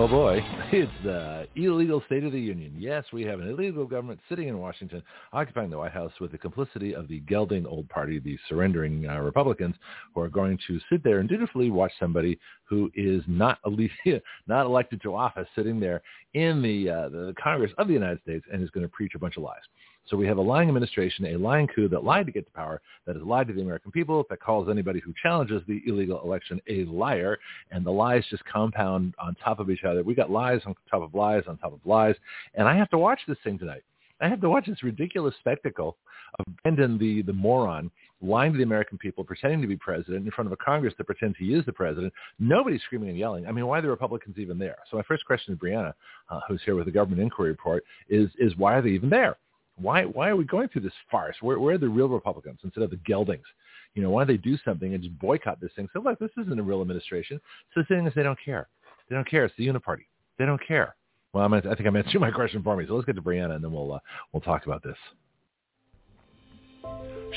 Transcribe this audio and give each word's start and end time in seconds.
Oh 0.00 0.08
boy, 0.08 0.40
it's 0.72 0.90
the 1.04 1.46
illegal 1.56 2.02
State 2.06 2.24
of 2.24 2.32
the 2.32 2.40
Union. 2.40 2.74
Yes, 2.78 3.04
we 3.12 3.22
have 3.24 3.38
an 3.38 3.48
illegal 3.48 3.84
government 3.84 4.18
sitting 4.30 4.48
in 4.48 4.56
Washington, 4.56 5.02
occupying 5.34 5.68
the 5.68 5.76
White 5.76 5.92
House 5.92 6.12
with 6.22 6.32
the 6.32 6.38
complicity 6.38 6.94
of 6.94 7.06
the 7.06 7.20
gelding 7.20 7.66
old 7.66 7.86
party, 7.90 8.18
the 8.18 8.38
surrendering 8.48 9.06
uh, 9.06 9.18
Republicans, 9.18 9.74
who 10.14 10.22
are 10.22 10.30
going 10.30 10.58
to 10.68 10.80
sit 10.90 11.04
there 11.04 11.18
and 11.18 11.28
dutifully 11.28 11.70
watch 11.70 11.92
somebody 12.00 12.38
who 12.64 12.90
is 12.94 13.22
not 13.26 13.58
not 14.46 14.64
elected 14.64 15.02
to 15.02 15.14
office 15.14 15.46
sitting 15.54 15.78
there 15.78 16.00
in 16.32 16.62
the, 16.62 16.88
uh, 16.88 17.08
the 17.10 17.34
Congress 17.38 17.72
of 17.76 17.86
the 17.86 17.92
United 17.92 18.22
States 18.22 18.46
and 18.50 18.62
is 18.62 18.70
going 18.70 18.86
to 18.86 18.90
preach 18.90 19.12
a 19.14 19.18
bunch 19.18 19.36
of 19.36 19.42
lies. 19.42 19.60
So 20.06 20.16
we 20.16 20.26
have 20.26 20.38
a 20.38 20.42
lying 20.42 20.68
administration, 20.68 21.26
a 21.26 21.36
lying 21.36 21.68
coup 21.68 21.88
that 21.88 22.04
lied 22.04 22.26
to 22.26 22.32
get 22.32 22.46
to 22.46 22.52
power, 22.52 22.80
that 23.06 23.16
has 23.16 23.24
lied 23.24 23.46
to 23.48 23.52
the 23.52 23.62
American 23.62 23.92
people, 23.92 24.24
that 24.28 24.40
calls 24.40 24.68
anybody 24.68 25.00
who 25.00 25.14
challenges 25.22 25.62
the 25.68 25.82
illegal 25.86 26.20
election 26.22 26.60
a 26.68 26.84
liar, 26.84 27.38
and 27.70 27.84
the 27.84 27.90
lies 27.90 28.24
just 28.30 28.44
compound 28.44 29.14
on 29.18 29.36
top 29.36 29.60
of 29.60 29.70
each 29.70 29.84
other. 29.84 30.02
We 30.02 30.14
got 30.14 30.30
lies 30.30 30.60
on 30.66 30.74
top 30.90 31.02
of 31.02 31.14
lies 31.14 31.44
on 31.46 31.58
top 31.58 31.72
of 31.72 31.80
lies, 31.84 32.16
and 32.54 32.66
I 32.66 32.76
have 32.76 32.90
to 32.90 32.98
watch 32.98 33.20
this 33.28 33.38
thing 33.44 33.58
tonight. 33.58 33.82
I 34.20 34.28
have 34.28 34.40
to 34.42 34.50
watch 34.50 34.66
this 34.66 34.82
ridiculous 34.82 35.34
spectacle 35.40 35.96
of 36.38 36.46
Brandon, 36.62 36.98
the, 36.98 37.22
the 37.22 37.32
moron, 37.32 37.90
lying 38.20 38.52
to 38.52 38.58
the 38.58 38.64
American 38.64 38.98
people, 38.98 39.24
pretending 39.24 39.62
to 39.62 39.66
be 39.66 39.76
president 39.76 40.26
in 40.26 40.30
front 40.30 40.46
of 40.46 40.52
a 40.52 40.56
Congress 40.56 40.94
that 40.98 41.04
pretends 41.04 41.36
he 41.38 41.54
is 41.54 41.64
the 41.64 41.72
president. 41.72 42.12
Nobody's 42.38 42.82
screaming 42.82 43.08
and 43.08 43.18
yelling. 43.18 43.46
I 43.46 43.52
mean, 43.52 43.66
why 43.66 43.78
are 43.78 43.82
the 43.82 43.88
Republicans 43.88 44.36
even 44.38 44.58
there? 44.58 44.76
So 44.90 44.96
my 44.96 45.02
first 45.04 45.24
question 45.24 45.56
to 45.56 45.64
Breanna, 45.64 45.94
uh, 46.28 46.40
who's 46.46 46.60
here 46.64 46.76
with 46.76 46.84
the 46.84 46.92
government 46.92 47.22
inquiry 47.22 47.50
report, 47.50 47.82
is, 48.08 48.28
is 48.38 48.54
why 48.56 48.74
are 48.74 48.82
they 48.82 48.90
even 48.90 49.08
there? 49.08 49.38
Why 49.80 50.04
why 50.04 50.28
are 50.28 50.36
we 50.36 50.44
going 50.44 50.68
through 50.68 50.82
this 50.82 50.92
farce? 51.10 51.36
Where, 51.40 51.58
where 51.58 51.74
are 51.74 51.78
the 51.78 51.88
real 51.88 52.08
Republicans 52.08 52.60
instead 52.64 52.82
of 52.82 52.90
the 52.90 52.96
geldings? 52.98 53.46
You 53.94 54.02
know, 54.02 54.10
why 54.10 54.24
don't 54.24 54.36
they 54.36 54.42
do 54.42 54.56
something 54.64 54.94
and 54.94 55.02
just 55.02 55.18
boycott 55.18 55.60
this 55.60 55.72
thing? 55.74 55.88
So 55.92 56.00
look, 56.00 56.18
this 56.18 56.30
isn't 56.40 56.58
a 56.58 56.62
real 56.62 56.80
administration. 56.80 57.40
So 57.74 57.80
the 57.80 57.86
thing 57.86 58.06
is, 58.06 58.12
they 58.14 58.22
don't 58.22 58.38
care. 58.44 58.68
They 59.08 59.16
don't 59.16 59.28
care. 59.28 59.44
It's 59.44 59.54
the 59.56 59.66
Uniparty. 59.66 60.06
They 60.38 60.46
don't 60.46 60.60
care. 60.66 60.94
Well, 61.32 61.44
I'm, 61.44 61.54
I 61.54 61.60
think 61.60 61.86
I'm 61.86 61.96
answering 61.96 62.20
my 62.20 62.30
question 62.30 62.62
for 62.62 62.76
me. 62.76 62.86
So 62.86 62.94
let's 62.94 63.06
get 63.06 63.16
to 63.16 63.22
Breanna, 63.22 63.54
and 63.54 63.64
then 63.64 63.72
we'll 63.72 63.92
uh, 63.92 63.98
we'll 64.32 64.40
talk 64.40 64.66
about 64.66 64.82
this. 64.82 64.96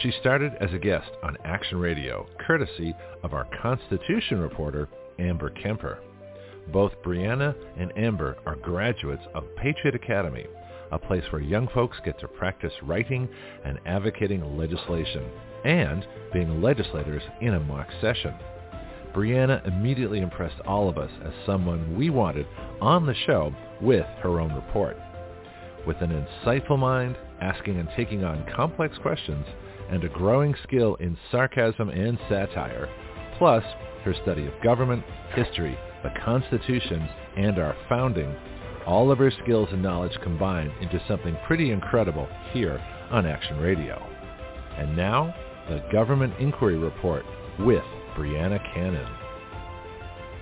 She 0.02 0.12
started 0.20 0.54
as 0.60 0.74
a 0.74 0.80
guest 0.80 1.10
on 1.22 1.38
Action 1.46 1.78
Radio, 1.78 2.28
courtesy 2.48 2.96
of 3.22 3.34
our 3.34 3.48
Constitution 3.62 4.40
reporter, 4.40 4.90
Amber 5.20 5.52
Kemper. 5.52 6.00
Both 6.72 6.94
Breanna 7.04 7.54
and 7.78 7.92
Amber 7.98 8.38
are 8.46 8.56
graduates 8.56 9.24
of 9.36 9.44
Patriot 9.58 9.96
Academy, 9.96 10.46
a 10.94 11.00
place 11.00 11.24
where 11.32 11.42
young 11.42 11.68
folks 11.74 11.98
get 12.06 12.20
to 12.20 12.28
practice 12.28 12.74
writing 12.84 13.28
and 13.66 13.80
advocating 13.86 14.58
legislation 14.58 15.30
and 15.66 16.06
being 16.32 16.62
legislators 16.62 17.24
in 17.42 17.56
a 17.56 17.60
mock 17.60 17.88
session. 18.02 18.34
Breanna 19.14 19.66
immediately 19.68 20.20
impressed 20.20 20.60
all 20.66 20.90
of 20.90 20.98
us 20.98 21.12
as 21.24 21.34
someone 21.46 21.98
we 21.98 22.10
wanted 22.10 22.48
on 22.82 23.06
the 23.06 23.16
show 23.26 23.54
with 23.82 24.06
her 24.22 24.40
own 24.40 24.54
report. 24.54 24.98
With 25.86 25.98
an 26.02 26.10
insightful 26.46 26.80
mind, 26.80 27.18
asking 27.42 27.78
and 27.78 27.90
taking 27.96 28.24
on 28.24 28.46
complex 28.56 28.98
questions, 29.00 29.46
and 29.90 30.04
a 30.04 30.10
growing 30.10 30.56
skill 30.64 30.96
in 30.96 31.18
sarcasm 31.32 31.90
and 31.90 32.18
satire, 32.30 32.90
plus 33.38 33.64
her 34.04 34.16
study 34.24 34.48
of 34.48 34.54
government, 34.64 35.04
history, 35.36 35.78
the 36.04 36.10
Constitution, 36.24 37.08
and 37.38 37.60
our 37.60 37.76
founding, 37.88 38.34
all 38.86 39.12
of 39.12 39.18
her 39.18 39.32
skills 39.44 39.70
and 39.72 39.82
knowledge 39.82 40.18
combined 40.24 40.72
into 40.82 41.02
something 41.08 41.38
pretty 41.46 41.72
incredible 41.72 42.28
here 42.52 42.82
on 43.12 43.26
Action 43.26 43.58
Radio. 43.58 44.02
And 44.78 44.96
now, 44.96 45.34
the 45.70 45.84
Government 45.92 46.34
Inquiry 46.40 46.78
Report 46.78 47.24
with 47.60 47.84
Breanna 48.18 48.60
Cannon. 48.74 49.08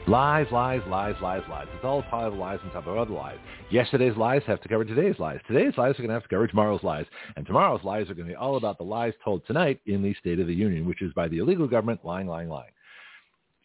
Lies, 0.08 0.48
lies, 0.52 0.82
lies, 0.88 1.16
lies, 1.22 1.44
lies. 1.48 1.68
It's 1.76 1.86
all 1.86 2.00
a 2.00 2.04
pile 2.04 2.30
of 2.30 2.34
lies 2.34 2.60
on 2.64 2.72
top 2.72 2.88
of 2.88 2.98
other 2.98 3.14
lies. 3.14 3.38
Yesterday's 3.70 4.18
lies 4.18 4.42
have 4.48 4.60
to 4.62 4.68
cover 4.68 4.84
today's 4.84 5.20
lies. 5.20 5.40
Today's 5.48 5.74
lies 5.78 5.92
are 5.92 6.00
going 6.00 6.08
to 6.08 6.14
have 6.14 6.24
to 6.24 6.30
cover 6.30 6.48
tomorrow's 6.48 6.84
lies. 6.84 7.06
And 7.36 7.46
tomorrow's 7.46 7.84
lies 7.84 8.10
are 8.10 8.16
going 8.16 8.28
to 8.28 8.34
be 8.34 8.36
all 8.36 8.58
about 8.58 8.80
the 8.80 8.84
lies 8.84 9.14
told 9.24 9.46
tonight 9.46 9.80
in 9.86 10.02
the 10.02 10.16
State 10.16 10.40
of 10.40 10.48
the 10.48 10.56
Union, 10.56 10.88
which 10.88 11.04
is 11.04 11.14
by 11.14 11.28
the 11.28 11.38
illegal 11.38 11.68
government 11.68 12.04
lying, 12.04 12.28
lying, 12.28 12.50
lying. 12.50 12.72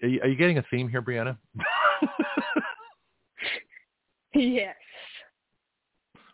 Are 0.02 0.08
you, 0.08 0.20
are 0.20 0.28
you 0.28 0.36
getting 0.36 0.58
a 0.58 0.64
theme 0.70 0.88
here, 0.90 1.00
Breanna? 1.00 1.38
yes. 4.36 4.76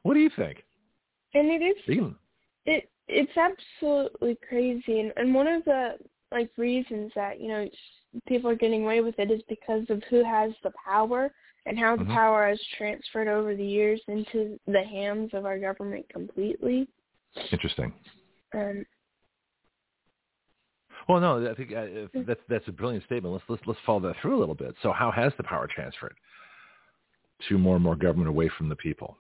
What 0.03 0.15
do 0.15 0.21
you 0.21 0.31
think? 0.37 0.65
And 1.35 1.49
it 1.51 1.65
is 1.65 1.77
Speaking. 1.85 2.17
it 2.67 2.91
it's 3.09 3.33
absolutely 3.37 4.39
crazy 4.49 5.01
and, 5.01 5.13
and 5.17 5.35
one 5.35 5.47
of 5.49 5.65
the 5.65 5.97
like 6.31 6.51
reasons 6.57 7.13
that, 7.15 7.41
you 7.41 7.49
know, 7.49 7.69
people 8.27 8.49
are 8.51 8.55
getting 8.57 8.85
away 8.85 9.01
with 9.01 9.19
it 9.19 9.31
is 9.31 9.43
because 9.49 9.85
of 9.91 10.03
who 10.09 10.25
has 10.25 10.53
the 10.63 10.73
power 10.85 11.31
and 11.67 11.79
how 11.79 11.97
the 11.97 12.05
Mhm. 12.05 12.15
power 12.15 12.49
has 12.49 12.61
transferred 12.79 13.29
over 13.29 13.55
the 13.55 13.65
years 13.65 14.01
into 14.09 14.59
the 14.67 14.83
hands 14.83 15.31
of 15.35 15.45
our 15.45 15.59
government 15.59 16.09
completely. 16.09 16.89
Interesting. 17.51 17.93
Um 18.55 18.85
Well, 21.09 21.21
no, 21.21 21.51
I 21.51 21.55
think 21.55 21.73
uh, 21.73 21.81
if 21.81 22.27
that's 22.27 22.41
that's 22.49 22.69
a 22.69 22.73
brilliant 22.73 23.05
statement. 23.05 23.33
Let's 23.33 23.45
let's 23.49 23.63
let's 23.67 23.81
follow 23.85 24.01
that 24.01 24.17
through 24.21 24.37
a 24.37 24.41
little 24.41 24.55
bit. 24.55 24.75
So, 24.83 24.93
how 24.93 25.11
has 25.11 25.33
the 25.37 25.43
power 25.43 25.67
transferred 25.67 26.17
to 27.49 27.59
more 27.59 27.77
and 27.77 27.85
more 27.85 27.97
government 27.97 28.29
away 28.29 28.51
from 28.57 28.69
the 28.69 28.77
people? 28.77 29.17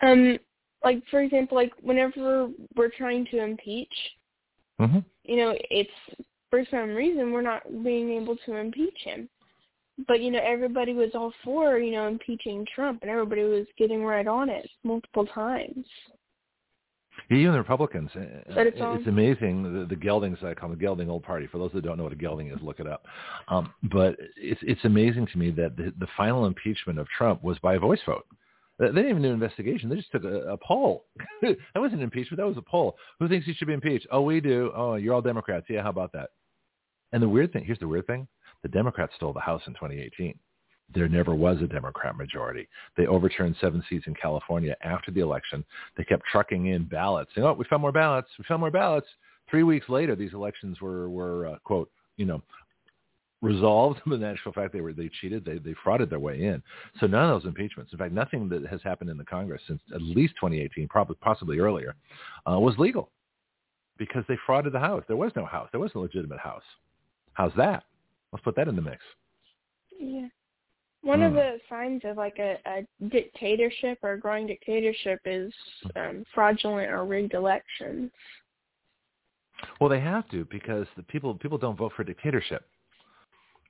um 0.00 0.38
like 0.84 1.02
for 1.10 1.20
example, 1.22 1.56
like 1.56 1.72
whenever 1.80 2.48
we're 2.76 2.90
trying 2.96 3.26
to 3.32 3.42
impeach, 3.42 3.92
Mm-hmm. 4.80 4.98
you 5.24 5.36
know, 5.36 5.54
it's 5.70 5.90
for 6.50 6.64
some 6.70 6.94
reason 6.94 7.32
we're 7.32 7.42
not 7.42 7.62
being 7.82 8.12
able 8.12 8.36
to 8.46 8.54
impeach 8.54 8.98
him. 9.04 9.28
But 10.06 10.20
you 10.20 10.30
know, 10.30 10.40
everybody 10.44 10.92
was 10.92 11.10
all 11.14 11.32
for 11.42 11.78
you 11.78 11.92
know 11.92 12.06
impeaching 12.06 12.64
Trump, 12.72 13.02
and 13.02 13.10
everybody 13.10 13.42
was 13.42 13.66
getting 13.76 14.04
right 14.04 14.26
on 14.26 14.48
it 14.48 14.68
multiple 14.84 15.26
times. 15.26 15.84
Even 17.30 17.52
the 17.52 17.58
Republicans. 17.58 18.10
uh, 18.16 18.20
But 18.54 18.66
it's 18.68 18.78
it's 18.96 19.06
amazing 19.06 19.62
the, 19.62 19.84
the 19.86 19.96
geldings. 19.96 20.42
I 20.42 20.54
call 20.54 20.70
them 20.70 20.78
the 20.78 20.82
gelding 20.82 21.10
old 21.10 21.24
party. 21.24 21.46
For 21.46 21.58
those 21.58 21.70
that 21.72 21.82
don't 21.84 21.98
know 21.98 22.04
what 22.04 22.12
a 22.12 22.16
gelding 22.16 22.48
is, 22.50 22.58
look 22.62 22.80
it 22.80 22.86
up. 22.86 23.04
Um, 23.48 23.72
but 23.82 24.16
it's 24.36 24.60
it's 24.62 24.84
amazing 24.84 25.26
to 25.32 25.38
me 25.38 25.50
that 25.52 25.76
the, 25.76 25.92
the 25.98 26.06
final 26.16 26.46
impeachment 26.46 26.98
of 26.98 27.06
Trump 27.08 27.42
was 27.42 27.58
by 27.58 27.74
a 27.74 27.78
voice 27.78 28.00
vote. 28.06 28.24
They 28.78 28.86
they 28.86 28.92
didn't 29.02 29.10
even 29.10 29.22
do 29.22 29.28
an 29.28 29.34
investigation. 29.34 29.90
They 29.90 29.96
just 29.96 30.10
took 30.10 30.24
a, 30.24 30.52
a 30.52 30.56
poll. 30.56 31.04
that 31.42 31.56
wasn't 31.76 32.02
impeachment. 32.02 32.38
That 32.38 32.46
was 32.46 32.56
a 32.56 32.62
poll. 32.62 32.96
Who 33.18 33.28
thinks 33.28 33.44
he 33.44 33.52
should 33.52 33.68
be 33.68 33.74
impeached? 33.74 34.06
Oh, 34.10 34.22
we 34.22 34.40
do. 34.40 34.72
Oh, 34.74 34.94
you're 34.94 35.12
all 35.14 35.20
Democrats. 35.22 35.66
Yeah, 35.68 35.82
how 35.82 35.90
about 35.90 36.12
that? 36.12 36.30
And 37.12 37.22
the 37.22 37.28
weird 37.28 37.52
thing, 37.52 37.64
here's 37.64 37.78
the 37.78 37.88
weird 37.88 38.06
thing. 38.06 38.26
The 38.62 38.68
Democrats 38.68 39.12
stole 39.16 39.32
the 39.34 39.40
House 39.40 39.62
in 39.66 39.74
2018. 39.74 40.38
There 40.94 41.08
never 41.08 41.34
was 41.34 41.60
a 41.60 41.66
Democrat 41.66 42.16
majority. 42.16 42.66
They 42.96 43.06
overturned 43.06 43.56
seven 43.60 43.84
seats 43.88 44.06
in 44.06 44.14
California 44.14 44.74
after 44.82 45.10
the 45.10 45.20
election. 45.20 45.64
They 45.96 46.04
kept 46.04 46.24
trucking 46.30 46.66
in 46.66 46.84
ballots, 46.84 47.30
saying, 47.34 47.46
"Oh, 47.46 47.52
we 47.52 47.66
found 47.66 47.82
more 47.82 47.92
ballots. 47.92 48.28
We 48.38 48.44
found 48.44 48.60
more 48.60 48.70
ballots." 48.70 49.06
Three 49.50 49.62
weeks 49.62 49.88
later, 49.88 50.16
these 50.16 50.32
elections 50.32 50.80
were 50.80 51.10
were 51.10 51.46
uh, 51.48 51.58
quote, 51.64 51.90
you 52.16 52.24
know, 52.24 52.42
resolved. 53.42 54.00
But 54.06 54.16
in 54.16 54.24
actual 54.24 54.52
fact, 54.52 54.72
they 54.72 54.80
were 54.80 54.92
they 54.92 55.10
cheated. 55.20 55.44
They 55.44 55.58
they 55.58 55.74
frauded 55.84 56.08
their 56.08 56.20
way 56.20 56.44
in. 56.44 56.62
So 57.00 57.06
none 57.06 57.30
of 57.30 57.42
those 57.42 57.48
impeachments, 57.48 57.92
in 57.92 57.98
fact, 57.98 58.12
nothing 58.12 58.48
that 58.48 58.66
has 58.66 58.80
happened 58.82 59.10
in 59.10 59.18
the 59.18 59.24
Congress 59.24 59.62
since 59.66 59.80
at 59.94 60.00
least 60.00 60.34
2018, 60.40 60.88
probably 60.88 61.16
possibly 61.20 61.58
earlier, 61.58 61.94
uh, 62.50 62.58
was 62.58 62.78
legal 62.78 63.10
because 63.98 64.24
they 64.28 64.38
frauded 64.48 64.72
the 64.72 64.78
House. 64.78 65.04
There 65.06 65.16
was 65.16 65.32
no 65.36 65.44
House. 65.44 65.68
There 65.72 65.80
was 65.80 65.90
no 65.94 66.00
legitimate 66.02 66.38
House. 66.38 66.62
How's 67.34 67.52
that? 67.56 67.84
Let's 68.32 68.44
put 68.44 68.56
that 68.56 68.68
in 68.68 68.76
the 68.76 68.82
mix. 68.82 69.02
Yeah. 69.98 70.28
One 71.02 71.22
of 71.22 71.32
Hmm. 71.32 71.36
the 71.38 71.60
signs 71.68 72.02
of 72.04 72.16
like 72.16 72.38
a, 72.38 72.58
a 72.66 72.86
dictatorship 73.08 73.98
or 74.02 74.12
a 74.12 74.20
growing 74.20 74.46
dictatorship 74.46 75.20
is 75.24 75.52
um, 75.96 76.24
fraudulent 76.34 76.90
or 76.90 77.04
rigged 77.04 77.34
elections. 77.34 78.10
Well, 79.80 79.88
they 79.88 80.00
have 80.00 80.28
to 80.30 80.44
because 80.46 80.86
the 80.96 81.02
people 81.04 81.34
people 81.34 81.58
don't 81.58 81.76
vote 81.76 81.92
for 81.96 82.04
dictatorship, 82.04 82.66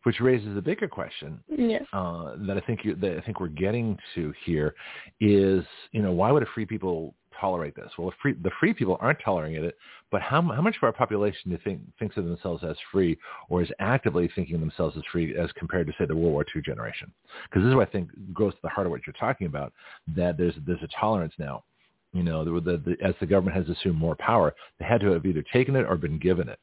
which 0.05 0.21
raises 0.21 0.57
a 0.57 0.63
bigger 0.63 0.89
question 0.89 1.41
Yeah. 1.49 1.81
uh, 1.93 2.37
that 2.47 2.57
I 2.57 2.61
think 2.61 2.85
you, 2.85 2.95
that 2.97 3.19
I 3.19 3.21
think 3.21 3.41
we're 3.41 3.49
getting 3.49 3.99
to 4.15 4.33
here 4.45 4.75
is 5.21 5.65
you 5.93 6.03
know 6.03 6.13
why 6.13 6.31
would 6.33 6.43
a 6.43 6.47
free 6.55 6.67
people 6.67 7.15
tolerate 7.41 7.75
this. 7.75 7.91
Well, 7.97 8.11
the 8.11 8.17
free, 8.21 8.35
the 8.43 8.51
free 8.59 8.75
people 8.75 8.99
aren't 9.01 9.21
tolerating 9.25 9.65
it, 9.65 9.77
but 10.11 10.23
how, 10.23 10.43
how 10.43 10.61
much 10.61 10.77
of 10.77 10.83
our 10.83 10.93
population 10.93 11.41
do 11.47 11.51
you 11.53 11.59
think 11.63 11.81
thinks 11.99 12.17
of 12.17 12.25
themselves 12.25 12.65
as 12.65 12.77
free 12.91 13.19
or 13.49 13.63
is 13.63 13.71
actively 13.79 14.31
thinking 14.35 14.61
themselves 14.61 14.97
as 14.97 15.03
free 15.11 15.37
as 15.37 15.51
compared 15.53 15.87
to, 15.87 15.93
say, 15.99 16.07
the 16.07 16.17
World 16.17 16.33
War 16.33 16.45
II 16.55 16.63
generation? 16.63 17.13
Because 17.45 17.63
this 17.63 17.71
is 17.71 17.77
what 17.77 17.89
I 17.89 17.93
think 17.93 18.11
goes 18.35 18.53
to 18.55 18.61
the 18.63 18.69
heart 18.69 18.87
of 18.87 18.91
what 18.91 19.07
you're 19.07 19.15
talking 19.19 19.47
about, 19.47 19.73
that 20.17 20.37
there's, 20.37 20.55
there's 20.67 20.83
a 20.83 20.89
tolerance 21.01 21.35
now. 21.39 21.65
You 22.13 22.23
know, 22.23 22.45
the, 22.45 22.61
the, 22.61 22.77
the, 22.79 23.07
as 23.07 23.15
the 23.21 23.27
government 23.27 23.57
has 23.57 23.77
assumed 23.77 23.99
more 23.99 24.17
power, 24.17 24.55
they 24.79 24.87
had 24.87 25.01
to 25.03 25.13
have 25.13 25.27
either 25.27 25.45
taken 25.53 25.77
it 25.77 25.87
or 25.89 25.97
been 25.97 26.19
given 26.19 26.49
it. 26.49 26.59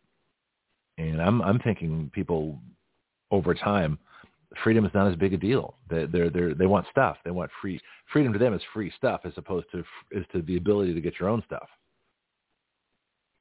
And 0.97 1.21
I'm, 1.21 1.41
I'm 1.41 1.59
thinking 1.59 2.09
people 2.13 2.59
over 3.31 3.53
time– 3.53 3.97
freedom 4.63 4.85
is 4.85 4.93
not 4.93 5.07
as 5.07 5.15
big 5.15 5.33
a 5.33 5.37
deal. 5.37 5.75
They 5.89 6.05
they 6.05 6.29
they 6.29 6.53
they 6.53 6.65
want 6.65 6.87
stuff. 6.91 7.17
They 7.23 7.31
want 7.31 7.51
free 7.61 7.79
freedom 8.11 8.33
to 8.33 8.39
them 8.39 8.53
is 8.53 8.61
free 8.73 8.91
stuff 8.97 9.21
as 9.23 9.33
opposed 9.37 9.67
to 9.71 9.83
is 10.11 10.25
to 10.33 10.41
the 10.41 10.57
ability 10.57 10.93
to 10.93 11.01
get 11.01 11.19
your 11.19 11.29
own 11.29 11.43
stuff. 11.45 11.67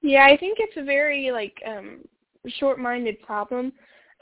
Yeah, 0.02 0.26
I 0.26 0.36
think 0.36 0.58
it's 0.60 0.76
a 0.76 0.84
very 0.84 1.30
like 1.30 1.60
um 1.66 2.00
short-minded 2.58 3.22
problem 3.22 3.72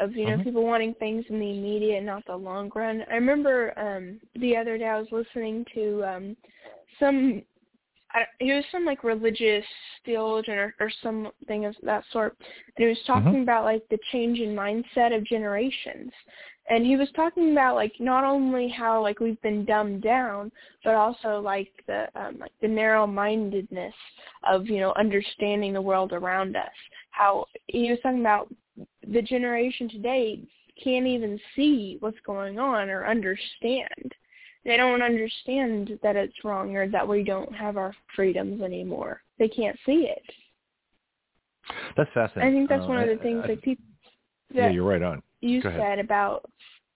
of 0.00 0.12
you 0.12 0.26
know 0.26 0.32
mm-hmm. 0.32 0.44
people 0.44 0.64
wanting 0.64 0.94
things 0.94 1.24
in 1.28 1.38
the 1.38 1.50
immediate 1.50 1.98
and 1.98 2.06
not 2.06 2.24
the 2.26 2.36
long 2.36 2.70
run. 2.74 3.04
I 3.10 3.14
remember 3.14 3.72
um 3.78 4.20
the 4.40 4.56
other 4.56 4.78
day 4.78 4.86
I 4.86 4.98
was 4.98 5.08
listening 5.10 5.64
to 5.74 6.04
um 6.04 6.36
some 6.98 7.42
I, 8.14 8.24
he 8.38 8.52
was 8.52 8.64
some 8.70 8.84
like 8.84 9.04
religious 9.04 9.64
theologian 10.04 10.58
or, 10.58 10.74
or 10.80 10.90
something 11.02 11.64
of 11.64 11.74
that 11.82 12.04
sort. 12.12 12.36
And 12.38 12.84
he 12.84 12.86
was 12.86 12.98
talking 13.06 13.32
mm-hmm. 13.32 13.42
about 13.42 13.64
like 13.64 13.82
the 13.88 13.98
change 14.10 14.38
in 14.38 14.54
mindset 14.54 15.16
of 15.16 15.24
generations 15.24 16.12
and 16.68 16.86
he 16.86 16.96
was 16.96 17.08
talking 17.14 17.52
about 17.52 17.74
like 17.74 17.92
not 17.98 18.24
only 18.24 18.68
how 18.68 19.02
like 19.02 19.20
we've 19.20 19.40
been 19.42 19.64
dumbed 19.64 20.02
down 20.02 20.50
but 20.84 20.94
also 20.94 21.40
like 21.40 21.70
the 21.86 22.06
um 22.14 22.38
like 22.38 22.52
the 22.60 22.68
narrow 22.68 23.06
mindedness 23.06 23.94
of 24.48 24.66
you 24.66 24.80
know 24.80 24.92
understanding 24.96 25.72
the 25.72 25.80
world 25.80 26.12
around 26.12 26.56
us. 26.56 26.70
How 27.10 27.46
he 27.66 27.90
was 27.90 27.98
talking 28.02 28.20
about 28.20 28.48
the 29.12 29.22
generation 29.22 29.88
today 29.88 30.40
can't 30.82 31.06
even 31.06 31.38
see 31.54 31.98
what's 32.00 32.18
going 32.24 32.58
on 32.58 32.88
or 32.88 33.06
understand. 33.06 34.14
They 34.64 34.76
don't 34.76 35.02
understand 35.02 35.98
that 36.02 36.16
it's 36.16 36.44
wrong 36.44 36.76
or 36.76 36.88
that 36.88 37.06
we 37.06 37.24
don't 37.24 37.52
have 37.54 37.76
our 37.76 37.94
freedoms 38.14 38.62
anymore. 38.62 39.20
They 39.38 39.48
can't 39.48 39.76
see 39.84 40.08
it. 40.08 40.22
That's 41.96 42.10
fascinating. 42.14 42.50
I 42.50 42.56
think 42.56 42.68
that's 42.68 42.84
uh, 42.84 42.88
one 42.88 42.98
of 42.98 43.08
the 43.08 43.20
I, 43.20 43.22
things 43.22 43.42
I, 43.44 43.48
like 43.48 43.62
people 43.62 43.84
yeah 44.52 44.68
you're 44.68 44.84
right 44.84 45.02
on 45.02 45.22
you 45.42 45.60
said 45.60 45.98
about 45.98 46.48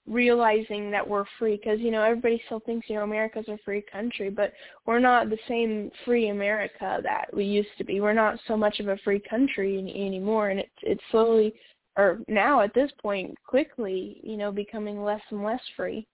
realizing 0.06 0.90
that 0.90 1.06
we're 1.06 1.24
free 1.38 1.56
because 1.56 1.80
you 1.80 1.90
know 1.90 2.02
everybody 2.02 2.40
still 2.46 2.60
thinks 2.60 2.88
you 2.88 2.94
know 2.94 3.02
America's 3.02 3.48
a 3.48 3.58
free 3.64 3.82
country 3.90 4.30
but 4.30 4.52
we're 4.86 5.00
not 5.00 5.28
the 5.28 5.38
same 5.48 5.90
free 6.04 6.28
America 6.28 7.00
that 7.02 7.26
we 7.34 7.44
used 7.44 7.68
to 7.76 7.84
be 7.84 8.00
we're 8.00 8.12
not 8.12 8.38
so 8.46 8.56
much 8.56 8.78
of 8.78 8.88
a 8.88 8.96
free 8.98 9.20
country 9.28 9.78
any, 9.78 10.06
anymore 10.06 10.50
and 10.50 10.60
it's 10.60 10.70
it's 10.82 11.02
slowly 11.10 11.52
or 11.96 12.20
now 12.28 12.60
at 12.60 12.72
this 12.72 12.90
point 13.02 13.34
quickly 13.44 14.20
you 14.22 14.36
know 14.36 14.52
becoming 14.52 15.02
less 15.02 15.22
and 15.30 15.42
less 15.42 15.60
free 15.76 16.06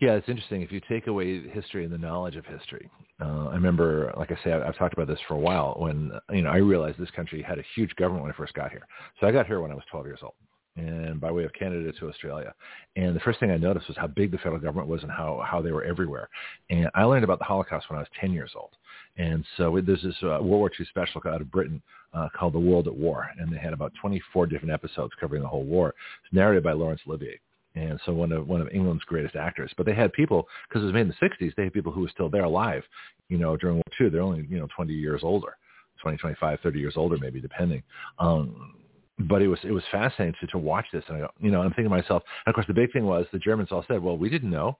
yeah, 0.00 0.14
it's 0.14 0.28
interesting. 0.28 0.62
If 0.62 0.72
you 0.72 0.80
take 0.88 1.06
away 1.06 1.48
history 1.50 1.84
and 1.84 1.92
the 1.92 1.98
knowledge 1.98 2.34
of 2.34 2.44
history, 2.44 2.90
uh, 3.20 3.46
I 3.50 3.54
remember, 3.54 4.12
like 4.16 4.32
I 4.32 4.38
say, 4.42 4.52
I've, 4.52 4.62
I've 4.62 4.76
talked 4.76 4.94
about 4.94 5.06
this 5.06 5.20
for 5.28 5.34
a 5.34 5.38
while. 5.38 5.76
When 5.78 6.10
you 6.32 6.42
know, 6.42 6.50
I 6.50 6.56
realized 6.56 6.98
this 6.98 7.10
country 7.12 7.40
had 7.40 7.60
a 7.60 7.64
huge 7.76 7.94
government 7.94 8.24
when 8.24 8.32
I 8.32 8.36
first 8.36 8.52
got 8.54 8.72
here. 8.72 8.84
So 9.20 9.28
I 9.28 9.30
got 9.30 9.46
here 9.46 9.60
when 9.60 9.70
I 9.70 9.74
was 9.74 9.84
12 9.92 10.06
years 10.06 10.18
old 10.20 10.34
and 10.76 11.20
by 11.20 11.30
way 11.30 11.44
of 11.44 11.52
Canada 11.52 11.92
to 11.92 12.08
Australia. 12.08 12.54
And 12.96 13.14
the 13.14 13.20
first 13.20 13.40
thing 13.40 13.50
I 13.50 13.56
noticed 13.56 13.88
was 13.88 13.96
how 13.96 14.06
big 14.06 14.30
the 14.30 14.38
federal 14.38 14.60
government 14.60 14.88
was 14.88 15.02
and 15.02 15.10
how, 15.10 15.44
how 15.46 15.60
they 15.60 15.72
were 15.72 15.84
everywhere. 15.84 16.28
And 16.70 16.88
I 16.94 17.04
learned 17.04 17.24
about 17.24 17.38
the 17.38 17.44
Holocaust 17.44 17.90
when 17.90 17.98
I 17.98 18.02
was 18.02 18.08
10 18.20 18.32
years 18.32 18.52
old. 18.56 18.70
And 19.18 19.44
so 19.56 19.78
there's 19.84 20.02
this 20.02 20.16
uh, 20.22 20.40
World 20.40 20.48
War 20.48 20.70
II 20.78 20.86
special 20.86 21.20
out 21.26 21.40
of 21.40 21.50
Britain 21.50 21.82
uh, 22.14 22.28
called 22.34 22.54
The 22.54 22.58
World 22.58 22.86
at 22.86 22.94
War. 22.94 23.28
And 23.38 23.52
they 23.52 23.58
had 23.58 23.74
about 23.74 23.92
24 24.00 24.46
different 24.46 24.72
episodes 24.72 25.12
covering 25.20 25.42
the 25.42 25.48
whole 25.48 25.64
war. 25.64 25.94
It's 26.24 26.32
narrated 26.32 26.64
by 26.64 26.72
Laurence 26.72 27.02
Olivier. 27.06 27.38
And 27.74 27.98
so 28.04 28.12
one 28.12 28.32
of 28.32 28.46
one 28.46 28.60
of 28.60 28.68
England's 28.68 29.04
greatest 29.04 29.34
actors. 29.34 29.72
But 29.76 29.86
they 29.86 29.94
had 29.94 30.12
people 30.12 30.46
because 30.68 30.82
it 30.82 30.86
was 30.86 30.94
made 30.94 31.02
in 31.02 31.08
the 31.08 31.26
60s. 31.26 31.54
They 31.54 31.64
had 31.64 31.72
people 31.72 31.90
who 31.90 32.02
were 32.02 32.10
still 32.10 32.28
there 32.28 32.44
alive, 32.44 32.82
you 33.30 33.38
know, 33.38 33.56
during 33.56 33.76
World 33.76 33.84
War 33.98 34.06
II. 34.06 34.10
They're 34.10 34.20
only 34.20 34.46
you 34.50 34.58
know 34.58 34.68
20 34.76 34.92
years 34.92 35.22
older, 35.22 35.56
20, 36.02 36.18
25, 36.18 36.60
30 36.60 36.78
years 36.78 36.94
older, 36.96 37.16
maybe 37.18 37.40
depending. 37.40 37.82
Um, 38.18 38.74
but 39.18 39.42
it 39.42 39.48
was 39.48 39.58
it 39.62 39.72
was 39.72 39.84
fascinating 39.90 40.34
to, 40.40 40.46
to 40.48 40.58
watch 40.58 40.86
this, 40.92 41.04
and 41.08 41.24
I, 41.24 41.28
you 41.40 41.50
know, 41.50 41.60
I'm 41.60 41.70
thinking 41.70 41.84
to 41.84 41.90
myself. 41.90 42.22
And 42.46 42.52
of 42.52 42.54
course, 42.54 42.66
the 42.66 42.74
big 42.74 42.92
thing 42.92 43.06
was 43.06 43.26
the 43.32 43.38
Germans 43.38 43.70
all 43.70 43.84
said, 43.88 44.02
"Well, 44.02 44.16
we 44.16 44.28
didn't 44.28 44.50
know." 44.50 44.78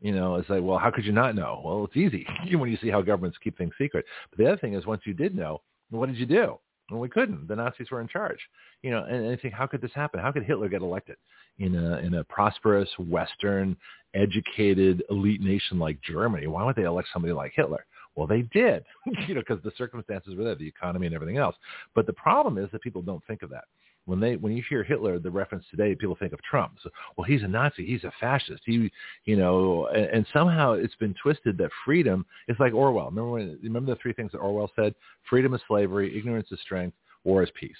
You 0.00 0.12
know, 0.12 0.34
it's 0.34 0.50
like, 0.50 0.62
well, 0.62 0.76
how 0.76 0.90
could 0.90 1.04
you 1.04 1.12
not 1.12 1.34
know? 1.34 1.62
Well, 1.64 1.84
it's 1.84 1.96
easy 1.96 2.26
when 2.56 2.70
you 2.70 2.76
see 2.82 2.90
how 2.90 3.00
governments 3.00 3.38
keep 3.42 3.56
things 3.56 3.72
secret. 3.78 4.04
But 4.28 4.38
the 4.38 4.46
other 4.46 4.56
thing 4.58 4.74
is, 4.74 4.84
once 4.84 5.02
you 5.06 5.14
did 5.14 5.34
know, 5.34 5.62
what 5.90 6.06
did 6.06 6.18
you 6.18 6.26
do? 6.26 6.58
Well, 6.90 7.00
we 7.00 7.08
couldn't. 7.08 7.48
The 7.48 7.56
Nazis 7.56 7.90
were 7.90 8.00
in 8.00 8.08
charge. 8.08 8.38
You 8.82 8.90
know, 8.90 9.04
and, 9.04 9.24
and 9.24 9.32
I 9.32 9.36
think, 9.40 9.54
how 9.54 9.66
could 9.66 9.80
this 9.80 9.94
happen? 9.94 10.20
How 10.20 10.30
could 10.32 10.44
Hitler 10.44 10.68
get 10.68 10.82
elected 10.82 11.16
in 11.58 11.74
a 11.74 11.98
in 11.98 12.14
a 12.14 12.24
prosperous, 12.24 12.88
Western, 12.98 13.76
educated, 14.14 15.02
elite 15.08 15.40
nation 15.40 15.78
like 15.78 15.98
Germany? 16.02 16.46
Why 16.46 16.64
would 16.64 16.76
they 16.76 16.82
elect 16.82 17.08
somebody 17.12 17.32
like 17.32 17.52
Hitler? 17.54 17.86
Well, 18.16 18.26
they 18.26 18.42
did, 18.42 18.84
you 19.26 19.34
know, 19.34 19.40
because 19.40 19.62
the 19.62 19.72
circumstances 19.76 20.34
were 20.34 20.44
there, 20.44 20.54
the 20.54 20.68
economy 20.68 21.06
and 21.06 21.14
everything 21.14 21.38
else. 21.38 21.56
But 21.94 22.06
the 22.06 22.12
problem 22.12 22.58
is 22.58 22.70
that 22.72 22.82
people 22.82 23.02
don't 23.02 23.24
think 23.26 23.42
of 23.42 23.50
that. 23.50 23.64
When 24.06 24.20
they 24.20 24.36
when 24.36 24.54
you 24.54 24.62
hear 24.68 24.82
Hitler, 24.84 25.18
the 25.18 25.30
reference 25.30 25.64
today, 25.70 25.94
people 25.94 26.14
think 26.14 26.34
of 26.34 26.42
Trump. 26.42 26.74
So, 26.82 26.90
well, 27.16 27.24
he's 27.24 27.42
a 27.42 27.48
Nazi, 27.48 27.86
he's 27.86 28.04
a 28.04 28.12
fascist. 28.20 28.62
He, 28.66 28.90
you 29.24 29.36
know, 29.36 29.86
and, 29.86 30.04
and 30.04 30.26
somehow 30.30 30.72
it's 30.72 30.94
been 30.96 31.14
twisted 31.22 31.56
that 31.56 31.70
freedom 31.86 32.26
is 32.46 32.56
like 32.60 32.74
Orwell. 32.74 33.06
Remember 33.06 33.30
when? 33.30 33.58
Remember 33.62 33.94
the 33.94 34.00
three 34.00 34.12
things 34.12 34.30
that 34.32 34.38
Orwell 34.38 34.70
said: 34.76 34.94
freedom 35.28 35.54
is 35.54 35.62
slavery, 35.66 36.16
ignorance 36.18 36.48
is 36.52 36.60
strength, 36.60 36.94
war 37.24 37.42
is 37.42 37.48
peace. 37.58 37.72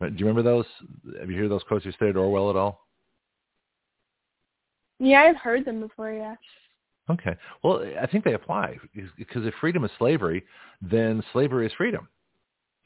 Do 0.00 0.08
you 0.08 0.26
remember 0.26 0.42
those? 0.42 0.66
Have 1.20 1.30
you 1.30 1.38
heard 1.38 1.50
those 1.50 1.62
quotes 1.62 1.84
you 1.84 1.92
studied 1.92 2.16
Orwell 2.16 2.50
at 2.50 2.56
all? 2.56 2.88
Yeah, 4.98 5.22
I've 5.22 5.36
heard 5.36 5.64
them 5.64 5.80
before. 5.80 6.12
Yeah. 6.12 6.34
Okay. 7.10 7.36
Well, 7.62 7.84
I 8.00 8.06
think 8.06 8.24
they 8.24 8.32
apply 8.34 8.78
because 8.94 9.44
if 9.44 9.54
freedom 9.60 9.84
is 9.84 9.90
slavery, 9.98 10.44
then 10.80 11.22
slavery 11.32 11.66
is 11.66 11.72
freedom. 11.76 12.08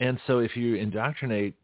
And 0.00 0.19
so 0.26 0.38
if 0.41 0.56
you 0.56 0.75
indoctrinate, 0.75 1.55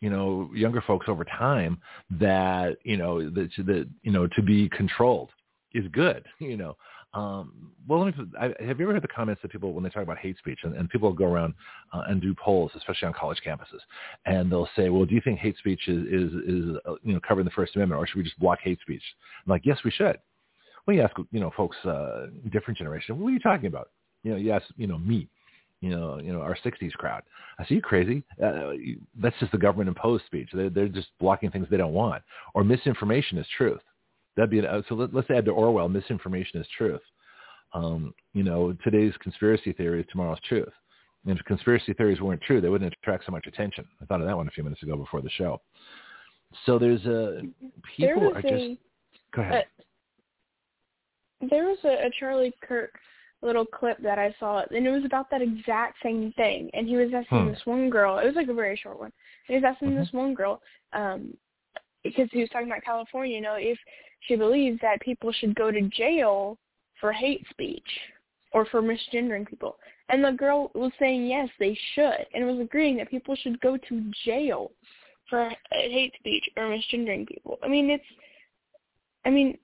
you 0.00 0.10
know, 0.10 0.50
younger 0.54 0.82
folks 0.82 1.06
over 1.08 1.24
time 1.24 1.78
that, 2.10 2.76
you 2.84 2.96
know, 2.96 3.30
that, 3.30 3.50
that 3.58 3.88
you 4.02 4.12
know, 4.12 4.26
to 4.26 4.42
be 4.42 4.68
controlled 4.70 5.30
is 5.72 5.86
good, 5.92 6.24
you 6.38 6.56
know. 6.56 6.76
Um, 7.14 7.72
well, 7.86 8.04
let 8.04 8.16
me, 8.16 8.24
I, 8.40 8.44
have 8.64 8.80
you 8.80 8.86
ever 8.86 8.94
heard 8.94 9.02
the 9.02 9.08
comments 9.08 9.42
that 9.42 9.52
people, 9.52 9.74
when 9.74 9.84
they 9.84 9.90
talk 9.90 10.02
about 10.02 10.16
hate 10.16 10.38
speech, 10.38 10.60
and, 10.62 10.74
and 10.74 10.88
people 10.88 11.12
go 11.12 11.26
around 11.26 11.52
uh, 11.92 12.04
and 12.08 12.22
do 12.22 12.34
polls, 12.34 12.70
especially 12.74 13.06
on 13.06 13.12
college 13.12 13.38
campuses, 13.46 13.80
and 14.24 14.50
they'll 14.50 14.68
say, 14.74 14.88
well, 14.88 15.04
do 15.04 15.14
you 15.14 15.20
think 15.22 15.38
hate 15.38 15.58
speech 15.58 15.88
is, 15.88 16.06
is, 16.06 16.32
is 16.46 16.76
uh, 16.86 16.94
you 17.02 17.12
know, 17.12 17.20
covered 17.26 17.40
in 17.40 17.44
the 17.44 17.50
First 17.50 17.76
Amendment, 17.76 18.00
or 18.00 18.06
should 18.06 18.16
we 18.16 18.22
just 18.22 18.38
block 18.38 18.60
hate 18.62 18.80
speech? 18.80 19.02
I'm 19.44 19.50
like, 19.50 19.66
yes, 19.66 19.78
we 19.84 19.90
should 19.90 20.18
when 20.84 20.96
you 20.96 21.02
ask, 21.02 21.14
you 21.30 21.40
know, 21.40 21.50
folks, 21.56 21.76
uh, 21.84 22.26
different 22.50 22.78
generation, 22.78 23.18
what 23.18 23.28
are 23.28 23.32
you 23.32 23.40
talking 23.40 23.66
about? 23.66 23.90
You 24.22 24.32
know, 24.32 24.36
you 24.36 24.52
ask, 24.52 24.66
you 24.76 24.86
know, 24.86 24.98
me, 24.98 25.28
you 25.80 25.90
know, 25.90 26.18
you 26.18 26.32
know, 26.32 26.40
our 26.40 26.56
60s 26.64 26.92
crowd. 26.92 27.22
I 27.58 27.64
say, 27.64 27.76
you 27.76 27.82
crazy? 27.82 28.22
Uh, 28.42 28.70
that's 29.20 29.36
just 29.40 29.52
the 29.52 29.58
government 29.58 29.88
imposed 29.88 30.24
speech. 30.26 30.48
They're, 30.52 30.70
they're 30.70 30.88
just 30.88 31.08
blocking 31.20 31.50
things 31.50 31.66
they 31.70 31.76
don't 31.76 31.92
want. 31.92 32.22
Or 32.54 32.64
misinformation 32.64 33.38
is 33.38 33.46
truth. 33.56 33.80
That'd 34.36 34.50
be, 34.50 34.60
an, 34.60 34.66
uh, 34.66 34.82
so 34.88 34.94
let, 34.94 35.14
let's 35.14 35.30
add 35.30 35.44
to 35.44 35.50
Orwell, 35.50 35.88
misinformation 35.88 36.60
is 36.60 36.66
truth. 36.76 37.00
Um, 37.74 38.14
you 38.32 38.42
know, 38.42 38.76
today's 38.84 39.12
conspiracy 39.20 39.72
theory 39.72 40.00
is 40.00 40.06
tomorrow's 40.10 40.40
truth. 40.48 40.72
And 41.26 41.38
if 41.38 41.44
conspiracy 41.44 41.92
theories 41.92 42.20
weren't 42.20 42.42
true, 42.42 42.60
they 42.60 42.68
wouldn't 42.68 42.92
attract 43.00 43.26
so 43.26 43.32
much 43.32 43.46
attention. 43.46 43.84
I 44.00 44.06
thought 44.06 44.20
of 44.20 44.26
that 44.26 44.36
one 44.36 44.48
a 44.48 44.50
few 44.50 44.64
minutes 44.64 44.82
ago 44.82 44.96
before 44.96 45.20
the 45.22 45.30
show. 45.30 45.60
So 46.66 46.78
there's 46.78 47.04
a, 47.06 47.42
people 47.96 48.34
are 48.34 48.42
just, 48.42 48.80
go 49.34 49.42
ahead. 49.42 49.54
A, 49.54 49.82
there 51.50 51.64
was 51.64 51.78
a, 51.84 52.06
a 52.06 52.10
Charlie 52.18 52.54
Kirk 52.62 52.92
little 53.42 53.66
clip 53.66 53.98
that 54.02 54.18
I 54.18 54.34
saw, 54.38 54.62
and 54.70 54.86
it 54.86 54.90
was 54.90 55.04
about 55.04 55.30
that 55.30 55.42
exact 55.42 55.96
same 56.02 56.32
thing. 56.36 56.70
And 56.74 56.86
he 56.88 56.96
was 56.96 57.10
asking 57.14 57.46
hmm. 57.46 57.50
this 57.50 57.60
one 57.64 57.90
girl. 57.90 58.18
It 58.18 58.26
was 58.26 58.36
like 58.36 58.48
a 58.48 58.54
very 58.54 58.76
short 58.76 59.00
one. 59.00 59.12
He 59.46 59.54
was 59.54 59.64
asking 59.64 59.88
mm-hmm. 59.88 59.98
this 59.98 60.12
one 60.12 60.34
girl 60.34 60.62
um, 60.92 61.34
because 62.04 62.28
he 62.32 62.40
was 62.40 62.48
talking 62.50 62.68
about 62.68 62.84
California. 62.84 63.34
You 63.34 63.42
know, 63.42 63.56
if 63.58 63.78
she 64.20 64.36
believes 64.36 64.80
that 64.82 65.00
people 65.00 65.32
should 65.32 65.54
go 65.54 65.70
to 65.70 65.82
jail 65.88 66.56
for 67.00 67.12
hate 67.12 67.44
speech 67.50 67.82
or 68.52 68.64
for 68.66 68.80
misgendering 68.80 69.46
people, 69.46 69.76
and 70.08 70.24
the 70.24 70.32
girl 70.32 70.70
was 70.74 70.92
saying 70.98 71.26
yes, 71.26 71.48
they 71.58 71.76
should, 71.94 72.26
and 72.34 72.46
was 72.46 72.60
agreeing 72.60 72.96
that 72.98 73.10
people 73.10 73.34
should 73.34 73.60
go 73.60 73.76
to 73.76 74.12
jail 74.24 74.70
for 75.28 75.50
hate 75.72 76.12
speech 76.18 76.48
or 76.56 76.64
misgendering 76.64 77.26
people. 77.26 77.58
I 77.62 77.68
mean, 77.68 77.90
it's, 77.90 78.04
I 79.24 79.30
mean, 79.30 79.56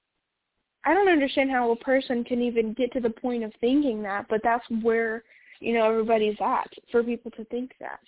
I 0.89 0.95
don't 0.95 1.09
understand 1.09 1.51
how 1.51 1.71
a 1.71 1.77
person 1.77 2.25
can 2.25 2.41
even 2.41 2.73
get 2.73 2.91
to 2.95 3.01
the 3.01 3.11
point 3.11 3.45
of 3.45 3.53
thinking 3.61 4.03
that, 4.05 4.25
but 4.31 4.41
that's 4.43 4.65
where 4.81 5.23
you 5.61 5.75
know 5.75 5.91
everybody's 5.91 6.37
at 6.41 6.73
for 6.91 7.03
people 7.03 7.31
to 7.33 7.45
think 7.45 7.73
that. 7.79 8.01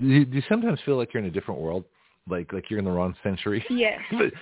Do 0.00 0.08
you, 0.08 0.24
do 0.24 0.36
you 0.36 0.42
sometimes 0.48 0.80
feel 0.84 0.96
like 0.96 1.14
you're 1.14 1.22
in 1.22 1.28
a 1.28 1.32
different 1.32 1.60
world, 1.60 1.84
like 2.28 2.52
like 2.52 2.70
you're 2.70 2.80
in 2.80 2.84
the 2.84 2.90
wrong 2.90 3.14
century? 3.22 3.64
Yes. 3.70 4.00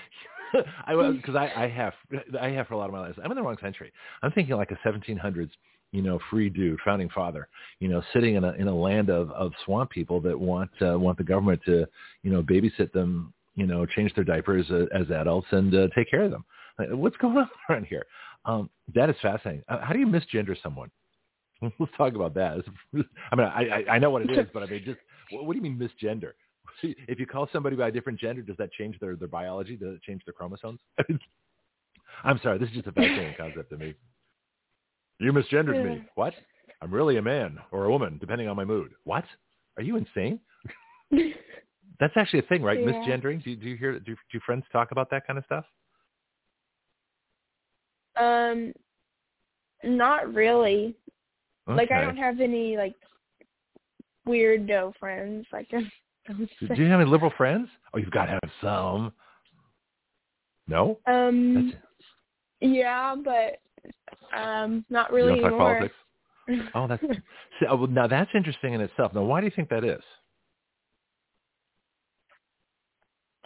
I 0.86 0.94
was 0.94 1.16
because 1.16 1.36
I, 1.36 1.64
I 1.64 1.68
have 1.68 1.92
I 2.40 2.48
have 2.48 2.66
for 2.66 2.74
a 2.74 2.78
lot 2.78 2.86
of 2.86 2.92
my 2.92 3.00
life. 3.00 3.14
I'm 3.22 3.30
in 3.30 3.36
the 3.36 3.42
wrong 3.42 3.58
century. 3.60 3.92
I'm 4.22 4.32
thinking 4.32 4.56
like 4.56 4.70
a 4.70 4.88
1700s, 4.88 5.50
you 5.92 6.00
know, 6.00 6.18
free 6.30 6.48
dude, 6.48 6.78
founding 6.82 7.10
father, 7.10 7.48
you 7.78 7.88
know, 7.88 8.02
sitting 8.14 8.36
in 8.36 8.44
a 8.44 8.52
in 8.52 8.68
a 8.68 8.74
land 8.74 9.10
of 9.10 9.30
of 9.32 9.52
swamp 9.66 9.90
people 9.90 10.18
that 10.22 10.38
want 10.38 10.70
uh, 10.80 10.98
want 10.98 11.18
the 11.18 11.24
government 11.24 11.60
to, 11.66 11.86
you 12.22 12.30
know, 12.30 12.42
babysit 12.42 12.90
them, 12.92 13.34
you 13.54 13.66
know, 13.66 13.84
change 13.84 14.14
their 14.14 14.24
diapers 14.24 14.64
uh, 14.70 14.86
as 14.98 15.10
adults 15.10 15.48
and 15.50 15.74
uh, 15.74 15.88
take 15.94 16.10
care 16.10 16.22
of 16.22 16.30
them. 16.30 16.44
Like, 16.78 16.88
what's 16.90 17.16
going 17.16 17.36
on 17.36 17.48
around 17.70 17.86
here? 17.86 18.04
Um, 18.44 18.70
that 18.94 19.10
is 19.10 19.16
fascinating. 19.22 19.62
Uh, 19.68 19.80
how 19.80 19.92
do 19.92 19.98
you 19.98 20.06
misgender 20.06 20.56
someone? 20.62 20.90
Let's 21.78 21.92
talk 21.96 22.14
about 22.14 22.34
that. 22.34 22.64
I 23.32 23.36
mean, 23.36 23.46
I, 23.46 23.84
I 23.90 23.98
know 23.98 24.10
what 24.10 24.22
it 24.22 24.30
is, 24.30 24.46
but 24.52 24.62
I 24.62 24.66
mean, 24.66 24.82
just 24.84 24.98
what, 25.30 25.46
what 25.46 25.52
do 25.52 25.58
you 25.58 25.62
mean 25.62 25.78
misgender? 25.78 26.32
If 26.82 27.20
you 27.20 27.26
call 27.26 27.48
somebody 27.52 27.76
by 27.76 27.88
a 27.88 27.92
different 27.92 28.18
gender, 28.18 28.42
does 28.42 28.56
that 28.56 28.72
change 28.72 28.98
their, 28.98 29.16
their 29.16 29.28
biology? 29.28 29.76
Does 29.76 29.94
it 29.94 30.02
change 30.02 30.22
their 30.26 30.32
chromosomes? 30.32 30.80
I'm 32.24 32.40
sorry, 32.42 32.58
this 32.58 32.68
is 32.70 32.74
just 32.74 32.88
a 32.88 32.92
fascinating 32.92 33.34
concept 33.38 33.70
to 33.70 33.76
me. 33.76 33.94
You 35.20 35.32
misgendered 35.32 35.76
yeah. 35.76 35.94
me. 35.94 36.04
What? 36.14 36.34
I'm 36.82 36.92
really 36.92 37.16
a 37.16 37.22
man 37.22 37.58
or 37.70 37.84
a 37.84 37.90
woman, 37.90 38.18
depending 38.18 38.48
on 38.48 38.56
my 38.56 38.64
mood. 38.64 38.92
What? 39.04 39.24
Are 39.76 39.82
you 39.82 39.96
insane? 39.96 40.40
That's 42.00 42.14
actually 42.16 42.40
a 42.40 42.42
thing, 42.42 42.62
right? 42.62 42.80
Yeah. 42.80 42.86
Misgendering. 42.86 43.42
Do 43.42 43.50
you, 43.50 43.56
do 43.56 43.68
you 43.68 43.76
hear? 43.76 43.98
Do, 44.00 44.16
do 44.32 44.40
friends 44.44 44.64
talk 44.72 44.90
about 44.90 45.10
that 45.10 45.26
kind 45.26 45.38
of 45.38 45.44
stuff? 45.44 45.64
Um, 48.16 48.72
not 49.82 50.32
really. 50.32 50.96
Okay. 51.68 51.76
Like 51.76 51.90
I 51.90 52.00
don't 52.00 52.16
have 52.16 52.40
any 52.40 52.76
like 52.76 52.94
weirdo 54.26 54.92
friends. 54.98 55.46
Like 55.52 55.68
do 55.70 55.86
you 56.60 56.90
have 56.90 57.00
any 57.00 57.10
liberal 57.10 57.32
friends? 57.36 57.68
Oh, 57.92 57.98
you've 57.98 58.10
got 58.10 58.26
to 58.26 58.32
have 58.32 58.50
some. 58.60 59.12
No. 60.66 60.98
Um. 61.06 61.70
That's... 61.70 61.84
Yeah, 62.60 63.14
but 63.22 63.60
um, 64.36 64.84
not 64.88 65.12
really 65.12 65.34
you 65.36 65.42
don't 65.42 65.52
anymore. 65.52 65.80
Talk 65.80 65.90
politics? 66.48 66.70
oh, 66.74 66.86
that's 66.86 67.02
see, 67.60 67.66
oh, 67.68 67.86
now 67.86 68.06
that's 68.06 68.30
interesting 68.34 68.74
in 68.74 68.80
itself. 68.80 69.14
Now, 69.14 69.22
why 69.22 69.40
do 69.40 69.46
you 69.46 69.52
think 69.54 69.68
that 69.70 69.84
is? 69.84 70.02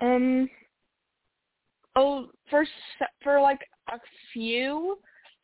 Um. 0.00 0.48
Oh, 1.96 2.28
first 2.50 2.70
for 3.22 3.40
like 3.40 3.60
a 3.88 3.99
few, 4.33 4.99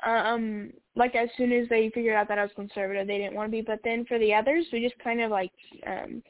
um, 0.04 0.72
like 0.96 1.14
as 1.14 1.28
soon 1.36 1.52
as 1.52 1.68
they 1.68 1.90
figured 1.94 2.16
out 2.16 2.28
that 2.28 2.38
I 2.38 2.42
was 2.42 2.52
conservative, 2.54 3.06
they 3.06 3.18
didn't 3.18 3.34
want 3.34 3.48
to 3.48 3.52
be. 3.52 3.62
But 3.62 3.80
then 3.84 4.04
for 4.06 4.18
the 4.18 4.34
others, 4.34 4.66
we 4.72 4.80
just 4.80 4.98
kind 5.02 5.20
of 5.20 5.30
like, 5.30 5.52
um, 5.86 6.22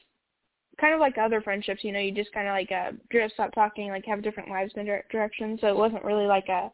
kind 0.79 0.93
of 0.93 0.99
like 0.99 1.17
other 1.17 1.41
friendships, 1.41 1.83
you 1.83 1.91
know, 1.91 1.99
you 1.99 2.11
just 2.11 2.33
kind 2.33 2.47
of 2.47 2.53
like 2.53 2.71
uh, 2.71 2.91
drift, 3.09 3.33
stop 3.33 3.53
talking, 3.53 3.89
like 3.89 4.05
have 4.05 4.23
different 4.23 4.49
lives 4.49 4.73
and 4.75 4.87
directions. 5.11 5.61
So 5.61 5.67
it 5.67 5.75
wasn't 5.75 6.03
really 6.03 6.25
like 6.25 6.47
a 6.49 6.71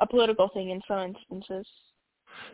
a 0.00 0.06
political 0.06 0.48
thing 0.52 0.70
in 0.70 0.80
some 0.86 1.14
instances. 1.30 1.66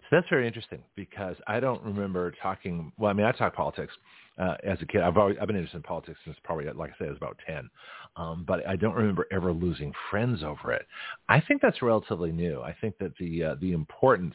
So 0.02 0.16
that's 0.16 0.28
very 0.28 0.46
interesting 0.46 0.82
because 0.94 1.36
I 1.46 1.58
don't 1.60 1.82
remember 1.82 2.32
talking. 2.42 2.92
Well, 2.98 3.10
I 3.10 3.14
mean, 3.14 3.26
I 3.26 3.32
talk 3.32 3.54
politics 3.54 3.92
uh, 4.38 4.56
as 4.64 4.78
a 4.80 4.86
kid. 4.86 5.02
I've 5.02 5.16
always 5.16 5.36
I've 5.40 5.46
been 5.46 5.56
interested 5.56 5.78
in 5.78 5.82
politics 5.82 6.18
since 6.24 6.36
probably, 6.44 6.66
like 6.66 6.90
I 6.90 6.94
said, 6.98 7.08
I 7.08 7.10
was 7.10 7.18
about 7.18 7.38
ten. 7.46 7.70
Um, 8.16 8.44
but 8.46 8.66
I 8.66 8.76
don't 8.76 8.94
remember 8.94 9.26
ever 9.32 9.52
losing 9.52 9.92
friends 10.10 10.42
over 10.42 10.72
it. 10.72 10.86
I 11.28 11.40
think 11.40 11.62
that's 11.62 11.80
relatively 11.82 12.32
new. 12.32 12.60
I 12.60 12.74
think 12.80 12.98
that 12.98 13.16
the 13.18 13.44
uh, 13.44 13.54
the 13.60 13.72
importance 13.72 14.34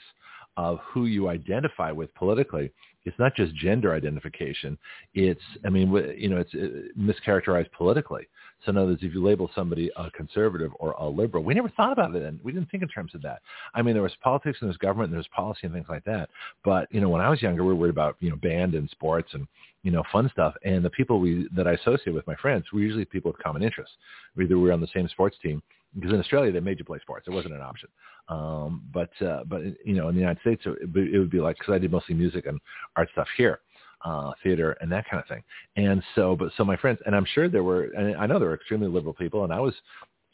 of 0.55 0.79
who 0.91 1.05
you 1.05 1.29
identify 1.29 1.91
with 1.91 2.13
politically 2.15 2.71
it's 3.07 3.17
not 3.17 3.33
just 3.35 3.55
gender 3.55 3.93
identification. 3.93 4.77
It's, 5.13 5.41
I 5.65 5.69
mean, 5.69 5.91
you 6.17 6.27
know, 6.27 6.37
it's 6.37 6.53
uh, 6.53 6.89
mischaracterized 6.99 7.71
politically. 7.71 8.27
So 8.65 8.71
in 8.71 8.77
other 8.77 8.87
words, 8.87 9.01
if 9.01 9.13
you 9.13 9.23
label 9.23 9.49
somebody 9.55 9.89
a 9.95 10.11
conservative 10.11 10.71
or 10.77 10.91
a 10.91 11.07
liberal, 11.07 11.43
we 11.43 11.53
never 11.53 11.69
thought 11.69 11.93
about 11.93 12.15
it 12.15 12.23
and 12.23 12.39
we 12.43 12.51
didn't 12.51 12.69
think 12.69 12.83
in 12.83 12.89
terms 12.89 13.15
of 13.15 13.21
that. 13.21 13.41
I 13.73 13.81
mean, 13.81 13.93
there 13.93 14.03
was 14.03 14.11
politics 14.21 14.57
and 14.59 14.67
there 14.67 14.71
was 14.71 14.77
government 14.77 15.07
and 15.07 15.13
there 15.13 15.19
was 15.19 15.27
policy 15.33 15.61
and 15.63 15.73
things 15.73 15.85
like 15.87 16.03
that. 16.03 16.29
But, 16.65 16.89
you 16.91 16.99
know, 16.99 17.07
when 17.07 17.21
I 17.21 17.29
was 17.29 17.41
younger, 17.41 17.63
we 17.63 17.69
were 17.69 17.75
worried 17.75 17.91
about, 17.91 18.17
you 18.19 18.29
know, 18.29 18.35
band 18.35 18.75
and 18.75 18.89
sports 18.89 19.29
and, 19.33 19.47
you 19.87 19.93
know, 19.93 20.03
fun 20.11 20.29
stuff. 20.33 20.53
And 20.65 20.83
the 20.83 20.89
people 20.89 21.21
we, 21.21 21.47
that 21.55 21.65
I 21.65 21.71
associate 21.71 22.11
with 22.11 22.27
my 22.27 22.35
friends 22.35 22.65
were 22.73 22.81
usually 22.81 23.05
people 23.05 23.31
with 23.31 23.41
common 23.41 23.63
interests. 23.63 23.95
Either 24.37 24.57
we 24.57 24.63
were 24.63 24.73
on 24.73 24.81
the 24.81 24.89
same 24.93 25.07
sports 25.07 25.37
team 25.41 25.63
because 25.95 26.11
in 26.11 26.19
Australia 26.19 26.51
they 26.51 26.59
made 26.59 26.77
you 26.77 26.83
play 26.83 26.99
sports. 26.99 27.25
It 27.25 27.31
wasn't 27.31 27.53
an 27.53 27.61
option. 27.61 27.87
Um, 28.27 28.83
but 28.93 29.11
uh, 29.25 29.45
but 29.45 29.61
you 29.85 29.95
know 29.95 30.09
in 30.09 30.15
the 30.15 30.19
United 30.19 30.41
States 30.41 30.61
it, 30.65 30.77
it 30.93 31.17
would 31.17 31.29
be 31.29 31.39
like 31.39 31.57
because 31.57 31.73
I 31.73 31.77
did 31.77 31.89
mostly 31.89 32.15
music 32.15 32.47
and 32.47 32.59
art 32.97 33.07
stuff 33.13 33.29
here, 33.37 33.61
uh, 34.03 34.33
theater 34.43 34.75
and 34.81 34.91
that 34.91 35.09
kind 35.09 35.23
of 35.23 35.29
thing. 35.29 35.41
And 35.77 36.03
so 36.15 36.35
but 36.35 36.51
so 36.57 36.65
my 36.65 36.75
friends 36.75 36.99
and 37.05 37.15
I'm 37.15 37.25
sure 37.33 37.47
there 37.47 37.63
were 37.63 37.83
and 37.97 38.17
I 38.17 38.25
know 38.25 38.39
there 38.39 38.49
were 38.49 38.55
extremely 38.55 38.89
liberal 38.89 39.13
people 39.13 39.45
and 39.45 39.53
I 39.53 39.61
was 39.61 39.73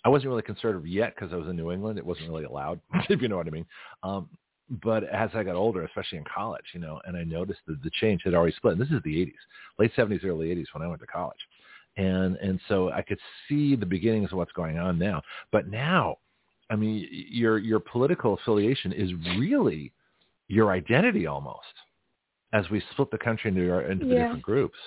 I 0.04 0.10
wasn't 0.10 0.30
really 0.30 0.42
conservative 0.42 0.88
yet 0.88 1.14
because 1.14 1.32
I 1.32 1.36
was 1.36 1.48
in 1.48 1.56
New 1.56 1.72
England. 1.72 2.00
It 2.00 2.06
wasn't 2.08 2.30
really 2.30 2.46
allowed 2.46 2.80
if 3.08 3.22
you 3.22 3.28
know 3.28 3.38
what 3.38 3.46
I 3.46 3.52
mean. 3.52 3.68
Um, 4.02 4.30
but 4.70 5.04
as 5.04 5.30
I 5.34 5.44
got 5.44 5.56
older, 5.56 5.84
especially 5.84 6.18
in 6.20 6.24
college, 6.24 6.66
you 6.74 6.80
know, 6.80 7.02
and 7.06 7.18
I 7.18 7.24
noticed 7.24 7.60
that 7.68 7.84
the 7.84 7.92
change 8.02 8.22
had 8.24 8.34
already 8.34 8.56
split. 8.56 8.74
And 8.74 8.82
this 8.82 8.90
is 8.90 9.02
the 9.04 9.16
80s, 9.16 9.34
late 9.80 9.92
70s, 9.96 10.24
early 10.24 10.48
80s 10.48 10.66
when 10.74 10.84
I 10.84 10.88
went 10.88 11.02
to 11.02 11.08
college 11.08 11.40
and 11.98 12.36
and 12.38 12.60
so 12.68 12.90
I 12.92 13.02
could 13.02 13.20
see 13.48 13.76
the 13.76 13.86
beginnings 13.86 14.32
of 14.32 14.38
what's 14.38 14.52
going 14.52 14.78
on 14.78 14.98
now. 14.98 15.22
But 15.52 15.68
now, 15.70 16.18
I 16.70 16.76
mean, 16.76 17.08
your 17.12 17.58
your 17.58 17.80
political 17.80 18.34
affiliation 18.34 18.92
is 18.94 19.12
really 19.38 19.92
your 20.48 20.72
identity 20.72 21.28
almost, 21.28 21.60
as 22.52 22.70
we 22.70 22.82
split 22.92 23.12
the 23.12 23.18
country 23.18 23.50
into 23.50 23.90
into 23.90 24.06
the 24.06 24.16
different 24.16 24.42
groups. 24.42 24.78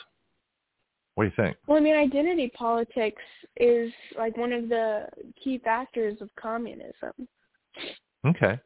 What 1.15 1.25
do 1.25 1.31
you 1.31 1.37
think? 1.37 1.57
Well, 1.67 1.79
I 1.79 1.81
mean, 1.81 1.97
identity 1.97 2.53
politics 2.55 3.23
is 3.57 3.91
like 4.19 4.37
one 4.37 4.53
of 4.53 4.69
the 4.69 5.07
key 5.43 5.59
factors 5.59 6.19
of 6.21 6.29
communism. 6.37 7.13
Okay. 8.27 8.59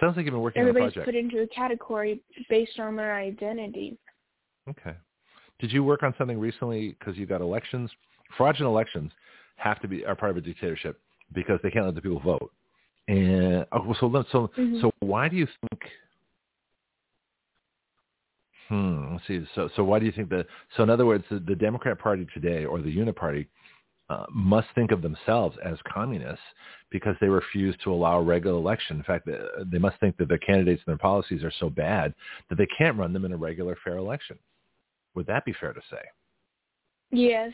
Sounds 0.00 0.16
like 0.16 0.26
you've 0.26 0.32
been 0.32 0.42
working 0.42 0.60
Everybody's 0.60 0.96
on 0.96 1.02
a 1.02 1.04
project. 1.04 1.06
put 1.06 1.14
into 1.14 1.42
a 1.42 1.46
category 1.46 2.20
based 2.48 2.78
on 2.78 2.96
their 2.96 3.14
identity. 3.14 3.96
Okay. 4.68 4.96
Did 5.58 5.72
you 5.72 5.82
work 5.84 6.02
on 6.02 6.14
something 6.18 6.38
recently 6.38 6.96
because 6.98 7.16
you 7.16 7.26
got 7.26 7.40
elections? 7.40 7.90
Fraudulent 8.36 8.72
elections 8.72 9.12
have 9.56 9.80
to 9.80 9.88
be 9.88 10.04
are 10.04 10.14
part 10.14 10.30
of 10.30 10.36
a 10.36 10.40
dictatorship 10.40 11.00
because 11.32 11.58
they 11.62 11.70
can't 11.70 11.86
let 11.86 11.94
the 11.94 12.02
people 12.02 12.20
vote. 12.20 12.52
And 13.08 13.64
oh, 13.72 13.94
so 14.00 14.24
so 14.32 14.50
mm-hmm. 14.58 14.80
so 14.80 14.90
why 15.00 15.28
do 15.28 15.36
you 15.36 15.46
think? 15.46 15.82
Hmm. 18.68 19.12
Let's 19.12 19.26
see. 19.26 19.46
So 19.54 19.70
so 19.76 19.84
why 19.84 19.98
do 19.98 20.06
you 20.06 20.12
think 20.12 20.28
that? 20.30 20.46
So 20.76 20.82
in 20.82 20.90
other 20.90 21.06
words, 21.06 21.24
the, 21.30 21.38
the 21.38 21.54
Democrat 21.54 21.98
Party 21.98 22.26
today 22.34 22.64
or 22.64 22.80
the 22.82 22.94
Uniparty 22.94 23.46
uh, 24.08 24.24
must 24.30 24.68
think 24.74 24.92
of 24.92 25.02
themselves 25.02 25.56
as 25.64 25.76
communists 25.92 26.44
because 26.90 27.16
they 27.20 27.28
refuse 27.28 27.74
to 27.82 27.92
allow 27.92 28.18
a 28.18 28.22
regular 28.22 28.56
election. 28.56 28.96
In 28.96 29.02
fact, 29.02 29.26
they, 29.26 29.38
they 29.64 29.78
must 29.78 29.98
think 29.98 30.16
that 30.18 30.28
their 30.28 30.38
candidates 30.38 30.82
and 30.86 30.92
their 30.92 30.98
policies 30.98 31.42
are 31.42 31.52
so 31.58 31.68
bad 31.68 32.14
that 32.48 32.56
they 32.56 32.68
can't 32.78 32.96
run 32.96 33.12
them 33.12 33.24
in 33.24 33.32
a 33.32 33.36
regular 33.36 33.76
fair 33.82 33.96
election. 33.96 34.38
Would 35.14 35.26
that 35.26 35.44
be 35.44 35.52
fair 35.58 35.72
to 35.72 35.80
say? 35.90 36.02
Yes. 37.10 37.52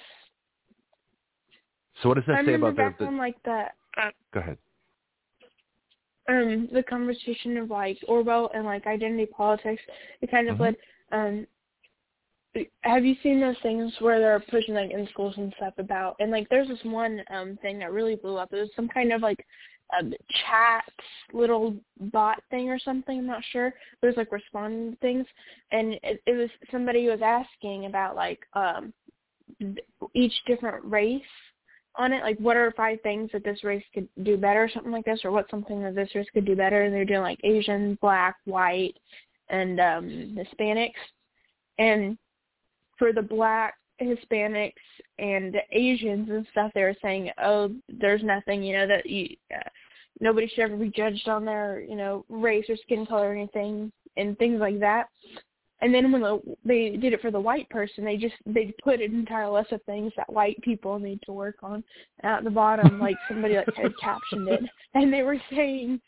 So 2.02 2.08
what 2.08 2.16
does 2.16 2.24
that 2.26 2.36
I 2.36 2.44
say 2.44 2.54
about 2.54 2.76
back 2.76 2.98
the, 2.98 3.04
like 3.06 3.36
that? 3.44 3.74
Uh, 3.96 4.10
Go 4.34 4.40
ahead. 4.40 4.58
Um, 6.28 6.68
the 6.72 6.82
conversation 6.82 7.56
of 7.56 7.70
like 7.70 7.98
Orwell 8.08 8.50
and 8.54 8.64
like 8.64 8.86
identity 8.86 9.26
politics. 9.26 9.82
It 10.20 10.30
kind 10.30 10.48
of 10.48 10.54
mm-hmm. 10.54 10.62
led. 10.62 10.76
Um, 11.12 11.46
have 12.82 13.04
you 13.04 13.14
seen 13.22 13.40
those 13.40 13.56
things 13.62 13.92
where 14.00 14.18
they're 14.18 14.40
pushing 14.50 14.74
like 14.74 14.90
in 14.90 15.08
schools 15.08 15.34
and 15.38 15.54
stuff 15.56 15.72
about 15.78 16.16
and 16.18 16.30
like 16.30 16.46
there's 16.50 16.68
this 16.68 16.78
one 16.82 17.22
um 17.30 17.58
thing 17.62 17.78
that 17.78 17.92
really 17.92 18.14
blew 18.14 18.36
up. 18.36 18.52
It 18.52 18.60
was 18.60 18.68
some 18.76 18.88
kind 18.88 19.12
of 19.12 19.22
like 19.22 19.44
um, 19.98 20.12
chat 20.46 20.84
little 21.32 21.76
bot 22.00 22.42
thing 22.50 22.68
or 22.68 22.78
something. 22.78 23.18
I'm 23.18 23.26
not 23.26 23.42
sure. 23.50 23.68
It 23.68 24.06
was 24.06 24.16
like 24.16 24.32
responding 24.32 24.92
to 24.92 24.96
things, 24.98 25.26
and 25.70 25.94
it, 26.02 26.22
it 26.26 26.36
was 26.36 26.50
somebody 26.70 27.08
was 27.08 27.20
asking 27.22 27.86
about 27.86 28.16
like 28.16 28.40
um 28.54 28.92
each 30.14 30.32
different 30.46 30.84
race 30.84 31.22
on 31.96 32.12
it. 32.12 32.22
Like, 32.22 32.38
what 32.38 32.56
are 32.56 32.72
five 32.72 33.00
things 33.02 33.30
that 33.32 33.44
this 33.44 33.64
race 33.64 33.84
could 33.92 34.08
do 34.22 34.36
better, 34.36 34.64
or 34.64 34.70
something 34.72 34.92
like 34.92 35.04
this, 35.04 35.20
or 35.24 35.30
what's 35.30 35.50
something 35.50 35.82
that 35.82 35.94
this 35.94 36.14
race 36.14 36.28
could 36.32 36.46
do 36.46 36.56
better? 36.56 36.82
And 36.82 36.94
they're 36.94 37.04
doing 37.04 37.22
like 37.22 37.40
Asian, 37.44 37.98
Black, 38.00 38.36
White, 38.44 38.96
and 39.48 39.80
um 39.80 40.36
Hispanics. 40.38 40.92
And 41.78 42.16
for 43.02 43.12
the 43.12 43.20
Black 43.20 43.74
Hispanics 44.00 44.74
and 45.18 45.56
Asians 45.72 46.30
and 46.30 46.46
stuff, 46.52 46.70
they 46.72 46.82
were 46.82 46.94
saying, 47.02 47.32
"Oh, 47.42 47.74
there's 47.88 48.22
nothing, 48.22 48.62
you 48.62 48.74
know, 48.74 48.86
that 48.86 49.06
you 49.06 49.34
uh, 49.52 49.68
nobody 50.20 50.46
should 50.46 50.60
ever 50.60 50.76
be 50.76 50.88
judged 50.88 51.28
on 51.28 51.44
their, 51.44 51.80
you 51.80 51.96
know, 51.96 52.24
race 52.28 52.64
or 52.68 52.76
skin 52.76 53.04
color 53.04 53.30
or 53.30 53.32
anything 53.32 53.90
and 54.16 54.38
things 54.38 54.60
like 54.60 54.78
that. 54.78 55.08
And 55.80 55.92
then 55.92 56.12
when 56.12 56.22
the, 56.22 56.40
they 56.64 56.90
did 56.90 57.12
it 57.12 57.20
for 57.20 57.32
the 57.32 57.40
white 57.40 57.68
person, 57.70 58.04
they 58.04 58.16
just 58.16 58.36
they 58.46 58.72
put 58.84 59.00
an 59.00 59.12
entire 59.12 59.50
list 59.50 59.72
of 59.72 59.82
things 59.82 60.12
that 60.16 60.32
white 60.32 60.62
people 60.62 61.00
need 61.00 61.18
to 61.22 61.32
work 61.32 61.56
on. 61.64 61.82
And 62.20 62.32
at 62.32 62.44
the 62.44 62.50
bottom, 62.50 63.00
like 63.00 63.16
somebody 63.28 63.56
like 63.56 63.66
had 63.74 63.98
captioned 64.00 64.46
it, 64.46 64.60
and 64.94 65.12
they 65.12 65.22
were 65.22 65.42
saying, 65.50 66.00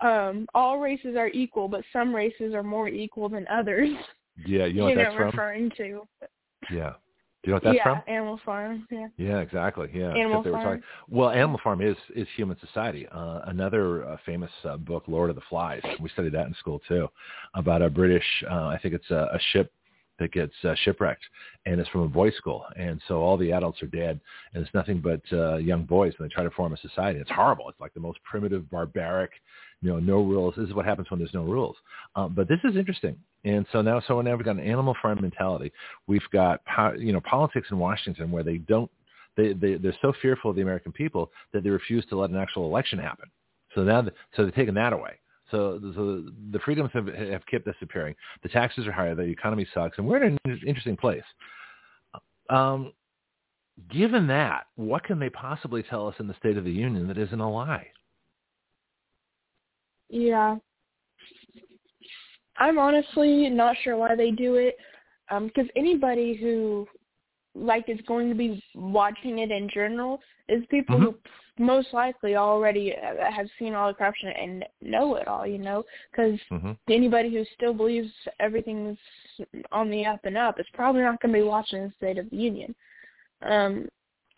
um, 0.00 0.46
all 0.54 0.78
races 0.78 1.16
are 1.16 1.28
equal, 1.30 1.66
but 1.66 1.82
some 1.92 2.14
races 2.14 2.54
are 2.54 2.62
more 2.62 2.86
equal 2.86 3.28
than 3.28 3.48
others. 3.48 3.90
Yeah, 4.46 4.64
you 4.66 4.74
know 4.74 4.84
what 4.86 4.96
that's 4.96 5.16
referring 5.16 5.70
to. 5.76 6.06
Yeah. 6.70 6.94
Do 7.44 7.50
you 7.50 7.52
know 7.52 7.56
what 7.56 7.64
that's 7.64 7.76
yeah, 7.76 7.82
from? 7.82 8.02
Animal 8.06 8.40
Farm. 8.42 8.86
Yeah. 8.90 9.06
Yeah, 9.18 9.38
exactly. 9.40 9.90
Yeah, 9.92 10.14
Animal 10.14 10.42
Farm. 10.42 10.64
talking- 10.64 10.82
well, 11.10 11.28
Animal 11.28 11.60
Farm 11.62 11.82
is 11.82 11.96
is 12.16 12.26
Human 12.36 12.58
Society. 12.58 13.06
Uh, 13.08 13.40
another 13.46 14.04
uh, 14.06 14.16
famous 14.24 14.50
uh, 14.64 14.78
book, 14.78 15.04
Lord 15.08 15.28
of 15.28 15.36
the 15.36 15.42
Flies. 15.50 15.82
We 16.00 16.08
studied 16.08 16.32
that 16.32 16.46
in 16.46 16.54
school 16.54 16.80
too, 16.88 17.08
about 17.54 17.82
a 17.82 17.90
British. 17.90 18.24
Uh, 18.50 18.68
I 18.68 18.78
think 18.82 18.94
it's 18.94 19.10
a, 19.10 19.28
a 19.34 19.38
ship 19.52 19.70
that 20.18 20.32
gets 20.32 20.54
uh, 20.64 20.74
shipwrecked, 20.84 21.24
and 21.66 21.80
it's 21.80 21.88
from 21.90 22.02
a 22.02 22.08
boys' 22.08 22.34
school, 22.36 22.64
and 22.76 23.00
so 23.08 23.20
all 23.20 23.36
the 23.36 23.52
adults 23.52 23.82
are 23.82 23.88
dead, 23.88 24.20
and 24.54 24.64
it's 24.64 24.72
nothing 24.72 25.00
but 25.00 25.20
uh, 25.32 25.56
young 25.56 25.84
boys, 25.84 26.14
and 26.18 26.28
they 26.28 26.32
try 26.32 26.44
to 26.44 26.50
form 26.50 26.72
a 26.72 26.76
society. 26.78 27.18
It's 27.18 27.30
horrible. 27.30 27.68
It's 27.68 27.80
like 27.80 27.92
the 27.94 28.00
most 28.00 28.20
primitive, 28.22 28.70
barbaric, 28.70 29.32
you 29.82 29.90
know, 29.90 29.98
no 29.98 30.22
rules. 30.22 30.54
This 30.56 30.68
is 30.68 30.74
what 30.74 30.86
happens 30.86 31.10
when 31.10 31.18
there's 31.18 31.34
no 31.34 31.42
rules. 31.42 31.76
Um, 32.14 32.32
but 32.34 32.48
this 32.48 32.60
is 32.64 32.76
interesting, 32.76 33.16
and 33.44 33.66
so 33.72 33.82
now, 33.82 34.00
so 34.06 34.20
now 34.20 34.36
we've 34.36 34.44
got 34.44 34.56
an 34.56 34.66
animal 34.66 34.96
farm 35.02 35.20
mentality. 35.20 35.72
We've 36.06 36.28
got, 36.32 36.60
you 36.98 37.12
know, 37.12 37.20
politics 37.20 37.68
in 37.70 37.78
Washington 37.78 38.30
where 38.30 38.42
they 38.42 38.56
don't, 38.58 38.90
they, 39.36 39.52
they 39.52 39.74
they're 39.74 39.96
so 40.00 40.12
fearful 40.22 40.50
of 40.50 40.56
the 40.56 40.62
American 40.62 40.92
people 40.92 41.30
that 41.52 41.62
they 41.62 41.70
refuse 41.70 42.06
to 42.06 42.16
let 42.16 42.30
an 42.30 42.36
actual 42.36 42.66
election 42.66 42.98
happen. 42.98 43.28
So 43.74 43.82
now, 43.82 44.04
so 44.34 44.42
they're 44.42 44.50
taking 44.50 44.74
that 44.74 44.92
away. 44.92 45.18
So, 45.50 45.78
so 45.94 46.24
the 46.52 46.58
freedoms 46.60 46.90
have, 46.94 47.06
have 47.06 47.44
kept 47.46 47.66
disappearing. 47.66 48.14
The 48.42 48.48
taxes 48.48 48.86
are 48.86 48.92
higher. 48.92 49.14
The 49.14 49.22
economy 49.22 49.66
sucks, 49.74 49.98
and 49.98 50.06
we're 50.06 50.24
in 50.24 50.38
an 50.44 50.60
interesting 50.66 50.96
place. 50.96 51.22
Um, 52.48 52.92
given 53.90 54.26
that, 54.28 54.66
what 54.76 55.04
can 55.04 55.18
they 55.18 55.30
possibly 55.30 55.82
tell 55.82 56.08
us 56.08 56.14
in 56.18 56.28
the 56.28 56.34
State 56.38 56.56
of 56.56 56.64
the 56.64 56.72
Union 56.72 57.06
that 57.08 57.18
isn't 57.18 57.40
a 57.40 57.50
lie? 57.50 57.88
Yeah. 60.08 60.56
I'm 62.58 62.78
honestly 62.78 63.48
not 63.50 63.76
sure 63.82 63.96
why 63.96 64.14
they 64.14 64.30
do 64.30 64.56
it. 64.56 64.76
Um, 65.30 65.46
because 65.46 65.68
anybody 65.74 66.34
who 66.34 66.86
like 67.54 67.88
is 67.88 68.00
going 68.06 68.28
to 68.28 68.34
be 68.34 68.62
watching 68.74 69.38
it 69.38 69.50
in 69.50 69.70
general 69.72 70.20
is 70.48 70.62
people 70.70 70.98
who 70.98 71.14
most 71.58 71.88
likely 71.92 72.36
already 72.36 72.92
uh, 72.94 73.30
have 73.30 73.46
seen 73.58 73.74
all 73.74 73.88
the 73.88 73.94
corruption 73.94 74.28
and 74.28 74.64
know 74.82 75.14
it 75.14 75.28
all, 75.28 75.46
you 75.46 75.58
know, 75.58 75.84
because 76.10 76.38
Mm-hmm. 76.86 76.92
anybody 76.92 77.30
who 77.32 77.44
still 77.54 77.72
believes 77.72 78.10
everything's 78.40 78.98
on 79.72 79.90
the 79.90 80.04
up 80.04 80.20
and 80.24 80.36
up 80.36 80.58
is 80.58 80.66
probably 80.74 81.02
not 81.02 81.20
going 81.20 81.32
to 81.32 81.40
be 81.40 81.46
watching 81.46 81.82
the 81.82 81.92
State 81.96 82.18
of 82.18 82.28
the 82.30 82.36
Union. 82.36 82.74
Um, 83.42 83.88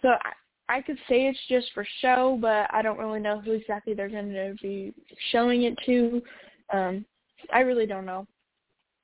so 0.02 0.08
I, 0.08 0.76
I 0.76 0.82
could 0.82 0.98
say 1.08 1.26
it's 1.26 1.38
just 1.48 1.68
for 1.72 1.86
show, 2.00 2.38
but 2.40 2.68
I 2.72 2.82
don't 2.82 2.98
really 2.98 3.20
know 3.20 3.40
who 3.40 3.52
exactly 3.52 3.94
they're 3.94 4.08
going 4.08 4.32
to 4.32 4.54
be 4.62 4.92
showing 5.30 5.62
it 5.62 5.78
to. 5.86 6.22
Um, 6.72 7.04
I 7.52 7.60
really 7.60 7.86
don't 7.86 8.06
know. 8.06 8.26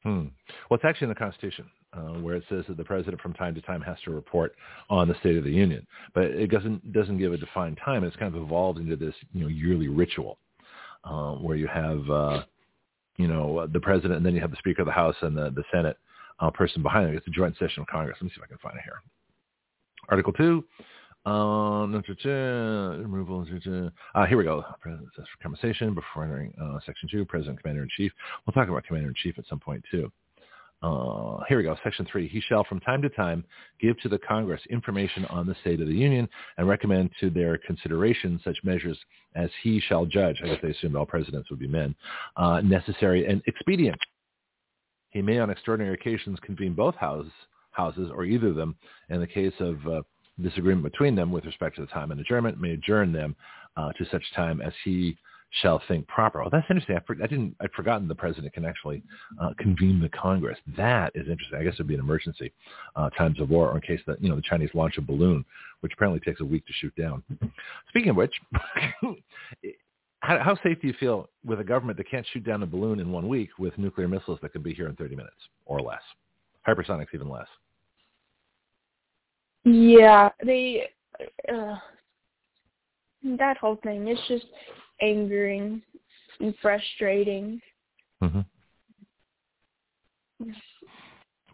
Hmm. 0.02 0.26
Well, 0.68 0.76
it's 0.76 0.84
actually 0.84 1.06
in 1.06 1.10
the 1.10 1.14
Constitution 1.14 1.70
uh, 1.92 2.20
where 2.20 2.34
it 2.34 2.44
says 2.48 2.64
that 2.68 2.76
the 2.76 2.84
president 2.84 3.20
from 3.20 3.34
time 3.34 3.54
to 3.54 3.60
time 3.60 3.80
has 3.82 3.96
to 4.04 4.10
report 4.10 4.54
on 4.90 5.08
the 5.08 5.14
State 5.20 5.36
of 5.36 5.44
the 5.44 5.50
Union, 5.50 5.86
but 6.14 6.24
it 6.24 6.48
doesn't 6.48 6.92
doesn't 6.92 7.18
give 7.18 7.32
a 7.32 7.36
defined 7.36 7.78
time. 7.84 8.02
It's 8.04 8.16
kind 8.16 8.34
of 8.34 8.42
evolved 8.42 8.78
into 8.78 8.96
this 8.96 9.14
you 9.32 9.42
know 9.42 9.48
yearly 9.48 9.88
ritual 9.88 10.38
uh, 11.04 11.32
where 11.34 11.56
you 11.56 11.68
have 11.68 12.08
uh, 12.10 12.42
you 13.16 13.28
know 13.28 13.66
the 13.72 13.80
president 13.80 14.14
and 14.14 14.26
then 14.26 14.34
you 14.34 14.40
have 14.40 14.50
the 14.50 14.56
Speaker 14.56 14.82
of 14.82 14.86
the 14.86 14.92
House 14.92 15.16
and 15.22 15.36
the 15.36 15.50
the 15.50 15.64
Senate 15.72 15.96
uh, 16.40 16.50
person 16.50 16.82
behind 16.82 17.10
it. 17.10 17.16
It's 17.16 17.26
a 17.26 17.30
joint 17.30 17.56
session 17.58 17.82
of 17.82 17.86
Congress. 17.86 18.16
Let 18.20 18.24
me 18.24 18.30
see 18.30 18.38
if 18.38 18.44
I 18.44 18.48
can 18.48 18.58
find 18.58 18.76
it 18.76 18.82
here. 18.84 19.02
Article 20.08 20.32
two. 20.32 20.64
Um, 21.24 21.92
removal. 21.92 23.46
Uh, 24.14 24.26
here 24.26 24.36
we 24.36 24.44
go. 24.44 24.64
President 24.80 25.08
says 25.16 25.24
for 25.32 25.42
conversation 25.42 25.94
before 25.94 26.24
entering 26.24 26.52
uh, 26.60 26.78
section 26.84 27.08
two. 27.10 27.24
President, 27.24 27.60
Commander 27.60 27.84
in 27.84 27.88
Chief. 27.96 28.10
We'll 28.44 28.54
talk 28.54 28.68
about 28.68 28.84
Commander 28.84 29.08
in 29.10 29.14
Chief 29.14 29.38
at 29.38 29.46
some 29.48 29.60
point 29.60 29.84
too. 29.90 30.10
Uh, 30.82 31.38
here 31.48 31.58
we 31.58 31.62
go. 31.62 31.76
Section 31.84 32.06
three. 32.10 32.26
He 32.26 32.40
shall 32.40 32.64
from 32.64 32.80
time 32.80 33.00
to 33.02 33.08
time 33.10 33.44
give 33.80 33.96
to 34.00 34.08
the 34.08 34.18
Congress 34.18 34.60
information 34.68 35.24
on 35.26 35.46
the 35.46 35.54
state 35.60 35.80
of 35.80 35.86
the 35.86 35.94
Union 35.94 36.28
and 36.58 36.66
recommend 36.66 37.10
to 37.20 37.30
their 37.30 37.56
consideration 37.58 38.40
such 38.42 38.58
measures 38.64 38.98
as 39.36 39.48
he 39.62 39.78
shall 39.78 40.04
judge. 40.04 40.40
I 40.42 40.48
guess 40.48 40.58
they 40.60 40.70
assumed 40.70 40.96
all 40.96 41.06
presidents 41.06 41.50
would 41.50 41.60
be 41.60 41.68
men. 41.68 41.94
Uh, 42.36 42.62
necessary 42.62 43.26
and 43.26 43.40
expedient. 43.46 43.98
He 45.10 45.22
may 45.22 45.38
on 45.38 45.50
extraordinary 45.50 45.94
occasions 45.94 46.40
convene 46.42 46.74
both 46.74 46.96
houses, 46.96 47.32
houses 47.70 48.10
or 48.12 48.24
either 48.24 48.48
of 48.48 48.56
them. 48.56 48.74
In 49.08 49.20
the 49.20 49.26
case 49.26 49.54
of 49.60 49.86
uh, 49.86 50.02
disagreement 50.40 50.84
between 50.84 51.14
them 51.14 51.30
with 51.30 51.44
respect 51.44 51.76
to 51.76 51.82
the 51.82 51.88
time 51.88 52.10
and 52.10 52.20
adjournment, 52.20 52.60
may 52.60 52.72
adjourn 52.72 53.12
them 53.12 53.36
uh, 53.76 53.92
to 53.92 54.04
such 54.10 54.24
time 54.34 54.60
as 54.60 54.72
he 54.84 55.16
shall 55.60 55.82
think 55.86 56.06
proper. 56.08 56.42
Oh, 56.42 56.48
that's 56.50 56.66
interesting. 56.70 56.96
I, 56.96 57.00
for, 57.06 57.16
I 57.22 57.26
didn't. 57.26 57.54
I'd 57.60 57.72
forgotten 57.72 58.08
the 58.08 58.14
president 58.14 58.52
can 58.54 58.64
actually 58.64 59.02
uh, 59.40 59.50
convene 59.58 60.00
the 60.00 60.08
Congress. 60.08 60.58
That 60.76 61.12
is 61.14 61.28
interesting. 61.28 61.58
I 61.58 61.64
guess 61.64 61.74
it'd 61.74 61.88
be 61.88 61.94
an 61.94 62.00
emergency, 62.00 62.52
uh, 62.96 63.10
times 63.10 63.40
of 63.40 63.50
war, 63.50 63.70
or 63.70 63.76
in 63.76 63.82
case 63.82 64.00
that 64.06 64.22
you 64.22 64.30
know 64.30 64.36
the 64.36 64.42
Chinese 64.42 64.70
launch 64.74 64.96
a 64.96 65.02
balloon, 65.02 65.44
which 65.80 65.92
apparently 65.94 66.20
takes 66.20 66.40
a 66.40 66.44
week 66.44 66.66
to 66.66 66.72
shoot 66.72 66.94
down. 66.96 67.22
Speaking 67.88 68.10
of 68.10 68.16
which, 68.16 68.32
how, 70.20 70.38
how 70.38 70.56
safe 70.62 70.80
do 70.80 70.86
you 70.86 70.94
feel 70.98 71.28
with 71.44 71.60
a 71.60 71.64
government 71.64 71.98
that 71.98 72.10
can't 72.10 72.26
shoot 72.32 72.44
down 72.44 72.62
a 72.62 72.66
balloon 72.66 73.00
in 73.00 73.12
one 73.12 73.28
week 73.28 73.50
with 73.58 73.76
nuclear 73.76 74.08
missiles 74.08 74.38
that 74.42 74.52
could 74.52 74.62
be 74.62 74.72
here 74.72 74.88
in 74.88 74.96
30 74.96 75.16
minutes 75.16 75.36
or 75.66 75.80
less, 75.80 76.02
hypersonics 76.66 77.08
even 77.14 77.28
less? 77.28 77.48
Yeah, 79.64 80.30
they. 80.44 80.88
Uh, 81.52 81.76
that 83.38 83.56
whole 83.58 83.76
thing 83.84 84.08
is 84.08 84.18
just 84.26 84.46
angering 85.00 85.80
and 86.40 86.54
frustrating. 86.60 87.60
Mm-hmm. 88.22 88.40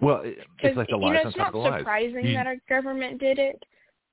Well, 0.01 0.21
it- 0.21 0.39
it's 0.63 0.77
like 0.77 0.89
the 0.89 0.97
you 0.99 1.13
know, 1.13 1.21
it's 1.23 1.37
not 1.37 1.53
the 1.53 1.59
lies. 1.59 1.81
surprising 1.81 2.33
that 2.35 2.47
our 2.47 2.57
government 2.69 3.19
did 3.19 3.39
it. 3.39 3.63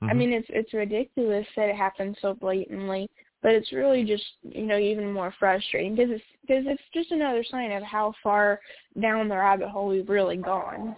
I 0.01 0.07
Mhm. 0.07 0.17
mean, 0.17 0.33
it's 0.33 0.49
it's 0.49 0.73
ridiculous 0.73 1.47
that 1.55 1.69
it 1.69 1.75
happened 1.75 2.17
so 2.21 2.33
blatantly, 2.33 3.09
but 3.41 3.53
it's 3.53 3.71
really 3.71 4.03
just 4.03 4.25
you 4.43 4.63
know 4.63 4.77
even 4.77 5.11
more 5.13 5.31
frustrating 5.39 5.95
because 5.95 6.11
it's 6.11 6.23
because 6.41 6.65
it's 6.67 6.83
just 6.93 7.11
another 7.11 7.43
sign 7.43 7.71
of 7.71 7.83
how 7.83 8.13
far 8.21 8.59
down 8.99 9.29
the 9.29 9.37
rabbit 9.37 9.69
hole 9.69 9.87
we've 9.87 10.09
really 10.09 10.37
gone. 10.37 10.95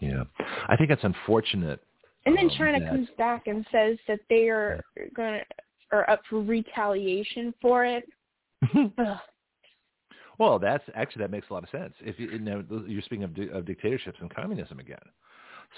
Yeah, 0.00 0.24
I 0.68 0.76
think 0.76 0.90
it's 0.90 1.04
unfortunate. 1.04 1.80
And 2.26 2.36
then 2.36 2.46
um, 2.46 2.50
China 2.58 2.80
that- 2.80 2.90
comes 2.90 3.08
back 3.16 3.46
and 3.46 3.64
says 3.72 3.96
that 4.08 4.20
they 4.28 4.48
are 4.48 4.84
going 5.14 5.38
to 5.38 5.44
are 5.92 6.08
up 6.10 6.20
for 6.28 6.42
retaliation 6.42 7.54
for 7.62 7.84
it. 7.84 8.04
Well, 10.38 10.58
that's 10.58 10.84
actually 10.94 11.22
that 11.22 11.30
makes 11.30 11.46
a 11.48 11.54
lot 11.54 11.62
of 11.62 11.70
sense. 11.70 11.94
If 12.00 12.18
you, 12.18 12.38
now 12.38 12.62
you're 12.86 13.02
speaking 13.02 13.24
of, 13.24 13.34
di- 13.34 13.48
of 13.48 13.64
dictatorships 13.64 14.18
and 14.20 14.34
communism 14.34 14.78
again, 14.78 14.98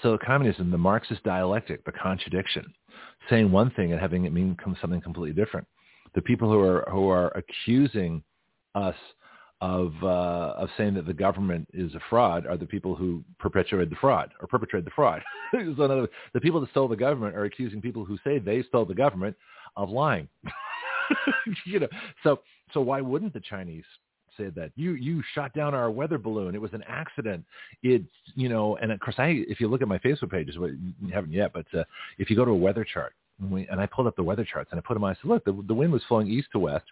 so 0.03 0.17
communism, 0.17 0.69
the 0.69 0.77
Marxist 0.77 1.23
dialectic, 1.23 1.83
the 1.85 1.91
contradiction, 1.91 2.65
saying 3.29 3.51
one 3.51 3.71
thing 3.71 3.91
and 3.91 4.01
having 4.01 4.25
it 4.25 4.33
mean 4.33 4.57
something 4.81 5.01
completely 5.01 5.33
different. 5.33 5.65
The 6.13 6.21
people 6.21 6.51
who 6.51 6.59
are 6.59 6.85
who 6.91 7.09
are 7.09 7.31
accusing 7.37 8.23
us 8.75 8.95
of 9.61 9.93
uh, 10.01 10.53
of 10.57 10.69
saying 10.77 10.93
that 10.93 11.05
the 11.05 11.13
government 11.13 11.67
is 11.73 11.93
a 11.93 11.99
fraud 12.09 12.45
are 12.47 12.57
the 12.57 12.65
people 12.65 12.95
who 12.95 13.23
perpetuated 13.39 13.89
the 13.89 13.97
fraud 13.97 14.31
or 14.39 14.47
perpetrated 14.47 14.85
the 14.85 14.91
fraud. 14.91 15.21
so 15.51 15.83
other 15.83 16.07
the 16.33 16.39
people 16.39 16.61
that 16.61 16.69
stole 16.71 16.87
the 16.87 16.95
government 16.95 17.35
are 17.35 17.45
accusing 17.45 17.81
people 17.81 18.05
who 18.05 18.17
say 18.23 18.39
they 18.39 18.63
stole 18.63 18.85
the 18.85 18.93
government 18.93 19.35
of 19.75 19.89
lying. 19.89 20.27
you 21.65 21.79
know, 21.79 21.87
so 22.23 22.39
so 22.73 22.81
why 22.81 23.01
wouldn't 23.01 23.33
the 23.33 23.41
Chinese 23.41 23.83
say 24.37 24.49
that 24.55 24.71
you 24.75 24.93
you 24.93 25.21
shot 25.35 25.53
down 25.53 25.73
our 25.73 25.91
weather 25.91 26.17
balloon? 26.17 26.55
It 26.55 26.61
was 26.61 26.73
an 26.73 26.83
accident. 26.87 27.43
It's 27.83 28.05
you 28.35 28.47
know, 28.47 28.77
and 28.77 28.93
of 28.93 28.99
course, 29.01 29.15
I 29.17 29.43
if 29.49 29.59
you 29.59 29.67
look 29.67 29.81
at 29.81 29.89
my 29.89 29.99
Facebook 29.99 30.31
pages, 30.31 30.57
what 30.57 30.71
you 30.71 31.13
haven't 31.13 31.33
yet, 31.33 31.51
but 31.53 31.65
uh, 31.77 31.83
if 32.17 32.29
you 32.29 32.37
go 32.37 32.45
to 32.45 32.51
a 32.51 32.55
weather 32.55 32.85
chart, 32.85 33.13
and, 33.41 33.51
we, 33.51 33.67
and 33.67 33.79
I 33.79 33.85
pulled 33.85 34.07
up 34.07 34.15
the 34.15 34.23
weather 34.23 34.45
charts 34.45 34.69
and 34.71 34.79
I 34.79 34.81
put 34.85 34.93
them 34.93 35.03
on, 35.03 35.11
I 35.11 35.13
said, 35.15 35.29
look, 35.29 35.45
the, 35.45 35.63
the 35.67 35.73
wind 35.73 35.91
was 35.91 36.01
flowing 36.07 36.27
east 36.27 36.49
to 36.53 36.59
west. 36.59 36.85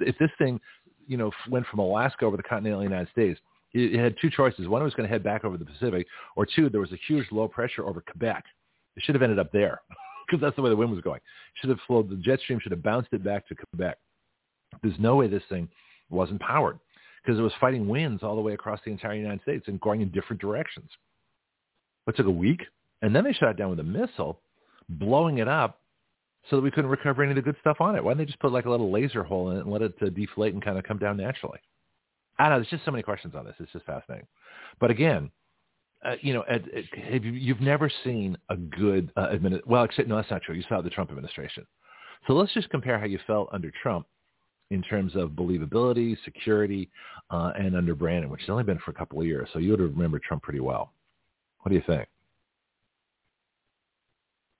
If 0.00 0.18
this 0.18 0.30
thing, 0.38 0.60
you 1.06 1.16
know, 1.16 1.30
went 1.48 1.66
from 1.66 1.80
Alaska 1.80 2.24
over 2.24 2.36
the 2.36 2.42
continental 2.42 2.82
United 2.82 3.10
States, 3.10 3.40
it, 3.72 3.94
it 3.94 3.98
had 3.98 4.14
two 4.20 4.30
choices. 4.30 4.68
One, 4.68 4.82
it 4.82 4.84
was 4.84 4.94
going 4.94 5.08
to 5.08 5.12
head 5.12 5.22
back 5.22 5.44
over 5.44 5.56
the 5.56 5.64
Pacific, 5.64 6.06
or 6.36 6.46
two, 6.46 6.68
there 6.68 6.80
was 6.80 6.92
a 6.92 6.98
huge 7.06 7.26
low 7.30 7.48
pressure 7.48 7.86
over 7.86 8.00
Quebec. 8.00 8.44
It 8.96 9.02
should 9.02 9.14
have 9.14 9.22
ended 9.22 9.38
up 9.38 9.52
there 9.52 9.80
because 10.26 10.40
that's 10.40 10.56
the 10.56 10.62
way 10.62 10.70
the 10.70 10.76
wind 10.76 10.90
was 10.90 11.00
going. 11.00 11.20
Should 11.60 11.70
have 11.70 11.80
flowed. 11.86 12.10
The 12.10 12.16
jet 12.16 12.40
stream 12.40 12.60
should 12.60 12.72
have 12.72 12.82
bounced 12.82 13.08
it 13.12 13.24
back 13.24 13.46
to 13.48 13.54
Quebec. 13.54 13.98
There's 14.82 14.98
no 14.98 15.16
way 15.16 15.28
this 15.28 15.42
thing 15.48 15.68
wasn't 16.10 16.40
powered 16.40 16.78
because 17.22 17.38
it 17.38 17.42
was 17.42 17.52
fighting 17.60 17.88
winds 17.88 18.22
all 18.22 18.36
the 18.36 18.42
way 18.42 18.52
across 18.52 18.80
the 18.84 18.90
entire 18.90 19.14
United 19.14 19.42
States 19.42 19.68
and 19.68 19.80
going 19.80 20.00
in 20.00 20.10
different 20.10 20.40
directions. 20.40 20.90
It 22.06 22.16
took 22.16 22.26
a 22.26 22.30
week, 22.30 22.60
and 23.02 23.14
then 23.14 23.24
they 23.24 23.32
shot 23.32 23.50
it 23.50 23.56
down 23.56 23.70
with 23.70 23.80
a 23.80 23.84
missile, 23.84 24.40
blowing 24.88 25.38
it 25.38 25.48
up 25.48 25.80
so 26.50 26.56
that 26.56 26.62
we 26.62 26.70
couldn't 26.70 26.90
recover 26.90 27.22
any 27.22 27.32
of 27.32 27.36
the 27.36 27.42
good 27.42 27.56
stuff 27.60 27.80
on 27.80 27.96
it. 27.96 28.04
Why 28.04 28.10
didn't 28.10 28.18
they 28.18 28.24
just 28.26 28.40
put 28.40 28.52
like 28.52 28.66
a 28.66 28.70
little 28.70 28.90
laser 28.90 29.22
hole 29.22 29.50
in 29.50 29.56
it 29.56 29.60
and 29.60 29.70
let 29.72 29.82
it 29.82 29.94
uh, 30.02 30.10
deflate 30.10 30.52
and 30.52 30.62
kind 30.62 30.78
of 30.78 30.84
come 30.84 30.98
down 30.98 31.16
naturally? 31.16 31.58
I 32.38 32.44
don't 32.44 32.52
know. 32.52 32.58
There's 32.58 32.68
just 32.68 32.84
so 32.84 32.90
many 32.90 33.02
questions 33.02 33.34
on 33.34 33.44
this. 33.44 33.54
It's 33.58 33.72
just 33.72 33.86
fascinating. 33.86 34.26
But 34.80 34.90
again, 34.90 35.30
uh, 36.04 36.16
you 36.20 36.34
know, 36.34 36.42
Ed, 36.42 36.68
Ed, 36.74 36.84
have 37.12 37.24
you, 37.24 37.32
you've 37.32 37.60
never 37.60 37.90
seen 38.02 38.36
a 38.50 38.56
good 38.56 39.10
uh, 39.16 39.28
admin. 39.28 39.60
Well, 39.66 39.84
except 39.84 40.08
no, 40.08 40.16
that's 40.16 40.30
not 40.30 40.42
true. 40.42 40.54
You 40.54 40.64
saw 40.68 40.82
the 40.82 40.90
Trump 40.90 41.10
administration. 41.10 41.66
So 42.26 42.34
let's 42.34 42.52
just 42.52 42.68
compare 42.70 42.98
how 42.98 43.06
you 43.06 43.18
felt 43.26 43.48
under 43.52 43.70
Trump 43.82 44.06
in 44.70 44.82
terms 44.82 45.14
of 45.14 45.30
believability, 45.30 46.16
security, 46.24 46.90
uh, 47.30 47.52
and 47.56 47.76
under 47.76 47.94
Brandon, 47.94 48.30
which 48.30 48.40
has 48.42 48.50
only 48.50 48.64
been 48.64 48.78
for 48.78 48.90
a 48.90 48.94
couple 48.94 49.20
of 49.20 49.26
years. 49.26 49.48
So 49.52 49.58
you 49.58 49.70
would 49.70 49.80
have 49.80 49.90
remembered 49.90 50.22
Trump 50.22 50.42
pretty 50.42 50.60
well. 50.60 50.92
What 51.60 51.70
do 51.70 51.76
you 51.76 51.82
think? 51.86 52.08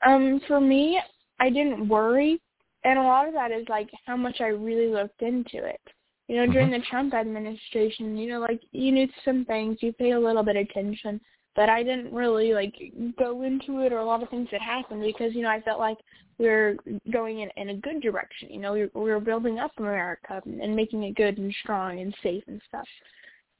Um, 0.06 0.40
for 0.46 0.60
me, 0.60 1.00
I 1.40 1.50
didn't 1.50 1.88
worry, 1.88 2.40
and 2.84 2.98
a 2.98 3.02
lot 3.02 3.28
of 3.28 3.34
that 3.34 3.50
is 3.50 3.68
like 3.68 3.90
how 4.06 4.16
much 4.16 4.40
I 4.40 4.48
really 4.48 4.88
looked 4.88 5.22
into 5.22 5.64
it. 5.64 5.80
You 6.28 6.36
know, 6.36 6.46
during 6.52 6.70
Mhm. 6.70 6.80
the 6.80 6.86
Trump 6.86 7.14
administration, 7.14 8.16
you 8.16 8.28
know, 8.28 8.40
like 8.40 8.62
you 8.72 8.92
knew 8.92 9.08
some 9.24 9.44
things, 9.44 9.82
you 9.82 9.92
paid 9.92 10.12
a 10.12 10.18
little 10.18 10.42
bit 10.42 10.56
of 10.56 10.66
attention, 10.68 11.20
but 11.54 11.68
I 11.68 11.82
didn't 11.82 12.12
really 12.14 12.54
like 12.54 12.74
go 13.18 13.42
into 13.42 13.80
it 13.80 13.92
or 13.92 13.98
a 13.98 14.04
lot 14.04 14.22
of 14.22 14.30
things 14.30 14.48
that 14.50 14.60
happened 14.60 15.02
because 15.02 15.34
you 15.34 15.42
know 15.42 15.50
I 15.50 15.60
felt 15.60 15.78
like 15.78 15.98
we 16.38 16.46
were 16.46 16.76
going 17.12 17.40
in 17.40 17.50
in 17.56 17.68
a 17.70 17.76
good 17.76 18.00
direction. 18.00 18.50
You 18.50 18.60
know, 18.60 18.72
we, 18.72 18.82
we 18.94 19.10
were 19.10 19.20
building 19.20 19.58
up 19.58 19.72
America 19.78 20.42
and 20.44 20.74
making 20.74 21.04
it 21.04 21.14
good 21.14 21.38
and 21.38 21.54
strong 21.62 22.00
and 22.00 22.14
safe 22.22 22.44
and 22.48 22.60
stuff. 22.68 22.88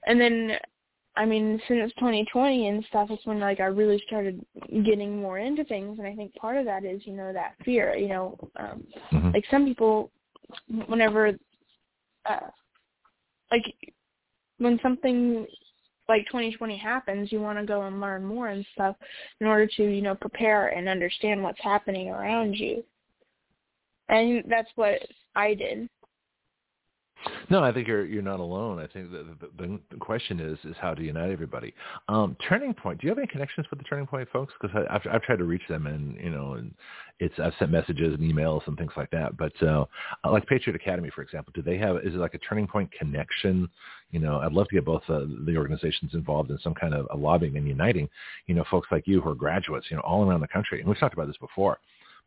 And 0.06 0.20
then, 0.20 0.58
I 1.16 1.24
mean, 1.24 1.60
since 1.68 1.92
2020 1.94 2.68
and 2.68 2.84
stuff, 2.86 3.08
it's 3.10 3.24
when 3.24 3.38
like 3.38 3.60
I 3.60 3.66
really 3.66 4.02
started 4.06 4.44
getting 4.84 5.20
more 5.20 5.38
into 5.38 5.64
things, 5.64 5.98
and 5.98 6.08
I 6.08 6.14
think 6.14 6.34
part 6.34 6.56
of 6.56 6.64
that 6.64 6.84
is 6.84 7.02
you 7.06 7.12
know 7.12 7.32
that 7.32 7.54
fear. 7.64 7.94
You 7.94 8.08
know, 8.08 8.38
um, 8.56 8.86
Mhm. 9.12 9.32
like 9.34 9.46
some 9.50 9.64
people, 9.64 10.10
whenever, 10.86 11.38
uh, 12.26 12.50
like 13.50 13.74
when 14.58 14.78
something 14.80 15.46
like 16.08 16.26
2020 16.26 16.76
happens, 16.76 17.32
you 17.32 17.40
want 17.40 17.58
to 17.58 17.64
go 17.64 17.82
and 17.82 18.00
learn 18.00 18.24
more 18.24 18.48
and 18.48 18.66
stuff 18.72 18.96
in 19.40 19.46
order 19.46 19.66
to, 19.66 19.84
you 19.84 20.02
know, 20.02 20.14
prepare 20.14 20.68
and 20.68 20.88
understand 20.88 21.42
what's 21.42 21.60
happening 21.60 22.10
around 22.10 22.54
you. 22.54 22.84
And 24.08 24.44
that's 24.48 24.70
what 24.74 25.00
I 25.34 25.54
did. 25.54 25.88
No, 27.50 27.62
I 27.62 27.72
think 27.72 27.88
you're 27.88 28.04
you're 28.04 28.22
not 28.22 28.40
alone. 28.40 28.78
I 28.78 28.86
think 28.86 29.10
the, 29.10 29.36
the, 29.58 29.80
the 29.90 29.96
question 29.98 30.40
is 30.40 30.58
is 30.64 30.76
how 30.80 30.94
to 30.94 31.02
unite 31.02 31.30
everybody. 31.30 31.74
Um, 32.08 32.36
Turning 32.48 32.74
Point. 32.74 33.00
Do 33.00 33.06
you 33.06 33.10
have 33.10 33.18
any 33.18 33.26
connections 33.26 33.66
with 33.70 33.78
the 33.78 33.84
Turning 33.84 34.06
Point 34.06 34.28
folks? 34.30 34.52
Because 34.60 34.76
I've 34.90 35.02
I've 35.10 35.22
tried 35.22 35.38
to 35.38 35.44
reach 35.44 35.62
them, 35.68 35.86
and 35.86 36.16
you 36.22 36.30
know, 36.30 36.54
and 36.54 36.74
it's 37.20 37.34
I've 37.38 37.52
sent 37.58 37.70
messages 37.70 38.14
and 38.14 38.20
emails 38.20 38.66
and 38.66 38.76
things 38.76 38.92
like 38.96 39.10
that. 39.10 39.36
But 39.36 39.52
uh, 39.62 39.86
like 40.24 40.46
Patriot 40.46 40.76
Academy, 40.76 41.10
for 41.14 41.22
example, 41.22 41.52
do 41.54 41.62
they 41.62 41.78
have? 41.78 41.96
Is 41.98 42.14
it 42.14 42.18
like 42.18 42.34
a 42.34 42.38
Turning 42.38 42.66
Point 42.66 42.90
connection? 42.92 43.68
You 44.10 44.20
know, 44.20 44.38
I'd 44.38 44.52
love 44.52 44.68
to 44.68 44.74
get 44.74 44.84
both 44.84 45.02
uh, 45.08 45.24
the 45.46 45.56
organizations 45.56 46.14
involved 46.14 46.50
in 46.50 46.58
some 46.58 46.74
kind 46.74 46.94
of 46.94 47.06
lobbying 47.18 47.56
and 47.56 47.66
uniting. 47.66 48.08
You 48.46 48.54
know, 48.54 48.64
folks 48.70 48.88
like 48.90 49.06
you 49.06 49.20
who 49.20 49.30
are 49.30 49.34
graduates, 49.34 49.86
you 49.90 49.96
know, 49.96 50.02
all 50.02 50.28
around 50.28 50.40
the 50.40 50.48
country. 50.48 50.80
And 50.80 50.88
we've 50.88 50.98
talked 50.98 51.14
about 51.14 51.26
this 51.26 51.36
before, 51.38 51.78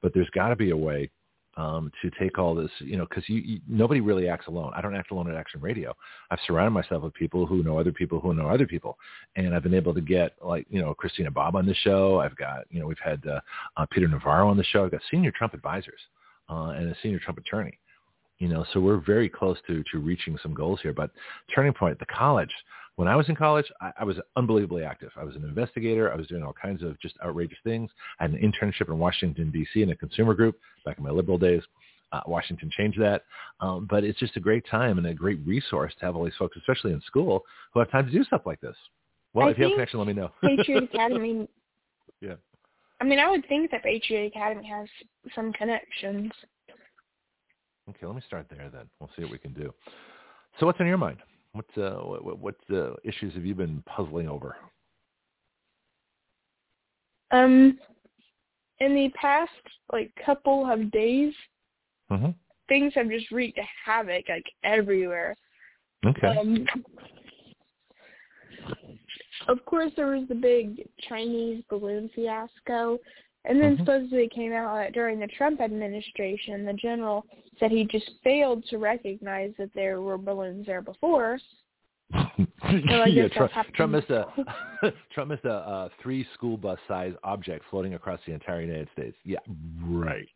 but 0.01 0.13
there's 0.13 0.29
got 0.31 0.49
to 0.49 0.55
be 0.55 0.71
a 0.71 0.77
way 0.77 1.09
um, 1.57 1.91
to 2.03 2.11
take 2.19 2.37
all 2.37 2.53
this, 2.53 2.69
you 2.79 2.97
know, 2.97 3.05
because 3.09 3.27
you, 3.27 3.37
you, 3.37 3.59
nobody 3.67 3.99
really 3.99 4.29
acts 4.29 4.45
alone. 4.47 4.71
I 4.75 4.81
don't 4.81 4.95
act 4.95 5.11
alone 5.11 5.29
at 5.29 5.35
Action 5.35 5.59
Radio. 5.59 5.95
I've 6.29 6.39
surrounded 6.45 6.71
myself 6.71 7.03
with 7.03 7.15
people 7.15 7.47
who 7.47 7.63
know 7.63 7.79
other 7.79 7.91
people 7.91 8.19
who 8.19 8.33
know 8.35 8.47
other 8.47 8.67
people, 8.67 8.97
and 9.35 9.55
I've 9.55 9.63
been 9.63 9.73
able 9.73 9.93
to 9.95 10.01
get 10.01 10.35
like, 10.41 10.67
you 10.69 10.79
know, 10.79 10.93
Christina 10.93 11.31
Bobb 11.31 11.55
on 11.55 11.65
the 11.65 11.73
show. 11.73 12.19
I've 12.19 12.37
got, 12.37 12.65
you 12.69 12.79
know, 12.79 12.85
we've 12.85 12.97
had 13.03 13.25
uh, 13.25 13.39
uh, 13.75 13.87
Peter 13.89 14.07
Navarro 14.07 14.47
on 14.47 14.55
the 14.55 14.63
show. 14.63 14.85
I've 14.85 14.91
got 14.91 15.01
senior 15.09 15.31
Trump 15.31 15.55
advisors 15.55 15.99
uh, 16.47 16.73
and 16.77 16.89
a 16.89 16.95
senior 17.01 17.19
Trump 17.19 17.39
attorney. 17.39 17.77
You 18.37 18.49
know, 18.49 18.63
so 18.71 18.79
we're 18.79 19.03
very 19.03 19.27
close 19.27 19.57
to 19.65 19.83
to 19.91 19.97
reaching 19.97 20.37
some 20.43 20.53
goals 20.53 20.79
here. 20.83 20.93
But 20.93 21.09
Turning 21.55 21.73
Point, 21.73 21.97
the 21.97 22.05
college, 22.05 22.53
when 22.97 23.07
I 23.07 23.15
was 23.15 23.29
in 23.29 23.35
college, 23.35 23.71
I, 23.79 23.91
I 23.99 24.03
was 24.03 24.17
unbelievably 24.35 24.83
active. 24.83 25.11
I 25.15 25.23
was 25.23 25.35
an 25.35 25.43
investigator. 25.43 26.11
I 26.11 26.15
was 26.15 26.25
doing 26.25 26.43
all 26.43 26.53
kinds 26.53 26.81
of 26.81 26.99
just 26.99 27.13
outrageous 27.23 27.59
things. 27.63 27.91
I 28.19 28.23
had 28.23 28.31
an 28.31 28.39
internship 28.39 28.89
in 28.89 28.97
Washington, 28.97 29.51
D.C. 29.51 29.83
in 29.83 29.91
a 29.91 29.95
consumer 29.95 30.33
group 30.33 30.59
back 30.83 30.97
in 30.97 31.03
my 31.03 31.11
liberal 31.11 31.37
days. 31.37 31.61
Uh, 32.11 32.21
Washington 32.25 32.71
changed 32.75 32.99
that. 32.99 33.23
Um, 33.59 33.85
but 33.87 34.03
it's 34.03 34.17
just 34.17 34.35
a 34.35 34.39
great 34.39 34.65
time 34.69 34.97
and 34.97 35.05
a 35.05 35.13
great 35.13 35.39
resource 35.45 35.93
to 35.99 36.05
have 36.05 36.15
all 36.15 36.23
these 36.23 36.33
folks, 36.39 36.57
especially 36.57 36.91
in 36.91 37.01
school, 37.01 37.43
who 37.71 37.79
have 37.79 37.91
time 37.91 38.07
to 38.07 38.11
do 38.11 38.23
stuff 38.23 38.41
like 38.47 38.59
this. 38.61 38.75
Well, 39.35 39.47
I 39.47 39.51
if 39.51 39.59
you 39.59 39.65
have 39.65 39.73
a 39.73 39.75
connection, 39.75 39.99
let 39.99 40.07
me 40.07 40.13
know. 40.13 40.31
Patriot 40.43 40.83
Academy. 40.91 41.47
Yeah. 42.19 42.35
I 42.99 43.03
mean, 43.03 43.19
I 43.19 43.29
would 43.29 43.47
think 43.47 43.69
that 43.71 43.83
Patriot 43.83 44.25
Academy 44.35 44.67
has 44.67 44.87
some 45.35 45.53
connections. 45.53 46.31
Okay, 47.91 48.07
let 48.07 48.15
me 48.15 48.23
start 48.25 48.47
there 48.49 48.69
then. 48.73 48.89
We'll 48.99 49.11
see 49.15 49.21
what 49.21 49.31
we 49.31 49.37
can 49.37 49.53
do. 49.53 49.71
So 50.59 50.65
what's 50.65 50.79
on 50.79 50.87
your 50.87 50.97
mind? 50.97 51.19
What 51.53 51.65
uh, 51.77 51.99
what, 52.01 52.39
what 52.39 52.55
uh, 52.71 52.93
issues 53.03 53.33
have 53.33 53.45
you 53.45 53.55
been 53.55 53.83
puzzling 53.85 54.27
over? 54.27 54.55
Um, 57.31 57.79
in 58.79 58.93
the 58.95 59.09
past 59.19 59.51
like 59.91 60.11
couple 60.23 60.69
of 60.71 60.91
days, 60.91 61.33
Mm-hmm. 62.11 62.29
things 62.69 62.93
have 62.95 63.09
just 63.09 63.31
wreaked 63.31 63.59
havoc 63.85 64.29
like 64.29 64.45
everywhere. 64.63 65.35
Okay. 66.05 66.37
Um, 66.37 66.65
of 69.47 69.63
course, 69.65 69.91
there 69.95 70.07
was 70.07 70.27
the 70.29 70.35
big 70.35 70.87
Chinese 71.09 71.63
balloon 71.69 72.09
fiasco, 72.15 72.97
and 73.47 73.59
then 73.59 73.75
Mhm. 73.75 73.79
supposedly 73.79 74.25
it 74.25 74.31
came 74.31 74.53
out 74.53 74.75
that 74.75 74.93
during 74.93 75.19
the 75.19 75.27
Trump 75.27 75.61
administration, 75.61 76.65
the 76.65 76.73
general 76.73 77.25
said 77.59 77.71
he 77.71 77.85
just 77.85 78.11
failed 78.23 78.63
to 78.65 78.77
recognize 78.77 79.53
that 79.57 79.73
there 79.73 80.01
were 80.01 80.17
balloons 80.17 80.65
there 80.65 80.81
before. 80.81 81.39
I 82.13 83.05
yeah, 83.07 83.27
Trump, 83.29 83.51
Trump 83.73 83.91
missed 83.93 84.07
happening. 84.07 84.45
a 84.83 84.91
Trump 85.11 85.31
missed 85.31 85.45
a, 85.45 85.53
uh 85.53 85.89
three 86.01 86.23
school 86.33 86.57
bus 86.57 86.79
size 86.87 87.13
object 87.23 87.65
floating 87.69 87.95
across 87.95 88.19
the 88.25 88.33
entire 88.33 88.61
United 88.61 88.89
States. 88.93 89.17
Yeah, 89.23 89.39
right. 89.83 90.29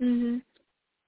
Mhm. 0.00 0.42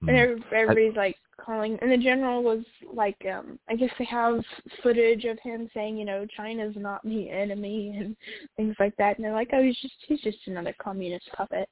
Mm. 0.03 0.07
And 0.07 0.17
every- 0.17 0.43
everybody's 0.51 0.95
like 0.95 1.17
calling, 1.43 1.77
and 1.81 1.91
the 1.91 1.97
general 1.97 2.43
was 2.43 2.63
like, 2.93 3.17
um, 3.31 3.59
I 3.69 3.75
guess 3.75 3.89
they 3.97 4.05
have 4.05 4.43
footage 4.83 5.25
of 5.25 5.39
him 5.39 5.69
saying, 5.73 5.97
you 5.97 6.05
know, 6.05 6.25
China's 6.37 6.75
not 6.77 7.03
the 7.03 7.29
enemy 7.29 7.95
and 7.99 8.15
things 8.57 8.75
like 8.79 8.95
that. 8.97 9.17
And 9.17 9.25
they're 9.25 9.33
like, 9.33 9.49
oh, 9.53 9.63
he's 9.63 9.77
just 9.81 9.95
he's 10.07 10.21
just 10.21 10.37
another 10.47 10.75
communist 10.81 11.29
puppet. 11.35 11.67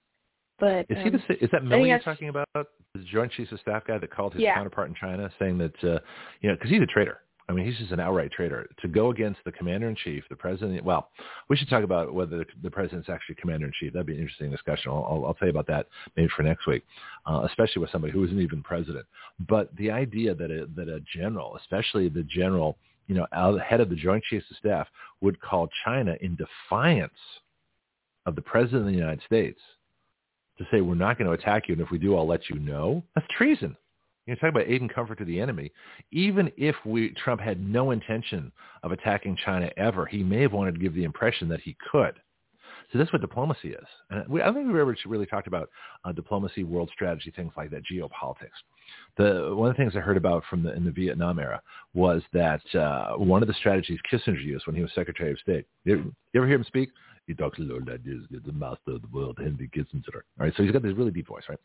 But 0.60 0.86
Is 0.90 0.98
um, 0.98 1.04
he 1.04 1.10
the 1.10 1.44
is 1.44 1.50
that 1.52 1.62
I 1.62 1.66
Milley 1.66 1.88
you're 1.88 2.00
talking 2.00 2.30
about? 2.30 2.48
The 2.54 2.66
Joint 3.12 3.32
Chiefs 3.32 3.52
of 3.52 3.60
Staff 3.62 3.84
guy 3.88 3.98
that 3.98 4.12
called 4.12 4.34
his 4.34 4.42
Yeah. 4.42 4.56
counterpart 4.56 4.90
in 4.90 4.96
China, 4.96 5.32
saying 5.40 5.58
that 5.60 5.84
uh, 5.84 6.00
you 6.42 6.50
know 6.50 6.56
because 6.56 6.70
he's 6.70 6.82
a 6.82 6.86
traitor. 6.86 7.22
I 7.50 7.52
mean, 7.52 7.66
he's 7.66 7.78
just 7.80 7.92
an 7.92 8.00
outright 8.00 8.32
traitor. 8.32 8.70
To 8.82 8.88
go 8.88 9.10
against 9.10 9.40
the 9.44 9.52
commander 9.52 9.90
in 9.90 9.96
chief, 9.96 10.24
the 10.30 10.36
president. 10.36 10.86
Well, 10.86 11.10
we 11.50 11.58
should 11.58 11.68
talk 11.68 11.84
about 11.84 12.14
whether 12.14 12.46
the, 12.62 12.70
president's 12.70 13.10
actually 13.10 13.36
commander 13.36 13.66
in 13.66 13.74
chief. 13.80 13.92
That'd 13.92 14.06
be 14.06 14.14
an 14.14 14.22
interesting 14.22 14.52
discussion. 14.52 14.92
I'll, 14.92 15.04
I'll, 15.10 15.26
I'll 15.26 15.34
tell 15.34 15.48
you 15.48 15.52
about 15.52 15.66
that 15.66 15.88
maybe 16.16 16.30
for 16.36 16.44
next 16.44 16.68
week, 16.68 16.84
uh, 17.26 17.48
especially 17.50 17.82
with 17.82 17.90
somebody 17.90 18.14
who 18.14 18.24
isn't 18.24 18.40
even 18.40 18.62
president. 18.62 19.08
But 19.48 19.76
the 19.78 19.90
idea 19.90 20.36
that 20.36 20.52
a, 20.52 20.68
that 20.76 20.90
a 20.90 21.02
general, 21.18 21.58
especially 21.58 22.08
the 22.08 22.24
general, 22.24 22.78
you 23.08 23.16
know, 23.16 23.26
head 23.68 23.82
of 23.82 23.90
the 23.90 23.96
Joint 23.96 24.24
Chiefs 24.26 24.46
of 24.52 24.58
Staff, 24.58 24.88
would 25.22 25.42
call 25.42 25.70
China 25.84 26.16
in 26.22 26.38
defiance 26.38 27.12
of 28.28 28.36
the 28.36 28.44
president 28.44 28.82
of 28.82 28.88
the 28.94 28.98
United 28.98 29.24
States 29.26 29.60
to 30.60 30.66
say 30.72 30.82
we're 30.82 30.94
not 30.94 31.18
going 31.18 31.26
to 31.26 31.34
attack 31.34 31.68
you, 31.68 31.74
and 31.74 31.82
if 31.82 31.90
we 31.90 31.98
do, 31.98 32.16
I'll 32.16 32.28
let 32.28 32.48
you 32.50 32.60
know. 32.60 33.02
That's 33.16 33.28
treason. 33.36 33.76
You 34.30 34.36
know, 34.36 34.42
talk 34.42 34.52
about 34.52 34.70
aid 34.70 34.82
and 34.82 34.94
comfort 34.94 35.18
to 35.18 35.26
the 35.26 35.42
enemy. 35.42 35.72
Even 36.12 36.52
if 36.56 36.76
we 36.86 37.10
Trump 37.24 37.42
had 37.42 37.68
no 37.68 37.90
intention 37.90 38.52
of 38.84 38.92
attacking 38.92 39.36
China 39.44 39.72
ever, 39.76 40.06
he 40.06 40.22
may 40.22 40.44
have 40.44 40.54
wanted 40.54 40.76
to 40.76 40.80
give 40.80 40.94
the 40.94 41.04
impression 41.04 41.50
that 41.50 41.62
he 41.62 41.76
could. 41.92 42.14
So 42.92 43.00
that's 43.00 43.12
what 43.12 43.22
diplomacy 43.22 43.70
is. 43.70 43.88
And 44.12 44.28
we, 44.28 44.40
I 44.42 44.46
don't 44.46 44.54
think 44.54 44.68
we've 44.68 44.76
ever 44.76 44.96
really 45.08 45.26
talked 45.26 45.48
about 45.48 45.68
uh, 46.06 46.12
diplomacy, 46.12 46.64
world 46.64 46.92
strategy, 46.94 47.34
things 47.36 47.54
like 47.58 47.72
that, 47.72 47.82
geopolitics. 47.92 48.50
The 49.18 49.56
one 49.56 49.72
of 49.72 49.76
the 49.76 49.82
things 49.82 49.96
I 49.96 50.00
heard 50.00 50.18
about 50.18 50.44
from 50.48 50.62
the 50.62 50.76
in 50.76 50.86
the 50.86 50.92
Vietnam 50.92 51.40
era 51.40 51.60
was 51.96 52.22
that 52.34 52.62
uh, 52.76 53.14
one 53.16 53.42
of 53.42 53.48
the 53.48 53.56
strategies 53.56 53.98
Kissinger 54.12 54.44
used 54.44 54.68
when 54.68 54.76
he 54.76 54.84
was 54.84 54.92
Secretary 54.94 55.32
of 55.32 55.40
State. 55.40 55.66
You, 55.86 56.14
you 56.34 56.40
ever 56.40 56.46
hear 56.46 56.58
him 56.58 56.64
speak? 56.66 56.92
He 57.30 57.36
talks 57.36 57.60
a 57.60 57.62
little 57.62 57.86
like 57.86 58.04
this, 58.04 58.18
the 58.44 58.52
master 58.52 58.94
of 58.94 59.04
the 59.04 59.08
world, 59.14 59.38
Henry 59.38 59.70
Kissinger. 59.70 60.16
All 60.16 60.22
right, 60.40 60.54
so 60.58 60.64
he's 60.64 60.72
got 60.72 60.82
this 60.82 60.96
really 60.96 61.12
deep 61.12 61.28
voice, 61.28 61.44
right? 61.48 61.60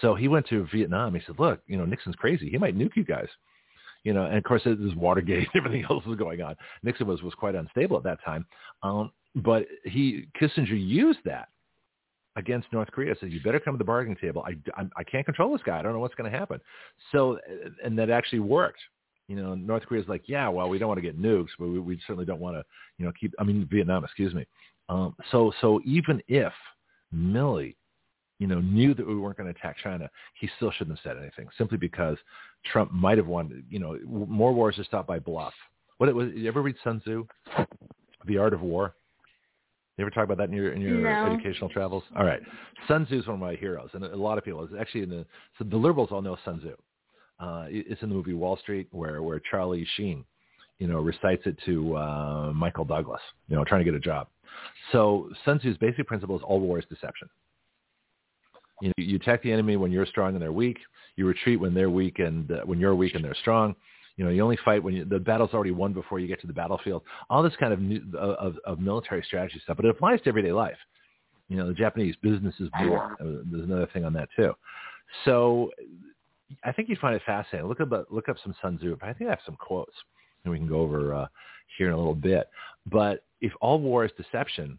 So 0.00 0.14
he 0.14 0.28
went 0.28 0.46
to 0.50 0.68
Vietnam. 0.72 1.16
He 1.16 1.20
said, 1.26 1.34
"Look, 1.36 1.60
you 1.66 1.76
know, 1.76 1.84
Nixon's 1.84 2.14
crazy. 2.14 2.48
He 2.48 2.58
might 2.58 2.78
nuke 2.78 2.94
you 2.94 3.02
guys." 3.02 3.26
You 4.04 4.12
know, 4.12 4.26
and 4.26 4.36
of 4.36 4.44
course, 4.44 4.62
there's 4.64 4.94
Watergate, 4.94 5.48
everything 5.56 5.84
else 5.90 6.06
was 6.06 6.16
going 6.16 6.42
on. 6.42 6.54
Nixon 6.84 7.08
was 7.08 7.22
was 7.22 7.34
quite 7.34 7.56
unstable 7.56 7.96
at 7.96 8.04
that 8.04 8.22
time, 8.24 8.46
um, 8.84 9.10
but 9.34 9.66
he 9.82 10.28
Kissinger 10.40 10.80
used 10.80 11.18
that 11.24 11.48
against 12.36 12.72
North 12.72 12.92
Korea. 12.92 13.16
Said, 13.18 13.32
"You 13.32 13.42
better 13.42 13.58
come 13.58 13.74
to 13.74 13.78
the 13.78 13.84
bargaining 13.84 14.16
table. 14.16 14.46
I, 14.46 14.54
I, 14.80 14.86
I 14.96 15.02
can't 15.02 15.26
control 15.26 15.52
this 15.52 15.62
guy. 15.66 15.80
I 15.80 15.82
don't 15.82 15.92
know 15.92 15.98
what's 15.98 16.14
going 16.14 16.30
to 16.30 16.38
happen." 16.38 16.60
So, 17.10 17.36
and 17.84 17.98
that 17.98 18.10
actually 18.10 18.38
worked. 18.38 18.78
You 19.26 19.34
know, 19.34 19.56
North 19.56 19.82
Korea's 19.86 20.06
like, 20.06 20.28
"Yeah, 20.28 20.48
well, 20.48 20.68
we 20.68 20.78
don't 20.78 20.88
want 20.88 20.98
to 20.98 21.02
get 21.02 21.20
nukes, 21.20 21.50
but 21.58 21.66
we, 21.66 21.80
we 21.80 22.00
certainly 22.06 22.26
don't 22.26 22.40
want 22.40 22.54
to, 22.54 22.64
you 22.96 23.04
know, 23.04 23.12
keep. 23.20 23.34
I 23.40 23.42
mean, 23.42 23.66
Vietnam, 23.68 24.04
excuse 24.04 24.32
me. 24.34 24.46
Um, 24.90 25.14
so, 25.30 25.52
so 25.60 25.80
even 25.84 26.20
if 26.26 26.52
Milley, 27.14 27.76
you 28.40 28.46
know, 28.48 28.60
knew 28.60 28.92
that 28.94 29.06
we 29.06 29.16
weren't 29.16 29.36
going 29.36 29.52
to 29.52 29.58
attack 29.58 29.76
China, 29.82 30.10
he 30.38 30.48
still 30.56 30.72
shouldn't 30.72 30.98
have 30.98 31.04
said 31.04 31.20
anything, 31.22 31.46
simply 31.56 31.78
because 31.78 32.16
Trump 32.72 32.90
might 32.92 33.16
have 33.16 33.26
wanted, 33.28 33.64
you 33.70 33.78
know, 33.78 33.98
more 34.04 34.52
wars 34.52 34.78
are 34.78 34.84
stopped 34.84 35.06
by 35.06 35.18
bluff. 35.18 35.54
What 35.98 36.08
it 36.08 36.14
was? 36.14 36.30
You 36.34 36.48
ever 36.48 36.62
read 36.62 36.76
Sun 36.82 37.00
Tzu, 37.00 37.26
The 38.26 38.38
Art 38.38 38.52
of 38.52 38.62
War? 38.62 38.94
You 39.96 40.04
ever 40.04 40.10
talk 40.10 40.24
about 40.24 40.38
that 40.38 40.48
in 40.48 40.54
your 40.54 40.72
in 40.72 40.80
your 40.80 41.00
No. 41.02 41.26
educational 41.26 41.68
travels? 41.68 42.02
All 42.16 42.24
right, 42.24 42.40
Sun 42.88 43.04
Tzu 43.06 43.18
is 43.20 43.26
one 43.26 43.34
of 43.34 43.40
my 43.40 43.54
heroes, 43.54 43.90
and 43.92 44.02
a 44.04 44.16
lot 44.16 44.38
of 44.38 44.44
people. 44.44 44.64
It's 44.64 44.72
actually 44.78 45.02
in 45.02 45.10
the 45.10 45.26
so 45.58 45.64
the 45.64 45.76
liberals 45.76 46.08
all 46.10 46.22
know 46.22 46.38
Sun 46.44 46.60
Tzu. 46.60 46.74
Uh, 47.38 47.66
it's 47.68 48.02
in 48.02 48.08
the 48.08 48.14
movie 48.14 48.32
Wall 48.32 48.56
Street, 48.56 48.88
where 48.92 49.22
where 49.22 49.40
Charlie 49.50 49.86
Sheen, 49.96 50.24
you 50.78 50.86
know, 50.86 51.00
recites 51.00 51.42
it 51.44 51.58
to 51.66 51.96
uh, 51.98 52.52
Michael 52.54 52.86
Douglas, 52.86 53.20
you 53.48 53.56
know, 53.56 53.64
trying 53.64 53.80
to 53.80 53.84
get 53.84 53.94
a 53.94 54.00
job. 54.00 54.28
So 54.92 55.30
Sun 55.44 55.60
Tzu's 55.60 55.76
basic 55.78 56.06
principle 56.06 56.36
is 56.36 56.42
all 56.42 56.60
war 56.60 56.78
is 56.78 56.84
deception. 56.88 57.28
You 58.80 58.88
know, 58.88 58.94
you 58.96 59.16
attack 59.16 59.42
the 59.42 59.52
enemy 59.52 59.76
when 59.76 59.92
you're 59.92 60.06
strong 60.06 60.34
and 60.34 60.42
they're 60.42 60.52
weak. 60.52 60.78
You 61.16 61.26
retreat 61.26 61.60
when 61.60 61.74
they're 61.74 61.90
weak 61.90 62.18
and 62.18 62.50
uh, 62.50 62.60
when 62.64 62.78
you're 62.78 62.94
weak 62.94 63.14
and 63.14 63.24
they're 63.24 63.34
strong. 63.34 63.74
You 64.16 64.24
know, 64.24 64.30
you 64.30 64.42
only 64.42 64.58
fight 64.64 64.82
when 64.82 64.94
you, 64.94 65.04
the 65.04 65.18
battle's 65.18 65.50
already 65.54 65.70
won 65.70 65.92
before 65.92 66.18
you 66.18 66.26
get 66.26 66.40
to 66.42 66.46
the 66.46 66.52
battlefield. 66.52 67.02
All 67.28 67.42
this 67.42 67.54
kind 67.58 67.72
of, 67.72 67.80
new, 67.80 68.02
of, 68.18 68.56
of 68.64 68.78
military 68.78 69.22
strategy 69.26 69.60
stuff, 69.64 69.76
but 69.76 69.84
it 69.84 69.90
applies 69.90 70.20
to 70.22 70.28
everyday 70.28 70.52
life. 70.52 70.76
You 71.48 71.56
know, 71.56 71.66
the 71.66 71.74
Japanese 71.74 72.14
business 72.22 72.54
is 72.60 72.68
war. 72.80 73.16
Uh, 73.20 73.42
there's 73.50 73.64
another 73.64 73.88
thing 73.92 74.04
on 74.04 74.12
that 74.14 74.28
too. 74.36 74.52
So 75.24 75.70
I 76.64 76.72
think 76.72 76.88
you'd 76.88 76.98
find 76.98 77.14
it 77.14 77.22
fascinating. 77.26 77.68
Look 77.68 77.80
up 77.80 78.06
look 78.10 78.28
up 78.28 78.36
some 78.42 78.54
Sun 78.62 78.78
Tzu. 78.78 78.96
I 79.02 79.12
think 79.12 79.28
I 79.28 79.32
have 79.32 79.40
some 79.44 79.56
quotes, 79.56 79.94
and 80.44 80.52
we 80.52 80.58
can 80.58 80.68
go 80.68 80.80
over 80.80 81.14
uh, 81.14 81.26
here 81.76 81.88
in 81.88 81.94
a 81.94 81.96
little 81.96 82.14
bit. 82.14 82.48
But 82.86 83.24
if 83.40 83.52
all 83.60 83.80
war 83.80 84.04
is 84.04 84.12
deception, 84.16 84.78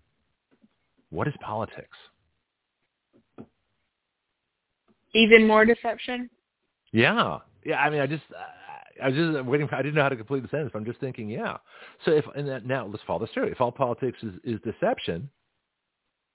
what 1.10 1.28
is 1.28 1.34
politics? 1.42 1.98
Even 5.14 5.46
more 5.46 5.66
deception. 5.66 6.30
Yeah, 6.94 7.40
yeah. 7.66 7.78
I 7.78 7.90
mean, 7.90 8.00
I 8.00 8.08
just 8.08 8.24
I 9.02 9.08
was 9.10 9.16
just 9.16 9.46
waiting. 9.46 9.68
For, 9.68 9.76
I 9.76 9.82
didn't 9.82 9.96
know 9.96 10.04
how 10.04 10.10
to 10.10 10.16
complete 10.16 10.44
the 10.44 10.50
sentence. 10.50 10.72
But 10.74 10.80
I'm 10.80 10.86
just 10.86 11.00
thinking, 11.00 11.30
yeah. 11.30 11.58
So 12.06 12.12
if 12.12 12.26
and 12.36 12.48
that, 12.48 12.66
now 12.66 12.86
let's 12.86 13.04
follow 13.06 13.20
this 13.20 13.30
through. 13.34 13.46
If 13.46 13.60
all 13.60 13.72
politics 13.72 14.18
is, 14.24 14.34
is 14.44 14.60
deception, 14.62 15.30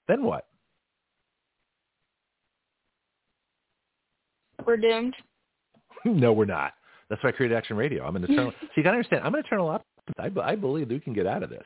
then 0.07 0.23
what? 0.23 0.47
We're 4.65 4.77
doomed. 4.77 5.15
no, 6.05 6.33
we're 6.33 6.45
not. 6.45 6.73
That's 7.09 7.23
why 7.23 7.29
I 7.29 7.31
created 7.31 7.55
Action 7.55 7.77
Radio. 7.77 8.05
I'm 8.05 8.15
an 8.15 8.23
eternal. 8.25 8.51
so 8.59 8.67
you 8.75 8.83
got 8.83 8.91
to 8.91 8.97
understand. 8.97 9.23
I'm 9.23 9.33
an 9.33 9.39
eternal 9.39 9.69
optimist. 9.69 9.96
I, 10.19 10.31
I 10.41 10.55
believe 10.55 10.89
we 10.89 10.99
can 10.99 11.13
get 11.13 11.27
out 11.27 11.43
of 11.43 11.49
this, 11.49 11.65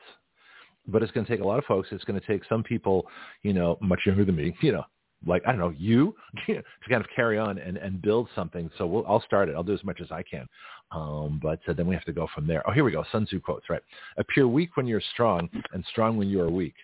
but 0.86 1.02
it's 1.02 1.12
going 1.12 1.26
to 1.26 1.32
take 1.32 1.42
a 1.42 1.46
lot 1.46 1.58
of 1.58 1.64
folks. 1.64 1.88
It's 1.92 2.04
going 2.04 2.20
to 2.20 2.26
take 2.26 2.42
some 2.48 2.62
people, 2.62 3.06
you 3.42 3.52
know, 3.52 3.78
much 3.80 4.00
younger 4.06 4.24
than 4.24 4.36
me, 4.36 4.54
you 4.62 4.72
know, 4.72 4.84
like 5.26 5.42
I 5.46 5.52
don't 5.52 5.60
know 5.60 5.74
you, 5.76 6.14
to 6.46 6.62
kind 6.88 7.02
of 7.02 7.06
carry 7.14 7.38
on 7.38 7.58
and 7.58 7.76
and 7.76 8.02
build 8.02 8.28
something. 8.34 8.70
So 8.78 8.86
we'll, 8.86 9.06
I'll 9.06 9.22
start 9.22 9.48
it. 9.48 9.54
I'll 9.54 9.62
do 9.62 9.74
as 9.74 9.84
much 9.84 10.00
as 10.00 10.10
I 10.10 10.22
can, 10.22 10.46
um, 10.90 11.40
but 11.42 11.60
uh, 11.68 11.72
then 11.72 11.86
we 11.86 11.94
have 11.94 12.04
to 12.04 12.12
go 12.12 12.28
from 12.34 12.46
there. 12.46 12.68
Oh, 12.68 12.72
here 12.72 12.84
we 12.84 12.92
go. 12.92 13.04
Sun 13.12 13.26
Tzu 13.26 13.40
quotes. 13.40 13.68
Right. 13.70 13.82
Appear 14.18 14.48
weak 14.48 14.76
when 14.76 14.86
you're 14.86 15.02
strong, 15.12 15.48
and 15.72 15.84
strong 15.90 16.16
when 16.16 16.28
you 16.28 16.40
are 16.40 16.50
weak. 16.50 16.74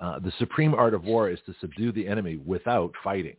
Uh, 0.00 0.18
the 0.18 0.32
supreme 0.38 0.74
art 0.74 0.94
of 0.94 1.04
war 1.04 1.30
is 1.30 1.38
to 1.46 1.54
subdue 1.60 1.92
the 1.92 2.06
enemy 2.08 2.36
without 2.44 2.92
fighting. 3.04 3.36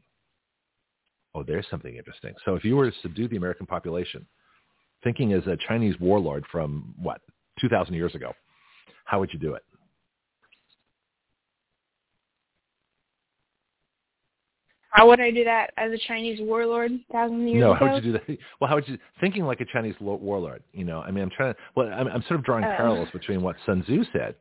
Oh, 1.35 1.43
there's 1.43 1.65
something 1.69 1.95
interesting. 1.97 2.33
So 2.45 2.55
if 2.55 2.63
you 2.63 2.75
were 2.75 2.89
to 2.89 2.97
subdue 3.01 3.27
the 3.27 3.37
American 3.37 3.65
population, 3.65 4.25
thinking 5.03 5.33
as 5.33 5.45
a 5.47 5.57
Chinese 5.67 5.99
warlord 5.99 6.45
from 6.51 6.93
what 7.01 7.21
2,000 7.59 7.93
years 7.93 8.15
ago, 8.15 8.33
how 9.05 9.19
would 9.19 9.31
you 9.31 9.39
do 9.39 9.53
it? 9.53 9.63
How 14.93 15.07
would 15.07 15.19
I 15.19 15.31
do 15.31 15.43
that 15.43 15.71
as 15.75 15.91
a 15.91 15.97
Chinese 16.07 16.39
warlord 16.39 16.91
thousand 17.11 17.47
years 17.47 17.61
no, 17.61 17.71
ago? 17.71 17.79
No, 17.79 17.87
how 17.87 17.93
would 17.95 18.05
you 18.05 18.13
do 18.13 18.19
that? 18.19 18.37
Well, 18.61 18.69
how 18.69 18.75
would 18.75 18.87
you 18.87 18.99
thinking 19.19 19.43
like 19.43 19.59
a 19.59 19.65
Chinese 19.65 19.95
warlord? 19.99 20.61
You 20.71 20.85
know, 20.85 21.01
I 21.01 21.09
mean, 21.09 21.23
I'm 21.23 21.31
trying 21.31 21.55
to. 21.55 21.59
Well, 21.75 21.87
I'm, 21.91 22.07
I'm 22.07 22.21
sort 22.27 22.39
of 22.39 22.45
drawing 22.45 22.63
uh, 22.63 22.75
parallels 22.77 23.09
between 23.11 23.41
what 23.41 23.55
Sun 23.65 23.83
Tzu 23.83 24.03
said, 24.13 24.35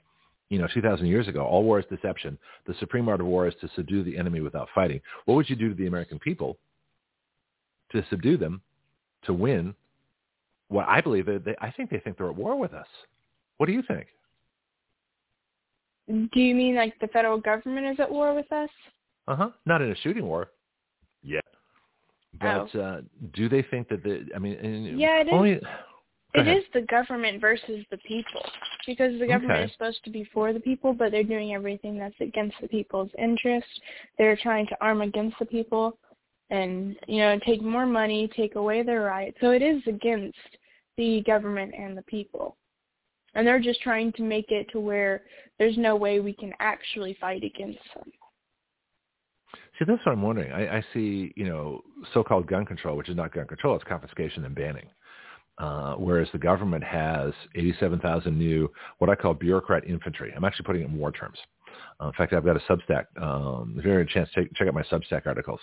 you 0.50 0.58
know, 0.58 0.68
2,000 0.74 1.06
years 1.06 1.26
ago. 1.26 1.42
All 1.42 1.64
war 1.64 1.80
is 1.80 1.86
deception. 1.88 2.38
The 2.66 2.74
supreme 2.80 3.08
art 3.08 3.22
of 3.22 3.26
war 3.26 3.48
is 3.48 3.54
to 3.62 3.68
subdue 3.74 4.04
the 4.04 4.18
enemy 4.18 4.40
without 4.40 4.68
fighting. 4.74 5.00
What 5.24 5.36
would 5.36 5.48
you 5.48 5.56
do 5.56 5.70
to 5.70 5.74
the 5.74 5.86
American 5.86 6.18
people 6.18 6.58
to 7.92 8.04
subdue 8.10 8.36
them, 8.36 8.60
to 9.24 9.32
win? 9.32 9.74
What 10.72 10.88
I 10.88 11.00
believe 11.00 11.26
they, 11.26 11.38
they 11.38 11.54
I 11.60 11.70
think 11.70 11.90
they 11.90 11.98
think 11.98 12.16
they're 12.16 12.30
at 12.30 12.36
war 12.36 12.58
with 12.58 12.72
us. 12.72 12.86
What 13.58 13.66
do 13.66 13.72
you 13.72 13.82
think? 13.86 14.06
Do 16.08 16.40
you 16.40 16.54
mean 16.54 16.74
like 16.74 16.98
the 17.00 17.08
federal 17.08 17.38
government 17.38 17.86
is 17.86 18.00
at 18.00 18.10
war 18.10 18.34
with 18.34 18.50
us? 18.50 18.70
Uh 19.28 19.36
huh. 19.36 19.50
Not 19.66 19.82
in 19.82 19.90
a 19.90 19.96
shooting 19.96 20.26
war 20.26 20.48
yet. 21.22 21.44
But 22.40 22.74
oh. 22.74 22.80
uh, 22.80 23.00
do 23.34 23.48
they 23.48 23.62
think 23.62 23.88
that 23.90 24.02
the? 24.02 24.26
I 24.34 24.38
mean, 24.38 24.96
yeah, 24.98 25.20
it 25.20 25.28
only, 25.30 25.52
is. 25.52 25.62
It 26.34 26.48
is 26.48 26.64
the 26.72 26.80
government 26.82 27.42
versus 27.42 27.84
the 27.90 27.98
people 27.98 28.42
because 28.86 29.18
the 29.20 29.26
government 29.26 29.58
okay. 29.58 29.64
is 29.64 29.72
supposed 29.72 30.02
to 30.04 30.10
be 30.10 30.26
for 30.32 30.54
the 30.54 30.60
people, 30.60 30.94
but 30.94 31.12
they're 31.12 31.22
doing 31.22 31.52
everything 31.52 31.98
that's 31.98 32.18
against 32.20 32.56
the 32.62 32.68
people's 32.68 33.10
interest. 33.18 33.66
They're 34.16 34.38
trying 34.42 34.66
to 34.68 34.76
arm 34.80 35.02
against 35.02 35.38
the 35.38 35.44
people, 35.44 35.98
and 36.48 36.96
you 37.06 37.18
know, 37.18 37.38
take 37.44 37.62
more 37.62 37.84
money, 37.84 38.30
take 38.34 38.54
away 38.54 38.82
their 38.82 39.02
rights. 39.02 39.36
So 39.42 39.50
it 39.50 39.60
is 39.60 39.82
against 39.86 40.38
the 40.96 41.22
government 41.26 41.72
and 41.76 41.96
the 41.96 42.02
people. 42.02 42.56
And 43.34 43.46
they're 43.46 43.60
just 43.60 43.80
trying 43.80 44.12
to 44.14 44.22
make 44.22 44.50
it 44.50 44.68
to 44.72 44.80
where 44.80 45.22
there's 45.58 45.78
no 45.78 45.96
way 45.96 46.20
we 46.20 46.34
can 46.34 46.52
actually 46.60 47.16
fight 47.20 47.42
against 47.44 47.80
them. 47.94 48.12
See, 49.78 49.86
that's 49.86 50.04
what 50.04 50.12
I'm 50.12 50.22
wondering. 50.22 50.52
I, 50.52 50.78
I 50.78 50.84
see, 50.92 51.32
you 51.34 51.44
know, 51.46 51.80
so-called 52.12 52.46
gun 52.46 52.66
control, 52.66 52.96
which 52.96 53.08
is 53.08 53.16
not 53.16 53.32
gun 53.32 53.46
control; 53.46 53.74
it's 53.74 53.84
confiscation 53.84 54.44
and 54.44 54.54
banning. 54.54 54.86
Uh, 55.58 55.94
whereas 55.94 56.28
the 56.32 56.38
government 56.38 56.82
has 56.82 57.32
87,000 57.54 58.36
new, 58.36 58.70
what 58.98 59.10
I 59.10 59.14
call 59.14 59.34
bureaucrat 59.34 59.84
infantry. 59.86 60.32
I'm 60.34 60.44
actually 60.44 60.64
putting 60.64 60.82
it 60.82 60.86
in 60.86 60.96
war 60.96 61.12
terms. 61.12 61.38
Uh, 62.00 62.06
in 62.06 62.12
fact, 62.14 62.32
I've 62.32 62.44
got 62.44 62.56
a 62.56 62.60
Substack. 62.60 63.04
Um, 63.20 63.76
if 63.78 63.84
you 63.84 63.90
have 63.90 64.00
a 64.00 64.04
chance, 64.06 64.28
take, 64.34 64.52
check 64.54 64.66
out 64.66 64.74
my 64.74 64.82
Substack 64.82 65.26
articles. 65.26 65.60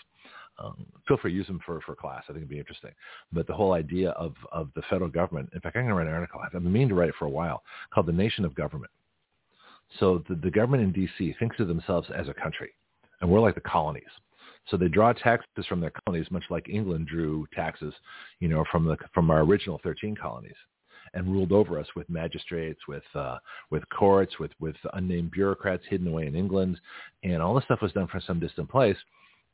Um, 0.59 0.85
feel 1.07 1.17
free 1.17 1.31
to 1.31 1.37
use 1.37 1.47
them 1.47 1.59
for, 1.65 1.79
for 1.81 1.95
class. 1.95 2.23
I 2.25 2.33
think 2.33 2.37
it'd 2.37 2.49
be 2.49 2.59
interesting. 2.59 2.91
But 3.31 3.47
the 3.47 3.53
whole 3.53 3.73
idea 3.73 4.11
of, 4.11 4.33
of 4.51 4.69
the 4.75 4.81
federal 4.89 5.09
government, 5.09 5.49
in 5.53 5.61
fact, 5.61 5.75
I'm 5.75 5.83
going 5.83 5.89
to 5.89 5.95
write 5.95 6.07
an 6.07 6.13
article. 6.13 6.41
I've 6.43 6.51
been 6.51 6.71
meaning 6.71 6.89
to 6.89 6.95
write 6.95 7.09
it 7.09 7.15
for 7.17 7.25
a 7.25 7.29
while 7.29 7.63
called 7.93 8.07
The 8.07 8.11
Nation 8.11 8.45
of 8.45 8.55
Government. 8.55 8.91
So 9.99 10.23
the, 10.27 10.35
the 10.35 10.51
government 10.51 10.83
in 10.83 10.91
D.C. 10.91 11.35
thinks 11.39 11.59
of 11.59 11.67
themselves 11.67 12.07
as 12.15 12.27
a 12.27 12.33
country, 12.33 12.69
and 13.21 13.29
we're 13.29 13.39
like 13.39 13.55
the 13.55 13.61
colonies. 13.61 14.03
So 14.69 14.77
they 14.77 14.87
draw 14.87 15.13
taxes 15.13 15.65
from 15.67 15.79
their 15.79 15.91
colonies, 16.05 16.29
much 16.29 16.43
like 16.49 16.69
England 16.69 17.07
drew 17.07 17.47
taxes, 17.55 17.93
you 18.39 18.49
know, 18.49 18.63
from 18.71 18.85
the 18.85 18.97
from 19.13 19.31
our 19.31 19.41
original 19.41 19.79
13 19.83 20.15
colonies, 20.15 20.55
and 21.15 21.25
ruled 21.25 21.51
over 21.51 21.79
us 21.79 21.87
with 21.95 22.07
magistrates, 22.07 22.79
with 22.87 23.03
uh, 23.15 23.39
with 23.71 23.83
courts, 23.89 24.37
with 24.39 24.51
with 24.59 24.75
unnamed 24.93 25.31
bureaucrats 25.31 25.83
hidden 25.89 26.07
away 26.07 26.27
in 26.27 26.35
England, 26.35 26.79
and 27.23 27.41
all 27.41 27.55
this 27.55 27.63
stuff 27.63 27.81
was 27.81 27.93
done 27.93 28.07
from 28.07 28.21
some 28.21 28.39
distant 28.39 28.69
place 28.69 28.97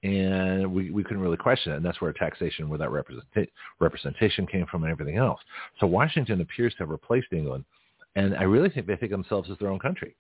and 0.04 0.72
we, 0.72 0.92
we 0.92 1.04
couldn't 1.04 1.22
really 1.22 1.38
question 1.38 1.74
it. 1.74 1.78
And 1.78 1.86
that's 1.86 2.00
where 2.02 2.14
taxation 2.14 2.70
without 2.70 2.92
represent- 2.92 3.50
representation 3.80 4.46
came 4.46 4.66
from 4.68 4.84
and 4.84 4.92
everything 4.92 5.18
else. 5.18 5.40
So 5.80 5.88
Washington 5.88 6.42
appears 6.42 6.74
to 6.74 6.80
have 6.80 6.90
replaced 6.90 7.28
England. 7.32 7.66
And 8.16 8.36
I 8.36 8.44
really 8.44 8.70
think 8.70 8.88
they 8.88 8.96
think 8.96 9.12
of 9.12 9.20
themselves 9.20 9.50
as 9.50 9.58
their 9.58 9.70
own 9.70 9.80
country 9.80 10.16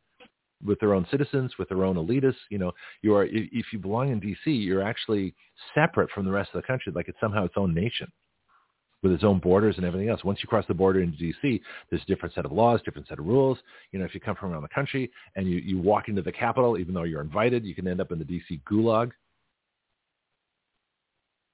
with 0.63 0.79
their 0.79 0.93
own 0.93 1.05
citizens, 1.11 1.51
with 1.59 1.69
their 1.69 1.83
own 1.83 1.95
elitists. 1.95 2.35
You 2.49 2.57
know, 2.57 2.71
you 3.01 3.15
are, 3.15 3.25
if 3.25 3.65
you 3.71 3.79
belong 3.79 4.11
in 4.11 4.19
D.C., 4.19 4.51
you're 4.51 4.83
actually 4.83 5.35
separate 5.73 6.09
from 6.11 6.25
the 6.25 6.31
rest 6.31 6.51
of 6.53 6.61
the 6.61 6.67
country, 6.67 6.91
like 6.95 7.07
it's 7.07 7.19
somehow 7.19 7.45
its 7.45 7.55
own 7.57 7.73
nation 7.73 8.07
with 9.03 9.11
its 9.11 9.23
own 9.23 9.39
borders 9.39 9.75
and 9.77 9.85
everything 9.85 10.09
else. 10.09 10.23
Once 10.23 10.39
you 10.41 10.47
cross 10.47 10.65
the 10.67 10.73
border 10.73 11.01
into 11.01 11.17
D.C., 11.17 11.61
there's 11.89 12.01
a 12.01 12.05
different 12.05 12.33
set 12.33 12.45
of 12.45 12.51
laws, 12.51 12.81
different 12.83 13.07
set 13.07 13.19
of 13.19 13.25
rules. 13.25 13.59
You 13.91 13.99
know, 13.99 14.05
if 14.05 14.15
you 14.15 14.19
come 14.19 14.35
from 14.35 14.51
around 14.51 14.63
the 14.63 14.69
country 14.69 15.11
and 15.35 15.47
you, 15.47 15.57
you 15.57 15.79
walk 15.79 16.07
into 16.07 16.23
the 16.23 16.31
Capitol, 16.31 16.77
even 16.79 16.93
though 16.93 17.03
you're 17.03 17.21
invited, 17.21 17.65
you 17.65 17.75
can 17.75 17.88
end 17.88 18.01
up 18.01 18.11
in 18.11 18.17
the 18.17 18.25
D.C. 18.25 18.61
gulag 18.69 19.11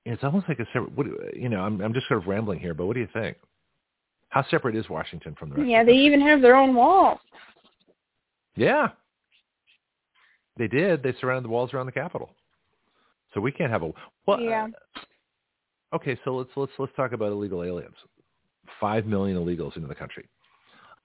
it's 0.06 0.24
almost 0.24 0.48
like 0.48 0.60
a 0.60 0.66
separate. 0.68 0.96
What, 0.96 1.08
you 1.36 1.50
know, 1.50 1.62
I'm 1.62 1.82
I'm 1.82 1.94
just 1.94 2.08
sort 2.08 2.22
of 2.22 2.28
rambling 2.28 2.60
here, 2.60 2.74
but 2.74 2.86
what 2.86 2.94
do 2.94 3.00
you 3.00 3.10
think? 3.14 3.38
How 4.30 4.44
separate 4.50 4.76
is 4.76 4.90
Washington 4.90 5.36
from 5.38 5.50
the 5.50 5.56
rest? 5.58 5.70
Yeah, 5.70 5.84
the 5.84 5.92
they 5.92 5.98
even 5.98 6.22
have 6.22 6.42
their 6.42 6.56
own 6.56 6.74
walls. 6.74 7.20
Yeah, 8.56 8.90
they 10.58 10.68
did. 10.68 11.04
They 11.04 11.14
surrounded 11.20 11.46
the 11.46 11.54
walls 11.54 11.74
around 11.74 11.86
the 11.86 11.92
Capitol, 11.92 12.30
so 13.34 13.42
we 13.42 13.52
can't 13.52 13.72
have 13.72 13.84
a. 13.84 13.92
Well, 14.26 14.40
yeah. 14.40 14.68
Uh, 14.96 15.96
okay, 15.96 16.18
so 16.24 16.36
let's 16.36 16.50
let's 16.56 16.72
let's 16.80 16.94
talk 16.96 17.12
about 17.12 17.32
illegal 17.32 17.64
aliens. 17.64 17.96
Five 18.80 19.06
million 19.06 19.38
illegals 19.38 19.76
into 19.76 19.88
the 19.88 19.96
country. 19.96 20.28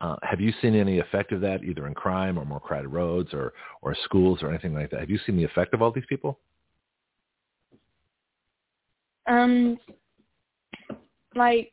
Uh, 0.00 0.16
have 0.22 0.40
you 0.40 0.52
seen 0.60 0.74
any 0.74 0.98
effect 0.98 1.32
of 1.32 1.40
that, 1.40 1.64
either 1.64 1.86
in 1.86 1.94
crime 1.94 2.38
or 2.38 2.44
more 2.44 2.60
crowded 2.60 2.88
roads 2.88 3.32
or 3.32 3.52
or 3.82 3.94
schools 4.04 4.42
or 4.42 4.48
anything 4.48 4.74
like 4.74 4.90
that? 4.90 5.00
Have 5.00 5.10
you 5.10 5.18
seen 5.26 5.36
the 5.36 5.44
effect 5.44 5.74
of 5.74 5.82
all 5.82 5.90
these 5.90 6.04
people? 6.08 6.38
Um, 9.26 9.78
like 11.34 11.72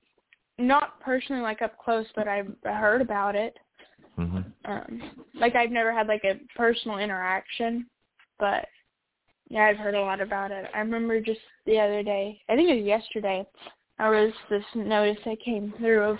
not 0.58 1.00
personally 1.00 1.42
like 1.42 1.62
up 1.62 1.78
close, 1.78 2.06
but 2.16 2.28
I've 2.28 2.54
heard 2.64 3.02
about 3.02 3.36
it. 3.36 3.58
Mm-hmm. 4.18 4.72
Um, 4.72 5.26
like 5.36 5.56
I've 5.56 5.72
never 5.72 5.92
had 5.92 6.08
like 6.08 6.24
a 6.24 6.40
personal 6.56 6.98
interaction, 6.98 7.88
but 8.40 8.66
yeah, 9.50 9.66
I've 9.66 9.78
heard 9.78 9.96
a 9.96 10.02
lot 10.02 10.22
about 10.22 10.52
it. 10.52 10.66
I 10.74 10.80
remember 10.80 11.20
just 11.20 11.40
the 11.66 11.80
other 11.80 12.04
day, 12.04 12.40
I 12.50 12.56
think 12.56 12.70
it 12.70 12.78
was 12.78 12.86
yesterday, 12.86 13.46
there 14.00 14.12
was 14.12 14.34
this 14.50 14.64
notice 14.76 15.18
that 15.26 15.42
came 15.42 15.74
through 15.78 16.02
of 16.02 16.18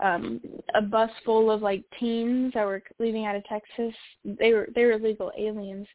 um 0.00 0.40
a 0.74 0.82
bus 0.82 1.10
full 1.24 1.50
of 1.50 1.62
like 1.62 1.84
teens 1.98 2.52
that 2.54 2.66
were 2.66 2.82
leaving 2.98 3.26
out 3.26 3.36
of 3.36 3.44
Texas. 3.44 3.94
They 4.24 4.52
were 4.52 4.68
they 4.74 4.84
were 4.84 4.92
illegal 4.92 5.32
aliens 5.38 5.86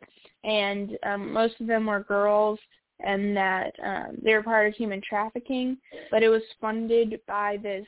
and 0.44 0.98
um 1.04 1.32
most 1.32 1.60
of 1.60 1.68
them 1.68 1.86
were 1.86 2.04
girls 2.04 2.60
and 3.00 3.36
that 3.38 3.74
um, 3.84 4.18
they 4.24 4.34
were 4.34 4.44
part 4.44 4.68
of 4.68 4.74
human 4.74 5.02
trafficking, 5.08 5.78
but 6.12 6.24
it 6.24 6.30
was 6.30 6.42
funded 6.60 7.20
by 7.28 7.58
this 7.62 7.86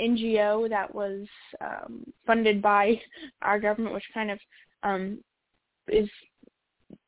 NGO 0.00 0.68
that 0.68 0.92
was 0.94 1.26
um, 1.60 2.04
funded 2.26 2.60
by 2.62 3.00
our 3.42 3.58
government, 3.58 3.94
which 3.94 4.04
kind 4.12 4.30
of 4.30 4.38
um, 4.82 5.18
is 5.88 6.08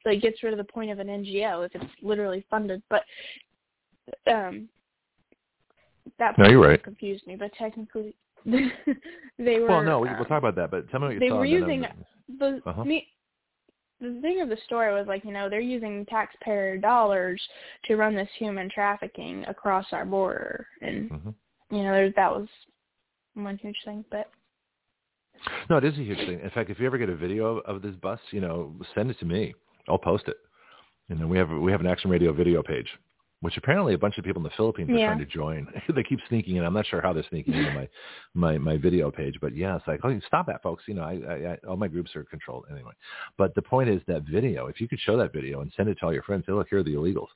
like 0.05 0.23
gets 0.23 0.43
rid 0.43 0.53
of 0.53 0.59
the 0.59 0.73
point 0.73 0.91
of 0.91 0.99
an 0.99 1.09
NGO 1.09 1.67
if 1.67 1.75
it's 1.75 1.93
literally 2.03 2.45
funded. 2.51 2.83
But 2.89 3.03
um, 4.27 4.69
that 6.19 6.39
no, 6.39 6.49
you're 6.49 6.61
right. 6.61 6.83
confused 6.83 7.27
me. 7.27 7.37
But 7.37 7.53
technically, 7.59 8.15
they 8.45 9.59
were. 9.59 9.69
Well, 9.69 9.83
no, 9.83 10.01
we, 10.01 10.09
um, 10.09 10.17
we'll 10.17 10.27
talk 10.27 10.39
about 10.39 10.57
that. 10.57 10.71
But 10.71 10.89
tell 10.91 11.01
me 11.01 11.07
what 11.07 11.15
you 11.15 11.21
they 11.21 11.29
saw. 11.29 11.39
were 11.39 11.45
using 11.45 11.87
the 12.39 12.63
Uh-huh. 12.67 12.85
me, 12.85 13.09
the 14.01 14.19
thing 14.21 14.41
of 14.41 14.49
the 14.49 14.59
story 14.67 14.93
was 14.93 15.07
like 15.07 15.25
you 15.25 15.33
know 15.33 15.49
they're 15.49 15.61
using 15.61 16.05
taxpayer 16.07 16.77
dollars 16.77 17.41
to 17.85 17.97
run 17.97 18.15
this 18.15 18.29
human 18.39 18.69
trafficking 18.69 19.45
across 19.47 19.87
our 19.93 20.05
border, 20.05 20.67
and 20.83 21.11
Mhm. 21.11 21.35
you 21.71 21.83
know 21.83 21.93
there, 21.93 22.11
that 22.11 22.31
was 22.31 22.49
one 23.35 23.57
huge 23.59 23.83
thing. 23.85 24.05
But 24.11 24.31
No, 25.69 25.77
it 25.77 25.85
is 25.85 25.99
a 25.99 26.03
huge 26.03 26.19
thing. 26.19 26.41
In 26.41 26.51
fact, 26.51 26.71
if 26.71 26.81
you 26.81 26.87
ever 26.87 26.99
get 26.99 27.11
a 27.11 27.15
video 27.15 27.59
of, 27.59 27.77
of 27.77 27.83
this 27.83 27.95
bus, 27.97 28.21
you 28.31 28.41
know, 28.41 28.75
send 28.95 29.11
it 29.11 29.19
to 29.19 29.27
me. 29.27 29.55
I'll 29.87 29.99
post 29.99 30.29
it. 30.29 30.39
And 31.09 31.21
then 31.21 31.29
we 31.29 31.39
have 31.39 31.51
we 31.51 31.71
have 31.71 31.81
an 31.81 31.87
Action 31.87 32.11
Radio 32.11 32.33
video 32.33 32.63
page, 32.63 32.89
which 33.41 33.57
apparently 33.57 33.95
a 33.95 33.99
bunch 33.99 34.17
of 34.19 34.25
people 34.25 34.41
in 34.41 34.45
the 34.45 34.57
Philippines 34.57 34.89
are 34.91 34.95
Yeah. 34.97 35.07
trying 35.09 35.19
to 35.19 35.27
join. 35.27 35.67
they 35.95 36.03
keep 36.03 36.21
sneaking 36.29 36.57
in. 36.57 36.65
I'm 36.65 36.73
not 36.73 36.87
sure 36.87 37.03
how 37.03 37.13
they're 37.13 37.27
sneaking 37.29 37.55
into 37.55 37.71
my 37.73 37.89
my 38.35 38.59
my 38.59 38.77
video 38.77 39.11
page, 39.11 39.37
but 39.41 39.55
yeah, 39.55 39.77
it's 39.77 39.87
like, 39.87 40.01
oh, 40.05 40.21
stop 40.27 40.47
that, 40.47 40.63
folks. 40.63 40.85
You 40.87 40.95
know, 40.95 41.03
I, 41.03 41.21
I, 41.29 41.53
I 41.53 41.57
all 41.69 41.77
my 41.77 41.89
groups 41.89 42.15
are 42.17 42.25
controlled 42.25 42.65
anyway. 42.71 42.93
But 43.37 43.55
the 43.55 43.63
point 43.63 43.89
is 43.91 44.01
that 44.07 44.23
video. 44.23 44.67
If 44.69 44.81
you 44.81 44.89
could 44.89 45.01
show 45.01 45.17
that 45.19 45.33
video 45.33 45.61
and 45.61 45.73
send 45.77 45.89
it 45.89 45.97
to 46.01 46.07
all 46.07 46.13
your 46.13 46.23
friends, 46.23 46.45
say, 46.47 46.53
look, 46.53 46.69
here 46.71 46.79
are 46.79 46.83
the 46.83 46.95
illegals. 46.95 47.29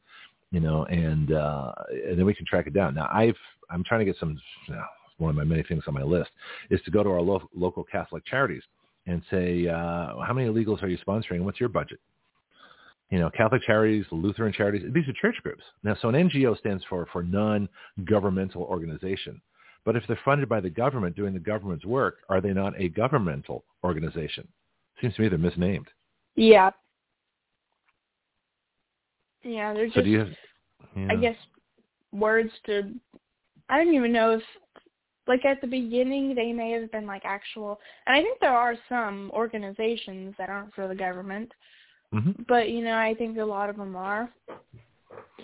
You 0.53 0.61
know, 0.61 0.85
and 0.87 1.33
uh, 1.33 1.73
and 2.09 2.19
then 2.19 2.25
we 2.27 2.35
can 2.35 2.47
track 2.47 2.67
it 2.67 2.73
down. 2.75 2.95
Now, 2.95 3.09
I've 3.13 3.37
I'm 3.69 3.85
trying 3.85 4.01
to 4.01 4.07
get 4.07 4.17
some. 4.19 4.41
You 4.69 4.75
know, 4.75 4.85
one 5.19 5.31
of 5.31 5.37
my 5.37 5.45
many 5.45 5.63
things 5.63 5.85
on 5.87 5.95
my 5.95 6.03
list 6.03 6.31
is 6.71 6.81
to 6.87 6.91
go 6.91 7.03
to 7.03 7.11
our 7.11 7.21
lo- 7.21 7.49
local 7.55 7.85
Catholic 7.85 8.25
charities 8.25 8.63
and 9.07 9.23
say, 9.31 9.69
uh, 9.69 10.19
how 10.21 10.33
many 10.33 10.49
illegals 10.49 10.83
are 10.83 10.89
you 10.89 10.99
sponsoring? 11.07 11.43
What's 11.43 11.61
your 11.61 11.69
budget? 11.69 12.01
You 13.11 13.19
know, 13.19 13.31
Catholic 13.31 13.63
charities, 13.63 14.05
Lutheran 14.13 14.53
charities, 14.53 14.83
these 14.93 15.09
are 15.09 15.13
church 15.21 15.37
groups. 15.43 15.65
Now, 15.83 15.97
so 16.01 16.09
an 16.09 16.15
NGO 16.15 16.57
stands 16.59 16.85
for, 16.89 17.07
for 17.13 17.23
non-governmental 17.25 18.63
organization. 18.63 19.41
But 19.85 19.97
if 19.97 20.05
they're 20.07 20.19
funded 20.25 20.49
by 20.49 20.61
the 20.61 20.71
government 20.71 21.17
doing 21.17 21.35
the 21.35 21.41
government's 21.41 21.85
work, 21.85 22.19
are 22.29 22.41
they 22.41 22.53
not 22.53 22.75
a 22.79 22.89
governmental 22.91 23.65
organization? 23.83 24.47
Seems 25.01 25.15
to 25.15 25.23
me 25.23 25.29
they're 25.29 25.39
misnamed. 25.39 25.89
yeah, 26.37 26.71
yeah, 29.43 29.73
they're 29.73 29.89
So 29.89 29.95
just 29.95 30.05
do 30.05 30.11
you 30.11 30.19
have, 30.19 31.11
I 31.11 31.17
guess 31.17 31.37
words 32.13 32.51
to 32.67 32.93
I 33.69 33.83
don't 33.83 33.95
even 33.95 34.13
know 34.13 34.33
if 34.33 34.43
like 35.27 35.45
at 35.45 35.61
the 35.61 35.67
beginning 35.67 36.35
they 36.35 36.53
may 36.53 36.73
have 36.73 36.91
been 36.91 37.07
like 37.07 37.23
actual 37.25 37.79
and 38.07 38.17
I 38.17 38.23
think 38.23 38.41
there 38.41 38.57
are 38.57 38.75
some 38.89 39.31
organizations 39.33 40.35
that 40.39 40.49
aren't 40.49 40.75
for 40.75 40.89
the 40.89 40.95
government, 40.95 41.51
Mhm. 42.15 42.47
but 42.49 42.71
you 42.71 42.83
know, 42.83 42.97
I 42.97 43.15
think 43.15 43.39
a 43.39 43.45
lot 43.45 43.71
of 43.71 43.77
them 43.77 43.95
are. 43.97 44.31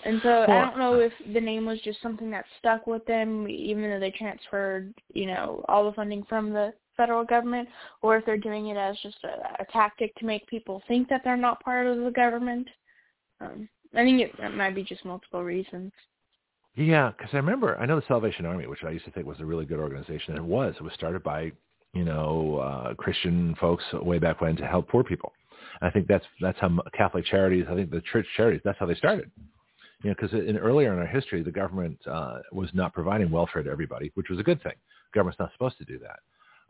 And 0.05 0.21
so 0.21 0.43
I 0.43 0.61
don't 0.61 0.77
know 0.77 0.99
if 0.99 1.11
the 1.33 1.41
name 1.41 1.65
was 1.65 1.81
just 1.81 2.01
something 2.01 2.29
that 2.31 2.45
stuck 2.59 2.85
with 2.87 3.05
them 3.05 3.47
even 3.49 3.89
though 3.89 3.99
they 3.99 4.11
transferred, 4.11 4.93
you 5.13 5.25
know, 5.25 5.65
all 5.67 5.85
the 5.85 5.93
funding 5.93 6.23
from 6.23 6.51
the 6.51 6.73
federal 6.95 7.23
government 7.23 7.67
or 8.01 8.17
if 8.17 8.25
they're 8.25 8.37
doing 8.37 8.67
it 8.67 8.77
as 8.77 8.97
just 9.01 9.17
a, 9.23 9.61
a 9.61 9.65
tactic 9.71 10.13
to 10.15 10.25
make 10.25 10.45
people 10.47 10.81
think 10.87 11.07
that 11.09 11.21
they're 11.23 11.37
not 11.37 11.63
part 11.63 11.87
of 11.87 11.97
the 12.03 12.11
government. 12.11 12.67
Um 13.41 13.69
I 13.93 14.03
think 14.03 14.21
it, 14.21 14.31
it 14.37 14.53
might 14.53 14.75
be 14.75 14.83
just 14.83 15.05
multiple 15.05 15.43
reasons. 15.43 15.91
Yeah, 16.75 17.11
because 17.17 17.33
I 17.33 17.37
remember, 17.37 17.77
I 17.79 17.85
know 17.85 17.99
the 17.99 18.05
Salvation 18.07 18.45
Army, 18.45 18.67
which 18.67 18.83
I 18.83 18.91
used 18.91 19.05
to 19.05 19.11
think 19.11 19.25
was 19.25 19.39
a 19.39 19.45
really 19.45 19.65
good 19.65 19.79
organization, 19.79 20.35
and 20.35 20.37
it 20.37 20.43
was. 20.43 20.75
It 20.75 20.83
was 20.83 20.93
started 20.93 21.23
by, 21.23 21.51
you 21.93 22.03
know, 22.03 22.57
uh, 22.57 22.93
Christian 22.93 23.55
folks 23.59 23.83
way 23.93 24.19
back 24.19 24.41
when 24.41 24.55
to 24.57 24.67
help 24.67 24.87
poor 24.87 25.03
people. 25.03 25.33
And 25.81 25.89
I 25.89 25.91
think 25.91 26.07
that's 26.07 26.25
that's 26.41 26.59
how 26.59 26.69
Catholic 26.93 27.25
charities, 27.25 27.65
I 27.69 27.75
think 27.75 27.91
the 27.91 28.01
church 28.11 28.25
charities, 28.35 28.61
that's 28.63 28.79
how 28.79 28.85
they 28.85 28.95
started. 28.95 29.31
You 30.03 30.11
know, 30.11 30.15
because 30.19 30.37
in 30.37 30.57
earlier 30.57 30.93
in 30.93 30.99
our 30.99 31.07
history, 31.07 31.41
the 31.41 31.51
government 31.51 31.97
uh, 32.05 32.39
was 32.51 32.69
not 32.73 32.93
providing 32.93 33.31
welfare 33.31 33.63
to 33.63 33.69
everybody, 33.69 34.11
which 34.13 34.29
was 34.29 34.39
a 34.39 34.43
good 34.43 34.61
thing. 34.61 34.75
The 35.11 35.17
government's 35.17 35.39
not 35.39 35.51
supposed 35.53 35.77
to 35.79 35.85
do 35.85 35.99
that. 35.99 36.19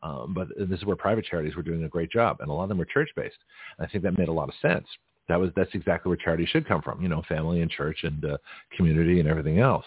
Um, 0.03 0.33
but 0.33 0.47
this 0.57 0.79
is 0.79 0.86
where 0.86 0.95
private 0.95 1.25
charities 1.25 1.55
were 1.55 1.63
doing 1.63 1.83
a 1.83 1.89
great 1.89 2.12
job, 2.12 2.38
and 2.39 2.49
a 2.49 2.53
lot 2.53 2.63
of 2.63 2.69
them 2.69 2.77
were 2.77 2.86
church-based. 2.86 3.38
I 3.79 3.88
think 3.88 4.03
that 4.03 4.17
made 4.17 4.27
a 4.27 4.33
lot 4.33 4.47
of 4.47 4.55
sense. 4.62 4.86
That 5.27 5.39
was 5.39 5.49
that's 5.55 5.73
exactly 5.73 6.10
where 6.10 6.17
charity 6.17 6.45
should 6.45 6.67
come 6.67 6.81
from. 6.81 7.01
You 7.01 7.10
know, 7.10 7.23
family 7.27 7.62
and 7.62 7.69
church 7.69 7.99
and 8.03 8.23
uh, 8.23 8.38
community 8.75 9.19
and 9.19 9.27
everything 9.27 9.60
else. 9.60 9.86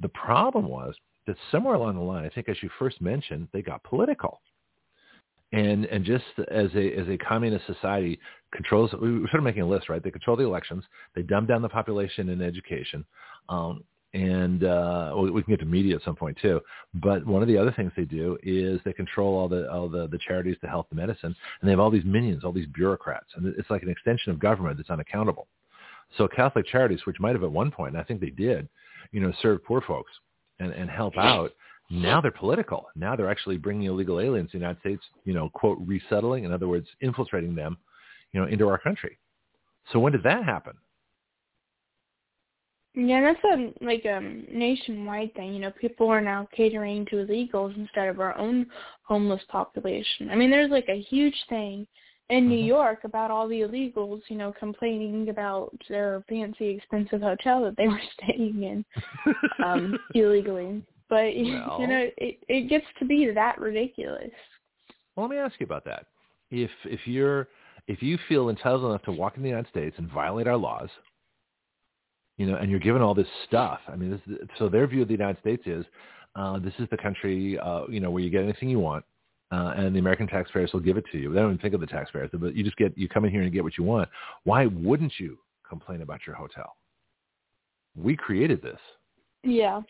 The 0.00 0.08
problem 0.10 0.68
was 0.68 0.94
that 1.26 1.36
somewhere 1.50 1.74
along 1.74 1.96
the 1.96 2.02
line, 2.02 2.24
I 2.24 2.28
think 2.28 2.48
as 2.48 2.62
you 2.62 2.70
first 2.78 3.00
mentioned, 3.00 3.48
they 3.52 3.62
got 3.62 3.82
political. 3.82 4.40
And 5.52 5.84
and 5.86 6.04
just 6.04 6.24
as 6.50 6.68
a 6.74 6.92
as 6.94 7.08
a 7.08 7.16
communist 7.18 7.66
society 7.66 8.18
controls, 8.52 8.92
we 9.00 9.20
were 9.20 9.28
sort 9.28 9.38
of 9.38 9.44
making 9.44 9.62
a 9.62 9.66
list, 9.66 9.88
right? 9.88 10.02
They 10.02 10.10
control 10.10 10.36
the 10.36 10.44
elections. 10.44 10.84
They 11.14 11.22
dumb 11.22 11.46
down 11.46 11.62
the 11.62 11.68
population 11.68 12.28
in 12.30 12.42
education, 12.42 13.04
um, 13.48 13.84
and 14.12 14.64
uh, 14.64 15.14
we 15.16 15.30
we 15.30 15.42
can 15.44 15.52
get 15.52 15.60
to 15.60 15.66
media 15.66 15.94
at 15.94 16.02
some 16.02 16.16
point 16.16 16.36
too. 16.42 16.60
But 16.94 17.24
one 17.24 17.42
of 17.42 17.48
the 17.48 17.56
other 17.58 17.72
things 17.72 17.92
they 17.96 18.04
do 18.04 18.36
is 18.42 18.80
they 18.84 18.92
control 18.92 19.36
all 19.38 19.48
the 19.48 19.70
all 19.70 19.88
the, 19.88 20.08
the 20.08 20.18
charities, 20.26 20.56
the 20.62 20.68
health, 20.68 20.86
the 20.90 20.96
medicine, 20.96 21.34
and 21.60 21.68
they 21.68 21.70
have 21.70 21.80
all 21.80 21.90
these 21.90 22.04
minions, 22.04 22.42
all 22.42 22.52
these 22.52 22.68
bureaucrats, 22.74 23.28
and 23.36 23.46
it's 23.56 23.70
like 23.70 23.82
an 23.82 23.88
extension 23.88 24.32
of 24.32 24.40
government 24.40 24.78
that's 24.78 24.90
unaccountable. 24.90 25.46
So 26.16 26.28
Catholic 26.28 26.66
charities, 26.66 27.00
which 27.04 27.20
might 27.20 27.34
have 27.34 27.44
at 27.44 27.52
one 27.52 27.70
point, 27.70 27.94
and 27.94 28.00
I 28.00 28.04
think 28.04 28.20
they 28.20 28.30
did, 28.30 28.68
you 29.12 29.20
know, 29.20 29.32
serve 29.42 29.64
poor 29.64 29.80
folks 29.80 30.12
and, 30.60 30.72
and 30.72 30.88
help 30.88 31.16
out. 31.18 31.52
Now 31.88 32.20
they're 32.20 32.30
political. 32.30 32.86
Now 32.96 33.14
they're 33.14 33.30
actually 33.30 33.58
bringing 33.58 33.84
illegal 33.88 34.20
aliens 34.20 34.50
to 34.50 34.58
the 34.58 34.62
United 34.62 34.80
States, 34.80 35.02
you 35.24 35.34
know, 35.34 35.50
quote, 35.50 35.78
resettling. 35.86 36.44
In 36.44 36.52
other 36.52 36.68
words, 36.68 36.88
infiltrating 37.00 37.54
them, 37.54 37.76
you 38.32 38.40
know, 38.40 38.46
into 38.46 38.68
our 38.68 38.78
country. 38.78 39.18
So 39.92 40.00
when 40.00 40.12
did 40.12 40.24
that 40.24 40.44
happen? 40.44 40.74
Yeah, 42.94 43.20
that's 43.20 43.44
a 43.44 43.84
like 43.84 44.06
a 44.06 44.20
nationwide 44.50 45.34
thing. 45.34 45.52
You 45.52 45.60
know, 45.60 45.70
people 45.70 46.08
are 46.08 46.22
now 46.22 46.48
catering 46.56 47.04
to 47.06 47.16
illegals 47.16 47.76
instead 47.76 48.08
of 48.08 48.20
our 48.20 48.36
own 48.38 48.66
homeless 49.02 49.42
population. 49.48 50.30
I 50.30 50.34
mean, 50.34 50.50
there's 50.50 50.70
like 50.70 50.88
a 50.88 51.02
huge 51.02 51.36
thing 51.50 51.86
in 52.30 52.48
New 52.48 52.58
Mhm. 52.58 52.66
York 52.66 53.04
about 53.04 53.30
all 53.30 53.48
the 53.48 53.60
illegals, 53.60 54.22
you 54.28 54.36
know, 54.36 54.52
complaining 54.58 55.28
about 55.28 55.76
their 55.88 56.24
fancy, 56.26 56.68
expensive 56.70 57.20
hotel 57.20 57.62
that 57.64 57.76
they 57.76 57.86
were 57.86 58.00
staying 58.14 58.62
in 58.62 58.84
um, 59.62 59.98
illegally. 60.14 60.82
But 61.08 61.16
Well- 61.36 61.78
you 61.80 61.86
know, 61.86 62.08
it 62.16 62.38
it 62.48 62.68
gets 62.68 62.86
to 62.98 63.04
be 63.04 63.30
that 63.32 63.58
ridiculous. 63.60 64.30
Well, 65.14 65.26
let 65.26 65.34
me 65.34 65.38
ask 65.40 65.58
you 65.58 65.64
about 65.64 65.84
that. 65.86 66.06
If 66.50 66.70
if 66.84 67.00
you're 67.06 67.48
if 67.88 68.02
you 68.02 68.18
feel 68.28 68.50
entitled 68.50 68.84
enough 68.84 69.02
to 69.02 69.12
walk 69.12 69.36
in 69.36 69.42
the 69.42 69.48
United 69.48 69.70
States 69.70 69.96
and 69.98 70.10
violate 70.10 70.46
our 70.46 70.56
laws, 70.56 70.88
you 72.36 72.46
know, 72.46 72.56
and 72.56 72.70
you're 72.70 72.80
given 72.80 73.02
all 73.02 73.14
this 73.14 73.28
stuff. 73.46 73.80
I 73.88 73.96
mean, 73.96 74.10
this, 74.10 74.38
so 74.58 74.68
their 74.68 74.86
view 74.86 75.02
of 75.02 75.08
the 75.08 75.14
United 75.14 75.38
States 75.40 75.62
is 75.66 75.84
uh, 76.34 76.58
this 76.58 76.74
is 76.78 76.86
the 76.90 76.96
country, 76.96 77.58
uh, 77.58 77.82
you 77.88 78.00
know, 78.00 78.10
where 78.10 78.22
you 78.22 78.30
get 78.30 78.42
anything 78.42 78.68
you 78.68 78.78
want, 78.78 79.04
uh, 79.52 79.72
and 79.76 79.94
the 79.94 79.98
American 79.98 80.26
taxpayers 80.26 80.72
will 80.72 80.80
give 80.80 80.96
it 80.96 81.04
to 81.12 81.18
you. 81.18 81.32
They 81.32 81.40
don't 81.40 81.50
even 81.52 81.58
think 81.58 81.74
of 81.74 81.80
the 81.80 81.86
taxpayers, 81.86 82.30
but 82.32 82.54
you 82.54 82.62
just 82.62 82.76
get 82.76 82.96
you 82.96 83.08
come 83.08 83.24
in 83.24 83.30
here 83.30 83.42
and 83.42 83.52
get 83.52 83.64
what 83.64 83.78
you 83.78 83.84
want. 83.84 84.08
Why 84.44 84.66
wouldn't 84.66 85.14
you 85.18 85.38
complain 85.68 86.02
about 86.02 86.20
your 86.26 86.36
hotel? 86.36 86.76
We 87.96 88.16
created 88.16 88.60
this. 88.60 88.78
Yeah. 89.42 89.80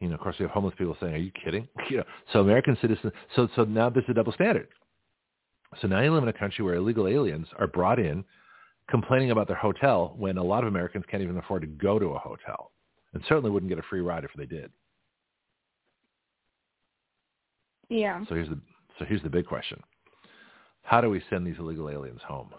You 0.00 0.08
know, 0.08 0.14
of 0.14 0.20
course, 0.20 0.36
we 0.38 0.44
have 0.44 0.52
homeless 0.52 0.74
people 0.76 0.96
saying, 1.00 1.14
"Are 1.14 1.18
you 1.18 1.30
kidding?" 1.44 1.68
You 1.90 1.98
know, 1.98 2.04
so 2.32 2.40
American 2.40 2.76
citizens. 2.80 3.12
So 3.34 3.48
so 3.56 3.64
now 3.64 3.88
there's 3.90 4.04
a 4.08 4.14
double 4.14 4.32
standard. 4.32 4.68
So 5.80 5.88
now 5.88 6.00
you 6.00 6.12
live 6.12 6.22
in 6.22 6.28
a 6.28 6.32
country 6.32 6.64
where 6.64 6.74
illegal 6.74 7.08
aliens 7.08 7.46
are 7.58 7.66
brought 7.66 7.98
in, 7.98 8.24
complaining 8.88 9.30
about 9.30 9.48
their 9.48 9.56
hotel 9.56 10.14
when 10.16 10.38
a 10.38 10.42
lot 10.42 10.62
of 10.62 10.68
Americans 10.68 11.04
can't 11.10 11.22
even 11.22 11.36
afford 11.38 11.62
to 11.62 11.66
go 11.66 11.98
to 11.98 12.06
a 12.06 12.18
hotel, 12.18 12.72
and 13.12 13.22
certainly 13.28 13.50
wouldn't 13.50 13.70
get 13.70 13.78
a 13.78 13.82
free 13.82 14.00
ride 14.00 14.24
if 14.24 14.30
they 14.36 14.46
did. 14.46 14.70
Yeah. 17.88 18.24
So 18.28 18.34
here's 18.34 18.48
the 18.48 18.58
so 18.98 19.04
here's 19.04 19.22
the 19.22 19.30
big 19.30 19.46
question: 19.46 19.82
How 20.82 21.00
do 21.00 21.08
we 21.08 21.22
send 21.30 21.46
these 21.46 21.58
illegal 21.58 21.88
aliens 21.88 22.20
home? 22.26 22.50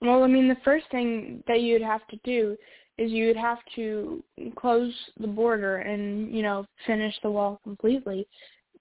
Well, 0.00 0.22
I 0.22 0.26
mean, 0.26 0.48
the 0.48 0.56
first 0.64 0.84
thing 0.90 1.42
that 1.48 1.62
you'd 1.62 1.80
have 1.80 2.06
to 2.08 2.18
do 2.24 2.56
is 2.98 3.10
you 3.10 3.26
would 3.26 3.36
have 3.36 3.58
to 3.74 4.22
close 4.56 4.92
the 5.18 5.26
border 5.26 5.78
and, 5.78 6.34
you 6.34 6.42
know, 6.42 6.64
finish 6.86 7.14
the 7.22 7.30
wall 7.30 7.60
completely 7.64 8.26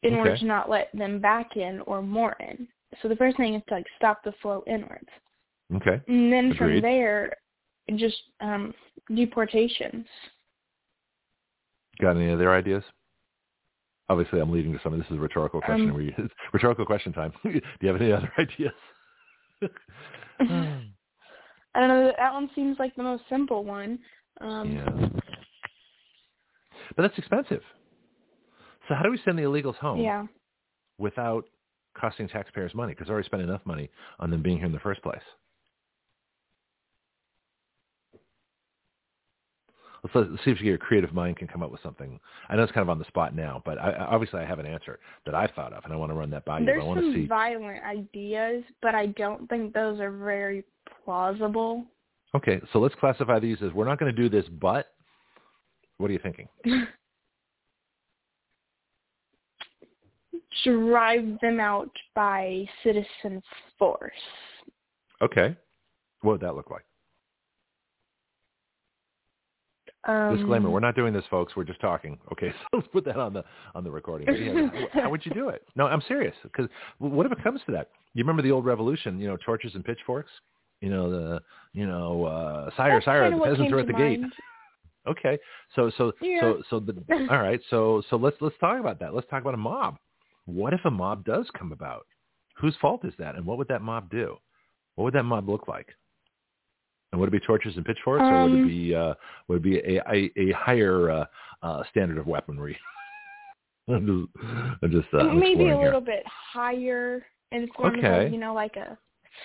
in 0.03 0.13
order 0.13 0.37
to 0.37 0.45
not 0.45 0.69
let 0.69 0.89
them 0.93 1.19
back 1.19 1.55
in 1.55 1.79
or 1.81 2.01
more 2.01 2.35
in. 2.39 2.67
So 3.01 3.07
the 3.07 3.15
first 3.15 3.37
thing 3.37 3.55
is 3.55 3.61
to 3.69 3.75
like 3.75 3.85
stop 3.97 4.23
the 4.23 4.33
flow 4.41 4.63
inwards. 4.67 5.07
Okay. 5.75 5.99
And 6.07 6.31
then 6.31 6.53
from 6.55 6.81
there, 6.81 7.35
just 7.95 8.21
um 8.41 8.73
deportations. 9.15 10.05
Got 11.99 12.17
any 12.17 12.31
other 12.31 12.53
ideas? 12.53 12.83
Obviously, 14.09 14.39
I'm 14.39 14.51
leading 14.51 14.73
to 14.73 14.79
some. 14.83 14.93
Of 14.93 14.99
this 14.99 15.07
is 15.09 15.17
a 15.17 15.19
rhetorical 15.19 15.61
question. 15.61 15.89
Um, 15.89 15.93
where 15.93 16.03
you, 16.03 16.13
rhetorical 16.53 16.85
question 16.85 17.13
time. 17.13 17.31
do 17.43 17.61
you 17.81 17.87
have 17.87 18.01
any 18.01 18.11
other 18.11 18.31
ideas? 18.37 18.73
I 21.75 21.79
don't 21.79 21.89
know, 21.89 22.13
that 22.17 22.33
one 22.33 22.49
seems 22.55 22.77
like 22.79 22.95
the 22.95 23.03
most 23.03 23.23
simple 23.29 23.63
one. 23.63 23.99
Um 24.41 24.71
Yeah. 24.71 25.07
But 26.95 27.03
that's 27.03 27.17
expensive. 27.17 27.63
So 28.87 28.95
how 28.95 29.03
do 29.03 29.11
we 29.11 29.19
send 29.23 29.37
the 29.37 29.43
illegals 29.43 29.75
home 29.75 29.99
Yeah. 30.01 30.27
without 30.97 31.45
costing 31.99 32.27
taxpayers 32.27 32.75
money? 32.75 32.93
Because 32.93 33.07
I 33.09 33.13
already 33.13 33.25
spent 33.25 33.41
enough 33.41 33.61
money 33.65 33.89
on 34.19 34.29
them 34.29 34.41
being 34.41 34.57
here 34.57 34.65
in 34.65 34.71
the 34.71 34.79
first 34.79 35.01
place. 35.01 35.21
Let's, 40.03 40.29
let's 40.31 40.43
see 40.43 40.51
if 40.51 40.59
your 40.59 40.77
creative 40.77 41.13
mind 41.13 41.37
can 41.37 41.47
come 41.47 41.63
up 41.63 41.71
with 41.71 41.81
something. 41.81 42.19
I 42.49 42.57
know 42.57 42.63
it's 42.63 42.73
kind 42.73 42.81
of 42.81 42.89
on 42.89 42.99
the 42.99 43.05
spot 43.05 43.33
now, 43.33 43.61
but 43.65 43.77
I, 43.77 43.93
obviously 43.95 44.41
I 44.41 44.45
have 44.45 44.59
an 44.59 44.65
answer 44.65 44.99
that 45.25 45.33
I 45.33 45.47
thought 45.47 45.71
of, 45.71 45.85
and 45.85 45.93
I 45.93 45.95
want 45.95 46.11
to 46.11 46.15
run 46.15 46.29
that 46.31 46.43
by 46.43 46.59
you. 46.59 46.65
There's 46.65 46.83
I 46.83 46.85
want 46.85 46.99
some 46.99 47.13
to 47.13 47.21
see. 47.21 47.25
violent 47.25 47.81
ideas, 47.85 48.65
but 48.81 48.95
I 48.95 49.05
don't 49.07 49.47
think 49.49 49.73
those 49.73 50.01
are 50.01 50.11
very 50.11 50.65
plausible. 51.03 51.85
Okay, 52.35 52.59
so 52.71 52.79
let's 52.79 52.95
classify 52.95 53.39
these 53.39 53.57
as 53.61 53.71
we're 53.73 53.85
not 53.85 53.99
going 53.99 54.13
to 54.13 54.21
do 54.21 54.27
this, 54.29 54.45
but 54.59 54.87
what 55.97 56.09
are 56.09 56.13
you 56.13 56.19
thinking? 56.19 56.47
Drive 60.63 61.37
them 61.41 61.59
out 61.59 61.91
by 62.15 62.65
citizen 62.83 63.41
force. 63.77 64.11
Okay, 65.21 65.55
what 66.21 66.33
would 66.33 66.41
that 66.41 66.55
look 66.55 66.71
like? 66.71 66.85
Um, 70.05 70.35
Disclaimer: 70.35 70.69
We're 70.69 70.81
not 70.81 70.95
doing 70.95 71.13
this, 71.13 71.23
folks. 71.29 71.55
We're 71.55 71.63
just 71.63 71.79
talking. 71.79 72.17
Okay, 72.31 72.49
so 72.61 72.77
let's 72.77 72.87
put 72.89 73.05
that 73.05 73.17
on 73.17 73.33
the 73.33 73.43
on 73.73 73.83
the 73.83 73.91
recording. 73.91 74.27
Yeah, 74.35 74.67
how 75.01 75.09
would 75.09 75.25
you 75.25 75.33
do 75.33 75.49
it? 75.49 75.63
No, 75.75 75.85
I'm 75.85 76.01
serious. 76.07 76.35
Because 76.43 76.67
what 76.99 77.25
if 77.25 77.31
it 77.31 77.41
comes 77.43 77.61
to 77.67 77.71
that? 77.73 77.89
You 78.13 78.23
remember 78.23 78.41
the 78.41 78.51
old 78.51 78.65
revolution? 78.65 79.19
You 79.19 79.27
know, 79.27 79.37
torches 79.37 79.75
and 79.75 79.85
pitchforks. 79.85 80.31
You 80.83 80.89
know 80.89 81.09
the 81.09 81.41
you 81.71 81.87
know 81.87 82.25
uh, 82.25 82.69
sire, 82.75 82.95
That's 82.95 83.05
sire, 83.05 83.31
the 83.31 83.39
peasants 83.39 83.71
are 83.71 83.79
at 83.79 83.87
the 83.87 83.93
gate. 83.93 84.21
Okay, 85.05 85.37
so 85.75 85.91
so 85.97 86.13
Yeah. 86.21 86.39
so 86.39 86.63
so 86.69 86.79
the 86.79 86.95
all 87.29 87.41
right. 87.41 87.59
So 87.69 88.01
so 88.09 88.15
let's 88.15 88.37
let's 88.39 88.55
talk 88.59 88.79
about 88.79 89.01
that. 89.01 89.13
Let's 89.13 89.27
talk 89.29 89.41
about 89.41 89.53
a 89.53 89.57
mob. 89.57 89.97
What 90.45 90.73
if 90.73 90.79
a 90.85 90.91
mob 90.91 91.25
does 91.25 91.45
come 91.59 91.73
about? 91.73 92.05
Whose 92.55 92.73
fault 92.81 93.03
is 93.03 93.13
that? 93.19 93.35
And 93.35 93.45
what 93.45 93.57
would 93.57 93.67
that 93.67 93.81
mob 93.81 94.09
do? 94.09 94.37
What 94.95 95.03
would 95.03 95.13
that 95.15 95.23
mob 95.23 95.49
look 95.49 95.67
like? 95.67 95.89
And 97.11 97.19
would 97.19 97.27
it 97.27 97.33
be 97.33 97.45
torches 97.45 97.75
and 97.75 97.85
pitchforks, 97.85 98.23
or 98.31 98.43
would 98.43 98.53
it 98.53 98.63
Um, 98.63 98.69
be 98.69 98.95
uh, 98.95 99.13
would 99.49 99.57
it 99.57 99.63
be 99.63 99.77
a 99.79 100.01
a, 100.09 100.31
a 100.37 100.51
higher 100.53 101.09
uh, 101.11 101.25
uh, 101.63 101.83
standard 101.91 102.17
of 102.17 102.27
weaponry? 102.27 102.77
I'm 103.89 104.05
just, 104.05 104.45
I'm 104.81 104.91
just 104.91 105.13
uh, 105.13 105.33
Maybe 105.33 105.35
a 105.35 105.37
exploring 105.37 105.79
here. 105.79 105.85
little 105.85 105.99
bit 106.01 106.23
higher 106.25 107.25
in 107.51 107.67
form 107.75 107.99
Okay. 107.99 108.27
of, 108.27 108.31
you 108.31 108.39
know, 108.39 108.53
like 108.53 108.77
a 108.77 108.97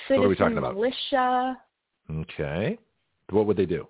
So 0.06 0.16
what 0.16 0.24
are 0.26 0.28
we 0.28 0.36
talking 0.36 0.58
about? 0.58 0.74
militia. 0.74 1.56
Okay, 2.10 2.78
what 3.30 3.46
would 3.46 3.56
they 3.56 3.66
do? 3.66 3.86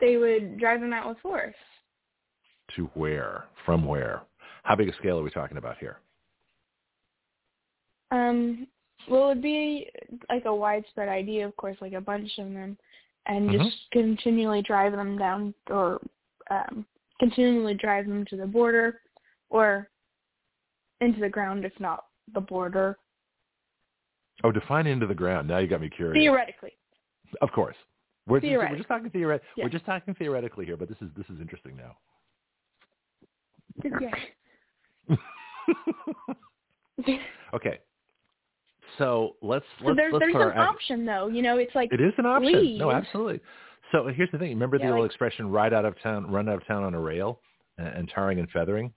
They 0.00 0.16
would 0.16 0.58
drive 0.58 0.80
them 0.80 0.92
out 0.92 1.08
with 1.08 1.18
force. 1.18 1.54
To 2.76 2.86
where? 2.94 3.44
From 3.64 3.84
where? 3.86 4.22
How 4.62 4.74
big 4.74 4.88
a 4.88 4.94
scale 4.94 5.18
are 5.18 5.22
we 5.22 5.30
talking 5.30 5.56
about 5.58 5.78
here? 5.78 5.98
Um, 8.10 8.66
well, 9.08 9.26
it 9.26 9.34
would 9.36 9.42
be 9.42 9.88
like 10.28 10.44
a 10.44 10.54
widespread 10.54 11.08
idea, 11.08 11.46
of 11.46 11.56
course, 11.56 11.76
like 11.80 11.92
a 11.92 12.00
bunch 12.00 12.30
of 12.38 12.52
them, 12.52 12.76
and 13.26 13.50
Mhm. 13.50 13.64
just 13.64 13.90
continually 13.90 14.62
drive 14.62 14.92
them 14.92 15.16
down 15.18 15.54
or 15.70 16.00
um, 16.50 16.86
continually 17.18 17.74
drive 17.74 18.06
them 18.06 18.24
to 18.26 18.36
the 18.36 18.46
border 18.46 19.00
or 19.50 19.90
into 21.00 21.20
the 21.20 21.28
ground, 21.28 21.64
if 21.64 21.72
not 21.80 22.04
the 22.34 22.40
border. 22.40 22.98
Oh, 24.44 24.52
define 24.52 24.86
into 24.86 25.06
the 25.06 25.14
ground. 25.14 25.48
Now 25.48 25.58
you 25.58 25.66
got 25.66 25.80
me 25.80 25.88
curious. 25.88 26.14
Theoretically. 26.20 26.72
Of 27.40 27.50
course. 27.52 27.76
We're 28.26 28.40
just, 28.40 28.50
we're 28.52 28.76
just 28.76 28.88
talking 28.88 29.10
theoret- 29.10 29.40
Yeah. 29.56 29.64
We're 29.64 29.70
just 29.70 29.86
talking 29.86 30.14
theoretically 30.14 30.66
here, 30.66 30.76
but 30.76 30.88
this 30.88 30.98
is 31.00 31.08
this 31.16 31.26
is 31.30 31.40
interesting 31.40 31.76
now. 31.76 31.96
Yeah. 33.84 35.16
okay. 37.54 37.78
So 38.98 39.36
let's 39.42 39.64
let's 39.82 39.96
there's 39.96 40.12
let's 40.12 40.24
there's 40.24 40.34
an 40.34 40.52
act- 40.52 40.58
option 40.58 41.04
though. 41.04 41.28
You 41.28 41.42
know, 41.42 41.58
it's 41.58 41.74
like 41.74 41.92
It 41.92 42.00
is 42.00 42.12
an 42.18 42.26
option. 42.26 42.78
No, 42.78 42.90
absolutely. 42.90 43.40
So 43.92 44.08
here's 44.14 44.30
the 44.32 44.38
thing. 44.38 44.50
Remember 44.50 44.76
Yeah, 44.78 44.88
the 44.88 44.96
old 44.96 45.06
expression 45.06 45.48
"ride 45.50 45.72
out 45.72 45.84
of 45.84 46.00
town, 46.02 46.30
run 46.30 46.48
out 46.48 46.56
of 46.56 46.66
town 46.66 46.82
on 46.82 46.94
a 46.94 47.00
rail," 47.00 47.40
and, 47.78 47.86
and 47.88 48.08
tarring 48.08 48.38
and 48.40 48.50
feathering. 48.50 48.92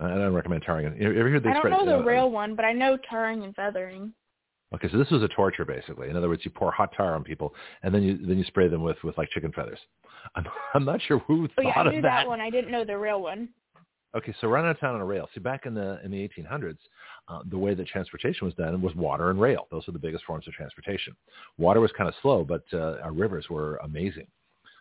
I 0.00 0.08
don't 0.08 0.32
recommend 0.32 0.62
tarring. 0.62 0.96
You 1.00 1.18
ever 1.18 1.30
heard 1.30 1.42
the 1.42 1.50
I 1.50 1.54
don't 1.54 1.70
know 1.70 1.84
the 1.84 1.98
uh, 1.98 2.02
rail 2.02 2.30
one, 2.30 2.54
but 2.54 2.64
I 2.64 2.72
know 2.72 2.96
tarring 3.08 3.42
and 3.42 3.54
feathering. 3.54 4.12
Okay, 4.74 4.88
so 4.92 4.98
this 4.98 5.10
was 5.10 5.22
a 5.22 5.28
torture 5.28 5.64
basically. 5.64 6.10
In 6.10 6.16
other 6.16 6.28
words, 6.28 6.42
you 6.44 6.50
pour 6.50 6.70
hot 6.70 6.92
tar 6.96 7.14
on 7.14 7.24
people, 7.24 7.54
and 7.82 7.92
then 7.94 8.02
you 8.02 8.18
then 8.18 8.38
you 8.38 8.44
spray 8.44 8.68
them 8.68 8.82
with 8.82 8.96
with 9.02 9.16
like 9.18 9.30
chicken 9.30 9.50
feathers. 9.52 9.78
I'm 10.34 10.44
I'm 10.74 10.84
not 10.84 11.00
sure 11.02 11.18
who 11.20 11.48
Oh 11.58 11.62
yeah, 11.62 11.74
thought 11.74 11.86
I 11.88 11.90
knew 11.90 11.96
of 11.98 12.02
that 12.04 12.28
one. 12.28 12.40
I 12.40 12.50
didn't 12.50 12.70
know 12.70 12.84
the 12.84 12.96
real 12.96 13.22
one. 13.22 13.48
Okay, 14.16 14.34
so 14.40 14.48
run 14.48 14.64
out 14.64 14.70
of 14.70 14.80
town 14.80 14.94
on 14.94 15.00
a 15.00 15.04
rail. 15.04 15.28
See, 15.34 15.40
back 15.40 15.66
in 15.66 15.74
the 15.74 16.00
in 16.04 16.10
the 16.10 16.28
1800s, 16.28 16.78
uh, 17.28 17.40
the 17.50 17.58
way 17.58 17.74
that 17.74 17.86
transportation 17.86 18.46
was 18.46 18.54
done 18.54 18.80
was 18.80 18.94
water 18.94 19.30
and 19.30 19.40
rail. 19.40 19.66
Those 19.70 19.86
were 19.86 19.92
the 19.92 19.98
biggest 19.98 20.24
forms 20.24 20.46
of 20.48 20.54
transportation. 20.54 21.14
Water 21.58 21.80
was 21.80 21.92
kind 21.96 22.08
of 22.08 22.14
slow, 22.22 22.44
but 22.44 22.62
uh, 22.72 22.96
our 23.02 23.12
rivers 23.12 23.46
were 23.50 23.76
amazing. 23.84 24.26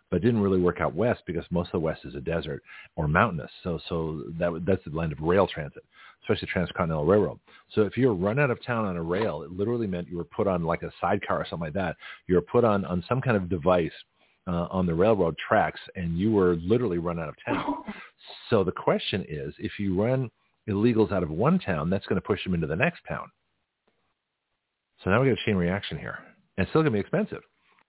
But 0.09 0.17
it 0.17 0.25
didn't 0.25 0.41
really 0.41 0.61
work 0.61 0.79
out 0.79 0.95
west 0.95 1.23
because 1.27 1.43
most 1.49 1.67
of 1.67 1.73
the 1.73 1.79
west 1.79 2.01
is 2.05 2.15
a 2.15 2.21
desert 2.21 2.63
or 2.95 3.07
mountainous. 3.07 3.51
So 3.63 3.79
so 3.89 4.23
that 4.39 4.63
that's 4.65 4.83
the 4.85 4.97
land 4.97 5.11
of 5.11 5.19
rail 5.19 5.47
transit, 5.47 5.83
especially 6.23 6.47
transcontinental 6.47 7.05
railroad. 7.05 7.39
So 7.73 7.81
if 7.81 7.97
you 7.97 8.07
were 8.07 8.15
run 8.15 8.39
out 8.39 8.51
of 8.51 8.63
town 8.63 8.85
on 8.85 8.95
a 8.95 9.03
rail, 9.03 9.41
it 9.43 9.51
literally 9.51 9.87
meant 9.87 10.07
you 10.07 10.17
were 10.17 10.23
put 10.23 10.47
on 10.47 10.63
like 10.63 10.83
a 10.83 10.91
sidecar 11.01 11.41
or 11.41 11.45
something 11.49 11.65
like 11.65 11.73
that. 11.73 11.97
You 12.27 12.35
were 12.35 12.41
put 12.41 12.63
on 12.63 12.85
on 12.85 13.03
some 13.09 13.21
kind 13.21 13.35
of 13.35 13.49
device 13.49 13.91
uh, 14.47 14.67
on 14.71 14.85
the 14.85 14.93
railroad 14.93 15.35
tracks, 15.37 15.81
and 15.95 16.17
you 16.17 16.31
were 16.31 16.55
literally 16.55 16.97
run 16.97 17.19
out 17.19 17.29
of 17.29 17.35
town. 17.45 17.75
So 18.49 18.63
the 18.63 18.71
question 18.71 19.25
is, 19.29 19.53
if 19.57 19.73
you 19.79 20.01
run 20.01 20.29
illegals 20.69 21.11
out 21.11 21.23
of 21.23 21.29
one 21.29 21.59
town, 21.59 21.89
that's 21.89 22.05
going 22.07 22.19
to 22.19 22.25
push 22.25 22.43
them 22.43 22.53
into 22.53 22.67
the 22.67 22.75
next 22.75 23.01
town. 23.07 23.29
So 25.03 25.09
now 25.09 25.21
we 25.21 25.29
got 25.29 25.37
a 25.39 25.45
chain 25.45 25.55
reaction 25.55 25.97
here. 25.97 26.19
And 26.57 26.63
it's 26.63 26.71
still 26.71 26.81
going 26.81 26.91
to 26.91 26.97
be 26.97 26.99
expensive, 26.99 27.43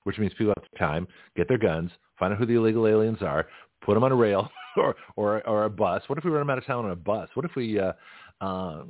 which 0.09 0.17
means 0.17 0.33
people 0.39 0.55
have 0.57 0.79
time, 0.79 1.07
get 1.37 1.49
their 1.49 1.59
guns, 1.59 1.91
find 2.19 2.33
out 2.33 2.39
who 2.39 2.47
the 2.47 2.55
illegal 2.55 2.87
aliens 2.87 3.19
are, 3.21 3.47
put 3.83 3.93
them 3.93 4.03
on 4.03 4.11
a 4.11 4.17
rail 4.17 4.49
or, 4.79 4.97
or, 5.17 5.47
or 5.47 5.65
a 5.65 5.71
bus. 5.71 6.03
What 6.07 6.17
if 6.17 6.25
we 6.25 6.31
run 6.31 6.41
them 6.41 6.49
out 6.49 6.57
of 6.57 6.65
town 6.65 6.87
on 6.87 6.93
a 6.93 6.97
bus? 6.97 7.29
What 7.35 7.45
if 7.45 7.55
we 7.55 7.79
uh, 7.79 7.93
uh, 8.41 8.85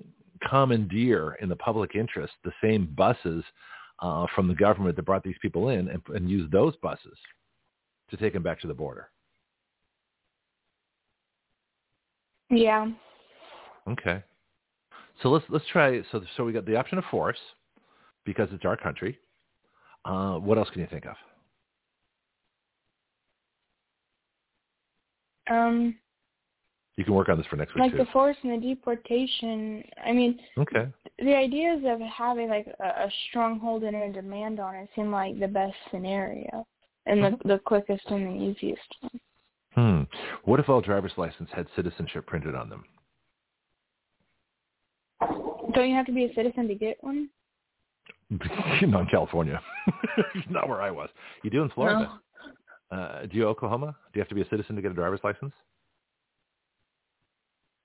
commandeer 0.48 1.36
in 1.42 1.48
the 1.48 1.56
public 1.56 1.96
interest 1.96 2.34
the 2.44 2.52
same 2.62 2.94
buses 2.96 3.42
uh, 3.98 4.26
from 4.32 4.46
the 4.46 4.54
government 4.54 4.94
that 4.94 5.02
brought 5.02 5.24
these 5.24 5.34
people 5.42 5.70
in 5.70 5.88
and, 5.88 6.00
and 6.14 6.30
use 6.30 6.48
those 6.52 6.76
buses 6.76 7.18
to 8.10 8.16
take 8.16 8.32
them 8.32 8.44
back 8.44 8.60
to 8.60 8.68
the 8.68 8.74
border? 8.74 9.10
Yeah. 12.48 12.92
Okay. 13.88 14.22
So 15.20 15.30
let's 15.30 15.44
let's 15.48 15.66
try. 15.72 16.00
So 16.12 16.22
so 16.36 16.44
we 16.44 16.52
got 16.52 16.64
the 16.64 16.76
option 16.76 16.96
of 16.96 17.04
force 17.10 17.40
because 18.24 18.50
it's 18.52 18.64
our 18.64 18.76
country. 18.76 19.18
Uh, 20.04 20.38
what 20.38 20.58
else 20.58 20.68
can 20.70 20.80
you 20.80 20.88
think 20.90 21.04
of? 21.06 21.16
Um, 25.50 25.96
You 26.96 27.04
can 27.04 27.14
work 27.14 27.28
on 27.28 27.38
this 27.38 27.46
for 27.46 27.56
next 27.56 27.74
week 27.74 27.80
like 27.80 27.92
too. 27.92 27.98
the 27.98 28.06
force 28.06 28.36
and 28.42 28.62
the 28.62 28.74
deportation. 28.74 29.82
I 30.04 30.12
mean, 30.12 30.38
Okay. 30.58 30.88
the 31.18 31.34
ideas 31.34 31.82
of 31.86 32.00
having 32.00 32.48
like 32.48 32.66
a, 32.80 32.84
a 32.84 33.10
stronghold 33.28 33.82
and 33.84 33.96
a 33.96 34.12
demand 34.12 34.60
on 34.60 34.74
it 34.74 34.88
seem 34.94 35.10
like 35.10 35.38
the 35.38 35.48
best 35.48 35.74
scenario 35.90 36.66
and 37.06 37.22
the 37.24 37.38
the 37.44 37.58
quickest 37.60 38.04
and 38.08 38.26
the 38.26 38.44
easiest 38.44 38.94
one. 39.00 39.20
Hmm. 39.72 40.02
What 40.44 40.60
if 40.60 40.68
all 40.68 40.80
driver's 40.80 41.12
license 41.16 41.48
had 41.52 41.66
citizenship 41.76 42.26
printed 42.26 42.54
on 42.54 42.68
them? 42.68 42.84
Don't 45.74 45.88
you 45.88 45.94
have 45.94 46.06
to 46.06 46.12
be 46.12 46.24
a 46.24 46.34
citizen 46.34 46.66
to 46.68 46.74
get 46.74 47.02
one? 47.02 47.28
Not 48.82 49.00
in 49.02 49.06
California. 49.10 49.60
Not 50.50 50.68
where 50.68 50.82
I 50.82 50.90
was. 50.90 51.08
You 51.42 51.50
do 51.50 51.62
in 51.62 51.70
Florida. 51.70 52.20
Uh, 52.90 53.26
do 53.26 53.36
you 53.36 53.46
Oklahoma? 53.46 53.96
Do 54.12 54.18
you 54.18 54.22
have 54.22 54.28
to 54.28 54.34
be 54.34 54.42
a 54.42 54.48
citizen 54.48 54.76
to 54.76 54.82
get 54.82 54.90
a 54.90 54.94
driver's 54.94 55.20
license? 55.22 55.52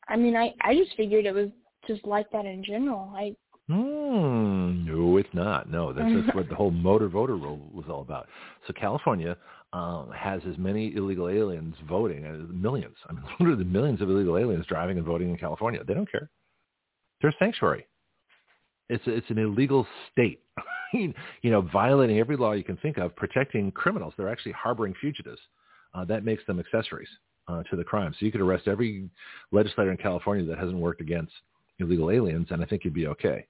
I 0.07 0.17
mean, 0.17 0.35
I 0.35 0.53
I 0.61 0.75
just 0.75 0.95
figured 0.97 1.25
it 1.25 1.33
was 1.33 1.49
just 1.87 2.05
like 2.05 2.29
that 2.31 2.45
in 2.45 2.63
general. 2.63 3.13
I 3.15 3.35
Hmm. 3.67 4.85
No, 4.85 5.17
it's 5.17 5.33
not. 5.33 5.69
No, 5.71 5.93
that's, 5.93 6.09
that's 6.13 6.35
what 6.35 6.49
the 6.49 6.55
whole 6.59 6.71
motor 6.71 7.07
voter 7.07 7.37
rule 7.37 7.69
was 7.73 7.85
all 7.89 8.01
about. 8.01 8.27
So 8.67 8.73
California 8.73 9.37
um, 9.71 10.11
has 10.11 10.41
as 10.49 10.57
many 10.57 10.93
illegal 10.95 11.29
aliens 11.29 11.75
voting, 11.87 12.25
uh, 12.25 12.53
millions. 12.53 12.95
I 13.09 13.13
mean, 13.13 13.23
literally 13.39 13.63
millions 13.63 14.01
of 14.01 14.09
illegal 14.09 14.37
aliens 14.37 14.65
driving 14.67 14.97
and 14.97 15.05
voting 15.05 15.29
in 15.29 15.37
California. 15.37 15.81
They 15.87 15.93
don't 15.93 16.11
care. 16.11 16.29
They're 17.21 17.29
a 17.29 17.35
sanctuary. 17.39 17.87
It's 18.93 19.03
it's 19.07 19.29
an 19.29 19.39
illegal 19.39 19.87
state. 20.11 20.43
you 20.93 21.13
know, 21.43 21.61
violating 21.61 22.19
every 22.19 22.37
law 22.37 22.51
you 22.51 22.63
can 22.63 22.77
think 22.77 22.97
of, 22.97 23.15
protecting 23.15 23.71
criminals. 23.71 24.13
They're 24.15 24.29
actually 24.29 24.51
harboring 24.51 24.93
fugitives. 25.01 25.39
Uh, 25.95 26.05
that 26.05 26.23
makes 26.23 26.45
them 26.45 26.59
accessories 26.59 27.09
uh, 27.47 27.63
to 27.63 27.75
the 27.75 27.83
crime. 27.83 28.13
So 28.19 28.25
you 28.25 28.31
could 28.31 28.41
arrest 28.41 28.67
every 28.67 29.09
legislator 29.51 29.91
in 29.91 29.97
California 29.97 30.45
that 30.45 30.59
hasn't 30.59 30.77
worked 30.77 31.01
against 31.01 31.33
illegal 31.79 32.11
aliens, 32.11 32.47
and 32.51 32.61
I 32.61 32.65
think 32.65 32.83
you'd 32.85 32.93
be 32.93 33.07
okay. 33.07 33.47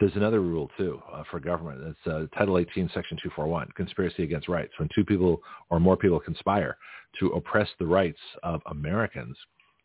There's 0.00 0.16
another 0.16 0.40
rule 0.40 0.70
too 0.78 1.00
uh, 1.12 1.22
for 1.30 1.38
government. 1.38 1.82
It's 1.86 2.06
uh, 2.06 2.36
Title 2.36 2.58
18, 2.58 2.90
Section 2.94 3.18
241, 3.18 3.68
conspiracy 3.76 4.24
against 4.24 4.48
rights. 4.48 4.72
When 4.78 4.88
two 4.94 5.04
people 5.04 5.42
or 5.68 5.78
more 5.78 5.98
people 5.98 6.18
conspire 6.18 6.78
to 7.20 7.28
oppress 7.28 7.68
the 7.78 7.86
rights 7.86 8.18
of 8.42 8.62
Americans 8.66 9.36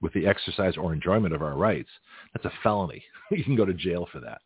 with 0.01 0.13
the 0.13 0.27
exercise 0.27 0.77
or 0.77 0.93
enjoyment 0.93 1.33
of 1.33 1.41
our 1.41 1.55
rights, 1.55 1.89
that's 2.33 2.45
a 2.45 2.51
felony. 2.63 3.03
you 3.31 3.43
can 3.43 3.55
go 3.55 3.65
to 3.65 3.73
jail 3.73 4.07
for 4.11 4.19
that. 4.19 4.41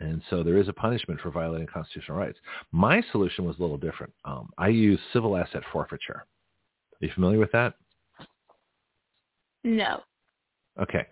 And 0.00 0.22
so 0.30 0.42
there 0.42 0.56
is 0.56 0.68
a 0.68 0.72
punishment 0.72 1.20
for 1.20 1.30
violating 1.30 1.66
constitutional 1.66 2.16
rights. 2.16 2.38
My 2.72 3.02
solution 3.12 3.44
was 3.44 3.58
a 3.58 3.62
little 3.62 3.76
different. 3.76 4.12
Um, 4.24 4.50
I 4.56 4.68
use 4.68 4.98
civil 5.12 5.36
asset 5.36 5.62
forfeiture. 5.72 6.24
Are 6.24 7.06
you 7.06 7.10
familiar 7.14 7.38
with 7.38 7.52
that? 7.52 7.74
No. 9.62 10.00
Okay. 10.80 11.06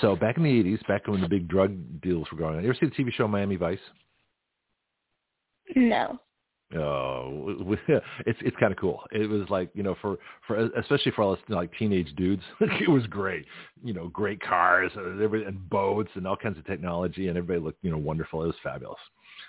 So 0.00 0.14
back 0.14 0.36
in 0.36 0.44
the 0.44 0.50
80s, 0.50 0.86
back 0.86 1.08
when 1.08 1.20
the 1.20 1.28
big 1.28 1.48
drug 1.48 1.76
deals 2.00 2.28
were 2.30 2.38
going 2.38 2.56
on, 2.56 2.62
you 2.62 2.68
ever 2.68 2.78
see 2.78 2.86
the 2.86 2.92
TV 2.92 3.12
show 3.12 3.26
Miami 3.26 3.56
Vice? 3.56 3.78
No. 5.74 6.18
Oh, 6.76 7.54
it's 7.88 8.38
it's 8.42 8.56
kind 8.58 8.72
of 8.72 8.78
cool. 8.78 9.02
It 9.10 9.28
was 9.28 9.48
like 9.48 9.70
you 9.72 9.82
know 9.82 9.96
for 10.02 10.18
for 10.46 10.56
especially 10.78 11.12
for 11.12 11.22
all 11.22 11.32
us 11.32 11.38
like 11.48 11.70
teenage 11.78 12.14
dudes, 12.16 12.42
it 12.60 12.90
was 12.90 13.06
great. 13.06 13.46
You 13.82 13.94
know, 13.94 14.08
great 14.08 14.40
cars 14.40 14.92
and, 14.94 15.20
and 15.20 15.70
boats 15.70 16.10
and 16.14 16.26
all 16.26 16.36
kinds 16.36 16.58
of 16.58 16.66
technology, 16.66 17.28
and 17.28 17.38
everybody 17.38 17.64
looked 17.64 17.82
you 17.82 17.90
know 17.90 17.96
wonderful. 17.98 18.42
It 18.42 18.48
was 18.48 18.56
fabulous. 18.62 18.98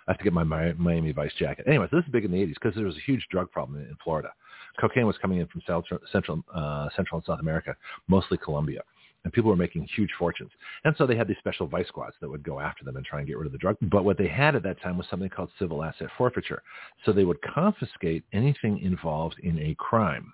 I 0.08 0.12
have 0.12 0.18
to 0.20 0.24
get 0.24 0.34
my 0.34 0.44
Miami 0.44 1.12
Vice 1.12 1.34
jacket. 1.38 1.66
Anyways, 1.68 1.90
this 1.92 2.06
is 2.06 2.12
big 2.12 2.24
in 2.24 2.32
the 2.32 2.38
80s 2.38 2.54
because 2.54 2.76
there 2.76 2.86
was 2.86 2.96
a 2.96 3.02
huge 3.02 3.26
drug 3.32 3.52
problem 3.52 3.80
in 3.80 3.98
Florida. 4.04 4.32
Cocaine 4.80 5.08
was 5.08 5.18
coming 5.22 5.40
in 5.40 5.48
from 5.48 5.62
South, 5.68 5.84
Central 6.12 6.44
uh, 6.54 6.88
Central 6.96 7.18
and 7.18 7.26
South 7.26 7.40
America, 7.42 7.76
mostly 8.08 8.38
Colombia 8.38 8.82
and 9.24 9.34
people 9.34 9.50
were 9.50 9.56
making 9.56 9.88
huge 9.96 10.12
fortunes. 10.18 10.52
And 10.86 10.96
so 10.98 11.06
they 11.06 11.16
had 11.16 11.28
these 11.28 11.38
special 11.40 11.68
vice 11.68 11.88
squads 11.88 12.16
that 12.22 12.30
would 12.30 12.44
go 12.44 12.60
after 12.60 12.86
them 12.86 12.96
and 12.96 13.06
try 13.06 13.20
and 13.20 13.28
get 13.28 13.38
rid 13.38 13.48
of 13.48 13.52
the 13.52 13.58
drug. 13.58 13.78
But 13.82 14.06
what 14.06 14.18
they 14.18 14.28
had 14.28 14.56
at 14.56 14.64
that 14.64 14.82
time 14.82 14.98
was 14.98 15.08
something 15.10 15.30
called 15.30 15.50
civil 15.60 15.84
asset 15.84 16.10
forfeiture. 16.18 16.62
So 17.06 17.12
they 17.12 17.26
would 17.26 17.42
confiscate 17.42 18.24
anything 18.34 18.80
involved 18.80 19.36
in 19.44 19.60
a 19.60 19.76
crime. 19.76 20.34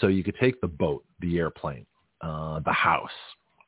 So 0.00 0.08
you 0.08 0.22
could 0.22 0.36
take 0.40 0.60
the 0.60 0.68
boat, 0.68 1.04
the 1.20 1.38
airplane, 1.38 1.86
uh, 2.20 2.60
the 2.60 2.72
house. 2.72 3.10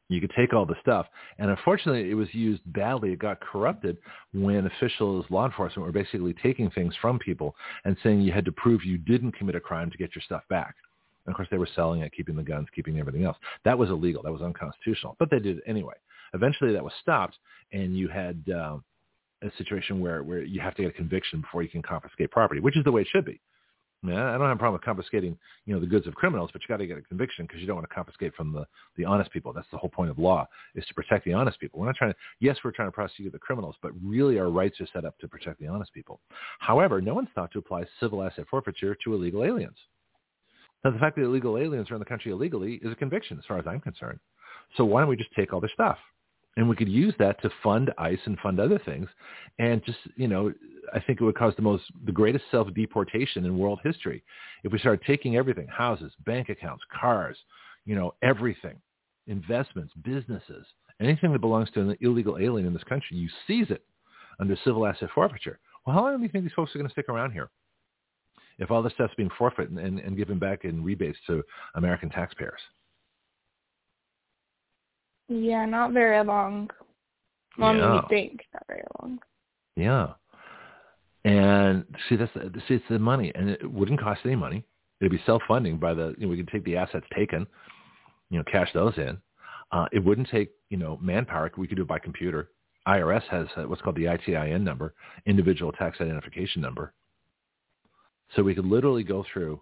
You 0.09 0.21
could 0.21 0.33
take 0.37 0.53
all 0.53 0.67
the 0.67 0.75
stuff. 0.83 1.07
And 1.39 1.51
unfortunately, 1.51 2.11
it 2.11 2.15
was 2.15 2.29
used 2.35 2.63
badly. 2.67 3.13
It 3.13 3.21
got 3.21 3.41
corrupted 3.41 3.97
when 4.35 4.67
officials, 4.67 5.25
law 5.31 5.47
enforcement, 5.47 5.87
were 5.87 5.93
basically 5.93 6.35
taking 6.43 6.69
things 6.71 6.95
from 7.01 7.19
people 7.21 7.55
and 7.85 7.97
saying 8.03 8.21
you 8.21 8.33
had 8.33 8.45
to 8.45 8.53
prove 8.53 8.85
you 8.85 8.99
didn't 8.99 9.33
commit 9.33 9.55
a 9.55 9.61
crime 9.61 9.89
to 9.91 9.97
get 9.97 10.15
your 10.15 10.23
stuff 10.23 10.43
back. 10.51 10.75
And 11.27 11.33
of 11.33 11.37
course, 11.37 11.49
they 11.51 11.59
were 11.59 11.69
selling 11.75 12.01
it, 12.01 12.13
keeping 12.13 12.37
the 12.37 12.43
guns, 12.43 12.69
keeping 12.75 12.99
everything 12.99 13.25
else. 13.25 13.37
That 13.65 13.79
was 13.79 13.91
illegal. 13.91 14.23
That 14.23 14.33
was 14.33 14.43
unconstitutional. 14.43 15.17
But 15.19 15.31
they 15.31 15.39
did 15.39 15.59
it 15.59 15.65
anyway. 15.67 15.95
Eventually, 16.33 16.73
that 16.73 16.85
was 16.85 16.93
stopped, 17.03 17.39
and 17.73 17.97
you 17.97 18.09
had 18.09 18.43
uh, 18.49 18.79
a 19.43 19.51
situation 19.59 20.01
where, 20.01 20.23
where 20.23 20.43
you 20.43 20.61
have 20.61 20.75
to 20.77 20.83
get 20.83 20.91
a 20.91 20.95
conviction 20.95 21.41
before 21.41 21.63
you 21.63 21.69
can 21.69 21.83
confiscate 21.83 22.31
property, 22.31 22.61
which 22.61 22.77
is 22.77 22.85
the 22.85 22.93
way 22.93 23.03
it 23.03 23.09
should 23.11 23.25
be. 23.25 23.41
I, 24.07 24.13
I 24.13 24.39
don't 24.39 24.49
have 24.49 24.57
a 24.57 24.57
problem 24.57 24.75
with 24.75 24.83
confiscating, 24.83 25.37
you 25.67 25.75
know, 25.75 25.81
the 25.81 25.87
goods 25.87 26.07
of 26.07 26.15
criminals, 26.15 26.51
but 26.53 26.63
you 26.63 26.69
got 26.69 26.79
to 26.79 26.87
get 26.87 26.99
a 26.99 27.03
conviction 27.03 27.47
because 27.47 27.61
you 27.61 27.67
don't 27.67 27.77
want 27.77 27.89
to 27.89 27.95
confiscate 27.95 28.35
from 28.35 28.53
the, 28.53 28.67
the 28.97 29.05
honest 29.05 29.31
people. 29.31 29.53
That's 29.53 29.67
the 29.71 29.79
whole 29.79 29.91
point 29.91 30.11
of 30.11 30.19
law 30.19 30.47
is 30.75 30.85
to 30.87 30.95
protect 30.95 31.25
the 31.25 31.33
honest 31.33 31.61
people. 31.61 31.81
We're 31.81 31.87
not 31.87 31.97
trying 31.97 32.13
to, 32.13 32.19
yes, 32.39 32.57
we're 32.65 32.71
trying 32.71 32.89
to 32.89 32.93
prosecute 32.93 33.33
the 33.33 33.39
criminals, 33.39 33.77
but 33.83 33.93
really 34.03 34.39
our 34.39 34.49
rights 34.49 34.81
are 34.81 34.89
set 34.93 35.05
up 35.05 35.19
to 35.19 35.29
protect 35.29 35.61
the 35.61 35.67
honest 35.67 35.93
people. 35.93 36.21
However, 36.61 37.01
no 37.01 37.15
one's 37.15 37.29
thought 37.35 37.53
to 37.53 37.59
apply 37.59 37.85
civil 37.99 38.23
asset 38.23 38.47
forfeiture 38.51 38.97
to 39.05 39.15
illegal 39.15 39.45
aliens. 39.45 39.77
Now, 40.85 40.91
the 40.91 40.99
fact 40.99 41.17
that 41.17 41.25
illegal 41.25 41.59
aliens 41.59 41.91
are 41.91 41.95
in 41.95 42.01
the 42.01 42.07
country 42.07 42.33
illegally 42.33 42.81
is 42.83 42.93
a 42.93 42.97
conviction 42.97 43.39
as 43.39 43.45
far 43.47 43.59
as 43.59 43.67
I'm 43.67 43.81
concerned. 43.81 44.19
So 44.77 44.85
why 44.85 45.01
don't 45.01 45.11
we 45.11 45.17
just 45.17 45.33
take 45.35 45.53
all 45.53 45.61
their 45.61 45.71
stuff? 45.73 45.99
And 46.57 46.69
we 46.69 46.77
could 46.77 46.89
use 46.89 47.15
that 47.19 47.41
to 47.43 47.51
fund 47.63 47.93
ICE 47.99 48.19
and 48.25 48.39
fund 48.41 48.59
other 48.59 48.79
things. 48.79 49.09
And 49.59 49.85
just, 49.85 49.99
you 50.17 50.27
know, 50.27 50.53
I 50.93 51.01
think 51.01 51.21
it 51.21 51.25
would 51.25 51.37
cause 51.39 51.55
the 51.57 51.63
most, 51.63 51.85
the 52.05 52.13
greatest 52.13 52.45
self-deportation 52.51 53.45
in 53.45 53.59
world 53.59 53.81
history. 53.85 54.25
If 54.65 54.73
we 54.73 54.79
started 54.79 55.05
taking 55.07 55.37
everything, 55.37 55.69
houses, 55.69 56.13
bank 56.27 56.49
accounts, 56.49 56.83
cars, 56.99 57.37
you 57.85 57.95
know, 57.95 58.15
everything, 58.23 58.81
investments, 59.27 59.93
businesses, 60.03 60.67
anything 61.01 61.33
that 61.33 61.41
belongs 61.41 61.71
to 61.73 61.81
an 61.81 61.97
illegal 62.01 62.37
alien 62.39 62.67
in 62.67 62.75
this 62.75 62.85
country, 62.85 63.17
you 63.17 63.29
seize 63.47 63.71
it 63.71 63.85
under 64.41 64.57
civil 64.65 64.87
asset 64.87 65.11
forfeiture. 65.15 65.59
Well, 65.87 65.95
how 65.95 66.03
long 66.03 66.17
do 66.17 66.23
you 66.25 66.29
think 66.29 66.45
these 66.45 66.53
folks 66.55 66.75
are 66.75 66.79
going 66.79 66.89
to 66.89 66.93
stick 66.93 67.09
around 67.09 67.33
here? 67.33 67.51
If 68.61 68.71
all 68.71 68.83
this 68.83 68.93
stuff's 68.93 69.15
being 69.17 69.31
forfeited 69.37 69.77
and, 69.77 69.99
and 69.99 70.17
given 70.17 70.39
back 70.39 70.65
in 70.65 70.85
rebates 70.85 71.19
to 71.27 71.43
American 71.75 72.11
taxpayers? 72.11 72.61
Yeah, 75.29 75.65
not 75.65 75.93
very 75.93 76.25
long. 76.25 76.71
Long 77.59 77.79
yeah. 77.79 77.95
you 77.95 78.03
think, 78.09 78.43
not 78.53 78.67
very 78.67 78.83
long. 79.01 79.19
Yeah. 79.77 80.09
And 81.25 81.85
see, 82.09 82.17
that's 82.17 82.33
see, 82.35 82.75
it's 82.75 82.85
the 82.89 82.99
money, 82.99 83.33
and 83.35 83.51
it 83.51 83.71
wouldn't 83.71 84.01
cost 84.01 84.21
any 84.25 84.37
money. 84.37 84.65
It'd 85.01 85.13
be 85.13 85.23
self-funding 85.27 85.79
by 85.79 85.95
the. 85.95 86.15
You 86.19 86.27
know, 86.27 86.31
we 86.31 86.37
could 86.37 86.49
take 86.49 86.65
the 86.65 86.77
assets 86.77 87.07
taken, 87.15 87.47
you 88.31 88.39
know, 88.39 88.45
cash 88.51 88.71
those 88.73 88.97
in. 88.97 89.19
Uh, 89.73 89.87
it 89.93 90.03
wouldn't 90.05 90.29
take 90.31 90.51
you 90.71 90.79
know 90.79 90.99
manpower. 91.03 91.51
We 91.57 91.67
could 91.67 91.77
do 91.77 91.83
it 91.83 91.89
by 91.89 91.99
computer. 91.99 92.51
IRS 92.89 93.23
has 93.25 93.47
what's 93.69 93.83
called 93.83 93.97
the 93.97 94.07
ITIN 94.07 94.63
number, 94.63 94.95
individual 95.27 95.73
tax 95.73 96.01
identification 96.01 96.63
number. 96.63 96.95
So 98.37 98.43
we 98.43 98.55
could 98.55 98.67
literally 98.67 99.03
go 99.03 99.25
through 99.33 99.61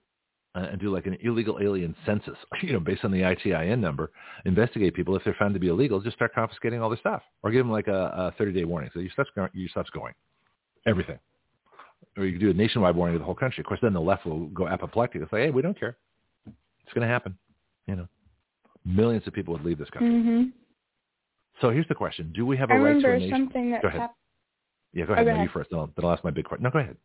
uh, 0.54 0.66
and 0.70 0.80
do 0.80 0.92
like 0.92 1.06
an 1.06 1.16
illegal 1.22 1.58
alien 1.60 1.94
census, 2.06 2.36
you 2.62 2.72
know, 2.72 2.80
based 2.80 3.04
on 3.04 3.10
the 3.10 3.20
ITIN 3.20 3.78
number, 3.78 4.10
investigate 4.44 4.94
people. 4.94 5.16
If 5.16 5.24
they're 5.24 5.36
found 5.38 5.54
to 5.54 5.60
be 5.60 5.68
illegal, 5.68 6.00
just 6.00 6.16
start 6.16 6.34
confiscating 6.34 6.80
all 6.82 6.88
their 6.88 6.98
stuff 6.98 7.22
or 7.42 7.50
give 7.50 7.64
them 7.64 7.72
like 7.72 7.88
a, 7.88 8.34
a 8.38 8.42
30-day 8.42 8.64
warning. 8.64 8.90
So 8.94 9.00
your 9.00 9.10
stuff's, 9.12 9.30
going, 9.34 9.50
your 9.52 9.68
stuff's 9.68 9.90
going, 9.90 10.14
everything. 10.86 11.18
Or 12.16 12.24
you 12.24 12.32
could 12.32 12.40
do 12.40 12.50
a 12.50 12.54
nationwide 12.54 12.96
warning 12.96 13.14
to 13.14 13.18
the 13.18 13.24
whole 13.24 13.34
country. 13.34 13.62
Of 13.62 13.66
course, 13.66 13.80
then 13.82 13.92
the 13.92 14.00
left 14.00 14.26
will 14.26 14.46
go 14.48 14.66
apoplectic 14.66 15.20
and 15.20 15.30
say, 15.30 15.44
hey, 15.44 15.50
we 15.50 15.62
don't 15.62 15.78
care. 15.78 15.96
It's 16.46 16.94
going 16.94 17.06
to 17.06 17.12
happen. 17.12 17.36
You 17.86 17.96
know, 17.96 18.08
millions 18.84 19.26
of 19.26 19.32
people 19.32 19.54
would 19.54 19.64
leave 19.64 19.78
this 19.78 19.90
country. 19.90 20.10
Mm-hmm. 20.10 20.42
So 21.60 21.70
here's 21.70 21.88
the 21.88 21.94
question. 21.94 22.32
Do 22.34 22.46
we 22.46 22.56
have 22.56 22.70
a 22.70 22.74
I 22.74 22.76
right 22.78 23.00
to 23.00 23.12
a 23.12 23.18
nation? 23.18 23.30
Something 23.30 23.70
that 23.72 23.82
go 23.82 23.88
ahead. 23.88 24.10
Yeah, 24.92 25.06
go 25.06 25.12
ahead. 25.12 25.26
Oh, 25.26 25.30
no, 25.30 25.36
go 25.36 25.42
you 25.42 25.48
first. 25.52 25.70
Then 25.70 25.80
I'll, 25.80 25.90
then 25.94 26.04
I'll 26.04 26.12
ask 26.12 26.24
my 26.24 26.30
big 26.30 26.44
question. 26.44 26.64
No, 26.64 26.70
go 26.70 26.78
ahead. 26.78 26.96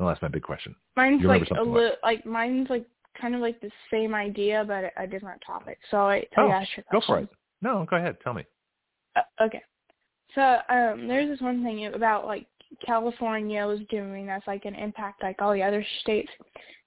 No, 0.00 0.06
that's 0.06 0.22
my 0.22 0.28
big 0.28 0.42
question. 0.42 0.74
Mine's 0.96 1.22
like 1.24 1.42
a 1.50 1.62
little, 1.62 1.92
like 2.02 2.24
mine's 2.24 2.70
like 2.70 2.86
kind 3.20 3.34
of 3.34 3.42
like 3.42 3.60
the 3.60 3.70
same 3.92 4.14
idea, 4.14 4.64
but 4.66 4.92
a 4.96 5.06
different 5.06 5.42
topic. 5.46 5.78
So 5.90 5.98
I 5.98 6.26
oh, 6.38 6.50
ask 6.50 6.68
your 6.74 6.86
go 6.90 7.02
for 7.06 7.18
it. 7.18 7.28
No, 7.60 7.86
go 7.88 7.96
ahead. 7.96 8.16
Tell 8.24 8.32
me. 8.32 8.44
Uh, 9.14 9.44
okay. 9.44 9.62
So 10.34 10.40
um, 10.40 11.06
there's 11.06 11.28
this 11.28 11.42
one 11.42 11.62
thing 11.62 11.84
about 11.86 12.24
like 12.24 12.46
California 12.84 13.66
was 13.66 13.80
doing 13.90 14.26
that's 14.26 14.46
like 14.46 14.64
an 14.64 14.74
impact 14.74 15.22
like 15.22 15.36
all 15.42 15.52
the 15.52 15.62
other 15.62 15.84
states, 16.00 16.30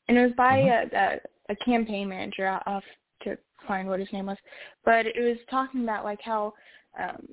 and 0.07 0.17
it 0.17 0.23
was 0.23 0.33
by 0.35 0.57
mm-hmm. 0.57 0.95
a, 0.95 1.53
a, 1.53 1.53
a 1.53 1.55
campaign 1.63 2.09
manager. 2.09 2.47
I'll 2.65 2.73
have 2.73 2.83
to 3.25 3.37
find 3.67 3.87
what 3.87 3.99
his 3.99 4.11
name 4.11 4.25
was, 4.25 4.37
but 4.83 5.05
it 5.05 5.19
was 5.19 5.37
talking 5.51 5.83
about 5.83 6.03
like 6.03 6.21
how 6.23 6.55
um, 6.99 7.27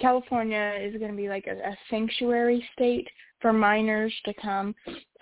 California 0.00 0.74
is 0.80 0.96
going 0.98 1.12
to 1.12 1.16
be 1.16 1.28
like 1.28 1.46
a, 1.46 1.52
a 1.52 1.76
sanctuary 1.90 2.66
state 2.72 3.06
for 3.40 3.52
minors 3.52 4.12
to 4.24 4.32
come 4.34 4.74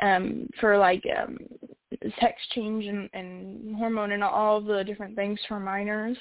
um 0.02 0.48
for 0.60 0.78
like 0.78 1.02
um 1.18 1.36
sex 2.20 2.40
change 2.54 2.84
and, 2.86 3.08
and 3.12 3.76
hormone 3.76 4.12
and 4.12 4.22
all 4.22 4.60
the 4.60 4.84
different 4.84 5.14
things 5.16 5.38
for 5.48 5.58
minors 5.60 6.16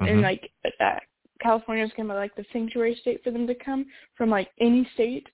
mm-hmm. 0.00 0.12
and 0.12 0.20
like 0.20 0.50
uh, 0.80 0.96
California's 1.40 1.90
gonna 1.96 2.12
be 2.12 2.14
like 2.14 2.34
the 2.36 2.44
sanctuary 2.52 2.96
state 3.00 3.22
for 3.22 3.30
them 3.30 3.46
to 3.46 3.54
come 3.54 3.86
from 4.16 4.30
like 4.30 4.48
any 4.60 4.88
state 4.94 5.26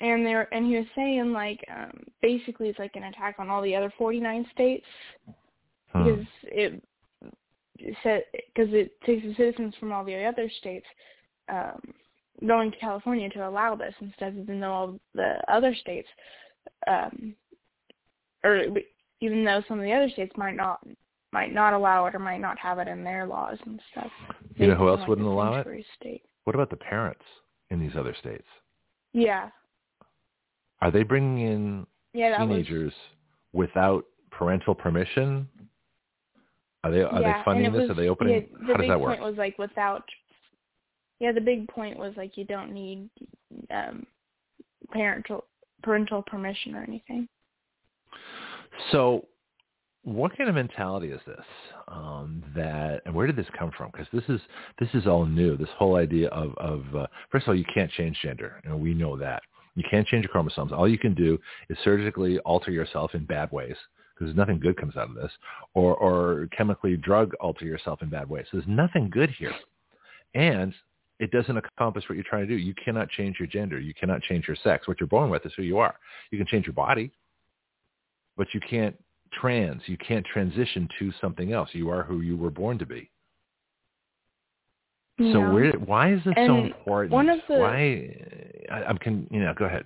and 0.00 0.24
they're 0.24 0.52
and 0.54 0.66
he 0.66 0.76
was 0.76 0.86
saying 0.94 1.32
like 1.32 1.62
um 1.74 1.92
basically 2.22 2.68
it's 2.68 2.78
like 2.78 2.96
an 2.96 3.04
attack 3.04 3.36
on 3.38 3.48
all 3.48 3.62
the 3.62 3.74
other 3.74 3.92
49 3.98 4.46
states 4.52 4.86
hmm. 5.24 6.04
because 6.04 6.26
it 6.44 6.82
said 8.02 8.22
because 8.32 8.72
it 8.72 9.00
takes 9.02 9.22
the 9.22 9.34
citizens 9.36 9.74
from 9.78 9.92
all 9.92 10.04
the 10.04 10.24
other 10.24 10.50
states 10.58 10.86
um 11.48 11.80
going 12.46 12.70
to 12.70 12.76
California 12.78 13.28
to 13.30 13.48
allow 13.48 13.74
this 13.74 13.94
instead 14.00 14.28
of 14.28 14.38
even 14.38 14.60
though 14.60 14.72
all 14.72 15.00
the 15.14 15.34
other 15.48 15.74
states, 15.74 16.08
um, 16.86 17.34
or 18.44 18.64
even 19.20 19.44
though 19.44 19.62
some 19.68 19.78
of 19.78 19.84
the 19.84 19.92
other 19.92 20.08
states 20.10 20.32
might 20.36 20.56
not 20.56 20.80
might 21.32 21.54
not 21.54 21.72
allow 21.72 22.06
it 22.06 22.14
or 22.14 22.18
might 22.18 22.40
not 22.40 22.58
have 22.58 22.78
it 22.78 22.88
in 22.88 23.04
their 23.04 23.26
laws 23.26 23.56
and 23.64 23.80
stuff. 23.92 24.10
You 24.56 24.66
know 24.66 24.74
who 24.74 24.88
else 24.88 25.00
like 25.00 25.08
wouldn't 25.08 25.26
allow 25.26 25.54
it? 25.54 25.66
State. 26.00 26.22
What 26.44 26.54
about 26.56 26.70
the 26.70 26.76
parents 26.76 27.22
in 27.70 27.78
these 27.78 27.92
other 27.96 28.16
states? 28.18 28.46
Yeah. 29.12 29.50
Are 30.80 30.90
they 30.90 31.02
bringing 31.02 31.46
in 31.46 31.86
yeah, 32.14 32.38
teenagers 32.38 32.92
was... 33.52 33.68
without 33.68 34.04
parental 34.30 34.74
permission? 34.74 35.48
Are 36.82 36.90
they 36.90 37.02
are 37.02 37.20
yeah, 37.20 37.38
they 37.38 37.44
funding 37.44 37.72
this? 37.72 37.82
Was, 37.82 37.90
are 37.90 37.94
they 37.94 38.08
opening? 38.08 38.34
Yeah, 38.34 38.58
the 38.66 38.72
How 38.72 38.80
does 38.80 38.88
that 38.88 39.00
work? 39.00 39.18
point 39.18 39.22
was 39.22 39.36
like 39.36 39.58
without 39.58 40.04
yeah, 41.20 41.32
the 41.32 41.40
big 41.40 41.68
point 41.68 41.98
was 41.98 42.14
like 42.16 42.36
you 42.36 42.44
don't 42.44 42.72
need 42.72 43.08
um 43.70 44.06
parental 44.90 45.44
parental 45.82 46.22
permission 46.22 46.74
or 46.74 46.82
anything. 46.82 47.28
So 48.90 49.26
what 50.02 50.36
kind 50.36 50.48
of 50.48 50.54
mentality 50.54 51.10
is 51.10 51.20
this? 51.26 51.44
Um, 51.88 52.42
that 52.56 53.02
and 53.04 53.14
where 53.14 53.26
did 53.26 53.36
this 53.36 53.46
come 53.58 53.70
from? 53.76 53.90
Because 53.92 54.06
this 54.12 54.24
is 54.28 54.40
this 54.78 54.88
is 54.94 55.06
all 55.06 55.26
new. 55.26 55.56
This 55.56 55.68
whole 55.76 55.96
idea 55.96 56.28
of 56.28 56.54
of 56.56 56.84
uh, 56.94 57.06
first 57.30 57.44
of 57.44 57.50
all, 57.50 57.54
you 57.54 57.64
can't 57.72 57.90
change 57.92 58.18
gender, 58.22 58.60
and 58.64 58.80
we 58.80 58.94
know 58.94 59.16
that 59.18 59.42
you 59.74 59.84
can't 59.90 60.06
change 60.06 60.24
your 60.24 60.32
chromosomes. 60.32 60.72
All 60.72 60.88
you 60.88 60.98
can 60.98 61.14
do 61.14 61.38
is 61.68 61.76
surgically 61.84 62.38
alter 62.40 62.70
yourself 62.70 63.14
in 63.14 63.24
bad 63.24 63.52
ways 63.52 63.76
because 64.18 64.34
nothing 64.34 64.58
good 64.58 64.76
comes 64.76 64.96
out 64.96 65.10
of 65.10 65.14
this, 65.14 65.32
or 65.74 65.94
or 65.96 66.48
chemically 66.56 66.96
drug 66.96 67.34
alter 67.40 67.66
yourself 67.66 68.00
in 68.02 68.08
bad 68.08 68.28
ways. 68.28 68.46
So 68.50 68.56
there's 68.56 68.68
nothing 68.68 69.10
good 69.10 69.30
here, 69.38 69.54
and 70.34 70.72
it 71.20 71.30
doesn't 71.30 71.56
accomplish 71.56 72.04
what 72.08 72.14
you're 72.16 72.24
trying 72.24 72.46
to 72.46 72.48
do. 72.48 72.56
You 72.56 72.74
cannot 72.82 73.10
change 73.10 73.36
your 73.38 73.46
gender. 73.46 73.78
You 73.78 73.92
cannot 73.94 74.22
change 74.22 74.48
your 74.48 74.56
sex. 74.64 74.88
What 74.88 74.98
you're 74.98 75.06
born 75.06 75.30
with 75.30 75.44
is 75.44 75.52
who 75.56 75.62
you 75.62 75.78
are. 75.78 75.94
You 76.30 76.38
can 76.38 76.46
change 76.46 76.66
your 76.66 76.72
body, 76.72 77.12
but 78.36 78.46
you 78.54 78.60
can't 78.60 78.96
trans. 79.32 79.82
You 79.86 79.98
can't 79.98 80.24
transition 80.26 80.88
to 80.98 81.12
something 81.20 81.52
else. 81.52 81.68
You 81.72 81.90
are 81.90 82.02
who 82.02 82.22
you 82.22 82.36
were 82.36 82.50
born 82.50 82.78
to 82.78 82.86
be. 82.86 83.10
Yeah. 85.18 85.34
So 85.34 85.52
where, 85.52 85.72
why 85.72 86.14
is 86.14 86.20
this 86.24 86.32
so 86.36 86.56
important? 86.56 87.12
one 87.12 87.28
of 87.28 87.40
the- 87.46 87.58
why? 87.58 88.74
I, 88.74 88.84
I'm 88.84 88.96
can 88.96 89.28
you 89.30 89.40
know 89.40 89.52
go 89.54 89.66
ahead. 89.66 89.84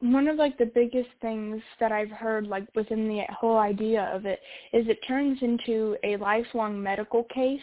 one 0.00 0.26
of 0.26 0.36
like 0.36 0.58
the 0.58 0.66
biggest 0.66 1.08
things 1.22 1.62
that 1.78 1.92
I've 1.92 2.10
heard 2.10 2.48
like 2.48 2.66
within 2.74 3.08
the 3.08 3.22
whole 3.32 3.58
idea 3.58 4.10
of 4.12 4.26
it 4.26 4.40
is 4.72 4.88
it 4.88 4.98
turns 5.06 5.38
into 5.40 5.96
a 6.02 6.16
lifelong 6.16 6.82
medical 6.82 7.24
case 7.24 7.60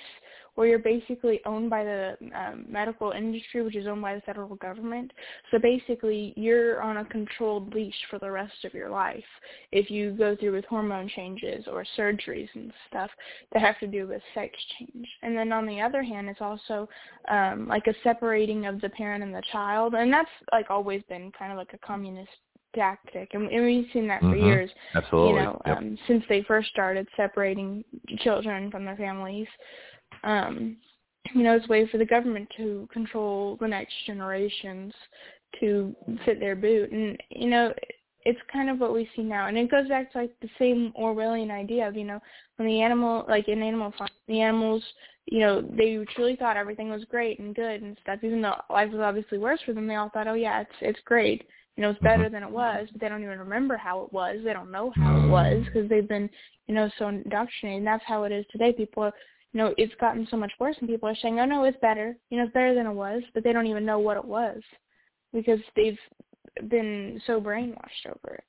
where 0.56 0.68
you're 0.68 0.80
basically 0.80 1.42
owned 1.46 1.70
by 1.70 1.84
the 1.84 2.16
um, 2.36 2.66
medical 2.70 3.12
industry, 3.12 3.64
which 3.64 3.76
is 3.76 3.88
owned 3.88 4.02
by 4.02 4.16
the 4.16 4.22
federal 4.22 4.56
government. 4.56 5.12
So 5.52 5.58
basically, 5.60 6.34
you're 6.36 6.82
on 6.82 6.98
a 6.98 7.06
controlled 7.06 7.74
leash 7.74 7.96
for 8.10 8.20
the 8.20 8.30
rest 8.30 8.64
of 8.64 8.74
your 8.74 8.90
life 8.90 9.24
if 9.72 9.90
you 9.90 10.12
go 10.12 10.36
through 10.36 10.54
with 10.54 10.66
hormone 10.66 11.10
changes 11.16 11.66
or 11.68 11.86
surgeries 11.98 12.50
and 12.54 12.72
stuff 12.90 13.10
that 13.52 13.62
have 13.62 13.80
to 13.80 13.88
do 13.88 14.08
with 14.08 14.22
sex 14.34 14.54
change. 14.78 15.08
And 15.24 15.36
then 15.36 15.52
on 15.52 15.66
the 15.66 15.82
other 15.82 16.04
hand, 16.04 16.30
it's 16.30 16.42
also 16.42 16.88
um, 17.30 17.68
like 17.68 17.88
a 17.88 17.96
separating 18.04 18.66
of 18.68 18.80
the 18.82 18.90
parent 18.90 19.24
and 19.24 19.34
the 19.34 19.44
child, 19.52 19.96
and 19.96 20.14
that's 20.14 20.30
like 20.52 20.70
always 20.70 21.02
been 21.10 21.32
kind 21.38 21.52
of 21.52 21.58
like 21.58 21.74
a 21.74 21.78
communist 21.80 22.30
tactic, 22.76 23.30
and, 23.34 23.50
and 23.52 23.66
we've 23.66 23.88
seen 23.94 24.08
that 24.08 24.20
for 24.22 24.36
Mhm. 24.36 24.46
years 24.46 24.72
Absolutely. 24.96 25.42
you 25.42 25.46
know, 25.46 25.62
Yep. 25.66 25.78
um, 25.78 25.98
since 26.08 26.26
they 26.28 26.42
first 26.42 26.70
started 26.70 27.08
separating 27.16 27.84
children 28.18 28.72
from 28.72 28.84
their 28.84 28.96
families. 28.96 29.48
Um, 30.24 30.78
you 31.34 31.44
know, 31.44 31.56
it's 31.56 31.66
a 31.66 31.70
way 31.70 31.88
for 31.88 31.98
the 31.98 32.06
government 32.06 32.48
to 32.58 32.88
control 32.92 33.58
the 33.60 33.68
next 33.68 33.94
generations 34.06 34.94
to 35.60 35.96
fit 36.26 36.40
their 36.40 36.56
boot. 36.56 36.92
And, 36.92 37.18
you 37.30 37.50
know, 37.50 37.74
it's 38.26 38.40
kind 38.52 38.70
of 38.70 38.80
what 38.80 38.94
we 38.94 39.10
see 39.16 39.24
now. 39.24 39.48
And 39.48 39.58
it 39.58 39.72
goes 39.72 39.88
back 39.88 40.12
to 40.12 40.20
like 40.20 40.32
the 40.42 40.50
same 40.60 40.94
Orwellian 41.00 41.52
idea 41.52 41.88
of, 41.88 41.96
you 41.96 42.06
know, 42.06 42.20
when 42.58 42.68
the 42.68 42.82
animal, 42.82 43.26
like 43.28 43.48
in 43.48 43.62
Animal 43.62 43.94
Farm, 43.98 44.10
the 44.28 44.42
animals, 44.42 44.84
you 45.26 45.40
know, 45.40 45.62
they 45.62 46.04
truly 46.16 46.36
thought 46.36 46.58
everything 46.58 46.90
was 46.90 47.06
great 47.06 47.40
and 47.40 47.56
good 47.56 47.82
and 47.82 47.98
stuff, 48.02 48.20
even 48.24 48.42
though 48.42 48.56
life 48.70 48.92
was 48.92 49.02
obviously 49.02 49.38
worse 49.38 49.60
for 49.66 49.74
them. 49.74 49.88
They 49.88 49.96
all 49.96 50.10
thought, 50.10 50.28
oh 50.28 50.34
yeah, 50.34 50.62
it's 50.62 50.72
it's 50.82 51.00
great. 51.06 51.44
You 51.76 51.82
know, 51.82 51.90
it's 51.90 52.00
better 52.02 52.30
than 52.30 52.44
it 52.44 52.50
was, 52.50 52.88
but 52.92 53.02
they 53.02 53.10
don't 53.10 53.24
even 53.24 53.40
remember 53.40 53.78
how 53.78 54.04
it 54.04 54.14
was. 54.14 54.38
They 54.44 54.54
don't 54.54 54.72
know 54.72 54.92
how 54.96 55.18
it 55.18 55.28
was 55.28 55.64
because 55.66 55.90
they've 55.90 56.08
been, 56.08 56.30
you 56.68 56.76
know, 56.76 56.88
so 57.00 57.08
indoctrinated. 57.08 57.80
And 57.80 57.88
that's 57.88 58.04
how 58.06 58.26
it 58.26 58.32
is 58.32 58.46
today. 58.52 58.74
People, 58.74 59.04
are, 59.04 59.14
you 59.54 59.60
know, 59.60 59.74
it's 59.78 59.94
gotten 60.02 60.28
so 60.30 60.38
much 60.38 60.52
worse, 60.60 60.76
and 60.80 60.90
people 60.90 61.08
are 61.08 61.16
saying, 61.22 61.40
oh 61.40 61.46
no, 61.46 61.64
it's 61.64 61.78
better. 61.80 62.18
You 62.30 62.38
know, 62.38 62.46
it's 62.46 62.54
better 62.54 62.74
than 62.74 62.88
it 62.88 62.94
was, 62.94 63.22
but 63.34 63.44
they 63.44 63.54
don't 63.54 63.68
even 63.68 63.86
know 63.86 64.00
what 64.00 64.18
it 64.18 64.26
was 64.26 64.62
because 65.32 65.60
they've 65.76 65.98
been 66.70 67.22
so 67.26 67.40
brainwashed 67.40 68.08
over 68.08 68.36
it. 68.36 68.44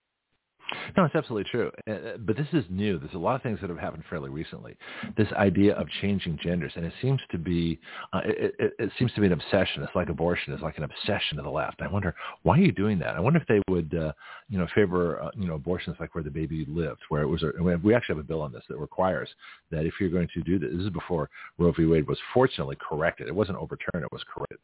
No, 0.97 1.05
it's 1.05 1.15
absolutely 1.15 1.51
true. 1.51 1.71
Uh, 1.89 2.17
But 2.19 2.37
this 2.37 2.47
is 2.53 2.65
new. 2.71 2.99
There's 2.99 3.15
a 3.15 3.19
lot 3.19 3.35
of 3.37 3.43
things 3.43 3.61
that 3.61 3.71
have 3.71 3.79
happened 3.79 4.05
fairly 4.09 4.31
recently. 4.31 4.77
This 5.17 5.29
idea 5.33 5.75
of 5.75 5.89
changing 6.01 6.39
genders, 6.43 6.73
and 6.77 6.85
it 6.85 6.93
seems 7.03 7.21
to 7.31 7.39
be, 7.39 7.79
uh, 8.13 8.21
it, 8.25 8.55
it, 8.59 8.73
it 8.79 8.93
seems 8.99 9.13
to 9.15 9.21
be 9.21 9.27
an 9.27 9.33
obsession. 9.33 9.83
It's 9.83 9.95
like 9.95 10.09
abortion. 10.09 10.53
It's 10.53 10.63
like 10.63 10.79
an 10.79 10.85
obsession 10.85 11.39
of 11.39 11.45
the 11.45 11.51
left. 11.51 11.83
I 11.83 11.89
wonder 11.89 12.15
why 12.43 12.59
are 12.59 12.63
you 12.63 12.73
doing 12.73 12.99
that? 13.01 13.17
I 13.17 13.21
wonder 13.21 13.41
if 13.41 13.47
they 13.47 13.61
would, 13.69 13.95
uh, 13.95 14.13
you 14.49 14.59
know, 14.59 14.67
favor, 14.75 15.21
uh, 15.21 15.31
you 15.37 15.47
know, 15.47 15.55
abortions 15.55 15.97
like 16.01 16.15
where 16.15 16.25
the 16.25 16.31
baby 16.31 16.65
lived, 16.69 17.01
where 17.09 17.23
it 17.23 17.27
was. 17.27 17.43
A, 17.43 17.51
we 17.63 17.95
actually 17.95 18.17
have 18.17 18.25
a 18.25 18.27
bill 18.27 18.43
on 18.43 18.53
this 18.53 18.65
that 18.69 18.79
requires 18.79 19.29
that 19.71 19.87
if 19.87 19.95
you're 20.01 20.11
going 20.11 20.29
to 20.35 20.43
do 20.43 20.59
this, 20.59 20.71
this 20.73 20.83
is 20.83 20.91
before 20.91 21.31
Roe 21.59 21.73
v. 21.73 21.85
Wade 21.85 22.07
was 22.07 22.19
fortunately 22.33 22.77
corrected. 22.77 23.29
It 23.29 23.35
wasn't 23.35 23.59
overturned. 23.59 24.05
It 24.05 24.13
was 24.13 24.25
corrected. 24.33 24.59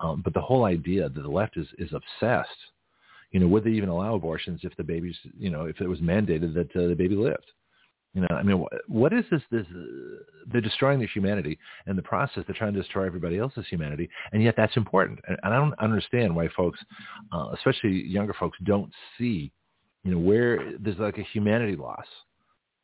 Um, 0.00 0.22
but 0.22 0.34
the 0.34 0.40
whole 0.40 0.64
idea 0.64 1.08
that 1.08 1.22
the 1.22 1.28
left 1.28 1.56
is 1.56 1.66
is 1.78 1.92
obsessed 1.92 2.50
you 3.36 3.40
know, 3.40 3.48
would 3.48 3.64
they 3.64 3.70
even 3.70 3.90
allow 3.90 4.14
abortions 4.14 4.60
if 4.62 4.74
the 4.78 4.82
baby's, 4.82 5.14
you 5.38 5.50
know, 5.50 5.66
if 5.66 5.82
it 5.82 5.86
was 5.86 5.98
mandated 6.00 6.54
that 6.54 6.74
uh, 6.74 6.88
the 6.88 6.94
baby 6.94 7.14
lived? 7.14 7.44
You 8.14 8.22
know, 8.22 8.28
I 8.30 8.42
mean, 8.42 8.64
wh- 8.64 8.90
what 8.90 9.12
is 9.12 9.26
this? 9.30 9.42
This 9.50 9.66
uh, 9.76 9.82
they're 10.46 10.62
destroying 10.62 10.98
their 11.00 11.08
humanity, 11.08 11.58
and 11.84 11.98
the 11.98 12.02
process 12.02 12.44
they're 12.46 12.56
trying 12.56 12.72
to 12.72 12.80
destroy 12.80 13.04
everybody 13.04 13.36
else's 13.36 13.66
humanity, 13.68 14.08
and 14.32 14.42
yet 14.42 14.54
that's 14.56 14.74
important. 14.78 15.18
And, 15.28 15.36
and 15.42 15.52
I 15.52 15.58
don't 15.58 15.78
understand 15.78 16.34
why 16.34 16.48
folks, 16.56 16.80
uh, 17.30 17.48
especially 17.52 18.06
younger 18.06 18.32
folks, 18.32 18.56
don't 18.64 18.90
see, 19.18 19.52
you 20.02 20.12
know, 20.12 20.18
where 20.18 20.72
there's 20.78 20.96
like 20.96 21.18
a 21.18 21.22
humanity 21.34 21.76
loss. 21.76 22.06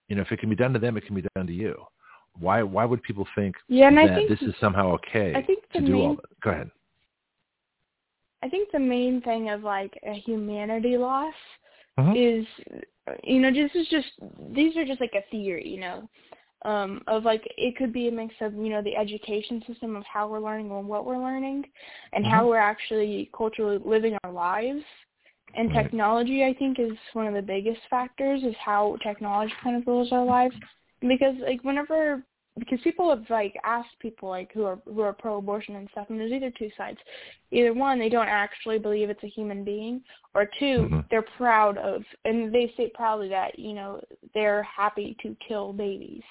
You 0.09 0.17
know, 0.17 0.21
if 0.23 0.31
it 0.33 0.39
can 0.39 0.51
be 0.51 0.55
done 0.57 0.75
to 0.75 0.79
them, 0.79 0.99
it 0.99 1.07
can 1.07 1.15
be 1.15 1.25
done 1.35 1.47
to 1.47 1.53
you. 1.55 1.77
Why? 2.39 2.63
Why 2.63 2.85
would 2.85 3.03
people 3.03 3.27
think 3.35 3.55
Yeah, 3.69 3.87
and 3.89 3.99
I 3.99 4.15
think 4.15 4.29
this 4.29 4.43
is 4.47 4.55
somehow 4.61 4.93
okay 4.97 5.33
I 5.35 5.41
think 5.41 5.61
to 5.73 5.81
do 5.81 5.95
all? 5.95 6.09
main- 6.09 6.17
That? 6.17 6.41
Go 6.45 6.51
ahead. 6.51 6.71
I 8.43 8.49
think 8.49 8.71
the 8.73 8.79
main 8.79 9.21
thing 9.23 9.51
of 9.51 9.63
like 9.63 9.99
a 10.05 10.15
humanity 10.15 10.97
loss 10.97 11.35
Mhm. 11.99 12.17
is, 12.17 12.47
you 13.25 13.41
know, 13.41 13.53
this 13.53 13.71
is 13.75 13.87
just 13.89 14.09
these 14.55 14.77
are 14.77 14.85
just 14.85 15.01
like 15.01 15.15
a 15.15 15.29
theory, 15.31 15.69
you 15.69 15.81
know, 15.81 16.09
um, 16.65 17.03
of 17.07 17.25
like 17.25 17.43
it 17.57 17.77
could 17.77 17.93
be 17.93 18.09
a 18.09 18.13
mix 18.13 18.35
of 18.41 18.55
you 18.55 18.69
know 18.71 18.83
the 18.83 18.97
education 18.97 19.63
system 19.67 19.97
of 19.97 20.05
how 20.05 20.29
we're 20.29 20.41
learning 20.41 20.71
and 20.71 20.89
what 20.89 21.05
we're 21.05 21.19
learning, 21.23 21.65
and 22.13 22.25
how 22.25 22.43
Mhm. 22.43 22.49
we're 22.49 22.57
actually 22.59 23.31
culturally 23.37 23.79
living 23.85 24.17
our 24.25 24.33
lives. 24.33 24.85
And 25.55 25.71
Right. 25.71 25.85
technology, 25.85 26.45
I 26.45 26.55
think, 26.55 26.79
is 26.79 26.97
one 27.13 27.27
of 27.27 27.35
the 27.35 27.43
biggest 27.43 27.81
factors 27.91 28.43
is 28.43 28.57
how 28.57 28.97
technology 29.03 29.53
kind 29.63 29.77
of 29.77 29.87
rules 29.87 30.11
our 30.13 30.25
lives. 30.25 30.57
Because 31.01 31.37
like 31.41 31.63
whenever 31.63 32.25
because 32.59 32.79
people 32.83 33.09
have 33.09 33.25
like 33.31 33.55
asked 33.65 33.99
people 33.99 34.29
like 34.29 34.53
who 34.53 34.65
are 34.65 34.79
who 34.85 35.01
are 35.01 35.13
pro 35.13 35.39
abortion 35.39 35.77
and 35.77 35.89
stuff 35.91 36.07
and 36.11 36.21
there's 36.21 36.33
either 36.33 36.53
two 36.59 36.71
sides. 36.77 36.99
Either 37.51 37.73
one, 37.73 37.99
they 37.99 38.09
don't 38.09 38.29
actually 38.29 38.79
believe 38.79 39.09
it's 39.11 39.23
a 39.23 39.29
human 39.29 39.65
being 39.65 40.03
or 40.35 40.47
2 40.59 40.89
Mhm. 40.91 41.09
they're 41.11 41.23
proud 41.23 41.79
of 41.79 42.05
and 42.25 42.53
they 42.55 42.73
say 42.77 42.91
proudly 42.95 43.29
that, 43.29 43.59
you 43.59 43.73
know, 43.73 44.01
they're 44.35 44.63
happy 44.65 45.17
to 45.23 45.35
kill 45.47 45.73
babies 45.73 46.23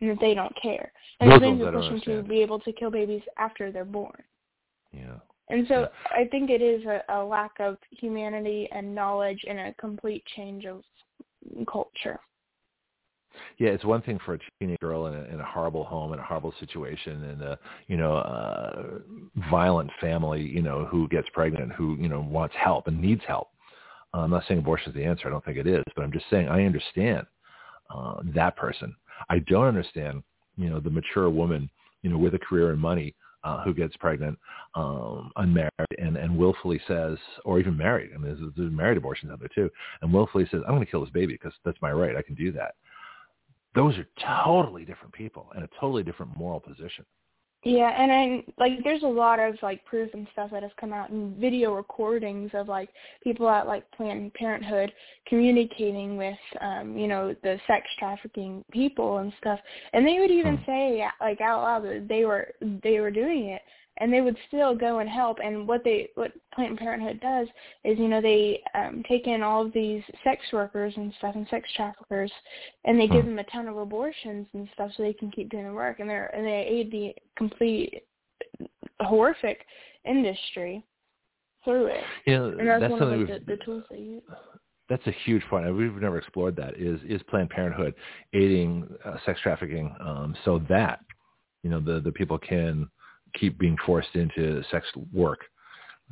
and 0.00 0.10
that 0.10 0.20
they 0.20 0.34
don't 0.34 0.54
care. 0.60 0.92
And 1.20 1.30
Those 1.30 1.40
then 1.40 1.48
ones 1.50 1.60
they 1.60 1.68
I 1.68 1.70
don't 1.70 1.92
push 1.94 2.04
to 2.04 2.22
be 2.22 2.42
able 2.42 2.60
to 2.60 2.72
kill 2.72 2.90
babies 2.90 3.22
after 3.38 3.72
they're 3.72 3.84
born. 3.84 4.22
Yeah. 4.92 5.18
And 5.48 5.66
so 5.66 5.80
Yeah. 5.80 5.88
I 6.10 6.26
think 6.26 6.50
it 6.50 6.62
is 6.62 6.84
a, 6.84 7.02
a 7.08 7.24
lack 7.24 7.58
of 7.58 7.78
humanity 7.90 8.68
and 8.70 8.94
knowledge 8.94 9.44
and 9.48 9.58
a 9.58 9.74
complete 9.74 10.24
change 10.36 10.66
of 10.66 10.84
culture. 11.66 12.20
Yeah, 13.58 13.70
it's 13.70 13.84
one 13.84 14.02
thing 14.02 14.18
for 14.24 14.34
a 14.34 14.38
teenage 14.58 14.78
girl 14.80 15.06
in 15.06 15.14
a, 15.14 15.22
in 15.24 15.40
a 15.40 15.44
horrible 15.44 15.84
home, 15.84 16.12
in 16.12 16.18
a 16.18 16.22
horrible 16.22 16.54
situation, 16.60 17.24
in 17.24 17.42
a 17.42 17.58
you 17.88 17.96
know 17.96 18.14
uh, 18.14 18.98
violent 19.50 19.90
family, 20.00 20.42
you 20.42 20.62
know, 20.62 20.86
who 20.86 21.08
gets 21.08 21.28
pregnant, 21.32 21.72
who 21.72 21.96
you 21.96 22.08
know 22.08 22.20
wants 22.20 22.54
help 22.56 22.86
and 22.86 23.00
needs 23.00 23.22
help. 23.26 23.48
Uh, 24.12 24.18
I'm 24.18 24.30
not 24.30 24.44
saying 24.48 24.58
abortion 24.58 24.90
is 24.90 24.96
the 24.96 25.04
answer. 25.04 25.28
I 25.28 25.30
don't 25.30 25.44
think 25.44 25.58
it 25.58 25.66
is, 25.66 25.84
but 25.94 26.02
I'm 26.02 26.12
just 26.12 26.26
saying 26.30 26.48
I 26.48 26.64
understand 26.64 27.26
uh, 27.94 28.16
that 28.34 28.56
person. 28.56 28.94
I 29.28 29.38
don't 29.40 29.66
understand, 29.66 30.22
you 30.56 30.70
know, 30.70 30.80
the 30.80 30.90
mature 30.90 31.28
woman, 31.30 31.70
you 32.02 32.10
know, 32.10 32.18
with 32.18 32.34
a 32.34 32.38
career 32.38 32.70
and 32.70 32.80
money 32.80 33.14
uh, 33.44 33.62
who 33.62 33.72
gets 33.72 33.96
pregnant, 33.96 34.38
um, 34.74 35.30
unmarried, 35.36 35.70
and, 35.98 36.16
and 36.16 36.36
willfully 36.36 36.80
says, 36.86 37.16
or 37.44 37.58
even 37.58 37.76
married, 37.76 38.10
I 38.14 38.18
mean, 38.18 38.34
there's, 38.34 38.52
there's 38.56 38.72
married 38.72 38.98
abortions 38.98 39.32
out 39.32 39.40
there 39.40 39.48
too, 39.54 39.70
and 40.02 40.12
willfully 40.12 40.46
says, 40.50 40.60
I'm 40.66 40.74
going 40.74 40.84
to 40.84 40.90
kill 40.90 41.00
this 41.02 41.10
baby 41.10 41.34
because 41.34 41.52
that's 41.64 41.80
my 41.80 41.92
right. 41.92 42.16
I 42.16 42.22
can 42.22 42.34
do 42.34 42.52
that. 42.52 42.74
Those 43.74 43.96
are 43.98 44.06
totally 44.44 44.84
different 44.84 45.14
people 45.14 45.48
and 45.54 45.64
a 45.64 45.68
totally 45.80 46.02
different 46.02 46.36
moral 46.36 46.60
position. 46.60 47.04
Yeah, 47.62 47.90
and 47.90 48.10
I 48.10 48.44
like 48.56 48.82
there's 48.84 49.02
a 49.02 49.06
lot 49.06 49.38
of 49.38 49.54
like 49.62 49.84
proof 49.84 50.08
and 50.14 50.26
stuff 50.32 50.50
that 50.50 50.62
has 50.62 50.72
come 50.80 50.94
out 50.94 51.10
in 51.10 51.38
video 51.38 51.74
recordings 51.74 52.50
of 52.54 52.68
like 52.68 52.88
people 53.22 53.50
at 53.50 53.66
like 53.66 53.84
Planned 53.92 54.32
Parenthood 54.32 54.90
communicating 55.26 56.16
with 56.16 56.38
um, 56.62 56.96
you 56.96 57.06
know, 57.06 57.36
the 57.42 57.60
sex 57.66 57.86
trafficking 57.98 58.64
people 58.72 59.18
and 59.18 59.30
stuff. 59.38 59.60
And 59.92 60.06
they 60.06 60.18
would 60.20 60.30
even 60.30 60.56
Hmm. 60.56 60.64
say 60.64 61.06
like 61.20 61.42
out 61.42 61.62
loud 61.62 61.84
that 61.84 62.08
they 62.08 62.24
were 62.24 62.54
they 62.82 62.98
were 62.98 63.10
doing 63.10 63.48
it 63.48 63.60
and 63.98 64.12
they 64.12 64.20
would 64.20 64.36
still 64.48 64.74
go 64.74 65.00
and 65.00 65.08
help 65.08 65.38
and 65.42 65.66
what 65.68 65.84
they 65.84 66.08
what 66.14 66.32
Planned 66.54 66.78
Parenthood 66.78 67.20
does 67.20 67.48
is, 67.84 67.98
you 67.98 68.08
know, 68.08 68.20
they 68.20 68.62
um 68.74 69.02
take 69.08 69.26
in 69.26 69.42
all 69.42 69.66
of 69.66 69.72
these 69.72 70.02
sex 70.24 70.40
workers 70.52 70.92
and 70.96 71.12
stuff 71.18 71.34
and 71.34 71.46
sex 71.48 71.68
traffickers 71.76 72.32
and 72.84 72.98
they 72.98 73.06
give 73.06 73.24
Hmm. 73.24 73.36
them 73.36 73.38
a 73.38 73.44
ton 73.44 73.68
of 73.68 73.76
abortions 73.76 74.46
and 74.54 74.68
stuff 74.74 74.90
so 74.96 75.02
they 75.02 75.12
can 75.12 75.30
keep 75.30 75.50
doing 75.50 75.66
the 75.66 75.72
work 75.72 76.00
and 76.00 76.08
they're 76.08 76.34
and 76.34 76.46
they 76.46 76.66
aid 76.66 76.90
the 76.90 77.14
complete 77.36 78.02
horrific 79.00 79.66
industry 80.04 80.84
through 81.64 81.86
it. 81.86 82.04
You 82.26 82.34
know, 82.38 82.44
And 82.58 82.68
that's, 82.68 82.80
that's 82.80 82.90
one 82.90 83.02
of 83.02 83.20
like, 83.20 83.28
the, 83.28 83.56
the 83.56 83.64
tools 83.64 83.84
they 83.90 83.98
use. 83.98 84.22
that's 84.88 85.06
a 85.06 85.14
huge 85.24 85.42
point. 85.50 85.74
We've 85.74 85.94
never 85.94 86.18
explored 86.18 86.56
that. 86.56 86.78
Is 86.78 87.00
is 87.06 87.22
Planned 87.24 87.50
Parenthood 87.50 87.94
aiding 88.32 88.88
uh, 89.04 89.16
sex 89.26 89.40
trafficking 89.42 89.94
um, 90.00 90.34
so 90.44 90.60
that 90.68 91.00
you 91.62 91.70
know 91.70 91.80
the 91.80 92.00
the 92.00 92.12
people 92.12 92.38
can 92.38 92.88
keep 93.38 93.58
being 93.58 93.76
forced 93.84 94.14
into 94.14 94.62
sex 94.70 94.86
work? 95.12 95.40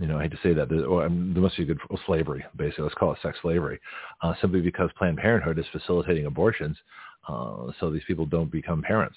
You 0.00 0.06
know, 0.06 0.18
I 0.18 0.22
hate 0.22 0.30
to 0.32 0.38
say 0.42 0.54
that. 0.54 0.68
There, 0.68 1.08
must 1.08 1.56
be 1.56 1.64
a 1.64 1.66
good 1.66 1.80
slavery, 2.06 2.44
basically. 2.56 2.84
Let's 2.84 2.94
call 2.94 3.12
it 3.12 3.18
sex 3.22 3.38
slavery, 3.42 3.80
uh, 4.22 4.34
simply 4.40 4.60
because 4.60 4.90
Planned 4.96 5.18
Parenthood 5.18 5.58
is 5.58 5.66
facilitating 5.72 6.26
abortions, 6.26 6.76
uh, 7.28 7.72
so 7.80 7.90
these 7.90 8.04
people 8.06 8.24
don't 8.24 8.50
become 8.50 8.80
parents. 8.80 9.16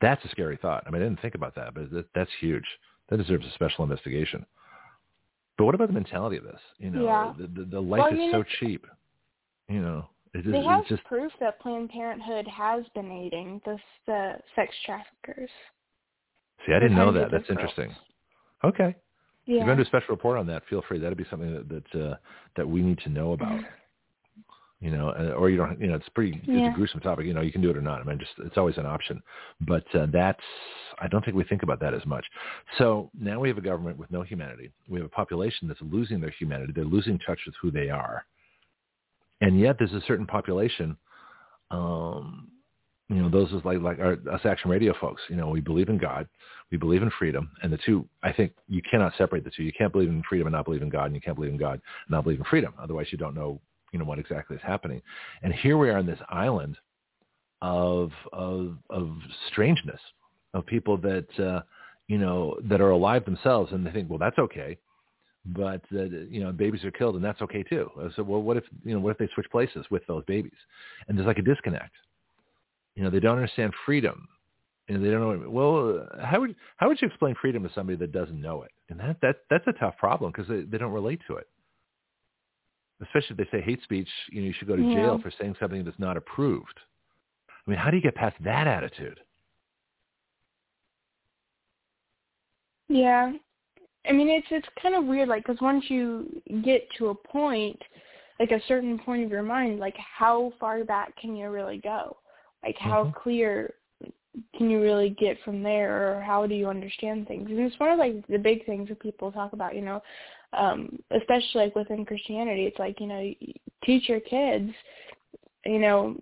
That's 0.00 0.24
a 0.24 0.28
scary 0.28 0.56
thought. 0.60 0.84
I 0.86 0.90
mean, 0.90 1.02
I 1.02 1.06
didn't 1.06 1.20
think 1.20 1.34
about 1.34 1.54
that, 1.56 1.74
but 1.74 1.90
that, 1.90 2.06
that's 2.14 2.30
huge. 2.40 2.64
That 3.08 3.16
deserves 3.16 3.46
a 3.46 3.52
special 3.52 3.82
investigation. 3.82 4.46
But 5.58 5.64
what 5.64 5.74
about 5.74 5.88
the 5.88 5.94
mentality 5.94 6.36
of 6.36 6.44
this? 6.44 6.60
You 6.78 6.90
know, 6.90 7.04
yeah. 7.04 7.32
the, 7.38 7.46
the, 7.46 7.64
the 7.70 7.80
life 7.80 8.00
well, 8.02 8.12
I 8.12 8.14
mean, 8.14 8.28
is 8.28 8.32
so 8.32 8.44
cheap. 8.60 8.86
You 9.68 9.80
know, 9.80 10.06
it 10.34 10.46
is, 10.46 10.52
they 10.52 10.62
have 10.62 10.86
just 10.86 11.02
proof 11.04 11.32
that 11.40 11.58
Planned 11.60 11.90
Parenthood 11.90 12.46
has 12.46 12.84
been 12.94 13.10
aiding 13.10 13.60
the, 13.64 13.78
the 14.06 14.32
sex 14.54 14.72
traffickers. 14.84 15.50
See, 16.64 16.72
I 16.72 16.78
didn't 16.78 16.96
know 16.96 17.12
that. 17.12 17.30
That's 17.30 17.48
interesting. 17.50 17.94
Okay. 18.64 18.94
If 19.46 19.58
you're 19.58 19.64
going 19.64 19.78
to 19.78 19.84
do 19.84 19.86
a 19.86 19.90
special 19.90 20.14
report 20.14 20.38
on 20.38 20.46
that, 20.48 20.62
feel 20.68 20.82
free. 20.88 20.98
That'd 20.98 21.16
be 21.16 21.26
something 21.30 21.52
that 21.54 21.68
that, 21.68 22.00
uh, 22.00 22.16
that 22.56 22.68
we 22.68 22.82
need 22.82 22.98
to 23.00 23.08
know 23.08 23.32
about. 23.32 23.60
You 24.78 24.90
know, 24.90 25.10
or 25.38 25.48
you 25.48 25.56
don't. 25.56 25.80
You 25.80 25.86
know, 25.86 25.94
it's 25.94 26.08
pretty. 26.10 26.38
It's 26.44 26.74
a 26.74 26.76
gruesome 26.76 27.00
topic. 27.00 27.24
You 27.24 27.32
know, 27.32 27.40
you 27.40 27.50
can 27.50 27.62
do 27.62 27.70
it 27.70 27.78
or 27.78 27.80
not. 27.80 28.02
I 28.02 28.04
mean, 28.04 28.18
just 28.18 28.32
it's 28.44 28.58
always 28.58 28.76
an 28.76 28.84
option. 28.84 29.22
But 29.62 29.84
uh, 29.94 30.06
that's. 30.12 30.42
I 31.00 31.08
don't 31.08 31.24
think 31.24 31.34
we 31.34 31.44
think 31.44 31.62
about 31.62 31.80
that 31.80 31.94
as 31.94 32.04
much. 32.04 32.26
So 32.76 33.10
now 33.18 33.40
we 33.40 33.48
have 33.48 33.56
a 33.56 33.62
government 33.62 33.96
with 33.96 34.10
no 34.10 34.20
humanity. 34.20 34.70
We 34.86 34.98
have 34.98 35.06
a 35.06 35.08
population 35.08 35.66
that's 35.66 35.80
losing 35.80 36.20
their 36.20 36.34
humanity. 36.38 36.74
They're 36.76 36.84
losing 36.84 37.18
touch 37.20 37.38
with 37.46 37.54
who 37.62 37.70
they 37.70 37.88
are. 37.88 38.26
And 39.40 39.58
yet, 39.58 39.76
there's 39.78 39.94
a 39.94 40.02
certain 40.06 40.26
population. 40.26 40.94
Um, 41.70 42.48
you 43.08 43.22
know, 43.22 43.28
those 43.30 43.52
is 43.52 43.64
like 43.64 43.80
like 43.80 44.00
our, 44.00 44.16
us 44.32 44.40
Action 44.44 44.70
Radio 44.70 44.92
folks. 45.00 45.22
You 45.28 45.36
know, 45.36 45.48
we 45.48 45.60
believe 45.60 45.88
in 45.88 45.98
God, 45.98 46.26
we 46.72 46.78
believe 46.78 47.02
in 47.02 47.10
freedom, 47.18 47.50
and 47.62 47.72
the 47.72 47.78
two. 47.78 48.06
I 48.22 48.32
think 48.32 48.52
you 48.68 48.82
cannot 48.82 49.12
separate 49.16 49.44
the 49.44 49.50
two. 49.50 49.62
You 49.62 49.72
can't 49.72 49.92
believe 49.92 50.08
in 50.08 50.22
freedom 50.28 50.48
and 50.48 50.54
not 50.54 50.64
believe 50.64 50.82
in 50.82 50.88
God, 50.88 51.06
and 51.06 51.14
you 51.14 51.20
can't 51.20 51.36
believe 51.36 51.52
in 51.52 51.58
God 51.58 51.74
and 51.74 52.10
not 52.10 52.24
believe 52.24 52.40
in 52.40 52.44
freedom. 52.46 52.74
Otherwise, 52.80 53.06
you 53.10 53.18
don't 53.18 53.34
know, 53.34 53.60
you 53.92 53.98
know, 54.00 54.04
what 54.04 54.18
exactly 54.18 54.56
is 54.56 54.62
happening. 54.64 55.00
And 55.42 55.52
here 55.52 55.78
we 55.78 55.88
are 55.88 55.98
on 55.98 56.06
this 56.06 56.18
island 56.28 56.76
of 57.62 58.10
of 58.32 58.76
of 58.90 59.10
strangeness, 59.50 60.00
of 60.52 60.66
people 60.66 60.96
that 60.98 61.28
uh, 61.38 61.60
you 62.08 62.18
know 62.18 62.58
that 62.64 62.80
are 62.80 62.90
alive 62.90 63.24
themselves, 63.24 63.70
and 63.72 63.86
they 63.86 63.92
think, 63.92 64.10
well, 64.10 64.18
that's 64.18 64.38
okay. 64.38 64.78
But 65.44 65.82
uh, 65.94 66.06
you 66.28 66.40
know, 66.42 66.50
babies 66.50 66.84
are 66.84 66.90
killed, 66.90 67.14
and 67.14 67.24
that's 67.24 67.40
okay 67.40 67.62
too. 67.62 67.88
So, 68.16 68.24
well, 68.24 68.42
what 68.42 68.56
if 68.56 68.64
you 68.84 68.94
know, 68.94 69.00
what 69.00 69.10
if 69.12 69.18
they 69.18 69.28
switch 69.32 69.46
places 69.52 69.86
with 69.92 70.04
those 70.08 70.24
babies? 70.24 70.58
And 71.06 71.16
there's 71.16 71.28
like 71.28 71.38
a 71.38 71.42
disconnect 71.42 71.92
you 72.96 73.04
know, 73.04 73.10
they 73.10 73.20
don't 73.20 73.36
understand 73.36 73.72
freedom. 73.84 74.28
And 74.88 75.04
they 75.04 75.10
don't 75.10 75.20
know. 75.20 75.48
What, 75.48 75.52
Well, 75.52 76.08
how 76.22 76.40
would 76.40 76.54
how 76.76 76.88
would 76.88 77.00
you 77.00 77.08
explain 77.08 77.34
freedom 77.40 77.62
to 77.64 77.72
somebody 77.74 77.96
that 77.98 78.12
doesn't 78.12 78.40
know 78.40 78.62
it? 78.62 78.70
And 78.88 78.98
that 79.00 79.16
that 79.20 79.36
that's 79.50 79.66
a 79.66 79.72
tough 79.72 79.96
problem 79.98 80.32
because 80.32 80.48
they, 80.48 80.62
they 80.62 80.78
don't 80.78 80.92
relate 80.92 81.20
to 81.28 81.36
it. 81.36 81.48
Especially 83.02 83.36
if 83.38 83.50
they 83.50 83.58
say 83.58 83.62
hate 83.62 83.82
speech, 83.82 84.08
you 84.30 84.40
know, 84.40 84.46
you 84.46 84.52
should 84.52 84.68
go 84.68 84.76
to 84.76 84.82
Yeah. 84.82 84.94
jail 84.94 85.18
for 85.22 85.30
saying 85.38 85.56
something 85.60 85.84
that's 85.84 85.98
not 85.98 86.16
approved. 86.16 86.78
I 87.48 87.70
mean, 87.70 87.78
how 87.78 87.90
do 87.90 87.96
you 87.96 88.02
get 88.02 88.14
past 88.14 88.36
that 88.44 88.66
attitude? 88.66 89.20
Yeah. 92.88 93.32
I 94.08 94.12
mean, 94.12 94.28
it's 94.28 94.46
it's 94.50 94.68
kind 94.80 94.94
of 94.94 95.04
weird, 95.04 95.28
like, 95.28 95.44
because 95.44 95.60
once 95.60 95.84
you 95.88 96.40
get 96.64 96.88
to 96.98 97.08
a 97.08 97.14
point, 97.14 97.80
like 98.38 98.52
a 98.52 98.60
certain 98.68 98.98
point 99.00 99.24
of 99.24 99.30
your 99.30 99.42
mind, 99.42 99.80
like, 99.80 99.96
how 99.96 100.52
far 100.60 100.84
back 100.84 101.16
can 101.16 101.34
you 101.34 101.50
really 101.50 101.78
go? 101.78 102.16
Like, 102.66 102.76
how 102.78 103.04
Mhm. 103.04 103.14
clear 103.14 103.74
can 104.56 104.68
you 104.68 104.82
really 104.82 105.10
get 105.10 105.40
from 105.44 105.62
there, 105.62 106.18
or 106.18 106.20
how 106.20 106.46
do 106.46 106.54
you 106.54 106.68
understand 106.68 107.28
things? 107.28 107.48
And 107.48 107.60
it's 107.60 107.78
one 107.78 107.90
of 107.90 107.98
like 107.98 108.26
the 108.26 108.38
big 108.38 108.66
things 108.66 108.88
that 108.88 108.98
people 109.00 109.30
talk 109.30 109.52
about, 109.52 109.74
you 109.76 109.82
know, 109.82 110.02
um, 110.52 110.98
especially 111.12 111.64
like 111.64 111.76
within 111.76 112.04
Christianity. 112.04 112.64
It's 112.66 112.78
like 112.78 113.00
you 113.00 113.06
know, 113.06 113.32
teach 113.84 114.08
your 114.08 114.20
kids, 114.20 114.72
you 115.64 115.78
know, 115.78 116.16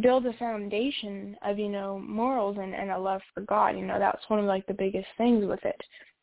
build 0.00 0.26
a 0.26 0.32
foundation 0.34 1.36
of 1.42 1.58
you 1.58 1.68
know 1.68 1.98
morals 1.98 2.58
and, 2.60 2.74
and 2.74 2.90
a 2.90 2.98
love 2.98 3.22
for 3.32 3.42
God. 3.42 3.76
You 3.76 3.86
know, 3.86 3.98
that's 4.00 4.28
one 4.28 4.40
of 4.40 4.46
like 4.46 4.66
the 4.66 4.74
biggest 4.74 5.08
things 5.16 5.46
with 5.46 5.64
it. 5.64 5.80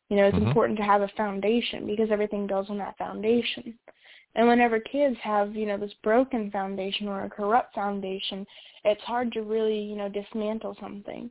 You 0.09 0.17
know, 0.17 0.25
it's 0.25 0.37
Mhm. 0.37 0.47
important 0.47 0.77
to 0.79 0.85
have 0.85 1.01
a 1.01 1.07
foundation 1.15 1.85
because 1.85 2.11
everything 2.11 2.45
builds 2.45 2.69
on 2.69 2.77
that 2.79 2.97
foundation. 2.97 3.79
And 4.39 4.47
whenever 4.47 4.79
kids 4.79 5.17
have, 5.21 5.53
you 5.53 5.65
know, 5.65 5.77
this 5.77 5.91
broken 6.01 6.49
foundation 6.49 7.09
or 7.09 7.25
a 7.25 7.29
corrupt 7.29 7.75
foundation, 7.75 8.47
it's 8.85 9.01
hard 9.01 9.33
to 9.33 9.41
really, 9.41 9.77
you 9.77 9.97
know, 9.97 10.07
dismantle 10.07 10.77
something. 10.79 11.29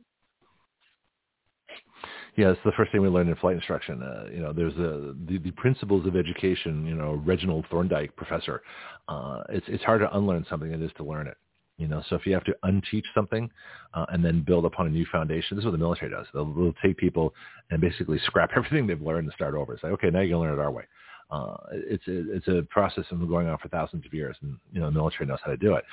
Yeah, 2.35 2.51
it's 2.51 2.59
the 2.63 2.71
first 2.77 2.91
thing 2.91 3.01
we 3.01 3.07
learned 3.07 3.31
in 3.31 3.35
flight 3.37 3.55
instruction. 3.55 4.03
Uh, 4.03 4.25
you 4.31 4.41
know, 4.41 4.53
there's 4.53 4.75
a, 4.75 5.15
the, 5.27 5.39
the 5.39 5.49
principles 5.57 6.05
of 6.05 6.15
education. 6.15 6.85
You 6.85 6.93
know, 6.93 7.19
Reginald 7.25 7.65
Thorndike, 7.71 8.15
professor. 8.15 8.61
Uh, 9.07 9.41
it's 9.49 9.65
it's 9.67 9.83
hard 9.83 10.01
to 10.01 10.15
unlearn 10.15 10.45
something 10.47 10.71
it 10.71 10.79
is 10.79 10.91
to 10.97 11.03
learn 11.03 11.25
it. 11.25 11.37
You 11.77 11.87
know, 11.87 12.03
so 12.09 12.15
if 12.15 12.27
you 12.27 12.33
have 12.35 12.43
to 12.43 12.55
unteach 12.63 13.05
something 13.15 13.49
uh, 13.95 14.05
and 14.09 14.23
then 14.23 14.43
build 14.45 14.65
upon 14.65 14.85
a 14.85 14.91
new 14.91 15.07
foundation, 15.11 15.57
this 15.57 15.63
is 15.63 15.65
what 15.65 15.71
the 15.71 15.79
military 15.79 16.11
does. 16.11 16.27
They'll, 16.31 16.53
they'll 16.53 16.75
take 16.83 16.97
people 16.97 17.33
and 17.71 17.81
basically 17.81 18.19
scrap 18.25 18.51
everything 18.55 18.85
they've 18.85 19.01
learned 19.01 19.25
and 19.25 19.33
start 19.33 19.55
over. 19.55 19.73
It's 19.73 19.81
like, 19.81 19.93
okay, 19.93 20.11
now 20.11 20.19
you're 20.19 20.37
gonna 20.37 20.51
learn 20.51 20.59
it 20.59 20.61
our 20.61 20.69
way. 20.69 20.83
Uh, 21.31 21.57
it's 21.71 22.07
a, 22.07 22.35
it's 22.35 22.47
a 22.47 22.63
process 22.71 23.05
that's 23.09 23.19
been 23.19 23.27
going 23.27 23.47
on 23.47 23.57
for 23.59 23.67
thousands 23.67 24.03
of 24.05 24.13
years, 24.13 24.35
and 24.41 24.57
you 24.73 24.79
know 24.79 24.87
the 24.87 24.91
military 24.91 25.27
knows 25.27 25.37
how 25.43 25.51
to 25.51 25.57
do 25.57 25.75
it. 25.75 25.83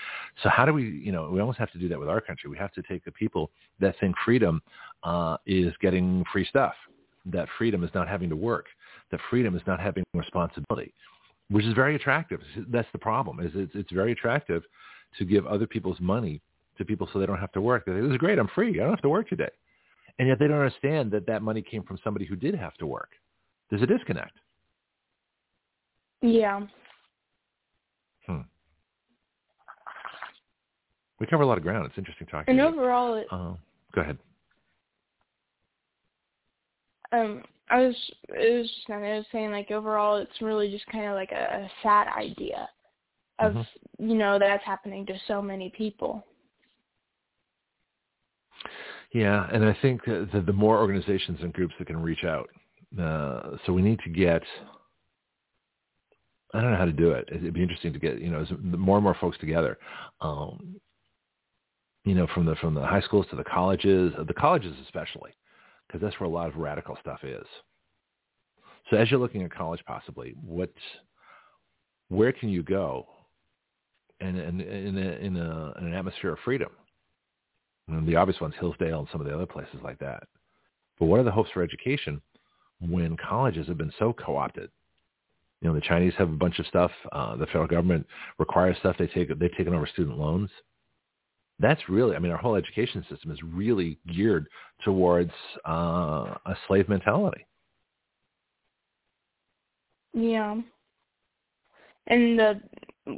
So 0.42 0.48
how 0.48 0.64
do 0.64 0.72
we, 0.72 0.84
you 0.84 1.12
know, 1.12 1.28
we 1.30 1.40
almost 1.40 1.58
have 1.58 1.70
to 1.72 1.78
do 1.78 1.88
that 1.88 1.98
with 1.98 2.08
our 2.08 2.22
country. 2.22 2.48
We 2.48 2.56
have 2.56 2.72
to 2.72 2.82
take 2.82 3.04
the 3.04 3.12
people 3.12 3.50
that 3.78 3.94
think 4.00 4.14
freedom 4.24 4.62
uh, 5.02 5.36
is 5.46 5.74
getting 5.82 6.24
free 6.32 6.46
stuff, 6.46 6.72
that 7.26 7.48
freedom 7.58 7.84
is 7.84 7.90
not 7.94 8.08
having 8.08 8.30
to 8.30 8.36
work, 8.36 8.66
that 9.10 9.20
freedom 9.28 9.54
is 9.54 9.62
not 9.66 9.78
having 9.78 10.04
responsibility, 10.14 10.94
which 11.50 11.66
is 11.66 11.74
very 11.74 11.96
attractive. 11.96 12.40
That's 12.68 12.88
the 12.92 12.98
problem. 12.98 13.40
Is 13.40 13.52
it's, 13.54 13.72
it's 13.74 13.92
very 13.92 14.12
attractive 14.12 14.62
to 15.18 15.24
give 15.26 15.46
other 15.46 15.66
people's 15.66 16.00
money 16.00 16.40
to 16.78 16.84
people 16.84 17.08
so 17.12 17.18
they 17.18 17.26
don't 17.26 17.38
have 17.38 17.52
to 17.52 17.60
work. 17.60 17.84
This 17.86 17.94
is 17.94 18.16
great. 18.16 18.38
I'm 18.38 18.48
free. 18.54 18.80
I 18.80 18.84
don't 18.84 18.90
have 18.90 19.02
to 19.02 19.08
work 19.08 19.28
today. 19.28 19.50
And 20.18 20.28
yet 20.28 20.38
they 20.38 20.46
don't 20.46 20.58
understand 20.58 21.10
that 21.10 21.26
that 21.26 21.42
money 21.42 21.60
came 21.60 21.82
from 21.82 21.98
somebody 22.02 22.24
who 22.24 22.36
did 22.36 22.54
have 22.54 22.74
to 22.74 22.86
work. 22.86 23.10
There's 23.68 23.82
a 23.82 23.86
disconnect. 23.86 24.32
Yeah. 26.26 26.66
Hmm. 28.26 28.40
We 31.20 31.26
cover 31.26 31.44
a 31.44 31.46
lot 31.46 31.56
of 31.56 31.62
ground. 31.64 31.86
It's 31.86 31.96
interesting 31.96 32.26
talking. 32.26 32.58
And 32.58 32.60
overall, 32.60 33.14
it, 33.14 33.26
Uh, 33.30 33.54
go 33.92 34.00
ahead. 34.00 34.18
um, 37.12 37.44
I 37.70 37.78
was, 37.78 37.96
it 38.28 38.58
was 38.58 38.68
just, 38.68 38.90
I 38.90 38.98
was 38.98 39.24
saying 39.30 39.52
like 39.52 39.70
overall, 39.70 40.16
it's 40.16 40.42
really 40.42 40.70
just 40.70 40.86
kind 40.86 41.06
of 41.06 41.14
like 41.14 41.30
a, 41.30 41.64
a 41.64 41.70
sad 41.82 42.08
idea 42.08 42.68
of, 43.38 43.54
Mhm. 43.54 43.66
you 43.98 44.14
know, 44.16 44.38
that's 44.38 44.64
happening 44.64 45.06
to 45.06 45.18
so 45.26 45.40
many 45.40 45.70
people. 45.70 46.24
Yeah, 49.12 49.48
and 49.52 49.64
I 49.64 49.72
think 49.80 50.04
that 50.06 50.30
the, 50.32 50.40
the 50.40 50.52
more 50.52 50.78
organizations 50.78 51.40
and 51.42 51.52
groups 51.52 51.74
that 51.78 51.86
can 51.86 52.02
reach 52.02 52.24
out. 52.24 52.50
Uh, 52.98 53.56
so 53.64 53.72
we 53.72 53.82
need 53.82 54.00
to 54.00 54.10
get. 54.10 54.42
I 56.56 56.62
don't 56.62 56.70
know 56.70 56.78
how 56.78 56.86
to 56.86 56.92
do 56.92 57.10
it. 57.10 57.28
It'd 57.30 57.52
be 57.52 57.62
interesting 57.62 57.92
to 57.92 57.98
get 57.98 58.18
you 58.18 58.30
know 58.30 58.44
more 58.62 58.96
and 58.96 59.04
more 59.04 59.16
folks 59.20 59.36
together. 59.38 59.78
Um, 60.20 60.80
you 62.04 62.14
know, 62.14 62.26
from 62.32 62.46
the 62.46 62.54
from 62.56 62.74
the 62.74 62.86
high 62.86 63.02
schools 63.02 63.26
to 63.30 63.36
the 63.36 63.44
colleges, 63.44 64.12
the 64.26 64.34
colleges 64.34 64.74
especially, 64.84 65.32
because 65.86 66.00
that's 66.00 66.18
where 66.18 66.28
a 66.28 66.32
lot 66.32 66.48
of 66.48 66.56
radical 66.56 66.96
stuff 67.00 67.20
is. 67.24 67.46
So 68.88 68.96
as 68.96 69.10
you're 69.10 69.20
looking 69.20 69.42
at 69.42 69.52
college, 69.52 69.80
possibly, 69.86 70.34
what, 70.40 70.72
where 72.08 72.32
can 72.32 72.48
you 72.48 72.62
go, 72.62 73.06
in 74.20 74.36
in 74.36 74.60
in, 74.60 74.96
in, 74.96 75.36
a, 75.36 75.74
in 75.78 75.86
an 75.86 75.94
atmosphere 75.94 76.32
of 76.32 76.38
freedom? 76.44 76.70
And 77.88 78.06
the 78.06 78.16
obvious 78.16 78.40
ones, 78.40 78.54
Hillsdale 78.58 79.00
and 79.00 79.08
some 79.12 79.20
of 79.20 79.26
the 79.26 79.34
other 79.34 79.46
places 79.46 79.80
like 79.82 79.98
that. 79.98 80.22
But 80.98 81.06
what 81.06 81.20
are 81.20 81.24
the 81.24 81.30
hopes 81.30 81.50
for 81.52 81.62
education 81.62 82.20
when 82.80 83.16
colleges 83.16 83.68
have 83.68 83.78
been 83.78 83.92
so 83.98 84.12
co-opted? 84.12 84.70
You 85.60 85.68
know, 85.68 85.74
the 85.74 85.80
Chinese 85.80 86.12
have 86.18 86.28
a 86.28 86.36
bunch 86.36 86.58
of 86.58 86.66
stuff. 86.66 86.90
Uh, 87.12 87.36
the 87.36 87.46
federal 87.46 87.66
government 87.66 88.06
requires 88.38 88.76
stuff. 88.78 88.96
They 88.98 89.06
take 89.06 89.28
they've 89.38 89.56
taken 89.56 89.74
over 89.74 89.86
student 89.86 90.18
loans. 90.18 90.50
That's 91.58 91.80
really, 91.88 92.14
I 92.14 92.18
mean, 92.18 92.32
our 92.32 92.38
whole 92.38 92.54
education 92.54 93.04
system 93.08 93.30
is 93.30 93.38
really 93.42 93.98
geared 94.14 94.46
towards 94.84 95.32
uh, 95.66 96.34
a 96.44 96.54
slave 96.68 96.88
mentality. 96.88 97.46
Yeah. 100.12 100.56
And 102.08 102.38
the 102.38 102.60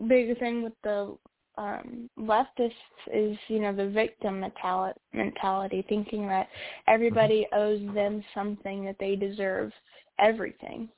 big 0.07 0.39
thing 0.39 0.63
with 0.63 0.73
the 0.85 1.17
um, 1.57 2.09
leftists 2.19 2.73
is, 3.13 3.37
you 3.49 3.59
know, 3.59 3.75
the 3.75 3.89
victim 3.89 4.41
mentali- 4.41 4.95
mentality, 5.13 5.85
thinking 5.89 6.29
that 6.29 6.49
everybody 6.87 7.47
owes 7.53 7.81
them 7.95 8.23
something 8.35 8.85
that 8.85 8.97
they 9.01 9.17
deserve 9.17 9.73
everything. 10.21 10.89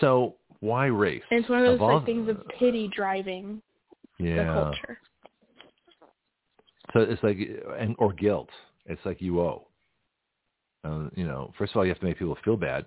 So 0.00 0.34
Why 0.60 0.86
race? 0.86 1.22
And 1.30 1.40
it's 1.40 1.48
one 1.48 1.60
of 1.60 1.66
those 1.66 1.80
all, 1.80 1.96
like 1.96 2.06
things 2.06 2.28
of 2.28 2.40
pity 2.58 2.88
driving 2.94 3.62
yeah. 4.18 4.36
the 4.36 4.52
culture. 4.52 4.98
So 6.92 7.00
it's 7.00 7.22
like, 7.22 7.38
and 7.78 7.94
or 7.98 8.12
guilt. 8.12 8.48
It's 8.86 9.00
like 9.04 9.20
you 9.20 9.40
owe. 9.40 9.66
Uh, 10.84 11.08
you 11.14 11.26
know, 11.26 11.52
first 11.58 11.72
of 11.72 11.78
all, 11.78 11.84
you 11.84 11.90
have 11.90 11.98
to 11.98 12.06
make 12.06 12.18
people 12.18 12.38
feel 12.44 12.56
bad. 12.56 12.86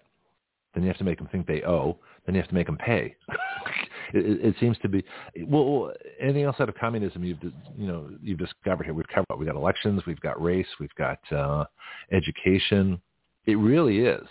Then 0.74 0.84
you 0.84 0.90
have 0.90 0.98
to 0.98 1.04
make 1.04 1.18
them 1.18 1.28
think 1.32 1.48
they 1.48 1.64
owe. 1.64 1.98
Then 2.26 2.36
you 2.36 2.42
have 2.42 2.50
to 2.50 2.56
make 2.56 2.68
them 2.68 2.78
pay. 2.78 3.16
it, 4.14 4.46
it, 4.46 4.56
seems 4.60 4.78
to 4.80 4.88
be 4.88 5.04
well. 5.48 5.92
Anything 6.20 6.44
else 6.44 6.58
out 6.60 6.70
of 6.70 6.76
communism 6.76 7.24
you've 7.24 7.40
you 7.76 7.88
know 7.88 8.10
you've 8.22 8.38
discovered 8.38 8.86
here? 8.86 8.94
We've 8.94 9.08
covered. 9.08 9.38
We've 9.38 9.48
got 9.48 9.56
elections. 9.56 10.04
We've 10.06 10.20
got 10.22 10.42
race. 10.42 10.68
We've 10.80 10.94
got 10.96 11.20
uh, 11.32 11.66
education. 12.12 13.02
It 13.46 13.56
really 13.56 14.02
is. 14.02 14.28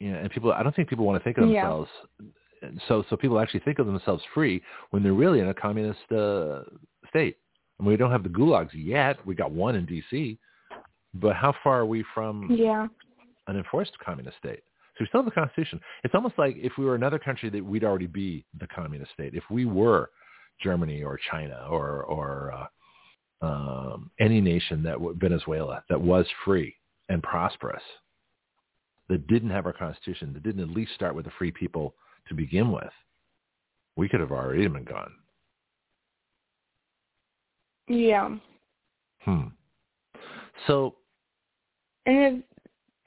You 0.00 0.12
know, 0.12 0.18
and 0.18 0.30
people. 0.30 0.52
I 0.52 0.62
don't 0.62 0.74
think 0.74 0.88
people 0.88 1.04
want 1.04 1.20
to 1.20 1.24
think 1.24 1.38
of 1.38 1.48
themselves. 1.48 1.90
Yeah. 2.20 2.68
So 2.88 3.04
so 3.08 3.16
people 3.16 3.38
actually 3.38 3.60
think 3.60 3.78
of 3.78 3.86
themselves 3.86 4.22
free 4.34 4.62
when 4.90 5.02
they're 5.02 5.12
really 5.12 5.40
in 5.40 5.48
a 5.48 5.54
communist 5.54 6.00
uh, 6.12 6.62
state. 7.08 7.36
I 7.78 7.82
mean, 7.82 7.90
we 7.90 7.96
don't 7.96 8.10
have 8.10 8.24
the 8.24 8.28
gulags 8.28 8.70
yet. 8.74 9.24
We 9.26 9.34
got 9.34 9.52
one 9.52 9.76
in 9.76 9.86
D.C. 9.86 10.38
But 11.14 11.36
how 11.36 11.54
far 11.62 11.80
are 11.80 11.86
we 11.86 12.04
from 12.14 12.48
yeah. 12.50 12.86
an 13.46 13.56
enforced 13.56 13.92
communist 14.04 14.36
state? 14.38 14.62
So 14.96 15.04
we 15.04 15.06
still 15.06 15.22
have 15.22 15.28
a 15.28 15.34
constitution. 15.34 15.80
It's 16.02 16.14
almost 16.14 16.34
like 16.38 16.56
if 16.58 16.72
we 16.76 16.84
were 16.84 16.96
another 16.96 17.18
country 17.18 17.50
that 17.50 17.64
we'd 17.64 17.84
already 17.84 18.08
be 18.08 18.44
the 18.58 18.66
communist 18.66 19.12
state. 19.12 19.34
If 19.34 19.44
we 19.48 19.64
were 19.64 20.10
Germany 20.60 21.02
or 21.02 21.18
China 21.30 21.66
or 21.70 22.02
or 22.02 22.52
uh, 22.52 23.46
um, 23.46 24.10
any 24.18 24.40
nation 24.40 24.82
that 24.82 24.98
Venezuela 25.18 25.84
that 25.88 26.00
was 26.00 26.26
free 26.44 26.74
and 27.08 27.22
prosperous, 27.22 27.82
that 29.08 29.26
didn't 29.26 29.50
have 29.50 29.66
our 29.66 29.72
constitution, 29.72 30.32
that 30.34 30.42
didn't 30.42 30.62
at 30.62 30.74
least 30.74 30.94
start 30.94 31.14
with 31.14 31.24
the 31.24 31.30
free 31.38 31.50
people 31.50 31.94
to 32.28 32.34
begin 32.34 32.70
with, 32.70 32.92
we 33.96 34.08
could 34.08 34.20
have 34.20 34.32
already 34.32 34.66
been 34.68 34.84
gone. 34.84 35.12
Yeah. 37.88 38.36
Hmm. 39.22 39.48
So. 40.66 40.96
And 42.06 42.16
if, 42.18 42.44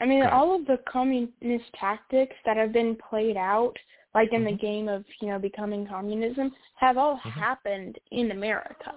I 0.01 0.05
mean, 0.05 0.23
all 0.23 0.55
of 0.55 0.65
the 0.65 0.79
communist 0.91 1.65
tactics 1.79 2.35
that 2.45 2.57
have 2.57 2.73
been 2.73 2.97
played 3.09 3.37
out, 3.37 3.73
like 4.15 4.33
in 4.33 4.41
mm-hmm. 4.41 4.51
the 4.51 4.57
game 4.57 4.87
of, 4.87 5.05
you 5.21 5.29
know, 5.29 5.39
becoming 5.39 5.87
communism, 5.87 6.51
have 6.75 6.97
all 6.97 7.17
mm-hmm. 7.17 7.29
happened 7.29 7.99
in 8.11 8.31
America. 8.31 8.93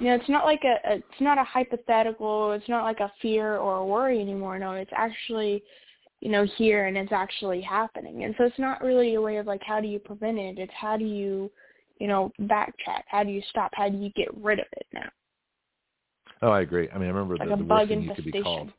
You 0.00 0.06
know, 0.06 0.14
it's 0.14 0.28
not 0.30 0.46
like 0.46 0.62
a, 0.64 0.76
a, 0.90 0.94
it's 0.96 1.20
not 1.20 1.36
a 1.36 1.44
hypothetical, 1.44 2.52
it's 2.52 2.68
not 2.70 2.84
like 2.84 3.00
a 3.00 3.12
fear 3.20 3.58
or 3.58 3.76
a 3.76 3.86
worry 3.86 4.18
anymore. 4.18 4.58
No, 4.58 4.72
it's 4.72 4.90
actually, 4.96 5.62
you 6.20 6.30
know, 6.30 6.46
here 6.56 6.86
and 6.86 6.96
it's 6.96 7.12
actually 7.12 7.60
happening. 7.60 8.24
And 8.24 8.34
so 8.38 8.44
it's 8.44 8.58
not 8.58 8.80
really 8.80 9.16
a 9.16 9.20
way 9.20 9.36
of 9.36 9.46
like, 9.46 9.62
how 9.62 9.78
do 9.78 9.86
you 9.86 9.98
prevent 9.98 10.38
it? 10.38 10.58
It's 10.58 10.72
how 10.74 10.96
do 10.96 11.04
you, 11.04 11.50
you 11.98 12.08
know, 12.08 12.32
backtrack? 12.40 13.02
How 13.08 13.22
do 13.22 13.30
you 13.30 13.42
stop? 13.50 13.72
How 13.74 13.90
do 13.90 13.98
you 13.98 14.10
get 14.16 14.34
rid 14.38 14.58
of 14.58 14.66
it 14.72 14.86
now? 14.94 15.10
Oh, 16.40 16.50
I 16.50 16.62
agree. 16.62 16.88
I 16.88 16.94
mean, 16.94 17.08
I 17.08 17.12
remember 17.12 17.36
like 17.36 17.50
the, 17.50 17.56
the 17.56 17.64
worst 17.64 17.88
thing 17.88 18.02
you 18.02 18.10
could 18.14 18.24
be 18.24 18.32
called. 18.32 18.72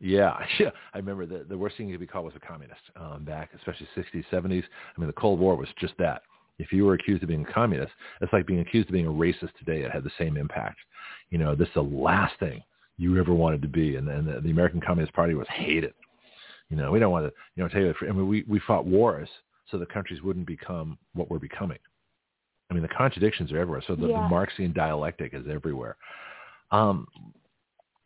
Yeah, 0.00 0.36
yeah. 0.60 0.70
I 0.92 0.98
remember 0.98 1.24
the 1.24 1.44
the 1.48 1.56
worst 1.56 1.78
thing 1.78 1.88
you 1.88 1.94
could 1.94 2.06
be 2.06 2.06
called 2.06 2.26
was 2.26 2.34
a 2.36 2.46
communist 2.46 2.82
um, 2.94 3.24
back, 3.24 3.50
especially 3.56 3.88
60s, 3.96 4.24
70s. 4.30 4.64
I 4.96 5.00
mean, 5.00 5.06
the 5.06 5.14
Cold 5.14 5.40
War 5.40 5.56
was 5.56 5.68
just 5.78 5.94
that. 5.98 6.22
If 6.58 6.72
you 6.72 6.84
were 6.84 6.94
accused 6.94 7.22
of 7.22 7.28
being 7.28 7.46
a 7.48 7.52
communist, 7.52 7.92
it's 8.20 8.32
like 8.32 8.46
being 8.46 8.60
accused 8.60 8.88
of 8.88 8.92
being 8.92 9.06
a 9.06 9.10
racist 9.10 9.54
today. 9.58 9.82
It 9.82 9.90
had 9.90 10.04
the 10.04 10.10
same 10.18 10.36
impact. 10.36 10.78
You 11.30 11.38
know, 11.38 11.54
this 11.54 11.68
is 11.68 11.74
the 11.74 11.82
last 11.82 12.34
thing 12.40 12.62
you 12.96 13.18
ever 13.18 13.32
wanted 13.32 13.62
to 13.62 13.68
be, 13.68 13.96
and 13.96 14.08
then 14.08 14.26
the, 14.26 14.40
the 14.40 14.50
American 14.50 14.80
Communist 14.80 15.14
Party 15.14 15.34
was 15.34 15.46
hated. 15.48 15.94
You 16.68 16.76
know, 16.76 16.90
we 16.90 16.98
don't 16.98 17.12
want 17.12 17.26
to, 17.26 17.32
you 17.54 17.62
know, 17.62 17.68
tell 17.68 17.80
you. 17.80 17.94
I 18.02 18.12
mean, 18.12 18.28
we 18.28 18.44
we 18.48 18.60
fought 18.66 18.84
wars 18.84 19.28
so 19.70 19.78
the 19.78 19.86
countries 19.86 20.22
wouldn't 20.22 20.46
become 20.46 20.98
what 21.14 21.30
we're 21.30 21.38
becoming. 21.38 21.78
I 22.70 22.74
mean, 22.74 22.82
the 22.82 22.88
contradictions 22.88 23.52
are 23.52 23.58
everywhere. 23.58 23.82
So 23.86 23.94
the, 23.94 24.08
yeah. 24.08 24.22
the 24.22 24.28
Marxian 24.28 24.72
dialectic 24.74 25.32
is 25.34 25.44
everywhere. 25.50 25.96
Um, 26.70 27.06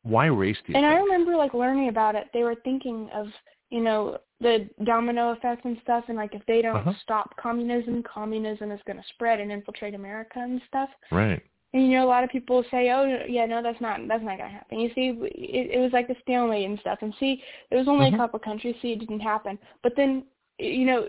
why 0.03 0.27
race 0.27 0.57
do 0.67 0.73
you 0.73 0.79
And 0.79 0.85
think? 0.85 0.95
I 0.95 1.03
remember 1.03 1.37
like 1.37 1.55
learning 1.55 1.89
about 1.89 2.15
it. 2.15 2.29
They 2.33 2.43
were 2.43 2.57
thinking 2.63 3.09
of 3.15 3.27
you 3.73 3.81
know 3.81 4.19
the 4.41 4.69
domino 4.85 5.31
effect 5.31 5.65
and 5.65 5.79
stuff, 5.83 6.05
and 6.09 6.17
like 6.17 6.35
if 6.35 6.45
they 6.47 6.61
don't 6.61 6.77
uh-huh. 6.77 6.93
stop 7.03 7.35
communism, 7.37 8.03
communism 8.03 8.71
is 8.71 8.81
going 8.87 8.99
to 8.99 9.05
spread 9.15 9.41
and 9.41 9.51
infiltrate 9.51 9.95
America 9.95 10.39
and 10.39 10.61
stuff. 10.69 10.91
Right. 11.11 11.43
And 11.73 11.85
you 11.85 11.97
know, 11.97 12.05
a 12.05 12.09
lot 12.09 12.23
of 12.23 12.29
people 12.29 12.63
say, 12.71 12.91
"Oh, 12.91 13.25
yeah, 13.27 13.47
no, 13.47 13.63
that's 13.63 13.81
not 13.81 13.99
that's 14.07 14.23
not 14.23 14.37
gonna 14.37 14.51
happen." 14.51 14.79
You 14.79 14.91
see, 14.95 15.15
it, 15.23 15.71
it 15.71 15.79
was 15.79 15.91
like 15.93 16.07
the 16.07 16.17
stalemate 16.21 16.69
and 16.69 16.79
stuff. 16.81 16.99
And 17.01 17.15
see, 17.19 17.43
there 17.71 17.79
was 17.79 17.89
only 17.89 18.07
mm-hmm. 18.07 18.17
a 18.17 18.19
couple 18.19 18.39
countries. 18.41 18.77
See, 18.83 18.93
it 18.93 18.99
didn't 18.99 19.21
happen. 19.21 19.59
But 19.83 19.95
then, 19.97 20.25
you 20.59 20.85
know, 20.85 21.09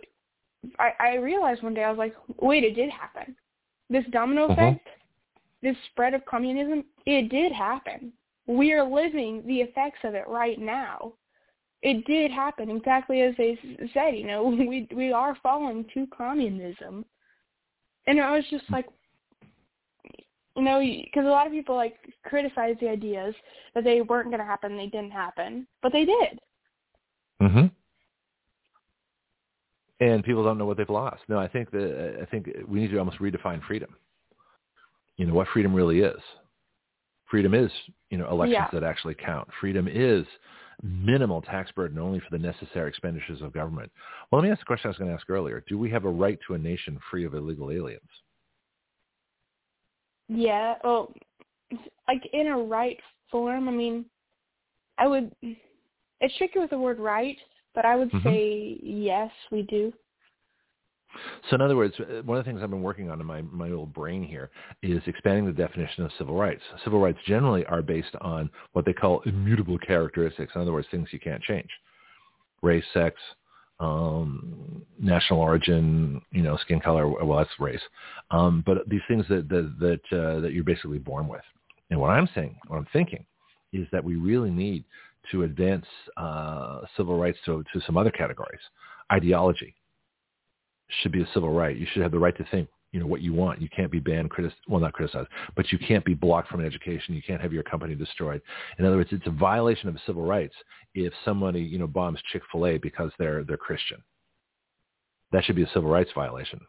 I, 0.80 0.92
I 1.00 1.16
realized 1.16 1.64
one 1.64 1.74
day 1.74 1.84
I 1.84 1.90
was 1.90 1.98
like, 1.98 2.16
"Wait, 2.40 2.64
it 2.64 2.76
did 2.76 2.90
happen." 2.90 3.36
This 3.90 4.06
domino 4.12 4.48
mm-hmm. 4.48 4.54
effect, 4.54 4.88
this 5.62 5.76
spread 5.92 6.14
of 6.14 6.24
communism, 6.26 6.86
it 7.06 7.28
did 7.28 7.52
happen. 7.52 8.14
We 8.48 8.72
are 8.72 8.90
living 8.90 9.44
the 9.46 9.60
effects 9.60 10.00
of 10.06 10.16
it 10.16 10.26
right 10.30 10.60
now. 10.60 11.14
It 11.84 12.06
did 12.06 12.32
happen 12.32 12.70
exactly 12.70 13.22
as 13.22 13.36
they 13.38 13.60
said. 13.94 14.16
You 14.16 14.26
know, 14.26 14.44
we 14.48 14.88
we 14.96 15.12
are 15.12 15.38
falling 15.44 15.86
to 15.94 16.08
communism, 16.18 17.06
and 18.08 18.20
I 18.20 18.36
was 18.36 18.46
just 18.50 18.64
like, 18.72 18.88
you 20.56 20.64
know, 20.64 20.80
because 20.80 21.26
a 21.26 21.30
lot 21.30 21.46
of 21.46 21.52
people 21.52 21.76
like 21.76 21.96
criticize 22.24 22.76
the 22.80 22.90
ideas 22.90 23.36
that 23.76 23.84
they 23.84 24.02
weren't 24.02 24.30
going 24.30 24.40
to 24.40 24.46
happen, 24.46 24.78
they 24.78 24.88
didn't 24.88 25.12
happen, 25.12 25.68
but 25.82 25.92
they 25.92 26.06
did. 26.06 26.40
Mhm. 27.42 27.72
And 30.00 30.24
people 30.24 30.44
don't 30.44 30.58
know 30.58 30.66
what 30.66 30.78
they've 30.78 30.90
lost. 30.90 31.22
No, 31.28 31.38
I 31.38 31.48
think 31.50 31.70
that 31.72 32.20
I 32.22 32.26
think 32.26 32.50
we 32.68 32.80
need 32.80 32.92
to 32.92 32.98
almost 32.98 33.20
redefine 33.20 33.62
freedom. 33.64 33.94
You 35.18 35.26
know 35.26 35.34
what 35.34 35.50
freedom 35.50 35.74
really 35.74 36.00
is. 36.00 36.22
Freedom 37.26 37.54
is, 37.54 37.72
you 38.10 38.18
know, 38.18 38.30
elections 38.30 38.70
yeah. 38.72 38.80
that 38.80 38.86
actually 38.86 39.16
count. 39.16 39.50
Freedom 39.60 39.88
is 39.88 40.26
minimal 40.82 41.42
tax 41.42 41.72
burden 41.72 42.00
only 42.00 42.20
for 42.20 42.28
the 42.32 42.38
necessary 42.38 42.90
expenditures 42.90 43.42
of 43.42 43.54
government. 43.54 43.92
Well, 44.32 44.42
let 44.42 44.48
me 44.48 44.52
ask 44.52 44.62
the 44.62 44.66
question 44.66 44.88
I 44.88 44.90
was 44.90 44.98
going 44.98 45.10
to 45.10 45.16
ask 45.16 45.30
earlier. 45.30 45.64
Do 45.68 45.78
we 45.78 45.90
have 45.92 46.06
a 46.06 46.10
right 46.10 46.40
to 46.48 46.54
a 46.56 46.58
nation 46.58 47.00
free 47.12 47.26
of 47.26 47.34
illegal 47.34 47.72
aliens? 47.72 48.02
Yeah, 50.30 50.76
well, 50.84 51.14
like 52.08 52.22
in 52.34 52.48
a 52.48 52.58
right 52.58 52.98
form, 53.30 53.68
I 53.68 53.72
mean, 53.72 54.06
I 54.98 55.08
would, 55.08 55.32
it's 55.42 56.38
tricky 56.38 56.60
with 56.60 56.70
the 56.70 56.78
word 56.78 57.00
right, 57.00 57.38
but 57.76 57.86
I 57.86 57.96
would 57.96 58.12
mm-hmm. 58.12 58.28
say 58.28 58.80
yes, 58.82 59.32
we 59.52 59.64
do. 59.64 59.94
So 61.50 61.56
in 61.56 61.62
other 61.62 61.76
words, 61.76 61.94
uh, 62.00 62.22
one 62.24 62.38
of 62.38 62.46
the 62.46 62.50
things 62.50 62.62
I've 62.64 62.70
been 62.70 62.82
working 62.82 63.10
on 63.10 63.20
in 63.20 63.26
my, 63.26 63.42
my 63.42 63.68
little 63.68 63.86
brain 63.86 64.24
here 64.24 64.50
is 64.82 65.02
expanding 65.06 65.46
the 65.46 65.52
definition 65.52 66.04
of 66.04 66.12
civil 66.18 66.36
rights. 66.36 66.62
Civil 66.84 67.00
rights 67.00 67.20
generally 67.26 67.66
are 67.66 67.82
based 67.82 68.16
on 68.22 68.50
what 68.74 68.86
they 68.86 68.94
call 68.94 69.22
immutable 69.26 69.78
characteristics. 69.78 70.54
In 70.56 70.62
other 70.62 70.74
words, 70.74 70.88
things 70.92 71.10
you 71.12 71.20
can't 71.20 71.42
change. 71.42 71.70
Race, 72.62 72.86
sex, 72.94 73.16
um, 73.80 74.84
national 75.00 75.40
origin, 75.40 76.22
you 76.32 76.42
know, 76.42 76.58
skin 76.58 76.80
color, 76.80 77.08
well, 77.08 77.38
that's 77.38 77.50
race. 77.60 77.82
Um, 78.32 78.64
but 78.66 78.88
these 78.88 79.02
things 79.08 79.26
that, 79.30 79.50
that, 79.50 79.76
that, 79.80 80.18
uh, 80.18 80.40
that 80.40 80.54
you're 80.54 80.64
basically 80.64 81.00
born 81.00 81.28
with. 81.28 81.42
And 81.90 82.00
what 82.00 82.10
I'm 82.10 82.30
saying, 82.34 82.56
what 82.68 82.78
I'm 82.78 82.88
thinking, 82.94 83.26
is 83.74 83.88
that 83.92 84.04
we 84.04 84.16
really 84.16 84.52
need 84.52 84.84
to 85.32 85.44
advance 85.44 85.86
uh, 86.18 86.82
civil 86.96 87.20
rights 87.20 87.38
to, 87.46 87.64
to 87.74 87.82
some 87.86 87.98
other 87.98 88.12
categories. 88.12 88.62
Ideology, 89.12 89.76
should 91.02 91.12
be 91.12 91.22
a 91.22 91.28
civil 91.34 91.52
right. 91.52 91.76
You 91.76 91.88
should 91.92 92.02
have 92.02 92.12
the 92.12 92.20
right 92.20 92.36
to 92.38 92.46
think, 92.52 92.70
you 92.92 93.00
know, 93.00 93.08
what 93.08 93.22
you 93.22 93.34
want. 93.34 93.62
You 93.62 93.70
can't 93.70 93.92
be 93.92 94.00
banned, 94.00 94.30
critic- 94.30 94.54
well, 94.68 94.80
not 94.80 94.94
criticized, 94.94 95.30
but 95.56 95.72
you 95.72 95.80
can't 95.80 96.06
be 96.06 96.14
blocked 96.14 96.50
from 96.50 96.60
an 96.60 96.66
education. 96.66 97.16
You 97.16 97.22
can't 97.22 97.42
have 97.42 97.54
your 97.54 97.64
company 97.64 97.96
destroyed. 97.96 98.42
In 98.78 98.86
other 98.86 98.98
words, 98.98 99.10
it's 99.12 99.28
a 99.28 99.32
violation 99.32 99.90
of 99.90 99.98
civil 100.06 100.24
rights 100.24 100.56
if 100.94 101.14
somebody, 101.26 101.62
you 101.62 101.80
know, 101.80 101.88
bombs 101.88 102.20
Chick-fil-A 102.32 102.78
because 102.78 103.12
they're, 103.18 103.44
they're 103.44 103.58
Christian. 103.58 103.98
That 105.32 105.44
should 105.44 105.56
be 105.56 105.64
a 105.64 105.70
civil 105.74 105.90
rights 105.90 106.12
violation, 106.14 106.60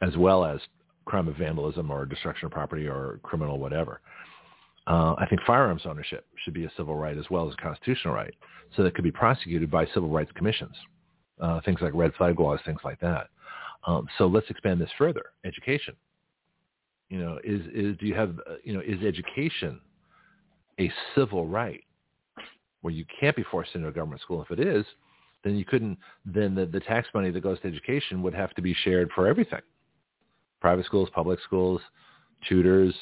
as 0.00 0.16
well 0.16 0.44
as 0.44 0.60
crime 1.04 1.28
of 1.28 1.36
vandalism 1.36 1.90
or 1.90 2.06
destruction 2.06 2.46
of 2.46 2.52
property 2.52 2.86
or 2.86 3.20
criminal 3.22 3.58
whatever. 3.58 4.00
Uh, 4.86 5.14
I 5.18 5.26
think 5.28 5.42
firearms 5.46 5.82
ownership 5.84 6.26
should 6.42 6.54
be 6.54 6.64
a 6.64 6.72
civil 6.76 6.96
right 6.96 7.18
as 7.18 7.28
well 7.30 7.46
as 7.46 7.54
a 7.54 7.62
constitutional 7.62 8.14
right, 8.14 8.34
so 8.74 8.82
that 8.82 8.94
could 8.94 9.04
be 9.04 9.12
prosecuted 9.12 9.70
by 9.70 9.84
civil 9.86 10.08
rights 10.08 10.30
commissions 10.34 10.74
uh, 11.40 11.60
things 11.64 11.80
like 11.80 11.92
red 11.94 12.14
flag 12.14 12.38
laws, 12.38 12.60
things 12.64 12.80
like 12.84 13.00
that. 13.00 13.28
Um, 13.86 14.06
so 14.18 14.26
let's 14.26 14.48
expand 14.50 14.80
this 14.80 14.90
further. 14.98 15.26
Education. 15.44 15.96
You 17.08 17.18
know, 17.18 17.38
is 17.42 17.60
is 17.74 17.96
do 17.98 18.06
you 18.06 18.14
have 18.14 18.38
uh, 18.48 18.54
you 18.62 18.72
know 18.72 18.80
is 18.80 19.02
education 19.04 19.80
a 20.78 20.90
civil 21.14 21.46
right 21.46 21.82
where 22.82 22.94
you 22.94 23.04
can't 23.18 23.36
be 23.36 23.44
forced 23.50 23.74
into 23.74 23.88
a 23.88 23.92
government 23.92 24.22
school? 24.22 24.42
If 24.42 24.50
it 24.50 24.60
is, 24.60 24.84
then 25.42 25.56
you 25.56 25.64
couldn't. 25.64 25.98
Then 26.24 26.54
the, 26.54 26.66
the 26.66 26.80
tax 26.80 27.08
money 27.14 27.30
that 27.30 27.40
goes 27.40 27.60
to 27.60 27.68
education 27.68 28.22
would 28.22 28.34
have 28.34 28.54
to 28.54 28.62
be 28.62 28.74
shared 28.74 29.10
for 29.14 29.26
everything: 29.26 29.60
private 30.60 30.86
schools, 30.86 31.08
public 31.12 31.40
schools, 31.44 31.80
tutors, 32.48 32.94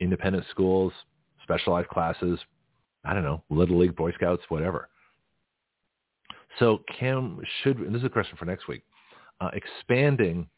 independent 0.00 0.44
schools, 0.50 0.92
specialized 1.42 1.88
classes. 1.88 2.38
I 3.04 3.14
don't 3.14 3.24
know, 3.24 3.42
little 3.48 3.78
league, 3.78 3.96
Boy 3.96 4.12
Scouts, 4.12 4.42
whatever. 4.50 4.90
So 6.58 6.80
can 6.98 7.38
should 7.62 7.78
and 7.78 7.94
this 7.94 8.00
is 8.00 8.06
a 8.06 8.10
question 8.10 8.36
for 8.36 8.44
next 8.44 8.68
week. 8.68 8.82
Uh, 9.40 9.50
expanding 9.54 10.48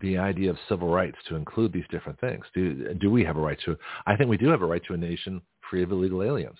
the 0.00 0.16
idea 0.16 0.48
of 0.48 0.56
civil 0.68 0.88
rights 0.88 1.18
to 1.28 1.36
include 1.36 1.72
these 1.72 1.84
different 1.90 2.18
things. 2.20 2.44
Do 2.54 2.94
do 2.94 3.10
we 3.10 3.24
have 3.24 3.36
a 3.36 3.40
right 3.40 3.58
to? 3.64 3.76
I 4.06 4.16
think 4.16 4.30
we 4.30 4.38
do 4.38 4.48
have 4.48 4.62
a 4.62 4.66
right 4.66 4.82
to 4.86 4.94
a 4.94 4.96
nation 4.96 5.42
free 5.68 5.82
of 5.82 5.92
illegal 5.92 6.22
aliens. 6.22 6.58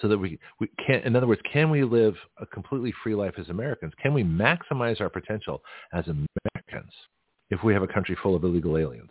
So 0.00 0.06
that 0.06 0.18
we, 0.18 0.38
we 0.60 0.70
can, 0.86 1.00
in 1.00 1.16
other 1.16 1.26
words, 1.26 1.40
can 1.52 1.70
we 1.70 1.82
live 1.82 2.14
a 2.40 2.46
completely 2.46 2.94
free 3.02 3.16
life 3.16 3.34
as 3.36 3.48
Americans? 3.48 3.92
Can 4.00 4.14
we 4.14 4.22
maximize 4.22 5.00
our 5.00 5.08
potential 5.08 5.60
as 5.92 6.04
Americans 6.06 6.92
if 7.50 7.64
we 7.64 7.72
have 7.74 7.82
a 7.82 7.88
country 7.88 8.16
full 8.22 8.36
of 8.36 8.44
illegal 8.44 8.78
aliens? 8.78 9.10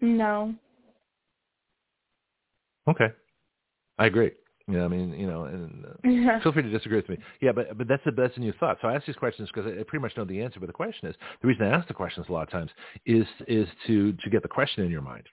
No. 0.00 0.54
Okay. 2.88 3.08
I 3.98 4.06
agree. 4.06 4.30
Yeah, 4.70 4.84
I 4.84 4.88
mean, 4.88 5.12
you 5.18 5.26
know, 5.26 5.44
and 5.44 5.84
uh, 5.84 6.42
feel 6.42 6.52
free 6.52 6.62
to 6.62 6.70
disagree 6.70 6.98
with 6.98 7.08
me. 7.08 7.18
Yeah, 7.40 7.52
but 7.52 7.76
but 7.76 7.88
that's 7.88 8.04
a 8.06 8.10
that's 8.10 8.36
a 8.36 8.40
new 8.40 8.52
thought. 8.60 8.78
So 8.80 8.88
I 8.88 8.94
ask 8.94 9.06
these 9.06 9.16
questions 9.16 9.48
because 9.52 9.70
I, 9.70 9.80
I 9.80 9.82
pretty 9.82 10.02
much 10.02 10.16
know 10.16 10.24
the 10.24 10.40
answer. 10.40 10.60
But 10.60 10.66
the 10.66 10.72
question 10.72 11.08
is, 11.08 11.16
the 11.42 11.48
reason 11.48 11.66
I 11.66 11.70
ask 11.70 11.88
the 11.88 11.94
questions 11.94 12.26
a 12.28 12.32
lot 12.32 12.42
of 12.42 12.50
times 12.50 12.70
is 13.06 13.26
is 13.48 13.66
to 13.86 14.12
to 14.12 14.30
get 14.30 14.42
the 14.42 14.48
question 14.48 14.84
in 14.84 14.90
your 14.90 15.02
mind. 15.02 15.24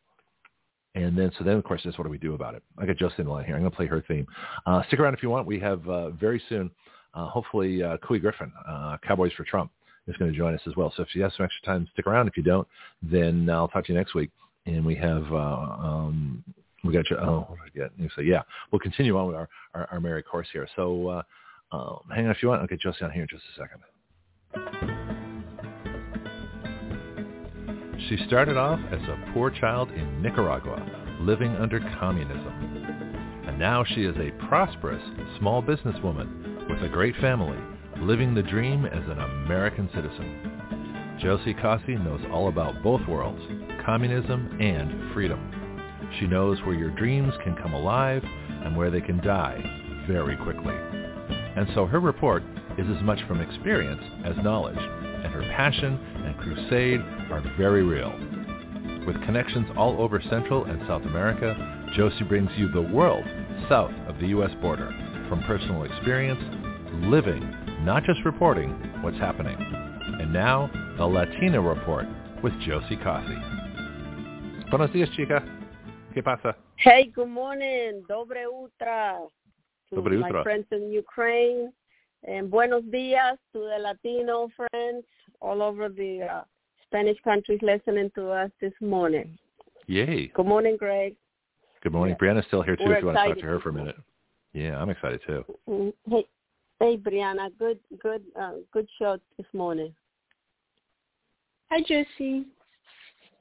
And 0.95 1.15
then, 1.15 1.31
so 1.37 1.43
then 1.43 1.57
the 1.57 1.61
question 1.63 1.91
is, 1.91 1.97
what 1.99 2.05
do 2.05 2.09
we 2.09 2.17
do 2.17 2.33
about 2.33 2.55
it? 2.55 2.63
I 2.79 2.87
got 2.87 2.97
Josie 2.97 3.15
in 3.19 3.27
line 3.27 3.45
here. 3.45 3.55
I'm 3.55 3.61
going 3.61 3.69
to 3.69 3.77
play 3.77 3.85
her 3.85 4.03
theme. 4.07 4.25
Uh, 4.65 4.81
stick 4.87 4.99
around 4.99 5.13
if 5.13 5.21
you 5.21 5.29
want. 5.29 5.45
We 5.45 5.59
have 5.59 5.87
uh, 5.87 6.09
very 6.09 6.41
soon, 6.49 6.71
uh, 7.13 7.27
hopefully, 7.27 7.83
uh, 7.83 7.97
Couy 7.97 8.19
Griffin, 8.19 8.51
uh, 8.67 8.97
Cowboys 9.07 9.31
for 9.33 9.43
Trump, 9.43 9.69
is 10.07 10.17
going 10.17 10.31
to 10.31 10.37
join 10.37 10.55
us 10.55 10.61
as 10.65 10.75
well. 10.75 10.91
So 10.97 11.03
if 11.03 11.13
you 11.13 11.21
have 11.21 11.33
some 11.37 11.45
extra 11.45 11.63
time, 11.67 11.87
stick 11.93 12.07
around. 12.07 12.27
If 12.27 12.35
you 12.35 12.41
don't, 12.41 12.67
then 13.03 13.47
I'll 13.47 13.67
talk 13.67 13.85
to 13.85 13.93
you 13.93 13.97
next 13.97 14.15
week. 14.15 14.31
And 14.65 14.83
we 14.83 14.95
have 14.95 15.31
uh, 15.31 15.35
um, 15.35 16.43
we 16.83 16.93
got 16.93 17.09
you. 17.09 17.17
Oh, 17.17 17.45
what 17.47 17.57
did 17.73 17.83
I 17.83 17.87
get? 17.87 17.91
You 17.97 18.09
say, 18.15 18.23
yeah, 18.23 18.43
we'll 18.71 18.79
continue 18.79 19.17
on 19.17 19.27
with 19.27 19.35
our, 19.35 19.49
our, 19.73 19.87
our 19.91 19.99
merry 19.99 20.23
course 20.23 20.47
here. 20.53 20.67
So 20.75 21.07
uh, 21.07 21.21
um, 21.71 21.99
hang 22.13 22.25
on 22.25 22.31
if 22.31 22.41
you 22.41 22.49
want. 22.49 22.61
I'll 22.61 22.67
get 22.67 22.79
Josie 22.79 23.03
on 23.03 23.11
here 23.11 23.23
in 23.23 23.27
just 23.29 23.43
a 23.55 23.61
second. 23.61 23.81
She 28.09 28.17
started 28.27 28.55
off 28.57 28.79
as 28.91 29.01
a 29.01 29.31
poor 29.33 29.49
child 29.49 29.91
in 29.91 30.21
Nicaragua, 30.21 30.81
living 31.19 31.53
under 31.55 31.79
communism. 31.99 33.43
And 33.47 33.59
now 33.59 33.83
she 33.83 34.03
is 34.03 34.15
a 34.17 34.31
prosperous 34.47 35.03
small 35.39 35.61
businesswoman 35.61 36.69
with 36.69 36.83
a 36.83 36.89
great 36.89 37.15
family, 37.17 37.57
living 37.99 38.33
the 38.33 38.43
dream 38.43 38.85
as 38.85 39.03
an 39.09 39.19
American 39.19 39.89
citizen. 39.93 41.17
Josie 41.19 41.55
Cossey 41.55 41.95
knows 41.95 42.21
all 42.31 42.47
about 42.47 42.81
both 42.83 43.05
worlds, 43.07 43.41
communism 43.83 44.55
and 44.61 45.11
freedom. 45.13 45.56
She 46.19 46.27
knows 46.27 46.59
where 46.61 46.75
your 46.75 46.91
dreams 46.91 47.33
can 47.43 47.55
come 47.55 47.73
alive 47.73 48.23
and 48.23 48.75
where 48.75 48.89
they 48.89 49.01
can 49.01 49.17
die 49.17 49.61
very 50.07 50.37
quickly. 50.37 50.75
And 50.75 51.67
so 51.73 51.85
her 51.85 51.99
report 51.99 52.43
is 52.77 52.87
as 52.95 53.03
much 53.03 53.19
from 53.27 53.41
experience 53.41 54.01
as 54.25 54.35
knowledge, 54.43 54.77
and 54.77 55.33
her 55.33 55.41
passion 55.55 55.95
and 56.25 56.37
crusade 56.37 57.01
are 57.31 57.43
very 57.57 57.83
real. 57.83 58.11
With 59.05 59.23
connections 59.23 59.67
all 59.77 60.01
over 60.01 60.21
Central 60.29 60.65
and 60.65 60.79
South 60.87 61.03
America, 61.03 61.55
Josie 61.95 62.25
brings 62.25 62.51
you 62.57 62.69
the 62.71 62.81
world 62.81 63.25
south 63.69 63.93
of 64.07 64.19
the 64.19 64.27
U.S. 64.27 64.51
border, 64.61 64.93
from 65.29 65.41
personal 65.43 65.83
experience, 65.83 66.41
living, 67.05 67.41
not 67.83 68.03
just 68.03 68.19
reporting 68.25 68.71
what's 69.01 69.17
happening. 69.17 69.57
And 69.57 70.31
now, 70.31 70.69
the 70.97 71.05
Latina 71.05 71.61
Report 71.61 72.05
with 72.43 72.53
Josie 72.61 72.97
Cossey. 72.97 73.37
Buenos 74.69 74.91
dias, 74.91 75.09
chica. 75.15 75.56
¿Qué 76.17 76.23
pasa? 76.23 76.57
Hey, 76.77 77.11
good 77.15 77.27
morning. 77.27 78.03
Dobre 78.09 78.47
utra. 78.47 79.19
To 79.91 79.95
Dobre 79.97 80.17
my 80.17 80.31
utra. 80.31 80.41
friends 80.41 80.65
in 80.71 80.91
Ukraine. 80.91 81.71
And 82.23 82.49
buenos 82.49 82.83
dias 82.91 83.37
to 83.53 83.59
the 83.59 83.77
Latino 83.79 84.49
friends 84.57 85.05
all 85.41 85.61
over 85.61 85.89
the 85.89 86.23
uh, 86.23 86.41
Spanish 86.87 87.19
countries 87.23 87.59
listening 87.61 88.09
to 88.15 88.31
us 88.31 88.49
this 88.59 88.73
morning. 88.81 89.37
Yay. 89.85 90.31
Good 90.33 90.47
morning, 90.47 90.75
Greg. 90.75 91.15
Good 91.83 91.93
morning. 91.93 92.15
Yeah. 92.19 92.33
Brianna's 92.33 92.47
still 92.47 92.63
here 92.63 92.75
too 92.75 92.85
We're 92.85 92.95
if 92.95 93.01
you 93.01 93.07
want 93.09 93.19
to 93.19 93.27
talk 93.27 93.37
to 93.37 93.45
her 93.45 93.59
for 93.59 93.69
a 93.69 93.73
minute. 93.73 93.97
Yeah, 94.53 94.81
I'm 94.81 94.89
excited 94.89 95.21
too. 95.27 95.45
Mm, 95.69 95.93
Hey, 96.09 96.25
hey, 96.79 96.97
Brianna. 96.97 97.51
Good, 97.59 97.77
good, 98.01 98.23
uh, 98.35 98.53
good 98.73 98.87
show 98.97 99.19
this 99.37 99.45
morning. 99.53 99.93
Hi, 101.69 101.81
Josie. 101.81 102.47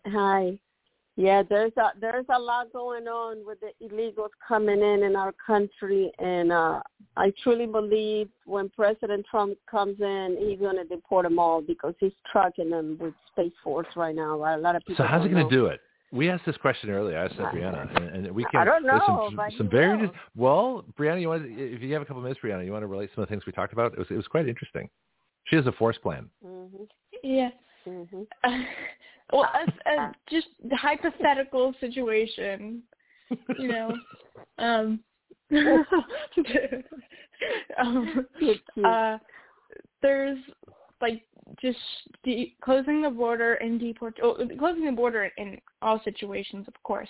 Hi. 0.08 0.58
Yeah, 1.16 1.42
there's 1.42 1.72
a 1.78 1.92
there's 1.98 2.26
a 2.28 2.38
lot 2.38 2.70
going 2.72 3.08
on 3.08 3.44
with 3.46 3.58
the 3.60 3.72
illegals 3.82 4.28
coming 4.46 4.82
in 4.82 5.02
in 5.02 5.16
our 5.16 5.32
country, 5.46 6.12
and 6.18 6.52
uh 6.52 6.82
I 7.16 7.32
truly 7.42 7.66
believe 7.66 8.28
when 8.44 8.68
President 8.68 9.24
Trump 9.30 9.56
comes 9.70 9.98
in, 10.00 10.36
he's 10.38 10.58
going 10.58 10.76
to 10.76 10.84
deport 10.84 11.24
them 11.24 11.38
all 11.38 11.62
because 11.62 11.94
he's 11.98 12.12
trucking 12.30 12.68
them 12.68 12.98
with 13.00 13.14
Space 13.32 13.54
Force 13.64 13.86
right 13.96 14.14
now. 14.14 14.34
A 14.34 14.58
lot 14.58 14.76
of 14.76 14.82
people. 14.84 15.02
So 15.02 15.08
how's 15.08 15.24
he 15.24 15.30
going 15.30 15.48
to 15.48 15.54
do 15.54 15.66
it? 15.66 15.80
We 16.12 16.28
asked 16.28 16.44
this 16.44 16.56
question 16.58 16.90
earlier. 16.90 17.18
I 17.18 17.24
asked 17.24 17.38
that 17.38 17.52
Brianna, 17.52 17.96
and, 17.96 18.26
and 18.26 18.34
we 18.34 18.46
I 18.54 18.64
don't 18.66 18.86
know, 18.86 19.00
some, 19.06 19.36
but 19.36 19.52
some 19.56 19.70
very 19.70 19.96
will. 19.96 20.12
well, 20.36 20.84
Brianna. 20.98 21.20
You 21.22 21.28
want 21.28 21.46
if 21.46 21.80
you 21.80 21.92
have 21.94 22.02
a 22.02 22.04
couple 22.04 22.22
minutes, 22.22 22.40
Brianna, 22.44 22.64
you 22.64 22.72
want 22.72 22.82
to 22.82 22.86
relate 22.86 23.10
some 23.14 23.22
of 23.22 23.28
the 23.28 23.32
things 23.32 23.46
we 23.46 23.52
talked 23.52 23.72
about? 23.72 23.94
It 23.94 23.98
was 23.98 24.06
it 24.10 24.16
was 24.16 24.26
quite 24.28 24.46
interesting. 24.46 24.90
She 25.44 25.56
has 25.56 25.66
a 25.66 25.72
force 25.72 25.96
plan. 25.96 26.28
Mhm. 26.44 26.86
Yeah. 27.22 27.50
Mhm. 27.86 28.26
Well, 29.32 29.48
a, 29.54 29.90
a, 29.90 30.12
just 30.30 30.48
hypothetical 30.72 31.74
situation, 31.80 32.82
you 33.58 33.68
know. 33.68 33.98
Um, 34.58 35.00
um, 37.78 38.26
uh, 38.84 39.18
there's 40.02 40.38
like 41.00 41.22
just 41.60 41.78
de- 42.24 42.56
closing 42.62 43.02
the 43.02 43.10
border 43.10 43.54
and 43.54 43.78
deport 43.80 44.18
oh, 44.22 44.36
closing 44.58 44.86
the 44.86 44.92
border 44.92 45.30
in 45.36 45.58
all 45.82 46.00
situations, 46.04 46.66
of 46.68 46.74
course, 46.82 47.08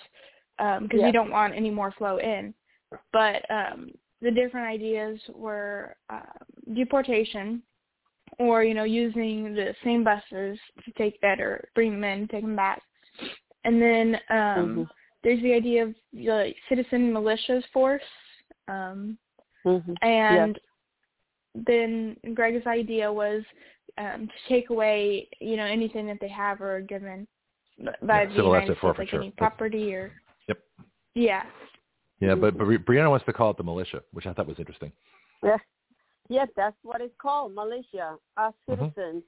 because 0.57 0.99
Yeah. 0.99 1.07
you 1.07 1.13
don't 1.13 1.31
want 1.31 1.55
any 1.55 1.69
more 1.69 1.91
flow 1.91 2.17
in. 2.17 2.53
But 3.13 3.49
um, 3.49 3.91
the 4.21 4.31
different 4.31 4.67
ideas 4.67 5.19
were 5.33 5.95
um, 6.09 6.75
deportation, 6.75 7.61
or 8.39 8.63
you 8.63 8.73
know 8.73 8.83
using 8.83 9.53
the 9.53 9.73
same 9.83 10.03
buses 10.03 10.59
to 10.85 10.91
take 10.97 11.19
that 11.21 11.39
or 11.39 11.67
bring 11.75 11.91
them 11.91 12.03
in, 12.03 12.27
take 12.27 12.41
them 12.43 12.55
back, 12.55 12.81
and 13.63 13.81
then 13.81 14.15
um, 14.29 14.37
Mhm. 14.37 14.89
there's 15.23 15.41
the 15.41 15.53
idea 15.53 15.83
of 15.83 15.95
the 16.13 16.53
citizen 16.69 17.11
militias 17.11 17.63
force. 17.73 18.01
Um, 18.67 19.17
Mhm. 19.65 19.95
and 20.01 20.59
then 21.55 22.17
Greg's 22.33 22.67
idea 22.67 23.11
was 23.11 23.43
um, 23.97 24.27
to 24.27 24.33
take 24.47 24.69
away, 24.69 25.27
you 25.41 25.57
know, 25.57 25.65
anything 25.65 26.05
that 26.07 26.19
they 26.21 26.27
have 26.27 26.61
or 26.61 26.75
are 26.77 26.81
given 26.81 27.27
by 28.03 28.21
Yeah, 28.21 28.25
the 28.25 28.35
civil 28.35 28.51
United 28.53 28.71
asset 28.77 28.77
States, 28.77 28.99
like 28.99 29.13
any 29.13 29.29
That's- 29.29 29.37
property 29.37 29.95
or 29.95 30.11
Yep. 30.47 30.57
yeah. 31.15 31.45
Yeah, 32.19 32.35
but, 32.35 32.57
but 32.57 32.67
Brianna 32.67 33.09
wants 33.09 33.25
to 33.25 33.33
call 33.33 33.51
it 33.51 33.57
the 33.57 33.63
militia, 33.63 34.03
which 34.11 34.27
I 34.27 34.33
thought 34.33 34.47
was 34.47 34.59
interesting. 34.59 34.91
Yeah. 35.43 35.57
Yes, 36.29 36.49
that's 36.55 36.75
what 36.83 37.01
it's 37.01 37.15
called, 37.17 37.53
militia. 37.53 38.17
Us 38.35 38.53
Mhm. 38.67 38.93
citizens 38.93 39.23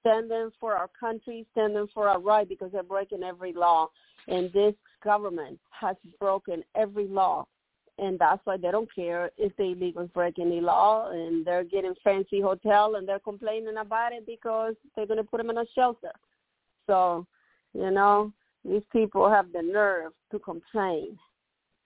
standing 0.00 0.50
for 0.60 0.74
our 0.74 0.88
country, 0.88 1.46
standing 1.52 1.86
for 1.88 2.08
our 2.08 2.20
right 2.20 2.48
because 2.48 2.72
they're 2.72 2.82
breaking 2.82 3.22
every 3.22 3.52
law. 3.52 3.90
And 4.28 4.52
this 4.52 4.74
government 5.02 5.60
has 5.70 5.96
broken 6.18 6.64
every 6.74 7.06
law. 7.08 7.46
And 7.98 8.18
that's 8.18 8.44
why 8.46 8.56
they 8.56 8.70
don't 8.70 8.92
care 8.94 9.30
if 9.36 9.54
the 9.56 9.64
illegals 9.64 10.12
break 10.12 10.38
any 10.38 10.60
law 10.60 11.10
and 11.10 11.44
they're 11.44 11.64
getting 11.64 11.94
fancy 12.04 12.40
hotel 12.40 12.94
and 12.94 13.08
they're 13.08 13.18
complaining 13.18 13.78
about 13.78 14.12
it 14.12 14.24
because 14.24 14.76
they're 14.94 15.06
going 15.06 15.18
to 15.18 15.24
put 15.24 15.38
them 15.38 15.50
in 15.50 15.58
a 15.58 15.66
shelter. 15.74 16.12
So, 16.86 17.26
you 17.74 17.90
know, 17.90 18.32
these 18.64 18.84
people 18.92 19.28
have 19.28 19.52
the 19.52 19.62
nerve 19.62 20.12
to 20.30 20.38
complain. 20.38 21.18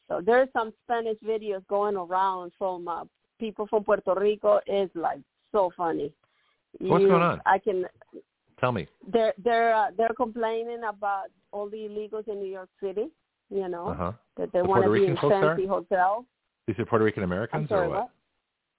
So 0.09 0.21
there's 0.21 0.49
some 0.53 0.75
Spanish 0.85 1.17
videos 1.27 1.67
going 1.69 1.97
around 1.97 2.53
from 2.59 2.87
uh, 2.89 3.05
people 3.45 3.67
from 3.67 3.83
Puerto 3.83 4.15
Rico. 4.27 4.61
It's 4.67 4.95
like 4.95 5.21
so 5.51 5.71
funny. 5.77 6.09
What's 6.79 7.03
You- 7.03 7.09
going 7.09 7.23
on? 7.31 7.41
I 7.45 7.59
can. 7.59 7.79
Tell 8.61 8.73
me. 8.79 8.87
They're 9.13 9.35
they're 9.47 9.75
uh, 9.75 9.89
they're 9.99 10.17
complaining 10.25 10.83
about 10.95 11.27
all 11.51 11.69
the 11.69 11.83
illegals 11.89 12.29
in 12.33 12.37
New 12.45 12.53
York 12.59 12.71
City. 12.83 13.07
You 13.51 13.69
know 13.69 13.87
Uh 13.89 13.95
huh. 14.03 14.13
that 14.39 14.53
they 14.53 14.61
The 14.63 14.69
want 14.73 14.85
to 14.85 14.93
be 14.93 15.05
in 15.07 15.17
folks 15.17 15.35
are? 15.35 15.57
fancy 15.57 15.67
hotels. 15.67 16.25
You 16.69 16.75
said 16.77 16.87
Puerto 16.87 17.05
Rican 17.05 17.25
Americans 17.25 17.69
sorry, 17.69 17.87
or 17.87 17.91
what? 17.91 17.99
what? 17.99 18.11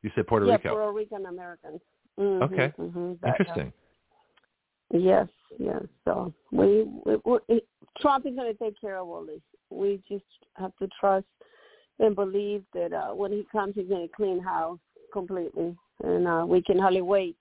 You 0.04 0.10
said 0.16 0.26
Puerto 0.28 0.46
yeah, 0.46 0.54
Rico. 0.56 0.70
Puerto 0.76 0.92
Rican 1.02 1.26
Americans. 1.26 1.82
Mhm, 2.18 2.42
Okay. 2.46 2.68
mhm, 2.80 3.20
that, 3.22 3.28
uh, 3.28 3.34
Interesting. 3.40 3.74
Yes, 4.92 5.28
yes. 5.60 5.84
So 6.06 6.34
we, 6.52 6.84
we, 7.06 7.14
we 7.26 7.62
Trump 8.00 8.26
is 8.26 8.36
going 8.36 8.52
to 8.54 8.58
take 8.66 8.80
care 8.80 8.98
of 9.02 9.08
all 9.08 9.26
this. 9.26 9.42
We 9.70 10.02
just 10.10 10.24
have 10.56 10.72
to 10.82 10.88
trust 11.00 11.26
and 12.04 12.16
believe 12.16 12.64
that 12.74 12.94
uh, 12.94 13.14
when 13.14 13.32
he 13.32 13.48
comes, 13.52 13.76
he's 13.76 13.88
going 13.88 14.08
to 14.08 14.14
clean 14.14 14.40
house 14.40 14.80
completely, 15.12 15.76
and 16.04 16.28
uh, 16.28 16.46
we 16.48 16.62
can 16.62 16.78
hardly 16.78 17.02
wait. 17.02 17.38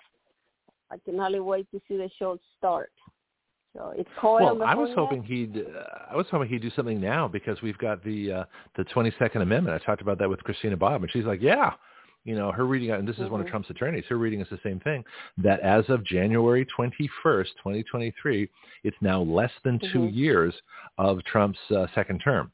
I 0.90 0.96
can 1.04 1.18
hardly 1.18 1.40
wait 1.40 1.70
to 1.72 1.80
see 1.88 1.96
the 1.96 2.08
show 2.18 2.38
start. 2.58 2.92
So 3.74 3.92
it's 3.96 4.08
Coy 4.20 4.42
well, 4.42 4.62
I 4.62 4.74
was 4.74 4.90
hoping 4.94 5.22
he'd. 5.22 5.56
Uh, 5.56 6.10
I 6.10 6.16
was 6.16 6.26
hoping 6.30 6.48
he'd 6.48 6.62
do 6.62 6.70
something 6.76 7.00
now 7.00 7.26
because 7.26 7.60
we've 7.62 7.78
got 7.78 8.04
the 8.04 8.32
uh, 8.32 8.44
the 8.76 8.84
22nd 8.84 9.42
Amendment. 9.42 9.80
I 9.80 9.84
talked 9.84 10.02
about 10.02 10.18
that 10.18 10.28
with 10.28 10.40
Christina 10.44 10.76
Bobb, 10.76 11.02
and 11.02 11.10
she's 11.10 11.24
like, 11.24 11.40
"Yeah, 11.40 11.72
you 12.24 12.36
know, 12.36 12.52
her 12.52 12.66
reading, 12.66 12.90
and 12.90 13.08
this 13.08 13.16
is 13.16 13.22
mm-hmm. 13.22 13.32
one 13.32 13.40
of 13.40 13.46
mm-hmm. 13.46 13.52
Trump's 13.52 13.70
attorneys, 13.70 14.04
her 14.08 14.18
reading 14.18 14.40
is 14.40 14.48
the 14.50 14.60
same 14.62 14.78
thing, 14.80 15.02
that 15.38 15.60
as 15.60 15.84
of 15.88 16.04
January 16.04 16.66
21st, 16.78 17.08
2023, 17.24 18.48
it's 18.84 18.96
now 19.00 19.22
less 19.22 19.50
than 19.64 19.78
mm-hmm. 19.78 19.92
two 19.92 20.04
years 20.06 20.54
of 20.98 21.24
Trump's 21.24 21.58
uh, 21.74 21.86
second 21.94 22.20
term. 22.20 22.52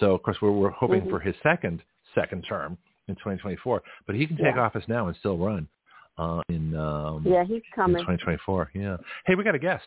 So, 0.00 0.14
of 0.14 0.22
course, 0.22 0.36
we're, 0.42 0.52
we're 0.52 0.70
hoping 0.70 1.02
mm-hmm. 1.02 1.10
for 1.10 1.20
his 1.20 1.34
second 1.42 1.82
second 2.14 2.42
term 2.48 2.78
in 3.08 3.14
2024, 3.16 3.82
but 4.06 4.14
he 4.14 4.26
can 4.26 4.36
take 4.36 4.54
yeah. 4.54 4.62
office 4.62 4.84
now 4.88 5.08
and 5.08 5.16
still 5.16 5.36
run 5.36 5.68
uh, 6.18 6.40
in 6.48 6.76
um, 6.76 7.24
yeah, 7.26 7.44
he's 7.44 7.62
coming 7.74 7.96
2024. 7.96 8.70
Yeah. 8.74 8.96
Hey, 9.26 9.34
we 9.34 9.44
got 9.44 9.54
a 9.54 9.58
guest. 9.58 9.86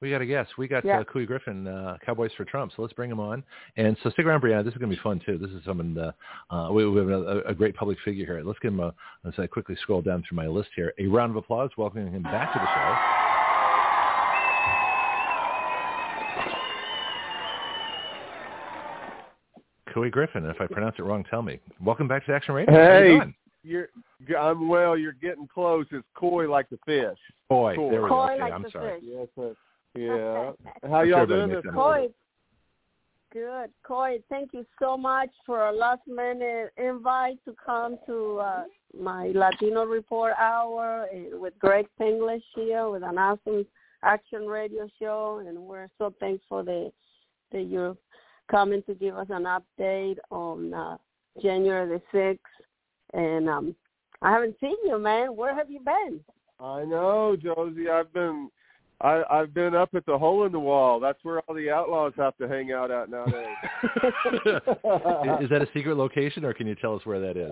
We 0.00 0.10
got 0.10 0.20
a 0.20 0.26
guest. 0.26 0.50
We 0.58 0.68
got 0.68 0.84
yeah. 0.84 1.00
uh, 1.00 1.04
Couy 1.04 1.26
Griffin, 1.26 1.66
uh, 1.66 1.96
Cowboys 2.04 2.30
for 2.36 2.44
Trump. 2.44 2.72
So 2.76 2.82
let's 2.82 2.92
bring 2.92 3.10
him 3.10 3.20
on. 3.20 3.42
And 3.76 3.96
so 4.02 4.10
stick 4.10 4.26
around, 4.26 4.42
Brianna. 4.42 4.62
This 4.64 4.74
is 4.74 4.78
going 4.78 4.90
to 4.90 4.96
be 4.96 5.02
fun 5.02 5.20
too. 5.24 5.38
This 5.38 5.50
is 5.50 5.64
someone 5.64 5.96
uh, 5.96 6.54
uh, 6.54 6.70
we, 6.70 6.86
we 6.86 6.98
have 6.98 7.08
a, 7.08 7.40
a, 7.46 7.54
great 7.54 7.74
public 7.74 7.96
figure 8.04 8.26
here. 8.26 8.42
Let's 8.44 8.58
give 8.58 8.72
him 8.72 8.80
a. 8.80 8.92
Let's 9.24 9.38
I 9.38 9.46
quickly 9.46 9.76
scroll 9.80 10.02
down 10.02 10.22
through 10.28 10.36
my 10.36 10.46
list 10.46 10.70
here. 10.76 10.92
A 10.98 11.06
round 11.06 11.30
of 11.30 11.36
applause, 11.36 11.70
welcoming 11.78 12.12
him 12.12 12.22
back 12.22 12.52
to 12.52 12.58
the 12.58 12.66
show. 12.66 13.23
Couy 19.94 20.10
Griffin. 20.10 20.44
If 20.46 20.60
I 20.60 20.66
pronounce 20.66 20.96
it 20.98 21.02
wrong, 21.02 21.24
tell 21.30 21.42
me. 21.42 21.60
Welcome 21.80 22.08
back 22.08 22.26
to 22.26 22.34
Action 22.34 22.54
Radio. 22.54 22.74
Hey, 22.74 23.20
you 23.62 23.86
are 24.36 24.50
I'm 24.50 24.68
well. 24.68 24.96
You're 24.96 25.12
getting 25.12 25.46
close. 25.46 25.86
It's 25.92 26.04
coy 26.14 26.50
like 26.50 26.68
the 26.68 26.78
fish. 26.84 27.18
Boy, 27.48 27.76
there 27.76 28.02
we 28.02 28.08
go. 28.08 28.22
Okay, 28.22 28.40
like 28.40 28.52
I'm 28.52 28.66
sorry. 28.72 29.00
Fish. 29.00 29.08
Yes, 29.12 29.28
sir. 29.36 29.54
Yeah. 29.96 30.90
How 30.90 31.02
y'all 31.02 31.26
doing 31.26 31.50
this 31.50 31.62
Coy, 31.72 32.08
good. 33.32 33.70
Couy, 33.88 34.20
thank 34.28 34.52
you 34.52 34.66
so 34.80 34.96
much 34.96 35.30
for 35.46 35.68
a 35.68 35.72
last 35.72 36.02
minute 36.08 36.72
invite 36.76 37.38
to 37.44 37.54
come 37.64 37.96
to 38.06 38.38
uh, 38.38 38.64
my 38.98 39.28
Latino 39.28 39.84
Report 39.84 40.34
Hour 40.38 41.06
eh, 41.12 41.26
with 41.32 41.56
Greg 41.60 41.86
Penglis 42.00 42.42
here 42.56 42.90
with 42.90 43.04
an 43.04 43.16
awesome 43.16 43.64
action 44.02 44.46
radio 44.46 44.88
show, 45.00 45.44
and 45.46 45.56
we're 45.56 45.88
so 45.98 46.12
thankful 46.18 46.64
that 46.64 46.92
that 47.52 47.62
you're 47.62 47.96
coming 48.50 48.82
to 48.84 48.94
give 48.94 49.16
us 49.16 49.26
an 49.30 49.44
update 49.44 50.16
on 50.30 50.74
uh, 50.74 50.96
January 51.42 51.98
the 51.98 52.02
sixth. 52.12 52.44
And 53.12 53.48
um, 53.48 53.74
I 54.22 54.30
haven't 54.32 54.56
seen 54.60 54.76
you, 54.84 54.98
man. 54.98 55.36
Where 55.36 55.54
have 55.54 55.70
you 55.70 55.80
been? 55.80 56.20
I 56.60 56.84
know, 56.84 57.36
Josie. 57.40 57.88
I've 57.88 58.12
been 58.12 58.50
I, 59.00 59.22
I've 59.30 59.52
been 59.52 59.74
up 59.74 59.90
at 59.94 60.06
the 60.06 60.16
hole 60.16 60.46
in 60.46 60.52
the 60.52 60.58
wall. 60.58 61.00
That's 61.00 61.18
where 61.24 61.40
all 61.40 61.54
the 61.54 61.70
outlaws 61.70 62.12
have 62.16 62.36
to 62.38 62.48
hang 62.48 62.72
out 62.72 62.90
at 62.90 63.10
nowadays. 63.10 63.48
is 65.42 65.50
that 65.50 65.60
a 65.62 65.68
secret 65.74 65.96
location, 65.96 66.44
or 66.44 66.54
can 66.54 66.66
you 66.66 66.74
tell 66.76 66.94
us 66.94 67.04
where 67.04 67.20
that 67.20 67.36
is? 67.36 67.50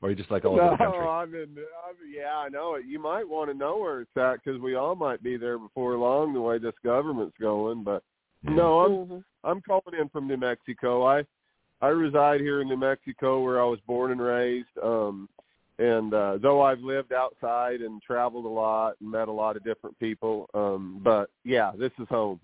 Or 0.00 0.08
are 0.08 0.10
you 0.10 0.16
just 0.16 0.30
like 0.30 0.44
all 0.44 0.56
no, 0.56 0.62
over 0.62 0.70
the 0.72 0.76
country? 0.76 1.00
I'm 1.00 1.34
in. 1.34 1.42
I'm, 1.42 1.96
yeah, 2.10 2.36
I 2.36 2.48
know 2.48 2.76
it. 2.76 2.86
You 2.86 2.98
might 2.98 3.28
want 3.28 3.50
to 3.50 3.56
know 3.56 3.78
where 3.78 4.02
it's 4.02 4.16
at 4.16 4.42
because 4.44 4.60
we 4.60 4.76
all 4.76 4.94
might 4.94 5.22
be 5.22 5.36
there 5.36 5.58
before 5.58 5.96
long. 5.96 6.32
The 6.32 6.40
way 6.40 6.58
this 6.58 6.74
government's 6.84 7.36
going, 7.40 7.82
but 7.84 8.02
no, 8.44 8.80
I'm 8.80 8.92
mm-hmm. 8.92 9.18
I'm 9.42 9.60
calling 9.62 10.00
in 10.00 10.08
from 10.08 10.28
New 10.28 10.36
Mexico. 10.36 11.06
I 11.06 11.24
I 11.80 11.88
reside 11.88 12.40
here 12.40 12.60
in 12.60 12.68
New 12.68 12.76
Mexico, 12.76 13.42
where 13.42 13.60
I 13.60 13.64
was 13.64 13.78
born 13.86 14.10
and 14.12 14.20
raised. 14.20 14.68
Um, 14.82 15.28
and 15.78 16.14
uh, 16.14 16.38
though 16.40 16.62
I've 16.62 16.80
lived 16.80 17.12
outside 17.12 17.80
and 17.80 18.00
traveled 18.00 18.44
a 18.44 18.48
lot 18.48 18.94
and 19.00 19.10
met 19.10 19.28
a 19.28 19.32
lot 19.32 19.56
of 19.56 19.64
different 19.64 19.98
people, 19.98 20.48
um, 20.54 21.00
but 21.02 21.30
yeah, 21.42 21.72
this 21.76 21.90
is 21.98 22.06
home. 22.08 22.38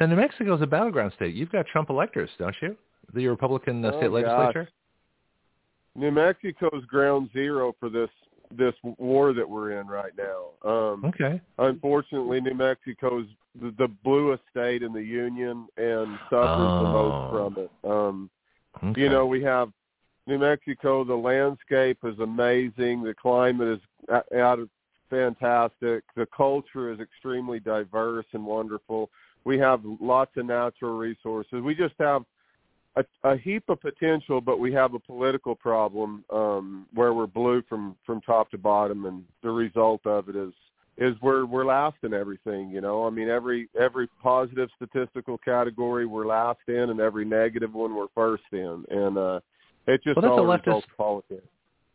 Now, 0.00 0.06
New 0.06 0.16
Mexico 0.16 0.56
is 0.56 0.62
a 0.62 0.66
battleground 0.66 1.12
state. 1.14 1.34
You've 1.34 1.52
got 1.52 1.66
Trump 1.66 1.90
electors, 1.90 2.30
don't 2.38 2.56
you? 2.60 2.76
The 3.14 3.26
Republican 3.28 3.84
uh, 3.84 3.92
oh, 3.92 3.98
state 3.98 4.10
legislature. 4.10 4.64
Gosh. 4.64 4.72
New 5.94 6.10
Mexico's 6.10 6.84
ground 6.86 7.30
zero 7.32 7.74
for 7.78 7.88
this 7.88 8.10
this 8.56 8.74
war 8.82 9.32
that 9.32 9.48
we're 9.48 9.80
in 9.80 9.86
right 9.86 10.12
now. 10.16 10.70
Um, 10.70 11.04
okay. 11.04 11.40
Unfortunately, 11.58 12.40
New 12.40 12.54
Mexico's 12.54 13.26
the, 13.60 13.74
the 13.78 13.88
bluest 14.04 14.42
state 14.50 14.82
in 14.82 14.92
the 14.92 15.02
union 15.02 15.66
and 15.76 16.18
suffers 16.30 16.68
oh. 16.70 16.82
the 16.82 16.88
most 16.90 17.32
from 17.32 17.64
it. 17.64 17.70
Um, 17.84 18.30
okay. 18.82 19.00
You 19.00 19.08
know, 19.08 19.26
we 19.26 19.42
have 19.42 19.70
New 20.26 20.38
Mexico, 20.38 21.04
the 21.04 21.14
landscape 21.14 21.98
is 22.04 22.18
amazing. 22.18 23.02
The 23.02 23.14
climate 23.20 23.80
is 23.80 24.10
out 24.36 24.58
of 24.58 24.68
fantastic. 25.08 26.04
The 26.16 26.26
culture 26.36 26.92
is 26.92 27.00
extremely 27.00 27.60
diverse 27.60 28.26
and 28.32 28.44
wonderful. 28.44 29.10
We 29.44 29.58
have 29.58 29.80
lots 30.00 30.32
of 30.36 30.46
natural 30.46 30.98
resources. 30.98 31.62
We 31.62 31.74
just 31.74 31.94
have 31.98 32.24
a, 32.96 33.04
a 33.24 33.36
heap 33.36 33.64
of 33.68 33.80
potential, 33.80 34.40
but 34.40 34.58
we 34.58 34.72
have 34.72 34.94
a 34.94 34.98
political 34.98 35.54
problem 35.54 36.24
um, 36.32 36.86
where 36.94 37.12
we're 37.12 37.26
blue 37.26 37.62
from 37.68 37.96
from 38.04 38.20
top 38.22 38.50
to 38.50 38.58
bottom, 38.58 39.06
and 39.06 39.24
the 39.42 39.50
result 39.50 40.04
of 40.06 40.28
it 40.28 40.36
is 40.36 40.52
is 40.96 41.14
we're 41.22 41.46
we're 41.46 41.64
last 41.64 41.96
in 42.02 42.12
everything. 42.12 42.70
You 42.70 42.80
know, 42.80 43.06
I 43.06 43.10
mean 43.10 43.28
every 43.28 43.68
every 43.80 44.08
positive 44.22 44.68
statistical 44.76 45.38
category 45.38 46.06
we're 46.06 46.26
last 46.26 46.60
in, 46.66 46.90
and 46.90 47.00
every 47.00 47.24
negative 47.24 47.72
one 47.72 47.94
we're 47.94 48.06
first 48.14 48.44
in, 48.52 48.84
and 48.90 49.16
uh, 49.16 49.40
it 49.86 50.02
just 50.02 50.20
well, 50.20 50.32
all 50.32 50.38
leftist, 50.40 50.82
politics. 50.96 51.46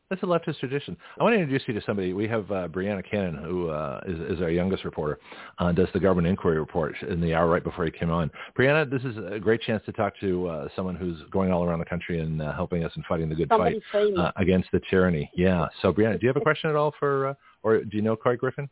That's 0.10 0.22
a 0.22 0.26
leftist 0.26 0.60
tradition. 0.60 0.96
I 1.20 1.24
want 1.24 1.34
to 1.34 1.40
introduce 1.40 1.68
you 1.68 1.74
to 1.74 1.82
somebody. 1.86 2.14
We 2.14 2.28
have 2.28 2.52
uh, 2.52 2.68
Brianna 2.68 3.10
Cannon, 3.10 3.36
who 3.36 3.70
uh, 3.70 4.02
is, 4.06 4.38
is 4.38 4.42
our 4.42 4.50
youngest 4.50 4.84
reporter, 4.84 5.18
uh, 5.60 5.72
does 5.72 5.88
the 5.94 6.00
government 6.00 6.28
inquiry 6.28 6.60
report 6.60 6.94
in 7.10 7.20
the 7.22 7.34
hour 7.34 7.48
right 7.48 7.64
before 7.64 7.86
he 7.86 7.92
came 7.92 8.12
on. 8.12 8.30
Brianna, 8.58 8.90
this 8.90 9.02
is 9.04 9.16
a 9.18 9.40
great 9.40 9.62
chance 9.62 9.82
to 9.86 9.92
talk 9.92 10.14
to 10.20 10.48
uh, 10.48 10.68
someone 10.76 10.96
who's 10.96 11.18
going 11.32 11.52
all 11.52 11.64
around 11.64 11.80
the 11.80 11.86
country 11.86 12.20
and 12.20 12.42
uh, 12.42 12.54
helping 12.54 12.84
us 12.84 12.92
in 12.96 13.04
fighting 13.08 13.30
the 13.30 13.36
good 13.36 13.48
Somebody 13.50 13.82
fight 13.92 14.14
uh, 14.18 14.32
against 14.36 14.70
the 14.72 14.82
tyranny. 14.90 15.32
Yeah. 15.34 15.68
So, 15.82 15.92
Brianna, 15.92 16.20
do 16.20 16.26
you 16.26 16.30
have 16.30 16.38
a 16.38 16.42
question 16.42 16.70
at 16.70 16.76
all 16.76 16.94
for, 17.00 17.28
uh, 17.28 17.34
or 17.64 17.84
do 17.84 17.96
you 17.98 18.04
know 18.04 18.16
Couy 18.16 18.38
Griffin? 18.38 18.70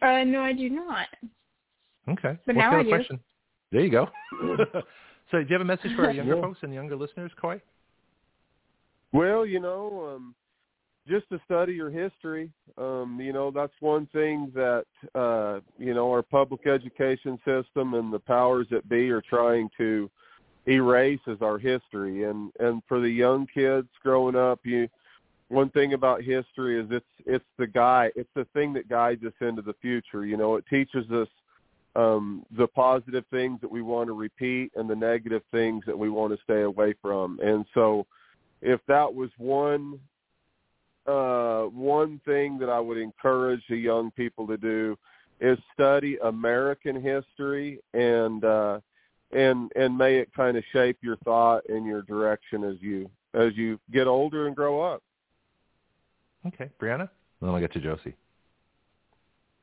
Uh, 0.00 0.24
no, 0.24 0.40
I 0.40 0.52
do 0.52 0.70
not. 0.70 1.08
Okay. 2.08 2.38
But 2.46 2.54
What's 2.54 2.58
now 2.58 2.70
the 2.70 2.76
I 2.78 2.82
do. 2.84 2.88
question? 2.88 3.20
There 3.72 3.80
you 3.80 3.90
go. 3.90 4.08
So 5.30 5.38
do 5.38 5.46
you 5.48 5.52
have 5.54 5.60
a 5.60 5.64
message 5.64 5.90
for 5.96 6.04
our 6.04 6.12
younger 6.12 6.40
folks 6.40 6.60
and 6.62 6.72
younger 6.72 6.96
listeners, 6.96 7.32
Couy? 7.42 7.60
Well, 9.16 9.46
you 9.46 9.60
know, 9.60 10.14
um, 10.14 10.34
just 11.08 11.26
to 11.30 11.40
study 11.46 11.72
your 11.72 11.88
history. 11.88 12.50
Um, 12.76 13.18
you 13.18 13.32
know, 13.32 13.50
that's 13.50 13.72
one 13.80 14.04
thing 14.12 14.52
that 14.54 14.84
uh, 15.14 15.60
you 15.78 15.94
know 15.94 16.10
our 16.10 16.20
public 16.20 16.66
education 16.66 17.38
system 17.42 17.94
and 17.94 18.12
the 18.12 18.18
powers 18.18 18.66
that 18.70 18.86
be 18.90 19.08
are 19.08 19.22
trying 19.22 19.70
to 19.78 20.10
erase 20.68 21.20
is 21.26 21.40
our 21.40 21.56
history. 21.56 22.24
And 22.24 22.52
and 22.60 22.82
for 22.86 23.00
the 23.00 23.08
young 23.08 23.46
kids 23.46 23.88
growing 24.02 24.36
up, 24.36 24.60
you 24.64 24.86
one 25.48 25.70
thing 25.70 25.94
about 25.94 26.20
history 26.20 26.78
is 26.78 26.86
it's 26.90 27.06
it's 27.24 27.44
the 27.56 27.66
guide 27.66 28.12
it's 28.16 28.28
the 28.34 28.44
thing 28.52 28.74
that 28.74 28.86
guides 28.86 29.24
us 29.24 29.32
into 29.40 29.62
the 29.62 29.76
future. 29.80 30.26
You 30.26 30.36
know, 30.36 30.56
it 30.56 30.66
teaches 30.68 31.10
us 31.10 31.28
um, 31.94 32.44
the 32.54 32.66
positive 32.66 33.24
things 33.30 33.62
that 33.62 33.70
we 33.70 33.80
want 33.80 34.08
to 34.08 34.12
repeat 34.12 34.72
and 34.76 34.90
the 34.90 34.94
negative 34.94 35.40
things 35.52 35.84
that 35.86 35.98
we 35.98 36.10
want 36.10 36.34
to 36.34 36.44
stay 36.44 36.64
away 36.64 36.92
from. 37.00 37.40
And 37.42 37.64
so, 37.72 38.06
if 38.66 38.80
that 38.88 39.14
was 39.14 39.30
one 39.38 39.98
uh, 41.06 41.62
one 41.66 42.20
thing 42.24 42.58
that 42.58 42.68
I 42.68 42.80
would 42.80 42.98
encourage 42.98 43.62
the 43.68 43.76
young 43.76 44.10
people 44.10 44.44
to 44.48 44.56
do 44.56 44.98
is 45.40 45.56
study 45.72 46.18
American 46.24 47.00
history 47.00 47.78
and 47.94 48.44
uh, 48.44 48.80
and 49.30 49.70
and 49.76 49.96
may 49.96 50.16
it 50.16 50.28
kind 50.34 50.56
of 50.56 50.64
shape 50.72 50.98
your 51.00 51.16
thought 51.18 51.62
and 51.68 51.86
your 51.86 52.02
direction 52.02 52.64
as 52.64 52.74
you 52.80 53.08
as 53.34 53.52
you 53.54 53.78
get 53.92 54.08
older 54.08 54.48
and 54.48 54.56
grow 54.56 54.82
up. 54.82 55.02
Okay, 56.46 56.68
Brianna. 56.80 57.08
Then 57.40 57.50
I'll 57.50 57.60
get 57.60 57.72
to 57.74 57.80
Josie. 57.80 58.14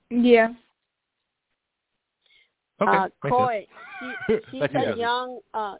Yeah. 0.09 0.49
Okay. 2.81 2.91
Uh, 2.91 3.07
Couy, 3.23 3.67
she, 4.27 4.37
she's 4.51 4.61
a 4.61 4.95
young, 4.97 5.39
uh, 5.53 5.75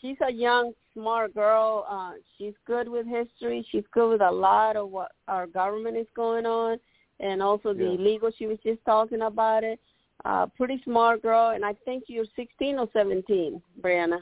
she's 0.00 0.16
a 0.26 0.32
young, 0.32 0.72
smart 0.94 1.34
girl. 1.34 1.86
Uh, 1.88 2.12
she's 2.36 2.54
good 2.66 2.88
with 2.88 3.06
history. 3.06 3.66
She's 3.70 3.84
good 3.92 4.10
with 4.10 4.20
a 4.20 4.30
lot 4.30 4.76
of 4.76 4.90
what 4.90 5.12
our 5.28 5.46
government 5.46 5.96
is 5.96 6.06
going 6.14 6.46
on, 6.46 6.78
and 7.20 7.42
also 7.42 7.72
the 7.72 7.84
yeah. 7.84 8.04
legal. 8.04 8.30
She 8.36 8.46
was 8.46 8.58
just 8.64 8.84
talking 8.84 9.22
about 9.22 9.64
it. 9.64 9.78
Uh, 10.24 10.46
pretty 10.56 10.80
smart 10.84 11.22
girl, 11.22 11.50
and 11.50 11.64
I 11.64 11.74
think 11.84 12.04
you're 12.06 12.26
16 12.36 12.78
or 12.78 12.88
17, 12.92 13.62
Brianna. 13.80 14.18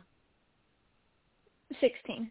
16. 1.80 2.30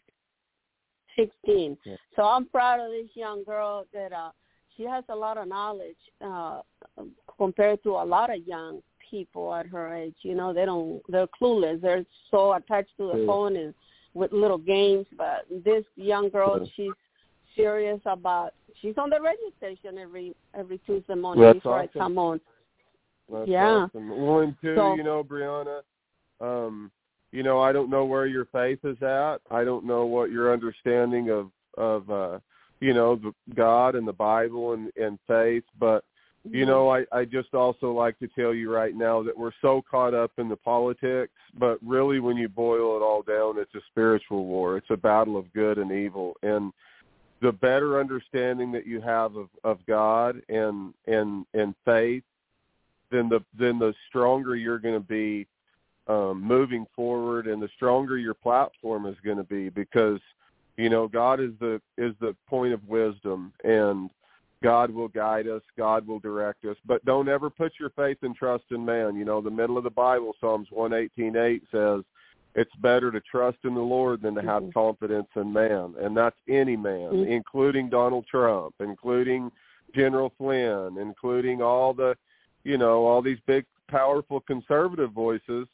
16. 1.17 1.77
Yeah. 1.83 1.95
So 2.15 2.23
I'm 2.23 2.45
proud 2.45 2.79
of 2.79 2.91
this 2.91 3.09
young 3.13 3.43
girl 3.43 3.85
that 3.93 4.13
uh, 4.13 4.31
she 4.75 4.83
has 4.83 5.03
a 5.09 5.15
lot 5.15 5.37
of 5.37 5.47
knowledge 5.47 5.97
uh, 6.23 6.61
compared 7.37 7.83
to 7.83 7.89
a 7.91 8.05
lot 8.05 8.33
of 8.33 8.47
young 8.47 8.81
people 9.09 9.53
at 9.53 9.67
her 9.67 9.93
age. 9.95 10.15
You 10.21 10.35
know, 10.35 10.53
they 10.53 10.65
don't 10.65 11.01
they're 11.09 11.27
clueless. 11.27 11.81
They're 11.81 12.05
so 12.31 12.53
attached 12.53 12.91
to 12.97 13.11
the 13.11 13.19
yeah. 13.19 13.25
phone 13.25 13.55
and 13.55 13.73
with 14.13 14.31
little 14.31 14.57
games. 14.57 15.05
But 15.17 15.45
this 15.63 15.85
young 15.95 16.29
girl, 16.29 16.59
Yeah. 16.59 16.67
she's 16.75 16.93
serious 17.55 18.01
about 18.05 18.53
she's 18.81 18.97
on 18.97 19.09
the 19.09 19.19
radio 19.19 19.49
station 19.57 19.97
every 19.97 20.35
every 20.53 20.79
Tuesday 20.79 21.15
morning 21.15 21.43
That's 21.43 21.57
before 21.57 21.79
awesome. 21.79 21.89
I 21.93 21.97
come 21.99 22.17
on. 22.17 22.41
That's 23.31 23.49
Yeah. 23.49 23.67
awesome. 23.67 24.09
Well, 24.09 24.39
and 24.39 24.55
two, 24.61 24.75
So- 24.75 24.95
you 24.95 25.03
know, 25.03 25.23
Brianna, 25.23 25.81
um, 26.39 26.91
you 27.31 27.43
know, 27.43 27.59
I 27.59 27.71
don't 27.71 27.89
know 27.89 28.05
where 28.05 28.25
your 28.25 28.45
faith 28.45 28.83
is 28.85 29.01
at. 29.01 29.39
I 29.51 29.63
don't 29.63 29.85
know 29.85 30.05
what 30.05 30.31
your 30.31 30.53
understanding 30.53 31.29
of 31.29 31.51
of 31.77 32.09
uh, 32.09 32.39
you 32.79 32.93
know, 32.93 33.15
the 33.15 33.33
God 33.55 33.95
and 33.95 34.07
the 34.07 34.13
Bible 34.13 34.73
and 34.73 34.91
and 34.97 35.19
faith, 35.27 35.63
but 35.79 36.03
you 36.51 36.65
know, 36.65 36.89
I 36.89 37.05
I 37.11 37.25
just 37.25 37.53
also 37.53 37.91
like 37.91 38.17
to 38.19 38.27
tell 38.27 38.53
you 38.53 38.71
right 38.73 38.95
now 38.95 39.23
that 39.23 39.37
we're 39.37 39.51
so 39.61 39.83
caught 39.89 40.13
up 40.13 40.31
in 40.37 40.49
the 40.49 40.55
politics, 40.55 41.33
but 41.57 41.79
really 41.85 42.19
when 42.19 42.37
you 42.37 42.49
boil 42.49 42.97
it 42.97 43.01
all 43.01 43.21
down, 43.21 43.61
it's 43.61 43.75
a 43.75 43.81
spiritual 43.91 44.45
war. 44.45 44.77
It's 44.77 44.89
a 44.89 44.97
battle 44.97 45.37
of 45.37 45.51
good 45.53 45.77
and 45.77 45.91
evil 45.91 46.35
and 46.43 46.71
the 47.39 47.51
better 47.51 47.99
understanding 47.99 48.71
that 48.71 48.87
you 48.87 48.99
have 49.01 49.35
of 49.35 49.49
of 49.63 49.79
God 49.85 50.41
and 50.49 50.93
and 51.05 51.45
and 51.53 51.75
faith 51.85 52.23
then 53.11 53.29
the 53.29 53.43
then 53.57 53.79
the 53.79 53.93
stronger 54.09 54.55
you're 54.55 54.79
going 54.79 54.93
to 54.93 54.99
be 54.99 55.47
um, 56.07 56.41
moving 56.41 56.85
forward, 56.95 57.47
and 57.47 57.61
the 57.61 57.69
stronger 57.75 58.17
your 58.17 58.33
platform 58.33 59.05
is 59.05 59.15
going 59.23 59.37
to 59.37 59.43
be 59.43 59.69
because 59.69 60.19
you 60.77 60.89
know 60.89 61.07
God 61.07 61.39
is 61.39 61.51
the 61.59 61.81
is 61.97 62.13
the 62.19 62.35
point 62.47 62.73
of 62.73 62.87
wisdom, 62.87 63.53
and 63.63 64.09
God 64.63 64.91
will 64.91 65.07
guide 65.07 65.47
us, 65.47 65.61
God 65.77 66.07
will 66.07 66.19
direct 66.19 66.65
us. 66.65 66.77
But 66.85 67.05
don't 67.05 67.29
ever 67.29 67.49
put 67.49 67.73
your 67.79 67.91
faith 67.91 68.17
and 68.23 68.35
trust 68.35 68.65
in 68.71 68.83
man. 68.83 69.15
You 69.15 69.25
know 69.25 69.41
the 69.41 69.51
middle 69.51 69.77
of 69.77 69.83
the 69.83 69.89
Bible, 69.89 70.33
Psalms 70.39 70.67
one 70.71 70.93
eighteen 70.93 71.35
eight 71.35 71.63
says. 71.71 72.01
It's 72.55 72.75
better 72.77 73.11
to 73.11 73.21
trust 73.21 73.59
in 73.65 73.75
the 73.75 73.81
Lord 73.81 74.21
than 74.23 74.33
to 74.33 74.41
have 74.41 74.63
Mhm. 74.63 74.73
confidence 74.73 75.27
in 75.35 75.53
man, 75.53 75.93
and 75.99 76.17
that's 76.17 76.39
any 76.47 76.75
man, 76.75 77.11
Mhm. 77.11 77.27
including 77.27 77.87
Donald 77.87 78.25
Trump, 78.25 78.73
including 78.79 79.51
General 79.93 80.31
Flynn, 80.39 80.97
including 80.97 81.61
all 81.61 81.93
the 81.93 82.17
you 82.63 82.77
know 82.77 83.05
all 83.05 83.21
these 83.21 83.39
big 83.41 83.65
powerful 83.87 84.41
conservative 84.41 85.11
voices 85.11 85.67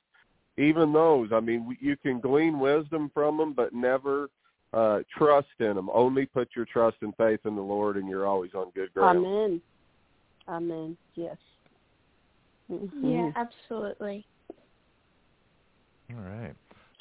even 0.57 0.93
those 0.93 1.31
i 1.31 1.39
mean 1.39 1.75
you 1.81 1.97
can 1.97 2.19
glean 2.19 2.59
wisdom 2.59 3.09
from 3.13 3.37
them 3.37 3.53
but 3.53 3.73
never 3.73 4.29
uh 4.73 4.99
trust 5.17 5.47
in 5.59 5.75
them 5.75 5.89
only 5.93 6.25
put 6.25 6.49
your 6.55 6.65
trust 6.65 6.97
and 7.01 7.13
faith 7.15 7.39
in 7.45 7.55
the 7.55 7.61
lord 7.61 7.97
and 7.97 8.07
you're 8.07 8.25
always 8.27 8.51
on 8.53 8.71
good 8.75 8.91
ground 8.93 9.19
Amen. 9.19 9.61
Amen. 10.47 10.97
Yes. 11.15 11.37
Mhm. 12.69 12.91
Yeah, 13.01 13.31
absolutely. 13.35 14.25
All 16.11 16.21
right. 16.21 16.55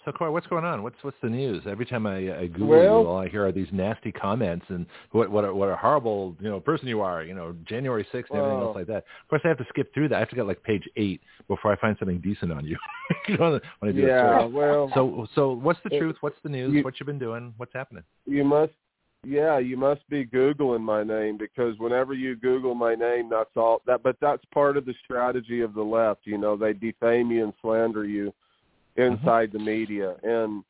So, 0.04 0.10
Corey, 0.10 0.32
what's 0.32 0.48
going 0.48 0.64
on? 0.64 0.82
What's 0.82 0.96
what's 1.02 1.16
the 1.22 1.28
news? 1.30 1.62
Every 1.64 1.86
time 1.86 2.06
I, 2.06 2.36
I 2.36 2.46
Google 2.48 2.66
Well- 2.66 2.82
you, 3.02 3.08
all 3.08 3.18
I 3.18 3.28
hear 3.28 3.46
are 3.46 3.52
these 3.52 3.68
nasty 3.72 4.10
comments 4.10 4.66
and 4.68 4.84
what 5.12 5.30
what 5.30 5.44
a, 5.44 5.54
what 5.54 5.68
a 5.68 5.76
horrible 5.76 6.36
you 6.40 6.48
know 6.50 6.58
person 6.58 6.88
you 6.88 7.00
are. 7.00 7.22
You 7.22 7.34
know, 7.34 7.54
January 7.68 8.04
sixth 8.10 8.32
and 8.32 8.40
everything 8.40 8.60
else 8.62 8.74
like 8.74 8.88
that. 8.88 8.96
Of 9.22 9.28
course, 9.30 9.42
I 9.44 9.48
have 9.48 9.58
to 9.58 9.66
skip 9.68 9.94
through 9.94 10.08
that. 10.08 10.16
I 10.16 10.18
have 10.18 10.30
to 10.30 10.36
get 10.36 10.46
like 10.46 10.62
page 10.64 10.88
eight 10.96 11.20
before 11.46 11.72
I 11.72 11.76
find 11.76 11.96
something 11.98 12.18
decent 12.18 12.50
on 12.52 12.64
you. 12.64 12.76
you 13.28 13.38
know, 13.38 13.60
when 13.78 13.90
I 13.90 13.92
do 13.92 14.00
yeah 14.00 14.44
well 14.44 14.90
So 14.94 15.26
so 15.36 15.52
what's 15.52 15.78
the 15.84 15.94
It- 15.94 16.00
truth? 16.00 16.16
What's 16.20 16.36
the 16.42 16.48
news? 16.48 16.72
you- 16.74 16.82
what 16.82 16.98
you've 16.98 17.06
been 17.06 17.18
doing? 17.20 17.54
What's 17.56 17.72
happening? 17.72 18.02
you 18.26 18.42
must 18.44 18.72
yeah 19.24 19.58
you 19.58 19.76
must 19.76 20.00
be 20.08 20.26
googling 20.26 20.80
my 20.80 21.04
name 21.04 21.38
because 21.38 21.78
whenever 21.78 22.12
you 22.12 22.34
google 22.34 22.74
my 22.74 22.96
name 22.96 23.28
that's 23.30 23.56
all 23.56 23.80
that 23.86 24.02
but 24.02 24.16
that's 24.20 24.42
part 24.52 24.76
of 24.76 24.84
the 24.84 24.94
strategy 25.04 25.60
of 25.60 25.74
the 25.74 25.82
left 25.82 26.22
you 26.24 26.36
know 26.36 26.56
they 26.56 26.72
defame 26.72 27.30
you 27.30 27.44
and 27.44 27.52
slander 27.62 28.04
you 28.04 28.34
inside 28.96 29.50
the 29.52 29.58
media 29.58 30.16
and 30.22 30.62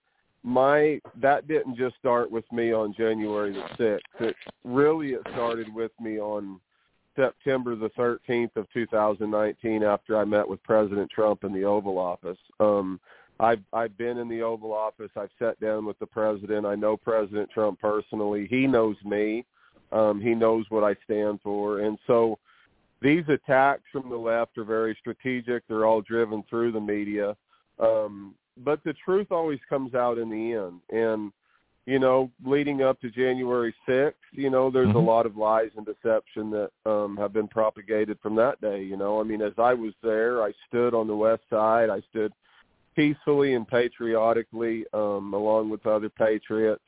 my 0.45 1.01
that 1.21 1.47
didn't 1.47 1.77
just 1.77 1.97
start 1.97 2.31
with 2.31 2.51
me 2.53 2.73
on 2.73 2.95
January 2.95 3.53
the 3.53 3.69
sixth. 3.71 4.21
It 4.21 4.37
really 4.65 5.11
it 5.11 5.23
started 5.33 5.73
with 5.73 5.93
me 6.01 6.19
on 6.19 6.61
September 7.15 7.77
the 7.77 7.91
thirteenth 7.91 8.57
of 8.57 8.67
two 8.73 8.87
thousand 8.87 9.31
nineteen 9.31 9.83
after 9.83 10.17
I 10.17 10.25
met 10.25 10.49
with 10.49 10.63
President 10.63 11.11
Trump 11.11 11.45
in 11.45 11.53
the 11.53 11.65
Oval 11.65 11.99
Office. 11.99 12.39
Um 12.59 12.99
I've 13.41 13.63
I've 13.73 13.97
been 13.97 14.19
in 14.19 14.29
the 14.29 14.43
Oval 14.43 14.73
Office. 14.73 15.11
I've 15.17 15.31
sat 15.39 15.59
down 15.61 15.85
with 15.85 15.99
the 15.99 16.07
president. 16.07 16.67
I 16.67 16.75
know 16.75 16.97
President 16.97 17.51
Trump 17.51 17.81
personally. 17.81 18.47
He 18.49 18.67
knows 18.67 18.97
me. 19.05 19.45
Um, 19.91 20.21
he 20.21 20.35
knows 20.35 20.65
what 20.71 20.85
I 20.85 20.97
stand 21.05 21.41
for, 21.43 21.81
and 21.81 21.99
so 22.07 22.39
these 23.03 23.25
attacks 23.29 23.83
from 23.93 24.09
the 24.09 24.17
left 24.17 24.57
are 24.57 24.65
very 24.65 24.97
strategic. 24.99 25.67
They're 25.67 25.85
all 25.85 26.01
driven 26.01 26.43
through 26.49 26.73
the 26.73 26.81
media, 26.81 27.37
um, 27.79 28.35
but 28.59 28.83
the 28.85 28.95
truth 29.05 29.29
always 29.31 29.61
comes 29.69 29.95
out 29.95 30.19
in 30.19 30.29
the 30.31 30.53
end. 30.53 30.81
And 30.91 31.33
you 31.85 31.99
know, 31.99 32.31
leading 32.45 32.83
up 32.83 33.01
to 33.01 33.11
January 33.11 33.75
sixth, 33.87 34.21
you 34.31 34.51
know, 34.51 34.71
there's 34.71 34.91
a 34.91 34.93
Mhm. 34.93 35.07
lot 35.07 35.27
of 35.27 35.37
lies 35.37 35.73
and 35.77 35.85
deception 35.85 36.49
that 36.51 36.71
um, 36.87 37.17
have 37.17 37.33
been 37.33 37.49
propagated 37.49 38.21
from 38.21 38.37
that 38.37 38.61
day. 38.61 38.83
You 38.83 38.97
know, 38.97 39.21
I 39.21 39.25
mean, 39.25 39.43
as 39.43 39.59
I 39.59 39.75
was 39.75 39.93
there, 40.01 40.45
I 40.45 40.53
stood 40.69 40.95
on 40.95 41.09
the 41.09 41.17
west 41.17 41.43
side. 41.51 41.91
I 41.91 42.01
stood 42.03 42.33
peacefully 42.95 43.55
and 43.55 43.67
patriotically 43.67 44.85
um, 44.93 45.35
along 45.35 45.71
with 45.71 45.85
other 45.87 46.09
patriots. 46.09 46.85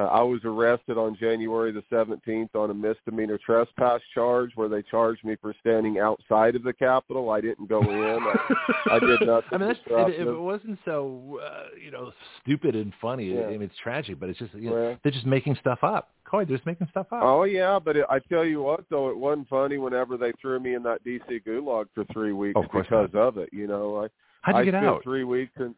Uh, 0.00 0.04
I 0.06 0.22
was 0.22 0.40
arrested 0.44 0.96
on 0.96 1.16
January 1.18 1.72
the 1.72 1.82
17th 1.92 2.54
on 2.54 2.70
a 2.70 2.74
misdemeanor 2.74 3.38
trespass 3.44 4.00
charge 4.14 4.50
where 4.54 4.68
they 4.68 4.82
charged 4.82 5.24
me 5.24 5.36
for 5.40 5.54
standing 5.60 5.98
outside 5.98 6.56
of 6.56 6.62
the 6.62 6.72
Capitol. 6.72 7.30
I 7.30 7.40
didn't 7.40 7.68
go 7.68 7.80
in. 7.82 8.18
I, 8.22 8.94
I 8.94 8.98
did 8.98 9.20
nothing 9.26 9.48
I 9.52 9.58
mean, 9.58 9.68
that's, 9.68 9.80
if, 9.86 10.20
if 10.20 10.26
it 10.28 10.40
wasn't 10.40 10.78
so 10.84 11.38
uh, 11.44 11.64
you 11.82 11.90
know 11.90 12.12
stupid 12.42 12.74
and 12.74 12.92
funny, 13.00 13.34
Yeah. 13.34 13.42
I 13.46 13.50
mean, 13.52 13.62
it's 13.62 13.74
tragic, 13.82 14.18
but 14.18 14.28
it's 14.28 14.38
just 14.38 14.54
you 14.54 14.70
know, 14.70 14.76
Well- 14.76 14.96
they're 15.02 15.12
just 15.12 15.26
making 15.26 15.56
stuff 15.60 15.80
up. 15.82 16.10
Corey, 16.24 16.44
they're 16.44 16.56
just 16.56 16.66
making 16.66 16.86
stuff 16.92 17.06
up. 17.12 17.20
Oh 17.24 17.42
yeah, 17.42 17.78
but 17.84 17.96
it, 17.96 18.06
I 18.08 18.20
tell 18.20 18.44
you 18.44 18.62
what 18.62 18.84
though, 18.88 19.10
it 19.10 19.16
wasn't 19.16 19.48
funny 19.48 19.78
whenever 19.78 20.16
they 20.16 20.32
threw 20.40 20.60
me 20.60 20.74
in 20.74 20.82
that 20.84 21.04
DC 21.04 21.44
gulag 21.44 21.86
for 21.94 22.04
three 22.12 22.32
weeks 22.32 22.54
Oh, 22.56 22.62
of 22.62 22.70
because 22.72 23.10
of 23.14 23.36
it. 23.36 23.48
You 23.52 23.66
know, 23.66 24.04
I 24.04 24.08
How'd 24.42 24.54
you 24.54 24.60
I 24.60 24.64
get 24.64 24.70
spent 24.74 24.86
out? 24.86 25.02
three 25.02 25.24
weeks 25.24 25.52
in. 25.58 25.74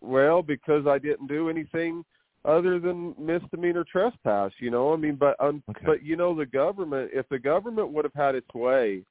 Well, 0.00 0.42
because 0.42 0.86
I 0.86 0.98
didn't 0.98 1.26
do 1.26 1.50
anything 1.50 2.04
other 2.44 2.78
than 2.78 3.14
misdemeanor 3.18 3.84
trespass. 3.84 4.52
You 4.58 4.70
know, 4.70 4.92
I 4.92 4.96
mean, 4.96 5.16
but 5.16 5.36
um, 5.40 5.62
Okay. 5.70 5.84
but 5.84 6.02
you 6.02 6.16
know, 6.16 6.34
the 6.34 6.46
government. 6.46 7.10
If 7.12 7.28
the 7.28 7.38
government 7.38 7.90
would 7.90 8.04
have 8.04 8.14
had 8.14 8.34
its 8.34 8.52
way, 8.54 9.04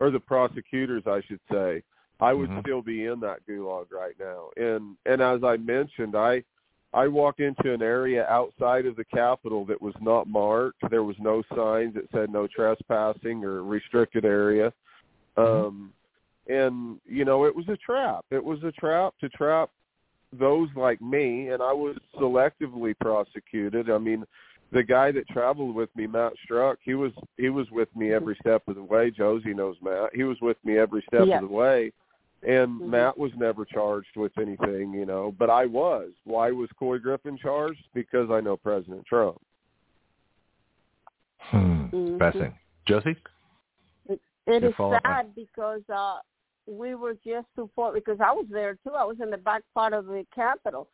or 0.00 0.10
the 0.10 0.20
prosecutors, 0.20 1.04
I 1.06 1.20
should 1.22 1.40
say, 1.50 1.82
I 2.20 2.32
would 2.32 2.50
Mhm. 2.50 2.60
still 2.60 2.82
be 2.82 3.06
in 3.06 3.20
that 3.20 3.46
gulag 3.46 3.92
right 3.92 4.18
now. 4.18 4.50
And 4.56 4.96
and 5.06 5.20
as 5.20 5.44
I 5.44 5.56
mentioned, 5.56 6.16
I 6.16 6.44
I 6.94 7.08
walked 7.08 7.40
into 7.40 7.72
an 7.72 7.82
area 7.82 8.26
outside 8.28 8.84
of 8.84 8.96
the 8.96 9.04
Capitol 9.04 9.64
that 9.66 9.80
was 9.80 9.94
not 10.00 10.26
marked. 10.26 10.88
There 10.90 11.04
was 11.04 11.18
no 11.18 11.42
signs 11.54 11.94
that 11.94 12.10
said 12.10 12.30
no 12.30 12.46
trespassing 12.46 13.44
or 13.44 13.62
restricted 13.62 14.24
area. 14.24 14.72
Um, 15.36 15.94
and 16.48 17.00
you 17.06 17.24
know, 17.24 17.46
it 17.46 17.54
was 17.54 17.68
a 17.68 17.76
trap. 17.76 18.24
It 18.30 18.44
was 18.44 18.62
a 18.64 18.72
trap 18.72 19.14
to 19.20 19.28
trap 19.30 19.70
those 20.38 20.68
like 20.76 21.00
me, 21.00 21.48
and 21.48 21.62
I 21.62 21.72
was 21.72 21.96
selectively 22.16 22.94
prosecuted. 22.98 23.90
I 23.90 23.98
mean, 23.98 24.24
the 24.72 24.82
guy 24.82 25.12
that 25.12 25.28
traveled 25.28 25.74
with 25.74 25.94
me, 25.94 26.06
Matt 26.06 26.32
Struck, 26.44 26.78
he 26.82 26.94
was 26.94 27.12
he 27.36 27.50
was 27.50 27.70
with 27.70 27.94
me 27.94 28.12
every 28.12 28.36
step 28.40 28.62
of 28.68 28.76
the 28.76 28.82
way. 28.82 29.10
Josie 29.10 29.54
knows 29.54 29.76
Matt. 29.82 30.14
He 30.14 30.24
was 30.24 30.38
with 30.40 30.56
me 30.64 30.78
every 30.78 31.02
step 31.08 31.26
Yeah. 31.26 31.36
of 31.36 31.48
the 31.48 31.54
way. 31.54 31.92
And 32.42 32.80
Mhm. 32.80 32.88
Matt 32.88 33.16
was 33.18 33.30
never 33.36 33.64
charged 33.64 34.16
with 34.16 34.36
anything, 34.38 34.92
you 34.94 35.06
know, 35.06 35.32
but 35.38 35.48
I 35.48 35.66
was. 35.66 36.10
Why 36.24 36.50
was 36.50 36.68
Couy 36.72 36.98
Griffin 37.00 37.36
charged? 37.36 37.86
Because 37.94 38.30
I 38.30 38.40
know 38.40 38.56
President 38.56 39.06
Trump. 39.06 39.40
Hmm. 41.38 41.86
Mhm. 41.92 42.18
Fascinating. 42.18 42.58
Josie? 42.86 43.16
It 44.08 44.20
Your 44.46 44.70
is 44.70 44.74
follow-up. 44.74 45.02
sad 45.04 45.34
because 45.36 45.82
uh, 45.88 46.18
we 46.66 46.94
were 46.94 47.14
just 47.24 47.46
support 47.54 47.94
because 47.94 48.18
I 48.20 48.32
was 48.32 48.46
there 48.50 48.74
too. 48.84 48.92
I 48.96 49.04
was 49.04 49.16
in 49.22 49.30
the 49.30 49.36
back 49.36 49.62
part 49.74 49.92
of 49.92 50.06
the 50.06 50.24
Capitol, 50.34 50.88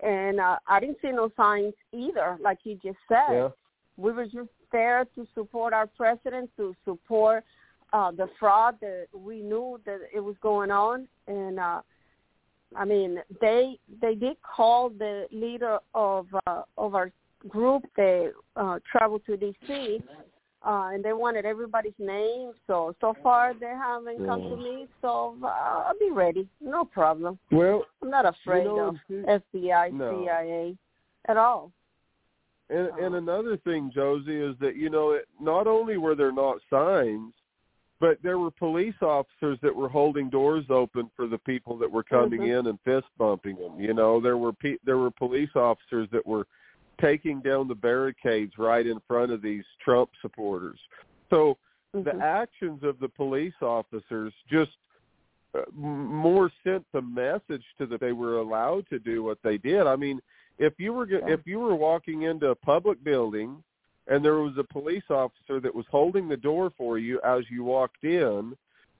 and 0.00 0.40
uh, 0.40 0.58
I 0.66 0.80
didn't 0.80 0.98
see 1.02 1.10
no 1.10 1.30
signs 1.36 1.74
either, 1.92 2.38
like 2.40 2.58
you 2.64 2.78
just 2.82 2.98
said. 3.08 3.32
Yeah. 3.32 3.48
We 3.96 4.12
were 4.12 4.24
just 4.24 4.50
there 4.72 5.04
to 5.14 5.26
support 5.34 5.72
our 5.72 5.86
president, 5.86 6.50
to 6.56 6.74
support 6.84 7.44
uh, 7.92 8.10
the 8.10 8.28
fraud 8.40 8.76
that 8.80 9.06
we 9.12 9.40
knew 9.40 9.80
that 9.86 10.00
it 10.12 10.20
was 10.20 10.34
going 10.42 10.70
on, 10.70 11.06
and 11.28 11.58
uh, 11.60 11.80
I 12.76 12.84
mean 12.84 13.18
they 13.40 13.78
they 14.00 14.14
did 14.14 14.36
call 14.42 14.90
the 14.90 15.26
leader 15.30 15.78
of 15.94 16.26
uh, 16.46 16.62
of 16.76 16.94
our 16.94 17.12
group. 17.48 17.84
They 17.96 18.28
uh, 18.56 18.80
traveled 18.90 19.22
to 19.26 19.36
D.C. 19.36 20.02
Uh, 20.66 20.90
and 20.94 21.04
they 21.04 21.12
wanted 21.12 21.44
everybody's 21.44 21.92
name. 21.98 22.52
So 22.66 22.94
so 23.00 23.14
far 23.22 23.52
they 23.52 23.66
haven't 23.66 24.24
come 24.24 24.40
to 24.42 24.56
me. 24.56 24.86
So 25.02 25.36
uh, 25.42 25.46
I'll 25.46 25.98
be 26.00 26.10
ready. 26.10 26.48
No 26.60 26.84
problem. 26.84 27.38
Well, 27.52 27.84
I'm 28.00 28.10
not 28.10 28.24
afraid 28.24 28.64
know, 28.64 28.88
of 28.88 29.40
FBI, 29.54 29.92
No. 29.92 30.24
CIA 30.24 30.76
at 31.28 31.36
all. 31.36 31.70
And, 32.70 32.88
Oh. 32.92 33.04
and 33.04 33.14
another 33.16 33.58
thing, 33.58 33.90
Josie, 33.94 34.40
is 34.40 34.56
that 34.60 34.76
you 34.76 34.88
know, 34.88 35.10
it, 35.12 35.26
not 35.38 35.66
only 35.66 35.98
were 35.98 36.14
there 36.14 36.32
not 36.32 36.56
signs, 36.70 37.34
but 38.00 38.16
there 38.22 38.38
were 38.38 38.50
police 38.50 38.94
officers 39.02 39.58
that 39.60 39.74
were 39.74 39.88
holding 39.88 40.30
doors 40.30 40.64
open 40.70 41.10
for 41.14 41.26
the 41.26 41.38
people 41.38 41.76
that 41.76 41.90
were 41.90 42.02
coming 42.02 42.40
Mhm. 42.40 42.58
in 42.60 42.66
and 42.68 42.80
fist 42.80 43.06
bumping 43.18 43.56
them. 43.56 43.78
You 43.78 43.92
know, 43.92 44.18
there 44.18 44.38
were 44.38 44.52
pe- 44.54 44.78
there 44.82 44.96
were 44.96 45.10
police 45.10 45.54
officers 45.54 46.08
that 46.10 46.26
were 46.26 46.46
taking 47.00 47.40
down 47.40 47.68
the 47.68 47.74
barricades 47.74 48.52
right 48.58 48.86
in 48.86 49.00
front 49.06 49.32
of 49.32 49.42
these 49.42 49.64
Trump 49.84 50.10
supporters. 50.20 50.78
So 51.30 51.58
Mhm. 51.94 52.04
the 52.04 52.24
actions 52.24 52.82
of 52.82 52.98
the 52.98 53.08
police 53.08 53.60
officers 53.60 54.32
just 54.48 54.76
uh, 55.54 55.62
more 55.72 56.50
sent 56.64 56.84
the 56.90 57.00
message 57.00 57.64
to 57.78 57.86
that 57.86 58.00
they 58.00 58.12
were 58.12 58.38
allowed 58.38 58.88
to 58.88 58.98
do 58.98 59.22
what 59.22 59.40
they 59.42 59.56
did. 59.56 59.86
I 59.86 59.94
mean, 59.94 60.20
if 60.58 60.78
you 60.78 60.92
were 60.92 61.06
Yeah. 61.06 61.28
if 61.28 61.46
you 61.46 61.60
were 61.60 61.76
walking 61.76 62.22
into 62.22 62.50
a 62.50 62.54
public 62.54 63.02
building 63.04 63.62
and 64.08 64.24
there 64.24 64.40
was 64.40 64.58
a 64.58 64.64
police 64.64 65.08
officer 65.10 65.60
that 65.60 65.74
was 65.74 65.86
holding 65.86 66.28
the 66.28 66.36
door 66.36 66.70
for 66.70 66.98
you 66.98 67.20
as 67.22 67.48
you 67.50 67.62
walked 67.64 68.04
in 68.04 68.56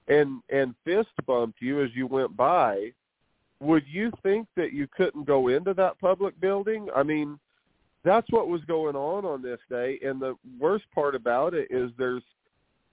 and 0.08 0.42
and 0.48 0.76
fist 0.84 1.10
bumped 1.26 1.60
you 1.60 1.80
as 1.80 1.94
you 1.94 2.06
went 2.06 2.36
by, 2.36 2.92
would 3.60 3.86
you 3.88 4.12
think 4.22 4.46
that 4.54 4.72
you 4.72 4.86
couldn't 4.86 5.24
go 5.24 5.48
into 5.48 5.74
that 5.74 5.98
public 5.98 6.38
building? 6.40 6.88
I 6.94 7.02
mean, 7.02 7.38
that's 8.04 8.30
what 8.30 8.48
was 8.48 8.60
going 8.66 8.96
on 8.96 9.24
on 9.24 9.42
this 9.42 9.60
day 9.70 9.98
and 10.04 10.20
the 10.20 10.36
worst 10.60 10.84
part 10.94 11.14
about 11.14 11.54
it 11.54 11.68
is 11.70 11.90
there's 11.98 12.22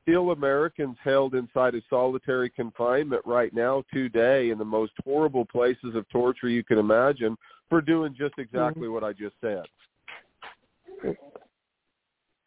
still 0.01 0.31
Americans 0.31 0.97
held 1.03 1.35
inside 1.35 1.75
of 1.75 1.83
solitary 1.89 2.49
confinement 2.49 3.21
right 3.25 3.53
now 3.53 3.83
today 3.93 4.49
in 4.49 4.57
the 4.57 4.65
most 4.65 4.93
horrible 5.03 5.45
places 5.45 5.95
of 5.95 6.07
torture 6.09 6.49
you 6.49 6.63
can 6.63 6.77
imagine 6.77 7.37
for 7.69 7.81
doing 7.81 8.15
just 8.17 8.33
exactly 8.37 8.87
what 8.87 9.03
I 9.03 9.13
just 9.13 9.35
said. 9.39 9.63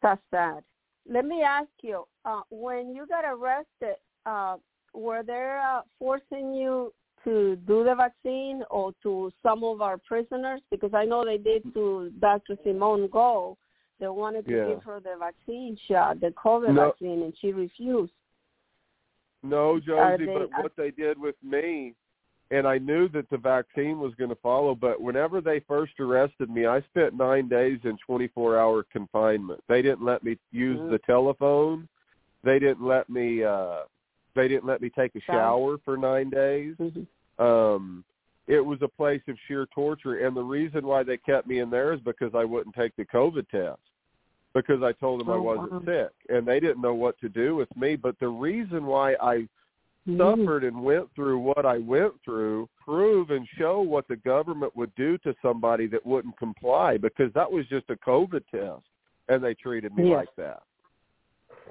That's 0.01 0.21
sad. 0.29 0.63
Let 1.09 1.25
me 1.25 1.41
ask 1.41 1.69
you, 1.81 2.05
uh, 2.25 2.41
when 2.49 2.93
you 2.93 3.07
got 3.07 3.23
arrested, 3.25 3.95
uh, 4.25 4.57
were 4.93 5.23
they 5.23 5.59
uh, 5.63 5.81
forcing 5.97 6.53
you 6.53 6.93
to 7.25 7.57
do 7.67 7.83
the 7.83 7.93
vaccine 7.95 8.63
or 8.69 8.93
to 9.03 9.31
some 9.43 9.63
of 9.63 9.81
our 9.81 9.97
prisoners? 9.97 10.61
Because 10.71 10.93
I 10.93 11.03
know 11.05 11.25
they 11.25 11.37
did 11.37 11.73
to 11.73 12.11
Dr. 12.19 12.57
Simone 12.63 13.07
Gold. 13.09 13.57
They 13.99 14.07
wanted 14.07 14.45
to 14.45 14.51
Yeah. 14.51 14.67
give 14.69 14.83
her 14.83 14.99
the 14.99 15.15
vaccine 15.17 15.77
shot, 15.87 16.19
the 16.19 16.31
COVID 16.31 16.73
No. 16.73 16.87
vaccine, 16.89 17.23
and 17.23 17.35
she 17.37 17.51
refused. 17.51 18.13
No, 19.43 19.79
Josie, 19.79 20.25
they- 20.25 20.33
but 20.33 20.49
what 20.61 20.75
they 20.75 20.91
did 20.91 21.19
with 21.19 21.41
me, 21.43 21.95
and 22.51 22.67
I 22.67 22.77
knew 22.77 23.07
that 23.09 23.29
the 23.29 23.37
vaccine 23.37 23.99
was 23.99 24.13
going 24.15 24.29
to 24.29 24.35
follow, 24.37 24.75
but 24.75 24.99
whenever 25.01 25.39
they 25.41 25.59
first 25.61 25.99
arrested 25.99 26.49
me, 26.49 26.65
I 26.65 26.81
spent 26.81 27.13
nine 27.15 27.47
days 27.47 27.79
in 27.85 27.97
24-hour 27.97 28.83
confinement. 28.91 29.63
They 29.67 29.81
didn't 29.81 30.03
let 30.03 30.23
me 30.23 30.37
use 30.51 30.79
Mhm. 30.79 30.89
the 30.89 30.99
telephone. 30.99 31.87
They 32.43 32.59
didn't 32.59 32.85
let 32.85 33.09
me. 33.09 33.43
uh 33.43 33.83
They 34.35 34.49
didn't 34.49 34.65
let 34.65 34.81
me 34.81 34.89
take 34.89 35.15
a 35.15 35.21
Shower. 35.21 35.37
shower 35.37 35.77
for 35.77 35.95
nine 35.95 36.29
days. 36.29 36.75
Mm-hmm. 36.75 37.03
Um 37.39 38.03
it 38.47 38.63
was 38.63 38.77
a 38.83 38.87
place 38.87 39.21
of 39.27 39.35
sheer 39.47 39.65
torture 39.73 40.25
and 40.25 40.35
the 40.37 40.43
reason 40.43 40.85
why 40.85 41.01
they 41.03 41.17
kept 41.17 41.47
me 41.47 41.59
in 41.59 41.69
there 41.69 41.93
is 41.93 41.99
because 42.01 42.31
I 42.35 42.45
wouldn't 42.45 42.75
take 42.75 42.95
the 42.95 43.05
COVID 43.05 43.49
test 43.49 43.81
because 44.53 44.83
I 44.83 44.91
told 44.93 45.19
them 45.19 45.29
I 45.29 45.35
Oh, 45.35 45.41
wasn't 45.41 45.71
wow. 45.71 45.81
sick 45.85 46.11
and 46.29 46.47
they 46.47 46.59
didn't 46.59 46.81
know 46.81 46.93
what 46.93 47.19
to 47.19 47.29
do 47.29 47.55
with 47.55 47.75
me 47.75 47.95
but 47.95 48.17
the 48.19 48.29
reason 48.29 48.85
why 48.85 49.15
I 49.21 49.47
Mm-hmm. 50.07 50.41
suffered 50.41 50.63
and 50.63 50.83
went 50.83 51.07
through 51.15 51.39
what 51.39 51.65
I 51.65 51.79
went 51.79 52.13
through 52.23 52.69
prove 52.79 53.31
and 53.31 53.47
show 53.57 53.81
what 53.81 54.07
the 54.07 54.17
government 54.17 54.75
would 54.75 54.93
do 54.93 55.17
to 55.19 55.33
somebody 55.41 55.87
that 55.87 56.05
wouldn't 56.05 56.37
comply 56.37 56.97
because 56.97 57.33
that 57.33 57.51
was 57.51 57.65
just 57.67 57.89
a 57.89 57.95
COVID 57.95 58.43
test 58.51 58.85
and 59.29 59.43
they 59.43 59.55
treated 59.55 59.95
me 59.95 60.03
Yes. 60.03 60.17
like 60.17 60.29
that. 60.37 60.61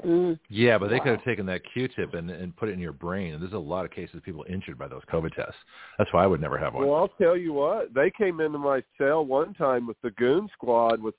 Mm. 0.04 0.38
Yeah, 0.48 0.78
but 0.78 0.90
they 0.90 0.98
could 0.98 1.12
have 1.12 1.24
taken 1.24 1.46
that 1.46 1.62
Q-tip 1.72 2.14
and, 2.14 2.30
and 2.30 2.56
put 2.56 2.68
it 2.68 2.72
in 2.72 2.78
your 2.80 2.92
brain. 2.92 3.34
And 3.34 3.42
there's 3.42 3.52
a 3.52 3.58
lot 3.58 3.84
of 3.84 3.90
cases 3.90 4.16
of 4.16 4.22
people 4.24 4.44
injured 4.48 4.78
by 4.78 4.88
those 4.88 5.02
COVID 5.12 5.34
tests. 5.34 5.54
That's 5.98 6.12
why 6.12 6.24
I 6.24 6.26
would 6.26 6.40
never 6.40 6.58
have 6.58 6.74
one. 6.74 6.86
Well, 6.86 6.96
I'll 6.96 7.08
tell 7.08 7.36
you 7.36 7.52
what. 7.52 7.94
They 7.94 8.10
came 8.10 8.40
into 8.40 8.58
my 8.58 8.82
cell 8.98 9.24
one 9.24 9.54
time 9.54 9.86
with 9.86 9.96
the 10.02 10.10
goon 10.12 10.48
squad 10.52 11.00
with 11.00 11.14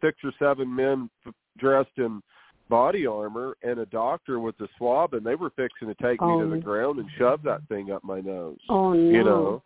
six 0.00 0.16
or 0.24 0.32
seven 0.38 0.74
men 0.74 1.10
f- 1.26 1.34
dressed 1.58 1.98
in 1.98 2.22
body 2.70 3.04
armor 3.06 3.56
and 3.62 3.80
a 3.80 3.86
doctor 3.86 4.40
with 4.40 4.58
a 4.60 4.68
swab, 4.78 5.12
and 5.14 5.26
they 5.26 5.34
were 5.34 5.50
fixing 5.50 5.88
to 5.88 5.94
take 5.94 6.20
me 6.22 6.38
to 6.40 6.46
the 6.48 6.56
Oh. 6.56 6.60
ground 6.60 6.98
and 7.00 7.08
shove 7.18 7.42
that 7.42 7.60
thing 7.68 7.90
up 7.90 8.02
my 8.04 8.20
nose. 8.20 8.58
Oh 8.68 8.92
no. 8.92 9.10
You 9.10 9.24
know, 9.24 9.62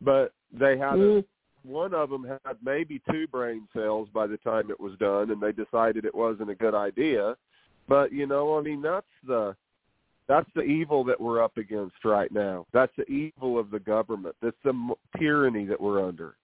but 0.00 0.32
they 0.52 0.76
had 0.76 0.94
a 0.94 1.22
Mm. 1.22 1.24
One 1.64 1.94
of 1.94 2.10
them 2.10 2.24
had 2.24 2.56
maybe 2.62 3.00
two 3.10 3.26
brain 3.28 3.66
cells 3.74 4.08
by 4.12 4.26
the 4.26 4.36
time 4.38 4.70
it 4.70 4.80
was 4.80 4.92
done 4.98 5.30
and 5.30 5.40
they 5.40 5.52
decided 5.52 6.04
it 6.04 6.14
wasn't 6.14 6.50
a 6.50 6.54
good 6.54 6.74
idea 6.74 7.34
but 7.88 8.12
you 8.12 8.26
know 8.26 8.58
i 8.58 8.62
mean 8.62 8.82
that's 8.82 9.06
the 9.26 9.54
that's 10.28 10.48
the 10.54 10.62
evil 10.62 11.04
that 11.04 11.20
we're 11.20 11.42
up 11.42 11.56
against 11.56 12.04
right 12.04 12.32
now 12.32 12.66
that's 12.72 12.92
the 12.96 13.06
evil 13.10 13.58
of 13.58 13.70
the 13.70 13.80
government 13.80 14.34
that's 14.42 14.56
the 14.64 14.94
tyranny 15.18 15.64
that 15.64 15.80
we're 15.80 16.06
under 16.06 16.34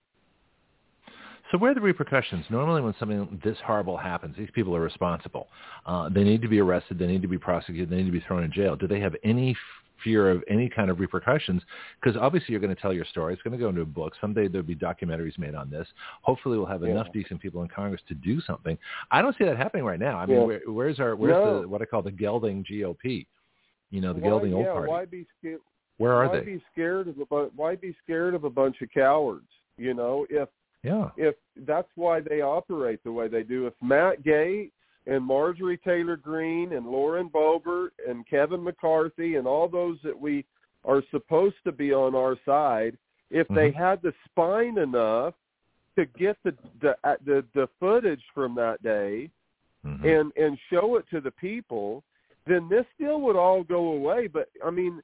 So 1.51 1.57
where 1.59 1.71
are 1.71 1.75
the 1.75 1.81
repercussions? 1.81 2.45
Normally 2.51 2.83
when 2.83 2.95
something 2.99 3.41
this 3.43 3.57
horrible 3.65 3.97
happens, 3.97 4.37
these 4.37 4.51
people 4.55 4.77
are 4.77 4.83
responsible. 4.83 5.49
Uh, 5.87 6.11
they 6.11 6.23
need 6.23 6.43
to 6.43 6.49
be 6.49 6.61
arrested. 6.61 6.99
They 6.99 7.07
need 7.07 7.23
to 7.23 7.29
be 7.29 7.39
prosecuted. 7.39 7.89
They 7.89 7.97
need 7.97 8.07
to 8.07 8.13
be 8.13 8.25
thrown 8.27 8.45
in 8.45 8.53
jail. 8.53 8.77
Do 8.77 8.87
they 8.87 9.01
have 9.01 9.17
any 9.25 9.57
fear 10.03 10.31
of 10.31 10.43
any 10.49 10.69
kind 10.69 10.91
of 10.91 11.01
repercussions? 11.01 11.63
Because 12.01 12.17
obviously 12.17 12.53
you're 12.53 12.61
going 12.61 12.75
to 12.75 12.81
tell 12.81 12.93
your 12.93 13.05
story. 13.07 13.33
It's 13.33 13.43
going 13.43 13.53
to 13.53 13.59
go 13.59 13.69
into 13.69 13.83
a 13.83 13.87
book. 13.87 14.15
Someday 14.21 14.49
there'll 14.49 14.67
be 14.67 14.75
documentaries 14.75 15.39
made 15.39 15.55
on 15.55 15.71
this. 15.71 15.87
Hopefully 16.23 16.57
we'll 16.59 16.67
have 16.67 16.83
Yeah. 16.83 16.91
enough 16.91 17.09
decent 17.13 17.41
people 17.41 17.63
in 17.63 17.69
Congress 17.69 18.03
to 18.09 18.15
do 18.15 18.41
something. 18.43 18.77
I 19.11 19.23
don't 19.23 19.37
see 19.37 19.45
that 19.45 19.57
happening 19.57 19.85
right 19.85 20.01
now. 20.01 20.19
I 20.19 20.27
mean, 20.27 20.39
Yeah. 20.39 20.45
where, 20.45 20.61
where's 20.67 21.01
our 21.01 21.17
where's 21.17 21.33
No. 21.33 21.63
the 21.63 21.69
what 21.69 21.83
I 21.83 21.85
call 21.85 22.03
the 22.03 22.11
gelding 22.13 22.65
GOP? 22.65 23.27
You 23.91 24.01
know, 24.01 24.13
the 24.13 24.21
why, 24.21 24.29
gelding 24.29 24.55
old 24.55 24.67
yeah, 24.67 24.73
party. 24.73 24.89
why 24.91 25.05
be 25.07 25.27
scared 25.39 25.61
where 25.97 26.13
are 26.13 26.29
why 26.29 26.39
they? 26.39 26.45
be 26.45 26.63
scared 26.73 27.09
of 27.09 27.19
a 27.19 27.27
bu- 27.27 27.51
why 27.57 27.75
be 27.75 27.95
scared 28.05 28.35
of 28.35 28.45
a 28.45 28.51
bunch 28.51 28.81
of 28.83 28.89
cowards 28.91 29.49
you 29.79 29.95
know 29.95 30.27
if 30.31 30.49
yeah. 30.85 31.11
if 31.17 31.35
that's 31.67 31.89
why 31.97 32.21
they 32.21 32.41
operate 32.41 33.03
the 33.03 33.11
way 33.13 33.27
they 33.29 33.43
do. 33.43 33.67
If 33.67 33.75
Matt 33.83 34.23
Gaetz 34.23 34.71
and 35.09 35.25
Marjorie 35.25 35.79
Taylor 35.79 36.17
Greene 36.17 36.75
and 36.75 36.87
Lauren 36.87 37.29
Boebert 37.31 37.91
and 38.07 38.29
Kevin 38.29 38.63
McCarthy 38.63 39.37
and 39.37 39.47
all 39.47 39.67
those 39.67 39.97
that 40.05 40.19
we 40.19 40.45
are 40.85 41.03
supposed 41.11 41.57
to 41.65 41.73
be 41.73 41.93
on 41.93 42.15
our 42.15 42.37
side, 42.45 42.97
if 43.31 43.49
they 43.49 43.71
Mhm. 43.73 43.75
had 43.75 44.03
the 44.03 44.15
spine 44.27 44.79
enough 44.79 45.35
to 45.97 46.05
get 46.05 46.37
the 46.45 46.55
the 46.81 46.97
uh, 47.03 47.17
the, 47.25 47.45
the 47.55 47.67
footage 47.81 48.23
from 48.35 48.55
that 48.55 48.83
day 48.83 49.31
Mhm. 49.85 50.05
and 50.05 50.33
and 50.37 50.59
show 50.71 50.97
it 50.97 51.09
to 51.09 51.21
the 51.21 51.33
people, 51.33 52.05
then 52.47 52.69
this 52.69 52.87
still 52.95 53.21
would 53.23 53.37
all 53.37 53.65
go 53.65 53.89
away. 53.89 54.27
But 54.27 54.51
I 54.65 54.71
mean, 54.71 55.03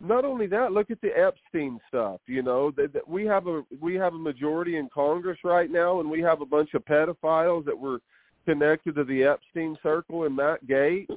not 0.00 0.24
only 0.24 0.46
that, 0.48 0.72
look 0.72 0.90
at 0.90 1.00
the 1.00 1.16
Epstein 1.18 1.80
stuff. 1.88 2.20
You 2.26 2.42
know 2.42 2.72
that, 2.72 2.92
that 2.92 3.08
we 3.08 3.24
have 3.26 3.46
a 3.46 3.64
we 3.80 3.94
have 3.94 4.14
a 4.14 4.18
majority 4.18 4.76
in 4.76 4.88
Congress 4.90 5.38
right 5.44 5.70
now, 5.70 6.00
and 6.00 6.10
we 6.10 6.20
have 6.20 6.40
a 6.40 6.46
bunch 6.46 6.74
of 6.74 6.84
pedophiles 6.84 7.64
that 7.64 7.78
were 7.78 8.00
connected 8.44 8.94
to 8.96 9.04
the 9.04 9.24
Epstein 9.24 9.76
circle, 9.82 10.24
and 10.24 10.36
Matt 10.36 10.66
Gaetz 10.66 11.08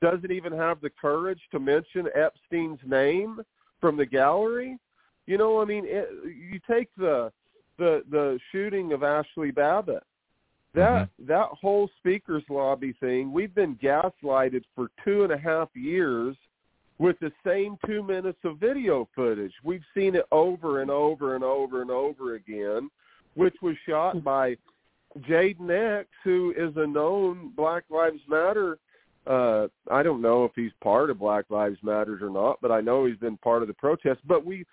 doesn't 0.00 0.30
even 0.30 0.52
have 0.52 0.80
the 0.80 0.90
courage 0.90 1.40
to 1.50 1.58
mention 1.58 2.08
Epstein's 2.14 2.80
name 2.84 3.40
from 3.80 3.96
the 3.96 4.06
gallery. 4.06 4.78
You 5.26 5.38
know, 5.38 5.60
I 5.60 5.64
mean, 5.64 5.84
it, 5.86 6.08
you 6.24 6.60
take 6.68 6.88
the 6.96 7.32
the 7.78 8.02
the 8.10 8.38
shooting 8.52 8.92
of 8.92 9.00
Ashli 9.00 9.54
Babbitt. 9.54 10.02
That 10.74 11.08
mm-hmm. 11.08 11.26
that 11.26 11.48
whole 11.60 11.88
speakers 11.98 12.42
lobby 12.48 12.94
thing, 13.00 13.32
we've 13.32 13.54
been 13.54 13.76
gaslighted 13.76 14.62
for 14.74 14.88
two 15.04 15.24
and 15.24 15.32
a 15.32 15.38
half 15.38 15.68
years 15.74 16.36
with 16.98 17.18
the 17.20 17.32
same 17.44 17.76
two 17.86 18.02
minutes 18.02 18.38
of 18.44 18.58
video 18.58 19.08
footage. 19.14 19.52
We've 19.62 19.84
seen 19.94 20.14
it 20.14 20.26
over 20.32 20.82
and 20.82 20.90
over 20.90 21.34
and 21.34 21.44
over 21.44 21.82
and 21.82 21.90
over 21.90 22.34
again, 22.34 22.90
which 23.34 23.54
was 23.62 23.76
shot 23.86 24.22
by 24.24 24.56
Jayden 25.20 25.70
X, 26.00 26.08
who 26.24 26.52
is 26.56 26.76
a 26.76 26.86
known 26.86 27.52
Black 27.56 27.84
Lives 27.90 28.20
Matter. 28.28 28.78
Uh, 29.26 29.66
I 29.90 30.02
don't 30.02 30.22
know 30.22 30.44
if 30.44 30.52
he's 30.54 30.72
part 30.82 31.10
of 31.10 31.18
Black 31.18 31.46
Lives 31.48 31.78
Matters 31.82 32.22
or 32.22 32.30
not, 32.30 32.58
but 32.60 32.70
I 32.70 32.80
know 32.80 33.06
he's 33.06 33.16
been 33.16 33.36
part 33.38 33.62
of 33.62 33.68
the 33.68 33.74
protest. 33.74 34.20
But 34.26 34.44
we, 34.44 34.64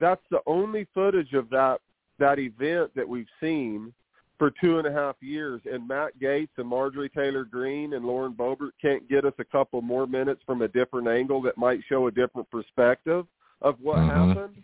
that's 0.00 0.22
the 0.30 0.40
only 0.46 0.86
footage 0.92 1.32
of 1.32 1.48
that 1.50 1.80
that 2.18 2.38
event 2.38 2.90
that 2.94 3.08
we've 3.08 3.26
seen 3.40 3.92
for 4.38 4.52
two 4.60 4.78
and 4.78 4.86
a 4.88 4.92
half 4.92 5.16
years, 5.20 5.60
and 5.72 5.86
Matt 5.86 6.18
Gaetz 6.20 6.48
and 6.56 6.66
Marjorie 6.66 7.08
Taylor 7.08 7.44
Greene 7.44 7.92
and 7.94 8.04
Lauren 8.04 8.32
Boebert 8.32 8.72
can't 8.80 9.08
get 9.08 9.24
us 9.24 9.34
a 9.38 9.44
couple 9.44 9.80
more 9.82 10.06
minutes 10.06 10.42
from 10.44 10.62
a 10.62 10.68
different 10.68 11.06
angle 11.06 11.40
that 11.42 11.56
might 11.56 11.80
show 11.88 12.08
a 12.08 12.10
different 12.10 12.50
perspective 12.50 13.26
of 13.60 13.80
what 13.80 13.98
Mhm. 13.98 14.10
happened. 14.10 14.62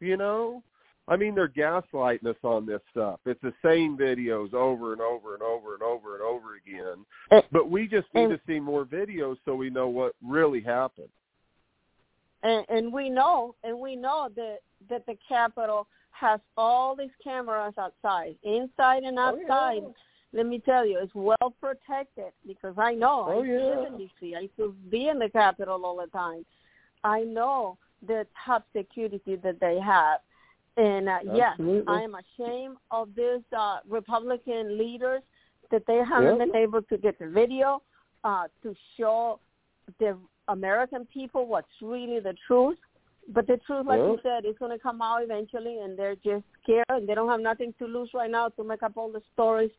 You 0.00 0.18
know, 0.18 0.62
I 1.08 1.16
mean, 1.16 1.34
they're 1.34 1.48
gaslighting 1.48 2.26
us 2.26 2.36
on 2.44 2.64
this 2.64 2.80
stuff. 2.92 3.18
It's 3.26 3.40
the 3.42 3.52
same 3.64 3.98
videos 3.98 4.54
over 4.54 4.92
and 4.92 5.00
over 5.02 5.34
and 5.34 5.42
over 5.42 5.74
and 5.74 5.82
over 5.82 6.14
and 6.14 6.22
over 6.22 6.54
again. 6.54 7.04
And- 7.30 7.44
But 7.50 7.68
we 7.70 7.88
just 7.88 8.06
need 8.14 8.24
and- 8.30 8.38
to 8.38 8.40
see 8.46 8.60
more 8.60 8.84
videos 8.84 9.36
so 9.44 9.54
we 9.56 9.68
know 9.68 9.88
what 9.88 10.14
really 10.22 10.60
happened. 10.60 11.10
and, 12.44 12.64
and 12.68 12.92
we 12.92 13.08
know 13.08 13.54
and 13.62 13.78
we 13.78 13.94
know 13.94 14.28
that 14.34 14.58
that 14.88 15.06
the 15.06 15.16
Capitol 15.28 15.86
has 16.10 16.40
all 16.56 16.94
these 16.96 17.10
cameras 17.22 17.74
outside, 17.78 18.36
inside 18.42 19.02
and 19.04 19.18
Oh, 19.18 19.36
yeah. 19.36 19.42
outside. 19.44 19.82
Let 20.32 20.46
me 20.46 20.58
tell 20.60 20.84
you, 20.86 20.98
it's 20.98 21.14
well 21.14 21.54
protected 21.60 22.32
because 22.46 22.74
I 22.78 22.94
know 22.94 23.26
Oh, 23.28 23.40
I 23.40 23.44
used 23.44 23.64
live 23.64 23.78
yeah. 23.80 23.86
in 23.88 23.94
DC. 24.30 24.36
I 24.36 24.40
used 24.40 24.56
to 24.56 24.72
be 24.90 25.08
in 25.08 25.18
the 25.18 25.28
Capitol 25.28 25.84
all 25.84 25.96
the 25.96 26.06
time. 26.08 26.44
I 27.04 27.20
know 27.22 27.76
the 28.06 28.26
top 28.44 28.66
security 28.74 29.20
that 29.36 29.60
they 29.60 29.78
have, 29.78 30.20
And 30.76 31.08
uh, 31.08 31.18
yes, 31.34 31.56
I 31.86 32.02
am 32.02 32.14
ashamed 32.14 32.76
of 32.90 33.08
these 33.14 33.42
uh, 33.56 33.78
Republican 33.88 34.78
leaders 34.78 35.22
that 35.70 35.82
they 35.86 36.00
haven't 36.08 36.38
been 36.38 36.56
able 36.56 36.82
to 36.82 36.98
get 36.98 37.18
the 37.18 37.28
video 37.28 37.82
uh, 38.24 38.44
to 38.62 38.74
show 38.98 39.38
the 39.98 40.16
American 40.48 41.06
people 41.12 41.46
what's 41.46 41.68
really 41.80 42.20
the 42.20 42.34
truth. 42.46 42.78
But 43.28 43.46
the 43.46 43.58
truth, 43.66 43.86
like 43.86 43.98
you 43.98 44.18
said, 44.22 44.44
is 44.44 44.56
going 44.58 44.76
to 44.76 44.82
come 44.82 45.00
out 45.00 45.22
eventually, 45.22 45.78
and 45.78 45.96
they're 45.96 46.16
just 46.16 46.44
scared, 46.62 46.84
and 46.88 47.08
they 47.08 47.14
don't 47.14 47.28
have 47.28 47.40
nothing 47.40 47.72
to 47.78 47.86
lose 47.86 48.10
right 48.14 48.30
now 48.30 48.48
to 48.48 48.64
make 48.64 48.82
up 48.82 48.92
all 48.96 49.12
the 49.12 49.22
stories 49.32 49.70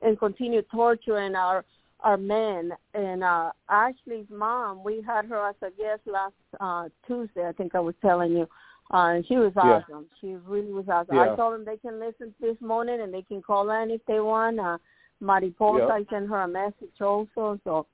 and 0.00 0.18
continue 0.18 0.62
torturing 0.62 1.34
our 1.34 1.64
our 2.00 2.16
men. 2.16 2.72
And 2.94 3.24
uh, 3.24 3.52
Ashley's 3.68 4.26
mom, 4.30 4.84
we 4.84 5.02
had 5.06 5.26
her 5.26 5.48
as 5.48 5.56
a 5.62 5.70
guest 5.70 6.02
last 6.06 6.34
uh, 6.60 6.88
Tuesday. 7.06 7.46
I 7.46 7.52
think 7.52 7.74
I 7.74 7.80
was 7.80 7.94
telling 8.00 8.32
you. 8.32 8.46
Uh, 8.92 9.14
and 9.16 9.26
she 9.26 9.36
was 9.36 9.52
Yeah. 9.56 9.82
awesome. 9.82 10.06
She 10.20 10.36
really 10.36 10.72
was 10.72 10.88
awesome. 10.88 11.16
Yeah. 11.16 11.32
I 11.32 11.36
told 11.36 11.54
them 11.54 11.64
they 11.64 11.76
can 11.76 11.98
listen 11.98 12.34
this 12.40 12.60
morning 12.60 13.00
and 13.00 13.12
they 13.12 13.22
can 13.22 13.42
call 13.42 13.70
in 13.70 13.90
if 13.90 14.04
they 14.06 14.20
want. 14.20 14.60
Uh, 14.60 14.78
Mariposa, 15.20 15.84
Yep. 15.84 15.90
I 15.90 16.04
sent 16.10 16.28
her 16.28 16.42
a 16.42 16.48
message 16.48 17.00
also. 17.00 17.58
So 17.64 17.86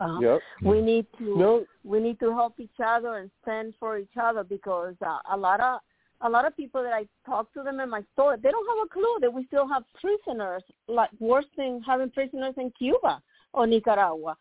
uh, 0.00 0.18
Yep. 0.20 0.40
we 0.62 0.80
need 0.80 1.06
to 1.18 1.36
No, 1.36 1.66
we 1.84 2.00
need 2.00 2.18
to 2.20 2.32
help 2.32 2.58
each 2.58 2.80
other 2.84 3.16
and 3.16 3.30
stand 3.42 3.74
for 3.78 3.98
each 3.98 4.16
other 4.16 4.44
because 4.44 4.94
uh, 5.02 5.18
a 5.30 5.36
lot 5.36 5.60
of 5.60 5.80
a 6.22 6.28
lot 6.28 6.44
of 6.44 6.56
people 6.56 6.82
that 6.82 6.92
I 6.92 7.06
talk 7.24 7.52
to 7.52 7.62
them 7.62 7.78
in 7.78 7.88
my 7.90 8.02
store, 8.14 8.36
they 8.36 8.50
don't 8.50 8.66
have 8.66 8.86
a 8.86 8.88
clue 8.88 9.18
that 9.20 9.32
we 9.32 9.46
still 9.46 9.68
have 9.68 9.84
prisoners, 10.00 10.64
like 10.88 11.10
worse 11.20 11.46
than 11.56 11.80
having 11.82 12.10
prisoners 12.10 12.54
in 12.56 12.72
Cuba 12.72 13.22
or 13.52 13.68
Nicaragua. 13.68 14.36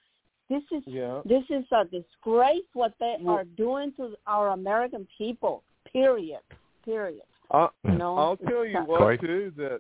This 0.49 0.63
is 0.71 0.81
yeah. 0.87 1.21
this 1.25 1.43
is 1.49 1.65
a 1.71 1.83
disgrace 1.85 2.65
what 2.73 2.93
they 2.99 3.17
Well- 3.19 3.35
are 3.35 3.43
doing 3.43 3.91
to 3.93 4.15
our 4.25 4.49
American 4.49 5.05
people. 5.17 5.63
Period. 5.91 6.39
Period. 6.83 7.23
I, 7.51 7.69
You 7.83 7.91
know, 7.91 8.17
I'll 8.17 8.37
tell 8.37 8.65
you 8.65 8.79
what 8.85 8.99
Corey? 8.99 9.17
too 9.17 9.51
that 9.57 9.79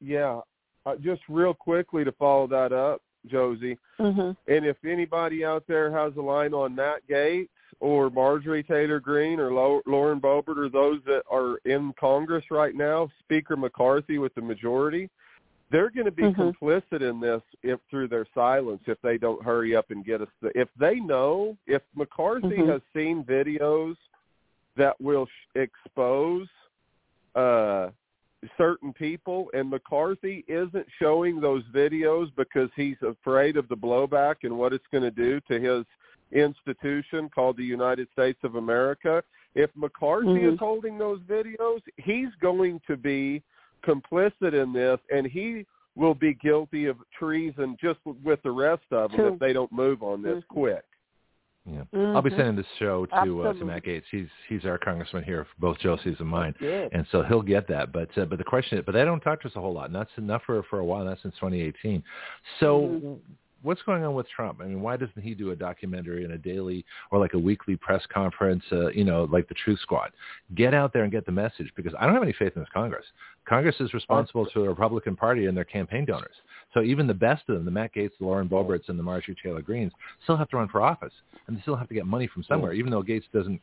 yeah, 0.00 0.40
uh, 0.86 0.96
just 0.96 1.22
real 1.28 1.54
quickly 1.54 2.04
to 2.04 2.12
follow 2.12 2.46
that 2.48 2.72
up, 2.72 3.00
Josie. 3.26 3.78
Mhm. 3.98 4.36
And 4.48 4.66
if 4.66 4.76
anybody 4.84 5.44
out 5.44 5.66
there 5.66 5.90
has 5.90 6.14
a 6.16 6.20
line 6.22 6.52
on 6.52 6.74
Matt 6.74 7.06
Gaetz 7.08 7.48
or 7.80 8.10
Marjorie 8.10 8.62
Taylor 8.62 9.00
Greene 9.00 9.40
or 9.40 9.52
Lau- 9.52 9.82
Lauren 9.86 10.20
Boebert 10.20 10.58
or 10.58 10.68
those 10.68 11.02
that 11.04 11.22
are 11.30 11.56
in 11.64 11.94
Congress 11.98 12.44
right 12.50 12.74
now, 12.74 13.08
Speaker 13.20 13.56
McCarthy 13.56 14.18
with 14.18 14.34
the 14.34 14.42
majority, 14.42 15.08
they're 15.70 15.90
going 15.90 16.04
to 16.04 16.10
be 16.10 16.24
Mhm. 16.24 16.34
complicit 16.34 17.00
in 17.00 17.20
this 17.20 17.42
if 17.62 17.80
through 17.88 18.08
their 18.08 18.26
silence 18.34 18.82
if 18.86 19.00
they 19.00 19.16
don't 19.16 19.42
hurry 19.42 19.74
up 19.74 19.90
and 19.90 20.04
get 20.04 20.20
us. 20.20 20.28
The, 20.42 20.50
if 20.58 20.68
they 20.74 21.00
know, 21.00 21.56
if 21.66 21.80
McCarthy 21.94 22.58
Mhm. 22.58 22.68
has 22.68 22.82
seen 22.92 23.24
videos 23.24 23.96
that 24.76 25.00
will 25.00 25.26
sh- 25.26 25.58
expose 25.58 26.48
uh 27.34 27.90
certain 28.56 28.92
people 28.92 29.50
and 29.52 29.68
McCarthy 29.68 30.44
isn't 30.48 30.86
showing 30.98 31.40
those 31.40 31.62
videos 31.74 32.28
because 32.36 32.70
he's 32.74 32.96
afraid 33.06 33.56
of 33.56 33.68
the 33.68 33.76
blowback 33.76 34.36
and 34.44 34.56
what 34.56 34.72
it's 34.72 34.86
going 34.90 35.04
to 35.04 35.10
do 35.10 35.40
to 35.42 35.60
his 35.60 35.84
institution 36.32 37.28
called 37.28 37.56
the 37.56 37.64
United 37.64 38.08
States 38.12 38.38
of 38.42 38.54
America. 38.54 39.22
If 39.54 39.70
McCarthy 39.74 40.28
Mhm. 40.28 40.54
is 40.54 40.58
holding 40.58 40.96
those 40.96 41.20
videos, 41.20 41.82
he's 41.98 42.34
going 42.40 42.80
to 42.86 42.96
be 42.96 43.42
complicit 43.82 44.54
in 44.54 44.72
this 44.72 44.98
and 45.12 45.26
he 45.26 45.66
will 45.96 46.14
be 46.14 46.32
guilty 46.34 46.86
of 46.86 46.96
treason 47.18 47.76
just 47.80 47.98
with 48.22 48.40
the 48.42 48.50
rest 48.50 48.84
of 48.90 49.10
them 49.10 49.20
True. 49.20 49.32
if 49.34 49.38
they 49.38 49.52
don't 49.52 49.72
move 49.72 50.02
on 50.02 50.22
this 50.22 50.42
Mhm. 50.44 50.48
quick. 50.48 50.84
Yeah. 51.72 52.12
I'll 52.14 52.22
be 52.22 52.30
sending 52.30 52.56
this 52.56 52.66
show 52.78 53.06
to 53.06 53.42
uh, 53.42 53.52
to 53.52 53.64
Matt 53.64 53.84
Gaetz. 53.84 54.02
He's 54.10 54.26
he's 54.48 54.64
our 54.64 54.78
congressman 54.78 55.22
here, 55.24 55.44
for 55.44 55.60
both 55.60 55.78
Josie's 55.78 56.16
and 56.18 56.28
mine, 56.28 56.54
Yeah. 56.60 56.88
and 56.92 57.06
so 57.12 57.22
he'll 57.22 57.42
get 57.42 57.68
that. 57.68 57.92
But 57.92 58.16
uh, 58.18 58.24
but 58.24 58.38
the 58.38 58.44
question, 58.44 58.78
is, 58.78 58.84
but 58.84 58.92
they 58.92 59.04
don't 59.04 59.20
talk 59.20 59.40
to 59.42 59.48
us 59.48 59.54
a 59.56 59.60
whole 59.60 59.72
lot. 59.72 59.86
And 59.86 59.94
that's 59.94 60.10
enough 60.16 60.42
for 60.46 60.62
for 60.64 60.80
a 60.80 60.84
while. 60.84 61.04
Not 61.04 61.18
since 61.22 61.34
2018. 61.36 62.02
So. 62.58 62.80
Mhm. 63.02 63.18
What's 63.62 63.82
going 63.82 64.04
on 64.04 64.14
with 64.14 64.26
Trump? 64.28 64.60
I 64.62 64.66
mean, 64.66 64.80
why 64.80 64.96
doesn't 64.96 65.20
he 65.20 65.34
do 65.34 65.50
a 65.50 65.56
documentary 65.56 66.24
and 66.24 66.32
a 66.32 66.38
daily 66.38 66.84
or 67.10 67.18
like 67.18 67.34
a 67.34 67.38
weekly 67.38 67.76
press 67.76 68.02
conference? 68.12 68.64
Uh, 68.72 68.88
you 68.90 69.04
know, 69.04 69.24
like 69.30 69.48
the 69.48 69.54
Truth 69.54 69.80
Squad. 69.80 70.12
Get 70.54 70.72
out 70.74 70.92
there 70.92 71.02
and 71.02 71.12
get 71.12 71.26
the 71.26 71.32
message 71.32 71.70
because 71.76 71.92
I 71.98 72.06
don't 72.06 72.14
have 72.14 72.22
any 72.22 72.32
faith 72.32 72.52
in 72.56 72.62
this 72.62 72.68
Congress. 72.72 73.04
Congress 73.46 73.76
is 73.80 73.92
responsible 73.92 74.46
to 74.46 74.62
the 74.62 74.68
Republican 74.68 75.16
Party 75.16 75.46
and 75.46 75.56
their 75.56 75.64
campaign 75.64 76.04
donors. 76.04 76.34
So 76.72 76.82
even 76.82 77.06
the 77.06 77.14
best 77.14 77.42
of 77.48 77.56
them, 77.56 77.64
the 77.64 77.70
Matt 77.70 77.94
Gaetz, 77.94 78.12
the 78.18 78.24
Lauren 78.24 78.48
Boeberts, 78.48 78.88
and 78.88 78.98
the 78.98 79.02
Marjorie 79.02 79.36
Taylor 79.42 79.60
Greenes, 79.60 79.92
still 80.22 80.36
have 80.36 80.48
to 80.50 80.56
run 80.56 80.68
for 80.68 80.80
office, 80.80 81.12
and 81.46 81.56
they 81.56 81.60
still 81.62 81.76
have 81.76 81.88
to 81.88 81.94
get 81.94 82.06
money 82.06 82.28
from 82.28 82.42
somewhere. 82.44 82.72
Even 82.72 82.90
though 82.90 83.02
Gaetz 83.02 83.24
doesn't 83.32 83.60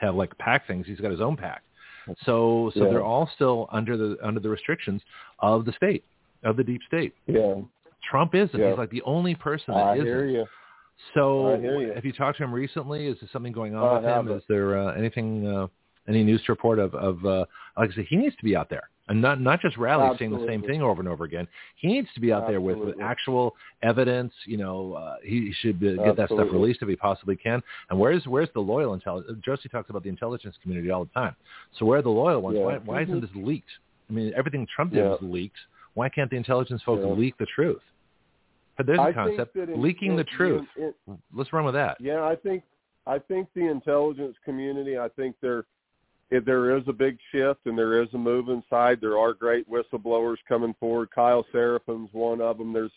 have 0.00 0.14
like 0.14 0.36
PAC 0.38 0.66
things, 0.66 0.86
he's 0.86 1.00
got 1.00 1.10
his 1.10 1.20
own 1.20 1.36
PAC. 1.36 1.62
So 2.24 2.70
so 2.74 2.84
Yeah. 2.84 2.90
they're 2.90 3.02
all 3.04 3.26
still 3.34 3.68
under 3.72 3.96
the 3.96 4.18
under 4.22 4.38
the 4.38 4.48
restrictions 4.50 5.02
of 5.40 5.64
the 5.64 5.72
state, 5.72 6.04
of 6.44 6.56
the 6.56 6.62
deep 6.64 6.82
state. 6.86 7.14
Yeah. 7.26 7.56
Trump 8.10 8.34
isn't. 8.34 8.58
Yeah. 8.58 8.70
He's 8.70 8.78
like 8.78 8.90
the 8.90 9.02
only 9.02 9.34
person 9.34 9.74
that 9.74 9.80
I 9.80 9.94
isn't. 9.94 10.06
hear 10.06 10.26
you. 10.26 10.46
So 11.14 11.54
I 11.54 11.60
hear 11.60 11.80
you. 11.80 11.92
have 11.92 12.04
you 12.04 12.12
talked 12.12 12.38
to 12.38 12.44
him 12.44 12.52
recently? 12.52 13.06
Is 13.06 13.16
there 13.20 13.28
something 13.32 13.52
going 13.52 13.74
on 13.74 13.84
I 13.84 13.94
with 13.94 14.28
him? 14.28 14.36
Is 14.36 14.42
there 14.48 14.78
uh, 14.78 14.94
anything, 14.94 15.46
uh, 15.46 15.66
any 16.08 16.24
news 16.24 16.42
to 16.46 16.52
report 16.52 16.78
of, 16.78 16.94
of 16.94 17.24
uh, 17.24 17.44
like 17.76 17.90
I 17.90 17.94
said, 17.94 18.06
he 18.08 18.16
needs 18.16 18.36
to 18.36 18.44
be 18.44 18.56
out 18.56 18.70
there. 18.70 18.88
And 19.08 19.22
not 19.22 19.40
not 19.40 19.60
just 19.60 19.76
rallies 19.76 20.18
saying 20.18 20.32
the 20.32 20.44
same 20.48 20.62
thing 20.62 20.82
over 20.82 21.00
and 21.00 21.08
over 21.08 21.22
again. 21.24 21.46
He 21.76 21.86
needs 21.86 22.08
to 22.14 22.20
be 22.20 22.32
out 22.32 22.48
there 22.48 22.60
with, 22.60 22.76
with 22.78 23.00
actual 23.00 23.54
evidence. 23.84 24.32
You 24.46 24.56
know, 24.56 24.94
uh, 24.94 25.16
he 25.22 25.52
should 25.60 25.76
uh, 25.76 26.02
get 26.02 26.16
that 26.16 26.28
stuff 26.28 26.48
released 26.50 26.82
if 26.82 26.88
he 26.88 26.96
possibly 26.96 27.36
can. 27.36 27.62
And 27.88 28.00
where's 28.00 28.26
where's 28.26 28.48
the 28.54 28.60
loyal 28.60 28.94
intelligence? 28.94 29.38
Josie 29.44 29.68
talks 29.68 29.90
about 29.90 30.02
the 30.02 30.08
intelligence 30.08 30.56
community 30.60 30.90
all 30.90 31.04
the 31.04 31.10
time. 31.12 31.36
So 31.78 31.86
where 31.86 32.00
are 32.00 32.02
the 32.02 32.08
loyal 32.08 32.42
ones? 32.42 32.56
Yeah. 32.58 32.64
Why, 32.64 32.78
why 32.78 33.02
isn't 33.02 33.20
this 33.20 33.30
leaked? 33.36 33.70
I 34.10 34.12
mean, 34.12 34.32
everything 34.36 34.66
Trump 34.74 34.92
did 34.92 35.04
Yeah. 35.04 35.10
was 35.10 35.20
leaked. 35.22 35.58
Why 35.94 36.08
can't 36.08 36.28
the 36.28 36.36
intelligence 36.36 36.82
folks 36.84 37.02
Yeah. 37.04 37.12
leak 37.12 37.38
the 37.38 37.46
truth? 37.46 37.82
But 38.76 38.86
there's 38.86 38.98
a 38.98 39.12
concept: 39.12 39.56
in- 39.56 39.80
leaking 39.80 40.12
in- 40.12 40.16
the 40.16 40.24
truth. 40.24 40.66
in- 40.76 40.94
Let's 41.32 41.52
run 41.52 41.64
with 41.64 41.74
that. 41.74 41.96
Yeah, 42.00 42.24
I 42.24 42.36
think 42.36 42.62
I 43.06 43.18
think 43.18 43.48
the 43.54 43.68
intelligence 43.68 44.36
community. 44.44 44.98
I 44.98 45.08
think 45.10 45.36
there 45.40 45.64
if 46.30 46.44
there 46.44 46.76
is 46.76 46.82
a 46.88 46.92
big 46.92 47.18
shift 47.32 47.60
and 47.66 47.78
there 47.78 48.02
is 48.02 48.08
a 48.14 48.18
move 48.18 48.48
inside. 48.48 49.00
There 49.00 49.16
are 49.18 49.32
great 49.32 49.68
whistleblowers 49.70 50.36
coming 50.48 50.74
forward. 50.80 51.10
Kyle 51.14 51.46
Seraphin's 51.52 52.10
one 52.12 52.40
of 52.40 52.58
them. 52.58 52.72
There's 52.72 52.90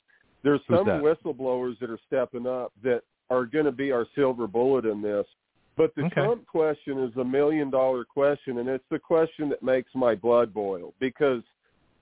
there's 0.44 0.62
Who's 0.68 0.78
some 0.80 0.88
that? 0.88 1.02
whistleblowers 1.02 1.78
that 1.80 1.90
are 1.90 2.00
stepping 2.08 2.48
up 2.48 2.72
that 2.84 3.04
are 3.30 3.46
going 3.46 3.66
to 3.66 3.72
be 3.72 3.92
our 3.92 4.08
silver 4.16 4.48
bullet 4.48 4.86
in 4.86 5.02
this. 5.02 5.26
But 5.78 5.94
the 5.96 6.06
Okay. 6.06 6.16
Trump 6.16 6.46
question 6.48 6.98
is 7.04 7.16
a 7.18 7.24
million 7.24 7.70
dollar 7.70 8.04
question, 8.04 8.58
and 8.58 8.68
it's 8.68 8.84
the 8.90 9.00
question 9.00 9.48
that 9.50 9.62
makes 9.64 9.94
my 9.96 10.16
blood 10.16 10.54
boil 10.54 10.94
because, 11.00 11.42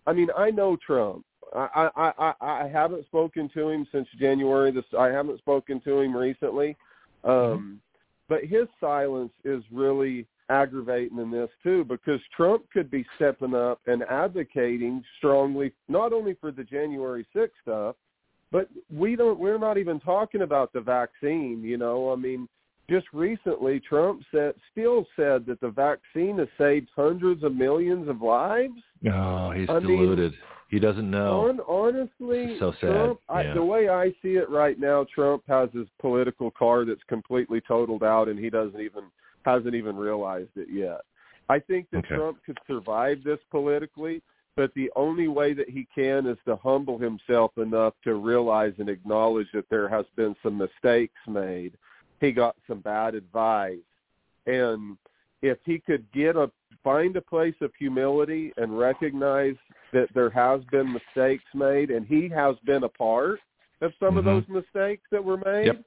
I 0.07 0.13
mean, 0.13 0.29
I 0.37 0.49
know 0.49 0.77
Trump. 0.77 1.25
I 1.55 1.89
I 1.95 2.11
I, 2.17 2.33
I 2.41 2.67
haven't 2.67 3.05
spoken 3.05 3.49
to 3.53 3.69
him 3.69 3.87
since 3.91 4.07
January. 4.19 4.71
This 4.71 4.85
I 4.97 5.07
haven't 5.07 5.39
spoken 5.39 5.79
to 5.81 5.99
him 5.99 6.15
recently, 6.15 6.75
um, 7.23 7.81
but 8.27 8.43
his 8.43 8.67
silence 8.79 9.31
is 9.43 9.63
really 9.71 10.27
aggravating 10.49 11.17
in 11.19 11.29
this 11.29 11.49
too 11.61 11.83
because 11.83 12.21
Trump 12.35 12.63
could 12.71 12.89
be 12.89 13.05
stepping 13.15 13.53
up 13.53 13.81
and 13.87 14.03
advocating 14.03 15.03
strongly 15.17 15.73
not 15.89 16.13
only 16.13 16.35
for 16.39 16.51
the 16.51 16.63
January 16.63 17.27
6th 17.35 17.49
stuff, 17.61 17.95
but 18.51 18.69
we 18.93 19.15
don't 19.15 19.39
we're 19.39 19.57
not 19.57 19.77
even 19.77 19.99
talking 19.99 20.41
about 20.41 20.71
the 20.73 20.81
vaccine, 20.81 21.61
you 21.63 21.77
know. 21.77 22.11
I 22.11 22.15
mean, 22.15 22.47
just 22.89 23.07
recently 23.13 23.81
Trump 23.81 24.23
said 24.31 24.53
still 24.71 25.05
said 25.15 25.45
that 25.47 25.59
the 25.61 25.69
vaccine 25.69 26.37
has 26.37 26.47
saved 26.57 26.89
hundreds 26.95 27.43
of 27.43 27.53
millions 27.53 28.07
of 28.07 28.21
lives. 28.21 28.79
No, 29.01 29.51
he's 29.55 29.69
I 29.69 29.79
mean, 29.79 29.97
deluded. 29.97 30.33
He 30.69 30.79
doesn't 30.79 31.09
know. 31.09 31.45
Hon- 31.47 31.61
honestly, 31.67 32.57
so 32.59 32.73
sad. 32.81 32.89
Trump, 32.89 33.19
I, 33.29 33.43
the 33.53 33.63
way 33.63 33.89
I 33.89 34.09
see 34.21 34.35
it 34.35 34.49
right 34.49 34.79
now, 34.79 35.05
Trump 35.13 35.43
has 35.47 35.69
his 35.73 35.87
political 35.99 36.51
car 36.51 36.85
that's 36.85 37.03
completely 37.07 37.61
totaled 37.61 38.03
out, 38.03 38.27
and 38.27 38.37
he 38.37 38.49
doesn't 38.49 38.79
even 38.79 39.03
hasn't 39.45 39.75
even 39.75 39.95
realized 39.95 40.49
it 40.57 40.67
yet. 40.69 41.01
I 41.49 41.59
think 41.59 41.89
that 41.91 41.99
Okay. 41.99 42.15
Trump 42.15 42.39
could 42.45 42.57
survive 42.67 43.23
this 43.23 43.39
politically, 43.49 44.21
but 44.57 44.73
the 44.73 44.91
only 44.97 45.29
way 45.29 45.53
that 45.53 45.69
he 45.69 45.87
can 45.95 46.27
is 46.27 46.37
to 46.45 46.57
humble 46.57 46.97
himself 46.97 47.57
enough 47.57 47.93
to 48.03 48.15
realize 48.15 48.73
and 48.77 48.89
acknowledge 48.89 49.47
that 49.53 49.69
there 49.69 49.87
has 49.87 50.05
been 50.17 50.35
some 50.43 50.57
mistakes 50.57 51.19
made. 51.27 51.77
He 52.19 52.33
got 52.33 52.57
some 52.67 52.81
bad 52.81 53.15
advice, 53.15 53.77
and 54.47 54.97
if 55.41 55.57
he 55.65 55.79
could 55.79 56.05
get 56.11 56.35
a 56.35 56.49
find 56.83 57.15
a 57.17 57.21
place 57.21 57.55
of 57.61 57.71
humility 57.77 58.53
and 58.57 58.77
recognize 58.77 59.55
that 59.91 60.07
there 60.13 60.29
has 60.29 60.61
been 60.71 60.91
mistakes 60.93 61.43
made 61.53 61.89
and 61.91 62.05
he 62.05 62.29
has 62.29 62.55
been 62.65 62.83
a 62.83 62.89
part 62.89 63.39
of 63.81 63.91
some 63.99 64.17
of 64.17 64.23
Mhm. 64.23 64.25
those 64.25 64.47
mistakes 64.47 65.03
that 65.11 65.23
were 65.23 65.37
made, 65.37 65.65
Yep. 65.67 65.83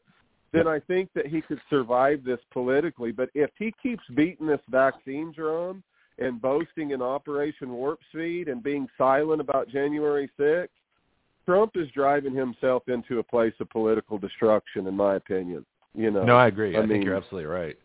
then 0.53 0.67
I 0.67 0.79
think 0.81 1.11
that 1.15 1.27
he 1.27 1.41
could 1.41 1.61
survive 1.71 2.23
this 2.23 2.41
politically. 2.51 3.13
But 3.13 3.31
if 3.35 3.51
he 3.57 3.73
keeps 3.83 4.07
beating 4.15 4.47
this 4.47 4.61
vaccine 4.69 5.33
drum 5.33 5.83
and 6.19 6.41
boasting 6.41 6.91
in 6.91 7.01
Operation 7.01 7.73
Warp 7.73 8.01
Speed 8.11 8.49
and 8.49 8.63
being 8.63 8.89
silent 8.99 9.41
about 9.41 9.69
January 9.69 10.29
6th, 10.37 10.75
Trump 11.47 11.77
is 11.77 11.91
driving 11.93 12.35
himself 12.35 12.89
into 12.89 13.21
a 13.21 13.23
place 13.23 13.55
of 13.61 13.71
political 13.71 14.19
destruction, 14.19 14.87
in 14.87 14.95
my 14.97 15.15
opinion. 15.15 15.65
You 15.95 16.11
know, 16.11 16.25
No, 16.25 16.37
I 16.37 16.47
agree. 16.49 16.77
I, 16.77 16.79
I 16.79 16.83
think 16.83 16.91
mean- 16.93 17.03
you're 17.03 17.17
absolutely 17.17 17.47
right. 17.51 17.79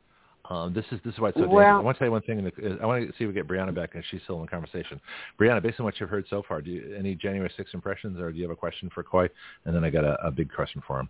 Um, 0.49 0.73
this 0.73 0.85
is 0.91 0.99
this 1.03 1.13
is 1.13 1.19
why 1.19 1.29
it's 1.29 1.37
so 1.37 1.47
Well- 1.47 1.63
dangerous. 1.63 1.79
I 1.79 1.83
want 1.83 1.95
to 1.95 1.99
tell 1.99 2.07
you 2.07 2.11
one 2.11 2.21
thing. 2.21 2.39
In 2.39 2.45
the, 2.45 2.79
I 2.81 2.85
want 2.85 3.07
to 3.07 3.11
see 3.17 3.23
if 3.23 3.27
we 3.27 3.33
get 3.33 3.47
Brianna 3.47 3.73
back, 3.73 3.95
and 3.95 4.03
she's 4.09 4.21
still 4.23 4.35
in 4.35 4.43
the 4.43 4.47
conversation. 4.47 5.01
Brianna, 5.39 5.61
based 5.61 5.79
on 5.79 5.85
what 5.85 5.99
you've 5.99 6.09
heard 6.09 6.25
so 6.29 6.43
far, 6.47 6.61
do 6.61 6.69
you, 6.69 6.95
any 6.95 7.15
January 7.15 7.51
6th 7.57 7.73
impressions, 7.73 8.19
or 8.19 8.31
do 8.31 8.37
you 8.37 8.43
have 8.43 8.51
a 8.51 8.55
question 8.55 8.89
for 8.93 9.03
Couy? 9.03 9.27
And 9.65 9.75
then 9.75 9.83
I 9.83 9.89
got 9.89 10.03
a, 10.03 10.15
a 10.25 10.31
big 10.31 10.51
question 10.53 10.83
for 10.85 10.99
him. 10.99 11.09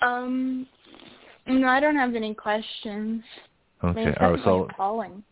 Um, 0.00 0.66
no, 1.46 1.68
I 1.68 1.80
don't 1.80 1.96
have 1.96 2.14
any 2.14 2.34
questions. 2.34 3.22
Okay. 3.82 4.06
it's 4.06 4.18
All 4.20 4.32
right. 4.32 4.44
So 4.44 4.68
calling. 4.76 5.22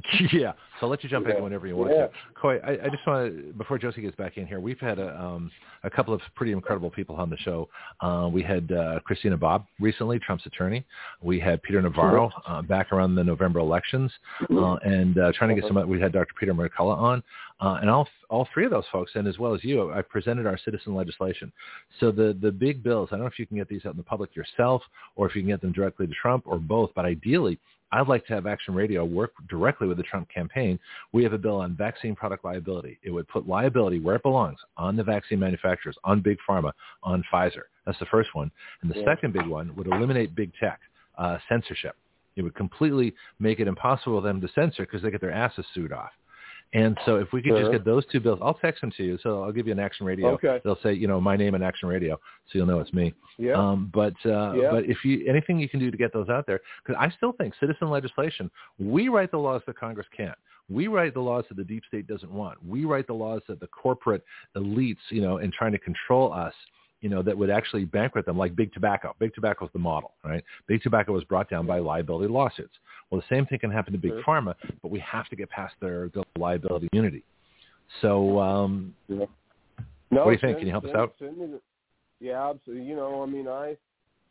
yeah. 0.32 0.52
So 0.80 0.86
I'll 0.86 0.88
let 0.88 1.04
you 1.04 1.10
jump 1.10 1.28
in 1.28 1.42
whenever 1.42 1.66
you 1.66 1.76
want 1.76 1.92
Yeah. 1.92 2.06
to. 2.06 2.12
Couy, 2.40 2.60
I, 2.64 2.86
I 2.86 2.88
just 2.88 3.06
want 3.06 3.30
to 3.30 3.52
before 3.52 3.78
Josie 3.78 4.00
gets 4.00 4.16
back 4.16 4.38
in 4.38 4.46
here, 4.46 4.58
we've 4.58 4.80
had 4.80 4.98
a 4.98 5.20
um, 5.20 5.50
a 5.84 5.90
couple 5.90 6.14
of 6.14 6.20
pretty 6.34 6.52
incredible 6.52 6.90
people 6.90 7.16
on 7.16 7.28
the 7.28 7.36
show. 7.38 7.68
Uh, 8.00 8.28
we 8.32 8.42
had 8.42 8.70
uh, 8.72 9.00
Christina 9.04 9.36
Bobb 9.36 9.66
recently, 9.80 10.18
Trump's 10.18 10.46
attorney. 10.46 10.84
We 11.22 11.38
had 11.38 11.62
Peter 11.62 11.82
Navarro 11.82 12.30
uh, 12.46 12.62
back 12.62 12.92
around 12.92 13.14
the 13.14 13.24
November 13.24 13.60
elections, 13.60 14.10
uh, 14.50 14.74
and 14.76 15.18
uh, 15.18 15.32
trying 15.34 15.54
to 15.54 15.60
get 15.60 15.68
some. 15.68 15.88
We 15.88 16.00
had 16.00 16.12
Dr. 16.12 16.34
Peter 16.38 16.54
McCullough 16.54 16.96
on, 16.96 17.22
uh, 17.60 17.78
and 17.80 17.90
all 17.90 18.08
all 18.30 18.48
three 18.54 18.64
of 18.64 18.70
those 18.70 18.86
folks, 18.90 19.12
and 19.14 19.28
as 19.28 19.38
well 19.38 19.54
as 19.54 19.62
you, 19.62 19.92
I 19.92 20.00
presented 20.02 20.46
our 20.46 20.58
citizen 20.64 20.94
legislation. 20.94 21.52
So 22.00 22.10
the 22.10 22.36
the 22.40 22.50
big 22.50 22.82
bills. 22.82 23.10
I 23.12 23.16
don't 23.16 23.20
know 23.20 23.26
if 23.26 23.38
you 23.38 23.46
can 23.46 23.58
get 23.58 23.68
these 23.68 23.84
out 23.84 23.92
in 23.92 23.98
the 23.98 24.02
public 24.02 24.34
yourself, 24.34 24.82
or 25.16 25.28
if 25.28 25.36
you 25.36 25.42
can 25.42 25.50
get 25.50 25.60
them 25.60 25.72
directly 25.72 26.06
to 26.06 26.14
Trump, 26.14 26.44
or 26.46 26.58
both. 26.58 26.90
But 26.94 27.04
ideally, 27.04 27.58
I'd 27.92 28.08
like 28.08 28.26
to 28.26 28.32
have 28.34 28.46
Action 28.46 28.74
Radio 28.74 29.04
work 29.04 29.32
directly 29.48 29.86
with 29.86 29.98
the 29.98 30.02
Trump 30.02 30.28
campaign. 30.30 30.78
We 31.12 31.22
have 31.24 31.34
a 31.34 31.38
bill 31.38 31.56
on 31.56 31.76
vaccine 31.76 32.14
product 32.16 32.44
liability. 32.44 32.98
It 33.02 33.10
would 33.10 33.28
put 33.28 33.46
liability 33.46 34.00
where 34.00 34.16
it 34.16 34.22
belongs 34.22 34.58
on 34.76 34.96
the 34.96 35.04
vaccine 35.04 35.38
manufacturers, 35.38 35.96
on 36.04 36.20
Big 36.20 36.38
Pharma, 36.48 36.72
on 37.02 37.22
Pfizer. 37.32 37.62
That's 37.84 37.98
the 37.98 38.06
first 38.06 38.34
one. 38.34 38.50
And 38.80 38.90
the 38.90 38.98
Yeah. 38.98 39.04
second 39.04 39.32
big 39.32 39.46
one 39.46 39.74
would 39.76 39.86
eliminate 39.86 40.34
big 40.34 40.52
tech 40.54 40.80
uh, 41.18 41.38
censorship. 41.48 41.94
It 42.36 42.42
would 42.42 42.54
completely 42.54 43.14
make 43.38 43.60
it 43.60 43.68
impossible 43.68 44.20
for 44.20 44.26
them 44.26 44.40
to 44.40 44.48
censor 44.48 44.84
because 44.84 45.02
they 45.02 45.10
get 45.10 45.20
their 45.20 45.30
asses 45.30 45.66
sued 45.74 45.92
off. 45.92 46.12
And 46.74 46.96
so 47.04 47.16
if 47.16 47.32
we 47.32 47.42
could 47.42 47.56
just 47.58 47.70
get 47.70 47.84
those 47.84 48.04
two 48.10 48.18
bills, 48.18 48.38
I'll 48.40 48.54
text 48.54 48.80
them 48.80 48.90
to 48.96 49.04
you. 49.04 49.18
So 49.22 49.42
I'll 49.42 49.52
give 49.52 49.66
you 49.66 49.72
an 49.72 49.78
Action 49.78 50.06
Radio. 50.06 50.28
Okay. 50.30 50.58
They'll 50.64 50.78
say, 50.82 50.94
you 50.94 51.06
know, 51.06 51.20
my 51.20 51.36
name 51.36 51.54
and 51.54 51.62
Action 51.62 51.88
Radio, 51.88 52.16
so 52.46 52.58
you'll 52.58 52.66
know 52.66 52.80
it's 52.80 52.92
me. 52.94 53.12
Yeah. 53.36 53.54
Um, 53.54 53.90
but 53.92 54.14
uh, 54.24 54.54
Yeah. 54.54 54.70
but 54.70 54.84
if 54.86 55.04
you 55.04 55.26
anything 55.28 55.58
you 55.58 55.68
can 55.68 55.80
do 55.80 55.90
to 55.90 55.96
get 55.96 56.12
those 56.12 56.28
out 56.30 56.46
there, 56.46 56.60
because 56.84 56.98
I 56.98 57.10
still 57.16 57.32
think 57.32 57.54
citizen 57.60 57.90
legislation. 57.90 58.50
We 58.78 59.08
write 59.08 59.30
the 59.30 59.38
laws 59.38 59.62
that 59.66 59.76
Congress 59.78 60.06
can't. 60.16 60.38
We 60.70 60.86
write 60.86 61.12
the 61.12 61.20
laws 61.20 61.44
that 61.48 61.56
the 61.56 61.64
deep 61.64 61.82
state 61.86 62.06
doesn't 62.06 62.30
want. 62.30 62.64
We 62.64 62.84
write 62.86 63.06
the 63.06 63.14
laws 63.14 63.42
that 63.48 63.60
the 63.60 63.66
corporate 63.66 64.24
elites, 64.56 64.96
you 65.10 65.20
know, 65.20 65.38
in 65.38 65.50
trying 65.52 65.72
to 65.72 65.78
control 65.78 66.32
us, 66.32 66.54
you 67.02 67.08
know, 67.10 67.20
that 67.22 67.36
would 67.36 67.50
actually 67.50 67.84
bankrupt 67.84 68.26
them, 68.26 68.38
like 68.38 68.56
big 68.56 68.72
tobacco. 68.72 69.14
Big 69.18 69.34
tobacco 69.34 69.66
is 69.66 69.70
the 69.74 69.78
model, 69.78 70.12
right? 70.24 70.42
Big 70.68 70.82
tobacco 70.82 71.12
was 71.12 71.24
brought 71.24 71.50
down 71.50 71.66
by 71.66 71.78
liability 71.80 72.32
lawsuits. 72.32 72.74
Well, 73.10 73.20
the 73.20 73.34
same 73.36 73.44
thing 73.44 73.58
can 73.58 73.70
happen 73.70 73.92
to 73.92 73.98
big 73.98 74.12
Sure. 74.12 74.22
pharma, 74.22 74.54
but 74.80 74.90
we 74.90 75.00
have 75.00 75.28
to 75.28 75.36
get 75.36 75.50
past 75.50 75.74
their 75.80 76.08
the 76.14 76.22
liability 76.38 76.88
immunity. 76.92 77.24
So 78.00 78.38
um, 78.40 78.94
No, 79.08 79.26
What 80.10 80.24
do 80.24 80.30
you 80.32 80.38
think? 80.38 80.58
Can 80.58 80.66
you 80.66 80.72
help 80.72 80.84
us 80.84 80.94
out? 80.94 81.14
send 81.18 81.36
me 81.36 81.46
the- 81.46 81.60
yeah, 82.20 82.48
absolutely. 82.50 82.86
You 82.86 82.94
know, 82.96 83.22
I 83.22 83.26
mean, 83.26 83.48
I, 83.48 83.76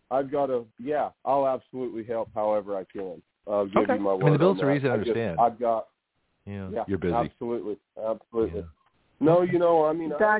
I've 0.10 0.31
got 0.31 0.49
a 0.49 0.64
yeah. 0.80 1.10
I'll 1.26 1.48
absolutely 1.48 2.06
help 2.06 2.30
however 2.34 2.77
I 2.77 2.85
can. 2.85 3.22
I'll 3.48 3.65
give 3.65 3.84
Okay. 3.84 3.95
you 3.95 3.99
my 3.99 4.11
I 4.11 4.14
word. 4.14 4.23
mean, 4.23 4.34
the 4.34 4.39
bills 4.39 4.60
on 4.60 4.65
are 4.65 4.68
that. 4.69 4.76
easy 4.77 4.88
to 4.88 4.93
I 4.93 4.98
just- 4.98 5.10
understand. 5.10 5.39
I've 5.39 5.60
got 5.60 5.88
yeah, 6.45 6.69
yeah. 6.72 6.84
you're 6.88 6.98
busy. 6.98 7.14
Absolutely, 7.14 7.77
absolutely. 7.98 8.61
Yeah. 8.61 8.65
No, 9.19 9.41
you 9.43 9.60
know, 9.60 9.85
I 9.85 9.93
mean, 9.93 10.11
I, 10.14 10.39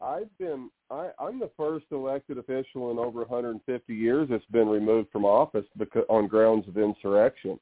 I've 0.00 0.38
been 0.38 0.70
I, 0.90 1.10
I'm 1.20 1.38
the 1.38 1.50
first 1.56 1.86
elected 1.92 2.38
official 2.38 2.90
in 2.90 2.98
over 2.98 3.20
150 3.20 3.94
years 3.94 4.28
that's 4.30 4.44
been 4.46 4.68
removed 4.68 5.10
from 5.12 5.24
office 5.24 5.64
because 5.78 6.04
on 6.08 6.26
grounds 6.26 6.66
of 6.66 6.76
insurrection. 6.76 7.58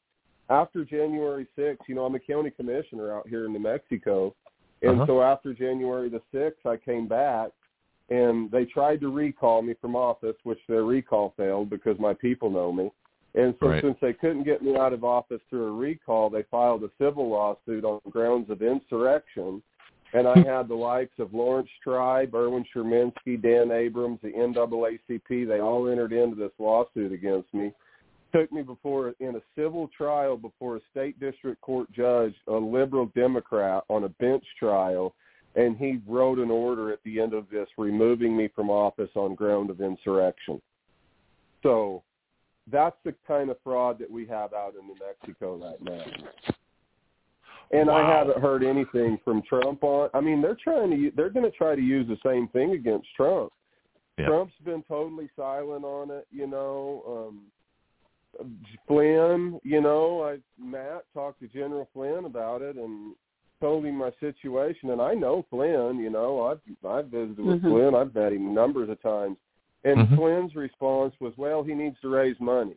After 0.51 0.85
January 0.85 1.47
6th, 1.57 1.87
you 1.89 1.95
know, 1.95 2.07
I'm 2.07 2.15
a 2.15 2.21
county 2.21 2.51
commissioner 2.51 3.15
out 3.15 3.29
here 3.29 3.45
in 3.45 3.53
New 3.53 3.59
Mexico, 3.59 4.35
and 4.81 4.93
Uh-huh. 4.93 5.07
so 5.07 5.23
after 5.23 5.53
January 5.53 6.09
the 6.09 6.23
6th, 6.33 6.65
I 6.65 6.79
came 6.79 7.07
back, 7.07 7.51
and 8.09 8.51
they 8.51 8.65
tried 8.65 9.01
to 9.03 9.11
recall 9.13 9.61
me 9.61 9.75
from 9.75 9.95
office, 9.95 10.37
which 10.45 10.61
their 10.67 10.85
recall 10.85 11.35
failed 11.37 11.69
because 11.69 11.99
my 11.99 12.15
people 12.15 12.49
know 12.49 12.73
me. 12.73 12.91
And 13.35 13.55
so 13.61 13.69
Right. 13.69 13.83
since 13.83 14.01
they 14.01 14.15
couldn't 14.15 14.45
get 14.45 14.63
me 14.63 14.75
out 14.77 14.95
of 14.95 15.05
office 15.05 15.43
through 15.51 15.67
a 15.67 15.73
recall, 15.73 16.31
they 16.31 16.45
filed 16.45 16.83
a 16.83 16.91
civil 16.97 17.29
lawsuit 17.29 17.85
on 17.85 18.01
grounds 18.09 18.49
of 18.49 18.63
insurrection 18.63 19.63
and 20.13 20.27
I 20.27 20.39
had 20.39 20.69
the 20.69 20.75
likes 20.75 21.19
of 21.19 21.35
Laurence 21.35 21.69
Tribe, 21.83 22.35
Erwin 22.35 22.65
Chemerinsky, 22.75 23.41
Dan 23.41 23.71
Abrams, 23.71 24.21
the 24.23 24.33
NAACP. 24.33 25.47
They 25.47 25.61
all 25.61 25.89
entered 25.89 26.13
into 26.13 26.37
this 26.37 26.53
lawsuit 26.59 27.13
against 27.13 27.53
me. 27.53 27.73
Took 28.35 28.53
me 28.53 28.63
before 28.63 29.15
in 29.21 29.37
a 29.37 29.43
civil 29.57 29.89
trial 29.97 30.37
before 30.37 30.77
a 30.77 30.81
state 30.91 31.19
district 31.19 31.61
court 31.61 31.91
judge, 31.93 32.35
a 32.47 32.53
liberal 32.53 33.11
Democrat, 33.15 33.85
on 33.89 34.05
a 34.05 34.09
bench 34.09 34.45
trial, 34.59 35.15
and 35.57 35.77
he 35.77 35.99
wrote 36.07 36.39
an 36.39 36.51
order 36.51 36.93
at 36.93 37.03
the 37.05 37.21
end 37.21 37.33
of 37.33 37.49
this 37.51 37.69
removing 37.79 38.37
me 38.37 38.49
from 38.55 38.71
office 38.71 39.11
on 39.15 39.35
ground 39.35 39.71
of 39.71 39.81
insurrection. 39.81 40.61
So 41.63 42.03
that's 42.71 42.97
the 43.05 43.15
kind 43.27 43.51
of 43.51 43.57
fraud 43.65 43.99
that 43.99 44.11
we 44.11 44.27
have 44.27 44.53
out 44.53 44.75
in 44.79 44.87
New 44.87 44.97
Mexico 45.01 45.57
right 45.57 45.83
now. 45.83 46.05
And 47.70 47.90
I 47.90 48.09
haven't 48.09 48.40
heard 48.40 48.65
anything 48.65 49.19
from 49.23 49.43
Trump 49.43 49.85
on. 49.85 50.09
I 50.15 50.20
mean, 50.20 50.40
they're 50.40 50.57
trying 50.62 50.90
to. 50.90 51.11
They're 51.15 51.28
going 51.31 51.51
to 51.51 51.57
try 51.57 51.74
to 51.74 51.82
use 51.82 52.09
the 52.09 52.16
same 52.24 52.49
thing 52.49 52.73
against 52.73 53.09
Trump. 53.15 53.53
Yeah. 54.16 54.27
Trump's 54.27 54.55
been 54.65 54.82
totally 54.85 55.28
silent 55.36 55.85
on 55.85 56.11
it. 56.11 56.27
You 56.31 56.47
know, 56.47 57.31
um, 58.40 58.49
Flynn. 58.86 59.61
You 59.65 59.81
know, 59.81 60.24
I 60.24 60.39
Matt 60.59 61.05
talked 61.12 61.40
to 61.40 61.49
General 61.49 61.89
Flynn 61.93 62.24
about 62.24 62.62
it 62.62 62.77
and 62.77 63.15
told 63.61 63.85
him 63.85 63.97
my 63.97 64.12
situation. 64.19 64.90
And 64.90 65.03
I 65.03 65.12
know 65.15 65.45
Flynn. 65.51 65.99
You 65.99 66.11
know, 66.11 66.43
I've 66.47 66.61
I've 66.89 67.07
visited 67.07 67.45
with 67.45 67.62
Mhm. 67.62 67.70
Flynn. 67.70 67.95
I've 67.95 68.15
met 68.15 68.32
him 68.32 68.55
numbers 68.55 68.89
of 68.89 69.01
times. 69.03 69.36
And 69.85 70.09
Mhm. 70.09 70.16
Flynn's 70.16 70.57
response 70.57 71.15
was, 71.20 71.36
"Well, 71.36 71.62
he 71.62 71.74
needs 71.74 72.01
to 72.01 72.09
raise 72.09 72.39
money." 72.40 72.77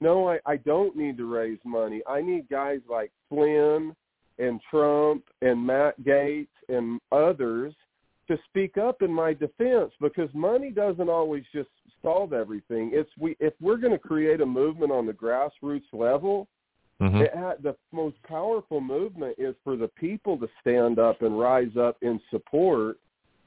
No, 0.00 0.28
I, 0.28 0.40
I 0.46 0.56
don't 0.56 0.96
need 0.96 1.16
to 1.18 1.32
raise 1.32 1.58
money. 1.64 2.02
I 2.06 2.22
need 2.22 2.48
guys 2.48 2.80
like 2.88 3.12
Flynn 3.28 3.94
and 4.38 4.60
Trump 4.70 5.24
and 5.40 5.64
Matt 5.64 6.00
Gaetz 6.02 6.48
and 6.68 7.00
others 7.10 7.74
to 8.28 8.38
speak 8.48 8.78
up 8.78 9.02
in 9.02 9.12
my 9.12 9.34
defense 9.34 9.92
because 10.00 10.28
money 10.32 10.70
doesn't 10.70 11.08
always 11.08 11.44
just 11.52 11.68
solve 12.02 12.32
everything. 12.32 12.90
It's 12.92 13.10
we 13.18 13.36
if 13.40 13.54
we're 13.60 13.76
going 13.76 13.92
to 13.92 13.98
create 13.98 14.40
a 14.40 14.46
movement 14.46 14.92
on 14.92 15.06
the 15.06 15.12
grassroots 15.12 15.92
level, 15.92 16.48
Mhm. 17.00 17.20
it 17.22 17.34
ha- 17.34 17.56
the 17.60 17.76
most 17.90 18.22
powerful 18.22 18.80
movement 18.80 19.34
is 19.38 19.56
for 19.64 19.76
the 19.76 19.88
people 19.88 20.38
to 20.38 20.48
stand 20.60 20.98
up 20.98 21.22
and 21.22 21.38
rise 21.38 21.76
up 21.76 21.96
in 22.02 22.20
support 22.30 22.98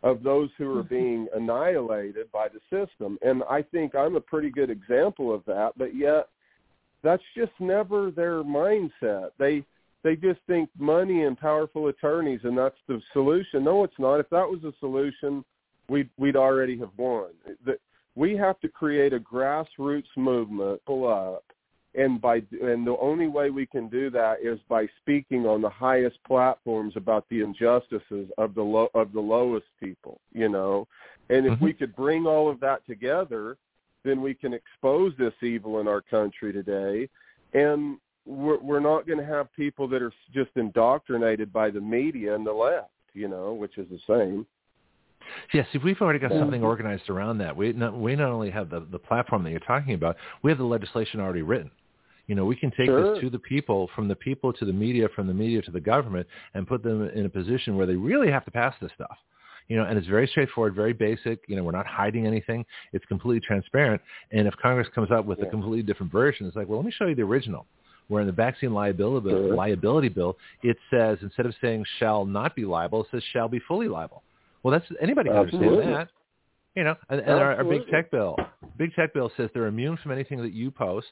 of 0.04 0.24
those 0.24 0.50
who 0.58 0.78
are 0.78 0.84
being 0.84 1.28
annihilated 1.34 2.32
by 2.32 2.48
the 2.48 2.60
system. 2.70 3.18
And 3.22 3.44
I 3.50 3.62
think 3.62 3.96
I'm 3.96 4.16
a 4.16 4.22
pretty 4.22 4.52
good 4.52 4.70
example 4.70 5.34
of 5.34 5.44
that, 5.46 5.74
but 5.78 5.96
yet 5.96 6.30
that's 7.02 7.24
just 7.36 7.54
never 7.60 8.12
their 8.12 8.44
mindset. 8.44 9.32
They 9.38 9.64
they 10.06 10.16
just 10.16 10.40
think 10.46 10.70
money 10.78 11.24
and 11.24 11.36
powerful 11.36 11.88
attorneys 11.88 12.42
and 12.44 12.56
that's 12.56 12.78
the 12.88 13.02
solution. 13.12 13.64
No, 13.64 13.84
it's 13.84 13.98
not. 13.98 14.20
If 14.20 14.30
that 14.30 14.48
was 14.48 14.64
a 14.64 14.72
solution, 14.80 15.44
we'd 15.90 16.10
we'd 16.18 16.36
already 16.36 16.78
have 16.78 16.92
won. 16.96 17.32
The- 17.66 17.80
We 18.16 18.38
have 18.38 18.58
to 18.62 18.70
create 18.70 19.14
a 19.14 19.20
grassroots 19.20 20.14
movement, 20.16 20.80
pull 20.86 21.06
up, 21.08 21.44
and 21.96 22.22
by 22.22 22.36
and 22.62 22.86
the 22.86 22.98
only 23.02 23.28
way 23.28 23.50
we 23.50 23.66
can 23.66 23.90
do 23.90 24.10
that 24.12 24.42
is 24.42 24.60
by 24.70 24.88
speaking 25.02 25.48
on 25.48 25.62
the 25.62 25.70
highest 25.70 26.18
platforms 26.24 26.94
about 26.96 27.26
the 27.30 27.42
injustices 27.42 28.30
of 28.38 28.54
the 28.54 28.62
low 28.62 28.90
of 28.94 29.12
the 29.14 29.20
lowest 29.20 29.68
people 29.82 30.20
you 30.34 30.50
know 30.50 30.88
and 31.30 31.46
if 31.46 31.54
Mhm. 31.54 31.62
we 31.62 31.74
could 31.74 31.96
bring 31.96 32.28
all 32.28 32.48
of 32.50 32.60
that 32.60 32.86
together 32.86 33.58
then 34.04 34.22
we 34.22 34.34
can 34.34 34.54
expose 34.54 35.16
this 35.18 35.34
evil 35.42 35.80
in 35.80 35.88
our 35.88 36.02
country 36.02 36.52
today 36.54 37.10
and 37.54 37.98
we're 38.26 38.60
we're 38.60 38.80
not 38.80 39.06
going 39.06 39.20
to 39.20 39.26
have 39.26 39.54
people 39.54 39.88
that 39.88 40.02
are 40.02 40.12
just 40.34 40.52
indoctrinated 40.56 41.52
by 41.54 41.70
the 41.70 41.82
media 41.82 42.36
and 42.36 42.46
the 42.46 42.52
left 42.52 42.90
you 43.14 43.28
know 43.28 43.54
which 43.54 43.78
is 43.78 43.88
the 43.90 44.00
same 44.08 44.46
Yes, 45.54 45.68
if 45.74 45.84
we've 45.84 46.00
already 46.02 46.20
got 46.20 46.32
something 46.32 46.64
organized 46.64 47.10
around 47.10 47.40
that, 47.40 47.56
we 47.56 47.74
not, 47.74 47.98
we 47.98 48.16
not 48.16 48.30
only 48.30 48.52
have 48.52 48.70
the, 48.70 48.86
the 48.92 49.00
platform 49.00 49.44
that 49.44 49.50
you're 49.50 49.60
talking 49.62 49.96
about, 49.96 50.18
we 50.44 50.52
have 50.52 50.58
the 50.58 50.66
legislation 50.66 51.20
already 51.20 51.42
written. 51.42 51.72
You 52.28 52.36
know, 52.36 52.46
we 52.46 52.56
can 52.56 52.72
take 52.72 52.88
Sure. 52.88 53.14
this 53.14 53.22
to 53.22 53.30
the 53.30 53.40
people, 53.40 53.90
from 53.96 54.08
the 54.08 54.16
people 54.16 54.52
to 54.54 54.66
the 54.66 54.74
media, 54.74 55.08
from 55.16 55.28
the 55.28 55.34
media 55.34 55.62
to 55.64 55.72
the 55.72 55.80
government, 55.80 56.28
and 56.54 56.68
put 56.68 56.84
them 56.84 57.10
in 57.10 57.26
a 57.26 57.30
position 57.30 57.78
where 57.78 57.86
they 57.86 57.96
really 57.96 58.32
have 58.32 58.46
to 58.46 58.52
pass 58.52 58.74
this 58.82 58.92
stuff. 58.96 59.18
You 59.68 59.78
know, 59.78 59.86
and 59.86 59.98
it's 59.98 60.08
very 60.08 60.28
straightforward, 60.28 60.76
very 60.76 60.94
basic. 60.94 61.40
You 61.48 61.56
know, 61.56 61.64
we're 61.64 61.72
not 61.72 61.88
hiding 61.88 62.28
anything. 62.28 62.66
It's 62.94 63.06
completely 63.06 63.46
transparent. 63.46 64.00
And 64.32 64.48
if 64.48 64.56
Congress 64.58 64.88
comes 64.94 65.10
up 65.10 65.26
with 65.26 65.42
a 65.42 65.48
completely 65.48 65.82
different 65.82 66.12
version, 66.12 66.46
it's 66.46 66.56
like, 66.56 66.68
well, 66.68 66.78
let 66.78 66.86
me 66.86 66.92
show 66.92 67.08
you 67.08 67.16
the 67.16 67.24
original. 67.24 67.66
Where 68.08 68.22
in 68.22 68.28
the 68.28 68.34
vaccine 68.34 68.74
liability 68.74 69.30
bill, 69.30 69.48
Sure. 69.48 69.56
liability 69.56 70.10
bill, 70.10 70.38
it 70.62 70.78
says 70.92 71.18
instead 71.22 71.46
of 71.46 71.56
saying 71.62 71.86
shall 71.98 72.26
not 72.26 72.56
be 72.56 72.66
liable, 72.66 73.02
it 73.02 73.08
says 73.12 73.24
shall 73.34 73.48
be 73.48 73.60
fully 73.68 73.88
liable. 73.88 74.22
Well, 74.64 74.72
that's 74.72 74.86
anybody 75.02 75.30
can 75.30 75.40
Absolutely. 75.40 75.70
understand 75.70 75.96
that. 75.96 76.10
You 76.76 76.84
know, 76.84 76.96
and, 77.10 77.22
and 77.22 77.32
our, 77.32 77.56
our 77.56 77.64
big 77.64 77.88
tech 77.90 78.12
bill, 78.12 78.36
big 78.78 78.94
tech 78.96 79.14
bill 79.14 79.32
says 79.38 79.50
they're 79.54 79.68
immune 79.68 79.98
from 80.04 80.12
anything 80.12 80.42
that 80.42 80.52
you 80.52 80.70
post, 80.70 81.08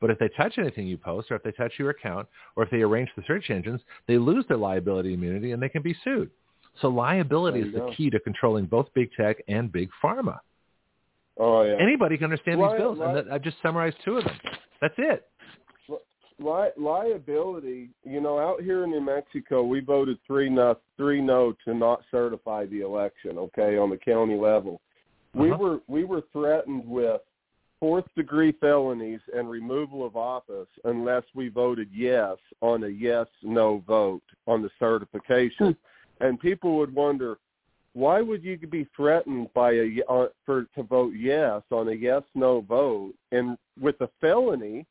but 0.00 0.10
if 0.10 0.18
they 0.18 0.28
touch 0.36 0.58
anything 0.58 0.86
you 0.86 0.98
post, 0.98 1.30
or 1.30 1.36
if 1.36 1.42
they 1.42 1.52
touch 1.52 1.72
your 1.78 1.90
account, 1.90 2.28
or 2.56 2.62
if 2.62 2.70
they 2.70 2.82
arrange 2.82 3.08
the 3.16 3.22
search 3.26 3.50
engines, 3.50 3.80
they 4.06 4.18
lose 4.18 4.44
their 4.48 4.58
liability 4.58 5.14
immunity 5.14 5.52
and 5.52 5.62
they 5.62 5.68
can 5.68 5.82
be 5.82 5.96
sued. 6.04 6.30
So 6.80 6.88
liability 6.88 7.60
is 7.60 7.72
the 7.72 7.80
go. 7.80 7.92
key 7.96 8.10
to 8.10 8.20
controlling 8.20 8.66
both 8.66 8.86
big 8.94 9.10
tech 9.18 9.38
and 9.48 9.72
big 9.72 9.88
pharma. 10.02 10.38
Oh 11.38 11.62
yeah. 11.62 11.76
Anybody 11.80 12.16
can 12.16 12.24
understand 12.24 12.60
these 12.60 12.78
bills, 12.78 12.98
and 13.00 13.16
that, 13.16 13.24
I've 13.32 13.42
just 13.42 13.56
summarized 13.62 13.96
two 14.04 14.18
of 14.18 14.24
them. 14.24 14.36
That's 14.80 14.94
it. 14.98 15.26
Li- 16.40 16.70
liability, 16.76 17.90
you 18.04 18.20
know, 18.20 18.38
out 18.38 18.62
here 18.62 18.84
in 18.84 18.90
New 18.90 19.00
Mexico, 19.00 19.62
we 19.64 19.80
voted 19.80 20.18
three 20.26 20.48
no, 20.48 20.76
three 20.96 21.20
no 21.20 21.54
to 21.64 21.74
not 21.74 22.02
certify 22.10 22.64
the 22.66 22.80
election. 22.82 23.38
Okay, 23.38 23.76
on 23.76 23.90
the 23.90 23.96
county 23.96 24.36
level, 24.36 24.80
we 25.34 25.50
Uh-huh. 25.50 25.58
were 25.62 25.80
we 25.88 26.04
were 26.04 26.22
threatened 26.32 26.86
with 26.88 27.20
fourth 27.80 28.06
degree 28.16 28.52
felonies 28.52 29.20
and 29.34 29.50
removal 29.50 30.04
of 30.04 30.16
office 30.16 30.68
unless 30.84 31.22
we 31.34 31.48
voted 31.48 31.88
yes 31.92 32.36
on 32.60 32.84
a 32.84 32.88
yes 32.88 33.26
no 33.42 33.78
vote 33.86 34.22
on 34.46 34.62
the 34.62 34.70
certification. 34.78 35.76
and 36.20 36.40
people 36.40 36.76
would 36.76 36.92
wonder, 36.92 37.38
why 37.92 38.20
would 38.20 38.42
you 38.42 38.56
be 38.58 38.84
threatened 38.96 39.52
by 39.54 39.72
a 39.72 40.02
uh, 40.08 40.26
for 40.44 40.64
to 40.74 40.82
vote 40.82 41.14
yes 41.16 41.62
on 41.70 41.88
a 41.88 41.92
yes 41.92 42.22
no 42.34 42.60
vote 42.60 43.14
and 43.32 43.56
with 43.80 44.00
a 44.00 44.08
felony 44.20 44.84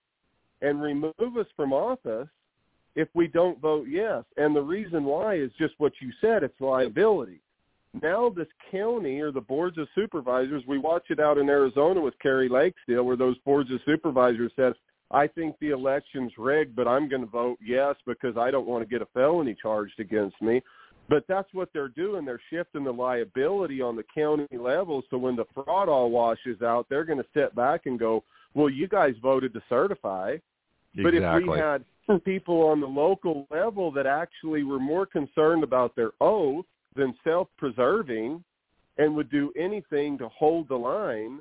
and 0.61 0.81
remove 0.81 1.13
us 1.19 1.47
from 1.55 1.73
office 1.73 2.27
if 2.95 3.07
we 3.13 3.27
don't 3.27 3.61
vote 3.61 3.87
yes. 3.87 4.23
And 4.37 4.55
the 4.55 4.61
reason 4.61 5.03
why 5.03 5.35
is 5.35 5.51
just 5.57 5.75
what 5.77 5.93
you 6.01 6.11
said, 6.19 6.43
it's 6.43 6.59
liability. 6.59 7.41
Now 8.01 8.29
this 8.29 8.47
county 8.71 9.21
or 9.21 9.31
the 9.31 9.41
boards 9.41 9.77
of 9.77 9.87
supervisors, 9.95 10.63
we 10.67 10.77
watch 10.77 11.05
it 11.09 11.19
out 11.19 11.37
in 11.37 11.49
Arizona 11.49 12.01
with 12.01 12.17
Kari 12.19 12.49
Lakesdale 12.49 13.05
where 13.05 13.15
those 13.15 13.37
boards 13.39 13.71
of 13.71 13.79
supervisors 13.85 14.51
said, 14.55 14.73
I 15.09 15.27
think 15.27 15.55
the 15.59 15.69
election's 15.69 16.33
rigged, 16.37 16.75
but 16.75 16.87
I'm 16.87 17.07
going 17.07 17.21
to 17.21 17.27
vote 17.27 17.59
yes 17.63 17.95
because 18.05 18.35
I 18.37 18.51
don't 18.51 18.67
want 18.67 18.83
to 18.83 18.89
get 18.89 19.01
a 19.01 19.07
felony 19.13 19.55
charged 19.61 19.99
against 19.99 20.41
me. 20.41 20.61
But 21.09 21.23
that's 21.29 21.47
what 21.53 21.69
they're 21.73 21.87
doing. 21.87 22.25
They're 22.25 22.41
shifting 22.49 22.83
the 22.83 22.91
liability 22.91 23.81
on 23.81 23.95
the 23.95 24.03
county 24.13 24.57
level. 24.57 25.03
So 25.09 25.17
when 25.17 25.37
the 25.37 25.45
fraud 25.53 25.87
all 25.87 26.09
washes 26.09 26.61
out, 26.61 26.87
they're 26.89 27.05
going 27.05 27.19
to 27.19 27.25
sit 27.33 27.55
back 27.55 27.85
and 27.85 27.97
go, 27.97 28.23
well, 28.53 28.69
you 28.69 28.87
guys 28.87 29.15
voted 29.21 29.53
to 29.53 29.61
certify. 29.69 30.37
But 30.95 31.13
if 31.13 31.43
we 31.43 31.57
had 31.57 31.83
people 32.23 32.63
on 32.63 32.79
the 32.79 32.87
local 32.87 33.47
level 33.51 33.91
that 33.91 34.07
actually 34.07 34.63
were 34.63 34.79
more 34.79 35.05
concerned 35.05 35.63
about 35.63 35.95
their 35.95 36.11
oath 36.21 36.65
than 36.95 37.13
self-preserving 37.23 38.43
and 38.97 39.15
would 39.15 39.29
do 39.29 39.51
anything 39.55 40.17
to 40.17 40.27
hold 40.29 40.67
the 40.69 40.75
line, 40.75 41.39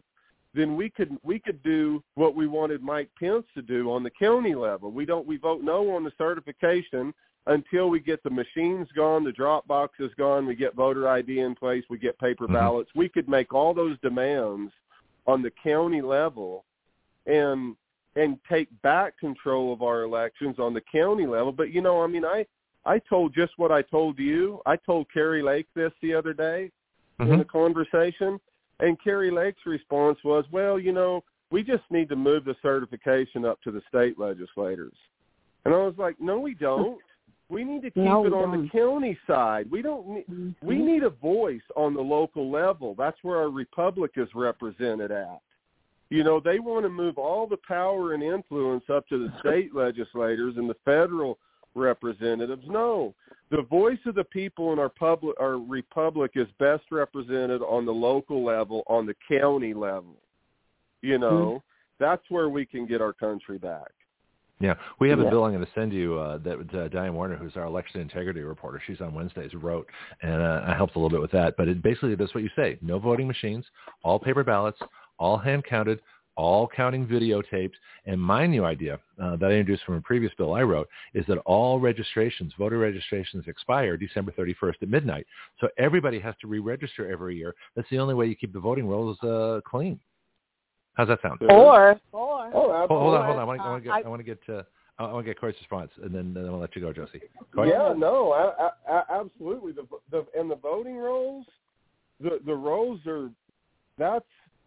then 0.54 0.76
we 0.76 0.90
could 0.90 1.16
we 1.22 1.38
could 1.38 1.62
do 1.62 2.02
what 2.14 2.34
we 2.34 2.46
wanted 2.46 2.82
Mike 2.82 3.10
Pence 3.18 3.44
to 3.54 3.62
do 3.62 3.90
on 3.92 4.02
the 4.02 4.10
county 4.10 4.54
level. 4.54 4.90
We 4.90 5.06
don't 5.06 5.26
we 5.26 5.36
vote 5.36 5.62
no 5.62 5.94
on 5.94 6.04
the 6.04 6.12
certification 6.18 7.14
until 7.46 7.88
we 7.88 8.00
get 8.00 8.22
the 8.22 8.30
machines 8.30 8.88
gone, 8.96 9.22
the 9.22 9.32
drop 9.32 9.66
boxes 9.68 10.10
gone, 10.18 10.46
we 10.46 10.56
get 10.56 10.74
voter 10.74 11.08
ID 11.08 11.38
in 11.40 11.54
place, 11.54 11.84
we 11.88 11.96
get 11.96 12.18
paper 12.18 12.48
Mhm. 12.48 12.54
ballots. 12.54 12.90
We 12.94 13.08
could 13.08 13.28
make 13.28 13.54
all 13.54 13.72
those 13.72 13.98
demands 14.00 14.72
on 15.26 15.42
the 15.42 15.52
county 15.52 16.02
level 16.02 16.64
and 17.26 17.76
and 18.14 18.38
take 18.48 18.68
back 18.82 19.18
control 19.18 19.72
of 19.72 19.82
our 19.82 20.02
elections 20.02 20.58
on 20.58 20.72
the 20.72 20.80
county 20.80 21.26
level. 21.26 21.52
But 21.52 21.70
you 21.70 21.82
know, 21.82 22.02
I 22.02 22.06
mean, 22.06 22.24
I 22.24 22.46
I 22.84 22.98
told 23.00 23.34
just 23.34 23.52
what 23.56 23.72
I 23.72 23.82
told 23.82 24.18
you. 24.18 24.60
I 24.64 24.76
told 24.76 25.12
Kari 25.12 25.42
Lake 25.42 25.66
this 25.74 25.92
the 26.00 26.14
other 26.14 26.32
day 26.32 26.70
in 27.18 27.26
Mhm. 27.26 27.40
a 27.40 27.44
conversation, 27.44 28.38
and 28.80 29.00
Kari 29.02 29.30
Lake's 29.30 29.66
response 29.66 30.22
was, 30.22 30.50
"Well, 30.52 30.78
you 30.78 30.92
know, 30.92 31.24
we 31.50 31.62
just 31.62 31.90
need 31.90 32.08
to 32.10 32.16
move 32.16 32.44
the 32.44 32.54
certification 32.62 33.44
up 33.44 33.60
to 33.62 33.70
the 33.70 33.82
state 33.88 34.18
legislators." 34.18 34.96
And 35.64 35.74
I 35.74 35.78
was 35.78 35.98
like, 35.98 36.20
"No, 36.20 36.38
we 36.38 36.54
don't. 36.54 37.00
We 37.48 37.64
need 37.64 37.82
to 37.82 37.90
keep 37.90 38.02
No, 38.02 38.24
it 38.26 38.32
on 38.32 38.50
the 38.50 38.56
don't. 38.58 38.70
county 38.70 39.18
side. 39.26 39.70
We 39.70 39.82
don't 39.82 40.06
need." 40.08 40.26
Mhm. 40.26 40.54
We 40.62 40.76
need 40.78 41.02
a 41.02 41.10
voice 41.10 41.68
on 41.74 41.94
the 41.94 42.02
local 42.02 42.50
level. 42.50 42.94
That's 42.94 43.22
where 43.22 43.38
our 43.38 43.50
republic 43.50 44.12
is 44.16 44.34
represented 44.34 45.10
at. 45.10 45.40
You 46.08 46.22
know, 46.22 46.40
they 46.40 46.60
want 46.60 46.84
to 46.84 46.88
move 46.88 47.18
all 47.18 47.46
the 47.46 47.58
power 47.66 48.14
and 48.14 48.22
influence 48.22 48.84
up 48.92 49.08
to 49.08 49.18
the 49.18 49.32
state 49.40 49.74
legislators 49.74 50.54
and 50.56 50.68
the 50.68 50.76
federal 50.84 51.38
representatives. 51.74 52.64
No. 52.66 53.14
The 53.50 53.62
voice 53.62 53.98
of 54.06 54.14
the 54.14 54.24
people 54.24 54.72
in 54.72 54.78
our 54.78 54.88
public 54.88 55.38
our 55.40 55.58
republic 55.58 56.32
is 56.34 56.48
best 56.58 56.84
represented 56.90 57.62
on 57.62 57.86
the 57.86 57.92
local 57.92 58.44
level, 58.44 58.82
on 58.88 59.06
the 59.06 59.14
county 59.28 59.74
level. 59.74 60.16
You 61.02 61.18
know, 61.18 61.62
that's 62.00 62.22
where 62.28 62.48
we 62.48 62.66
can 62.66 62.86
get 62.86 63.00
our 63.00 63.12
country 63.12 63.58
back. 63.58 63.92
Yeah, 64.58 64.74
we 65.00 65.10
have 65.10 65.18
a 65.18 65.28
bill 65.28 65.44
I'm 65.44 65.52
going 65.52 65.66
to 65.66 65.70
send 65.74 65.92
you 65.92 66.18
uh, 66.18 66.38
that 66.38 66.74
uh, 66.74 66.88
Diane 66.88 67.12
Warner, 67.12 67.36
who's 67.36 67.56
our 67.56 67.66
election 67.66 68.00
integrity 68.00 68.40
reporter, 68.40 68.80
she's 68.86 69.02
on 69.02 69.12
Wednesdays, 69.12 69.52
wrote, 69.52 69.86
and 70.22 70.40
uh, 70.40 70.62
I 70.66 70.74
helped 70.74 70.96
a 70.96 70.98
little 70.98 71.10
bit 71.10 71.20
with 71.20 71.30
that. 71.32 71.58
But 71.58 71.68
it 71.68 71.82
basically 71.82 72.16
does 72.16 72.34
what 72.34 72.42
you 72.42 72.48
say: 72.56 72.78
no 72.80 72.98
voting 72.98 73.26
machines, 73.26 73.66
all 74.02 74.18
paper 74.18 74.42
ballots, 74.42 74.78
all 75.18 75.38
hand 75.38 75.64
counted, 75.64 76.00
all 76.36 76.68
counting 76.68 77.06
videotapes. 77.06 77.72
And 78.04 78.20
my 78.20 78.46
new 78.46 78.64
idea 78.64 79.00
uh, 79.22 79.36
that 79.36 79.46
I 79.46 79.54
introduced 79.54 79.84
from 79.84 79.94
a 79.96 80.00
previous 80.00 80.32
bill 80.36 80.54
I 80.54 80.62
wrote 80.62 80.88
is 81.14 81.24
that 81.26 81.38
all 81.38 81.80
registrations, 81.80 82.52
voter 82.58 82.78
registrations, 82.78 83.44
expire 83.46 83.96
December 83.96 84.32
31st 84.32 84.82
at 84.82 84.88
midnight. 84.88 85.26
So 85.60 85.68
everybody 85.78 86.20
has 86.20 86.34
to 86.42 86.46
re-register 86.46 87.10
every 87.10 87.36
year. 87.36 87.54
That's 87.74 87.88
the 87.90 87.98
only 87.98 88.14
way 88.14 88.26
you 88.26 88.36
keep 88.36 88.52
the 88.52 88.60
voting 88.60 88.86
rolls 88.86 89.18
uh, 89.22 89.60
clean. 89.64 89.98
How's 90.94 91.08
that 91.08 91.20
sound? 91.20 91.40
Or, 91.42 92.00
or, 92.12 92.50
Oh, 92.54 92.86
Hold, 92.88 93.00
hold 93.00 93.14
on, 93.14 93.24
hold 93.26 93.36
on. 93.36 93.38
I 93.38 93.44
want 93.44 93.58
to, 93.58 93.64
I 93.64 93.66
uh, 93.66 93.70
want 93.70 93.82
to 93.82 93.84
get, 93.84 94.06
I 94.06 94.08
want 94.08 94.20
to 94.20 94.24
get, 94.24 94.40
uh, 94.48 94.62
I 94.98 95.12
want 95.12 95.26
to 95.26 95.30
get 95.30 95.40
Couy's 95.40 95.54
response, 95.58 95.90
and 96.02 96.14
then, 96.14 96.32
then 96.32 96.46
I'll 96.46 96.58
let 96.58 96.74
you 96.74 96.80
go, 96.80 96.92
Josie. 96.92 97.20
Couy? 97.54 97.68
Yeah, 97.68 97.92
no, 97.96 98.32
I, 98.32 98.70
I, 98.90 99.02
I, 99.10 99.20
absolutely. 99.20 99.72
The 99.72 99.86
the 100.10 100.24
and 100.38 100.50
the 100.50 100.56
voting 100.56 100.96
rolls, 100.96 101.44
the 102.18 102.40
the 102.46 102.54
rolls 102.54 103.00
are 103.06 103.30
that's 103.98 104.24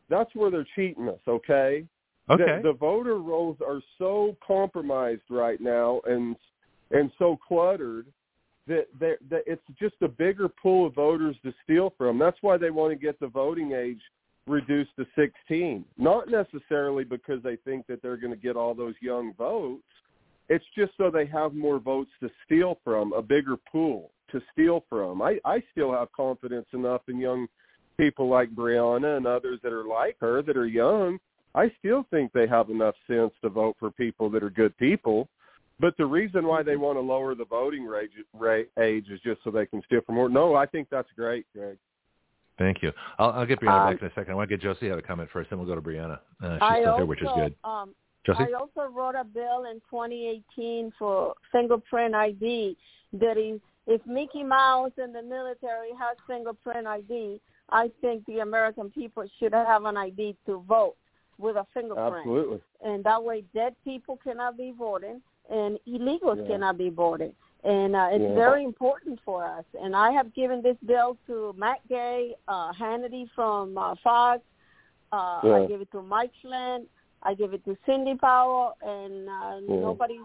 that's 0.09 0.33
where 0.35 0.51
they're 0.51 0.67
cheating 0.75 1.07
us. 1.07 1.19
Okay. 1.27 1.85
Okay. 2.29 2.59
The, 2.61 2.71
the 2.71 2.77
voter 2.77 3.17
rolls 3.17 3.57
are 3.65 3.81
so 3.97 4.35
compromised 4.45 5.23
right 5.29 5.59
now 5.59 6.01
and 6.05 6.35
and 6.91 7.11
so 7.17 7.37
cluttered 7.47 8.05
that, 8.67 8.87
that 8.99 9.17
that 9.29 9.43
it's 9.47 9.61
just 9.79 9.95
a 10.01 10.07
bigger 10.07 10.47
pool 10.47 10.87
of 10.87 10.95
voters 10.95 11.35
to 11.43 11.53
steal 11.63 11.93
from. 11.97 12.19
That's 12.19 12.37
why 12.41 12.57
they 12.57 12.69
want 12.69 12.91
to 12.91 12.95
get 12.95 13.19
the 13.19 13.27
voting 13.27 13.73
age 13.73 14.01
reduced 14.47 14.91
to 14.97 15.05
16. 15.15 15.85
Not 15.97 16.29
necessarily 16.29 17.03
because 17.03 17.41
they 17.43 17.55
think 17.57 17.87
that 17.87 18.01
they're 18.01 18.17
going 18.17 18.33
to 18.33 18.39
get 18.39 18.55
all 18.55 18.73
those 18.73 18.95
young 19.01 19.33
votes. 19.33 19.83
It's 20.49 20.65
just 20.75 20.91
so 20.97 21.11
they 21.11 21.27
have 21.27 21.53
more 21.53 21.79
votes 21.79 22.09
to 22.21 22.29
steal 22.45 22.79
from, 22.83 23.13
a 23.13 23.21
bigger 23.21 23.55
pool 23.71 24.11
to 24.31 24.41
steal 24.51 24.83
from. 24.89 25.21
I, 25.21 25.39
I 25.45 25.61
still 25.71 25.91
have 25.91 26.11
confidence 26.11 26.65
enough 26.73 27.01
in 27.07 27.19
young 27.19 27.47
people 27.99 28.29
like 28.29 28.49
Brianna 28.55 29.17
and 29.17 29.27
others 29.27 29.59
that 29.61 29.73
are 29.73 29.83
like 29.83 30.15
her 30.21 30.41
that 30.41 30.55
are 30.57 30.65
young. 30.65 31.19
I 31.53 31.71
still 31.79 32.05
think 32.09 32.31
they 32.31 32.47
have 32.47 32.69
enough 32.69 32.95
sense 33.07 33.31
to 33.41 33.49
vote 33.49 33.75
for 33.79 33.91
people 33.91 34.29
that 34.31 34.41
are 34.41 34.49
good 34.49 34.75
people. 34.77 35.27
But 35.79 35.95
the 35.97 36.05
reason 36.05 36.45
why 36.45 36.63
they 36.63 36.75
want 36.75 36.97
to 36.97 37.01
lower 37.01 37.35
the 37.35 37.45
voting 37.45 37.85
rage, 37.85 38.11
rate, 38.33 38.69
age 38.79 39.07
is 39.09 39.19
just 39.21 39.41
so 39.43 39.51
they 39.51 39.65
can 39.65 39.81
steal 39.85 40.01
from 40.05 40.15
more. 40.15 40.29
No, 40.29 40.55
I 40.55 40.65
think 40.65 40.87
that's 40.89 41.07
great, 41.15 41.45
Greg. 41.53 41.77
Thank 42.57 42.83
you. 42.83 42.91
I'll, 43.17 43.31
I'll 43.31 43.45
get 43.45 43.61
Brianna 43.61 43.87
Um, 43.87 43.93
back 43.93 44.01
in 44.01 44.07
a 44.07 44.13
second. 44.13 44.31
I 44.31 44.35
want 44.35 44.49
to 44.49 44.57
get 44.57 44.61
Josie 44.61 44.81
to 44.81 44.89
have 44.89 44.99
a 44.99 45.01
comment 45.01 45.29
first, 45.31 45.49
then 45.49 45.59
we'll 45.59 45.67
go 45.67 45.75
to 45.75 45.81
Brianna. 45.81 46.19
Uh, 46.43 46.55
she's 46.55 46.59
I 46.61 46.79
still 46.81 46.89
also, 46.91 46.97
here, 46.97 47.05
which 47.05 47.21
is 47.21 47.29
good. 47.35 47.55
Um, 47.63 47.95
Josie? 48.25 48.43
I 48.43 48.59
also 48.59 48.91
wrote 48.93 49.15
a 49.15 49.23
bill 49.23 49.65
in 49.71 49.79
2018 49.89 50.91
for 50.99 51.33
fingerprint 51.51 52.13
ID 52.13 52.77
that 53.13 53.37
is, 53.37 53.61
if 53.87 54.05
Mickey 54.05 54.43
Mouse 54.43 54.91
in 55.03 55.13
the 55.13 55.23
military 55.23 55.89
has 55.97 56.17
fingerprint 56.27 56.85
ID, 56.85 57.41
I 57.71 57.91
think 58.01 58.25
the 58.25 58.39
American 58.39 58.89
people 58.89 59.25
should 59.39 59.53
have 59.53 59.85
an 59.85 59.97
ID 59.97 60.35
to 60.45 60.63
vote 60.67 60.95
with 61.37 61.55
a 61.55 61.65
fingerprint. 61.73 62.15
Absolutely. 62.17 62.59
And 62.83 63.03
that 63.03 63.23
way 63.23 63.43
dead 63.53 63.75
people 63.83 64.17
cannot 64.23 64.57
be 64.57 64.73
voting 64.77 65.21
and 65.49 65.79
illegals 65.87 66.41
Yeah. 66.41 66.47
cannot 66.47 66.77
be 66.77 66.89
voting. 66.89 67.33
And 67.63 67.95
uh, 67.95 68.09
it's 68.11 68.21
Yeah. 68.23 68.35
very 68.35 68.63
important 68.63 69.19
for 69.25 69.43
us. 69.45 69.65
And 69.81 69.95
I 69.95 70.11
have 70.11 70.33
given 70.33 70.61
this 70.61 70.77
bill 70.85 71.17
to 71.27 71.53
Matt 71.57 71.79
Gaetz, 71.89 72.35
uh, 72.47 72.71
Hannity 72.73 73.29
from 73.35 73.77
uh, 73.77 73.95
Fox. 74.03 74.41
Uh, 75.11 75.39
Yeah. 75.43 75.53
I 75.55 75.65
give 75.65 75.81
it 75.81 75.91
to 75.91 76.01
Mike 76.01 76.31
Flynn. 76.41 76.87
I 77.23 77.33
give 77.33 77.53
it 77.53 77.65
to 77.65 77.75
Sidney 77.85 78.15
Powell, 78.15 78.77
and 78.81 79.27
uh, 79.27 79.59
nobody's 79.59 80.21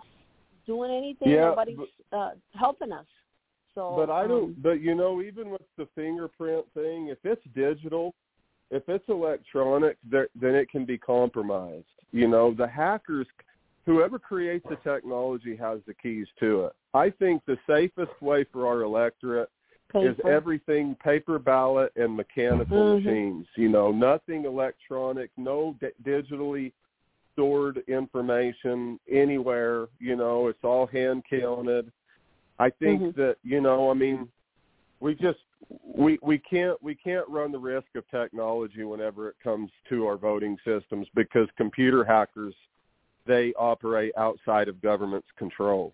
doing 0.65 0.93
anything. 0.93 1.33
Nobody's 1.35 1.79
uh, 2.13 2.31
helping 2.55 2.93
us. 2.93 3.07
So, 3.75 3.95
But 3.97 4.11
I 4.11 4.27
don't. 4.27 4.45
um, 4.45 4.57
But 4.59 4.81
you 4.81 4.95
know, 4.95 5.21
even 5.23 5.51
with 5.51 5.63
the 5.77 5.87
fingerprint 5.95 6.65
thing, 6.75 7.09
if 7.09 7.19
it's 7.25 7.43
digital, 7.55 8.15
if 8.71 8.89
it's 8.89 9.09
electronic, 9.09 9.97
there, 10.09 10.29
then 10.35 10.55
it 10.55 10.71
can 10.71 10.85
be 10.85 10.99
compromised. 10.99 11.87
You 12.13 12.29
know, 12.29 12.55
the 12.55 12.69
hackers, 12.69 13.27
whoever 13.87 14.19
creates 14.19 14.67
the 14.69 14.77
technology, 14.77 15.57
has 15.57 15.81
the 15.87 15.95
keys 15.95 16.29
to 16.41 16.67
it. 16.67 16.73
I 16.95 17.11
think 17.11 17.45
the 17.47 17.59
safest 17.67 18.21
way 18.23 18.45
for 18.45 18.67
our 18.67 18.83
electorate 18.83 19.51
Paper. 19.93 20.11
is 20.11 20.17
everything 20.25 20.95
paper 21.03 21.39
ballot 21.39 21.93
and 21.97 22.17
mechanical 22.17 22.79
Mhm. 22.79 23.05
machines. 23.05 23.49
You 23.57 23.69
know, 23.69 23.91
nothing 23.91 24.45
electronic, 24.45 25.31
no 25.37 25.77
d- 25.81 25.91
digitally 26.03 26.73
stored 27.33 27.79
information 27.89 28.99
anywhere. 29.09 29.89
You 29.99 30.15
know, 30.15 30.47
it's 30.47 30.63
all 30.63 30.87
hand 30.87 31.25
counted. 31.29 31.93
I 32.59 32.71
think 32.71 33.03
Mhm. 33.03 33.15
that 33.17 33.37
you 33.43 33.61
know, 33.61 33.91
I 33.91 33.95
mean, 33.95 34.29
we 35.01 35.15
just 35.15 35.41
we 35.85 36.19
we 36.23 36.39
can't 36.39 36.81
we 36.83 36.95
can't 36.95 37.29
run 37.29 37.53
the 37.53 37.59
risk 37.59 37.89
of 37.95 38.09
technology 38.11 38.85
whenever 38.85 39.29
it 39.29 39.37
comes 39.43 39.71
to 39.89 40.07
our 40.07 40.17
voting 40.17 40.59
systems 40.65 41.09
because 41.15 41.49
computer 41.57 42.05
hackers 42.05 42.55
they 43.27 43.55
operate 43.55 44.13
outside 44.17 44.69
of 44.69 44.81
government's 44.83 45.31
control. 45.37 45.93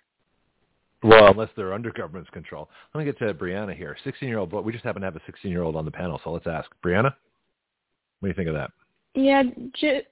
Well, 1.02 1.28
unless 1.28 1.48
they're 1.56 1.72
under 1.72 1.92
government's 1.92 2.28
control. 2.30 2.68
Let 2.92 2.98
me 2.98 3.04
get 3.04 3.18
to 3.20 3.32
Brianna 3.32 3.74
here. 3.74 3.96
16-year-old, 4.04 4.50
but 4.50 4.64
we 4.64 4.72
just 4.72 4.84
happen 4.84 5.00
to 5.00 5.06
have 5.06 5.16
a 5.16 5.20
16-year-old 5.20 5.76
on 5.76 5.84
the 5.84 5.90
panel, 5.90 6.20
so 6.22 6.32
let's 6.32 6.46
ask. 6.46 6.68
Brianna, 6.84 7.14
what 8.18 8.22
do 8.22 8.28
you 8.28 8.34
think 8.34 8.48
of 8.48 8.54
that? 8.54 8.70
Yeah, 9.14 9.44
ju- 9.74 10.02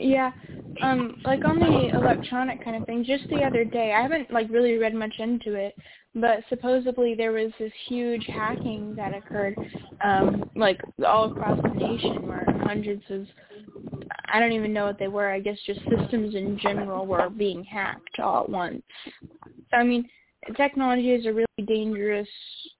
yeah. 0.00 0.32
Um, 0.82 1.20
like 1.24 1.44
on 1.44 1.58
the 1.58 1.90
electronic 1.94 2.62
kind 2.64 2.76
of 2.76 2.86
thing, 2.86 3.04
just 3.04 3.28
the 3.28 3.42
other 3.42 3.64
day, 3.64 3.92
I 3.92 4.02
haven't 4.02 4.30
like 4.30 4.48
really 4.50 4.76
read 4.76 4.94
much 4.94 5.14
into 5.18 5.54
it, 5.54 5.74
but 6.14 6.44
supposedly 6.48 7.14
there 7.14 7.32
was 7.32 7.52
this 7.58 7.72
huge 7.88 8.24
hacking 8.26 8.94
that 8.96 9.14
occurred, 9.14 9.56
um, 10.04 10.48
like 10.54 10.80
all 11.04 11.30
across 11.32 11.60
the 11.62 11.68
nation, 11.70 12.26
where 12.26 12.44
hundreds 12.62 13.02
of, 13.10 13.26
I 14.32 14.38
don't 14.38 14.52
even 14.52 14.72
know 14.72 14.86
what 14.86 14.98
they 14.98 15.08
were. 15.08 15.30
I 15.30 15.40
guess 15.40 15.58
just 15.66 15.80
systems 15.80 16.34
in 16.34 16.58
general 16.60 17.06
were 17.06 17.28
being 17.28 17.64
hacked 17.64 18.20
all 18.20 18.44
at 18.44 18.48
once. 18.48 18.82
So 19.70 19.76
I 19.76 19.84
mean, 19.84 20.08
technology 20.56 21.10
is 21.10 21.26
a 21.26 21.32
really 21.32 21.46
dangerous 21.66 22.28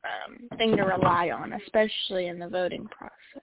um, 0.04 0.48
thing 0.56 0.76
to 0.76 0.82
rely 0.82 1.30
on, 1.30 1.52
especially 1.54 2.26
in 2.26 2.38
the 2.38 2.48
voting 2.48 2.86
process. 2.86 3.42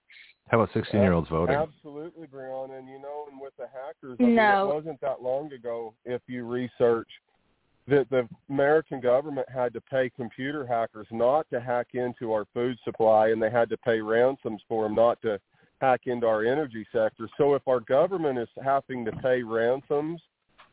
How 0.49 0.61
about 0.61 0.73
16-year-olds 0.75 1.29
voting? 1.29 1.55
Absolutely, 1.55 2.27
Brianna. 2.27 2.77
And 2.77 2.87
you 2.87 2.99
know, 2.99 3.25
and 3.31 3.41
with 3.41 3.53
the 3.57 3.65
hackers, 3.65 4.17
I 4.19 4.23
mean, 4.23 4.35
No. 4.35 4.69
it 4.69 4.75
wasn't 4.75 5.01
that 5.01 5.21
long 5.21 5.51
ago. 5.51 5.93
If 6.05 6.21
you 6.27 6.45
research 6.45 7.09
that 7.87 8.09
the 8.09 8.27
American 8.49 8.99
government 8.99 9.47
had 9.49 9.73
to 9.73 9.81
pay 9.81 10.09
computer 10.09 10.65
hackers 10.65 11.07
not 11.11 11.49
to 11.51 11.59
hack 11.59 11.87
into 11.93 12.31
our 12.31 12.45
food 12.53 12.77
supply, 12.83 13.29
and 13.29 13.41
they 13.41 13.49
had 13.49 13.69
to 13.69 13.77
pay 13.77 14.01
ransoms 14.01 14.61
for 14.67 14.83
them 14.83 14.95
not 14.95 15.21
to 15.23 15.39
hack 15.81 16.01
into 16.05 16.27
our 16.27 16.43
energy 16.43 16.85
sector. 16.91 17.27
So 17.37 17.53
if 17.55 17.67
our 17.67 17.79
government 17.79 18.39
is 18.39 18.47
having 18.63 19.03
to 19.05 19.11
pay 19.13 19.41
ransoms 19.43 20.21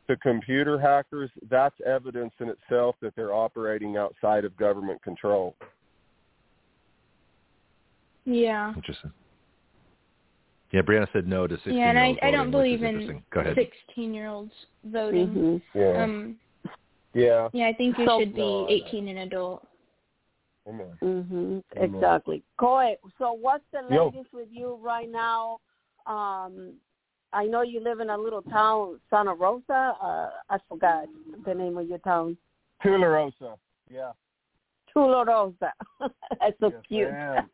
to 0.08 0.16
computer 0.16 0.78
hackers, 0.78 1.30
that's 1.50 1.74
evidence 1.84 2.32
in 2.40 2.48
itself 2.48 2.96
that 3.00 3.14
they're 3.16 3.34
operating 3.34 3.96
outside 3.96 4.44
of 4.44 4.56
government 4.56 5.02
control. 5.02 5.54
Yeah. 8.24 8.72
Interesting. 8.74 9.12
Yeah, 10.72 10.80
Brianna 10.80 11.06
said 11.12 11.26
no 11.28 11.46
to 11.46 11.54
16 11.56 11.74
Yeah, 11.74 11.90
and 11.90 11.98
I, 11.98 12.06
year 12.08 12.18
I 12.22 12.30
don't 12.30 12.50
believe 12.50 12.82
in. 12.82 13.22
Go 13.30 13.40
ahead. 13.40 13.54
16 13.56 14.14
year 14.14 14.28
olds 14.28 14.52
voting. 14.84 15.28
Mhm. 15.28 15.62
Yeah. 15.74 16.02
Um, 16.02 16.38
yeah. 17.12 17.48
yeah, 17.52 17.66
I 17.68 17.74
think 17.74 17.98
you 17.98 18.06
So- 18.06 18.18
should 18.20 18.34
be 18.34 18.40
No, 18.40 18.66
18 18.70 19.08
and 19.08 19.18
adult. 19.18 19.66
Amen. 20.66 20.96
Mhm. 21.02 21.62
Amen. 21.76 21.94
Exactly. 21.94 22.42
Couy, 22.58 22.96
so 23.18 23.32
what's 23.32 23.64
the 23.72 23.84
Yo. 23.90 24.06
latest 24.06 24.32
with 24.32 24.48
you 24.50 24.76
right 24.80 25.10
now? 25.10 25.58
Um, 26.06 26.74
I 27.34 27.46
know 27.46 27.62
you 27.62 27.80
live 27.80 28.00
in 28.00 28.10
a 28.10 28.16
little 28.16 28.42
town, 28.42 29.00
Santa 29.10 29.34
Rosa. 29.34 29.96
Uh, 30.00 30.30
I 30.48 30.58
forgot 30.68 31.06
the 31.44 31.54
name 31.54 31.76
of 31.78 31.88
your 31.88 31.98
town. 31.98 32.36
Tularosa. 32.82 33.58
Yeah. 33.90 34.12
Tularosa. 34.94 35.72
That's 36.40 36.58
so 36.60 36.68
Yes, 36.70 36.82
cute. 36.86 37.10
ma'am. 37.10 37.50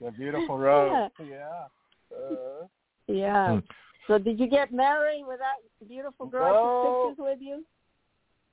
The 0.00 0.10
beautiful 0.12 0.58
road. 0.58 1.10
Yeah. 1.20 1.66
Uh, 2.14 2.66
yeah. 3.06 3.54
Hmm. 3.54 3.58
So 4.06 4.18
did 4.18 4.40
you 4.40 4.48
get 4.48 4.72
married 4.72 5.24
with 5.26 5.38
that 5.38 5.88
beautiful 5.88 6.26
girl 6.26 6.52
No. 6.52 6.62
who 6.62 6.88
took 6.88 7.16
pictures 7.16 7.24
with 7.24 7.38
you? 7.40 7.64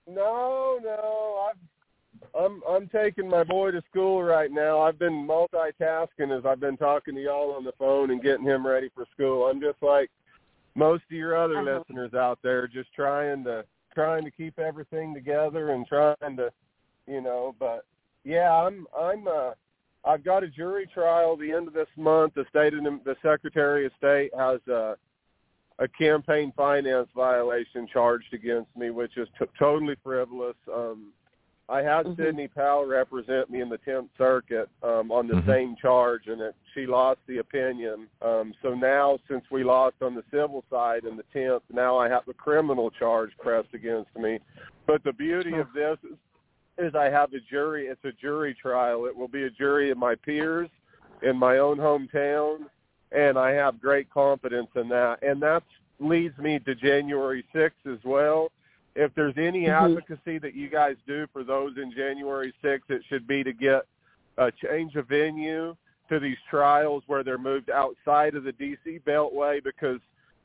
no, 0.08 0.80
no. 0.84 1.50
I've, 1.50 1.58
I'm 2.40 2.62
I'm 2.68 2.88
taking 2.88 3.28
my 3.30 3.44
boy 3.44 3.72
to 3.72 3.82
school 3.90 4.24
right 4.24 4.52
now. 4.52 4.80
I've 4.82 4.98
been 4.98 5.28
multitasking 5.28 6.36
as 6.38 6.46
I've 6.46 6.60
been 6.60 6.78
talking 6.78 7.16
to 7.16 7.22
y'all 7.22 7.52
on 7.52 7.64
the 7.64 7.74
phone 7.78 8.12
and 8.12 8.22
getting 8.24 8.46
him 8.46 8.66
ready 8.66 8.90
for 8.96 9.06
school. 9.14 9.46
I'm 9.46 9.60
just 9.62 9.82
like 9.82 10.10
most 10.76 11.04
of 11.06 11.12
your 11.12 11.36
other 11.38 11.60
Uh-huh. 11.60 11.80
listeners 11.80 12.14
out 12.14 12.40
there, 12.42 12.68
just 12.68 12.92
trying 12.94 13.44
to 13.46 13.66
trying 13.94 14.24
to 14.24 14.32
keep 14.32 14.58
everything 14.60 15.14
together 15.14 15.72
and 15.72 15.86
trying 15.88 16.38
to, 16.38 16.52
you 17.08 17.22
know. 17.22 17.56
But 17.60 17.86
yeah, 18.24 18.52
I'm 18.52 18.88
I'm 18.98 19.28
uh 19.28 19.52
I've 20.06 20.24
got 20.24 20.44
a 20.44 20.48
jury 20.48 20.88
trial 20.94 21.36
the 21.36 21.52
end 21.52 21.68
of 21.68 21.74
this 21.74 21.88
month. 21.98 22.34
The 22.36 22.46
state 22.50 22.74
of 22.74 22.84
the 22.84 23.16
Secretary 23.22 23.86
of 23.86 23.92
State 23.98 24.32
has 24.36 24.60
a 24.68 24.98
a 25.80 25.88
campaign 25.88 26.52
finance 26.58 27.08
violation 27.16 27.88
charged 27.88 28.34
against 28.34 28.76
me, 28.76 28.90
which 28.90 29.16
is 29.16 29.28
t- 29.38 29.46
totally 29.60 29.96
frivolous. 30.04 30.56
Um, 30.74 31.14
I 31.70 31.82
had 31.82 32.06
Mhm. 32.08 32.16
Sidney 32.16 32.48
Powell 32.48 32.86
represent 32.86 33.50
me 33.50 33.62
in 33.62 33.70
the 33.70 33.78
Tenth 33.78 34.10
Circuit 34.18 34.70
um, 34.82 35.12
on 35.12 35.28
the 35.28 35.36
Mhm. 35.36 35.46
same 35.46 35.76
charge, 35.76 36.28
and 36.28 36.42
it, 36.42 36.56
she 36.74 36.88
lost 36.88 37.20
the 37.28 37.40
opinion. 37.40 38.10
Um, 38.22 38.56
so 38.62 38.74
now, 38.74 39.20
since 39.28 39.44
we 39.52 39.64
lost 39.64 40.02
on 40.02 40.16
the 40.16 40.24
civil 40.32 40.64
side 40.70 41.04
in 41.04 41.18
the 41.18 41.26
Tenth, 41.34 41.64
now 41.70 41.98
I 41.98 42.08
have 42.08 42.28
a 42.28 42.34
criminal 42.34 42.90
charge 42.90 43.38
pressed 43.38 43.74
against 43.74 44.16
me. 44.16 44.40
But 44.86 45.04
the 45.04 45.14
beauty 45.14 45.58
of 45.58 45.74
this 45.74 46.00
is, 46.06 46.18
is 46.78 46.96
I 46.96 47.06
have 47.06 47.34
a 47.34 47.40
jury. 47.40 47.88
It's 47.88 48.04
a 48.04 48.12
jury 48.12 48.54
trial. 48.54 49.06
It 49.06 49.16
will 49.16 49.28
be 49.28 49.44
a 49.44 49.50
jury 49.50 49.92
of 49.92 49.98
my 49.98 50.16
peers 50.16 50.70
in 51.22 51.36
my 51.36 51.58
own 51.58 51.78
hometown, 51.78 52.66
and 53.12 53.38
I 53.38 53.52
have 53.52 53.82
great 53.82 54.10
confidence 54.10 54.70
in 54.76 54.88
that. 54.90 55.24
And 55.24 55.42
that 55.42 55.64
leads 56.00 56.38
me 56.38 56.60
to 56.60 56.76
January 56.76 57.44
6th 57.54 57.92
as 57.92 58.04
well. 58.04 58.52
If 58.96 59.14
there's 59.16 59.38
any 59.38 59.64
Mhm. 59.64 59.74
advocacy 59.74 60.38
that 60.40 60.54
you 60.54 60.70
guys 60.70 60.98
do 61.06 61.28
for 61.28 61.44
those 61.44 61.78
in 61.78 61.92
January 61.92 62.54
6th, 62.62 62.90
it 62.90 63.04
should 63.06 63.28
be 63.28 63.44
to 63.44 63.54
get 63.54 63.86
a 64.38 64.52
change 64.52 64.96
of 64.96 65.08
venue 65.08 65.76
to 66.10 66.20
these 66.20 66.38
trials 66.50 67.04
where 67.08 67.24
they're 67.24 67.38
moved 67.38 67.70
outside 67.70 68.36
of 68.36 68.44
the 68.44 68.54
DC 68.54 69.00
Beltway 69.00 69.64
because 69.64 70.00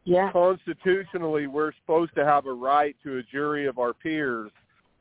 Yeah. 0.05 0.33
constitutionally 0.33 1.47
we're 1.47 1.73
supposed 1.73 2.15
to 2.17 2.25
have 2.25 2.47
a 2.47 2.53
right 2.53 2.97
to 3.05 3.19
a 3.19 3.23
jury 3.23 3.67
of 3.67 3.79
our 3.79 3.93
peers 3.93 4.51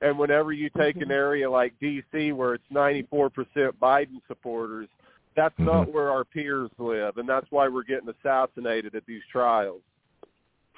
and 0.01 0.17
whenever 0.17 0.51
you 0.51 0.69
take 0.77 0.95
an 0.97 1.09
Mhm. 1.09 1.11
area 1.11 1.49
like 1.49 1.73
DC 1.79 2.31
where 2.31 2.53
it's 2.53 2.69
94% 2.71 3.79
Biden 3.79 4.21
supporters 4.27 4.87
that's 5.35 5.57
Mhm. 5.59 5.65
not 5.65 5.91
where 5.91 6.09
our 6.09 6.25
peers 6.25 6.71
live 6.77 7.17
and 7.17 7.27
that's 7.27 7.49
why 7.51 7.67
we're 7.67 7.83
getting 7.83 8.09
assassinated 8.09 8.95
at 8.95 9.05
these 9.05 9.23
trials 9.31 9.81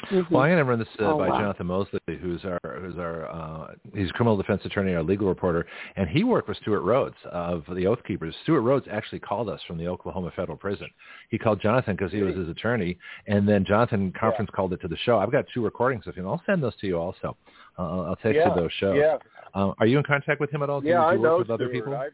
Mhm. 0.08 0.30
Well, 0.32 0.42
I'm 0.44 0.50
going 0.50 0.58
to 0.58 0.64
run 0.66 0.80
this 0.80 0.88
uh, 1.00 1.14
Oh, 1.14 1.18
by 1.18 1.30
wow. 1.30 1.40
Jonathan 1.40 1.68
Moseley, 1.68 2.00
who's 2.20 2.44
our 2.44 2.60
who's 2.82 2.98
our 2.98 3.26
uh, 3.28 3.74
he's 3.94 4.10
a 4.10 4.14
criminal 4.14 4.36
defense 4.36 4.66
attorney, 4.66 4.94
our 4.96 5.04
legal 5.04 5.28
reporter, 5.30 5.66
and 5.96 6.10
he 6.10 6.26
worked 6.26 6.50
with 6.50 6.58
Stewart 6.58 6.82
Rhodes 6.84 7.16
of 7.26 7.64
the 7.74 7.88
Oath 7.88 8.04
Keepers. 8.04 8.36
Stewart 8.44 8.64
Rhodes 8.64 8.86
actually 8.92 9.20
called 9.20 9.48
us 9.48 9.62
from 9.64 9.78
the 9.78 9.88
Oklahoma 9.88 10.32
Federal 10.36 10.58
Prison. 10.58 10.90
He 11.30 11.38
called 11.38 11.62
Jonathan 11.62 11.96
because 11.96 12.12
he 12.12 12.22
was 12.22 12.36
his 12.36 12.50
attorney, 12.50 12.98
and 13.28 13.48
then 13.48 13.64
Jonathan 13.64 14.12
conference 14.12 14.50
called 14.52 14.74
it 14.74 14.82
to 14.82 14.90
the 14.90 14.98
show. 14.98 15.20
I've 15.20 15.32
got 15.32 15.46
two 15.54 15.64
recordings 15.64 16.06
of 16.06 16.16
him. 16.16 16.28
I'll 16.28 16.44
send 16.46 16.62
those 16.62 16.76
to 16.78 16.88
you 16.88 16.98
also. 16.98 17.38
Uh, 17.78 18.02
I'll 18.04 18.16
text 18.18 18.36
yeah 18.36 18.50
you 18.56 18.62
those 18.62 18.72
shows. 18.80 18.98
yeah 18.98 19.18
Um, 19.56 19.74
are 19.80 19.86
you 19.86 19.98
in 19.98 20.04
contact 20.04 20.40
with 20.40 20.52
him 20.52 20.64
at 20.64 20.70
all? 20.70 20.82
Do 20.82 20.88
yeah 20.88 21.12
you, 21.12 21.18
do 21.18 21.24
I 21.26 21.30
work 21.30 21.32
know 21.32 21.38
with 21.40 21.50
other 21.50 21.70
people? 21.70 21.96
I, 21.96 22.10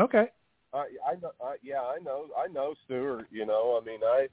Okay. 0.00 0.26
I 0.74 0.86
I 1.06 1.14
know 1.22 1.32
I, 1.42 1.54
yeah 1.62 1.80
I 1.82 1.98
know 2.04 2.26
I 2.36 2.48
know 2.48 2.74
Stewart 2.84 3.26
you 3.30 3.46
know 3.46 3.80
I 3.80 3.84
mean 3.86 4.00
I 4.04 4.28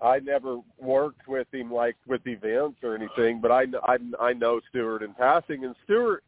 I 0.00 0.18
never 0.20 0.60
worked 0.80 1.26
with 1.28 1.46
him 1.52 1.72
like 1.72 1.96
with 2.06 2.26
events 2.26 2.78
or 2.82 2.94
anything 2.94 3.40
but 3.40 3.50
I 3.50 3.64
I 3.84 3.98
I 4.20 4.32
know 4.32 4.60
Stewart 4.70 5.02
in 5.02 5.12
passing 5.14 5.64
and 5.64 5.74
Stewart 5.84 6.24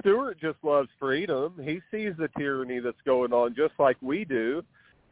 Stewart 0.00 0.38
just 0.40 0.58
loves 0.62 0.88
freedom 0.98 1.54
he 1.62 1.80
sees 1.90 2.12
the 2.18 2.28
tyranny 2.38 2.78
that's 2.80 3.00
going 3.04 3.32
on 3.32 3.54
just 3.54 3.74
like 3.78 3.96
we 4.02 4.24
do 4.24 4.62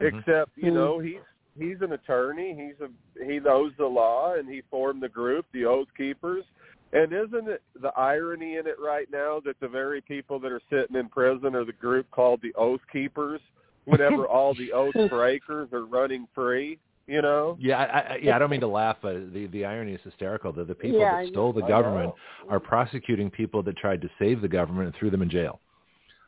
Mhm. 0.00 0.18
except 0.18 0.50
you 0.56 0.70
know 0.70 0.98
he's 0.98 1.20
he's 1.58 1.80
an 1.80 1.92
attorney 1.92 2.54
he's 2.54 2.80
a 2.86 3.24
he 3.24 3.38
knows 3.38 3.72
the 3.78 3.86
law 3.86 4.34
and 4.34 4.48
he 4.48 4.62
formed 4.70 5.02
the 5.02 5.08
group 5.08 5.46
the 5.52 5.64
Oath 5.64 5.88
Keepers 5.96 6.44
and 6.92 7.12
isn't 7.12 7.48
it 7.48 7.62
the 7.80 7.88
irony 7.96 8.56
in 8.56 8.66
it 8.66 8.76
right 8.78 9.06
now 9.10 9.40
that 9.44 9.58
the 9.60 9.68
very 9.68 10.00
people 10.00 10.38
that 10.40 10.52
are 10.52 10.60
sitting 10.70 10.96
in 10.96 11.08
prison 11.08 11.54
are 11.54 11.64
the 11.64 11.72
group 11.72 12.10
called 12.10 12.40
the 12.42 12.52
Oath 12.54 12.80
Keepers 12.92 13.40
whenever 13.84 14.26
all 14.28 14.54
the 14.54 14.72
oath 14.72 14.94
breakers 15.10 15.68
are 15.72 15.86
running 15.86 16.26
free, 16.34 16.78
you 17.06 17.20
know? 17.22 17.56
Yeah, 17.60 17.78
I, 17.78 17.84
I, 18.14 18.18
yeah. 18.22 18.36
I 18.36 18.38
don't 18.38 18.50
mean 18.50 18.60
to 18.60 18.68
laugh, 18.68 18.98
but 19.02 19.32
the 19.32 19.46
the 19.48 19.64
irony 19.64 19.92
is 19.94 20.00
hysterical. 20.04 20.52
That 20.52 20.68
the 20.68 20.74
people 20.74 21.00
Yeah, 21.00 21.22
that 21.22 21.30
stole 21.30 21.52
the 21.52 21.64
I 21.64 21.68
government 21.68 22.12
know. 22.44 22.50
are 22.50 22.60
prosecuting 22.60 23.30
people 23.30 23.62
that 23.64 23.76
tried 23.76 24.00
to 24.02 24.10
save 24.18 24.40
the 24.40 24.48
government 24.48 24.86
and 24.86 24.94
threw 24.96 25.10
them 25.10 25.22
in 25.22 25.30
jail. 25.30 25.60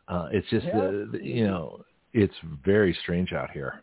Uh, 0.09 0.29
it's 0.33 0.49
just, 0.51 0.67
Yeah. 0.67 0.79
uh, 0.79 0.91
the- 1.13 1.21
you 1.23 1.47
know, 1.47 1.85
it's 2.13 2.35
very 2.65 2.93
strange 3.03 3.33
out 3.33 3.51
here 3.51 3.83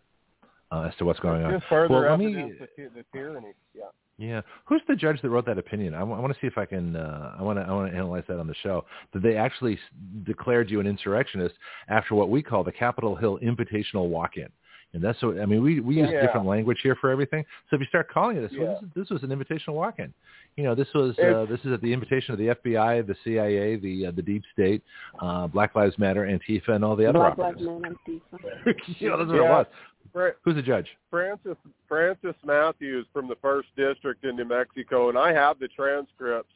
uh, 0.72 0.84
as 0.84 0.96
to 0.98 1.06
what's 1.06 1.20
going 1.20 1.44
on. 1.44 1.52
Just 1.54 1.66
further 1.68 1.94
well, 1.94 2.10
let 2.12 2.20
me 2.20 2.28
evidence 2.36 2.62
of 2.62 2.68
ty- 2.76 2.88
the 2.96 3.04
tyranny. 3.14 3.54
Yeah. 3.74 3.84
Yeah, 4.22 4.42
who's 4.66 4.82
the 4.88 4.96
judge 4.96 5.20
that 5.24 5.30
wrote 5.30 5.48
that 5.48 5.58
opinion? 5.58 5.96
I, 5.96 6.00
w- 6.00 6.16
I 6.16 6.22
want 6.22 6.32
to 6.32 6.40
see 6.40 6.46
if 6.46 6.58
I 6.58 6.66
can. 6.66 6.96
Uh, 6.96 7.36
I 7.40 7.42
want 7.42 7.58
to. 7.58 7.64
I 7.66 7.72
want 7.72 7.90
to 7.92 7.98
analyze 7.98 8.24
that 8.28 8.40
on 8.40 8.46
the 8.46 8.54
show. 8.62 8.86
That 9.14 9.24
they 9.24 9.36
actually 9.36 9.74
s- 9.74 9.80
declared 10.26 10.70
you 10.70 10.80
an 10.80 10.86
insurrectionist 10.86 11.56
after 11.90 12.14
what 12.14 12.30
we 12.30 12.44
call 12.44 12.64
the 12.64 12.72
Capitol 12.72 13.16
Hill 13.16 13.40
Invitational 13.44 14.10
Walk-in, 14.10 14.48
and 14.94 15.04
that's 15.04 15.20
what 15.24 15.40
I 15.40 15.46
mean. 15.48 15.64
We 15.64 15.80
we 15.80 15.96
use 15.96 16.10
Yeah. 16.12 16.22
different 16.22 16.46
language 16.46 16.78
here 16.84 16.96
for 17.02 17.10
everything. 17.10 17.44
So 17.70 17.76
if 17.78 17.80
you 17.82 17.88
start 17.88 18.10
calling 18.12 18.38
it 18.38 18.42
this, 18.42 18.52
well, 18.60 18.76
this, 18.80 18.84
is, 18.84 18.90
this 18.96 19.10
was 19.10 19.24
an 19.24 19.30
invitational 19.30 19.74
walk-in. 19.74 20.14
You 20.56 20.66
know, 20.66 20.76
this 20.76 20.88
was 20.94 21.18
uh, 21.18 21.46
this 21.50 21.62
is 21.66 21.72
at 21.74 21.82
the 21.82 21.92
invitation 21.92 22.34
of 22.34 22.38
the 22.38 22.48
FBI, 22.50 23.08
the 23.08 23.16
CIA, 23.24 23.78
the 23.78 24.08
uh, 24.08 24.12
the 24.12 24.22
Deep 24.22 24.44
State, 24.54 24.84
uh, 25.20 25.48
Black 25.48 25.74
Lives 25.76 25.98
Matter, 25.98 26.26
Antifa, 26.28 26.70
and 26.76 26.84
all 26.86 26.96
the 26.96 27.06
other 27.08 27.18
Black 27.20 27.38
Lives. 27.40 27.62
Matter, 27.62 27.96
Antifa. 28.08 28.74
you 29.00 29.10
know, 29.10 29.18
that's 29.18 29.30
what 29.30 29.38
it 29.40 29.44
Yeah. 29.44 29.50
was. 29.58 29.66
Fra- 30.12 30.34
Who's 30.44 30.56
the 30.56 30.62
judge? 30.62 30.88
Francis 31.10 31.58
Francis 31.88 32.36
Matthews 32.46 33.06
from 33.14 33.28
the 33.28 33.36
first 33.42 33.70
district 33.76 34.24
in 34.26 34.36
New 34.36 34.46
Mexico, 34.46 35.10
and 35.10 35.18
I 35.18 35.34
have 35.34 35.60
the 35.60 35.68
transcripts. 35.68 36.54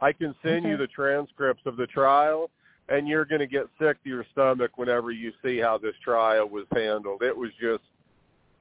I 0.00 0.12
can 0.12 0.34
send 0.42 0.64
you 0.64 0.76
the 0.76 0.86
transcripts 0.86 1.62
of 1.66 1.76
the 1.76 1.86
trial, 1.86 2.50
and 2.88 3.08
you're 3.08 3.24
going 3.24 3.40
to 3.40 3.46
get 3.46 3.66
sick 3.80 4.02
to 4.04 4.08
your 4.08 4.24
stomach 4.32 4.78
whenever 4.78 5.10
you 5.10 5.32
see 5.42 5.58
how 5.58 5.76
this 5.78 5.94
trial 6.02 6.48
was 6.48 6.66
handled. 6.72 7.22
It 7.22 7.36
was 7.36 7.50
just, 7.60 7.82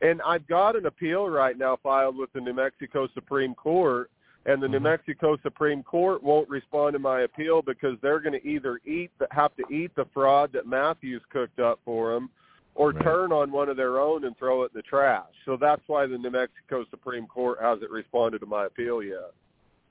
and 0.02 0.22
I've 0.24 0.48
got 0.48 0.76
an 0.76 0.86
appeal 0.88 1.30
right 1.30 1.58
now 1.58 1.78
filed 1.84 2.18
with 2.18 2.32
the 2.34 2.42
New 2.42 2.54
Mexico 2.54 3.08
Supreme 3.14 3.54
Court, 3.56 4.10
and 4.46 4.64
the 4.64 4.68
New 4.68 4.80
Mhm. 4.80 4.84
Mexico 4.84 5.38
Supreme 5.44 5.84
Court 5.84 6.24
won't 6.24 6.50
respond 6.50 6.94
to 6.94 7.00
my 7.00 7.22
appeal 7.22 7.62
because 7.62 8.00
they're 8.00 8.20
going 8.20 8.40
to 8.40 8.48
either 8.48 8.80
eat, 8.86 9.12
have 9.32 9.56
to 9.58 9.64
eat 9.70 9.94
the 9.96 10.06
fraud 10.06 10.52
that 10.54 10.66
Matthews 10.66 11.22
cooked 11.30 11.60
up 11.60 11.80
for 11.84 12.14
them, 12.14 12.30
or 12.78 12.92
Right. 12.92 13.04
turn 13.04 13.32
on 13.32 13.52
one 13.52 13.70
of 13.70 13.76
their 13.76 14.00
own 14.00 14.24
and 14.24 14.38
throw 14.38 14.64
it 14.64 14.72
in 14.74 14.78
the 14.78 14.82
trash. 14.84 15.26
So 15.46 15.58
that's 15.58 15.82
why 15.88 16.06
the 16.06 16.18
New 16.18 16.30
Mexico 16.30 16.86
Supreme 16.90 17.28
Court 17.28 17.58
hasn't 17.60 17.90
responded 17.92 18.40
to 18.40 18.46
my 18.46 18.66
appeal 18.66 19.02
yet. 19.02 19.34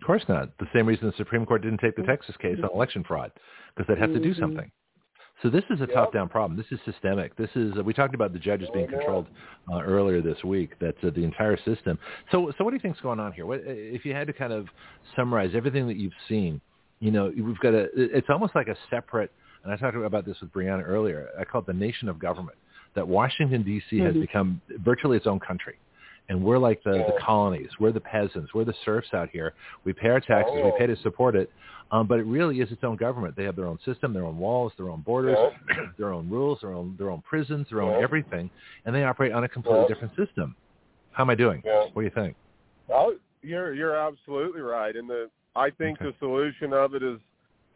Of 0.01 0.07
course 0.07 0.27
not. 0.29 0.57
The 0.59 0.69
same 0.73 0.87
reason 0.87 1.07
the 1.09 1.17
Supreme 1.17 1.45
Court 1.45 1.63
didn't 1.63 1.81
take 1.81 1.97
the 1.97 2.03
Texas 2.05 2.37
case 2.37 2.59
on 2.63 2.71
election 2.73 3.03
fraud, 3.05 3.33
because 3.75 3.89
they'd 3.89 3.99
have 3.99 4.13
to 4.13 4.21
do 4.21 4.35
Mhm. 4.35 4.39
something. 4.39 4.71
So 5.43 5.51
this 5.51 5.65
is 5.69 5.81
a 5.83 5.87
Yep. 5.87 5.93
top-down 5.93 6.29
problem. 6.31 6.57
This 6.57 6.71
is 6.73 6.81
systemic. 6.83 7.35
This 7.37 7.55
is 7.57 7.77
uh, 7.77 7.83
we 7.83 7.93
talked 7.93 8.15
about 8.15 8.33
the 8.33 8.39
judges 8.39 8.71
being 8.71 8.87
Oh, 8.87 8.97
controlled 8.97 9.27
uh, 9.71 9.83
earlier 9.83 10.23
this 10.23 10.43
week. 10.45 10.79
That's 10.79 11.03
uh, 11.05 11.11
the 11.11 11.25
entire 11.25 11.57
system. 11.59 11.99
So 12.31 12.51
so 12.53 12.65
what 12.65 12.71
do 12.71 12.77
you 12.77 12.81
think's 12.81 13.01
going 13.01 13.21
on 13.21 13.33
here? 13.33 13.45
What 13.45 13.61
if 13.67 14.07
you 14.07 14.15
had 14.15 14.27
to 14.29 14.33
kind 14.33 14.53
of 14.53 14.69
summarize 15.15 15.55
everything 15.55 15.87
that 15.89 15.97
you've 15.97 16.15
seen? 16.29 16.61
You 17.01 17.11
know, 17.11 17.27
we've 17.37 17.59
got 17.59 17.75
a. 17.75 17.91
It's 17.95 18.31
almost 18.31 18.55
like 18.55 18.69
a 18.69 18.77
separate. 18.89 19.31
And 19.63 19.73
I 19.73 19.77
talked 19.77 19.97
about 19.97 20.25
this 20.25 20.41
with 20.41 20.53
Brianna 20.53 20.85
earlier. 20.87 21.29
I 21.39 21.45
call 21.45 21.61
it 21.61 21.67
the 21.67 21.73
nation 21.75 22.09
of 22.09 22.19
government. 22.21 22.57
That 22.97 23.07
Washington 23.07 23.63
D.C. 23.63 23.99
has 24.01 24.15
Mhm. 24.15 24.21
become 24.23 24.61
virtually 24.79 25.17
its 25.19 25.27
own 25.27 25.39
country 25.39 25.77
and 26.29 26.43
we're 26.43 26.59
like 26.59 26.83
the, 26.83 26.91
the 26.91 27.15
colonies. 27.25 27.69
We're 27.79 27.93
the 27.93 28.01
peasants. 28.01 28.53
We're 28.53 28.65
the 28.65 28.75
serfs 28.85 29.15
out 29.15 29.29
here. 29.31 29.55
We 29.85 29.93
pay 29.93 30.09
our 30.09 30.19
taxes. 30.19 30.55
We 30.57 30.63
Oh. 30.63 30.73
pay 30.77 30.87
to 30.89 30.97
support 30.97 31.37
it. 31.37 31.49
Um, 31.93 32.09
but 32.09 32.19
it 32.19 32.25
really 32.25 32.61
is 32.61 32.73
its 32.73 32.83
own 32.83 32.97
government. 32.97 33.37
They 33.37 33.45
have 33.45 33.55
their 33.55 33.67
own 33.67 33.79
system, 33.85 34.13
their 34.13 34.25
own 34.25 34.37
walls, 34.39 34.73
their 34.77 34.89
own 34.91 35.03
borders, 35.03 35.39
their 35.99 36.13
own 36.13 36.29
rules, 36.29 36.61
their 36.63 36.73
own 36.73 36.97
their 36.99 37.11
own 37.11 37.23
prisons, 37.23 37.69
their 37.71 37.81
own 37.81 38.03
everything, 38.03 38.51
and 38.87 38.93
they 38.93 39.05
operate 39.05 39.31
on 39.31 39.45
a 39.45 39.49
completely 39.49 39.83
Yeah. 39.83 39.87
different 39.89 40.17
system. 40.17 40.57
How 41.13 41.23
am 41.23 41.31
I 41.31 41.37
doing? 41.37 41.63
Yeah. 41.65 41.83
What 41.93 42.03
do 42.03 42.03
you 42.03 42.11
think? 42.11 42.35
Oh, 42.89 43.15
you're 43.43 43.73
you're 43.73 43.95
absolutely 43.95 44.63
right, 44.63 44.97
and 44.97 45.09
the 45.09 45.31
I 45.55 45.71
think 45.71 46.01
Okay. 46.01 46.11
the 46.11 46.17
solution 46.19 46.73
of 46.73 46.95
it 46.97 47.05
is 47.05 47.21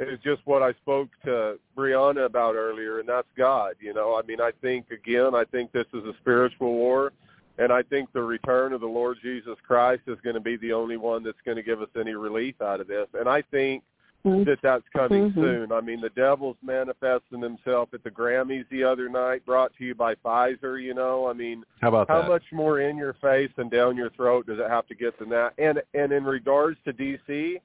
is 0.08 0.18
just 0.20 0.40
what 0.46 0.62
I 0.62 0.72
spoke 0.74 1.08
to 1.24 1.58
Brianna 1.76 2.24
about 2.26 2.54
earlier, 2.54 3.00
and 3.00 3.08
that's 3.08 3.28
God. 3.36 3.74
You 3.80 3.92
know, 3.94 4.14
I 4.18 4.26
mean, 4.26 4.40
I 4.40 4.50
think 4.62 4.90
again, 4.90 5.34
I 5.34 5.44
think 5.44 5.72
this 5.72 5.86
is 5.92 6.04
a 6.04 6.14
spiritual 6.20 6.72
war, 6.72 7.12
and 7.58 7.72
I 7.72 7.82
think 7.82 8.12
the 8.12 8.22
return 8.22 8.72
of 8.72 8.80
the 8.80 8.86
Lord 8.86 9.18
Jesus 9.22 9.58
Christ 9.66 10.02
is 10.06 10.18
going 10.22 10.34
to 10.34 10.40
be 10.40 10.56
the 10.56 10.72
only 10.72 10.96
one 10.96 11.22
that's 11.22 11.40
going 11.44 11.56
to 11.56 11.62
give 11.62 11.82
us 11.82 11.88
any 11.98 12.14
relief 12.14 12.60
out 12.62 12.80
of 12.80 12.86
this, 12.86 13.08
and 13.14 13.28
I 13.28 13.42
think 13.42 13.82
Mhm. 14.24 14.44
that 14.44 14.60
that's 14.60 14.86
coming 14.90 15.30
Mhm. 15.30 15.34
soon. 15.34 15.72
I 15.72 15.80
mean, 15.80 16.02
the 16.02 16.10
devil's 16.10 16.58
manifesting 16.62 17.40
himself 17.40 17.94
at 17.94 18.02
the 18.04 18.10
Grammys 18.10 18.68
the 18.68 18.84
other 18.84 19.08
night, 19.08 19.46
brought 19.46 19.74
to 19.76 19.84
you 19.84 19.94
by 19.94 20.14
Pfizer. 20.14 20.82
You 20.82 20.92
know, 20.92 21.26
I 21.26 21.32
mean, 21.32 21.64
How 21.80 21.88
about 21.88 22.08
how 22.08 22.20
that? 22.22 22.28
much 22.28 22.52
more 22.52 22.80
in 22.80 22.98
your 22.98 23.14
face 23.14 23.50
and 23.56 23.70
down 23.70 23.96
your 23.96 24.10
throat 24.10 24.46
does 24.46 24.58
it 24.58 24.68
have 24.68 24.86
to 24.88 24.94
get 24.94 25.18
than 25.18 25.30
that? 25.30 25.54
And 25.56 25.82
and 25.94 26.12
in 26.12 26.24
regards 26.24 26.78
to 26.84 26.92
DC, 26.92 27.60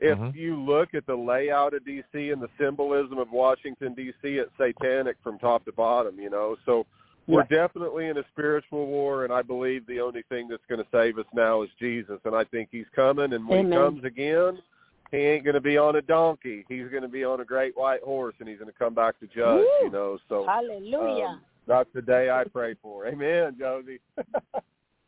if 0.00 0.18
Mhm. 0.18 0.34
you 0.34 0.56
look 0.56 0.94
at 0.94 1.06
the 1.06 1.16
layout 1.16 1.74
of 1.74 1.84
DC 1.84 2.30
and 2.32 2.40
the 2.40 2.48
symbolism 2.58 3.18
of 3.18 3.30
Washington 3.32 3.94
DC, 3.94 4.38
it's 4.38 4.56
satanic 4.56 5.16
from 5.22 5.38
top 5.38 5.64
to 5.64 5.72
bottom. 5.72 6.18
You 6.18 6.30
know, 6.30 6.56
so 6.64 6.86
we're 7.26 7.42
definitely 7.44 8.06
in 8.06 8.16
a 8.16 8.24
spiritual 8.28 8.86
war, 8.86 9.24
and 9.24 9.32
I 9.32 9.42
believe 9.42 9.86
the 9.86 10.00
only 10.00 10.22
thing 10.22 10.48
that's 10.48 10.64
going 10.66 10.82
to 10.82 10.90
save 10.90 11.18
us 11.18 11.26
now 11.34 11.62
is 11.62 11.70
Jesus, 11.78 12.20
and 12.24 12.34
I 12.34 12.44
think 12.44 12.70
He's 12.70 12.88
coming. 12.94 13.32
And 13.32 13.46
when 13.46 13.60
Amen. 13.60 13.72
He 13.72 13.76
comes 13.78 14.04
again. 14.04 14.62
He 15.10 15.16
ain't 15.16 15.42
going 15.44 15.54
to 15.54 15.60
be 15.60 15.78
on 15.78 15.96
a 15.96 16.02
donkey. 16.02 16.66
He's 16.68 16.88
going 16.88 17.02
to 17.02 17.08
be 17.08 17.24
on 17.24 17.40
a 17.40 17.44
great 17.44 17.74
white 17.76 18.02
horse, 18.02 18.34
and 18.40 18.48
he's 18.48 18.58
going 18.58 18.70
to 18.70 18.78
come 18.78 18.92
back 18.92 19.18
to 19.20 19.26
judge. 19.26 19.64
Woo! 19.80 19.84
You 19.86 19.90
know, 19.90 20.18
so 20.28 20.44
Hallelujah. 20.46 21.28
um, 21.28 21.40
that's 21.66 21.88
the 21.94 22.02
day 22.02 22.28
I 22.28 22.44
pray 22.44 22.74
for. 22.82 23.06
Amen, 23.06 23.56
Josie. 23.58 24.00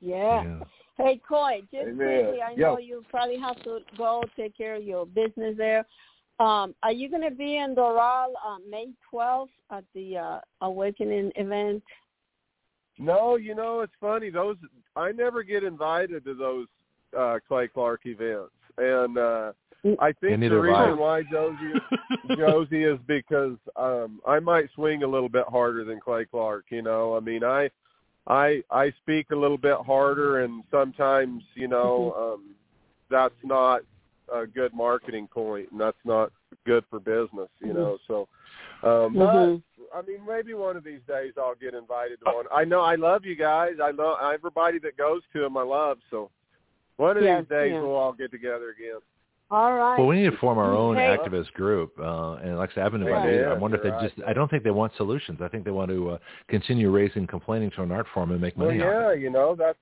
yeah. 0.00 0.42
Yeah. 0.42 0.60
Hey, 1.02 1.20
Couy, 1.28 1.62
just 1.72 1.88
Amen. 1.88 2.24
quickly, 2.24 2.42
I 2.42 2.54
Yeah. 2.54 2.66
know 2.68 2.78
you 2.78 3.02
probably 3.08 3.38
have 3.38 3.62
to 3.64 3.80
go 3.96 4.22
take 4.36 4.56
care 4.56 4.76
of 4.76 4.82
your 4.84 5.06
business 5.06 5.56
there. 5.56 5.86
Um, 6.38 6.74
are 6.82 6.92
you 6.92 7.08
going 7.08 7.22
to 7.22 7.30
be 7.30 7.56
in 7.56 7.74
Doral 7.74 8.32
on 8.44 8.68
May 8.68 8.88
12th 9.12 9.50
at 9.70 9.84
the 9.94 10.16
uh, 10.16 10.40
Awakening 10.62 11.32
event? 11.36 11.82
No, 12.98 13.36
you 13.36 13.54
know 13.54 13.80
it's 13.80 13.92
funny. 13.98 14.28
Those 14.28 14.56
I 14.94 15.10
never 15.12 15.42
get 15.42 15.64
invited 15.64 16.22
to 16.24 16.34
those 16.34 16.66
uh 17.18 17.38
Clay 17.48 17.66
Clark 17.66 18.02
events, 18.04 18.52
and 18.76 19.16
uh 19.16 19.52
I 19.98 20.12
think 20.12 20.34
And 20.34 20.42
the 20.42 20.48
neither 20.50 20.70
I. 20.70 20.82
reason 20.84 20.98
why 20.98 21.22
Josie 21.22 21.72
is, 21.72 22.36
Josie 22.36 22.84
is 22.84 22.98
because 23.06 23.56
um 23.76 24.20
I 24.26 24.38
might 24.38 24.68
swing 24.74 25.02
a 25.02 25.06
little 25.06 25.30
bit 25.30 25.46
harder 25.48 25.82
than 25.82 25.98
Clay 25.98 26.26
Clark. 26.26 26.66
You 26.68 26.82
know, 26.82 27.16
I 27.16 27.20
mean 27.20 27.42
I 27.42 27.70
I 28.26 28.62
I 28.70 28.92
speak 29.02 29.30
a 29.30 29.36
little 29.36 29.58
bit 29.58 29.78
harder, 29.86 30.40
and 30.40 30.62
sometimes 30.70 31.42
you 31.54 31.68
know 31.68 32.14
um 32.34 32.54
that's 33.10 33.34
not 33.42 33.82
a 34.32 34.46
good 34.46 34.72
marketing 34.72 35.28
point, 35.32 35.70
and 35.72 35.80
that's 35.80 36.04
not 36.04 36.32
good 36.66 36.84
for 36.90 37.00
business. 37.00 37.50
You 37.60 37.72
know, 37.74 37.98
so. 38.06 38.28
Um, 38.82 39.12
but 39.12 39.34
Mhm. 39.34 39.62
I 39.94 40.02
mean, 40.02 40.24
maybe 40.26 40.54
one 40.54 40.76
of 40.76 40.84
these 40.84 41.02
days 41.06 41.34
I'll 41.36 41.54
get 41.54 41.74
invited 41.74 42.20
to 42.20 42.32
one. 42.32 42.46
I 42.52 42.64
know 42.64 42.80
I 42.80 42.94
love 42.94 43.24
you 43.24 43.34
guys. 43.34 43.78
I 43.82 43.90
love 43.90 44.18
everybody 44.22 44.78
that 44.78 44.96
goes 44.96 45.22
to 45.32 45.40
them. 45.40 45.56
I 45.56 45.62
love 45.62 45.98
so. 46.10 46.30
One 46.96 47.16
of 47.16 47.22
Yes, 47.22 47.42
these 47.42 47.48
days 47.48 47.72
yeah. 47.72 47.80
we'll 47.80 47.96
all 47.96 48.12
get 48.12 48.30
together 48.30 48.70
again. 48.70 49.00
All 49.52 49.74
right. 49.74 49.98
Well, 49.98 50.06
we 50.06 50.22
need 50.22 50.30
to 50.30 50.36
form 50.38 50.58
our 50.58 50.74
own 50.74 50.96
Hey. 50.96 51.16
activist 51.16 51.52
group, 51.54 51.92
uh, 51.98 52.34
and 52.34 52.56
like 52.56 52.70
I 52.70 52.74
said, 52.74 52.84
I've 52.84 52.92
been 52.92 53.02
Yeah. 53.02 53.16
invited. 53.16 53.46
I 53.48 53.52
wonder 53.54 53.76
if 53.78 53.82
they 53.82 53.88
you're 53.88 54.00
just. 54.00 54.18
right. 54.18 54.28
I 54.28 54.32
don't 54.32 54.48
think 54.48 54.62
they 54.62 54.70
want 54.70 54.94
solutions. 54.94 55.40
I 55.42 55.48
think 55.48 55.64
they 55.64 55.72
want 55.72 55.90
to 55.90 56.10
uh, 56.10 56.18
continue 56.46 56.90
raising, 56.90 57.26
complaining 57.26 57.70
to 57.72 57.82
an 57.82 57.90
art 57.90 58.06
form 58.14 58.30
and 58.30 58.40
make 58.40 58.56
Well, 58.56 58.68
money 58.68 58.80
off 58.80 58.86
yeah, 58.92 59.12
you 59.12 59.28
know 59.30 59.56
that's 59.56 59.78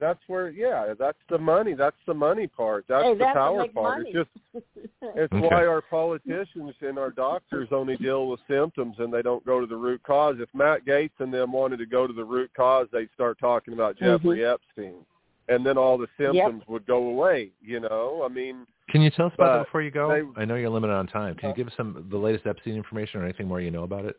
that's 0.00 0.20
where 0.26 0.48
yeah 0.50 0.94
that's 0.98 1.18
the 1.28 1.38
money. 1.38 1.74
That's 1.74 1.96
the 2.06 2.14
money 2.14 2.48
part. 2.48 2.86
That's 2.88 3.04
Hey, 3.04 3.12
the 3.14 3.18
that's 3.20 3.34
power 3.36 3.68
part. 3.68 3.98
money. 3.98 4.10
It's 4.10 4.28
just 4.54 4.64
it's 5.02 5.32
Okay. 5.32 5.46
why 5.46 5.64
our 5.66 5.80
politicians 5.80 6.74
and 6.80 6.98
our 6.98 7.10
doctors 7.10 7.68
only 7.70 7.96
deal 7.98 8.26
with 8.28 8.40
symptoms 8.48 8.96
and 8.98 9.14
they 9.14 9.22
don't 9.22 9.44
go 9.46 9.60
to 9.60 9.66
the 9.66 9.76
root 9.76 10.02
cause. 10.02 10.36
If 10.40 10.48
Matt 10.54 10.84
Gaetz 10.84 11.12
and 11.20 11.32
them 11.32 11.52
wanted 11.52 11.76
to 11.78 11.86
go 11.86 12.08
to 12.08 12.12
the 12.12 12.24
root 12.24 12.50
cause, 12.56 12.88
they'd 12.92 13.10
start 13.14 13.38
talking 13.38 13.74
about 13.74 13.96
Jeffrey 13.96 14.44
Epstein, 14.44 15.06
and 15.48 15.64
then 15.64 15.78
all 15.78 15.96
the 15.98 16.08
symptoms 16.18 16.64
would 16.66 16.84
go 16.84 16.96
away. 17.10 17.52
You 17.62 17.78
know, 17.78 18.22
I 18.24 18.28
mean. 18.28 18.66
Can 18.88 19.02
you 19.02 19.10
tell 19.10 19.26
us 19.26 19.32
about 19.34 19.58
that 19.58 19.64
before 19.66 19.82
you 19.82 19.90
go? 19.90 20.08
they- 20.08 20.40
I 20.40 20.44
know 20.44 20.54
you're 20.54 20.70
limited 20.70 20.94
on 20.94 21.06
time. 21.06 21.34
Can 21.34 21.50
you 21.50 21.54
give 21.54 21.66
us 21.68 21.74
some 21.76 22.06
the 22.10 22.16
latest 22.16 22.46
Epstein 22.46 22.74
information 22.74 23.20
or 23.20 23.24
anything 23.24 23.46
more 23.46 23.60
you 23.60 23.70
know 23.70 23.82
about 23.84 24.04
it? 24.04 24.16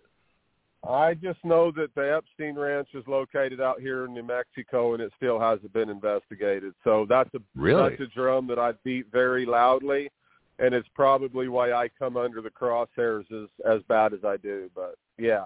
I 0.88 1.14
just 1.14 1.44
know 1.44 1.72
that 1.72 1.94
the 1.96 2.14
Epstein 2.16 2.58
Ranch 2.58 2.88
is 2.94 3.06
located 3.06 3.60
out 3.60 3.82
here 3.82 4.06
in 4.06 4.14
New 4.14 4.24
Mexico, 4.24 4.94
and 4.94 5.04
it 5.04 5.12
still 5.18 5.38
hasn't 5.38 5.74
been 5.74 5.90
investigated. 5.90 6.74
So 6.84 7.06
that's 7.06 7.34
a 7.34 7.42
Really? 7.56 7.90
that's 7.90 8.02
a 8.02 8.08
drum 8.08 8.48
that 8.48 8.60
I 8.60 8.72
beat 8.84 9.08
very 9.12 9.46
loudly, 9.46 10.10
and 10.58 10.74
it's 10.74 10.88
probably 10.90 11.50
why 11.50 11.74
I 11.74 11.90
come 11.90 12.16
under 12.16 12.42
the 12.42 12.50
crosshairs 12.52 13.30
as 13.32 13.50
as 13.66 13.84
bad 13.84 14.14
as 14.14 14.24
I 14.24 14.38
do. 14.38 14.70
But 14.74 14.96
yeah, 15.18 15.46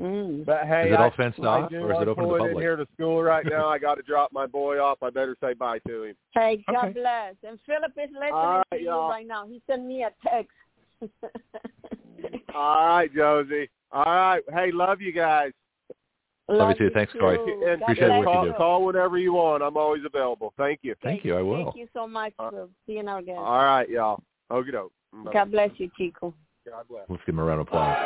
Mm. 0.00 0.44
but 0.44 0.66
hey, 0.66 0.88
Is 0.88 0.94
it 0.94 1.00
all 1.00 1.10
I, 1.12 1.16
fenced 1.16 1.40
I 1.40 1.46
off, 1.46 1.70
do, 1.70 1.78
or 1.78 1.92
is 1.92 1.98
it 1.98 2.02
I'm 2.02 2.08
open 2.10 2.24
to 2.24 2.28
the 2.28 2.36
pulling 2.36 2.42
in 2.42 2.48
public? 2.50 2.62
here 2.62 2.76
to 2.76 2.86
school 2.94 3.22
right 3.22 3.44
now. 3.48 3.68
I 3.68 3.78
got 3.78 3.94
to 3.96 4.02
drop 4.02 4.32
my 4.32 4.46
boy 4.46 4.78
off. 4.78 5.02
I 5.02 5.10
better 5.10 5.36
say 5.42 5.54
bye 5.54 5.78
to 5.88 6.04
him. 6.04 6.14
Hey, 6.34 6.62
God 6.70 6.84
Okay. 6.84 6.92
bless. 7.00 7.34
And 7.42 7.58
Philip 7.66 7.92
is 7.96 8.10
listening 8.12 8.32
All 8.34 8.56
right, 8.58 8.64
to 8.72 8.78
you 8.78 8.86
y'all. 8.86 9.08
right 9.08 9.26
now. 9.26 9.46
He 9.46 9.62
sent 9.66 9.84
me 9.86 10.04
a 10.04 10.10
text. 10.22 10.52
All 12.54 12.86
right, 12.86 13.12
Josie. 13.14 13.68
All 13.92 14.04
right. 14.04 14.42
Hey, 14.52 14.70
love 14.72 15.00
you 15.00 15.12
guys. 15.12 15.52
Love 16.50 16.70
you 16.70 16.76
too. 16.76 16.90
Thanks, 16.94 17.12
Couy. 17.20 17.34
And, 17.34 17.82
Appreciate 17.82 18.08
bless 18.08 18.18
what 18.18 18.18
you 18.18 18.24
call, 18.24 18.44
do. 18.44 18.52
call 18.54 18.84
whenever 18.84 19.18
you 19.18 19.34
want. 19.34 19.62
I'm 19.62 19.76
always 19.76 20.02
available. 20.04 20.52
Thank 20.56 20.80
you. 20.82 20.94
Thank 21.02 21.24
you. 21.24 21.36
I 21.36 21.42
will. 21.42 21.64
Thank 21.64 21.76
you 21.76 21.88
so 21.92 22.06
much 22.06 22.32
Uh, 22.38 22.50
for 22.50 22.68
being 22.86 23.08
our 23.08 23.20
guest. 23.22 23.38
All 23.38 23.62
right, 23.64 23.88
y'all. 23.88 24.22
Okie 24.50 24.72
doke. 24.72 24.92
God 25.32 25.50
bless 25.50 25.70
you, 25.78 25.90
Chico. 25.96 26.34
God 26.68 26.84
bless. 26.88 27.04
Let's 27.08 27.22
give 27.24 27.34
him 27.34 27.40
a 27.40 27.44
round 27.44 27.60
of 27.62 27.68
applause. 27.68 27.96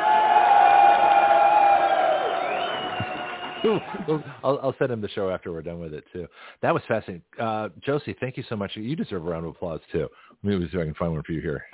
I'll, 4.42 4.58
I'll 4.62 4.74
send 4.78 4.90
him 4.90 5.00
the 5.00 5.08
show 5.08 5.30
after 5.30 5.52
we're 5.52 5.62
done 5.62 5.78
with 5.78 5.94
it 5.94 6.04
too. 6.12 6.26
That 6.62 6.74
was 6.74 6.82
fascinating, 6.88 7.22
uh, 7.40 7.68
Josie. 7.80 8.16
Thank 8.20 8.36
you 8.36 8.44
so 8.48 8.56
much. 8.56 8.72
You 8.74 8.96
deserve 8.96 9.26
a 9.26 9.30
round 9.30 9.44
of 9.44 9.52
applause 9.52 9.80
too. 9.90 10.08
Let 10.42 10.58
me 10.58 10.68
see 10.70 10.76
if 10.76 10.80
I 10.80 10.84
can 10.84 10.94
find 10.94 11.12
one 11.12 11.22
for 11.22 11.32
you 11.32 11.40
here. 11.40 11.64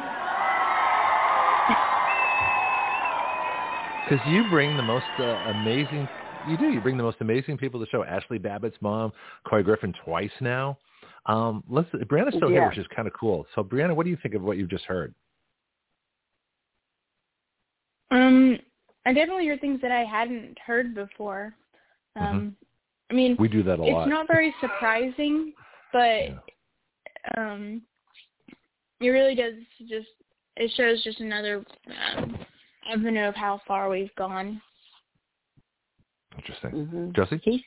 Because 4.08 4.26
you 4.28 4.44
bring 4.50 4.76
the 4.76 4.82
most 4.82 5.06
uh, 5.18 5.24
amazing. 5.50 6.08
You 6.48 6.56
do. 6.56 6.70
You 6.70 6.80
bring 6.80 6.96
the 6.96 7.02
most 7.02 7.18
amazing 7.20 7.58
people 7.58 7.78
to 7.80 7.84
the 7.84 7.90
show. 7.90 8.04
Ashli 8.04 8.40
Babbitt's 8.40 8.76
mom, 8.80 9.12
Couy 9.46 9.62
Griffin 9.62 9.94
twice 10.04 10.30
now. 10.40 10.78
Um, 11.26 11.62
let's. 11.68 11.88
Brianna's 11.90 12.34
still 12.36 12.50
Yeah. 12.50 12.60
here, 12.60 12.68
which 12.68 12.78
is 12.78 12.86
kind 12.94 13.06
of 13.06 13.12
cool. 13.12 13.46
So, 13.54 13.62
Brianna, 13.62 13.94
what 13.94 14.04
do 14.04 14.10
you 14.10 14.18
think 14.22 14.34
of 14.34 14.42
what 14.42 14.56
you've 14.56 14.70
just 14.70 14.84
heard? 14.84 15.14
Um, 18.10 18.58
I 19.04 19.12
definitely 19.12 19.46
heard 19.46 19.60
things 19.60 19.80
that 19.82 19.92
I 19.92 20.04
hadn't 20.04 20.58
heard 20.58 20.94
before. 20.94 21.54
Um, 22.18 22.56
I 23.10 23.14
mean, 23.14 23.36
We 23.38 23.48
do 23.48 23.62
that 23.62 23.78
a 23.78 23.82
it's 23.82 23.92
lot. 23.92 24.08
not 24.08 24.26
very 24.26 24.54
surprising, 24.60 25.52
but 25.92 26.24
Yeah. 26.24 26.38
um, 27.36 27.82
it 29.00 29.08
really 29.08 29.34
does 29.34 29.54
just 29.88 30.08
it 30.56 30.70
shows 30.76 31.02
just 31.04 31.20
another 31.20 31.64
um, 31.86 32.36
avenue 32.90 33.28
of 33.28 33.34
how 33.34 33.60
far 33.66 33.88
we've 33.88 34.14
gone. 34.16 34.60
Interesting. 36.36 36.70
hmm 36.86 37.10
Josie? 37.12 37.40
He 37.42 37.64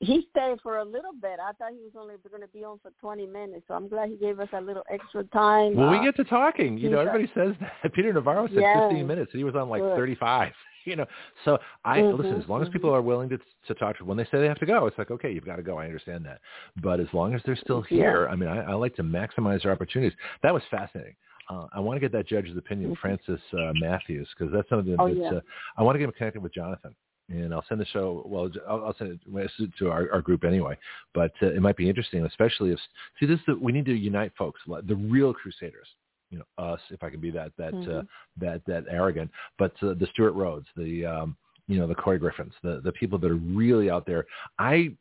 he 0.00 0.26
stayed 0.30 0.58
for 0.62 0.78
a 0.78 0.84
little 0.84 1.12
bit. 1.20 1.38
I 1.40 1.52
thought 1.52 1.72
he 1.72 1.78
was 1.84 1.92
only 1.94 2.14
going 2.28 2.40
to 2.40 2.48
be 2.48 2.64
on 2.64 2.78
for 2.82 2.90
20 3.00 3.26
minutes, 3.26 3.64
so 3.68 3.74
I'm 3.74 3.86
glad 3.86 4.08
he 4.08 4.16
gave 4.16 4.40
us 4.40 4.48
a 4.54 4.60
little 4.60 4.82
extra 4.90 5.24
time. 5.24 5.76
Well, 5.76 5.90
we 5.90 5.98
Uh, 5.98 6.04
get 6.04 6.16
to 6.16 6.24
talking. 6.24 6.78
You 6.78 6.88
know, 6.88 7.00
everybody 7.00 7.30
says 7.34 7.54
that. 7.60 7.92
Peter 7.94 8.10
Navarro 8.12 8.46
said 8.48 8.62
Yes. 8.62 8.82
15 8.88 9.06
minutes, 9.06 9.32
and 9.32 9.38
he 9.38 9.44
was 9.44 9.54
on 9.54 9.68
like 9.68 9.82
Good. 9.82 9.96
35. 9.96 10.52
You 10.86 10.96
know, 10.96 11.04
so 11.44 11.58
I 11.84 12.00
Mhm, 12.00 12.16
listen. 12.18 12.40
As 12.40 12.48
long 12.48 12.62
as 12.62 12.68
mhm. 12.68 12.72
people 12.72 12.90
are 12.90 13.02
willing 13.02 13.28
to 13.28 13.38
to 13.66 13.74
talk 13.74 13.98
to, 13.98 14.04
when 14.06 14.16
they 14.16 14.24
say 14.24 14.40
they 14.40 14.48
have 14.48 14.58
to 14.60 14.66
go, 14.66 14.86
it's 14.86 14.96
like 14.96 15.10
okay, 15.10 15.30
you've 15.30 15.44
got 15.44 15.56
to 15.56 15.62
go. 15.62 15.76
I 15.76 15.84
understand 15.84 16.24
that, 16.24 16.40
but 16.80 17.00
as 17.00 17.06
long 17.12 17.34
as 17.34 17.42
they're 17.44 17.54
still 17.54 17.84
Yeah. 17.90 17.96
here, 17.98 18.28
I 18.30 18.34
mean, 18.34 18.48
I, 18.48 18.62
I 18.62 18.72
like 18.72 18.96
to 18.96 19.02
maximize 19.02 19.62
their 19.62 19.72
opportunities. 19.72 20.16
That 20.42 20.54
was 20.54 20.62
fascinating. 20.70 21.16
Uh, 21.50 21.66
I 21.74 21.80
want 21.80 21.96
to 21.96 22.00
get 22.00 22.12
that 22.12 22.26
judge's 22.26 22.56
opinion, 22.56 22.92
Mhm. 22.92 22.96
Francis 22.96 23.42
uh, 23.52 23.74
Matthews, 23.74 24.26
because 24.34 24.50
that's 24.54 24.70
something 24.70 24.96
Oh, 24.98 25.08
that's. 25.08 25.20
yeah. 25.20 25.32
Uh, 25.34 25.40
I 25.76 25.82
want 25.82 25.96
to 25.96 25.98
get 25.98 26.06
him 26.06 26.12
connected 26.12 26.42
with 26.42 26.54
Jonathan 26.54 26.94
and 27.30 27.54
I'll 27.54 27.64
send 27.68 27.80
the 27.80 27.86
show. 27.86 28.22
Well, 28.26 28.50
I'll, 28.68 28.86
I'll 28.86 28.96
send 28.98 29.18
it 29.26 29.70
to 29.78 29.90
our, 29.90 30.10
our 30.12 30.20
group 30.20 30.44
anyway. 30.44 30.76
But 31.14 31.32
uh, 31.42 31.46
it 31.46 31.62
might 31.62 31.76
be 31.76 31.88
interesting, 31.88 32.24
especially 32.24 32.72
if 32.72 32.78
see 33.18 33.26
this. 33.26 33.40
We 33.60 33.72
need 33.72 33.86
to 33.86 33.94
unite 33.94 34.32
folks, 34.36 34.60
the 34.66 34.96
real 34.96 35.32
crusaders. 35.32 35.88
You 36.30 36.38
know, 36.38 36.64
us, 36.64 36.80
if 36.90 37.02
I 37.02 37.10
can 37.10 37.20
be 37.20 37.30
that 37.32 37.52
that 37.56 37.74
uh, 37.74 38.02
Mhm. 38.02 38.06
that 38.38 38.64
that 38.66 38.84
arrogant. 38.88 39.30
But 39.58 39.72
uh, 39.82 39.94
the 39.94 40.06
Stewart 40.12 40.34
Rhodes, 40.34 40.66
the 40.76 41.04
um, 41.04 41.36
you 41.66 41.78
know 41.78 41.86
the 41.86 41.94
Couy 41.94 42.18
Griffins, 42.18 42.52
the 42.62 42.80
the 42.82 42.92
people 42.92 43.18
that 43.18 43.30
are 43.30 43.34
really 43.34 43.90
out 43.90 44.06
there. 44.06 44.26
I 44.58 44.92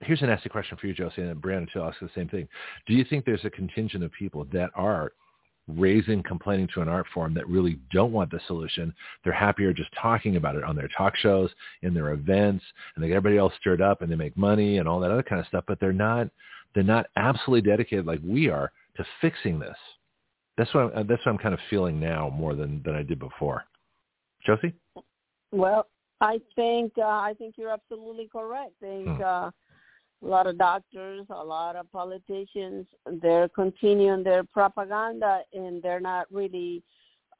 here's 0.00 0.22
an 0.22 0.28
nasty 0.28 0.48
question 0.48 0.76
for 0.78 0.86
you, 0.86 0.94
Josie, 0.94 1.22
and 1.22 1.40
Brandon 1.40 1.68
too. 1.72 1.80
I'll 1.80 1.90
ask 1.90 2.00
the 2.00 2.08
same 2.14 2.28
thing. 2.28 2.48
Do 2.86 2.94
you 2.94 3.04
think 3.04 3.24
there's 3.24 3.44
a 3.44 3.50
contingent 3.50 4.04
of 4.04 4.12
people 4.12 4.44
that 4.52 4.70
are 4.74 5.12
raising 5.68 6.22
complaining 6.22 6.68
to 6.74 6.82
an 6.82 6.88
art 6.88 7.06
form 7.14 7.32
that 7.34 7.48
really 7.48 7.78
don't 7.90 8.12
want 8.12 8.30
the 8.30 8.40
solution. 8.46 8.94
They're 9.22 9.32
happier 9.32 9.72
just 9.72 9.90
talking 10.00 10.36
about 10.36 10.56
it 10.56 10.64
on 10.64 10.76
their 10.76 10.88
talk 10.96 11.16
shows, 11.16 11.50
in 11.82 11.94
their 11.94 12.12
events, 12.12 12.64
and 12.94 13.02
they 13.02 13.08
get 13.08 13.16
everybody 13.16 13.38
else 13.38 13.52
stirred 13.58 13.80
up 13.80 14.02
and 14.02 14.10
they 14.10 14.16
make 14.16 14.36
money 14.36 14.78
and 14.78 14.88
all 14.88 15.00
that 15.00 15.10
other 15.10 15.22
kind 15.22 15.40
of 15.40 15.46
stuff, 15.46 15.64
but 15.66 15.80
they're 15.80 15.92
not 15.92 16.28
they're 16.74 16.82
not 16.82 17.06
absolutely 17.16 17.68
dedicated 17.68 18.04
like 18.04 18.20
we 18.24 18.48
are 18.48 18.72
to 18.96 19.04
fixing 19.20 19.58
this. 19.58 19.76
That's 20.58 20.72
what 20.74 20.94
I'm, 20.94 21.06
that's 21.06 21.24
what 21.24 21.32
I'm 21.32 21.38
kind 21.38 21.54
of 21.54 21.60
feeling 21.70 21.98
now 21.98 22.30
more 22.30 22.54
than 22.54 22.82
than 22.84 22.94
I 22.94 23.02
did 23.02 23.18
before. 23.18 23.64
Josie? 24.44 24.74
Well, 25.52 25.86
I 26.20 26.40
think 26.56 26.92
uh, 26.98 27.02
I 27.02 27.34
think 27.38 27.54
you're 27.56 27.72
absolutely 27.72 28.28
correct. 28.30 28.72
I 28.82 28.86
think 28.86 29.08
Hmm. 29.08 29.22
uh, 29.22 29.50
a 30.22 30.26
lot 30.26 30.46
of 30.46 30.58
doctors, 30.58 31.26
a 31.30 31.44
lot 31.44 31.76
of 31.76 31.90
politicians, 31.92 32.86
they're 33.22 33.48
continuing 33.48 34.22
their 34.22 34.44
propaganda 34.44 35.40
and 35.52 35.82
they're 35.82 36.00
not 36.00 36.26
really 36.32 36.82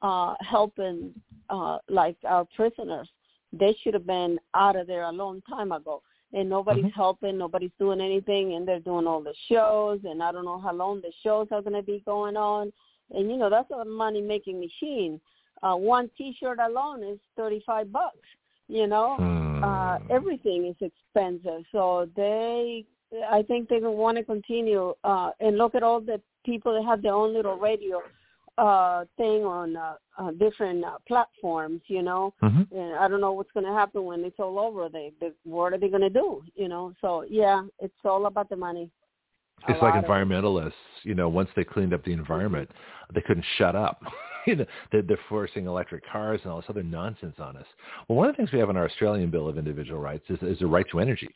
uh, 0.01 0.35
helping 0.41 1.13
uh, 1.49 1.77
like 1.89 2.17
our 2.27 2.45
prisoners. 2.55 3.09
They 3.53 3.75
should 3.81 3.93
have 3.93 4.05
been 4.05 4.39
out 4.53 4.75
of 4.75 4.87
there 4.87 5.03
a 5.03 5.11
long 5.11 5.41
time 5.49 5.71
ago. 5.71 6.01
And 6.33 6.49
nobody's 6.49 6.85
Mhm. 6.85 6.93
helping, 6.93 7.37
nobody's 7.37 7.71
doing 7.79 8.01
anything, 8.01 8.53
and 8.55 8.67
they're 8.67 8.79
doing 8.79 9.07
all 9.07 9.21
the 9.21 9.33
shows, 9.47 10.03
and 10.03 10.21
I 10.21 10.33
don't 10.33 10.43
know 10.43 10.57
how 10.59 10.73
long 10.73 10.99
the 10.99 11.13
shows 11.23 11.47
are 11.51 11.61
going 11.61 11.75
to 11.75 11.81
be 11.81 12.01
going 12.05 12.35
on. 12.35 12.73
And 13.11 13.29
you 13.31 13.37
know 13.37 13.49
that's 13.49 13.71
a 13.71 13.85
money 13.85 14.21
making 14.21 14.59
machine. 14.59 15.21
Uh, 15.63 15.75
one 15.75 16.09
T-shirt 16.17 16.59
alone 16.59 17.03
is 17.03 17.19
thirty-five 17.37 17.89
bucks. 17.91 18.27
You 18.67 18.87
know, 18.87 19.17
Hmm. 19.17 19.63
uh, 19.63 19.97
everything 20.09 20.65
is 20.65 20.75
expensive. 20.81 21.63
So 21.71 22.09
they, 22.15 22.85
I 23.29 23.43
think 23.43 23.69
they 23.69 23.79
want 23.79 24.17
to 24.17 24.23
continue 24.23 24.93
uh, 25.03 25.31
and 25.39 25.57
look 25.57 25.75
at 25.75 25.83
all 25.83 26.01
the 26.01 26.19
people 26.45 26.73
that 26.73 26.83
have 26.83 27.01
their 27.01 27.13
own 27.13 27.33
little 27.33 27.57
radio 27.57 28.01
uh, 28.57 29.03
thing 29.17 29.43
on 29.43 29.75
uh, 29.75 29.95
uh, 30.17 30.31
different 30.31 30.83
uh, 30.83 30.97
platforms. 31.07 31.81
You 31.87 32.01
know, 32.01 32.33
Mhm. 32.41 32.71
and 32.71 32.95
I 32.95 33.07
don't 33.07 33.21
know 33.21 33.33
what's 33.33 33.51
going 33.51 33.65
to 33.65 33.73
happen 33.73 34.05
when 34.05 34.23
it's 34.23 34.39
all 34.39 34.57
over. 34.59 34.89
They, 34.89 35.11
they 35.19 35.31
what 35.43 35.73
are 35.73 35.77
they 35.77 35.89
going 35.89 36.01
to 36.01 36.09
do? 36.09 36.43
You 36.55 36.67
know, 36.67 36.93
so 37.01 37.23
yeah, 37.29 37.63
it's 37.79 37.93
all 38.03 38.25
about 38.25 38.49
the 38.49 38.55
money. 38.55 38.89
It's 39.67 39.81
like 39.81 39.95
of 39.95 40.03
it. 40.03 40.07
environmentalists, 40.07 40.73
you 41.03 41.15
know, 41.15 41.27
once 41.29 41.49
they 41.55 41.63
cleaned 41.63 41.93
up 41.93 42.03
the 42.03 42.13
environment, 42.13 42.69
they 43.13 43.21
couldn't 43.21 43.45
shut 43.57 43.75
up. 43.75 44.01
you 44.47 44.55
know, 44.55 44.65
they're, 44.91 45.01
they're 45.01 45.19
forcing 45.29 45.65
electric 45.65 46.09
cars 46.09 46.39
and 46.43 46.51
all 46.51 46.61
this 46.61 46.69
other 46.69 46.83
nonsense 46.83 47.35
on 47.39 47.57
us. 47.57 47.65
Well, 48.07 48.17
one 48.17 48.29
of 48.29 48.35
the 48.35 48.37
things 48.37 48.51
we 48.51 48.59
have 48.59 48.69
in 48.69 48.77
our 48.77 48.85
Australian 48.85 49.29
Bill 49.29 49.47
of 49.47 49.57
Individual 49.57 49.99
Rights 49.99 50.25
is, 50.29 50.39
is 50.41 50.59
the 50.59 50.67
right 50.67 50.85
to 50.91 50.99
energy. 50.99 51.29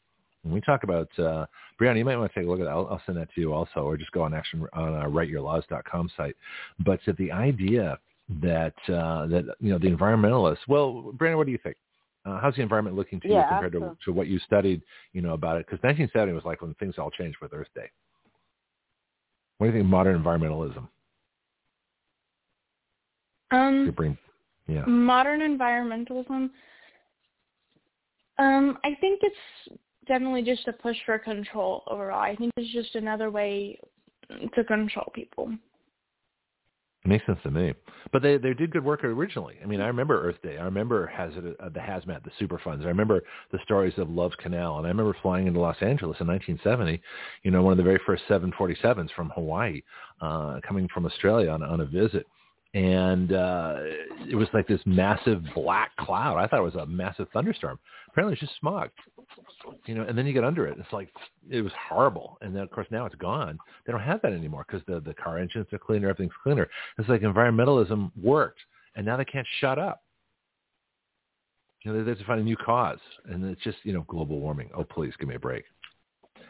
When 0.44 0.54
we 0.54 0.62
talk 0.62 0.84
about, 0.84 1.10
uh, 1.20 1.46
Brianna, 1.80 1.98
you 1.98 2.06
might 2.06 2.16
want 2.16 2.32
to 2.32 2.40
take 2.40 2.48
a 2.48 2.50
look 2.50 2.60
at 2.60 2.66
that. 2.66 2.72
I'll, 2.72 2.88
I'll 2.88 3.02
send 3.06 3.18
that 3.18 3.34
to 3.36 3.42
you 3.42 3.54
also, 3.54 3.82
or 3.82 3.98
just 3.98 4.12
go 4.12 4.22
on 4.22 4.34
action 4.34 4.66
on 4.74 4.94
our 4.94 5.10
writeyourlaws.com 5.10 6.12
site. 6.16 6.36
But 6.86 7.00
uh, 7.08 7.14
the 7.18 7.32
idea 7.32 8.00
that, 8.42 8.76
uh, 8.88 9.26
that, 9.28 9.56
you 9.60 9.72
know, 9.72 9.80
the 9.80 9.90
environmentalists, 9.90 10.68
well, 10.68 11.12
Brianna, 11.18 11.38
what 11.38 11.46
do 11.46 11.52
you 11.52 11.60
think? 11.62 11.76
Uh, 12.26 12.40
how's 12.40 12.56
the 12.56 12.62
environment 12.62 12.96
looking 12.96 13.20
to 13.22 13.28
you 13.28 13.36
Yeah, 13.36 13.48
compared 13.50 13.74
to, 13.74 13.98
to 14.06 14.12
what 14.12 14.28
you 14.28 14.40
studied, 14.40 14.82
you 15.14 15.22
know, 15.22 15.34
about 15.34 15.58
it? 15.58 15.66
Because 15.66 15.82
1970 15.84 16.34
was 16.34 16.46
like 16.46 16.62
when 16.62 16.74
things 16.76 16.96
all 16.98 17.10
changed 17.10 17.38
with 17.42 17.54
Earth 17.54 17.68
Day. 17.76 17.90
What 19.58 19.68
do 19.68 19.74
you 19.74 19.80
think 19.80 19.86
of 19.86 19.90
modern 19.90 20.22
environmentalism? 20.22 20.88
Um, 23.52 23.92
brain, 23.96 24.18
yeah. 24.68 24.86
modern 24.86 25.42
environmentalism. 25.42 26.50
Um, 28.38 28.78
I 28.84 28.96
think 29.02 29.22
it's 29.24 29.80
definitely 30.08 30.44
just 30.44 30.68
a 30.68 30.74
push 30.74 30.98
for 31.06 31.20
control 31.20 31.84
overall. 31.88 32.22
I 32.22 32.36
think 32.36 32.52
it's 32.58 32.72
just 32.74 32.96
another 32.96 33.32
way 33.32 33.80
to 34.56 34.64
control 34.64 35.12
people. 35.14 35.52
Makes 37.06 37.26
sense 37.26 37.40
to 37.44 37.52
me. 37.52 37.74
But 38.12 38.22
they 38.22 38.38
they 38.38 38.54
did 38.54 38.72
good 38.72 38.84
work 38.84 39.06
originally. 39.06 39.56
I 39.64 39.66
mean, 39.66 39.80
I 39.80 39.88
remember 39.88 40.22
Earth 40.22 40.36
Day. 40.44 40.58
I 40.58 40.64
remember 40.64 41.08
hazard, 41.08 41.56
uh, 41.60 41.70
the 41.70 41.80
hazmat, 41.80 42.24
the 42.24 42.46
Superfunds. 42.46 42.84
I 42.84 42.88
remember 42.88 43.24
the 43.54 43.60
stories 43.64 43.94
of 43.98 44.10
Love's 44.10 44.36
Canal, 44.36 44.78
and 44.78 44.86
I 44.86 44.90
remember 44.90 45.16
flying 45.22 45.48
into 45.48 45.62
Los 45.62 45.78
Angeles 45.82 46.18
in 46.20 46.28
1970. 46.28 47.02
You 47.44 47.52
know, 47.52 47.64
one 47.64 47.72
of 47.72 47.78
the 47.78 47.84
very 47.84 48.02
first 48.06 48.24
747s 48.28 49.12
from 49.16 49.30
Hawaii, 49.30 49.82
uh, 50.20 50.60
coming 50.68 50.90
from 50.94 51.06
Australia 51.06 51.50
on 51.50 51.64
on 51.64 51.80
a 51.80 51.86
visit, 51.86 52.28
and 52.74 53.34
uh, 53.34 53.78
it 54.30 54.36
was 54.36 54.48
like 54.54 54.68
this 54.68 54.82
massive 54.86 55.44
black 55.56 55.96
cloud. 55.98 56.38
I 56.38 56.46
thought 56.48 56.60
it 56.60 56.64
was 56.64 56.76
a 56.76 56.86
massive 56.86 57.28
thunderstorm. 57.34 57.80
Apparently, 58.10 58.34
it's 58.34 58.42
just 58.42 58.60
smog. 58.60 58.90
You 59.86 59.96
know, 59.96 60.04
and 60.04 60.18
then 60.18 60.28
you 60.28 60.34
get 60.34 60.44
under 60.44 60.68
it. 60.68 60.78
It's 60.80 60.94
like 60.94 61.10
it 61.50 61.62
was 61.62 61.72
horrible. 61.90 62.38
And 62.42 62.56
then 62.56 62.64
of 62.64 62.72
course 62.72 62.88
now 62.92 63.06
it's 63.06 63.16
gone. 63.16 63.58
They 63.86 63.92
don't 63.92 64.02
have 64.02 64.22
that 64.22 64.34
anymore 64.34 64.66
because 64.68 64.86
the 64.88 65.00
the 65.00 65.14
car 65.16 65.40
engines 65.40 65.68
are 65.74 65.80
cleaner, 65.80 66.10
everything's 66.10 66.36
cleaner. 66.44 66.68
It's 66.98 67.10
like 67.10 67.22
environmentalism 67.22 68.12
worked, 68.22 68.60
and 68.96 69.06
now 69.06 69.18
they 69.18 69.26
can't 69.26 69.48
shut 69.60 69.80
up. 69.80 70.04
You 71.84 71.94
know, 71.94 72.04
they 72.04 72.10
have 72.10 72.20
to 72.20 72.26
find 72.26 72.42
a 72.42 72.44
new 72.44 72.58
cause, 72.58 73.00
and 73.26 73.44
it's 73.46 73.64
just 73.64 73.78
you 73.84 73.94
know 73.94 74.06
global 74.08 74.40
warming. 74.40 74.70
Oh, 74.76 74.84
please 74.84 75.14
give 75.20 75.28
me 75.28 75.36
a 75.36 75.40
break. 75.40 75.64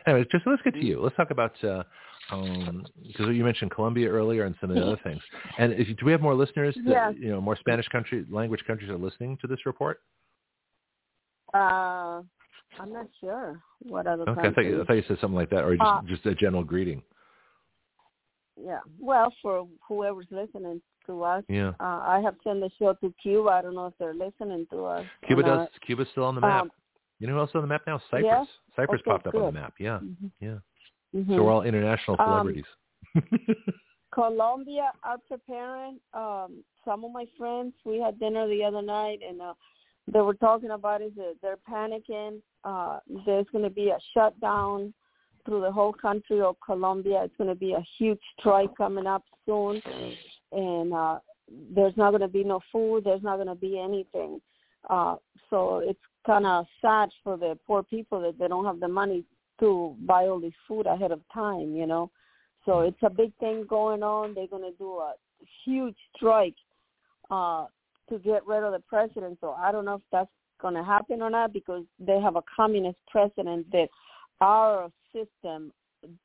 Anyway, 0.05 0.25
just 0.31 0.45
let's 0.47 0.61
get 0.63 0.73
to 0.73 0.85
you. 0.85 1.01
Let's 1.01 1.15
talk 1.15 1.31
about 1.31 1.63
uh, 1.63 1.83
um, 2.31 2.85
because 3.07 3.27
you 3.35 3.43
mentioned 3.43 3.71
Colombia 3.71 4.09
earlier 4.09 4.45
and 4.45 4.55
some 4.61 4.69
of 4.69 4.75
the 4.75 4.83
other 4.83 4.99
things. 5.03 5.21
And 5.57 5.73
if, 5.73 5.87
do 5.97 6.05
we 6.05 6.11
have 6.11 6.21
more 6.21 6.35
listeners? 6.35 6.75
That, 6.85 6.91
Yeah. 6.91 7.09
You 7.11 7.31
know, 7.31 7.41
more 7.41 7.55
Spanish 7.55 7.87
country 7.87 8.25
language 8.29 8.61
countries 8.67 8.89
are 8.89 8.97
listening 8.97 9.37
to 9.41 9.47
this 9.47 9.65
report. 9.65 10.01
Uh, 11.53 12.21
I'm 12.79 12.93
not 12.93 13.07
sure 13.19 13.59
what 13.81 14.05
other 14.05 14.23
Okay, 14.29 14.47
I 14.49 14.53
thought, 14.53 14.65
you, 14.65 14.81
I 14.81 14.85
thought 14.85 14.93
you 14.93 15.03
said 15.07 15.17
something 15.19 15.35
like 15.35 15.49
that, 15.49 15.63
or 15.63 15.75
just 15.75 15.87
Uh, 15.89 16.01
just 16.05 16.25
a 16.25 16.35
general 16.35 16.63
greeting. 16.63 17.01
Yeah. 18.55 18.79
Well, 18.99 19.33
for 19.41 19.67
whoever's 19.87 20.27
listening 20.29 20.81
to 21.07 21.23
us, 21.23 21.43
Yeah, 21.47 21.69
uh, 21.79 22.01
I 22.05 22.19
have 22.23 22.35
sent 22.43 22.59
the 22.59 22.69
show 22.77 22.93
to 22.93 23.13
Cuba. 23.21 23.49
I 23.49 23.61
don't 23.61 23.73
know 23.73 23.87
if 23.87 23.93
they're 23.97 24.13
listening 24.13 24.67
to 24.71 24.85
us. 24.85 25.05
Cuba 25.25 25.43
does. 25.43 25.67
Cuba's 25.85 26.07
still 26.11 26.25
on 26.25 26.35
the 26.35 26.41
map. 26.41 26.63
Um, 26.63 26.71
you 27.19 27.27
know 27.27 27.33
who 27.33 27.39
else 27.39 27.49
is 27.49 27.55
on 27.55 27.61
the 27.61 27.67
map 27.67 27.81
now? 27.87 27.99
Cyprus. 28.11 28.23
yeah? 28.25 28.45
Cyprus 28.75 29.01
Okay, 29.01 29.11
popped 29.11 29.27
up 29.27 29.35
on 29.35 29.45
the 29.45 29.51
map. 29.51 29.73
Yeah, 29.79 29.99
Mhm. 29.99 30.31
yeah. 30.39 30.59
Mhm. 31.15 31.35
So 31.35 31.43
we're 31.43 31.51
all 31.51 31.63
international 31.63 32.17
Um, 32.19 32.27
celebrities. 32.27 32.65
Colombia 34.11 34.91
are 35.03 35.17
preparing. 35.27 35.99
Um, 36.13 36.63
some 36.83 37.03
of 37.03 37.11
my 37.11 37.25
friends, 37.37 37.73
we 37.85 37.99
had 37.99 38.19
dinner 38.19 38.47
the 38.47 38.63
other 38.63 38.81
night, 38.81 39.19
and 39.27 39.41
uh, 39.41 39.53
they 40.07 40.21
were 40.21 40.33
talking 40.35 40.71
about 40.71 41.01
is 41.01 41.13
that 41.15 41.35
they're 41.41 41.57
panicking. 41.69 42.41
Uh, 42.63 42.99
there's 43.25 43.45
going 43.51 43.63
to 43.63 43.69
be 43.69 43.89
a 43.89 43.99
shutdown 44.13 44.93
through 45.45 45.61
the 45.61 45.71
whole 45.71 45.93
country 45.93 46.41
of 46.41 46.55
Colombia. 46.65 47.23
It's 47.23 47.35
going 47.37 47.49
to 47.49 47.55
be 47.55 47.73
a 47.73 47.85
huge 47.97 48.19
strike 48.39 48.75
coming 48.75 49.07
up 49.07 49.23
soon, 49.45 49.81
and 50.51 50.93
uh, 50.93 51.19
there's 51.73 51.95
not 51.95 52.11
going 52.11 52.21
to 52.21 52.27
be 52.27 52.43
no 52.43 52.59
food. 52.71 53.03
There's 53.03 53.23
not 53.23 53.37
going 53.37 53.47
to 53.47 53.55
be 53.55 53.79
anything. 53.79 54.41
Uh, 54.89 55.15
so 55.49 55.79
it's 55.79 55.99
kind 56.25 56.45
of 56.45 56.65
sad 56.81 57.09
for 57.23 57.37
the 57.37 57.57
poor 57.65 57.83
people 57.83 58.21
that 58.21 58.37
they 58.39 58.47
don't 58.47 58.65
have 58.65 58.79
the 58.79 58.87
money 58.87 59.23
to 59.59 59.95
buy 60.05 60.25
all 60.25 60.39
this 60.39 60.53
food 60.67 60.85
ahead 60.85 61.11
of 61.11 61.21
time, 61.33 61.75
you 61.75 61.85
know. 61.85 62.09
So 62.65 62.81
it's 62.81 63.01
a 63.03 63.09
big 63.09 63.31
thing 63.39 63.65
going 63.67 64.03
on. 64.03 64.33
They're 64.33 64.47
going 64.47 64.69
to 64.69 64.77
do 64.77 64.97
a 64.97 65.13
huge 65.65 65.95
strike 66.15 66.55
uh, 67.31 67.65
to 68.09 68.19
get 68.19 68.45
rid 68.45 68.63
of 68.63 68.73
the 68.73 68.83
president. 68.87 69.37
So 69.41 69.51
I 69.51 69.71
don't 69.71 69.85
know 69.85 69.95
if 69.95 70.01
that's 70.11 70.29
going 70.61 70.73
to 70.73 70.83
happen 70.83 71.21
or 71.21 71.29
not 71.29 71.53
because 71.53 71.83
they 71.99 72.19
have 72.19 72.35
a 72.35 72.43
communist 72.53 72.97
president 73.09 73.71
that 73.71 73.87
our 74.41 74.91
system, 75.13 75.71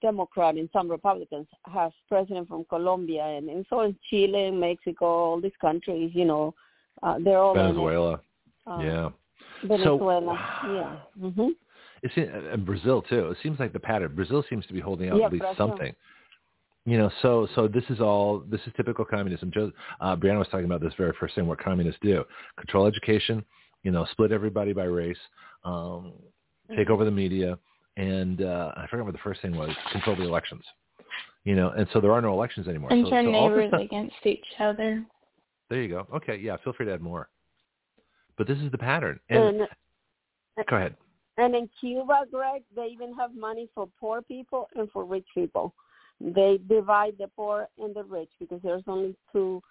Democrat 0.02 0.56
and 0.56 0.68
some 0.72 0.90
Republicans, 0.90 1.46
has 1.72 1.92
president 2.08 2.48
from 2.48 2.64
Colombia 2.64 3.24
and, 3.24 3.48
and 3.48 3.64
so 3.70 3.82
is 3.82 3.94
Chile 4.10 4.48
and 4.48 4.60
Mexico, 4.60 5.06
all 5.06 5.40
these 5.40 5.52
countries, 5.60 6.10
you 6.14 6.24
know, 6.24 6.54
uh, 7.02 7.18
they're 7.22 7.38
all 7.38 7.54
Venezuela. 7.54 8.20
Uh, 8.66 8.78
yeah. 8.78 9.08
Venezuela. 9.64 10.38
So, 10.62 10.72
yeah. 10.72 11.30
in, 11.38 11.56
and 12.16 12.64
Brazil 12.66 13.02
too. 13.02 13.30
It 13.30 13.38
seems 13.42 13.58
like 13.58 13.72
the 13.72 13.80
pattern. 13.80 14.14
Brazil 14.14 14.44
seems 14.48 14.66
to 14.66 14.72
be 14.72 14.80
holding 14.80 15.08
out 15.10 15.18
Yeah, 15.18 15.26
at 15.26 15.32
least 15.32 15.42
Brazil. 15.42 15.68
something. 15.68 15.94
You 16.86 16.98
know, 16.98 17.10
so 17.22 17.48
so 17.54 17.66
this 17.66 17.84
is 17.88 18.00
all 18.00 18.40
this 18.40 18.60
is 18.66 18.72
typical 18.76 19.04
communism. 19.04 19.50
Joe, 19.52 19.72
uh, 20.00 20.14
Brianna 20.16 20.38
was 20.38 20.48
talking 20.48 20.66
about 20.66 20.82
this 20.82 20.92
very 20.98 21.14
first 21.18 21.34
thing. 21.34 21.46
What 21.46 21.58
communists 21.58 21.98
do: 22.02 22.24
control 22.58 22.86
education, 22.86 23.42
you 23.84 23.90
know, 23.90 24.04
split 24.12 24.32
everybody 24.32 24.74
by 24.74 24.84
race, 24.84 25.16
um, 25.64 26.12
take 26.76 26.90
over 26.90 27.06
the 27.06 27.10
media, 27.10 27.58
and 27.96 28.42
uh, 28.42 28.72
I 28.76 28.86
forget 28.90 29.04
what 29.06 29.12
the 29.14 29.20
first 29.24 29.40
thing 29.40 29.56
was: 29.56 29.70
control 29.92 30.14
the 30.16 30.24
elections. 30.24 30.62
You 31.44 31.54
know, 31.56 31.70
and 31.70 31.86
so 31.92 32.00
there 32.02 32.12
are 32.12 32.20
no 32.20 32.32
elections 32.34 32.68
anymore. 32.68 32.90
And 32.92 33.06
so, 33.06 33.10
turn 33.10 33.24
so 33.26 33.30
neighbors 33.30 33.68
stuff- 33.70 33.80
against 33.80 34.16
each 34.24 34.44
other. 34.60 35.04
there 35.70 35.80
you 35.82 35.88
go. 35.88 36.06
Okay, 36.16 36.36
yeah, 36.36 36.56
feel 36.64 36.74
free 36.74 36.84
to 36.86 36.92
add 36.92 37.00
more. 37.02 37.28
But 38.36 38.46
this 38.46 38.58
is 38.58 38.70
the 38.72 38.78
pattern. 38.78 39.20
And 39.30 39.60
And 39.60 39.68
go 40.68 40.76
ahead. 40.76 40.96
And 41.36 41.54
in 41.54 41.68
Cuba, 41.80 42.24
Greg, 42.30 42.62
they 42.74 42.86
even 42.86 43.14
have 43.14 43.34
money 43.34 43.68
for 43.74 43.88
poor 43.98 44.22
people 44.22 44.68
and 44.76 44.90
for 44.92 45.04
rich 45.04 45.26
people. 45.34 45.74
They 46.20 46.60
divide 46.68 47.14
the 47.18 47.28
poor 47.34 47.68
and 47.78 47.94
the 47.94 48.04
rich 48.04 48.30
because 48.38 48.60
there's 48.62 48.84
only 48.86 49.16
two 49.32 49.62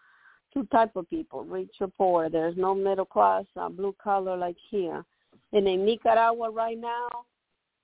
two 0.53 0.68
type 0.72 0.95
of 0.95 1.10
people, 1.10 1.44
rich 1.45 1.73
or 1.81 1.88
poor. 1.88 2.30
There's 2.30 2.56
no 2.57 2.76
middle 2.76 3.06
class, 3.06 3.45
uh, 3.60 3.69
blue 3.69 3.95
collar 4.02 4.38
like 4.38 4.57
here. 4.69 5.03
And 5.52 5.68
in 5.68 5.84
Nicaragua 5.84 6.52
right 6.52 6.77
now, 6.77 7.07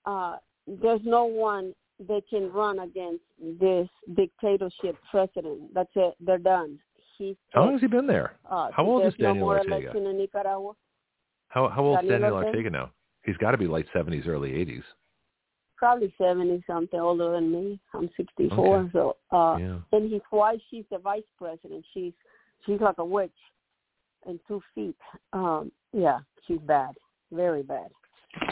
uh, 0.06 0.38
there's 0.68 1.02
no 1.04 1.26
one 1.26 1.74
that 2.08 2.22
can 2.30 2.52
run 2.52 2.80
against 2.80 3.24
this 3.60 3.88
dictatorship 4.16 4.96
president. 5.10 5.74
That's 5.74 5.90
it. 5.96 6.14
They're 6.20 6.38
done. 6.38 6.80
He's 7.18 7.36
How 7.54 7.64
long 7.64 7.74
has 7.74 7.82
he 7.82 7.88
been 7.88 8.08
there? 8.08 8.38
uh, 8.50 8.70
how 8.72 8.86
old 8.86 9.06
is 9.06 9.14
Daniel 9.16 9.48
no 9.48 9.58
Ortega? 9.58 9.98
in 9.98 10.18
Nicaragua. 10.18 10.74
How 11.50 11.68
how 11.70 11.84
old 11.84 12.04
is 12.04 12.10
Daniel? 12.10 12.34
Ortega 12.34 12.70
now? 12.70 12.92
He's 13.30 13.38
got 13.38 13.52
to 13.52 13.58
be 13.58 13.68
late 13.68 13.86
seventies, 13.94 14.26
early 14.28 14.52
eighties. 14.60 14.84
probably 15.78 16.12
seventy 16.18 16.64
something 16.68 17.00
older 17.00 17.32
than 17.34 17.52
me. 17.52 17.80
I'm 17.94 18.10
sixty 18.18 18.50
four, 18.50 18.80
Okay. 18.80 18.90
so 18.94 19.16
uh 19.32 19.56
yeah. 19.60 19.78
and 19.94 20.12
his 20.12 20.22
wife 20.32 20.60
she's 20.70 20.86
the 20.92 20.98
vice 20.98 21.30
president. 21.38 21.86
She's 21.94 22.14
she's 22.66 22.82
like 22.82 22.98
a 22.98 23.06
witch 23.06 23.40
and 24.26 24.40
two 24.48 24.62
feet. 24.74 24.98
Um 25.32 25.72
yeah, 25.94 26.20
she's 26.46 26.60
bad. 26.76 26.94
Very 27.32 27.64
bad. 27.64 27.90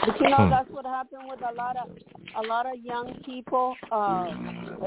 But 0.06 0.20
you 0.20 0.28
know 0.30 0.44
Hmm. 0.44 0.50
that's 0.50 0.70
what 0.70 0.86
happened 0.86 1.24
with 1.30 1.40
a 1.42 1.54
lot 1.54 1.76
of 1.76 1.88
a 2.42 2.46
lot 2.46 2.64
of 2.72 2.76
young 2.92 3.08
people, 3.26 3.74
uh 3.92 4.28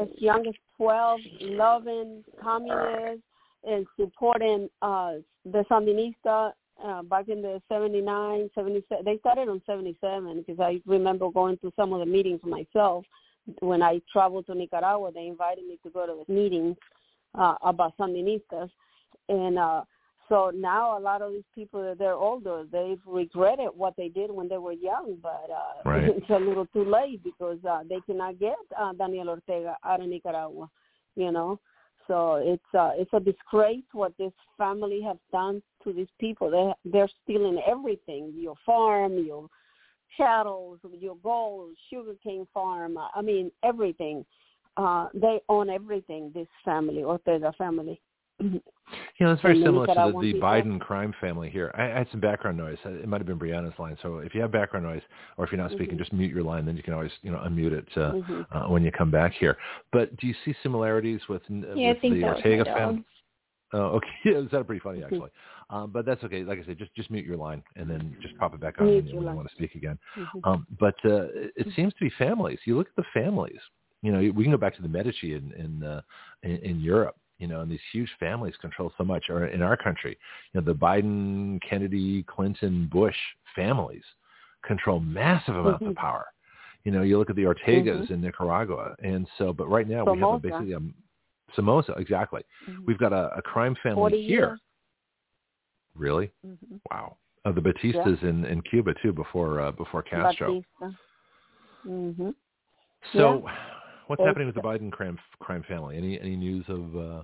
as 0.02 0.08
young 0.18 0.48
as 0.48 0.56
twelve, 0.78 1.20
loving 1.42 2.24
communists 2.42 3.26
and 3.72 3.86
supporting 4.00 4.70
uh 4.82 5.16
the 5.54 5.64
Sandinista 5.70 6.54
uh, 6.84 7.04
back 7.04 7.30
in 7.30 7.42
the 7.42 7.62
79, 7.70 8.50
77. 8.56 9.06
They 9.06 9.18
started 9.20 9.50
on 9.50 9.62
77 9.66 10.44
because 10.46 10.60
I 10.60 10.82
remember 10.86 11.30
going 11.30 11.58
to 11.60 11.72
some 11.76 11.94
of 11.94 12.00
the 12.00 12.06
meetings 12.06 12.42
myself. 12.44 13.06
When 13.60 13.82
I 13.82 14.02
traveled 14.12 14.46
to 14.48 14.56
Nicaragua, 14.56 15.12
they 15.12 15.28
invited 15.28 15.66
me 15.66 15.80
to 15.84 15.90
go 15.90 16.06
to 16.06 16.24
the 16.26 16.34
meetings 16.34 16.78
uh, 17.38 17.56
about 17.64 17.98
Sandinistas. 17.98 18.70
And 19.30 19.58
uh, 19.58 19.84
so 20.30 20.52
now 20.54 20.98
a 20.98 21.02
lot 21.02 21.22
of 21.22 21.32
these 21.32 21.44
people 21.54 21.82
that 21.84 21.98
they're 21.98 22.14
older, 22.14 22.64
they've 22.72 23.02
regretted 23.06 23.70
what 23.76 23.96
they 23.98 24.10
did 24.10 24.32
when 24.32 24.48
they 24.48 24.58
were 24.58 24.74
young, 24.74 25.18
but 25.22 25.50
uh, 25.52 25.90
Right. 25.90 26.04
it's 26.16 26.30
a 26.30 26.40
little 26.40 26.68
too 26.68 26.86
late 26.86 27.24
because 27.24 27.58
uh, 27.70 27.82
they 27.90 28.00
cannot 28.06 28.40
get 28.40 28.56
uh, 28.80 28.94
Daniel 28.94 29.30
Ortega 29.30 29.76
out 29.84 30.02
of 30.02 30.08
Nicaragua, 30.08 30.70
you 31.16 31.32
know. 31.32 31.60
So 32.08 32.36
it's 32.36 32.64
uh, 32.78 32.92
it's 32.96 33.12
a 33.14 33.20
disgrace 33.20 33.84
what 33.94 34.14
this 34.18 34.34
family 34.58 35.02
has 35.02 35.18
done 35.32 35.62
to 35.84 35.94
these 35.94 36.08
people. 36.20 36.50
They 36.50 36.92
they're 36.92 37.10
stealing 37.24 37.62
everything: 37.68 38.34
your 38.36 38.56
farm, 38.66 39.24
your 39.26 39.48
cattle, 40.16 40.78
your 41.00 41.16
gold, 41.18 41.72
sugarcane 41.90 42.48
farm. 42.54 42.98
I 43.16 43.22
mean 43.22 43.52
everything. 43.64 44.26
Uh, 44.78 45.08
they 45.14 45.40
own 45.50 45.70
everything. 45.70 46.32
This 46.34 46.48
family, 46.64 47.04
Ortega 47.04 47.54
family. 47.58 48.02
You 49.20 49.26
know, 49.26 49.34
it's 49.34 49.42
very 49.42 49.56
And 49.56 49.64
similar 49.64 49.88
to 49.88 49.94
the, 49.94 50.20
the 50.20 50.34
people. 50.34 50.42
Biden 50.42 50.80
crime 50.80 51.14
family 51.22 51.50
here. 51.50 51.72
I, 51.78 51.84
I 51.92 52.00
had 52.00 52.08
some 52.12 52.20
background 52.20 52.58
noise. 52.58 52.78
It 52.84 53.08
might 53.08 53.20
have 53.22 53.28
been 53.28 53.40
Brianna's 53.40 53.78
line. 53.80 53.96
So 54.02 54.18
if 54.18 54.34
you 54.34 54.42
have 54.42 54.52
background 54.52 54.86
noise, 54.86 55.02
or 55.38 55.46
if 55.46 55.52
you're 55.52 55.62
not 55.62 55.72
speaking, 55.72 55.96
Mhm. 55.96 56.00
just 56.00 56.12
mute 56.12 56.34
your 56.34 56.44
line. 56.44 56.66
Then 56.66 56.76
you 56.76 56.84
can 56.84 56.94
always, 56.94 57.12
you 57.22 57.32
know, 57.32 57.38
unmute 57.38 57.72
it 57.72 57.88
uh, 57.96 58.14
Mhm. 58.14 58.48
uh, 58.52 58.68
when 58.68 58.84
you 58.84 58.92
come 58.92 59.12
back 59.12 59.34
here. 59.34 59.58
But 59.92 60.16
do 60.18 60.28
you 60.28 60.34
see 60.44 60.54
similarities 60.64 61.22
with, 61.30 61.44
uh, 61.52 61.78
Yeah, 61.78 61.94
with 61.94 62.02
the 62.02 62.24
Ortega 62.24 62.66
family? 62.66 63.06
Oh, 63.74 63.98
okay. 63.98 64.10
Yeah, 64.26 64.40
it 64.40 64.52
was 64.52 64.66
pretty 64.66 64.80
funny 64.80 65.04
actually. 65.04 65.30
Um, 65.72 65.90
but 65.90 66.06
that's 66.06 66.22
okay. 66.26 66.44
Like 66.44 66.60
I 66.60 66.66
said, 66.66 66.78
just 66.78 66.94
just 66.96 67.10
mute 67.10 67.26
your 67.26 67.38
line 67.38 67.64
and 67.78 67.90
then 67.90 68.16
just 68.22 68.38
pop 68.38 68.54
it 68.54 68.60
back 68.60 68.76
on 68.80 68.88
Mute 68.88 68.96
when 68.98 69.06
you, 69.08 69.16
when 69.16 69.28
you 69.28 69.36
want 69.36 69.50
to 69.50 69.56
speak 69.56 69.76
again. 69.76 69.98
Mhm. 70.18 70.42
Um, 70.44 70.68
but 70.80 70.96
uh, 71.06 71.28
it, 71.56 71.68
seems 71.76 71.94
to 71.94 72.00
be 72.02 72.12
families. 72.18 72.60
You 72.66 72.78
look 72.78 72.88
at 72.90 72.96
the 72.98 73.06
families. 73.14 73.60
You 74.02 74.12
know, 74.12 74.20
we 74.20 74.44
can 74.44 74.52
go 74.52 74.58
back 74.58 74.76
to 74.76 74.82
the 74.82 74.90
Medici 74.90 75.34
in 75.34 75.54
in, 75.54 75.84
uh, 75.84 76.02
in 76.44 76.58
in 76.58 76.82
Europe. 76.82 77.16
You 77.38 77.48
know, 77.48 77.62
and 77.62 77.72
these 77.72 77.80
huge 77.92 78.10
families 78.20 78.54
control 78.58 78.92
so 78.98 79.04
much. 79.04 79.30
Or 79.30 79.48
in 79.48 79.62
our 79.62 79.78
country, 79.78 80.18
you 80.52 80.60
know, 80.60 80.66
the 80.66 80.78
Biden, 80.78 81.60
Kennedy, 81.68 82.24
Clinton, 82.24 82.88
Bush 82.92 83.16
families 83.56 84.04
control 84.64 85.00
massive 85.00 85.56
amounts 85.56 85.82
of 85.86 85.94
Mhm. 85.94 85.96
power. 85.96 86.26
You 86.84 86.92
know, 86.92 87.02
you 87.02 87.18
look 87.18 87.30
at 87.30 87.36
the 87.36 87.46
Ortegas 87.46 88.08
Mhm. 88.08 88.12
in 88.12 88.22
Nicaragua, 88.22 88.96
and 89.00 89.28
so. 89.38 89.54
But 89.54 89.70
right 89.70 89.88
now 89.88 90.04
we 90.04 90.20
have 90.20 90.34
a, 90.34 90.40
basically 90.40 90.74
a 90.74 90.82
Somoza. 91.56 91.94
Exactly. 91.98 92.44
Mhm. 92.68 92.86
We've 92.86 92.98
got 92.98 93.14
a, 93.14 93.34
a 93.38 93.42
crime 93.42 93.76
family 93.76 94.22
here. 94.22 94.40
years. 94.50 94.60
Really? 95.96 96.32
Mhm. 96.46 96.80
Wow. 96.90 97.18
Uh, 97.46 97.52
the 97.52 97.62
Batistas 97.62 98.22
in, 98.24 98.46
in 98.46 98.62
Cuba 98.62 98.94
too 99.02 99.12
before 99.14 99.60
uh, 99.62 99.72
before 99.72 100.04
Castro. 100.04 100.62
Batista. 100.80 100.98
Mhm. 101.88 102.34
So, 103.14 103.40
what's 104.08 104.20
It's- 104.20 104.28
happening 104.28 104.46
with 104.48 104.56
the 104.56 104.62
Biden 104.62 104.92
crime 104.92 105.18
crime 105.40 105.64
family? 105.68 105.98
Any 105.98 106.20
any 106.20 106.36
news 106.36 106.66
of? 106.70 106.96
uh 106.96 107.24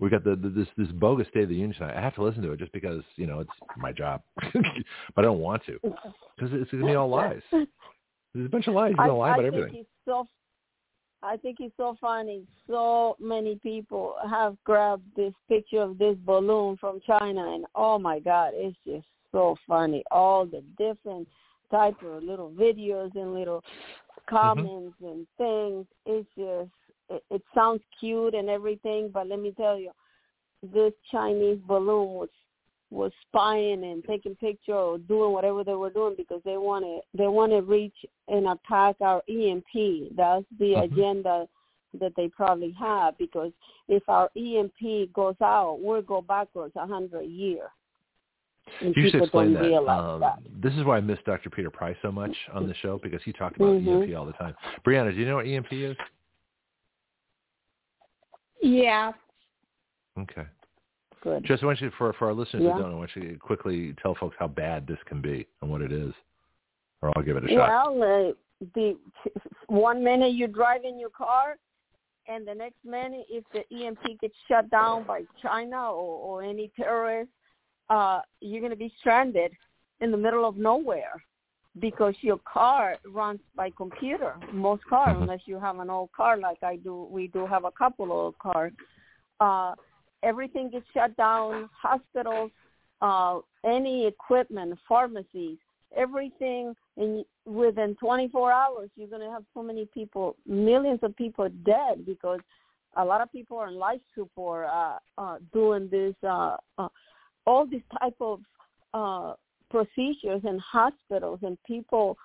We 0.00 0.08
got 0.10 0.22
the, 0.22 0.36
the 0.36 0.48
this 0.48 0.68
this 0.76 0.88
bogus 0.92 1.26
State 1.28 1.42
of 1.44 1.48
the 1.48 1.56
Union 1.56 1.74
tonight. 1.74 1.96
I 1.96 2.00
have 2.00 2.14
to 2.14 2.22
listen 2.22 2.42
to 2.42 2.52
it 2.52 2.58
just 2.60 2.70
because 2.72 3.02
you 3.16 3.26
know 3.26 3.40
it's 3.40 3.50
my 3.76 3.90
job, 3.92 4.22
but 4.52 5.18
I 5.18 5.22
don't 5.22 5.40
want 5.40 5.64
to 5.66 5.78
because 5.82 6.52
it's 6.52 6.70
gonna 6.70 6.86
be 6.86 6.94
all 6.94 7.08
lies. 7.08 7.42
There's 7.50 8.46
a 8.46 8.48
bunch 8.48 8.68
of 8.68 8.74
lies. 8.74 8.90
He's 8.90 8.96
gonna 8.96 9.16
lie 9.16 9.30
I 9.30 9.34
about 9.34 9.42
think 9.42 9.54
everything. 9.54 9.80
it's 9.80 9.90
so. 10.04 10.28
I 11.22 11.36
think 11.36 11.58
it's 11.60 11.76
so 11.76 11.96
funny. 12.00 12.42
So 12.68 13.16
many 13.20 13.56
people 13.56 14.14
have 14.30 14.56
grabbed 14.64 15.04
this 15.16 15.32
picture 15.48 15.82
of 15.82 15.98
this 15.98 16.16
balloon 16.24 16.76
from 16.76 17.00
China, 17.06 17.54
and 17.54 17.66
oh 17.74 17.98
my 17.98 18.20
God, 18.20 18.52
it's 18.54 18.76
just 18.86 19.06
so 19.32 19.56
funny. 19.66 20.04
All 20.10 20.46
the 20.46 20.62
different 20.78 21.26
type 21.70 21.96
of 22.04 22.22
little 22.22 22.50
videos 22.50 23.14
and 23.14 23.34
little 23.34 23.60
mm-hmm. 23.60 24.36
comments 24.36 24.96
and 25.02 25.26
things. 25.36 25.86
It's 26.06 26.28
just 26.36 26.70
it, 27.10 27.22
it 27.30 27.42
sounds 27.54 27.82
cute 27.98 28.34
and 28.34 28.48
everything, 28.48 29.10
but 29.12 29.26
let 29.26 29.40
me 29.40 29.52
tell 29.56 29.78
you, 29.78 29.90
this 30.62 30.92
Chinese 31.10 31.58
balloon 31.66 32.10
was 32.10 32.28
was 32.90 33.12
spying 33.28 33.84
and 33.84 34.02
taking 34.04 34.34
picture 34.36 34.74
or 34.74 34.98
doing 34.98 35.32
whatever 35.32 35.62
they 35.62 35.74
were 35.74 35.90
doing 35.90 36.14
because 36.16 36.40
they 36.44 36.56
want 36.56 36.84
to 36.84 37.00
they 37.16 37.26
want 37.26 37.52
to 37.52 37.60
reach 37.60 37.94
and 38.28 38.48
attack 38.48 38.96
our 39.00 39.22
EMP. 39.28 40.14
That's 40.16 40.44
the 40.58 40.72
Mhm. 40.74 40.84
agenda 40.84 41.48
that 41.94 42.14
they 42.16 42.28
probably 42.28 42.70
have 42.72 43.16
because 43.18 43.52
if 43.88 44.06
our 44.08 44.30
EMP 44.36 45.12
goes 45.12 45.36
out, 45.40 45.80
we'll 45.80 46.02
go 46.02 46.22
backwards 46.22 46.74
a 46.76 46.86
hundred 46.86 47.24
years. 47.24 47.68
And 48.80 48.94
You 48.96 49.10
should 49.10 49.22
explain 49.22 49.54
that. 49.54 49.88
Um, 49.88 50.20
that. 50.20 50.38
This 50.60 50.74
is 50.74 50.84
why 50.84 50.98
I 50.98 51.00
miss 51.00 51.18
Dr. 51.24 51.48
Peter 51.50 51.70
Pry 51.70 51.96
so 52.02 52.12
much 52.12 52.36
on 52.52 52.66
the 52.66 52.74
show 52.74 52.98
because 52.98 53.22
he 53.22 53.32
talked 53.32 53.56
about 53.56 53.76
Mhm. 53.76 54.02
EMP 54.02 54.14
all 54.14 54.26
the 54.26 54.34
time. 54.34 54.54
Brianna, 54.84 55.12
do 55.12 55.16
you 55.18 55.26
know 55.26 55.36
what 55.36 55.46
EMP 55.46 55.72
is? 55.82 55.96
Yeah. 58.60 59.12
Okay. 60.18 60.46
Good. 61.22 61.44
Just 61.44 61.62
I 61.62 61.66
want 61.66 61.80
you 61.80 61.90
for 61.98 62.12
for 62.14 62.26
our 62.28 62.34
listeners 62.34 62.62
Yeah. 62.64 62.72
who 62.74 62.82
don't 62.82 62.90
know, 62.90 62.96
I 62.96 63.00
want 63.00 63.16
you 63.16 63.22
to 63.32 63.36
quickly 63.38 63.94
tell 64.02 64.14
folks 64.14 64.36
how 64.38 64.48
bad 64.48 64.86
this 64.86 64.98
can 65.06 65.20
be 65.20 65.46
and 65.60 65.70
what 65.70 65.82
it 65.82 65.92
is, 65.92 66.12
or 67.02 67.12
I'll 67.16 67.22
give 67.22 67.36
it 67.36 67.50
a 67.50 67.54
Well, 67.54 67.66
shot. 67.66 68.02
uh, 68.02 68.32
the 68.74 68.98
one 69.68 70.02
minute 70.02 70.32
you 70.32 70.46
drive 70.48 70.84
in 70.84 70.98
your 70.98 71.10
car, 71.10 71.56
and 72.26 72.46
the 72.46 72.54
next 72.54 72.84
minute, 72.84 73.26
if 73.30 73.44
the 73.52 73.64
EMP 73.74 74.20
gets 74.20 74.34
shut 74.48 74.68
down 74.70 75.04
by 75.04 75.22
China 75.40 75.92
or, 75.92 76.40
or 76.40 76.42
any 76.42 76.68
terrorist, 76.76 77.30
uh, 77.88 78.20
you're 78.40 78.60
going 78.60 78.70
to 78.70 78.76
be 78.76 78.92
stranded 79.00 79.52
in 80.00 80.10
the 80.10 80.16
middle 80.16 80.44
of 80.44 80.56
nowhere 80.56 81.22
because 81.78 82.14
your 82.20 82.38
car 82.38 82.96
runs 83.06 83.40
by 83.54 83.70
computer. 83.70 84.34
Most 84.52 84.84
cars, 84.86 85.16
Mhm. 85.16 85.22
unless 85.22 85.40
you 85.46 85.58
have 85.60 85.78
an 85.78 85.88
old 85.90 86.10
car 86.12 86.36
like 86.36 86.62
I 86.62 86.76
do, 86.76 87.04
we 87.04 87.28
do 87.28 87.46
have 87.46 87.64
a 87.64 87.70
couple 87.70 88.10
old 88.12 88.36
cars. 88.38 88.72
Uh, 89.40 89.74
everything 90.22 90.70
gets 90.70 90.86
shut 90.92 91.16
down. 91.16 91.68
Hospitals, 91.72 92.50
uh, 93.00 93.38
any 93.64 94.06
equipment, 94.06 94.78
pharmacies, 94.88 95.58
everything 95.96 96.74
and 96.96 97.24
within 97.46 97.96
24 97.96 98.52
hours 98.52 98.90
you're 98.96 99.08
going 99.08 99.22
to 99.22 99.30
have 99.30 99.44
so 99.54 99.62
many 99.62 99.86
people 99.94 100.36
millions 100.46 101.00
of 101.02 101.16
people 101.16 101.48
dead 101.64 102.04
because 102.04 102.40
a 102.96 103.04
lot 103.04 103.20
of 103.20 103.30
people 103.32 103.56
are 103.56 103.68
in 103.68 103.74
life 103.74 104.00
support 104.14 104.66
uh 104.66 104.98
uh 105.16 105.36
doing 105.52 105.88
this 105.90 106.14
uh, 106.24 106.56
uh 106.78 106.88
all 107.46 107.66
these 107.66 107.82
type 108.00 108.16
of 108.20 108.40
uh 108.94 109.32
procedures 109.70 110.42
in 110.44 110.58
hospitals 110.58 111.38
and 111.42 111.56
people 111.66 112.16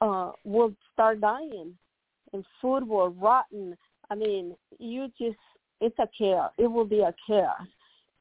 uh 0.00 0.30
will 0.44 0.72
start 0.92 1.20
dying 1.20 1.74
and 2.32 2.44
food 2.60 2.86
will 2.86 3.10
rotten 3.10 3.76
i 4.10 4.14
mean 4.14 4.54
you 4.78 5.08
just 5.18 5.36
it's 5.80 5.98
a 5.98 6.08
chaos 6.16 6.52
it 6.58 6.66
will 6.66 6.84
be 6.84 7.00
a 7.00 7.14
chaos 7.26 7.66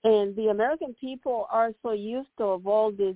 and 0.03 0.35
the 0.35 0.47
american 0.47 0.95
people 0.99 1.47
are 1.51 1.71
so 1.81 1.91
used 1.91 2.29
to 2.37 2.43
of 2.43 2.67
all 2.67 2.91
these 2.91 3.15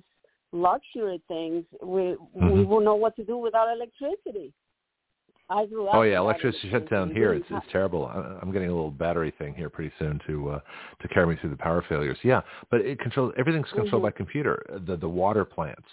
luxury 0.52 1.22
things 1.28 1.64
we 1.82 2.16
we 2.34 2.42
Mhm. 2.42 2.66
will 2.68 2.80
know 2.80 2.94
what 2.94 3.16
to 3.16 3.24
do 3.24 3.36
without 3.38 3.68
electricity 3.74 4.52
i 5.48 5.64
grew 5.66 5.86
up 5.88 5.94
Oh 5.96 6.02
yeah, 6.02 6.18
electricity 6.18 6.70
shut 6.70 6.88
down 6.88 7.10
here. 7.10 7.30
We 7.32 7.38
It's 7.38 7.46
it's 7.50 7.72
terrible. 7.72 8.06
I'm 8.06 8.52
getting 8.52 8.68
a 8.68 8.74
little 8.74 8.90
battery 8.90 9.32
thing 9.38 9.54
here 9.54 9.68
pretty 9.68 9.92
soon 9.98 10.20
to 10.26 10.50
uh, 10.50 10.60
to 11.00 11.08
carry 11.08 11.26
me 11.26 11.36
through 11.36 11.50
the 11.50 11.56
power 11.56 11.82
failures. 11.88 12.18
Yeah, 12.22 12.40
but 12.70 12.80
it 12.80 12.98
controls 13.00 13.32
everything's 13.36 13.70
controlled 13.72 14.02
Mhm. 14.02 14.08
by 14.08 14.10
computer. 14.12 14.64
The 14.86 14.96
the 14.96 15.08
water 15.08 15.44
plants, 15.44 15.88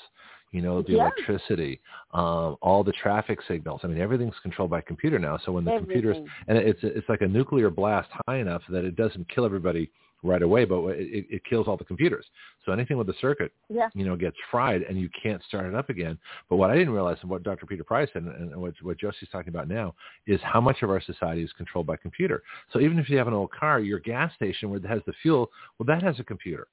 you 0.51 0.61
know, 0.61 0.81
the 0.81 0.93
Yeah. 0.93 1.03
electricity, 1.03 1.79
um, 2.13 2.57
all 2.61 2.83
the 2.83 2.91
traffic 2.91 3.41
signals. 3.47 3.81
I 3.83 3.87
mean, 3.87 3.99
everything's 3.99 4.37
controlled 4.39 4.71
by 4.71 4.81
computer 4.81 5.19
now. 5.19 5.37
So 5.37 5.51
when 5.51 5.63
the 5.63 5.71
computers 5.77 6.17
and 6.47 6.57
it's 6.57 6.83
it's 6.83 7.07
like 7.07 7.21
a 7.21 7.27
nuclear 7.27 7.69
blast 7.69 8.09
high 8.27 8.37
enough 8.37 8.63
that 8.69 8.85
it 8.85 8.95
doesn't 8.95 9.29
kill 9.29 9.45
everybody 9.45 9.91
right 10.21 10.41
away, 10.41 10.65
but 10.65 10.83
it, 10.89 11.07
it, 11.07 11.25
it 11.29 11.45
kills 11.45 11.67
all 11.67 11.77
the 11.77 11.85
computers. 11.85 12.25
So 12.65 12.73
anything 12.73 12.97
with 12.97 13.07
the 13.07 13.13
circuit 13.21 13.53
yeah 13.69 13.89
you 13.93 14.05
know, 14.05 14.15
gets 14.15 14.35
fried 14.51 14.81
and 14.83 14.99
you 14.99 15.09
can't 15.21 15.41
start 15.43 15.65
it 15.65 15.75
up 15.75 15.89
again. 15.89 16.17
But 16.49 16.57
what 16.57 16.69
I 16.69 16.75
didn't 16.75 16.93
realize 16.93 17.17
and 17.21 17.29
what 17.29 17.43
Dr. 17.43 17.65
Peter 17.65 17.83
Pry 17.83 18.05
and, 18.15 18.27
and 18.27 18.55
what, 18.57 18.73
what 18.81 18.97
Josie's 18.99 19.29
talking 19.31 19.49
about 19.49 19.67
now 19.67 19.95
is 20.27 20.39
how 20.43 20.59
much 20.59 20.81
of 20.81 20.89
our 20.89 21.01
society 21.01 21.43
is 21.43 21.51
controlled 21.53 21.87
by 21.87 21.95
computer. 21.95 22.43
So 22.73 22.79
even 22.79 22.99
if 22.99 23.09
you 23.09 23.17
have 23.17 23.27
an 23.27 23.33
old 23.33 23.51
car, 23.51 23.79
your 23.79 23.99
gas 23.99 24.33
station 24.35 24.69
where 24.69 24.79
it 24.79 24.85
has 24.85 25.01
the 25.05 25.13
fuel, 25.21 25.49
well, 25.77 25.85
that 25.87 26.03
has 26.03 26.19
a 26.19 26.23
computer. 26.23 26.67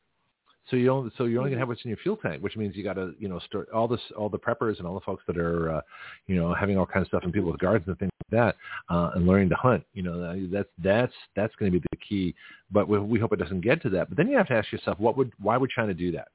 So 0.70 0.76
you 0.76 0.90
only, 0.90 1.10
so 1.16 1.24
you're 1.24 1.38
only 1.38 1.51
gonna 1.51 1.60
have 1.60 1.68
what's 1.68 1.84
in 1.84 1.90
your 1.90 1.98
fuel 1.98 2.16
tank, 2.16 2.43
which 2.43 2.56
means 2.56 2.74
you 2.74 2.82
got 2.82 2.94
to 2.94 3.14
you 3.18 3.28
know 3.28 3.38
store 3.40 3.66
all 3.72 3.86
this 3.86 4.01
all 4.16 4.28
the 4.28 4.38
preppers 4.38 4.78
and 4.78 4.86
all 4.86 4.94
the 4.94 5.01
folks 5.01 5.22
that 5.28 5.38
are 5.38 5.70
uh, 5.76 5.80
you 6.26 6.34
know 6.34 6.55
having 6.55 6.76
all 6.76 6.86
kinds 6.86 7.05
of 7.05 7.09
stuff 7.09 7.22
and 7.22 7.32
people 7.32 7.52
with 7.52 7.60
gardens 7.60 7.86
and 7.86 7.98
things 7.98 8.10
like 8.24 8.38
that 8.38 8.56
uh, 8.94 9.10
and 9.14 9.26
learning 9.26 9.48
to 9.48 9.55
hunt. 9.55 9.84
You 9.94 10.02
know 10.02 10.48
that's 10.51 10.68
that's 10.82 11.12
that's 11.36 11.55
going 11.56 11.70
to 11.70 11.78
be 11.78 11.86
the 11.93 11.97
key. 11.98 12.34
But 12.72 12.88
we, 12.88 12.98
we 12.98 13.18
hope 13.20 13.32
it 13.32 13.38
doesn't 13.38 13.60
get 13.60 13.80
to 13.82 13.90
that. 13.90 14.09
But 14.09 14.16
then 14.16 14.28
you 14.28 14.36
have 14.36 14.48
to 14.48 14.55
ask 14.55 14.72
yourself, 14.72 14.98
what 14.98 15.16
would 15.16 15.32
why 15.40 15.56
would 15.56 15.70
China 15.70 15.94
do 15.94 16.10
that? 16.12 16.28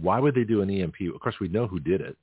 Why 0.00 0.18
would 0.18 0.34
they 0.34 0.44
do 0.44 0.62
an 0.62 0.70
EMP? 0.70 0.96
Of 1.14 1.20
course, 1.20 1.36
we 1.40 1.48
know 1.48 1.66
who 1.66 1.80
did 1.80 2.00
it. 2.00 2.16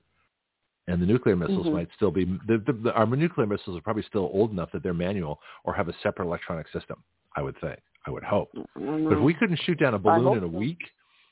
And 0.88 1.02
the 1.02 1.06
nuclear 1.06 1.36
missiles 1.36 1.68
Mhm. 1.68 1.74
might 1.74 1.90
still 1.96 2.12
be, 2.12 2.26
the, 2.46 2.58
the, 2.58 2.74
the, 2.74 2.94
our 2.94 3.06
nuclear 3.06 3.48
missiles 3.48 3.78
are 3.78 3.82
probably 3.82 4.04
still 4.04 4.30
old 4.34 4.52
enough 4.52 4.70
that 4.74 4.84
they're 4.84 4.94
manual 4.94 5.40
or 5.64 5.74
have 5.74 5.88
a 5.88 5.94
separate 6.04 6.26
electronic 6.26 6.68
system, 6.70 7.02
I 7.38 7.42
would 7.42 7.58
think. 7.60 7.80
I 8.06 8.12
would 8.12 8.24
hope. 8.24 8.52
Don't 8.54 9.06
But 9.08 9.18
if 9.18 9.24
we 9.24 9.34
couldn't 9.34 9.56
shoot 9.64 9.80
down 9.80 9.94
a 9.94 10.00
balloon 10.00 10.38
in 10.38 10.44
a 10.44 10.52
so. 10.52 10.58
week, 10.58 10.80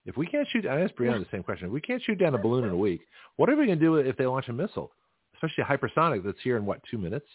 if 0.05 0.17
we 0.17 0.25
can't 0.25 0.47
shoot, 0.49 0.65
I 0.65 0.81
asked 0.81 0.95
Brianna 0.95 1.19
the 1.19 1.27
same 1.31 1.43
question. 1.43 1.67
If 1.67 1.73
we 1.73 1.81
can't 1.81 2.01
shoot 2.03 2.15
down 2.15 2.33
a 2.33 2.37
balloon 2.37 2.63
in 2.63 2.71
a 2.71 2.77
week, 2.77 3.01
what 3.37 3.49
are 3.49 3.55
we 3.55 3.65
going 3.65 3.79
to 3.79 3.85
do 3.85 3.95
if 3.95 4.17
they 4.17 4.25
launch 4.25 4.47
a 4.49 4.53
missile, 4.53 4.91
especially 5.35 5.63
a 5.63 5.65
hypersonic 5.65 6.23
that's 6.23 6.39
here 6.43 6.57
in 6.57 6.65
what 6.65 6.81
two 6.89 6.97
minutes? 6.97 7.25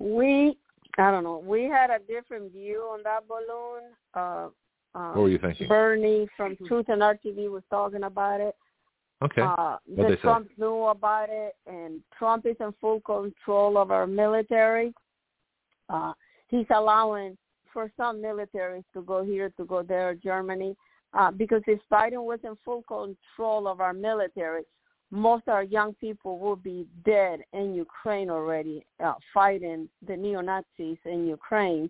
we 0.00 0.56
i 0.98 1.10
don't 1.10 1.24
know 1.24 1.42
we 1.44 1.64
had 1.64 1.90
a 1.90 1.98
different 2.06 2.52
view 2.52 2.88
on 2.92 3.00
that 3.02 3.26
balloon 3.26 3.82
uh 4.14 4.48
uh, 4.94 5.12
What 5.12 5.22
were 5.22 5.28
you 5.28 5.38
thinking? 5.38 5.68
Bernie 5.68 6.26
from 6.36 6.56
Truth 6.66 6.86
and 6.88 7.02
Art 7.02 7.20
TV 7.24 7.50
was 7.50 7.62
talking 7.70 8.04
about 8.04 8.40
it. 8.40 8.56
Okay. 9.22 9.42
Uh, 9.42 9.76
that 9.96 10.08
say? 10.08 10.16
Trump 10.16 10.48
knew 10.56 10.84
about 10.84 11.28
it, 11.28 11.54
and 11.66 12.00
Trump 12.18 12.46
is 12.46 12.56
in 12.58 12.72
full 12.80 13.00
control 13.02 13.76
of 13.76 13.90
our 13.90 14.06
military. 14.06 14.94
Uh, 15.90 16.12
he's 16.48 16.66
allowing 16.70 17.36
for 17.72 17.90
some 17.96 18.22
militaries 18.22 18.84
to 18.94 19.02
go 19.02 19.24
here, 19.24 19.50
to 19.56 19.64
go 19.64 19.82
there, 19.82 20.14
Germany, 20.14 20.76
uh, 21.14 21.30
because 21.30 21.62
if 21.66 21.80
Biden 21.90 22.24
was 22.24 22.40
in 22.44 22.56
full 22.64 22.82
control 22.82 23.68
of 23.68 23.80
our 23.80 23.92
military, 23.92 24.62
most 25.10 25.44
of 25.46 25.54
our 25.54 25.62
young 25.62 25.94
people 25.94 26.38
will 26.38 26.56
be 26.56 26.86
dead 27.04 27.40
in 27.52 27.74
Ukraine 27.74 28.28
already, 28.28 28.84
uh, 29.02 29.14
fighting 29.32 29.88
the 30.06 30.16
neo-Nazis 30.16 30.98
in 31.06 31.26
Ukraine. 31.26 31.88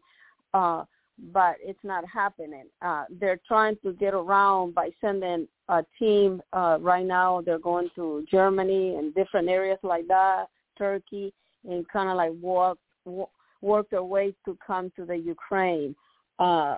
Uh, 0.54 0.84
but 1.32 1.56
it's 1.60 1.82
not 1.82 2.04
happening. 2.06 2.66
Uh, 2.80 3.04
they're 3.20 3.40
trying 3.46 3.76
to 3.82 3.92
get 3.92 4.14
around 4.14 4.74
by 4.74 4.90
sending 5.00 5.48
a 5.68 5.84
team. 5.98 6.40
Uh, 6.52 6.78
right 6.80 7.04
now, 7.04 7.40
they're 7.40 7.58
going 7.58 7.90
to 7.96 8.24
Germany 8.30 8.94
and 8.94 9.14
different 9.14 9.48
areas 9.48 9.78
like 9.82 10.06
that, 10.06 10.46
Turkey, 10.76 11.32
and 11.68 11.88
kind 11.88 12.08
of 12.08 12.16
like 12.16 12.32
walk, 12.40 12.78
walk 13.04 13.30
work 13.60 13.88
their 13.90 14.04
way 14.04 14.34
to 14.44 14.56
come 14.64 14.92
to 14.96 15.04
the 15.04 15.16
Ukraine. 15.16 15.94
Uh, 16.38 16.76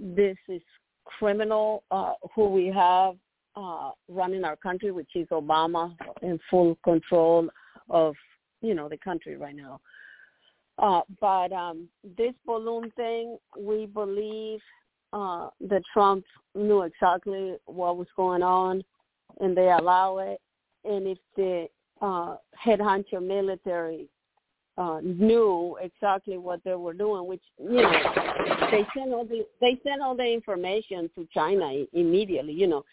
this 0.00 0.36
is 0.48 0.62
criminal 1.04 1.82
uh, 1.90 2.14
who 2.34 2.48
we 2.48 2.66
have 2.66 3.16
uh, 3.56 3.90
running 4.08 4.44
our 4.44 4.56
country, 4.56 4.90
which 4.90 5.10
is 5.14 5.26
Obama 5.28 5.94
in 6.22 6.38
full 6.50 6.78
control 6.84 7.48
of 7.90 8.14
you 8.60 8.74
know 8.74 8.88
the 8.88 8.96
country 8.98 9.36
right 9.36 9.56
now. 9.56 9.80
Uh, 10.78 11.02
but 11.20 11.52
um, 11.52 11.88
this 12.16 12.32
balloon 12.46 12.90
thing, 12.96 13.36
we 13.58 13.86
believe 13.86 14.60
uh, 15.12 15.48
that 15.60 15.82
Trump 15.92 16.24
knew 16.54 16.82
exactly 16.82 17.56
what 17.66 17.96
was 17.96 18.06
going 18.16 18.42
on, 18.42 18.82
and 19.40 19.56
they 19.56 19.70
allow 19.70 20.18
it. 20.18 20.40
And 20.84 21.06
if 21.06 21.18
the 21.36 21.66
uh, 22.00 22.36
head 22.54 22.80
honcho 22.80 23.22
military 23.22 24.08
uh, 24.78 25.00
knew 25.02 25.76
exactly 25.80 26.38
what 26.38 26.62
they 26.64 26.74
were 26.74 26.94
doing, 26.94 27.26
which 27.26 27.42
you 27.58 27.82
know 27.82 27.92
they 28.70 28.86
sent 28.96 29.12
all 29.12 29.24
the 29.24 29.46
they 29.60 29.78
sent 29.86 30.00
all 30.00 30.16
the 30.16 30.24
information 30.24 31.10
to 31.14 31.28
China 31.32 31.84
immediately, 31.92 32.52
you 32.54 32.66
know, 32.66 32.84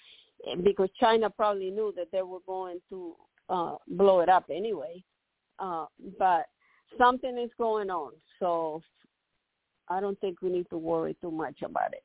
because 0.63 0.89
China 0.99 1.29
probably 1.29 1.71
knew 1.71 1.93
that 1.95 2.11
they 2.11 2.21
were 2.21 2.39
going 2.45 2.79
to 2.89 3.15
uh, 3.49 3.75
blow 3.87 4.19
it 4.19 4.29
up 4.29 4.45
anyway. 4.51 5.01
Uh, 5.57 5.85
but 6.17 6.47
something 6.97 7.37
is 7.37 7.49
going 7.57 7.89
on, 7.89 8.11
so 8.39 8.81
I 9.89 9.99
don't 9.99 10.19
think 10.19 10.41
we 10.41 10.49
need 10.49 10.69
to 10.69 10.77
worry 10.77 11.15
too 11.21 11.31
much 11.31 11.61
about 11.63 11.93
it. 11.93 12.03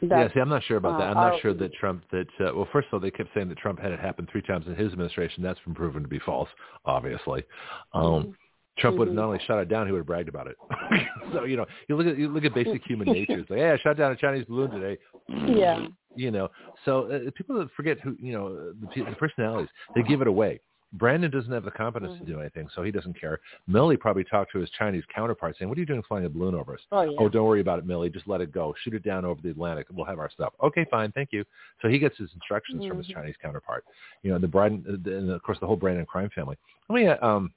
yeah, 0.00 0.28
see, 0.32 0.40
I'm 0.40 0.48
not 0.48 0.62
sure 0.64 0.76
about 0.76 0.98
that. 0.98 1.04
uh, 1.04 1.10
I'm 1.10 1.14
not 1.14 1.32
our- 1.34 1.40
sure 1.40 1.54
that 1.54 1.72
Trump, 1.74 2.04
that, 2.12 2.26
uh, 2.40 2.52
well, 2.54 2.68
first 2.72 2.88
of 2.88 2.94
all, 2.94 3.00
they 3.00 3.10
kept 3.10 3.30
saying 3.34 3.48
that 3.48 3.58
Trump 3.58 3.78
had 3.78 3.92
it 3.92 4.00
happen 4.00 4.26
three 4.30 4.42
times 4.42 4.66
in 4.66 4.74
his 4.74 4.92
administration. 4.92 5.42
That's 5.42 5.60
been 5.60 5.74
proven 5.74 6.02
to 6.02 6.08
be 6.08 6.18
false, 6.18 6.48
obviously. 6.84 7.44
Um, 7.92 8.36
Trump 8.78 8.98
would 8.98 9.08
have 9.08 9.12
Mhm. 9.14 9.18
not 9.18 9.24
only 9.26 9.38
shot 9.46 9.58
it 9.60 9.68
down, 9.68 9.86
he 9.86 9.92
would 9.92 9.98
have 10.00 10.06
bragged 10.06 10.28
about 10.28 10.46
it. 10.48 10.56
so, 11.32 11.44
you 11.44 11.56
know, 11.56 11.66
you 11.88 11.96
look 11.96 12.06
at, 12.06 12.18
you 12.18 12.28
look 12.28 12.44
at 12.44 12.54
basic 12.54 12.82
human 12.86 13.06
nature. 13.06 13.38
It's 13.38 13.50
like, 13.50 13.60
hey, 13.60 13.70
I 13.70 13.76
shot 13.78 13.96
down 13.96 14.12
a 14.12 14.16
Chinese 14.16 14.44
balloon 14.46 14.70
today. 14.70 14.98
yeah, 15.28 15.86
you 16.16 16.30
know 16.30 16.48
so 16.84 17.10
uh, 17.10 17.30
people 17.34 17.58
that 17.58 17.68
forget 17.72 17.98
who 18.00 18.14
you 18.20 18.32
know 18.32 18.72
the, 18.80 18.86
pe- 18.88 19.08
the 19.08 19.16
personalities 19.16 19.68
they 19.94 20.02
give 20.02 20.20
it 20.20 20.26
away. 20.28 20.60
Brandon 20.92 21.28
doesn't 21.28 21.50
have 21.50 21.64
the 21.64 21.72
competence 21.72 22.12
Mm-hmm. 22.12 22.26
to 22.26 22.32
do 22.34 22.40
anything 22.40 22.68
so 22.74 22.82
he 22.84 22.92
doesn't 22.92 23.18
care. 23.18 23.40
Milley 23.68 23.98
probably 23.98 24.22
talked 24.22 24.52
to 24.52 24.58
his 24.58 24.70
chinese 24.78 25.02
counterpart 25.12 25.56
saying 25.58 25.68
what 25.68 25.76
are 25.76 25.80
you 25.80 25.86
doing 25.86 26.02
flying 26.06 26.24
a 26.26 26.28
balloon 26.28 26.54
over 26.54 26.74
us? 26.74 26.80
Oh 26.92 27.02
yeah, 27.02 27.16
oh 27.18 27.28
don't 27.28 27.46
worry 27.46 27.60
about 27.62 27.78
it 27.80 27.86
Milley. 27.86 28.12
Just 28.12 28.28
let 28.28 28.40
it 28.42 28.52
go. 28.52 28.74
Shoot 28.82 28.94
it 28.94 29.02
down 29.02 29.24
over 29.24 29.40
the 29.42 29.48
atlantic. 29.50 29.86
We'll 29.90 30.04
have 30.06 30.18
our 30.20 30.30
stuff. 30.30 30.52
Okay 30.62 30.84
fine. 30.90 31.10
Thank 31.12 31.30
you. 31.32 31.44
So 31.82 31.88
he 31.88 31.98
gets 31.98 32.16
his 32.18 32.30
instructions 32.34 32.84
from 32.84 32.98
his 32.98 33.06
Mhm. 33.08 33.14
chinese 33.14 33.34
counterpart. 33.42 33.84
You 34.22 34.30
know 34.32 34.38
the 34.38 34.46
brandon 34.46 35.02
and 35.06 35.30
of 35.30 35.42
course 35.42 35.58
the 35.58 35.66
whole 35.66 35.76
brandon 35.76 36.06
crime 36.06 36.30
family. 36.34 36.56
Let 36.88 36.94
me 36.96 37.06
uh, 37.08 37.26
um 37.26 37.52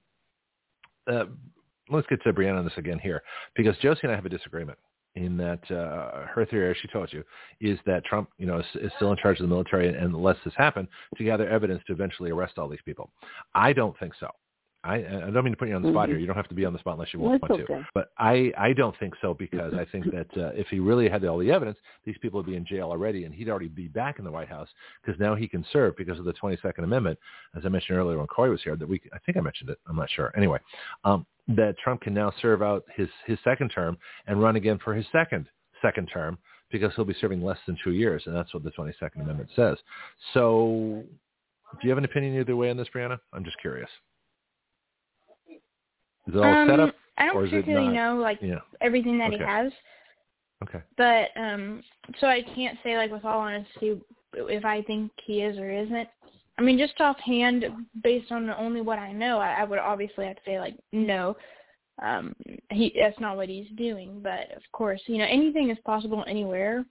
uh, 1.12 1.26
let's 1.90 2.08
get 2.08 2.22
to 2.24 2.34
brianna 2.34 2.60
on 2.60 2.66
this 2.66 2.74
again 2.78 3.00
here 3.00 3.22
because 3.56 3.76
josie 3.78 4.02
and 4.04 4.12
i 4.12 4.16
have 4.16 4.26
a 4.26 4.30
disagreement 4.30 4.78
in 5.18 5.36
that 5.38 5.60
uh, 5.72 6.28
her 6.28 6.46
theory, 6.46 6.70
as 6.70 6.78
she 6.82 6.88
told 6.90 7.12
you, 7.12 7.24
is 7.60 7.80
that 7.86 8.06
Trump, 8.06 8.30
you 8.38 8.46
know, 8.46 8.60
is, 8.60 8.66
is 8.76 8.92
still 8.98 9.12
in 9.12 9.18
charge 9.18 9.40
of 9.40 9.44
the 9.44 9.48
military 9.48 9.88
and, 9.88 9.98
and 9.98 10.16
lets 10.16 10.40
this 10.46 10.54
happen 10.56 10.88
to 11.18 11.24
gather 11.24 11.50
evidence 11.50 11.82
to 11.88 11.94
eventually 11.94 12.30
arrest 12.30 12.58
all 12.58 12.70
these 12.70 12.80
people. 12.86 13.10
I 13.56 13.74
don't 13.74 13.98
think 14.00 14.14
so. 14.20 14.30
I, 14.88 14.96
I 15.28 15.30
don't 15.32 15.44
mean 15.44 15.54
to 15.54 15.58
put 15.58 15.68
you 15.68 15.76
on 15.76 15.82
the 15.82 15.90
spot 15.92 16.08
Mhm. 16.08 16.12
here. 16.14 16.18
You 16.20 16.28
don't 16.28 16.36
have 16.36 16.48
to 16.48 16.56
be 16.56 16.66
on 16.66 16.74
the 16.74 16.80
spot 16.80 16.94
unless 16.94 17.14
you 17.14 17.20
want, 17.20 17.42
want 17.42 17.62
to. 17.68 17.68
But 17.94 18.12
I, 18.18 18.52
I 18.58 18.74
don't 18.74 18.98
think 19.00 19.14
so 19.22 19.34
because 19.34 19.74
I 19.74 19.86
think 19.92 20.06
that 20.12 20.38
uh, 20.38 20.52
if 20.56 20.68
he 20.70 20.80
really 20.80 21.10
had 21.10 21.24
all 21.26 21.38
the 21.38 21.52
evidence, 21.52 21.78
these 22.06 22.18
people 22.20 22.40
would 22.40 22.46
be 22.46 22.56
in 22.56 22.66
jail 22.66 22.90
already, 22.90 23.26
and 23.26 23.34
he'd 23.36 23.50
already 23.50 23.68
be 23.68 23.88
back 23.88 24.18
in 24.20 24.26
the 24.26 24.32
White 24.32 24.48
House 24.48 24.70
because 25.04 25.20
now 25.20 25.36
he 25.36 25.48
can 25.48 25.66
serve 25.74 25.96
because 25.98 26.18
of 26.20 26.26
the 26.26 26.34
22nd 26.34 26.84
Amendment, 26.84 27.20
as 27.56 27.66
I 27.66 27.70
mentioned 27.70 27.98
earlier 27.98 28.18
when 28.18 28.28
Couy 28.28 28.50
was 28.50 28.62
here. 28.64 28.76
That 28.76 28.88
we, 28.88 29.02
I 29.14 29.20
think 29.20 29.38
I 29.38 29.42
mentioned 29.42 29.70
it. 29.70 29.78
I'm 29.88 29.96
not 29.98 30.10
sure. 30.10 30.32
Anyway, 30.38 30.60
um, 31.04 31.26
that 31.50 31.78
Trump 31.84 32.02
can 32.02 32.14
now 32.14 32.32
serve 32.42 32.62
out 32.62 32.84
his 32.96 33.10
his 33.26 33.38
second 33.44 33.70
term 33.70 33.98
and 34.28 34.42
run 34.42 34.56
again 34.56 34.78
for 34.84 34.94
his 34.94 35.06
second 35.12 35.48
second 35.82 36.08
term 36.08 36.38
because 36.72 36.94
he'll 36.96 37.06
be 37.06 37.16
serving 37.22 37.42
less 37.42 37.60
than 37.66 37.78
two 37.84 37.92
years, 37.94 38.24
and 38.26 38.36
that's 38.36 38.54
what 38.54 38.64
the 38.64 38.72
22nd 38.72 39.22
Amendment 39.22 39.50
says. 39.56 39.78
So, 40.34 41.04
do 41.72 41.78
you 41.84 41.90
have 41.90 41.98
an 41.98 42.06
opinion 42.06 42.40
either 42.40 42.56
way 42.56 42.70
on 42.70 42.78
this, 42.78 42.88
Brianna? 42.94 43.20
I'm 43.34 43.44
just 43.46 43.58
curious. 43.60 43.90
Is 46.28 46.36
it 46.36 46.38
all 46.38 46.46
um, 46.46 46.68
set 46.68 46.80
up? 46.80 46.96
I 47.18 47.26
don't 47.26 47.36
or 47.36 47.46
is 47.46 47.52
it 47.54 47.56
particularly 47.56 47.96
know 47.96 48.18
like 48.18 48.40
Yeah. 48.42 48.60
everything 48.82 49.18
that 49.20 49.30
Okay. 49.34 49.38
he 49.38 49.44
has, 49.44 49.72
Okay. 50.64 50.82
but 50.98 51.30
um, 51.36 51.84
so 52.20 52.28
I 52.28 52.42
can't 52.42 52.78
say 52.84 52.98
like 52.98 53.12
with 53.12 53.26
all 53.26 53.40
honesty 53.40 54.00
if 54.34 54.66
I 54.66 54.82
think 54.84 55.12
he 55.24 55.42
is 55.42 55.58
or 55.58 55.72
isn't. 55.72 56.08
I 56.60 56.64
mean, 56.64 56.78
just 56.78 57.00
offhand, 57.00 57.66
based 58.04 58.32
on 58.32 58.50
only 58.50 58.82
what 58.82 58.98
I 58.98 59.12
know, 59.12 59.38
I, 59.38 59.62
I 59.62 59.64
would 59.64 59.78
obviously 59.78 60.26
have 60.26 60.38
to 60.38 60.42
say 60.46 60.60
like 60.60 60.76
no. 60.92 61.38
Um, 62.02 62.36
he 62.70 62.94
that's 63.00 63.20
not 63.20 63.38
what 63.38 63.50
he's 63.50 63.70
doing, 63.76 64.22
but 64.22 64.52
of 64.56 64.62
course, 64.72 65.02
you 65.08 65.18
know, 65.18 65.26
anything 65.30 65.70
is 65.70 65.78
possible 65.86 66.24
anywhere. 66.28 66.86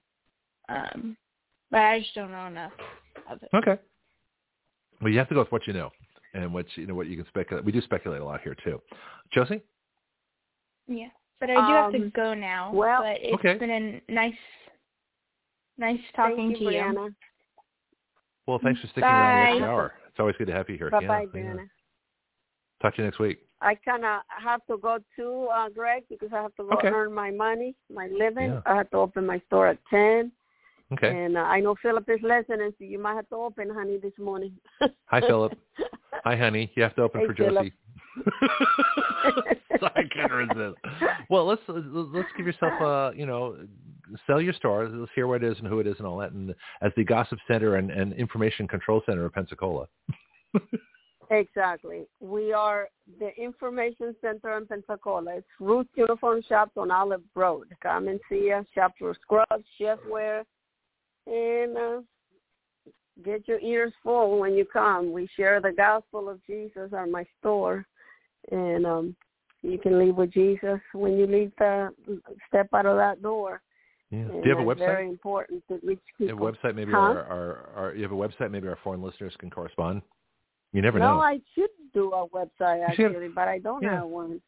Um, 0.69 1.17
but 1.71 1.81
I 1.81 2.01
just 2.01 2.15
don't 2.15 2.33
know 2.33 2.47
enough 2.47 2.73
of 3.31 3.43
it. 3.43 3.51
Okay. 3.55 3.81
Well, 5.01 5.13
you 5.13 5.19
have 5.19 5.29
to 5.29 5.35
go 5.35 5.41
with 5.41 5.53
what 5.53 5.67
you 5.67 5.73
know 5.73 5.91
and 6.37 6.53
what 6.53 6.67
you 6.77 6.87
know 6.87 6.95
what 6.95 7.07
you 7.07 7.17
can 7.17 7.27
speculate. 7.27 7.65
We 7.65 7.73
do 7.73 7.81
speculate 7.81 8.21
a 8.21 8.25
lot 8.25 8.41
here 8.43 8.57
too. 8.63 8.81
Josie. 9.33 9.63
Yeah, 10.87 11.09
but 11.41 11.51
I 11.51 11.67
do 11.67 11.73
have 11.73 11.93
to 11.93 12.03
Um, 12.03 12.11
go 12.11 12.35
now. 12.35 12.73
well- 12.73 13.03
but 13.03 13.21
it's 13.21 13.35
Okay. 13.35 13.59
been 13.59 13.71
a 13.71 14.13
nice, 14.13 14.39
nice 15.79 16.01
talking 16.15 16.37
Thank 16.51 16.61
you, 16.61 16.71
to 16.71 16.75
you. 16.77 17.15
Well, 18.47 18.61
thanks 18.61 18.81
for 18.81 18.87
sticking 18.89 19.11
around 19.11 19.39
the 19.39 19.45
next 19.45 19.63
hour. 19.63 19.95
It's 20.09 20.21
always 20.21 20.37
good 20.37 20.47
to 20.47 20.53
have 20.53 20.71
you 20.71 20.77
here. 20.77 20.91
Bye 20.91 21.01
yeah, 21.03 21.09
bye, 21.09 21.23
yeah. 21.23 21.41
Brianna. 21.41 21.69
Talk 22.81 22.95
to 22.95 23.03
you 23.03 23.07
next 23.07 23.19
week. 23.19 23.41
I 23.61 23.75
kind 23.75 24.05
of 24.05 24.21
have 24.29 24.65
to 24.67 24.77
go 24.77 24.99
too, 25.17 25.49
uh, 25.53 25.69
Greg, 25.71 26.05
because 26.09 26.33
I 26.33 26.43
have 26.43 26.55
to 26.57 26.65
go 26.65 26.71
Okay. 26.77 26.89
earn 26.89 27.13
my 27.13 27.31
money, 27.31 27.75
my 27.93 28.07
living. 28.09 28.51
Yeah. 28.51 28.61
I 28.67 28.77
have 28.77 28.91
to 28.91 28.99
open 28.99 29.27
my 29.27 29.41
store 29.47 29.67
at 29.67 29.79
10. 29.87 30.31
Okay. 30.93 31.09
And 31.09 31.37
uh, 31.37 31.41
I 31.41 31.59
know 31.61 31.75
Philip 31.83 32.09
is 32.09 32.21
listening, 32.23 32.73
so 32.79 32.85
you 32.85 32.99
might 33.01 33.15
have 33.15 33.29
to 33.31 33.37
open, 33.37 33.69
honey, 33.71 33.97
this 33.97 34.17
morning. 34.19 34.57
Hi, 35.07 35.21
Philip. 35.21 35.59
Hi, 36.25 36.37
honey. 36.37 36.71
You 36.75 36.83
have 36.83 36.95
to 36.97 37.03
open 37.03 37.21
Hey, 37.21 37.27
for. 37.27 37.35
Josie. 37.35 37.73
so 39.81 39.89
I 39.95 40.03
can't 40.13 40.33
resist. 40.33 40.79
Well, 41.29 41.47
let's 41.47 41.61
let's 41.69 42.29
give 42.37 42.47
yourself 42.47 42.73
a 42.81 43.13
you 43.15 43.27
know 43.27 43.57
sell 44.27 44.41
your 44.41 44.55
store. 44.55 44.89
Let's 44.89 45.13
hear 45.15 45.27
what 45.27 45.43
it 45.43 45.53
is 45.53 45.59
and 45.59 45.67
who 45.67 45.81
it 45.81 45.87
is 45.87 45.97
and 45.99 46.07
all 46.07 46.19
that. 46.19 46.33
And 46.33 46.55
as 46.83 46.93
the 46.97 47.05
gossip 47.05 47.39
center 47.47 47.77
and, 47.77 47.91
and 47.91 48.13
information 48.15 48.67
control 48.67 49.03
center 49.07 49.25
of 49.25 49.33
Pensacola. 49.33 49.87
Exactly. 51.31 52.07
We 52.21 52.53
are 52.53 52.89
the 53.19 53.31
information 53.37 54.15
center 54.21 54.57
in 54.57 54.67
Pensacola. 54.67 55.39
It's 55.39 55.47
Ruth 55.59 55.89
Uniform 55.97 56.43
Shops 56.49 56.73
on 56.77 56.91
Olive 56.91 57.23
Road. 57.35 57.67
Come 57.83 58.09
and 58.09 58.21
see 58.31 58.53
us. 58.53 58.65
Shop 58.75 58.93
for 58.99 59.15
scrubs, 59.23 59.65
chefware, 59.81 60.45
and 61.27 61.77
uh, 61.77 62.01
get 63.25 63.47
your 63.49 63.61
ears 63.61 63.93
full 64.03 64.39
when 64.39 64.55
you 64.55 64.65
come. 64.65 65.13
We 65.13 65.29
share 65.37 65.61
the 65.61 65.73
gospel 65.73 66.29
of 66.29 66.45
Jesus 66.47 66.93
at 66.93 67.09
my 67.09 67.25
store, 67.41 67.87
and 68.51 68.87
um, 68.87 69.17
you 69.63 69.79
can 69.79 69.99
leave 69.99 70.17
with 70.17 70.33
Jesus 70.33 70.81
when 70.93 71.17
you 71.17 71.27
leave 71.27 71.53
the 71.59 71.93
step 72.49 72.69
out 72.75 72.87
of 72.87 72.97
that 72.97 73.23
door. 73.23 73.63
Yeah. 74.11 74.21
And 74.21 74.43
Do 74.43 74.49
you 74.49 74.57
have 74.57 74.65
a 74.65 74.69
website? 74.69 74.79
Very 74.79 75.09
important 75.09 75.65
to 75.69 75.75
reach 75.83 75.99
You 76.19 76.29
have 76.29 76.37
people. 76.37 76.49
a 76.49 76.53
website 76.53 76.77
maybe 76.77 76.93
Huh? 76.93 76.99
our, 76.99 77.23
our, 77.25 77.71
our 77.77 77.95
you 77.95 78.03
have 78.03 78.13
a 78.13 78.15
website 78.15 78.51
maybe 78.53 78.69
our 78.69 78.79
foreign 78.85 79.03
listeners 79.03 79.35
can 79.39 79.51
correspond. 79.51 80.03
You 80.73 80.83
never 80.83 80.99
no, 80.99 81.07
know. 81.07 81.15
No, 81.17 81.21
I 81.23 81.41
should 81.55 81.71
do 81.95 82.13
a 82.13 82.29
website 82.29 82.87
actually, 82.89 83.29
but 83.29 83.49
I 83.49 83.59
don't 83.59 83.83
Yeah. 83.83 83.97
have 84.01 84.07
one. 84.07 84.41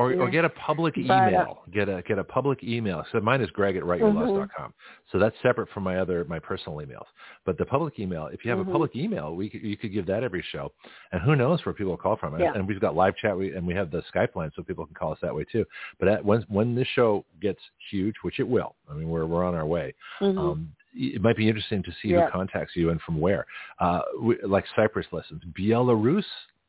Or, 0.00 0.14
or 0.14 0.30
get 0.30 0.44
a 0.44 0.48
public 0.50 0.94
But, 0.94 1.10
uh, 1.12 1.28
email. 1.28 1.62
get 1.72 1.88
a 1.88 2.02
get 2.08 2.18
a 2.18 2.24
public 2.24 2.64
email. 2.64 3.04
So 3.12 3.20
mine 3.20 3.40
is 3.42 3.50
Greg 3.50 3.76
at 3.76 3.82
writeyourlaws.com. 3.82 4.72
So 5.12 5.18
that's 5.18 5.36
separate 5.42 5.68
from 5.74 5.82
my 5.82 5.98
other 5.98 6.24
my 6.24 6.38
personal 6.38 6.78
emails. 6.78 7.04
But 7.44 7.58
the 7.58 7.66
public 7.66 7.98
email, 7.98 8.26
if 8.28 8.44
you 8.44 8.50
have 8.50 8.60
Mhm. 8.60 8.68
a 8.68 8.72
public 8.72 8.96
email, 8.96 9.34
we 9.36 9.50
you 9.52 9.76
could 9.76 9.92
give 9.92 10.06
that 10.06 10.22
every 10.24 10.42
show. 10.52 10.72
And 11.12 11.20
who 11.20 11.36
knows 11.36 11.64
where 11.66 11.74
people 11.74 11.96
call 11.96 12.16
from? 12.16 12.34
And- 12.34 12.42
Yeah. 12.44 12.52
And 12.54 12.66
we've 12.66 12.80
got 12.80 12.94
live 12.96 13.14
chat, 13.16 13.36
we, 13.36 13.54
and 13.54 13.66
we 13.66 13.74
have 13.74 13.90
the 13.90 14.02
Skype 14.12 14.34
line, 14.36 14.50
so 14.56 14.62
people 14.62 14.86
can 14.86 14.94
call 14.94 15.12
us 15.12 15.18
that 15.20 15.34
way 15.34 15.44
too. 15.44 15.64
But 15.98 16.08
at, 16.08 16.24
when 16.24 16.42
when 16.48 16.74
this 16.74 16.88
show 16.88 17.24
gets 17.40 17.60
huge, 17.90 18.16
which 18.22 18.40
it 18.40 18.48
will, 18.48 18.74
I 18.90 18.94
mean 18.94 19.08
we're 19.10 19.26
we're 19.26 19.44
on 19.44 19.54
our 19.54 19.66
way. 19.66 19.94
Mhm. 20.20 20.38
Um, 20.38 20.72
it 20.94 21.20
might 21.22 21.36
be 21.36 21.46
interesting 21.48 21.82
to 21.84 21.92
see 22.00 22.08
Yeah. 22.08 22.24
who 22.26 22.30
contacts 22.32 22.74
you 22.74 22.90
and 22.90 23.00
from 23.02 23.20
where. 23.20 23.46
Uh, 23.78 24.02
we, 24.20 24.40
like 24.42 24.64
Cyprus 24.74 25.06
listens, 25.12 25.42
Belarus, 25.58 26.24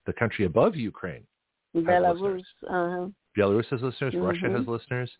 the 0.05 0.13
country 0.13 0.45
above 0.45 0.75
Ukraine. 0.75 1.25
Belarus. 1.75 2.43
Uh-huh. 2.67 3.07
Belarus 3.37 3.65
has 3.67 3.81
listeners. 3.81 4.13
Russia 4.15 4.45
Mhm. 4.45 4.57
has 4.57 4.67
listeners. 4.67 5.11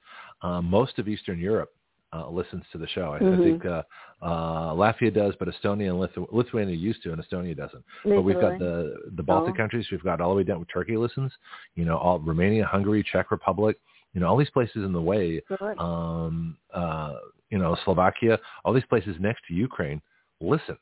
Um, 0.41 0.65
most 0.65 0.99
of 0.99 1.07
Eastern 1.07 1.39
Europe 1.39 1.71
uh, 2.13 2.27
listens 2.29 2.63
to 2.73 2.77
the 2.77 2.87
show. 2.89 3.11
I, 3.13 3.17
I 3.17 3.19
Mhm. 3.21 3.43
think 3.43 3.65
uh, 3.65 3.83
uh, 4.21 4.73
Latvia 4.73 5.13
does, 5.13 5.33
but 5.39 5.47
Estonia 5.47 5.89
and 5.91 5.99
Lithu- 5.99 6.27
Lithuania 6.31 6.75
used 6.75 7.01
to, 7.03 7.13
and 7.13 7.23
Estonia 7.23 7.55
doesn't. 7.55 7.83
But 8.03 8.23
we've 8.23 8.39
got 8.39 8.59
the 8.59 8.97
the 9.15 9.23
Baltic 9.23 9.53
Oh. 9.53 9.57
countries. 9.57 9.87
We've 9.91 10.03
got 10.03 10.19
all 10.19 10.31
the 10.31 10.35
way 10.35 10.43
down 10.43 10.59
with 10.59 10.67
Turkey 10.67 10.97
listens. 10.97 11.31
You 11.75 11.85
know, 11.85 11.97
all 11.97 12.19
Romania, 12.19 12.65
Hungary, 12.65 13.01
Czech 13.03 13.31
Republic. 13.31 13.79
You 14.13 14.19
know, 14.19 14.27
all 14.27 14.35
these 14.35 14.49
places 14.49 14.83
in 14.83 14.91
the 14.91 15.01
way. 15.01 15.39
Good. 15.47 15.77
Um, 15.79 16.57
uh, 16.73 17.15
you 17.49 17.57
know, 17.57 17.75
Slovakia. 17.85 18.37
All 18.65 18.73
these 18.73 18.85
places 18.85 19.15
next 19.21 19.45
to 19.47 19.53
Ukraine 19.53 20.01
listen. 20.41 20.77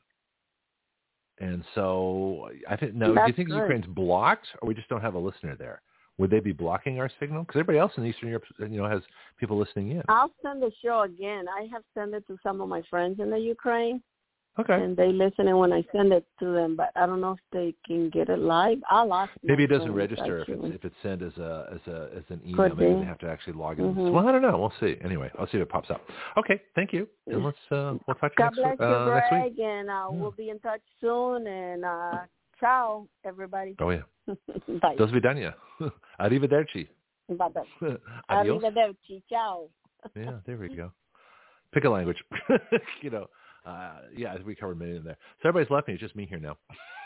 And 1.38 1.64
so 1.74 2.50
I 2.68 2.76
think 2.76 2.94
now, 2.94 3.14
do 3.14 3.20
you 3.28 3.32
think 3.32 3.48
good. 3.50 3.56
Ukraine's 3.58 3.86
blocked, 3.86 4.48
or 4.60 4.66
we 4.68 4.74
just 4.74 4.88
don't 4.88 5.00
have 5.00 5.14
a 5.14 5.18
listener 5.18 5.54
there? 5.56 5.80
Would 6.20 6.30
they 6.30 6.40
be 6.40 6.52
blocking 6.52 7.00
our 7.00 7.10
signal? 7.18 7.44
Because 7.44 7.60
everybody 7.60 7.78
else 7.78 7.92
in 7.96 8.04
Eastern 8.04 8.28
Europe, 8.28 8.44
you 8.58 8.68
know, 8.68 8.86
has 8.86 9.00
people 9.38 9.56
listening 9.56 9.92
in. 9.92 10.02
I'll 10.10 10.30
send 10.42 10.62
the 10.62 10.70
show 10.84 11.00
again. 11.00 11.46
I 11.48 11.66
have 11.72 11.82
sent 11.94 12.12
it 12.12 12.26
to 12.26 12.36
some 12.42 12.60
of 12.60 12.68
my 12.68 12.82
friends 12.90 13.20
in 13.20 13.30
the 13.30 13.38
Ukraine, 13.38 14.02
Okay. 14.58 14.74
and 14.74 14.94
they 14.94 15.12
listen 15.12 15.48
and 15.48 15.58
when 15.58 15.72
I 15.72 15.82
send 15.92 16.12
it 16.12 16.26
to 16.40 16.52
them. 16.52 16.76
But 16.76 16.90
I 16.94 17.06
don't 17.06 17.22
know 17.22 17.32
if 17.32 17.38
they 17.52 17.74
can 17.86 18.10
get 18.10 18.28
it 18.28 18.38
live. 18.38 18.76
I'll 18.90 19.14
ask. 19.14 19.32
Maybe 19.42 19.64
it 19.64 19.68
doesn't 19.68 19.94
register 19.94 20.40
if 20.42 20.48
it's 20.50 20.74
if 20.74 20.84
it's 20.84 20.94
sent 21.02 21.22
as 21.22 21.32
a 21.38 21.68
as 21.72 21.80
a 21.90 22.10
as 22.18 22.24
an 22.28 22.42
email. 22.46 22.68
Could 22.68 22.78
Maybe 22.78 23.00
they 23.00 23.06
have 23.06 23.18
to 23.20 23.30
actually 23.30 23.54
log 23.54 23.78
in. 23.78 23.94
Mhm. 23.94 24.12
Well, 24.12 24.28
I 24.28 24.32
don't 24.32 24.42
know. 24.42 24.58
We'll 24.58 24.74
see. 24.78 24.98
Anyway, 25.02 25.30
I'll 25.38 25.46
see 25.46 25.56
if 25.56 25.62
it 25.62 25.70
pops 25.70 25.90
up. 25.90 26.02
Okay. 26.36 26.60
Thank 26.74 26.92
you. 26.92 27.08
And 27.28 27.42
let's 27.42 27.56
uh, 27.70 27.94
we'll 28.06 28.16
talk 28.16 28.36
to 28.36 28.42
you 28.42 28.50
God 28.50 28.52
next, 28.58 28.78
bless 28.78 28.90
you, 28.90 28.94
uh, 28.94 29.14
next 29.14 29.32
week. 29.32 29.56
Greg, 29.56 29.58
and 29.60 29.88
uh, 29.88 29.92
Yeah. 30.12 30.20
we'll 30.20 30.32
be 30.32 30.50
in 30.50 30.58
touch 30.58 30.82
soon. 31.00 31.46
And 31.46 31.82
uh, 31.86 32.18
ciao, 32.60 33.08
everybody. 33.24 33.74
Oh 33.78 33.88
yeah. 33.88 34.02
Bye. 34.80 34.96
Dos 34.96 35.10
vidania. 35.10 35.54
Arrivederci. 36.20 36.88
Bye. 37.28 37.48
Bye. 37.48 37.96
Adios. 38.28 38.62
Arrivederci. 38.62 39.22
Ciao. 39.28 39.68
yeah, 40.14 40.38
there 40.46 40.56
we 40.56 40.74
go. 40.74 40.92
Pick 41.72 41.84
a 41.84 41.90
language. 41.90 42.18
you 43.02 43.10
know, 43.10 43.26
uh, 43.66 43.98
yeah, 44.16 44.36
we 44.44 44.54
covered 44.54 44.78
many 44.78 44.96
in 44.96 45.04
there. 45.04 45.16
So 45.42 45.48
everybody's 45.48 45.70
left 45.70 45.88
me. 45.88 45.94
It's 45.94 46.02
just 46.02 46.16
me 46.16 46.26
here 46.26 46.40
now. 46.40 46.56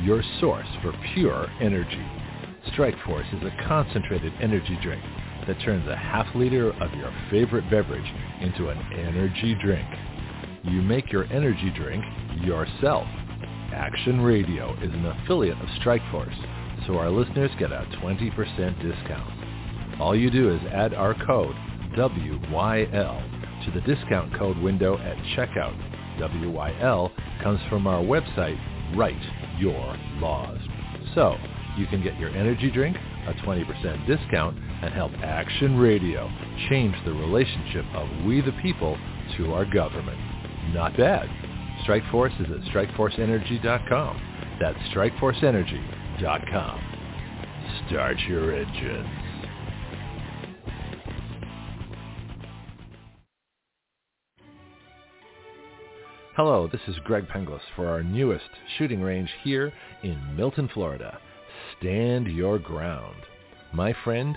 your 0.00 0.22
source 0.40 0.68
for 0.80 0.94
pure 1.14 1.46
energy. 1.60 2.06
Strike 2.72 2.96
Force 3.04 3.26
is 3.34 3.42
a 3.42 3.52
concentrated 3.68 4.32
energy 4.40 4.78
drink 4.82 5.04
that 5.46 5.60
turns 5.60 5.86
a 5.88 5.96
half 5.96 6.26
liter 6.34 6.70
of 6.70 6.92
your 6.94 7.12
favorite 7.30 7.68
beverage 7.70 8.12
into 8.40 8.68
an 8.68 8.78
energy 8.94 9.56
drink. 9.62 9.86
You 10.64 10.82
make 10.82 11.12
your 11.12 11.24
energy 11.32 11.72
drink 11.76 12.04
yourself. 12.42 13.06
Action 13.72 14.20
Radio 14.20 14.74
is 14.82 14.92
an 14.92 15.06
affiliate 15.06 15.58
of 15.60 15.68
Strikeforce, 15.80 16.86
so 16.86 16.98
our 16.98 17.10
listeners 17.10 17.50
get 17.58 17.72
a 17.72 17.86
20% 18.02 18.82
discount. 18.82 20.00
All 20.00 20.16
you 20.16 20.30
do 20.30 20.52
is 20.52 20.60
add 20.72 20.94
our 20.94 21.14
code 21.26 21.54
WYL 21.96 23.64
to 23.64 23.70
the 23.70 23.80
discount 23.82 24.36
code 24.38 24.58
window 24.58 24.98
at 24.98 25.16
checkout. 25.36 25.74
WYL 26.18 27.10
comes 27.42 27.60
from 27.68 27.86
our 27.86 28.02
website, 28.02 28.58
Write 28.96 29.20
Your 29.58 29.96
Laws. 30.18 30.58
So 31.14 31.36
you 31.76 31.86
can 31.86 32.02
get 32.02 32.18
your 32.18 32.30
energy 32.30 32.70
drink, 32.70 32.96
a 33.26 33.32
20% 33.34 34.06
discount, 34.06 34.56
and 34.82 34.92
help 34.92 35.12
Action 35.22 35.76
Radio 35.76 36.30
change 36.68 36.94
the 37.04 37.12
relationship 37.12 37.84
of 37.94 38.08
we 38.24 38.40
the 38.40 38.52
people 38.62 38.98
to 39.36 39.52
our 39.52 39.64
government. 39.64 40.18
Not 40.72 40.96
bad. 40.96 41.28
Strikeforce 41.84 42.40
is 42.40 42.46
at 42.50 42.60
strikeforceenergy.com. 42.72 44.22
That's 44.60 44.78
strikeforceenergy.com. 44.94 46.92
Start 47.88 48.16
your 48.28 48.54
engines. 48.54 49.08
Hello, 56.36 56.68
this 56.70 56.82
is 56.86 56.96
Greg 57.04 57.26
Penglis 57.28 57.60
for 57.74 57.86
our 57.88 58.02
newest 58.02 58.50
shooting 58.76 59.00
range 59.00 59.30
here 59.42 59.72
in 60.02 60.36
Milton, 60.36 60.68
Florida. 60.74 61.18
Stand 61.78 62.26
your 62.26 62.58
ground. 62.58 63.16
My 63.72 63.94
friend 64.04 64.36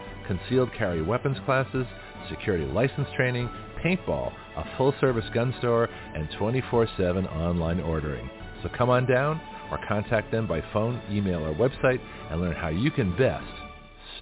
concealed 0.31 0.69
carry 0.77 1.01
weapons 1.01 1.37
classes, 1.45 1.85
security 2.29 2.65
license 2.65 3.07
training, 3.17 3.49
paintball, 3.83 4.31
a 4.55 4.77
full-service 4.77 5.25
gun 5.33 5.53
store, 5.59 5.89
and 6.15 6.29
24-7 6.39 7.29
online 7.35 7.81
ordering. 7.81 8.29
So 8.63 8.69
come 8.77 8.89
on 8.89 9.05
down 9.05 9.41
or 9.69 9.79
contact 9.89 10.31
them 10.31 10.47
by 10.47 10.63
phone, 10.71 11.01
email, 11.11 11.45
or 11.45 11.53
website 11.53 11.99
and 12.29 12.39
learn 12.39 12.55
how 12.55 12.69
you 12.69 12.91
can 12.91 13.15
best 13.17 13.43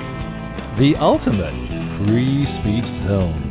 the 0.79 0.95
ultimate 1.01 2.07
free 2.07 2.45
speech 2.61 2.87
zone. 3.09 3.43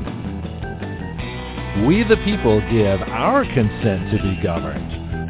We 1.85 2.03
the 2.05 2.15
people 2.23 2.61
give 2.71 3.01
our 3.09 3.43
consent 3.43 4.11
to 4.11 4.23
be 4.23 4.41
governed 4.41 5.04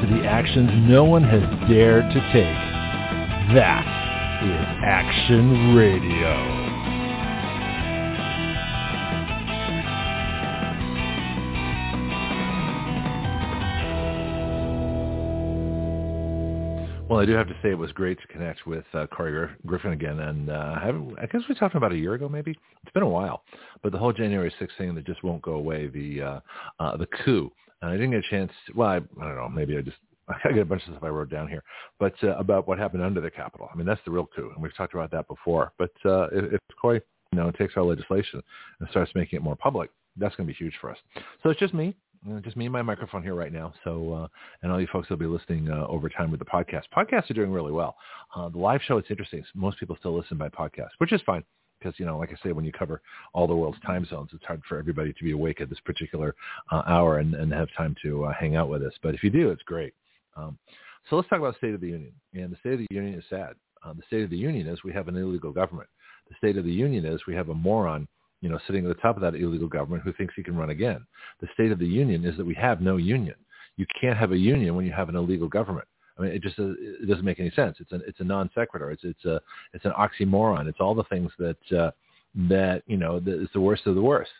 to 0.00 0.06
the 0.06 0.26
actions 0.26 0.70
no 0.88 1.04
one 1.04 1.22
has 1.24 1.42
dared 1.68 2.04
to 2.12 2.20
take. 2.32 3.54
That 3.54 3.84
is 4.42 4.66
Action 4.84 5.74
Radio. 5.74 6.66
Well, 17.08 17.20
I 17.20 17.24
do 17.24 17.32
have 17.32 17.46
to 17.46 17.54
say 17.62 17.70
it 17.70 17.78
was 17.78 17.92
great 17.92 18.20
to 18.20 18.26
connect 18.26 18.66
with 18.66 18.84
uh, 18.92 19.06
Couy 19.06 19.48
Griffin 19.64 19.92
again, 19.92 20.18
and 20.18 20.50
uh, 20.50 20.52
I, 20.52 20.88
I 21.22 21.26
guess 21.26 21.40
we 21.48 21.54
talked 21.54 21.76
about 21.76 21.92
a 21.92 21.96
year 21.96 22.14
ago, 22.14 22.28
maybe. 22.28 22.50
It's 22.82 22.92
been 22.92 23.04
a 23.04 23.08
while, 23.08 23.42
but 23.82 23.92
the 23.92 23.98
whole 23.98 24.12
January 24.12 24.52
6th 24.60 24.76
thing 24.76 24.94
that 24.96 25.06
just 25.06 25.22
won't 25.22 25.40
go 25.40 25.52
away, 25.52 25.86
the 25.86 26.20
uh, 26.20 26.40
uh, 26.80 26.96
the 26.96 27.06
coup. 27.24 27.50
And 27.82 27.90
I 27.90 27.94
didn't 27.94 28.12
get 28.12 28.24
a 28.24 28.30
chance. 28.30 28.52
To, 28.66 28.72
well, 28.74 28.88
I, 28.88 28.96
I 28.96 29.28
don't 29.28 29.36
know. 29.36 29.48
Maybe 29.48 29.76
I 29.76 29.80
just 29.80 29.98
I 30.44 30.50
got 30.50 30.58
a 30.58 30.64
bunch 30.64 30.82
of 30.82 30.92
stuff 30.92 31.04
I 31.04 31.08
wrote 31.08 31.30
down 31.30 31.48
here, 31.48 31.62
but 32.00 32.14
uh, 32.22 32.36
about 32.36 32.66
what 32.66 32.78
happened 32.78 33.02
under 33.02 33.20
the 33.20 33.30
Capitol. 33.30 33.68
I 33.72 33.76
mean, 33.76 33.86
that's 33.86 34.00
the 34.04 34.10
real 34.10 34.28
coup, 34.34 34.50
and 34.52 34.62
we've 34.62 34.76
talked 34.76 34.94
about 34.94 35.10
that 35.12 35.28
before. 35.28 35.72
But 35.78 35.92
uh, 36.04 36.26
if, 36.32 36.54
if 36.54 36.60
you 36.82 37.00
know, 37.32 37.50
takes 37.52 37.74
our 37.76 37.84
legislation 37.84 38.42
and 38.80 38.88
starts 38.90 39.12
making 39.14 39.36
it 39.38 39.42
more 39.42 39.56
public, 39.56 39.90
that's 40.16 40.34
going 40.36 40.46
to 40.46 40.52
be 40.52 40.56
huge 40.56 40.74
for 40.80 40.90
us. 40.90 40.98
So 41.42 41.50
it's 41.50 41.60
just 41.60 41.74
me 41.74 41.94
just 42.42 42.56
me 42.56 42.66
and 42.66 42.72
my 42.72 42.82
microphone 42.82 43.22
here 43.22 43.34
right 43.34 43.52
now. 43.52 43.72
So, 43.84 44.12
uh, 44.12 44.28
and 44.62 44.72
all 44.72 44.80
you 44.80 44.88
folks 44.92 45.08
will 45.08 45.16
be 45.16 45.26
listening 45.26 45.70
uh, 45.70 45.86
over 45.86 46.08
time 46.08 46.30
with 46.30 46.40
the 46.40 46.46
podcast. 46.46 46.82
Podcasts 46.96 47.30
are 47.30 47.34
doing 47.34 47.52
really 47.52 47.72
well. 47.72 47.96
Uh, 48.34 48.48
the 48.48 48.58
live 48.58 48.80
show, 48.86 48.98
it's 48.98 49.10
interesting. 49.10 49.44
Most 49.54 49.78
people 49.78 49.96
still 49.98 50.16
listen 50.16 50.36
by 50.36 50.48
podcast, 50.48 50.90
which 50.98 51.12
is 51.12 51.20
fine 51.24 51.44
because, 51.78 51.98
you 51.98 52.06
know, 52.06 52.18
like 52.18 52.30
I 52.30 52.36
say, 52.46 52.52
when 52.52 52.64
you 52.64 52.72
cover 52.72 53.02
all 53.32 53.46
the 53.46 53.54
world's 53.54 53.80
time 53.80 54.06
zones, 54.06 54.30
it's 54.32 54.44
hard 54.44 54.62
for 54.68 54.78
everybody 54.78 55.12
to 55.12 55.24
be 55.24 55.32
awake 55.32 55.60
at 55.60 55.68
this 55.68 55.80
particular 55.84 56.34
uh, 56.70 56.82
hour 56.86 57.18
and, 57.18 57.34
and 57.34 57.52
have 57.52 57.68
time 57.76 57.94
to 58.02 58.24
uh, 58.24 58.32
hang 58.38 58.56
out 58.56 58.68
with 58.68 58.82
us. 58.82 58.92
But 59.02 59.14
if 59.14 59.22
you 59.22 59.30
do, 59.30 59.50
it's 59.50 59.62
great. 59.62 59.94
Um, 60.36 60.58
so 61.08 61.16
let's 61.16 61.28
talk 61.28 61.38
about 61.38 61.56
State 61.56 61.74
of 61.74 61.80
the 61.80 61.88
Union. 61.88 62.12
And 62.34 62.50
the 62.50 62.56
State 62.56 62.74
of 62.74 62.80
the 62.80 62.94
Union 62.94 63.14
is 63.14 63.24
sad. 63.30 63.54
the 63.84 64.02
State 64.06 64.24
of 64.24 64.30
the 64.30 64.36
Union 64.36 64.66
is 64.66 64.82
we 64.84 64.92
have 64.92 65.08
an 65.08 65.16
illegal 65.16 65.52
government. 65.52 65.88
The 66.28 66.34
State 66.38 66.56
of 66.56 66.64
the 66.64 66.72
Union 66.72 67.04
is 67.04 67.20
we 67.26 67.34
have 67.34 67.50
a 67.50 67.54
moron 67.54 68.08
you 68.40 68.48
know, 68.48 68.58
sitting 68.66 68.84
at 68.84 68.94
the 68.94 69.00
top 69.00 69.16
of 69.16 69.22
that 69.22 69.34
illegal 69.34 69.68
government 69.68 70.02
who 70.02 70.12
thinks 70.12 70.34
he 70.36 70.42
can 70.42 70.56
run 70.56 70.70
again. 70.70 71.04
The 71.40 71.48
state 71.54 71.72
of 71.72 71.78
the 71.78 71.86
union 71.86 72.24
is 72.24 72.36
that 72.36 72.46
we 72.46 72.54
have 72.54 72.80
no 72.80 72.96
union. 72.96 73.34
You 73.76 73.86
can't 74.00 74.16
have 74.16 74.32
a 74.32 74.38
union 74.38 74.74
when 74.74 74.86
you 74.86 74.92
have 74.92 75.08
an 75.08 75.16
illegal 75.16 75.48
government. 75.48 75.88
I 76.18 76.22
mean, 76.22 76.32
it 76.32 76.42
just 76.42 76.58
uh, 76.58 76.72
it 76.78 77.08
doesn't 77.08 77.24
make 77.24 77.40
any 77.40 77.50
sense. 77.50 77.76
It's 77.80 77.92
an 77.92 78.02
it's 78.06 78.20
a 78.20 78.24
non 78.24 78.50
sequitur. 78.54 78.90
It's 78.90 79.04
it's 79.04 79.24
a 79.24 79.40
it's 79.72 79.84
an 79.84 79.92
oxymoron. 79.92 80.66
It's 80.68 80.80
all 80.80 80.94
the 80.94 81.04
things 81.04 81.30
that 81.38 81.78
uh, 81.78 81.90
that 82.48 82.82
you 82.86 82.96
know 82.96 83.16
is 83.26 83.48
the 83.52 83.60
worst 83.60 83.86
of 83.86 83.94
the 83.94 84.02
worst. 84.02 84.30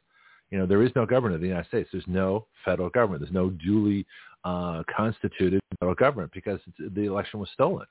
You 0.51 0.59
know, 0.59 0.67
there 0.67 0.83
is 0.83 0.93
no 0.95 1.05
government 1.07 1.35
of 1.35 1.41
the 1.41 1.49
United 1.49 1.69
States. 1.69 1.89
There's 1.93 2.05
no 2.07 2.47
federal 2.65 2.89
government. 2.89 3.21
There's 3.23 3.35
no 3.35 3.51
duly 3.51 4.07
uh, 4.45 4.85
constituted 4.95 5.61
federal 5.81 5.97
government 5.97 6.31
because 6.33 6.61
the 6.79 7.03
election 7.03 7.41
was 7.41 7.49
stolen. 7.53 7.87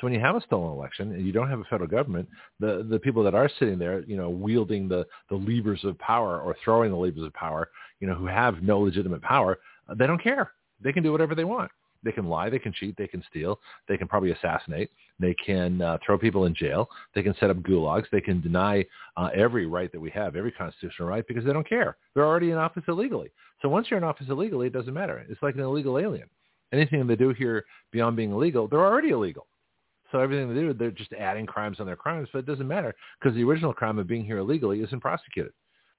So 0.00 0.06
when 0.06 0.14
you 0.14 0.20
have 0.20 0.36
a 0.36 0.40
stolen 0.40 0.72
election 0.72 1.12
and 1.12 1.26
you 1.26 1.32
don't 1.32 1.50
have 1.50 1.60
a 1.60 1.64
federal 1.64 1.88
government, 1.88 2.28
the 2.60 2.86
the 2.90 2.98
people 2.98 3.22
that 3.24 3.34
are 3.34 3.48
sitting 3.58 3.78
there, 3.78 4.00
you 4.02 4.16
know, 4.16 4.30
wielding 4.30 4.88
the 4.88 5.06
the 5.28 5.36
levers 5.36 5.84
of 5.84 5.98
power 5.98 6.40
or 6.40 6.56
throwing 6.64 6.90
the 6.90 6.96
levers 6.96 7.22
of 7.22 7.32
power, 7.34 7.68
you 8.00 8.08
know, 8.08 8.14
who 8.14 8.26
have 8.26 8.62
no 8.62 8.80
legitimate 8.80 9.22
power, 9.22 9.58
uh, 9.88 9.94
they 9.94 10.06
don't 10.06 10.22
care. 10.22 10.52
They 10.80 10.92
can 10.92 11.02
do 11.02 11.12
whatever 11.12 11.34
they 11.34 11.44
want. 11.44 11.70
They 12.04 12.12
can 12.12 12.26
lie, 12.26 12.50
they 12.50 12.58
can 12.58 12.72
cheat, 12.72 12.96
they 12.96 13.06
can 13.06 13.22
steal, 13.30 13.60
they 13.88 13.96
can 13.96 14.08
probably 14.08 14.32
assassinate, 14.32 14.90
they 15.20 15.34
can 15.34 15.80
uh, 15.80 15.98
throw 16.04 16.18
people 16.18 16.46
in 16.46 16.54
jail, 16.54 16.88
they 17.14 17.22
can 17.22 17.34
set 17.38 17.50
up 17.50 17.58
gulags, 17.58 18.06
they 18.10 18.20
can 18.20 18.40
deny 18.40 18.84
uh, 19.16 19.30
every 19.34 19.66
right 19.66 19.90
that 19.92 20.00
we 20.00 20.10
have, 20.10 20.36
every 20.36 20.52
constitutional 20.52 21.08
right, 21.08 21.26
because 21.28 21.44
they 21.44 21.52
don't 21.52 21.68
care. 21.68 21.96
They're 22.14 22.26
already 22.26 22.50
in 22.50 22.58
office 22.58 22.84
illegally. 22.88 23.30
So 23.60 23.68
once 23.68 23.86
you're 23.88 23.98
in 23.98 24.04
office 24.04 24.26
illegally, 24.28 24.66
it 24.66 24.72
doesn't 24.72 24.94
matter. 24.94 25.24
It's 25.28 25.42
like 25.42 25.54
an 25.54 25.60
illegal 25.60 25.98
alien. 25.98 26.28
Anything 26.72 27.06
they 27.06 27.16
do 27.16 27.30
here 27.30 27.64
beyond 27.92 28.16
being 28.16 28.32
illegal, 28.32 28.66
they're 28.66 28.84
already 28.84 29.10
illegal. 29.10 29.46
So 30.10 30.18
everything 30.18 30.48
they 30.48 30.60
do, 30.60 30.74
they're 30.74 30.90
just 30.90 31.12
adding 31.14 31.46
crimes 31.46 31.80
on 31.80 31.86
their 31.86 31.96
crimes, 31.96 32.28
but 32.32 32.40
it 32.40 32.46
doesn't 32.46 32.68
matter 32.68 32.94
because 33.20 33.34
the 33.34 33.44
original 33.44 33.72
crime 33.72 33.98
of 33.98 34.06
being 34.06 34.24
here 34.24 34.38
illegally 34.38 34.82
isn't 34.82 35.00
prosecuted. 35.00 35.52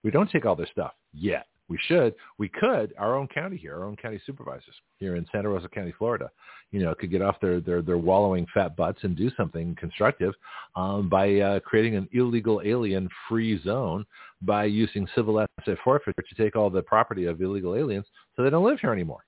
We 0.03 0.11
don't 0.11 0.29
take 0.29 0.45
all 0.45 0.55
their 0.55 0.67
stuff 0.71 0.93
yet. 1.13 1.47
We 1.69 1.79
should. 1.87 2.13
We 2.37 2.49
could. 2.49 2.93
Our 2.97 3.15
own 3.15 3.27
county 3.27 3.57
here, 3.57 3.75
our 3.75 3.85
own 3.85 3.95
county 3.95 4.19
supervisors 4.25 4.75
here 4.99 5.15
in 5.15 5.25
Santa 5.31 5.49
Rosa 5.49 5.69
County, 5.69 5.93
Florida, 5.97 6.29
you 6.71 6.79
know, 6.81 6.93
could 6.93 7.09
get 7.09 7.21
off 7.21 7.39
their 7.41 7.61
their, 7.61 7.81
their 7.81 7.97
wallowing 7.97 8.45
fat 8.53 8.75
butts 8.75 8.99
and 9.03 9.15
do 9.15 9.31
something 9.37 9.75
constructive 9.79 10.33
um, 10.75 11.07
by 11.07 11.39
uh, 11.39 11.59
creating 11.61 11.95
an 11.95 12.07
illegal 12.11 12.61
alien 12.65 13.07
free 13.29 13.61
zone 13.63 14.05
by 14.41 14.65
using 14.65 15.07
civil 15.15 15.39
asset 15.39 15.77
forfeiture 15.83 16.21
to 16.21 16.35
take 16.35 16.55
all 16.55 16.69
the 16.69 16.81
property 16.81 17.25
of 17.25 17.41
illegal 17.41 17.75
aliens 17.75 18.05
so 18.35 18.43
they 18.43 18.49
don't 18.49 18.65
live 18.65 18.79
here 18.79 18.91
anymore. 18.91 19.25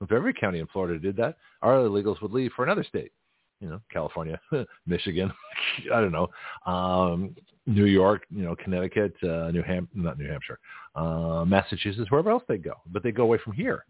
If 0.00 0.12
every 0.12 0.32
county 0.32 0.60
in 0.60 0.66
Florida 0.68 0.98
did 0.98 1.16
that, 1.16 1.36
our 1.62 1.74
illegals 1.74 2.20
would 2.22 2.32
leave 2.32 2.52
for 2.54 2.64
another 2.64 2.84
state 2.84 3.12
you 3.60 3.68
know, 3.68 3.80
California, 3.92 4.40
Michigan, 4.86 5.32
I 5.92 6.00
don't 6.00 6.12
know, 6.12 6.28
um, 6.70 7.34
New 7.66 7.86
York, 7.86 8.26
you 8.30 8.42
know, 8.42 8.54
Connecticut, 8.56 9.14
uh, 9.22 9.50
New 9.50 9.62
Ham, 9.62 9.88
not 9.94 10.18
New 10.18 10.28
Hampshire, 10.28 10.58
uh, 10.94 11.44
Massachusetts, 11.46 12.10
wherever 12.10 12.30
else 12.30 12.42
they 12.48 12.58
go, 12.58 12.74
but 12.86 13.02
they 13.02 13.12
go 13.12 13.22
away 13.22 13.38
from 13.42 13.54
here. 13.54 13.84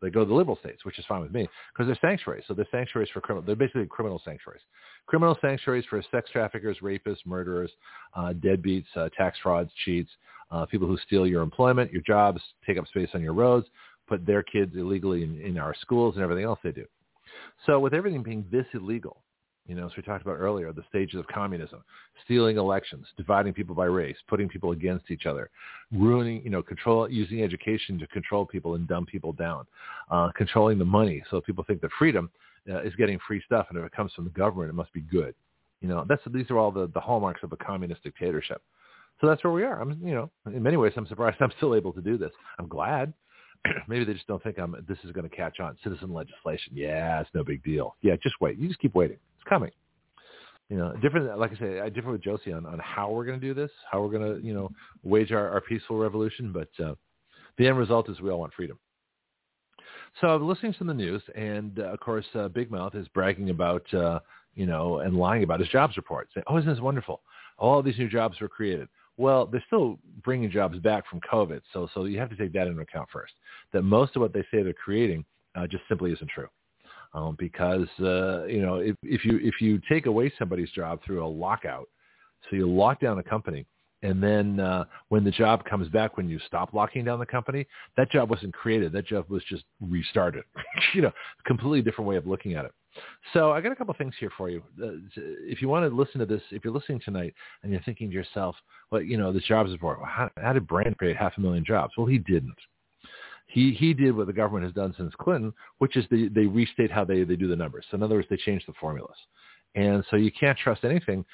They 0.00 0.10
go 0.10 0.20
to 0.20 0.26
the 0.28 0.34
liberal 0.34 0.56
states, 0.60 0.84
which 0.84 0.98
is 0.98 1.04
fine 1.06 1.20
with 1.20 1.32
me 1.32 1.48
because 1.72 1.86
they're 1.86 2.10
sanctuaries. 2.10 2.44
So 2.46 2.54
they're 2.54 2.68
sanctuaries 2.70 3.10
for 3.12 3.20
criminal. 3.20 3.44
They're 3.44 3.56
basically 3.56 3.86
criminal 3.86 4.20
sanctuaries. 4.24 4.62
Criminal 5.06 5.36
sanctuaries 5.40 5.84
for 5.90 6.02
sex 6.10 6.30
traffickers, 6.30 6.78
rapists, 6.82 7.26
murderers, 7.26 7.70
uh, 8.14 8.32
deadbeats, 8.34 8.86
uh, 8.96 9.08
tax 9.16 9.38
frauds, 9.42 9.70
cheats, 9.84 10.10
uh, 10.50 10.66
people 10.66 10.86
who 10.86 10.96
steal 10.98 11.26
your 11.26 11.42
employment, 11.42 11.92
your 11.92 12.02
jobs, 12.02 12.40
take 12.66 12.78
up 12.78 12.86
space 12.86 13.08
on 13.14 13.22
your 13.22 13.34
roads, 13.34 13.66
put 14.06 14.24
their 14.24 14.42
kids 14.42 14.74
illegally 14.76 15.24
in, 15.24 15.40
in 15.40 15.58
our 15.58 15.74
schools 15.80 16.14
and 16.14 16.22
everything 16.22 16.44
else 16.44 16.60
they 16.62 16.72
do. 16.72 16.86
So 17.66 17.78
with 17.80 17.94
everything 17.94 18.22
being 18.22 18.44
this 18.50 18.66
illegal, 18.74 19.22
you 19.66 19.74
know, 19.74 19.86
as 19.86 19.92
we 19.96 20.02
talked 20.02 20.22
about 20.22 20.36
earlier, 20.36 20.72
the 20.72 20.84
stages 20.88 21.20
of 21.20 21.26
communism, 21.26 21.84
stealing 22.24 22.56
elections, 22.56 23.06
dividing 23.18 23.52
people 23.52 23.74
by 23.74 23.84
race, 23.84 24.16
putting 24.26 24.48
people 24.48 24.72
against 24.72 25.10
each 25.10 25.26
other, 25.26 25.50
ruining, 25.92 26.42
you 26.42 26.48
know, 26.48 26.62
control, 26.62 27.08
using 27.08 27.42
education 27.42 27.98
to 27.98 28.06
control 28.06 28.46
people 28.46 28.76
and 28.76 28.88
dumb 28.88 29.04
people 29.04 29.32
down, 29.34 29.66
uh, 30.10 30.30
controlling 30.34 30.78
the 30.78 30.84
money 30.84 31.22
so 31.30 31.40
people 31.42 31.64
think 31.64 31.82
that 31.82 31.90
freedom 31.98 32.30
uh, 32.70 32.80
is 32.80 32.94
getting 32.96 33.18
free 33.26 33.42
stuff, 33.44 33.66
and 33.68 33.78
if 33.78 33.84
it 33.84 33.92
comes 33.92 34.12
from 34.14 34.24
the 34.24 34.30
government, 34.30 34.70
it 34.70 34.74
must 34.74 34.92
be 34.94 35.02
good. 35.02 35.34
You 35.80 35.88
know, 35.88 36.04
that's 36.08 36.22
these 36.32 36.50
are 36.50 36.58
all 36.58 36.72
the, 36.72 36.90
the 36.94 37.00
hallmarks 37.00 37.42
of 37.42 37.52
a 37.52 37.56
communist 37.56 38.02
dictatorship. 38.02 38.62
So 39.20 39.26
that's 39.26 39.42
where 39.44 39.52
we 39.52 39.64
are. 39.64 39.80
I'm, 39.80 39.98
you 40.02 40.14
know, 40.14 40.30
in 40.46 40.62
many 40.62 40.76
ways, 40.76 40.92
I'm 40.96 41.06
surprised 41.06 41.36
I'm 41.40 41.52
still 41.56 41.74
able 41.74 41.92
to 41.92 42.00
do 42.00 42.16
this. 42.16 42.32
I'm 42.58 42.68
glad 42.68 43.12
maybe 43.88 44.04
they 44.04 44.12
just 44.14 44.26
don't 44.26 44.42
think 44.42 44.58
I'm. 44.58 44.74
This 44.88 44.98
is 45.04 45.12
going 45.12 45.28
to 45.28 45.34
catch 45.34 45.60
on. 45.60 45.76
Citizen 45.82 46.12
legislation. 46.12 46.72
Yeah, 46.74 47.20
it's 47.20 47.30
no 47.34 47.44
big 47.44 47.62
deal. 47.62 47.96
Yeah, 48.02 48.16
just 48.22 48.36
wait. 48.40 48.58
You 48.58 48.68
just 48.68 48.80
keep 48.80 48.94
waiting. 48.94 49.18
It's 49.36 49.48
coming. 49.48 49.70
You 50.68 50.76
know, 50.76 50.94
different. 51.00 51.38
Like 51.38 51.52
I 51.52 51.58
say, 51.58 51.80
I 51.80 51.88
differ 51.88 52.12
with 52.12 52.22
Josie 52.22 52.52
on, 52.52 52.66
on 52.66 52.78
how 52.78 53.10
we're 53.10 53.24
going 53.24 53.40
to 53.40 53.46
do 53.46 53.54
this, 53.54 53.70
how 53.90 54.02
we're 54.02 54.16
going 54.16 54.34
to, 54.36 54.46
you 54.46 54.54
know, 54.54 54.70
wage 55.02 55.32
our, 55.32 55.48
our 55.50 55.60
peaceful 55.60 55.96
revolution. 55.98 56.52
But 56.52 56.68
uh, 56.84 56.94
the 57.56 57.66
end 57.66 57.78
result 57.78 58.08
is 58.10 58.20
we 58.20 58.30
all 58.30 58.40
want 58.40 58.54
freedom. 58.54 58.78
So 60.20 60.28
I'm 60.28 60.46
listening 60.46 60.74
to 60.74 60.84
the 60.84 60.94
news, 60.94 61.22
and 61.34 61.78
uh, 61.78 61.84
of 61.84 62.00
course, 62.00 62.26
uh, 62.34 62.48
Big 62.48 62.70
Mouth 62.70 62.94
is 62.94 63.06
bragging 63.08 63.50
about, 63.50 63.92
uh, 63.94 64.20
you 64.54 64.66
know, 64.66 64.98
and 64.98 65.16
lying 65.16 65.42
about 65.42 65.60
his 65.60 65.68
jobs 65.68 65.96
report, 65.96 66.28
saying, 66.34 66.44
"Oh, 66.48 66.58
isn't 66.58 66.70
this 66.70 66.80
wonderful? 66.80 67.22
All 67.56 67.82
these 67.82 67.98
new 67.98 68.08
jobs 68.08 68.40
were 68.40 68.48
created." 68.48 68.88
Well, 69.18 69.46
they're 69.46 69.64
still 69.66 69.98
bringing 70.24 70.48
jobs 70.50 70.78
back 70.78 71.04
from 71.10 71.20
COVID, 71.20 71.60
so 71.72 71.88
so 71.92 72.04
you 72.04 72.18
have 72.20 72.30
to 72.30 72.36
take 72.36 72.52
that 72.52 72.68
into 72.68 72.80
account 72.80 73.08
first. 73.12 73.34
That 73.72 73.82
most 73.82 74.14
of 74.16 74.22
what 74.22 74.32
they 74.32 74.42
say 74.50 74.62
they're 74.62 74.72
creating 74.72 75.24
uh, 75.56 75.66
just 75.66 75.82
simply 75.88 76.12
isn't 76.12 76.30
true, 76.30 76.48
um, 77.12 77.36
because 77.38 77.88
uh, 78.00 78.44
you 78.44 78.62
know 78.62 78.76
if, 78.76 78.96
if 79.02 79.24
you 79.24 79.40
if 79.42 79.60
you 79.60 79.80
take 79.88 80.06
away 80.06 80.32
somebody's 80.38 80.70
job 80.70 81.00
through 81.04 81.24
a 81.24 81.26
lockout, 81.26 81.88
so 82.48 82.56
you 82.56 82.70
lock 82.70 83.00
down 83.00 83.18
a 83.18 83.22
company, 83.22 83.66
and 84.02 84.22
then 84.22 84.60
uh, 84.60 84.84
when 85.08 85.24
the 85.24 85.30
job 85.30 85.64
comes 85.64 85.88
back, 85.88 86.16
when 86.16 86.28
you 86.28 86.38
stop 86.46 86.72
locking 86.72 87.04
down 87.04 87.18
the 87.18 87.26
company, 87.26 87.66
that 87.96 88.10
job 88.10 88.30
wasn't 88.30 88.54
created. 88.54 88.92
That 88.92 89.06
job 89.06 89.28
was 89.28 89.42
just 89.48 89.64
restarted. 89.80 90.44
you 90.94 91.02
know, 91.02 91.12
completely 91.46 91.82
different 91.82 92.08
way 92.08 92.16
of 92.16 92.26
looking 92.26 92.54
at 92.54 92.64
it. 92.64 92.72
So 93.32 93.52
I 93.52 93.60
got 93.60 93.72
a 93.72 93.76
couple 93.76 93.94
things 93.94 94.14
here 94.18 94.30
for 94.36 94.50
you. 94.50 94.62
Uh, 94.82 94.92
if 95.16 95.60
you 95.60 95.68
want 95.68 95.88
to 95.88 95.94
listen 95.94 96.20
to 96.20 96.26
this, 96.26 96.42
if 96.50 96.64
you're 96.64 96.72
listening 96.72 97.00
tonight 97.04 97.34
and 97.62 97.72
you're 97.72 97.82
thinking 97.82 98.08
to 98.08 98.14
yourself, 98.14 98.56
well, 98.90 99.02
you 99.02 99.16
know, 99.16 99.32
the 99.32 99.40
jobs 99.40 99.70
report, 99.70 99.98
well, 99.98 100.10
how, 100.10 100.30
how 100.40 100.52
did 100.52 100.66
Brand 100.66 100.96
create 100.96 101.16
half 101.16 101.34
a 101.36 101.40
million 101.40 101.64
jobs? 101.64 101.92
Well, 101.96 102.06
he 102.06 102.18
didn't. 102.18 102.58
He 103.46 103.72
he 103.72 103.94
did 103.94 104.14
what 104.14 104.26
the 104.26 104.32
government 104.32 104.66
has 104.66 104.74
done 104.74 104.94
since 104.98 105.14
Clinton, 105.18 105.54
which 105.78 105.96
is 105.96 106.04
they 106.10 106.28
they 106.28 106.44
restate 106.44 106.90
how 106.90 107.04
they 107.04 107.24
they 107.24 107.34
do 107.34 107.48
the 107.48 107.56
numbers. 107.56 107.86
So 107.90 107.96
in 107.96 108.02
other 108.02 108.16
words, 108.16 108.28
they 108.28 108.36
change 108.36 108.64
the 108.66 108.74
formulas. 108.78 109.16
And 109.74 110.04
so 110.10 110.16
you 110.16 110.32
can't 110.32 110.58
trust 110.58 110.84
anything. 110.84 111.24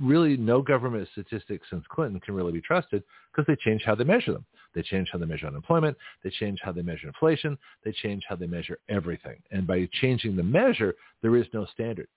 Really, 0.00 0.36
no 0.36 0.62
government 0.62 1.08
statistics 1.12 1.66
since 1.70 1.84
Clinton 1.88 2.20
can 2.20 2.34
really 2.34 2.52
be 2.52 2.60
trusted 2.60 3.02
because 3.32 3.46
they 3.46 3.56
change 3.56 3.82
how 3.84 3.94
they 3.94 4.04
measure 4.04 4.32
them. 4.32 4.44
They 4.74 4.82
change 4.82 5.08
how 5.10 5.18
they 5.18 5.26
measure 5.26 5.46
unemployment. 5.46 5.96
They 6.22 6.30
change 6.30 6.60
how 6.62 6.72
they 6.72 6.82
measure 6.82 7.08
inflation. 7.08 7.56
They 7.84 7.92
change 7.92 8.24
how 8.28 8.36
they 8.36 8.46
measure 8.46 8.78
everything. 8.88 9.36
And 9.50 9.66
by 9.66 9.88
changing 10.00 10.36
the 10.36 10.42
measure, 10.42 10.94
there 11.22 11.36
is 11.36 11.46
no 11.52 11.66
standard. 11.66 12.08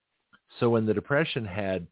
So 0.59 0.69
when 0.69 0.85
the 0.85 0.93
Depression 0.93 1.45
had, 1.45 1.87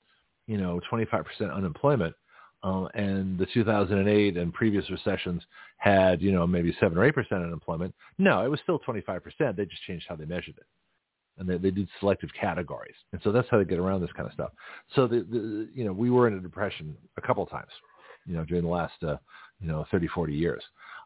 you 0.47 0.57
know, 0.57 0.81
25% 0.91 1.25
unemployment, 1.53 2.15
uh, 2.63 2.85
and 2.95 3.37
the 3.37 3.45
2008 3.53 4.37
and 4.37 4.51
previous 4.53 4.89
recessions 4.89 5.43
had, 5.77 6.19
you 6.19 6.31
know, 6.31 6.47
maybe 6.47 6.75
7 6.79 6.97
or 6.97 7.11
8% 7.11 7.31
unemployment. 7.31 7.93
No, 8.17 8.43
it 8.43 8.49
was 8.49 8.59
still 8.61 8.79
25%. 8.79 9.55
They 9.55 9.65
just 9.65 9.83
changed 9.83 10.05
how 10.09 10.15
they 10.15 10.25
measured 10.25 10.57
it. 10.57 10.65
And 11.37 11.49
they, 11.49 11.57
they 11.57 11.71
did 11.71 11.89
selective 11.99 12.29
categories. 12.39 12.95
And 13.11 13.21
so 13.23 13.31
that's 13.31 13.47
how 13.49 13.57
they 13.57 13.65
get 13.65 13.79
around 13.79 14.01
this 14.01 14.11
kind 14.15 14.27
of 14.27 14.33
stuff. 14.33 14.51
So, 14.95 15.07
the, 15.07 15.25
the 15.29 15.69
you 15.73 15.83
know, 15.83 15.91
we 15.91 16.09
were 16.09 16.27
in 16.27 16.35
a 16.35 16.39
depression 16.39 16.95
a 17.17 17.21
couple 17.21 17.43
of 17.43 17.49
times, 17.49 17.71
you 18.25 18.35
know, 18.35 18.45
during 18.45 18.63
the 18.63 18.69
last, 18.69 18.93
uh, 19.03 19.17
you 19.59 19.67
know, 19.67 19.85
30, 19.91 20.07
40 20.07 20.33
years. 20.33 20.63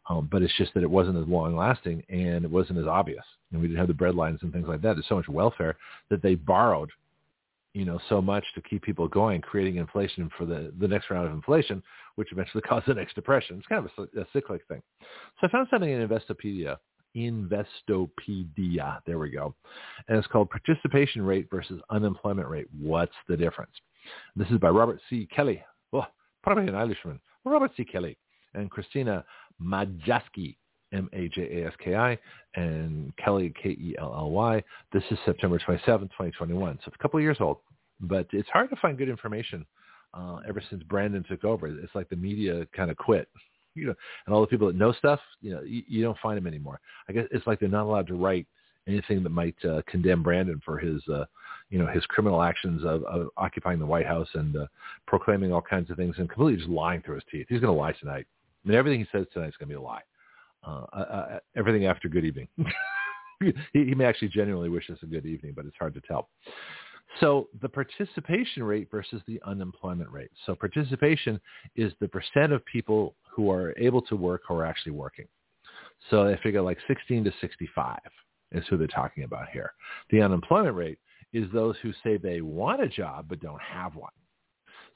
Um, 0.09 0.27
but 0.31 0.41
it's 0.41 0.55
just 0.57 0.73
that 0.73 0.83
it 0.83 0.89
wasn't 0.89 1.17
as 1.17 1.27
long 1.27 1.55
lasting 1.55 2.03
and 2.09 2.43
it 2.43 2.49
wasn't 2.49 2.79
as 2.79 2.87
obvious. 2.87 3.23
And 3.51 3.61
we 3.61 3.67
didn't 3.67 3.79
have 3.79 3.87
the 3.87 3.93
bread 3.93 4.15
lines 4.15 4.39
and 4.41 4.53
things 4.53 4.67
like 4.67 4.81
that. 4.81 4.93
There's 4.95 5.07
so 5.07 5.15
much 5.15 5.27
welfare 5.27 5.77
that 6.09 6.21
they 6.21 6.35
borrowed 6.35 6.91
you 7.73 7.85
know, 7.85 7.99
so 8.09 8.21
much 8.21 8.43
to 8.55 8.61
keep 8.61 8.81
people 8.81 9.07
going, 9.07 9.41
creating 9.41 9.75
inflation 9.75 10.29
for 10.37 10.45
the, 10.45 10.73
the 10.79 10.87
next 10.87 11.09
round 11.09 11.27
of 11.27 11.33
inflation, 11.33 11.83
which 12.15 12.31
eventually 12.31 12.61
caused 12.67 12.87
the 12.87 12.93
next 12.93 13.15
depression. 13.15 13.57
It's 13.57 13.67
kind 13.67 13.85
of 13.85 14.09
a, 14.15 14.21
a 14.21 14.25
cyclic 14.33 14.61
thing. 14.67 14.81
So 15.39 15.47
I 15.47 15.51
found 15.51 15.67
something 15.69 15.89
in 15.89 16.07
Investopedia, 16.07 16.77
Investopedia, 17.15 18.99
there 19.05 19.19
we 19.19 19.29
go. 19.29 19.55
And 20.07 20.17
it's 20.17 20.27
called 20.27 20.49
participation 20.49 21.21
rate 21.21 21.47
versus 21.51 21.81
unemployment 21.89 22.47
rate. 22.47 22.67
What's 22.79 23.15
the 23.27 23.37
difference? 23.37 23.71
This 24.35 24.49
is 24.49 24.57
by 24.57 24.69
Robert 24.69 24.99
C. 25.09 25.27
Kelly. 25.35 25.63
Oh, 25.93 26.05
probably 26.43 26.67
an 26.67 26.75
Irishman. 26.75 27.19
Robert 27.45 27.71
C. 27.75 27.83
Kelly 27.83 28.17
and 28.53 28.69
Christina 28.69 29.25
Majaski. 29.61 30.55
M-A-J-A-S-K-I, 30.91 32.17
and 32.55 33.15
Kelly, 33.17 33.53
K-E-L-L-Y. 33.61 34.63
This 34.91 35.03
is 35.11 35.19
September 35.23 35.59
27, 35.59 36.07
2021. 36.07 36.77
So 36.77 36.83
it's 36.87 36.95
a 36.95 36.97
couple 36.97 37.19
of 37.19 37.23
years 37.23 37.37
old, 37.39 37.57
but 37.99 38.27
it's 38.31 38.49
hard 38.49 38.69
to 38.71 38.75
find 38.77 38.97
good 38.97 39.07
information 39.07 39.65
uh, 40.13 40.39
ever 40.47 40.61
since 40.69 40.81
Brandon 40.83 41.23
took 41.29 41.43
over. 41.43 41.67
It's 41.67 41.93
like 41.93 42.09
the 42.09 42.15
media 42.15 42.65
kind 42.75 42.89
of 42.89 42.97
quit. 42.97 43.29
You 43.79 43.87
know, 43.87 43.95
and 44.25 44.35
all 44.35 44.41
the 44.41 44.47
people 44.47 44.67
that 44.67 44.75
know 44.75 44.91
stuff, 44.93 45.19
you 45.41 45.51
know, 45.51 45.61
you, 45.61 45.83
you 45.87 46.03
don't 46.03 46.17
find 46.19 46.37
them 46.37 46.47
anymore. 46.47 46.79
I 47.07 47.13
guess 47.13 47.25
it's 47.31 47.45
like 47.47 47.59
they're 47.59 47.69
not 47.69 47.85
allowed 47.85 48.07
to 48.07 48.15
write 48.15 48.47
anything 48.87 49.23
that 49.23 49.29
might 49.29 49.55
uh, 49.65 49.81
condemn 49.87 50.23
Brandon 50.23 50.61
for 50.65 50.77
his, 50.79 51.01
uh, 51.07 51.25
you 51.69 51.77
know, 51.77 51.87
his 51.87 52.05
criminal 52.07 52.41
actions 52.41 52.83
of, 52.83 53.03
of 53.03 53.27
occupying 53.37 53.79
the 53.79 53.85
White 53.85 54.07
House 54.07 54.29
and 54.33 54.55
uh, 54.55 54.65
proclaiming 55.05 55.53
all 55.53 55.61
kinds 55.61 55.91
of 55.91 55.97
things 55.97 56.15
and 56.17 56.29
completely 56.29 56.57
just 56.57 56.69
lying 56.69 57.01
through 57.01 57.15
his 57.15 57.23
teeth. 57.31 57.45
He's 57.49 57.59
going 57.59 57.73
to 57.73 57.79
lie 57.79 57.93
tonight. 57.93 58.25
I 58.65 58.67
mean, 58.67 58.77
everything 58.77 58.99
he 58.99 59.07
says 59.11 59.27
tonight 59.33 59.49
is 59.49 59.57
going 59.57 59.69
to 59.69 59.75
be 59.75 59.75
a 59.75 59.81
lie 59.81 60.01
uh, 60.65 60.85
uh, 60.93 60.95
uh, 60.95 61.39
everything 61.55 61.85
after 61.85 62.09
good 62.09 62.25
evening. 62.25 62.47
he, 63.39 63.53
he 63.73 63.95
may 63.95 64.05
actually 64.05 64.27
genuinely 64.27 64.69
wish 64.69 64.89
us 64.89 64.97
a 65.03 65.05
good 65.05 65.25
evening, 65.25 65.53
but 65.55 65.65
it's 65.65 65.77
hard 65.77 65.93
to 65.93 66.01
tell. 66.01 66.29
So 67.19 67.49
the 67.61 67.69
participation 67.69 68.63
rate 68.63 68.87
versus 68.91 69.21
the 69.27 69.41
unemployment 69.45 70.11
rate. 70.11 70.31
So 70.45 70.55
participation 70.55 71.39
is 71.75 71.91
the 71.99 72.07
percent 72.07 72.53
of 72.53 72.63
people 72.65 73.15
who 73.29 73.51
are 73.51 73.73
able 73.77 74.01
to 74.03 74.15
work 74.15 74.41
who 74.47 74.55
are 74.55 74.65
actually 74.65 74.91
working. 74.91 75.27
So 76.09 76.25
they 76.25 76.37
figure 76.37 76.61
like 76.61 76.77
16 76.87 77.23
to 77.25 77.33
65 77.41 77.99
is 78.51 78.63
who 78.69 78.77
they're 78.77 78.87
talking 78.87 79.23
about 79.23 79.49
here. 79.49 79.73
The 80.11 80.21
unemployment 80.21 80.75
rate 80.75 80.99
is 81.33 81.47
those 81.51 81.75
who 81.81 81.91
say 82.03 82.17
they 82.17 82.41
want 82.41 82.81
a 82.81 82.87
job 82.87 83.25
but 83.27 83.41
don't 83.41 83.61
have 83.61 83.95
one. 83.95 84.11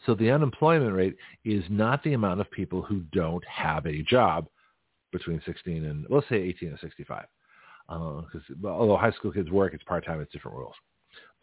So 0.06 0.16
the 0.16 0.32
unemployment 0.32 0.96
rate 0.96 1.16
is 1.46 1.64
not 1.70 2.04
the 2.04 2.14
amount 2.14 2.42
of 2.42 2.50
people 2.52 2.82
who 2.82 3.02
don't 3.12 3.44
have 3.46 3.86
a 3.86 4.02
job 4.04 4.48
between 5.12 5.42
16 5.46 5.86
and 5.86 6.06
let's 6.10 6.28
say 6.30 6.36
18 6.36 6.70
and 6.70 6.80
65. 6.80 7.26
Because 7.88 8.42
uh, 8.64 8.68
although 8.68 8.98
high 8.98 9.12
school 9.12 9.32
kids 9.32 9.52
work, 9.52 9.74
it's 9.74 9.84
part 9.84 10.06
time. 10.06 10.22
It's 10.22 10.32
different 10.32 10.58
rules. 10.58 10.76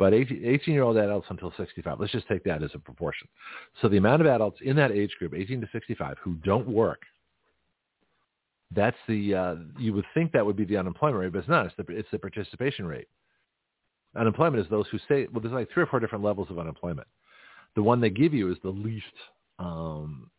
But 0.00 0.14
18 0.14 0.72
year 0.72 0.82
old 0.82 0.96
adults 0.96 1.26
until 1.28 1.52
65. 1.58 2.00
Let's 2.00 2.10
just 2.10 2.26
take 2.26 2.42
that 2.44 2.62
as 2.62 2.70
a 2.72 2.78
proportion. 2.78 3.28
So 3.82 3.88
the 3.88 3.98
amount 3.98 4.22
of 4.22 4.28
adults 4.28 4.58
in 4.62 4.74
that 4.76 4.90
age 4.90 5.14
group, 5.18 5.34
18 5.34 5.60
to 5.60 5.68
65, 5.72 6.16
who 6.22 6.36
don't 6.36 6.66
work, 6.66 7.02
that's 8.74 8.96
the 9.06 9.34
uh, 9.34 9.54
you 9.78 9.92
would 9.92 10.06
think 10.14 10.32
that 10.32 10.46
would 10.46 10.56
be 10.56 10.64
the 10.64 10.78
unemployment 10.78 11.20
rate, 11.20 11.32
but 11.32 11.40
it's 11.40 11.48
not. 11.48 11.66
It's 11.66 11.74
the 11.76 11.84
it's 11.94 12.08
the 12.10 12.18
participation 12.18 12.86
rate. 12.86 13.08
Unemployment 14.16 14.64
is 14.64 14.70
those 14.70 14.86
who 14.90 14.98
say 15.06 15.28
well, 15.32 15.42
there's 15.42 15.52
like 15.52 15.70
three 15.70 15.82
or 15.82 15.86
four 15.86 16.00
different 16.00 16.24
levels 16.24 16.48
of 16.50 16.58
unemployment. 16.58 17.06
The 17.74 17.82
one 17.82 18.00
they 18.00 18.08
give 18.08 18.32
you 18.32 18.50
is 18.50 18.56
the 18.62 18.70
least 18.70 19.04
um, 19.58 20.30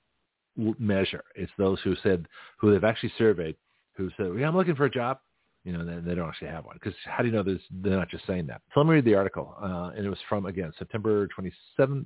measure. 0.58 1.24
It's 1.36 1.52
those 1.60 1.80
who 1.84 1.96
said, 2.02 2.28
who 2.58 2.72
they've 2.72 2.84
actually 2.84 3.14
surveyed, 3.16 3.56
who 3.94 4.10
said, 4.18 4.32
yeah, 4.40 4.48
I'm 4.48 4.58
looking 4.58 4.76
for 4.76 4.86
a 4.86 4.92
job. 4.92 5.20
You 5.64 5.74
know, 5.74 5.86
they, 5.86 6.10
they 6.10 6.16
don't 6.16 6.28
actually 6.28 6.50
have 6.50 6.66
one. 6.66 6.76
Because 6.82 6.98
how 7.06 7.22
do 7.22 7.30
you 7.30 7.34
know 7.34 7.44
this, 7.44 7.62
they're 7.70 7.98
not 7.98 8.10
just 8.10 8.26
saying 8.26 8.48
that? 8.48 8.62
So 8.74 8.80
let 8.80 8.88
me 8.88 8.96
read 8.96 9.06
the 9.06 9.16
article. 9.16 9.56
Uh, 9.62 9.92
and 9.96 10.06
it 10.06 10.10
was 10.10 10.20
from, 10.28 10.46
again, 10.46 10.72
September 10.78 11.28
27th, 11.28 12.06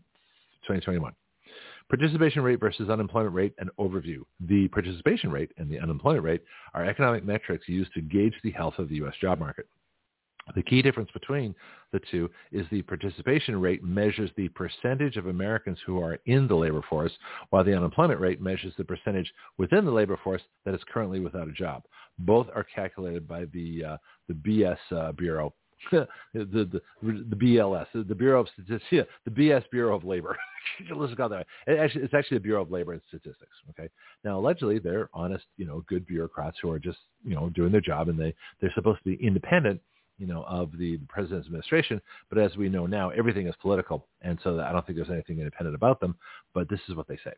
2021. 0.68 1.14
Participation 1.88 2.42
rate 2.42 2.60
versus 2.60 2.90
unemployment 2.90 3.36
rate 3.36 3.54
and 3.60 3.70
overview. 3.80 4.20
The 4.42 4.68
participation 4.70 5.32
rate 5.32 5.52
and 5.58 5.70
the 5.70 5.80
unemployment 5.80 6.24
rate 6.24 6.42
are 6.74 6.84
economic 6.84 7.24
metrics 7.24 7.70
used 7.70 7.94
to 7.94 8.02
gauge 8.02 8.34
the 8.44 8.52
health 8.52 8.74
of 8.80 8.90
the 8.90 8.96
U.S. 8.96 9.14
job 9.22 9.40
market. 9.40 9.68
The 10.54 10.62
key 10.62 10.84
difference 10.84 11.10
between 11.12 11.56
the 11.92 12.00
two 12.12 12.30
is 12.52 12.68
the 12.70 12.84
participation 12.84 13.60
rate 13.60 13.84
measures 13.84 14.30
the 14.38 14.50
percentage 14.50 15.18
of 15.18 15.26
Americans 15.26 15.80
who 15.86 16.00
are 16.00 16.20
in 16.28 16.48
the 16.48 16.56
labor 16.56 16.84
force, 16.88 17.12
while 17.50 17.64
the 17.64 17.76
unemployment 17.76 18.20
rate 18.20 18.42
measures 18.42 18.74
the 18.78 18.84
percentage 18.84 19.32
within 19.58 19.86
the 19.86 19.92
labor 19.92 20.20
force 20.24 20.44
that 20.64 20.76
is 20.76 20.82
currently 20.94 21.20
without 21.20 21.48
a 21.48 21.52
job. 21.52 21.84
Both 22.20 22.48
are 22.54 22.64
calculated 22.64 23.28
by 23.28 23.46
the 23.46 23.84
uh, 23.86 23.98
the 24.28 24.36
BS 24.36 24.78
uh, 24.92 25.12
Bureau, 25.14 25.54
the, 25.92 26.08
the, 26.34 26.82
the 27.02 27.36
BLS, 27.36 27.88
the 27.94 28.16
Bureau 28.16 28.42
of 28.42 28.48
Statistics, 28.54 29.10
the 29.26 29.32
BS 29.32 29.64
Bureau 29.72 29.96
of 29.96 30.04
Labor. 30.04 30.38
Let's 30.96 31.14
call 31.16 31.30
that. 31.30 31.48
It 31.66 31.80
actually, 31.80 32.04
it's 32.04 32.14
actually 32.14 32.38
the 32.38 32.44
Bureau 32.44 32.62
of 32.62 32.72
Labor 32.72 32.94
and 32.94 33.02
Statistics. 33.08 33.52
Okay. 33.72 33.90
Now, 34.24 34.40
allegedly, 34.40 34.78
they're 34.78 35.10
honest, 35.14 35.46
you 35.58 35.66
know, 35.66 35.84
good 35.88 36.06
bureaucrats 36.06 36.58
who 36.62 36.70
are 36.70 36.80
just, 36.80 37.00
you 37.24 37.36
know, 37.36 37.50
doing 37.50 37.72
their 37.72 37.82
job, 37.82 38.10
and 38.10 38.20
they 38.20 38.34
they're 38.62 38.74
supposed 38.76 39.00
to 39.04 39.16
be 39.18 39.26
independent 39.26 39.82
you 40.18 40.28
know, 40.28 40.44
of 40.44 40.72
the 40.78 40.98
president's 41.08 41.48
administration. 41.48 42.02
But 42.30 42.38
as 42.38 42.56
we 42.56 42.70
know 42.70 42.86
now, 42.86 43.10
everything 43.10 43.48
is 43.48 43.56
political, 43.62 44.08
and 44.22 44.40
so 44.44 44.60
I 44.60 44.72
don't 44.72 44.86
think 44.86 44.98
there's 44.98 45.10
anything 45.10 45.40
independent 45.40 45.76
about 45.76 46.00
them. 46.00 46.16
But 46.54 46.70
this 46.70 46.80
is 46.88 46.96
what 46.96 47.08
they 47.08 47.18
say. 47.24 47.34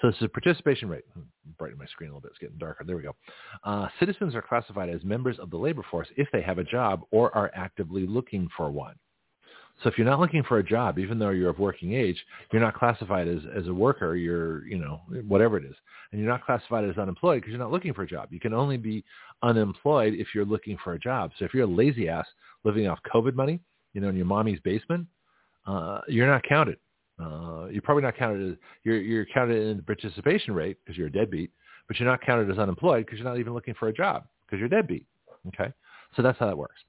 So 0.00 0.08
this 0.08 0.16
is 0.16 0.22
a 0.22 0.28
participation 0.28 0.88
rate. 0.88 1.04
Hmm, 1.14 1.22
brighten 1.58 1.78
my 1.78 1.86
screen 1.86 2.10
a 2.10 2.12
little 2.12 2.20
bit. 2.20 2.30
It's 2.32 2.38
getting 2.38 2.58
darker. 2.58 2.84
There 2.84 2.96
we 2.96 3.02
go. 3.02 3.16
Uh, 3.64 3.88
citizens 3.98 4.34
are 4.34 4.42
classified 4.42 4.88
as 4.88 5.02
members 5.04 5.38
of 5.38 5.50
the 5.50 5.56
labor 5.56 5.84
force 5.90 6.08
if 6.16 6.28
they 6.32 6.42
have 6.42 6.58
a 6.58 6.64
job 6.64 7.02
or 7.10 7.34
are 7.36 7.50
actively 7.54 8.06
looking 8.06 8.48
for 8.56 8.70
one. 8.70 8.94
So 9.82 9.88
if 9.88 9.98
you're 9.98 10.06
not 10.06 10.20
looking 10.20 10.42
for 10.44 10.58
a 10.58 10.64
job, 10.64 10.98
even 10.98 11.18
though 11.18 11.30
you're 11.30 11.50
of 11.50 11.58
working 11.58 11.94
age, 11.94 12.22
you're 12.52 12.62
not 12.62 12.74
classified 12.74 13.26
as, 13.26 13.40
as 13.54 13.66
a 13.66 13.74
worker. 13.74 14.14
You're, 14.16 14.66
you 14.66 14.78
know, 14.78 15.00
whatever 15.26 15.58
it 15.58 15.64
is. 15.64 15.74
And 16.12 16.20
you're 16.20 16.30
not 16.30 16.44
classified 16.44 16.88
as 16.88 16.96
unemployed 16.96 17.40
because 17.40 17.50
you're 17.50 17.60
not 17.60 17.72
looking 17.72 17.92
for 17.92 18.02
a 18.02 18.06
job. 18.06 18.28
You 18.30 18.40
can 18.40 18.54
only 18.54 18.76
be 18.76 19.04
unemployed 19.42 20.14
if 20.14 20.28
you're 20.34 20.44
looking 20.44 20.78
for 20.82 20.94
a 20.94 20.98
job. 20.98 21.32
So 21.38 21.44
if 21.44 21.52
you're 21.52 21.64
a 21.64 21.70
lazy 21.70 22.08
ass 22.08 22.26
living 22.62 22.86
off 22.86 23.00
COVID 23.12 23.34
money, 23.34 23.60
you 23.94 24.00
know, 24.00 24.08
in 24.08 24.16
your 24.16 24.26
mommy's 24.26 24.60
basement, 24.60 25.06
uh, 25.66 26.00
you're 26.08 26.26
not 26.26 26.42
counted. 26.44 26.78
Uh, 27.20 27.66
you're 27.70 27.82
probably 27.82 28.02
not 28.02 28.16
counted 28.16 28.52
as, 28.52 28.56
you're, 28.84 29.00
you're 29.00 29.26
counted 29.26 29.56
in 29.56 29.76
the 29.76 29.82
participation 29.82 30.54
rate 30.54 30.78
because 30.84 30.96
you're 30.96 31.08
a 31.08 31.12
deadbeat, 31.12 31.50
but 31.88 31.98
you're 31.98 32.08
not 32.08 32.20
counted 32.20 32.50
as 32.50 32.58
unemployed 32.58 33.06
because 33.06 33.18
you're 33.18 33.28
not 33.28 33.38
even 33.38 33.52
looking 33.52 33.74
for 33.74 33.88
a 33.88 33.92
job 33.92 34.24
because 34.46 34.60
you're 34.60 34.68
deadbeat. 34.68 35.06
Okay. 35.48 35.72
So 36.16 36.22
that's 36.22 36.38
how 36.38 36.46
that 36.46 36.56
works. 36.56 36.80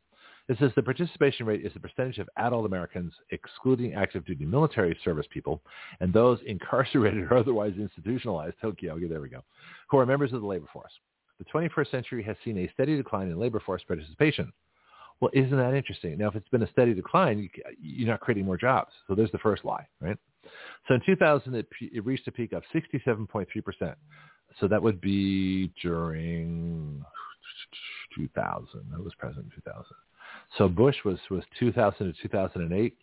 It 0.47 0.57
says 0.59 0.71
the 0.75 0.83
participation 0.83 1.45
rate 1.45 1.65
is 1.65 1.73
the 1.73 1.79
percentage 1.79 2.19
of 2.19 2.29
adult 2.37 2.65
Americans, 2.65 3.13
excluding 3.31 3.95
active 3.95 4.25
duty 4.25 4.45
military 4.45 4.97
service 5.03 5.25
people, 5.31 5.61
and 5.99 6.13
those 6.13 6.39
incarcerated 6.45 7.23
or 7.31 7.37
otherwise 7.37 7.73
institutionalized, 7.77 8.55
okay, 8.63 8.89
there 9.09 9.21
we 9.21 9.29
go, 9.29 9.43
who 9.89 9.97
are 9.97 10.05
members 10.05 10.33
of 10.33 10.41
the 10.41 10.47
labor 10.47 10.67
force. 10.71 10.91
The 11.39 11.45
21st 11.45 11.91
century 11.91 12.23
has 12.23 12.37
seen 12.45 12.57
a 12.59 12.69
steady 12.73 12.95
decline 12.95 13.29
in 13.29 13.39
labor 13.39 13.59
force 13.59 13.81
participation. 13.87 14.53
Well, 15.19 15.31
isn't 15.33 15.57
that 15.57 15.73
interesting? 15.73 16.17
Now, 16.17 16.27
if 16.27 16.35
it's 16.35 16.49
been 16.49 16.63
a 16.63 16.71
steady 16.71 16.93
decline, 16.93 17.49
you're 17.81 18.07
not 18.07 18.19
creating 18.19 18.45
more 18.45 18.57
jobs. 18.57 18.91
So 19.07 19.15
there's 19.15 19.31
the 19.31 19.37
first 19.39 19.63
lie, 19.65 19.87
right? 20.01 20.17
So 20.87 20.93
in 20.93 21.01
2000, 21.05 21.55
it, 21.55 21.67
it 21.81 22.05
reached 22.05 22.27
a 22.27 22.31
peak 22.31 22.53
of 22.53 22.63
67.3%. 22.73 23.95
So 24.59 24.67
that 24.67 24.81
would 24.81 25.01
be 25.01 25.71
during 25.81 27.03
2000. 28.15 28.67
That 28.91 29.03
was 29.03 29.13
president 29.17 29.51
2000. 29.55 29.83
So 30.57 30.67
Bush 30.67 30.95
was 31.03 31.19
was 31.29 31.43
2000 31.59 32.13
to 32.13 32.21
2008. 32.21 32.97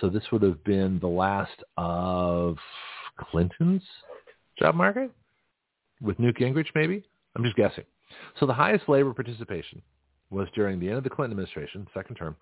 So 0.00 0.08
this 0.08 0.22
would 0.32 0.42
have 0.42 0.62
been 0.64 0.98
the 1.00 1.08
last 1.08 1.62
of 1.76 2.56
Clinton's 3.18 3.82
job 4.58 4.74
market 4.74 5.10
with 6.00 6.18
Newt 6.18 6.36
Gingrich, 6.36 6.68
maybe. 6.74 7.04
I'm 7.36 7.44
just 7.44 7.56
guessing. 7.56 7.84
So 8.38 8.46
the 8.46 8.54
highest 8.54 8.88
labor 8.88 9.12
participation 9.12 9.82
was 10.30 10.48
during 10.54 10.78
the 10.80 10.88
end 10.88 10.98
of 10.98 11.04
the 11.04 11.10
Clinton 11.10 11.32
administration, 11.32 11.86
second 11.92 12.16
term, 12.16 12.36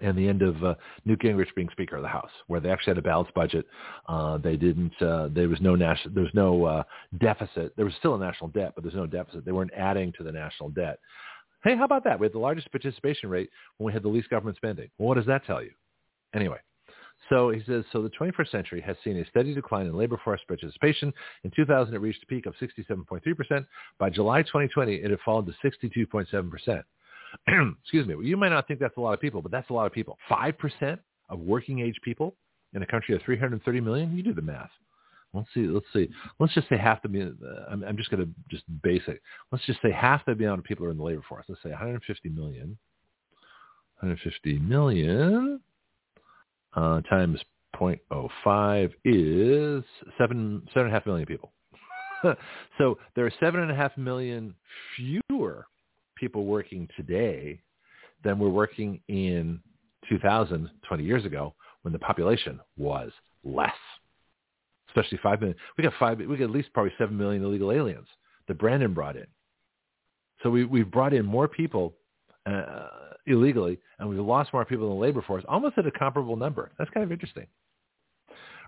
and 0.00 0.16
the 0.16 0.28
end 0.28 0.42
of 0.42 0.62
uh, 0.64 0.74
Newt 1.04 1.20
Gingrich 1.20 1.54
being 1.54 1.68
Speaker 1.70 1.96
of 1.96 2.02
the 2.02 2.08
House, 2.08 2.30
where 2.46 2.60
they 2.60 2.70
actually 2.70 2.92
had 2.92 2.98
a 2.98 3.02
balanced 3.02 3.34
budget. 3.34 3.66
Uh, 4.08 4.38
they 4.38 4.56
didn't. 4.56 4.92
Uh, 5.00 5.28
there 5.32 5.48
was 5.48 5.60
no 5.60 5.74
national. 5.74 6.14
There 6.14 6.24
was 6.24 6.34
no 6.34 6.64
uh, 6.64 6.82
deficit. 7.18 7.74
There 7.76 7.84
was 7.84 7.94
still 7.98 8.14
a 8.14 8.18
national 8.18 8.50
debt, 8.50 8.72
but 8.74 8.82
there's 8.82 8.94
no 8.94 9.06
deficit. 9.06 9.44
They 9.44 9.52
weren't 9.52 9.72
adding 9.76 10.12
to 10.18 10.24
the 10.24 10.32
national 10.32 10.70
debt. 10.70 10.98
Hey, 11.64 11.76
how 11.76 11.84
about 11.84 12.04
that? 12.04 12.20
We 12.20 12.26
had 12.26 12.34
the 12.34 12.38
largest 12.38 12.70
participation 12.70 13.30
rate 13.30 13.48
when 13.78 13.86
we 13.86 13.92
had 13.92 14.02
the 14.02 14.08
least 14.08 14.28
government 14.28 14.58
spending. 14.58 14.90
Well, 14.98 15.08
what 15.08 15.16
does 15.16 15.26
that 15.26 15.46
tell 15.46 15.62
you? 15.62 15.70
Anyway, 16.34 16.58
so 17.30 17.50
he 17.50 17.62
says, 17.66 17.84
so 17.90 18.02
the 18.02 18.10
21st 18.10 18.50
century 18.50 18.80
has 18.82 18.96
seen 19.02 19.16
a 19.18 19.26
steady 19.30 19.54
decline 19.54 19.86
in 19.86 19.96
labor 19.96 20.20
force 20.22 20.42
participation. 20.46 21.12
In 21.42 21.50
2000, 21.56 21.94
it 21.94 21.98
reached 21.98 22.22
a 22.22 22.26
peak 22.26 22.44
of 22.44 22.54
67.3%. 22.60 23.66
By 23.98 24.10
July 24.10 24.42
2020, 24.42 24.94
it 24.96 25.10
had 25.10 25.20
fallen 25.24 25.46
to 25.46 25.54
62.7%. 25.64 26.82
Excuse 27.82 28.06
me. 28.06 28.14
Well, 28.14 28.24
you 28.24 28.36
might 28.36 28.50
not 28.50 28.68
think 28.68 28.78
that's 28.78 28.96
a 28.98 29.00
lot 29.00 29.14
of 29.14 29.20
people, 29.20 29.40
but 29.40 29.50
that's 29.50 29.70
a 29.70 29.72
lot 29.72 29.86
of 29.86 29.92
people. 29.92 30.18
5% 30.30 30.98
of 31.30 31.40
working 31.40 31.80
age 31.80 31.96
people 32.04 32.34
in 32.74 32.82
a 32.82 32.86
country 32.86 33.14
of 33.14 33.22
330 33.22 33.80
million? 33.80 34.14
You 34.14 34.22
do 34.22 34.34
the 34.34 34.42
math. 34.42 34.70
Let's 35.34 35.48
see. 35.52 35.66
Let's 35.66 35.86
see. 35.92 36.08
Let's 36.38 36.54
just 36.54 36.68
say 36.68 36.76
half 36.76 37.02
the. 37.02 37.34
Uh, 37.42 37.72
I'm, 37.72 37.82
I'm 37.84 37.96
just 37.96 38.10
going 38.10 38.24
to 38.24 38.30
just 38.50 38.64
basic. 38.82 39.20
Let's 39.50 39.64
just 39.66 39.80
say 39.82 39.90
half 39.90 40.24
the 40.24 40.32
amount 40.32 40.60
of 40.60 40.64
people 40.64 40.86
are 40.86 40.90
in 40.90 40.96
the 40.96 41.02
labor 41.02 41.24
force. 41.28 41.44
Let's 41.48 41.62
say 41.62 41.70
150 41.70 42.28
million. 42.30 42.78
150 44.00 44.58
million 44.58 45.60
uh, 46.74 47.00
times 47.02 47.40
0.05 47.80 48.92
is 49.04 49.84
seven 50.18 50.62
seven 50.72 50.86
and 50.86 50.88
a 50.88 50.90
half 50.90 51.06
million 51.06 51.26
people. 51.26 51.52
so 52.78 52.98
there 53.14 53.26
are 53.26 53.32
seven 53.40 53.60
and 53.60 53.70
a 53.70 53.74
half 53.74 53.96
million 53.96 54.54
fewer 54.96 55.66
people 56.16 56.44
working 56.44 56.88
today 56.96 57.60
than 58.22 58.38
were 58.38 58.50
working 58.50 59.00
in 59.08 59.60
2000, 60.08 60.70
20 60.86 61.04
years 61.04 61.24
ago, 61.24 61.54
when 61.82 61.92
the 61.92 61.98
population 61.98 62.60
was 62.76 63.10
less. 63.44 63.72
Especially 64.94 65.18
five 65.22 65.40
million. 65.40 65.56
We 65.76 65.82
got 65.82 65.92
five. 65.98 66.18
We 66.18 66.36
got 66.36 66.44
at 66.44 66.50
least 66.50 66.72
probably 66.72 66.92
seven 66.98 67.16
million 67.16 67.42
illegal 67.42 67.72
aliens 67.72 68.06
that 68.46 68.58
Brandon 68.58 68.94
brought 68.94 69.16
in. 69.16 69.26
So 70.42 70.50
we 70.50 70.64
we've 70.64 70.90
brought 70.90 71.12
in 71.12 71.24
more 71.24 71.48
people 71.48 71.94
uh, 72.46 72.86
illegally, 73.26 73.78
and 73.98 74.08
we've 74.08 74.18
lost 74.18 74.52
more 74.52 74.64
people 74.64 74.86
in 74.86 74.94
the 74.94 75.00
labor 75.00 75.22
force, 75.22 75.44
almost 75.48 75.78
at 75.78 75.86
a 75.86 75.90
comparable 75.90 76.36
number. 76.36 76.70
That's 76.78 76.90
kind 76.90 77.02
of 77.02 77.10
interesting. 77.10 77.46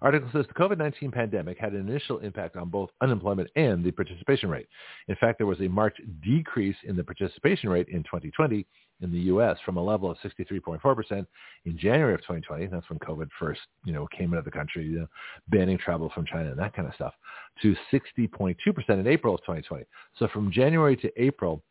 Article 0.03 0.29
says 0.33 0.47
the 0.47 0.55
COVID-19 0.55 1.13
pandemic 1.13 1.59
had 1.59 1.73
an 1.73 1.89
initial 1.89 2.19
impact 2.19 2.57
on 2.57 2.69
both 2.69 2.91
unemployment 3.01 3.49
and 3.57 3.85
the 3.85 3.91
participation 3.91 4.49
rate. 4.49 4.69
In 5.09 5.17
fact, 5.17 5.39
there 5.39 5.47
was 5.47 5.61
a 5.61 5.69
marked 5.69 6.01
decrease 6.23 6.77
in 6.85 6.97
the 6.97 7.05
participation 7.05 7.71
rate 7.71 7.89
in 7.89 8.03
2020 8.05 8.67
in 9.03 9.13
the 9.13 9.19
U.S. 9.21 9.59
from 9.65 9.77
a 9.77 9.83
level 9.83 10.11
of 10.11 10.17
63.4% 10.19 11.27
in 11.65 11.79
January 11.79 12.15
of 12.15 12.21
2020. 12.21 12.67
That's 12.67 12.89
when 12.89 12.99
COVID 12.99 13.29
first, 13.39 13.61
you 13.85 13.93
know, 13.93 14.07
came 14.17 14.33
into 14.33 14.43
the 14.43 14.51
country, 14.51 14.87
you 14.87 15.01
know, 15.01 15.07
banning 15.49 15.79
travel 15.79 16.11
from 16.15 16.25
China 16.27 16.51
and 16.51 16.59
that 16.59 16.75
kind 16.75 16.89
of 16.89 16.95
stuff, 16.95 17.15
to 17.63 17.75
60.2% 17.93 18.57
in 18.89 19.07
April 19.07 19.35
of 19.35 19.41
2020. 19.41 19.85
So 20.19 20.29
from 20.29 20.51
January 20.51 20.97
to 20.97 21.23
April, 21.23 21.63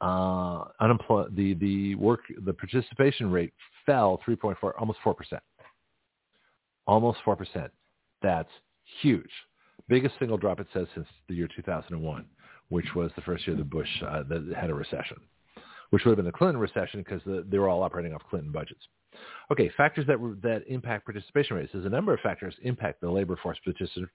uh, 0.00 0.64
the 0.80 1.56
the 1.60 1.94
work 1.94 2.22
the 2.44 2.52
participation 2.52 3.30
rate 3.30 3.52
fell 3.86 4.20
3.4 4.26 4.72
almost 4.76 4.98
4 5.04 5.14
percent 5.14 5.42
almost 6.86 7.18
4 7.24 7.36
percent 7.36 7.70
that's 8.22 8.50
huge 9.00 9.30
biggest 9.88 10.14
single 10.18 10.38
drop 10.38 10.60
it 10.60 10.66
says 10.72 10.86
since 10.94 11.06
the 11.28 11.34
year 11.34 11.48
2001 11.54 12.24
which 12.68 12.94
was 12.94 13.10
the 13.16 13.22
first 13.22 13.46
year 13.46 13.56
the 13.56 13.64
Bush 13.64 13.88
uh, 14.06 14.22
that 14.28 14.54
had 14.58 14.70
a 14.70 14.74
recession 14.74 15.18
which 15.90 16.04
would 16.04 16.12
have 16.12 16.16
been 16.16 16.26
the 16.26 16.32
Clinton 16.32 16.60
recession 16.60 17.02
because 17.02 17.20
the, 17.26 17.44
they 17.48 17.58
were 17.58 17.68
all 17.68 17.82
operating 17.82 18.14
off 18.14 18.22
Clinton 18.30 18.52
budgets 18.52 18.86
Okay, 19.50 19.70
factors 19.76 20.06
that 20.06 20.18
that 20.42 20.62
impact 20.66 21.04
participation 21.04 21.56
rates. 21.56 21.70
There's 21.72 21.84
a 21.84 21.90
number 21.90 22.14
of 22.14 22.20
factors 22.20 22.54
impact 22.62 23.00
the 23.00 23.10
labor 23.10 23.36
force 23.42 23.58
particip- 23.66 24.08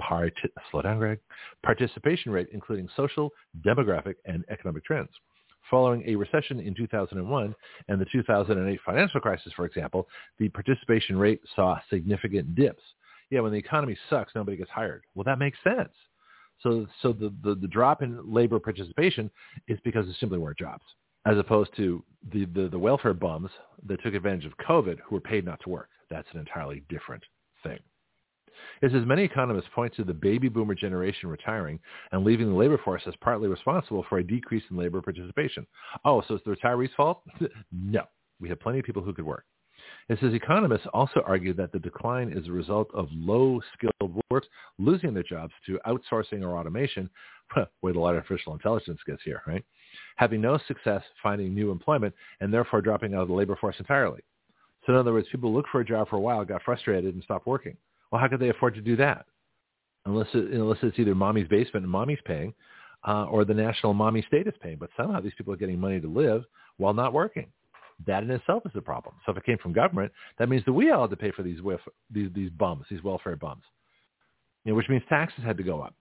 part- 0.00 0.34
slow 0.70 0.82
down, 0.82 0.98
Greg, 0.98 1.20
participation 1.62 2.32
rate, 2.32 2.48
including 2.52 2.88
social, 2.96 3.30
demographic, 3.64 4.14
and 4.24 4.44
economic 4.50 4.84
trends. 4.84 5.10
Following 5.72 6.04
a 6.06 6.16
recession 6.16 6.60
in 6.60 6.74
2001 6.74 7.54
and 7.88 7.98
the 7.98 8.04
2008 8.12 8.78
financial 8.84 9.20
crisis, 9.20 9.54
for 9.56 9.64
example, 9.64 10.06
the 10.38 10.50
participation 10.50 11.16
rate 11.16 11.40
saw 11.56 11.80
significant 11.88 12.54
dips. 12.54 12.82
Yeah, 13.30 13.40
when 13.40 13.52
the 13.52 13.58
economy 13.58 13.96
sucks, 14.10 14.34
nobody 14.34 14.58
gets 14.58 14.68
hired. 14.68 15.02
Well, 15.14 15.24
that 15.24 15.38
makes 15.38 15.56
sense. 15.64 15.88
So, 16.60 16.86
so 17.00 17.14
the, 17.14 17.32
the, 17.42 17.54
the 17.54 17.68
drop 17.68 18.02
in 18.02 18.20
labor 18.30 18.58
participation 18.58 19.30
is 19.66 19.78
because 19.82 20.04
there 20.04 20.14
simply 20.20 20.36
weren't 20.36 20.58
jobs 20.58 20.84
as 21.24 21.38
opposed 21.38 21.74
to 21.76 22.04
the, 22.32 22.44
the, 22.44 22.68
the 22.68 22.78
welfare 22.78 23.14
bums 23.14 23.48
that 23.86 24.02
took 24.02 24.12
advantage 24.12 24.44
of 24.44 24.52
COVID 24.68 24.98
who 25.06 25.14
were 25.14 25.22
paid 25.22 25.46
not 25.46 25.58
to 25.62 25.70
work. 25.70 25.88
That's 26.10 26.28
an 26.34 26.40
entirely 26.40 26.82
different 26.90 27.22
thing. 27.62 27.78
It 28.80 28.92
says 28.92 29.06
many 29.06 29.22
economists 29.24 29.68
point 29.74 29.94
to 29.96 30.04
the 30.04 30.14
baby 30.14 30.48
boomer 30.48 30.74
generation 30.74 31.28
retiring 31.28 31.78
and 32.12 32.24
leaving 32.24 32.48
the 32.48 32.56
labor 32.56 32.78
force 32.78 33.02
as 33.06 33.14
partly 33.20 33.48
responsible 33.48 34.04
for 34.08 34.18
a 34.18 34.26
decrease 34.26 34.62
in 34.70 34.76
labor 34.76 35.00
participation. 35.00 35.66
Oh, 36.04 36.22
so 36.26 36.34
it's 36.34 36.44
the 36.44 36.54
retirees' 36.56 36.94
fault? 36.96 37.22
no. 37.72 38.02
We 38.40 38.48
have 38.48 38.60
plenty 38.60 38.80
of 38.80 38.84
people 38.84 39.02
who 39.02 39.14
could 39.14 39.24
work. 39.24 39.44
It 40.08 40.18
says 40.20 40.34
economists 40.34 40.86
also 40.92 41.22
argue 41.26 41.54
that 41.54 41.72
the 41.72 41.78
decline 41.78 42.32
is 42.32 42.48
a 42.48 42.52
result 42.52 42.88
of 42.94 43.08
low-skilled 43.12 44.20
workers 44.30 44.48
losing 44.78 45.14
their 45.14 45.22
jobs 45.22 45.52
to 45.66 45.78
outsourcing 45.86 46.42
or 46.42 46.56
automation. 46.56 47.08
Wait 47.82 47.92
till 47.92 48.04
artificial 48.04 48.52
intelligence 48.52 49.00
gets 49.06 49.22
here, 49.24 49.42
right? 49.46 49.64
having 50.16 50.40
no 50.40 50.58
success 50.68 51.02
finding 51.22 51.54
new 51.54 51.70
employment 51.70 52.14
and 52.40 52.52
therefore 52.52 52.80
dropping 52.80 53.14
out 53.14 53.22
of 53.22 53.28
the 53.28 53.34
labor 53.34 53.56
force 53.56 53.76
entirely. 53.78 54.20
So 54.86 54.92
in 54.92 54.98
other 54.98 55.12
words, 55.12 55.28
people 55.30 55.52
looked 55.52 55.68
for 55.70 55.80
a 55.80 55.84
job 55.84 56.08
for 56.08 56.16
a 56.16 56.20
while, 56.20 56.44
got 56.44 56.62
frustrated, 56.62 57.14
and 57.14 57.22
stopped 57.22 57.46
working. 57.46 57.76
Well, 58.12 58.20
how 58.20 58.28
could 58.28 58.40
they 58.40 58.50
afford 58.50 58.74
to 58.74 58.82
do 58.82 58.94
that? 58.96 59.24
Unless, 60.04 60.28
it, 60.34 60.52
unless 60.52 60.78
it's 60.82 60.98
either 60.98 61.14
mommy's 61.14 61.48
basement 61.48 61.84
and 61.84 61.90
mommy's 61.90 62.18
paying, 62.26 62.52
uh, 63.06 63.24
or 63.24 63.44
the 63.44 63.54
national 63.54 63.94
mommy 63.94 64.22
state 64.28 64.46
is 64.46 64.54
paying. 64.60 64.76
But 64.76 64.90
somehow 64.96 65.20
these 65.20 65.32
people 65.36 65.52
are 65.52 65.56
getting 65.56 65.80
money 65.80 66.00
to 66.00 66.08
live 66.08 66.44
while 66.76 66.92
not 66.92 67.12
working. 67.12 67.46
That 68.06 68.22
in 68.22 68.30
itself 68.30 68.64
is 68.66 68.72
a 68.74 68.80
problem. 68.80 69.14
So 69.24 69.32
if 69.32 69.38
it 69.38 69.44
came 69.44 69.58
from 69.58 69.72
government, 69.72 70.12
that 70.38 70.48
means 70.48 70.64
that 70.66 70.72
we 70.72 70.90
all 70.90 71.02
had 71.02 71.10
to 71.10 71.16
pay 71.16 71.30
for 71.30 71.42
these 71.42 71.60
these 72.10 72.30
these 72.34 72.50
bums, 72.50 72.84
these 72.90 73.02
welfare 73.02 73.36
bums, 73.36 73.62
you 74.64 74.72
know, 74.72 74.76
which 74.76 74.88
means 74.88 75.02
taxes 75.08 75.44
had 75.44 75.56
to 75.56 75.62
go 75.62 75.80
up, 75.80 75.94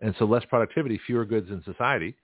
and 0.00 0.14
so 0.18 0.24
less 0.24 0.44
productivity, 0.46 1.00
fewer 1.06 1.24
goods 1.24 1.50
in 1.50 1.62
society, 1.64 2.16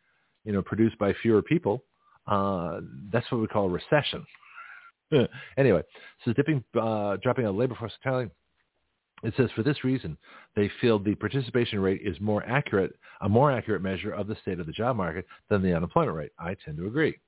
you 0.45 0.53
know, 0.53 0.63
produced 0.63 0.99
by 0.99 1.13
fewer 1.23 1.41
people, 1.41 1.85
uh, 2.27 2.81
that's 3.13 3.31
what 3.31 3.41
we 3.41 3.47
call 3.47 3.67
a 3.67 3.69
recession. 3.69 4.27
anyway, 5.57 5.83
so 6.25 6.33
dipping, 6.33 6.65
uh, 6.81 7.17
dropping 7.23 7.47
a 7.47 7.53
labor 7.53 7.77
force 7.77 7.93
entirely. 8.03 8.29
It 9.23 9.35
says 9.37 9.51
for 9.55 9.63
this 9.63 9.85
reason, 9.85 10.17
they 10.57 10.71
feel 10.81 10.99
the 10.99 11.15
participation 11.15 11.79
rate 11.81 12.01
is 12.05 12.21
more 12.21 12.45
accurate, 12.45 12.95
a 13.21 13.29
more 13.29 13.53
accurate 13.53 13.83
measure 13.83 14.13
of 14.13 14.27
the 14.27 14.37
state 14.43 14.59
of 14.59 14.67
the 14.67 14.73
job 14.73 14.97
market 14.97 15.27
than 15.49 15.63
the 15.63 15.75
unemployment 15.75 16.17
rate. 16.17 16.33
I 16.39 16.57
tend 16.65 16.77
to 16.79 16.87
agree. 16.87 17.19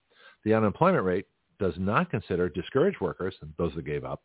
The 0.44 0.54
unemployment 0.54 1.04
rate 1.04 1.26
does 1.58 1.74
not 1.78 2.10
consider 2.10 2.48
discouraged 2.48 3.00
workers, 3.00 3.34
those 3.58 3.72
that 3.76 3.86
gave 3.86 4.04
up, 4.04 4.22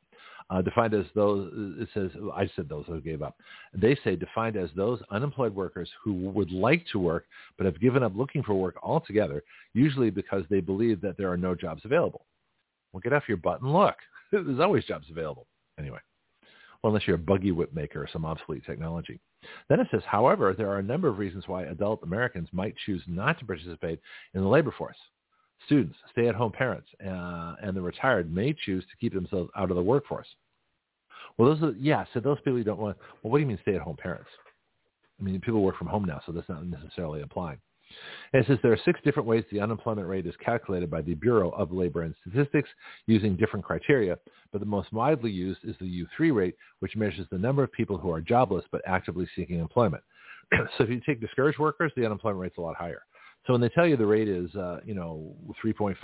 uh, 0.49 0.61
defined 0.61 0.93
as 0.93 1.05
those, 1.13 1.51
it 1.79 1.87
says, 1.93 2.09
I 2.35 2.49
said 2.55 2.67
those 2.67 2.85
who 2.87 2.99
gave 3.01 3.21
up. 3.21 3.37
They 3.73 3.97
say 4.03 4.15
defined 4.15 4.57
as 4.57 4.69
those 4.75 4.99
unemployed 5.11 5.53
workers 5.53 5.89
who 6.03 6.13
would 6.13 6.51
like 6.51 6.85
to 6.91 6.99
work 6.99 7.25
but 7.57 7.65
have 7.65 7.79
given 7.79 8.01
up 8.01 8.13
looking 8.15 8.41
for 8.41 8.55
work 8.55 8.75
altogether, 8.81 9.43
usually 9.73 10.09
because 10.09 10.43
they 10.49 10.59
believe 10.59 11.01
that 11.01 11.17
there 11.17 11.31
are 11.31 11.37
no 11.37 11.53
jobs 11.53 11.83
available. 11.85 12.25
Well, 12.91 13.01
get 13.01 13.13
off 13.13 13.27
your 13.27 13.37
butt 13.37 13.61
and 13.61 13.71
look. 13.71 13.95
There's 14.31 14.59
always 14.59 14.85
jobs 14.85 15.05
available. 15.11 15.45
Anyway, 15.77 15.99
well, 16.81 16.91
unless 16.91 17.07
you're 17.07 17.15
a 17.15 17.19
buggy 17.19 17.51
whip 17.51 17.73
maker 17.73 18.01
or 18.01 18.09
some 18.11 18.25
obsolete 18.25 18.63
technology. 18.65 19.19
Then 19.67 19.79
it 19.79 19.87
says, 19.91 20.01
however, 20.05 20.53
there 20.53 20.69
are 20.69 20.79
a 20.79 20.83
number 20.83 21.07
of 21.07 21.17
reasons 21.17 21.47
why 21.47 21.63
adult 21.63 22.03
Americans 22.03 22.49
might 22.51 22.75
choose 22.85 23.01
not 23.07 23.39
to 23.39 23.45
participate 23.45 23.99
in 24.33 24.41
the 24.41 24.47
labor 24.47 24.73
force. 24.77 24.97
Students, 25.65 25.97
stay-at-home 26.11 26.53
parents, 26.53 26.87
uh, 27.05 27.55
and 27.61 27.75
the 27.75 27.81
retired 27.81 28.33
may 28.33 28.53
choose 28.53 28.83
to 28.85 28.97
keep 28.99 29.13
themselves 29.13 29.49
out 29.57 29.69
of 29.69 29.75
the 29.75 29.83
workforce. 29.83 30.27
Well, 31.37 31.53
those 31.53 31.63
are, 31.63 31.75
yeah, 31.77 32.05
so 32.13 32.19
those 32.19 32.37
people 32.37 32.53
who 32.53 32.63
don't 32.63 32.79
want, 32.79 32.97
well, 33.21 33.31
what 33.31 33.37
do 33.37 33.41
you 33.41 33.47
mean 33.47 33.59
stay-at-home 33.61 33.97
parents? 33.97 34.29
I 35.19 35.23
mean, 35.23 35.39
people 35.41 35.61
work 35.61 35.77
from 35.77 35.87
home 35.87 36.05
now, 36.05 36.21
so 36.25 36.31
that's 36.31 36.47
not 36.47 36.65
necessarily 36.65 37.21
applying. 37.21 37.59
And 38.33 38.43
it 38.43 38.47
says 38.47 38.57
there 38.61 38.73
are 38.73 38.79
six 38.85 38.99
different 39.03 39.27
ways 39.27 39.43
the 39.51 39.59
unemployment 39.59 40.07
rate 40.07 40.25
is 40.25 40.35
calculated 40.43 40.89
by 40.91 41.01
the 41.01 41.15
Bureau 41.15 41.49
of 41.51 41.71
Labor 41.71 42.03
and 42.03 42.13
Statistics 42.21 42.69
using 43.07 43.35
different 43.35 43.65
criteria, 43.65 44.17
but 44.51 44.59
the 44.59 44.67
most 44.67 44.93
widely 44.93 45.31
used 45.31 45.61
is 45.63 45.75
the 45.79 46.05
U3 46.19 46.33
rate, 46.33 46.55
which 46.79 46.95
measures 46.95 47.25
the 47.31 47.37
number 47.37 47.63
of 47.63 47.71
people 47.71 47.97
who 47.97 48.11
are 48.11 48.21
jobless 48.21 48.65
but 48.71 48.81
actively 48.85 49.27
seeking 49.35 49.59
employment. 49.59 50.03
so 50.77 50.83
if 50.83 50.89
you 50.89 51.01
take 51.05 51.21
discouraged 51.21 51.59
workers, 51.59 51.91
the 51.95 52.05
unemployment 52.05 52.41
rate's 52.41 52.57
a 52.57 52.61
lot 52.61 52.75
higher. 52.75 53.03
So 53.47 53.53
when 53.53 53.61
they 53.61 53.69
tell 53.69 53.87
you 53.87 53.97
the 53.97 54.05
rate 54.05 54.27
is, 54.27 54.53
uh, 54.55 54.79
you 54.85 54.93
know, 54.93 55.35
3.5%, 55.63 55.97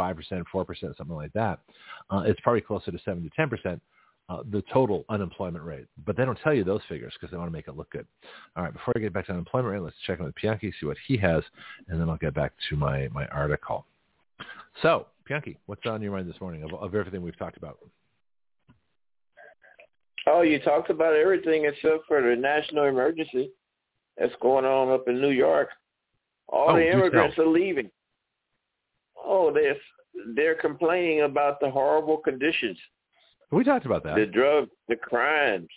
4%, 0.54 0.98
something 0.98 1.16
like 1.16 1.34
that, 1.34 1.60
uh, 2.10 2.24
it's 2.26 2.40
probably 2.42 2.62
closer 2.62 2.92
to 2.92 3.00
7 3.06 3.22
to 3.24 3.42
10%. 3.42 3.80
Uh, 4.30 4.42
the 4.52 4.64
total 4.74 5.06
unemployment 5.10 5.64
rate. 5.64 5.86
But 6.06 6.18
they 6.18 6.26
don't 6.26 6.40
tell 6.44 6.54
you 6.54 6.64
those 6.64 6.82
figures 6.90 7.14
because 7.14 7.32
they 7.32 7.38
want 7.38 7.48
to 7.50 7.54
make 7.54 7.68
it 7.68 7.78
look 7.78 7.92
good. 7.92 8.08
All 8.56 8.64
right, 8.64 8.74
before 8.74 8.94
I 8.96 9.00
get 9.00 9.14
back 9.14 9.28
to 9.28 9.34
unemployment 9.34 9.74
rate, 9.74 9.82
let's 9.82 9.96
check 10.06 10.20
in 10.20 10.26
with 10.26 10.36
Pianki, 10.36 10.72
see 10.80 10.86
what 10.86 10.98
he 11.08 11.18
has, 11.18 11.44
and 11.88 12.00
then 12.00 12.10
I'll 12.10 12.18
get 12.18 12.34
back 12.34 12.54
to 12.70 12.76
my, 12.76 13.08
my 13.10 13.26
article. 13.28 13.86
So, 14.82 15.08
Pianki, 15.30 15.58
what's 15.68 15.86
on 15.86 16.02
your 16.02 16.12
mind 16.12 16.30
this 16.30 16.40
morning 16.42 16.64
of, 16.64 16.74
of 16.74 16.96
everything 16.96 17.22
we've 17.22 17.38
talked 17.38 17.58
about? 17.58 17.80
Oh, 20.28 20.42
you 20.42 20.60
talked 20.60 20.90
about 20.90 21.16
everything 21.16 21.66
except 21.66 22.06
for 22.08 22.22
the 22.22 22.36
national 22.36 22.86
emergency 22.86 23.52
that's 24.18 24.34
going 24.42 24.66
on 24.66 24.92
up 24.92 25.08
in 25.08 25.22
New 25.22 25.30
York. 25.30 25.70
All 26.48 26.72
oh, 26.72 26.76
the 26.76 26.92
immigrants 26.92 27.38
are 27.38 27.48
leaving. 27.48 27.90
Oh, 29.24 29.52
they're 29.54 29.76
they're 30.36 30.56
complaining 30.56 31.22
about 31.22 31.60
the 31.60 31.70
horrible 31.70 32.18
conditions. 32.18 32.78
We 33.52 33.64
talked 33.64 33.86
about 33.86 34.04
that. 34.04 34.16
The 34.16 34.26
drugs, 34.26 34.72
the 34.88 34.96
crimes, 34.96 35.70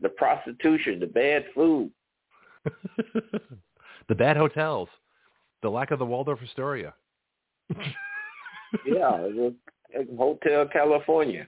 the 0.00 0.08
prostitution, 0.10 1.00
the 1.00 1.06
bad 1.06 1.44
food, 1.54 1.90
the 4.08 4.14
bad 4.14 4.36
hotels, 4.36 4.88
the 5.62 5.70
lack 5.70 5.90
of 5.90 5.98
the 5.98 6.06
Waldorf 6.06 6.40
Astoria. 6.42 6.94
yeah, 8.86 9.28
Hotel 10.18 10.66
California. 10.72 11.46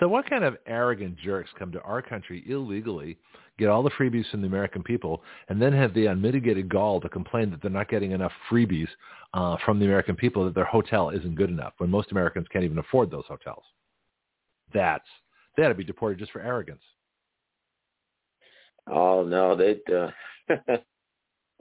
So 0.00 0.08
what 0.08 0.28
kind 0.28 0.42
of 0.42 0.56
arrogant 0.66 1.16
jerks 1.18 1.50
come 1.56 1.70
to 1.72 1.80
our 1.82 2.02
country 2.02 2.42
illegally, 2.48 3.18
get 3.58 3.68
all 3.68 3.84
the 3.84 3.90
freebies 3.90 4.28
from 4.30 4.40
the 4.40 4.48
American 4.48 4.82
people, 4.82 5.22
and 5.48 5.62
then 5.62 5.72
have 5.72 5.94
the 5.94 6.06
unmitigated 6.06 6.68
gall 6.68 7.00
to 7.00 7.08
complain 7.08 7.50
that 7.50 7.62
they're 7.62 7.70
not 7.70 7.88
getting 7.88 8.10
enough 8.10 8.32
freebies 8.50 8.88
uh, 9.34 9.56
from 9.64 9.78
the 9.78 9.84
American 9.84 10.16
people, 10.16 10.44
that 10.44 10.54
their 10.54 10.64
hotel 10.64 11.10
isn't 11.10 11.36
good 11.36 11.50
enough, 11.50 11.74
when 11.78 11.88
most 11.88 12.10
Americans 12.10 12.48
can't 12.50 12.64
even 12.64 12.78
afford 12.78 13.10
those 13.12 13.26
hotels? 13.28 13.62
That's 14.74 15.04
they 15.56 15.64
ought 15.64 15.68
to 15.68 15.74
be 15.74 15.84
deported 15.84 16.18
just 16.18 16.32
for 16.32 16.40
arrogance. 16.40 16.82
Oh 18.90 19.22
no, 19.24 19.56
they 19.56 19.78
uh, 19.94 20.10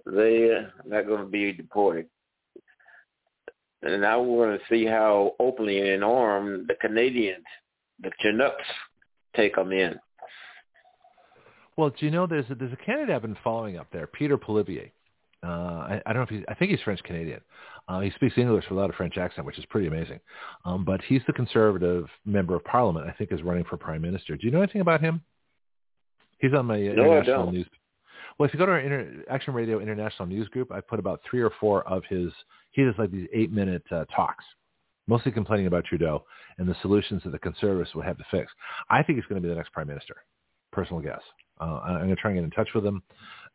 they 0.06 0.56
uh, 0.56 0.70
not 0.86 1.08
going 1.08 1.22
to 1.22 1.30
be 1.30 1.52
deported. 1.52 2.08
And 3.84 4.06
I 4.06 4.16
want 4.16 4.60
to 4.60 4.68
see 4.74 4.86
how 4.86 5.34
openly 5.40 5.90
and 5.90 6.04
armed 6.04 6.68
the 6.68 6.76
Canadians 6.76 7.46
the 8.02 8.12
Chinooks 8.20 8.64
take 9.36 9.56
them 9.56 9.72
in. 9.72 10.00
Well, 11.78 11.90
do 11.90 12.06
you 12.06 12.12
know 12.12 12.28
there's 12.28 12.50
a, 12.50 12.56
there's 12.56 12.74
a 12.74 12.86
candidate 12.86 13.16
I've 13.16 13.22
been 13.22 13.38
following 13.44 13.78
up 13.78 13.88
there, 13.92 14.06
Peter 14.06 14.38
Poilievre. 14.38 14.92
Uh, 15.44 15.48
I, 15.48 16.02
I 16.06 16.14
don't 16.14 16.18
know 16.18 16.24
if 16.24 16.30
he's, 16.30 16.44
I 16.48 16.54
think 16.54 16.72
he's 16.72 16.82
French 16.82 17.02
Canadian. 17.04 17.42
Uh, 17.88 18.00
he 18.00 18.12
speaks 18.12 18.38
English 18.38 18.66
without 18.70 18.90
a 18.90 18.94
French 18.94 19.18
accent, 19.18 19.46
which 19.46 19.58
is 19.58 19.66
pretty 19.66 19.88
amazing. 19.88 20.20
Um, 20.66 20.86
but 20.86 21.02
he's 21.02 21.22
the 21.28 21.34
conservative 21.34 22.06
member 22.26 22.56
of 22.56 22.64
parliament. 22.64 23.08
I 23.08 23.14
think 23.14 23.32
is 23.32 23.42
running 23.44 23.66
for 23.66 23.78
prime 23.78 24.02
minister. 24.02 24.38
Do 24.38 24.46
you 24.46 24.52
know 24.52 24.62
anything 24.62 24.82
about 24.82 25.02
him? 25.02 25.22
He's 26.40 26.54
on 26.54 26.66
my 26.66 26.76
uh, 26.76 26.94
no, 26.94 27.04
international 27.04 27.52
news. 27.52 27.68
Well, 28.38 28.48
if 28.48 28.54
you 28.54 28.60
go 28.60 28.66
to 28.66 28.72
our 28.72 28.80
Inter- 28.80 29.24
Action 29.30 29.54
Radio 29.54 29.80
International 29.80 30.28
News 30.28 30.48
Group, 30.48 30.72
I 30.72 30.82
put 30.82 31.00
about 31.00 31.22
three 31.30 31.42
or 31.42 31.52
four 31.60 31.88
of 31.88 32.04
his. 32.10 32.32
He 32.72 32.84
does 32.84 32.96
like 32.98 33.12
these 33.12 33.28
eight-minute 33.34 33.84
uh, 33.92 34.06
talks 34.16 34.46
mostly 35.08 35.32
complaining 35.32 35.68
about 35.68 35.86
Trudeau 35.86 36.24
and 36.58 36.68
the 36.68 36.76
solutions 36.82 37.22
that 37.24 37.32
the 37.32 37.40
conservatives 37.40 37.94
would 37.96 38.06
have 38.06 38.18
to 38.18 38.26
fix. 38.32 38.52
I 38.90 39.04
think 39.04 39.18
he's 39.18 39.26
going 39.26 39.42
to 39.42 39.46
be 39.46 39.50
the 39.50 39.58
next 39.58 39.74
prime 39.74 39.88
minister. 39.88 40.16
Personal 40.72 41.02
guess. 41.02 41.22
Uh, 41.60 41.82
I'm 41.84 41.98
going 41.98 42.10
to 42.10 42.16
try 42.16 42.32
and 42.32 42.40
get 42.40 42.44
in 42.46 42.52
touch 42.52 42.70
with 42.74 42.86
him 42.86 43.04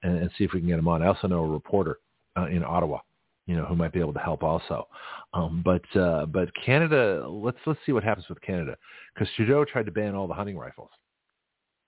and, 0.03 0.19
and, 0.19 0.31
see 0.37 0.45
if 0.45 0.53
we 0.53 0.61
can 0.61 0.69
get 0.69 0.79
him 0.79 0.87
on. 0.87 1.03
I 1.03 1.07
also 1.07 1.27
know 1.27 1.43
a 1.43 1.49
reporter 1.49 1.99
uh, 2.37 2.47
in 2.47 2.63
Ottawa, 2.63 2.99
you 3.47 3.57
know, 3.57 3.65
who 3.65 3.77
might 3.77 3.93
be 3.93 4.01
able 4.01 4.13
to 4.13 4.19
help 4.19 4.43
also. 4.43 4.89
Um, 5.33 5.63
but 5.65 5.85
uh, 5.99 6.27
but 6.27 6.51
Canada, 6.65 7.27
let's 7.29 7.59
let's 7.67 7.81
see 7.87 7.93
what 7.93 8.05
happens 8.05 8.29
with 8.29 8.41
Canada 8.41 8.77
because 9.15 9.29
Trudeau 9.37 9.65
tried 9.65 9.87
to 9.87 9.93
ban 9.93 10.15
all 10.15 10.27
the 10.27 10.35
hunting 10.35 10.59
rifles, 10.59 10.91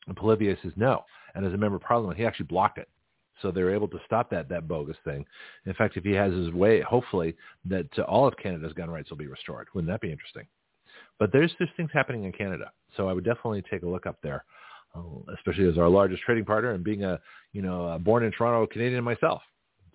and 0.07 0.17
Poilievre 0.17 0.61
says 0.63 0.73
no. 0.77 1.03
And 1.35 1.45
as 1.45 1.53
a 1.53 1.57
member 1.57 1.77
of 1.77 1.83
Parliament, 1.83 2.19
he 2.19 2.25
actually 2.25 2.47
blocked 2.47 2.79
it. 2.79 2.89
So 3.43 3.51
they're 3.51 3.75
able 3.75 3.89
to 3.89 4.01
stop 4.07 4.31
that 4.31 4.49
that 4.49 4.69
bogus 4.69 4.97
thing. 5.05 5.25
In 5.67 5.75
fact, 5.75 5.97
if 5.97 6.05
he 6.05 6.13
has 6.13 6.33
his 6.33 6.51
way, 6.53 6.81
hopefully 6.81 7.37
that 7.67 7.87
uh, 7.99 8.03
all 8.03 8.27
of 8.27 8.37
Canada's 8.37 8.73
gun 8.73 8.91
rights 8.91 9.11
will 9.11 9.17
be 9.17 9.27
restored. 9.27 9.69
Wouldn't 9.75 9.91
that 9.93 10.01
be 10.01 10.13
interesting? 10.13 10.47
But 11.19 11.33
there's 11.33 11.53
there's 11.59 11.71
things 11.77 11.91
happening 11.93 12.25
in 12.25 12.33
Canada, 12.33 12.71
so 12.97 13.09
I 13.09 13.13
would 13.13 13.25
definitely 13.25 13.63
take 13.71 13.83
a 13.83 13.89
look 13.89 14.07
up 14.07 14.19
there, 14.23 14.45
uh, 14.95 15.01
especially 15.37 15.69
as 15.69 15.79
our 15.79 15.89
largest 15.89 16.23
trading 16.23 16.45
partner 16.45 16.73
and 16.73 16.85
being 16.85 17.05
a 17.05 17.21
you 17.53 17.63
know 17.63 17.89
a 17.89 17.99
born 17.99 18.25
in 18.25 18.33
Toronto 18.33 18.67
Canadian 18.67 19.05
myself. 19.05 19.43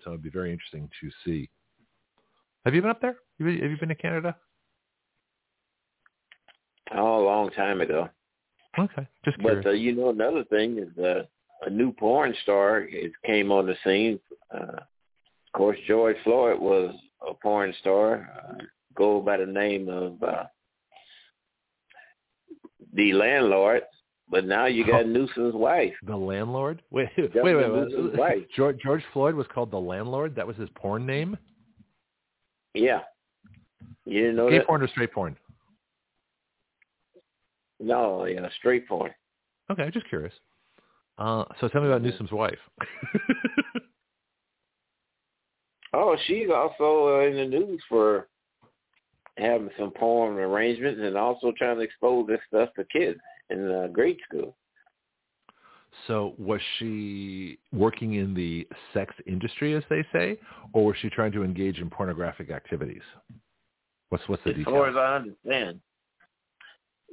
So 0.02 0.10
it'd 0.10 0.22
be 0.22 0.30
very 0.30 0.52
interesting 0.52 0.88
to 1.00 1.10
see. 1.24 1.48
Have 2.64 2.74
you 2.74 2.80
been 2.80 2.90
up 2.90 3.00
there? 3.00 3.16
Have 3.38 3.48
you, 3.48 3.62
have 3.62 3.70
you 3.70 3.76
been 3.78 3.90
to 3.90 3.94
Canada? 3.94 4.36
Oh, 6.96 7.22
a 7.22 7.24
long 7.24 7.50
time 7.50 7.80
ago. 7.80 8.08
Okay, 8.78 9.06
just 9.24 9.38
curious. 9.38 9.62
But 9.62 9.70
uh, 9.70 9.72
you 9.72 9.94
know, 9.94 10.10
another 10.10 10.44
thing 10.44 10.78
is 10.78 10.98
uh, 10.98 11.22
a 11.64 11.70
new 11.70 11.92
porn 11.92 12.34
star 12.42 12.80
it 12.80 13.12
came 13.24 13.52
on 13.52 13.66
the 13.66 13.76
scene. 13.84 14.18
Uh, 14.52 14.78
of 14.78 15.52
course, 15.54 15.78
George 15.86 16.16
Floyd 16.24 16.58
was 16.58 16.94
a 17.28 17.34
porn 17.34 17.74
star. 17.80 18.30
Uh, 18.36 18.64
go 18.96 19.20
by 19.20 19.36
the 19.36 19.46
name 19.46 19.88
of 19.88 20.22
uh, 20.22 20.44
the 22.94 23.12
landlord. 23.12 23.82
But 24.28 24.46
now 24.46 24.66
you 24.66 24.86
got 24.86 25.06
Newsom's 25.06 25.54
wife. 25.54 25.92
The 26.06 26.16
landlord? 26.16 26.82
Wait, 26.90 27.08
wait, 27.16 27.32
wait, 27.34 27.72
wait. 27.72 28.18
wait. 28.18 28.48
George, 28.56 28.78
George 28.82 29.02
Floyd 29.12 29.34
was 29.34 29.46
called 29.54 29.70
the 29.70 29.78
landlord. 29.78 30.34
That 30.34 30.46
was 30.46 30.56
his 30.56 30.68
porn 30.74 31.06
name. 31.06 31.36
Yeah. 32.74 33.00
You 34.04 34.20
didn't 34.20 34.36
know 34.36 34.50
Gay 34.50 34.58
that? 34.58 34.66
porn 34.66 34.82
or 34.82 34.88
straight 34.88 35.12
porn? 35.12 35.36
No, 37.80 38.24
yeah, 38.26 38.48
straight 38.58 38.86
porn. 38.88 39.12
Okay, 39.70 39.90
just 39.90 40.08
curious. 40.08 40.32
Uh, 41.18 41.44
so 41.60 41.68
tell 41.68 41.80
me 41.80 41.88
about 41.88 42.02
Newsom's 42.02 42.32
wife. 42.32 42.58
oh, 45.92 46.16
she's 46.26 46.48
also 46.54 47.18
uh, 47.18 47.26
in 47.26 47.36
the 47.36 47.44
news 47.46 47.82
for 47.88 48.28
having 49.38 49.70
some 49.78 49.90
porn 49.90 50.36
arrangements 50.38 51.00
and 51.02 51.16
also 51.16 51.52
trying 51.56 51.76
to 51.76 51.82
expose 51.82 52.26
this 52.26 52.40
stuff 52.48 52.68
to 52.76 52.84
kids 52.92 53.18
in 53.50 53.70
uh, 53.70 53.86
grade 53.88 54.18
school. 54.28 54.56
So 56.06 56.34
was 56.38 56.60
she 56.78 57.58
working 57.72 58.14
in 58.14 58.34
the 58.34 58.66
sex 58.92 59.14
industry, 59.26 59.74
as 59.74 59.82
they 59.88 60.04
say, 60.12 60.38
or 60.72 60.86
was 60.86 60.96
she 61.00 61.08
trying 61.10 61.32
to 61.32 61.42
engage 61.42 61.78
in 61.78 61.90
pornographic 61.90 62.50
activities? 62.50 63.02
What's 64.08 64.28
what's 64.28 64.42
the 64.44 64.50
as 64.50 64.56
detail? 64.56 64.74
far 64.74 64.88
as 64.88 64.96
I 64.96 65.16
understand, 65.16 65.80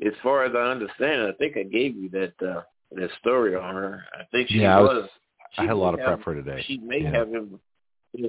as 0.05 0.13
far 0.21 0.45
as 0.45 0.53
I 0.55 0.71
understand, 0.71 1.21
I 1.21 1.31
think 1.33 1.57
I 1.57 1.63
gave 1.63 1.95
you 1.95 2.09
that 2.09 2.33
uh, 2.45 2.61
that 2.91 3.09
story 3.19 3.55
on 3.55 3.75
her. 3.75 4.03
I 4.13 4.23
think 4.31 4.49
she 4.49 4.59
yeah, 4.59 4.79
was. 4.79 5.09
I, 5.57 5.63
I 5.63 5.65
had 5.65 5.73
a 5.73 5.75
lot 5.75 5.93
of 5.93 5.99
have, 5.99 6.07
prep 6.07 6.23
for 6.23 6.35
today. 6.35 6.63
She 6.67 6.77
may 6.77 7.01
yeah. 7.01 7.11
have 7.11 7.29
him. 7.29 7.59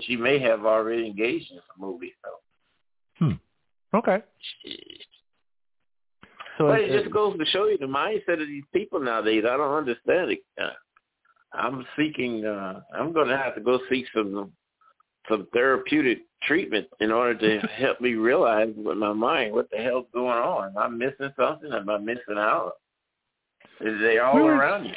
She 0.02 0.16
may 0.16 0.38
have 0.38 0.64
already 0.64 1.06
engaged 1.06 1.50
in 1.50 1.58
some 1.58 1.90
movie. 1.90 2.12
So. 2.22 3.24
Hmm. 3.24 3.96
Okay. 3.96 4.22
So 6.58 6.66
but 6.66 6.80
it, 6.80 6.90
it 6.90 7.02
just 7.02 7.12
goes 7.12 7.38
to 7.38 7.44
show 7.46 7.66
you 7.66 7.78
the 7.78 7.86
mindset 7.86 8.40
of 8.40 8.48
these 8.48 8.64
people 8.72 9.00
nowadays. 9.00 9.44
I 9.48 9.56
don't 9.56 9.74
understand 9.74 10.32
it. 10.32 10.40
Uh, 10.60 10.70
I'm 11.52 11.84
seeking. 11.98 12.44
uh 12.44 12.80
I'm 12.94 13.12
going 13.12 13.28
to 13.28 13.36
have 13.36 13.54
to 13.54 13.60
go 13.60 13.80
seek 13.90 14.06
some 14.14 14.52
some 15.28 15.46
therapeutic 15.52 16.22
treatment 16.42 16.88
in 17.00 17.12
order 17.12 17.38
to 17.38 17.66
help 17.76 18.00
me 18.00 18.14
realize 18.14 18.72
with 18.76 18.98
my 18.98 19.12
mind 19.12 19.52
what 19.52 19.70
the 19.70 19.78
hell's 19.78 20.06
going 20.12 20.26
on. 20.38 20.70
Am 20.70 20.78
I 20.78 20.88
missing 20.88 21.32
something? 21.38 21.72
Am 21.72 21.88
I 21.88 21.98
missing 21.98 22.38
out? 22.38 22.72
Is 23.80 23.98
They're 24.00 24.24
all 24.24 24.34
we're, 24.34 24.54
around 24.54 24.84
you. 24.84 24.94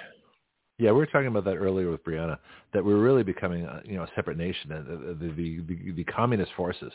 Yeah, 0.78 0.92
we 0.92 0.98
were 0.98 1.06
talking 1.06 1.28
about 1.28 1.46
that 1.46 1.56
earlier 1.56 1.90
with 1.90 2.04
Breanna. 2.04 2.38
That 2.74 2.84
we're 2.84 3.00
really 3.00 3.24
becoming, 3.24 3.66
a, 3.66 3.82
you 3.86 3.96
know, 3.96 4.04
a 4.04 4.10
separate 4.16 4.38
nation. 4.38 4.70
The 4.70 5.16
the, 5.28 5.34
the 5.34 5.62
the 5.62 5.92
the 5.94 6.04
communist 6.04 6.52
forces, 6.58 6.92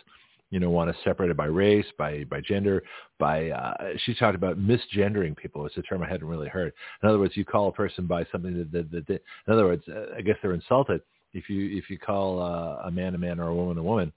you 0.50 0.58
know, 0.58 0.70
want 0.70 0.90
us 0.90 0.96
separated 1.04 1.36
by 1.36 1.46
race, 1.46 1.86
by 1.98 2.24
by 2.24 2.40
gender, 2.40 2.82
by. 3.18 3.50
Uh, 3.50 3.74
she 4.04 4.14
talked 4.14 4.34
about 4.34 4.58
misgendering 4.58 5.36
people. 5.36 5.64
It's 5.66 5.76
a 5.76 5.82
term 5.82 6.02
I 6.02 6.08
hadn't 6.08 6.26
really 6.26 6.48
heard. 6.48 6.72
In 7.02 7.08
other 7.08 7.18
words, 7.18 7.36
you 7.36 7.44
call 7.44 7.68
a 7.68 7.72
person 7.72 8.06
by 8.06 8.26
something 8.32 8.56
that 8.58 8.72
that, 8.72 8.90
that, 8.90 9.06
that 9.06 9.22
in 9.46 9.52
other 9.52 9.66
words, 9.66 9.84
uh, 9.88 10.16
I 10.16 10.22
guess 10.22 10.36
they're 10.42 10.54
insulted 10.54 11.02
if 11.32 11.48
you 11.48 11.78
if 11.78 11.88
you 11.88 11.98
call 11.98 12.42
uh, 12.42 12.86
a 12.86 12.90
man 12.90 13.14
a 13.14 13.18
man 13.18 13.38
or 13.38 13.48
a 13.48 13.54
woman 13.54 13.78
a 13.78 13.82
woman. 13.82 14.12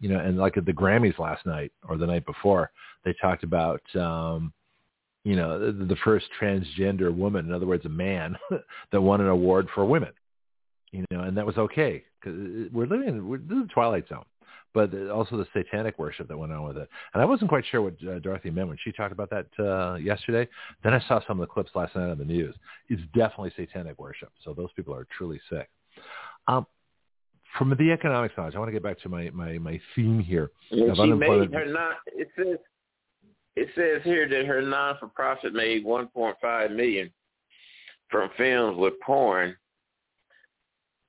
You 0.00 0.10
know, 0.10 0.18
and 0.18 0.36
like 0.36 0.56
at 0.58 0.66
the 0.66 0.72
Grammys 0.72 1.18
last 1.18 1.46
night 1.46 1.72
or 1.88 1.96
the 1.96 2.06
night 2.06 2.26
before, 2.26 2.70
they 3.04 3.14
talked 3.20 3.44
about. 3.44 3.82
um 3.96 4.52
you 5.26 5.34
know, 5.34 5.58
the, 5.58 5.84
the 5.84 5.96
first 6.04 6.26
transgender 6.40 7.12
woman, 7.12 7.46
in 7.46 7.52
other 7.52 7.66
words, 7.66 7.84
a 7.84 7.88
man 7.88 8.36
that 8.92 9.00
won 9.00 9.20
an 9.20 9.26
award 9.26 9.66
for 9.74 9.84
women, 9.84 10.12
you 10.92 11.04
know, 11.10 11.22
and 11.22 11.36
that 11.36 11.44
was 11.44 11.58
okay 11.58 12.04
because 12.20 12.38
we're 12.72 12.86
living 12.86 13.08
in 13.08 13.28
we're, 13.28 13.38
this 13.38 13.56
is 13.56 13.66
the 13.66 13.72
twilight 13.74 14.08
zone, 14.08 14.24
but 14.74 14.92
also 15.10 15.36
the 15.36 15.46
satanic 15.54 15.98
worship 15.98 16.28
that 16.28 16.36
went 16.36 16.52
on 16.52 16.64
with 16.64 16.76
it. 16.76 16.88
And 17.14 17.22
I 17.22 17.26
wasn't 17.26 17.48
quite 17.48 17.64
sure 17.70 17.82
what 17.82 17.94
uh, 18.06 18.18
Dorothy 18.18 18.50
meant 18.50 18.68
when 18.68 18.78
she 18.82 18.92
talked 18.92 19.12
about 19.12 19.30
that 19.30 19.46
uh, 19.58 19.94
yesterday. 19.94 20.48
Then 20.84 20.92
I 20.92 21.00
saw 21.08 21.20
some 21.26 21.40
of 21.40 21.46
the 21.48 21.52
clips 21.52 21.70
last 21.74 21.96
night 21.96 22.10
on 22.10 22.18
the 22.18 22.24
news. 22.24 22.54
It's 22.88 23.02
definitely 23.14 23.52
satanic 23.56 23.98
worship. 23.98 24.30
So 24.44 24.52
those 24.52 24.72
people 24.76 24.94
are 24.94 25.06
truly 25.16 25.40
sick. 25.48 25.68
Um, 26.46 26.66
from 27.56 27.70
the 27.70 27.90
economic 27.90 28.32
side, 28.36 28.54
I 28.54 28.58
want 28.58 28.68
to 28.68 28.72
get 28.72 28.82
back 28.82 29.00
to 29.00 29.08
my 29.08 29.30
my, 29.30 29.58
my 29.58 29.80
theme 29.94 30.18
here. 30.20 30.50
Yeah, 30.70 30.92
she 30.94 31.12
made 31.12 31.52
her 31.52 31.66
not. 31.66 31.96
It 32.08 32.28
says 32.36 32.58
it 33.56 33.68
says 33.74 34.02
here 34.04 34.28
that 34.28 34.44
her 34.44 34.60
non-for-profit 34.60 35.54
made 35.54 35.84
1.5 35.84 36.76
million 36.76 37.10
from 38.10 38.28
films 38.36 38.76
with 38.76 38.92
porn, 39.00 39.56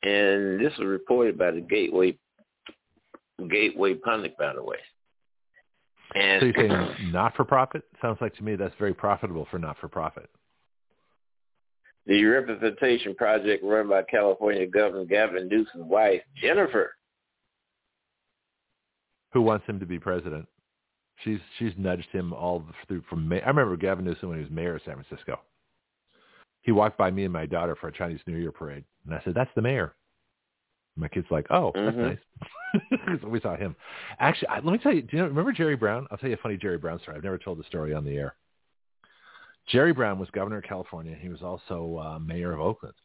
and 0.04 0.60
this 0.60 0.72
was 0.78 0.88
reported 0.88 1.38
by 1.38 1.52
the 1.52 1.60
Gateway 1.60 2.18
Gateway 3.50 3.94
Pundit, 3.96 4.38
by 4.38 4.54
the 4.54 4.64
way. 4.64 4.78
And 6.16 6.42
so 6.42 6.46
you're 6.46 6.56
saying 6.56 7.12
not-for-profit? 7.12 7.84
Sounds 8.02 8.18
like 8.22 8.36
to 8.36 8.44
me 8.44 8.56
that's 8.56 8.74
very 8.80 8.94
profitable 8.94 9.48
for 9.52 9.60
not-for-profit. 9.60 10.30
The 12.06 12.24
representation 12.24 13.14
project 13.16 13.64
run 13.64 13.90
by 13.90 14.04
California 14.04 14.66
Governor 14.66 15.06
Gavin 15.06 15.50
Newsom's 15.50 15.86
wife, 15.86 16.22
Jennifer. 16.42 16.96
Who 19.34 19.42
wants 19.42 19.66
him 19.66 19.80
to 19.82 19.86
be 19.86 20.00
president? 20.00 20.48
She's 21.24 21.40
she's 21.60 21.74
nudged 21.78 22.08
him 22.12 22.32
all 22.32 22.64
through 22.88 23.04
from 23.10 23.28
May. 23.28 23.42
I 23.42 23.50
remember 23.50 23.76
Gavin 23.76 24.06
Newsom 24.06 24.30
when 24.30 24.38
he 24.38 24.44
was 24.44 24.52
mayor 24.52 24.76
of 24.76 24.82
San 24.86 24.94
Francisco. 24.94 25.40
He 26.62 26.72
walked 26.72 26.98
by 26.98 27.12
me 27.12 27.26
and 27.26 27.34
my 27.34 27.46
daughter 27.46 27.76
for 27.76 27.90
a 27.90 27.92
Chinese 27.92 28.22
New 28.26 28.38
Year 28.38 28.52
parade, 28.52 28.86
and 29.06 29.14
I 29.14 29.22
said, 29.26 29.34
"That's 29.34 29.54
the 29.56 29.62
mayor." 29.62 29.94
My 30.98 31.08
kid's 31.08 31.28
like, 31.30 31.48
"Oh, 31.50 31.72
mm-hmm. 31.76 32.02
that's 32.02 32.20
nice." 33.02 33.20
so 33.22 33.28
we 33.28 33.40
saw 33.40 33.56
him. 33.56 33.76
Actually, 34.20 34.50
let 34.64 34.66
me 34.66 34.78
tell 34.78 34.94
you. 34.94 35.02
Do 35.04 35.18
you 35.18 35.24
know, 35.24 35.30
remember 35.30 35.52
Jerry 35.52 35.76
Brown? 35.76 36.08
I'll 36.12 36.18
tell 36.18 36.30
you 36.30 36.36
a 36.36 36.40
funny 36.40 36.58
Jerry 36.58 36.78
Brown 36.78 37.00
story. 37.00 37.18
I've 37.18 37.24
never 37.24 37.38
told 37.38 37.60
the 37.60 37.64
story 37.64 37.94
on 37.94 38.04
the 38.04 38.18
air. 38.18 38.36
Jerry 39.68 39.94
Brown 39.94 40.18
was 40.18 40.30
governor 40.32 40.58
of 40.58 40.64
California. 40.64 41.16
He 41.20 41.30
was 41.30 41.42
also 41.42 41.98
uh, 41.98 42.20
mayor 42.20 42.54
of 42.54 42.62
Oakland, 42.62 42.96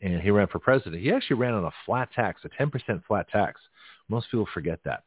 and 0.00 0.20
he 0.20 0.30
ran 0.30 0.48
for 0.48 0.58
president. 0.58 1.02
He 1.02 1.12
actually 1.12 1.36
ran 1.36 1.54
on 1.54 1.64
a 1.64 1.72
flat 1.84 2.10
tax, 2.12 2.42
a 2.44 2.48
10% 2.48 3.04
flat 3.06 3.28
tax. 3.28 3.60
Most 4.08 4.30
people 4.30 4.48
forget 4.54 4.80
that. 4.84 5.02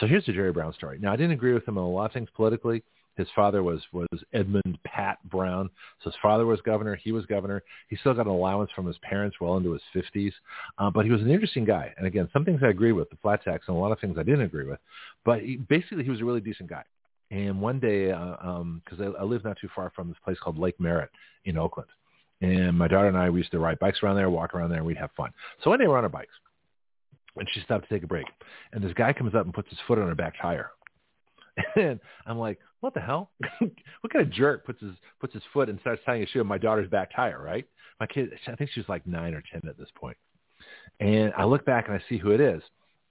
So 0.00 0.06
here's 0.06 0.26
the 0.26 0.32
Jerry 0.32 0.52
Brown 0.52 0.72
story. 0.72 0.98
Now, 0.98 1.12
I 1.12 1.16
didn't 1.16 1.32
agree 1.32 1.52
with 1.52 1.66
him 1.66 1.78
on 1.78 1.84
a 1.84 1.88
lot 1.88 2.06
of 2.06 2.12
things 2.12 2.28
politically. 2.34 2.82
His 3.18 3.28
father 3.34 3.62
was 3.62 3.82
was 3.92 4.06
Edmund 4.32 4.78
Pat 4.84 5.18
Brown. 5.28 5.68
So 6.02 6.10
his 6.10 6.18
father 6.22 6.46
was 6.46 6.60
governor. 6.62 6.94
He 6.94 7.12
was 7.12 7.26
governor. 7.26 7.62
He 7.88 7.96
still 7.96 8.14
got 8.14 8.26
an 8.26 8.32
allowance 8.32 8.70
from 8.74 8.86
his 8.86 8.96
parents 8.98 9.36
well 9.40 9.56
into 9.56 9.72
his 9.72 9.82
50s. 9.94 10.32
Uh, 10.78 10.88
but 10.90 11.04
he 11.04 11.10
was 11.10 11.20
an 11.20 11.30
interesting 11.30 11.64
guy. 11.64 11.92
And 11.98 12.06
again, 12.06 12.28
some 12.32 12.44
things 12.44 12.60
I 12.62 12.68
agree 12.68 12.92
with, 12.92 13.10
the 13.10 13.16
flat 13.16 13.42
tax, 13.42 13.64
and 13.68 13.76
a 13.76 13.80
lot 13.80 13.92
of 13.92 13.98
things 14.00 14.16
I 14.18 14.22
didn't 14.22 14.42
agree 14.42 14.66
with. 14.66 14.78
But 15.24 15.40
he, 15.40 15.56
basically, 15.56 16.04
he 16.04 16.10
was 16.10 16.20
a 16.20 16.24
really 16.24 16.40
decent 16.40 16.70
guy. 16.70 16.84
And 17.30 17.60
one 17.60 17.78
day, 17.80 18.06
because 18.06 18.38
uh, 19.00 19.04
um, 19.04 19.14
I, 19.18 19.20
I 19.20 19.24
live 19.24 19.44
not 19.44 19.58
too 19.60 19.68
far 19.74 19.90
from 19.94 20.08
this 20.08 20.16
place 20.24 20.38
called 20.42 20.58
Lake 20.58 20.78
Merritt 20.80 21.10
in 21.44 21.58
Oakland, 21.58 21.90
and 22.40 22.78
my 22.78 22.88
daughter 22.88 23.08
and 23.08 23.18
I 23.18 23.28
we 23.28 23.40
used 23.40 23.50
to 23.50 23.58
ride 23.58 23.78
bikes 23.78 24.02
around 24.02 24.16
there, 24.16 24.30
walk 24.30 24.54
around 24.54 24.70
there, 24.70 24.78
and 24.78 24.86
we'd 24.86 24.96
have 24.96 25.10
fun. 25.16 25.30
So 25.62 25.70
one 25.70 25.78
day 25.78 25.86
we're 25.86 25.98
on 25.98 26.04
our 26.04 26.08
bikes, 26.08 26.32
and 27.36 27.46
she 27.52 27.60
stopped 27.60 27.86
to 27.86 27.94
take 27.94 28.02
a 28.02 28.06
break, 28.06 28.24
and 28.72 28.82
this 28.82 28.94
guy 28.94 29.12
comes 29.12 29.34
up 29.34 29.44
and 29.44 29.52
puts 29.52 29.68
his 29.68 29.78
foot 29.86 29.98
on 29.98 30.08
her 30.08 30.14
back 30.14 30.34
tire, 30.40 30.70
and 31.76 32.00
I'm 32.26 32.38
like, 32.38 32.58
what 32.80 32.94
the 32.94 33.00
hell? 33.00 33.30
what 33.58 34.12
kind 34.12 34.24
of 34.24 34.30
jerk 34.30 34.64
puts 34.64 34.80
his 34.80 34.92
puts 35.20 35.34
his 35.34 35.42
foot 35.52 35.68
and 35.68 35.80
starts 35.80 36.02
tying 36.06 36.22
a 36.22 36.26
shoe 36.26 36.40
on 36.40 36.46
my 36.46 36.58
daughter's 36.58 36.90
back 36.90 37.10
tire, 37.14 37.42
right? 37.42 37.66
My 38.00 38.06
kid, 38.06 38.30
I 38.46 38.54
think 38.54 38.70
she 38.72 38.80
was 38.80 38.88
like 38.88 39.06
nine 39.06 39.34
or 39.34 39.42
ten 39.52 39.62
at 39.68 39.76
this 39.76 39.88
point. 39.94 40.16
point, 41.00 41.10
and 41.10 41.32
I 41.36 41.44
look 41.44 41.64
back 41.64 41.88
and 41.88 41.96
I 41.96 42.02
see 42.08 42.18
who 42.18 42.30
it 42.30 42.40
is, 42.40 42.62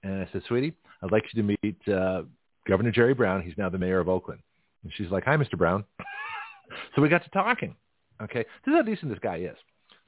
and 0.02 0.22
I 0.22 0.28
said, 0.32 0.42
sweetie, 0.48 0.74
I'd 1.02 1.12
like 1.12 1.24
you 1.32 1.42
to 1.42 1.56
meet 1.62 1.88
uh, 1.88 2.22
Governor 2.66 2.90
Jerry 2.90 3.14
Brown. 3.14 3.42
He's 3.42 3.56
now 3.56 3.68
the 3.68 3.78
mayor 3.78 4.00
of 4.00 4.08
Oakland. 4.08 4.40
And 4.84 4.92
she's 4.96 5.10
like, 5.10 5.24
hi, 5.24 5.36
Mr. 5.36 5.56
Brown. 5.56 5.84
so 6.94 7.02
we 7.02 7.08
got 7.08 7.24
to 7.24 7.30
talking. 7.30 7.74
Okay. 8.22 8.44
This 8.64 8.72
is 8.72 8.74
how 8.74 8.82
decent 8.82 9.10
this 9.10 9.18
guy 9.20 9.38
is. 9.38 9.56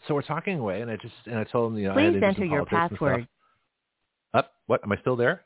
So 0.08 0.14
we're 0.14 0.22
talking 0.22 0.58
away, 0.58 0.80
and 0.80 0.90
I 0.90 0.96
just 0.96 1.14
and 1.26 1.36
I 1.36 1.44
told 1.44 1.72
him, 1.72 1.78
you 1.78 1.88
know, 1.88 1.94
please 1.94 2.22
I 2.22 2.26
enter 2.26 2.44
your 2.46 2.64
password. 2.64 3.28
Up. 4.32 4.52
What? 4.66 4.80
Am 4.82 4.92
I 4.92 4.96
still 4.96 5.14
there? 5.14 5.42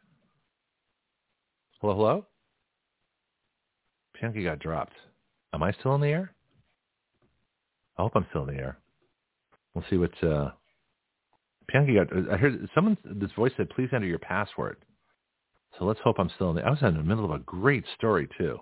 Hello, 1.81 1.95
hello. 1.95 2.27
Bianchi 4.15 4.45
got 4.45 4.59
dropped. 4.59 4.95
Am 5.53 5.63
I 5.63 5.73
still 5.73 5.95
in 5.95 6.01
the 6.01 6.09
air? 6.09 6.33
I 7.99 8.03
hope 8.03 8.13
I'm 8.15 8.27
still 8.31 8.49
in 8.49 8.55
the 8.55 8.61
air. 8.61 8.79
We'll 9.75 9.85
see 9.91 9.97
what. 9.97 10.23
uh 10.23 10.51
Bianchi 11.69 11.95
got. 11.95 12.09
I 12.33 12.37
heard 12.37 12.69
someone. 12.75 12.97
This 13.05 13.33
voice 13.33 13.53
said, 13.57 13.71
"Please 13.71 13.89
enter 13.93 14.07
your 14.07 14.19
password." 14.19 14.77
So 15.79 15.85
let's 15.85 16.01
hope 16.05 16.17
I'm 16.19 16.31
still 16.35 16.51
in 16.51 16.57
the. 16.57 16.63
I 16.67 16.71
was 16.71 16.83
in 16.83 16.97
the 16.97 17.03
middle 17.03 17.25
of 17.25 17.31
a 17.31 17.39
great 17.41 17.85
story 17.97 18.29
too. 18.39 18.59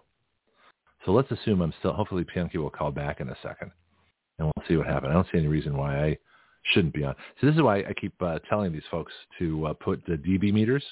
So 1.05 1.13
let's 1.13 1.31
assume 1.31 1.61
I'm 1.61 1.75
still. 1.79 1.93
Hopefully, 1.93 2.25
Pianki 2.25 2.57
will 2.57 2.71
call 2.71 2.91
back 2.91 3.21
in 3.21 3.29
a 3.29 3.37
second, 3.43 3.71
and 4.39 4.47
we'll 4.47 4.67
see 4.69 4.77
what 4.77 4.87
happens. 4.87 5.11
I 5.11 5.15
don't 5.15 5.27
see 5.33 5.39
any 5.39 5.49
reason 5.49 5.77
why 5.77 6.05
I 6.05 6.19
shouldn't 6.73 6.95
be 6.95 7.05
on. 7.05 7.15
So 7.41 7.47
this 7.47 7.57
is 7.57 7.63
why 7.63 7.79
I 7.79 7.93
keep 8.01 8.15
uh, 8.23 8.39
telling 8.49 8.73
these 8.73 8.83
folks 8.91 9.13
to 9.39 9.67
uh, 9.67 9.73
put 9.75 10.05
the 10.07 10.15
dB 10.15 10.53
meters. 10.53 10.85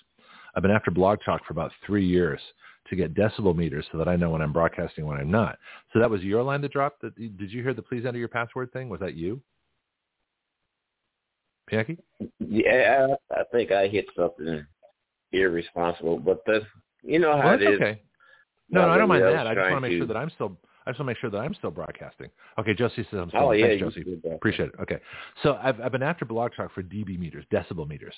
I've 0.55 0.62
been 0.62 0.72
after 0.72 0.90
Blog 0.90 1.18
Talk 1.24 1.42
for 1.47 1.52
about 1.52 1.70
three 1.86 2.06
years 2.06 2.40
to 2.89 2.97
get 2.97 3.15
decibel 3.15 3.55
meters 3.55 3.86
so 3.92 3.99
that 3.99 4.09
I 4.09 4.17
know 4.17 4.31
when 4.31 4.42
I'm 4.42 4.52
broadcasting 4.52 5.07
when 5.07 5.18
I'm 5.18 5.31
not. 5.31 5.59
So 5.92 5.99
that 6.00 6.10
was 6.10 6.23
your 6.23 6.42
line 6.42 6.62
to 6.62 6.68
drop. 6.68 7.00
That 7.02 7.15
did 7.17 7.52
you 7.52 7.62
hear 7.62 7.75
the 7.75 7.83
please 7.83 8.07
enter 8.07 8.18
your 8.18 8.28
password 8.28 8.73
thing? 8.73 8.89
Was 8.89 9.00
that 9.00 9.15
you? 9.15 9.41
Pianki? 11.70 11.99
Yeah, 12.41 13.15
I 13.31 13.42
think 13.52 13.70
I 13.70 13.86
hit 13.86 14.07
something 14.17 14.67
irresponsible, 15.33 16.18
but 16.18 16.42
that's 16.47 16.65
you 17.02 17.18
know 17.18 17.41
how 17.41 17.52
it 17.52 17.62
is. 17.62 17.68
Okay. 17.81 18.02
No, 18.68 18.86
no, 18.86 18.92
I 18.92 18.99
don't 18.99 19.09
mind 19.09 19.23
that. 19.25 19.47
I 19.47 19.55
just 19.55 19.70
want 19.70 19.84
to 19.84 19.89
make 19.89 19.99
sure 19.99 20.07
that 20.07 20.17
I'm 20.17 20.31
still. 20.31 20.57
I 20.91 20.93
just 20.93 20.99
want 20.99 21.07
to 21.07 21.10
make 21.12 21.19
sure 21.19 21.31
that 21.31 21.39
I'm 21.39 21.55
still 21.55 21.70
broadcasting. 21.70 22.31
Okay, 22.59 22.75
Josie 22.75 23.07
says 23.12 23.20
I'm 23.20 23.28
still. 23.28 23.43
Oh 23.43 23.52
yeah, 23.52 23.69
Thanks, 23.69 23.81
Josie. 23.81 24.20
Appreciate 24.35 24.70
it. 24.70 24.75
Okay, 24.81 24.99
so 25.41 25.57
I've 25.62 25.81
I've 25.81 25.93
been 25.93 26.02
after 26.02 26.25
Blog 26.25 26.51
Talk 26.57 26.75
for 26.75 26.83
dB 26.83 27.17
meters, 27.17 27.44
decibel 27.52 27.86
meters, 27.86 28.15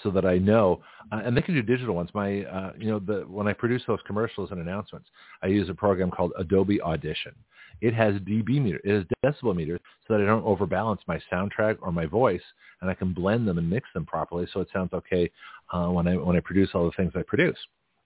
so 0.00 0.12
that 0.12 0.24
I 0.24 0.38
know, 0.38 0.80
uh, 1.10 1.22
and 1.24 1.36
they 1.36 1.42
can 1.42 1.54
do 1.54 1.62
digital 1.62 1.96
ones. 1.96 2.10
My, 2.14 2.44
uh, 2.44 2.72
you 2.78 2.86
know, 2.86 3.00
the 3.00 3.24
when 3.26 3.48
I 3.48 3.52
produce 3.52 3.82
those 3.88 3.98
commercials 4.06 4.52
and 4.52 4.60
announcements, 4.60 5.08
I 5.42 5.48
use 5.48 5.68
a 5.68 5.74
program 5.74 6.12
called 6.12 6.32
Adobe 6.38 6.80
Audition. 6.80 7.32
It 7.80 7.94
has 7.94 8.14
dB 8.20 8.62
meter, 8.62 8.80
it 8.84 8.94
has 8.94 9.32
decibel 9.34 9.56
meters, 9.56 9.80
so 10.06 10.14
that 10.14 10.22
I 10.22 10.26
don't 10.26 10.44
overbalance 10.44 11.00
my 11.08 11.20
soundtrack 11.32 11.78
or 11.80 11.90
my 11.90 12.06
voice, 12.06 12.44
and 12.80 12.88
I 12.88 12.94
can 12.94 13.12
blend 13.12 13.48
them 13.48 13.58
and 13.58 13.68
mix 13.68 13.88
them 13.92 14.06
properly, 14.06 14.46
so 14.52 14.60
it 14.60 14.68
sounds 14.72 14.92
okay 14.92 15.28
uh, 15.72 15.88
when 15.88 16.06
I 16.06 16.16
when 16.16 16.36
I 16.36 16.40
produce 16.40 16.70
all 16.74 16.84
the 16.84 16.92
things 16.92 17.10
I 17.16 17.22
produce. 17.22 17.58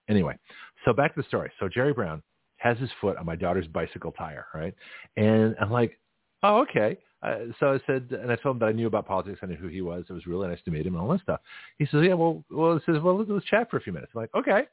Anyway, 0.08 0.38
so 0.86 0.94
back 0.94 1.14
to 1.14 1.20
the 1.20 1.28
story. 1.28 1.52
So 1.60 1.68
Jerry 1.68 1.92
Brown 1.92 2.22
has 2.58 2.78
his 2.78 2.90
foot 3.00 3.16
on 3.16 3.26
my 3.26 3.36
daughter's 3.36 3.66
bicycle 3.66 4.12
tire, 4.12 4.46
right? 4.54 4.74
And 5.16 5.56
I'm 5.60 5.70
like, 5.70 5.98
oh, 6.42 6.58
okay. 6.62 6.98
Uh, 7.22 7.36
so 7.58 7.72
I 7.72 7.80
said, 7.86 8.10
and 8.10 8.30
I 8.30 8.36
told 8.36 8.56
him 8.56 8.60
that 8.60 8.66
I 8.66 8.72
knew 8.72 8.86
about 8.86 9.06
politics. 9.06 9.40
I 9.42 9.46
knew 9.46 9.56
who 9.56 9.68
he 9.68 9.80
was. 9.80 10.04
It 10.08 10.12
was 10.12 10.26
really 10.26 10.48
nice 10.48 10.62
to 10.64 10.70
meet 10.70 10.86
him 10.86 10.94
and 10.94 11.02
all 11.02 11.08
that 11.08 11.22
stuff. 11.22 11.40
He 11.78 11.86
says, 11.86 12.04
yeah, 12.04 12.14
well, 12.14 12.44
well, 12.50 12.78
he 12.78 12.92
says, 12.92 13.02
well, 13.02 13.16
let's, 13.16 13.30
let's 13.30 13.46
chat 13.46 13.70
for 13.70 13.76
a 13.76 13.80
few 13.80 13.92
minutes. 13.92 14.12
I'm 14.14 14.22
like, 14.22 14.34
okay. 14.34 14.62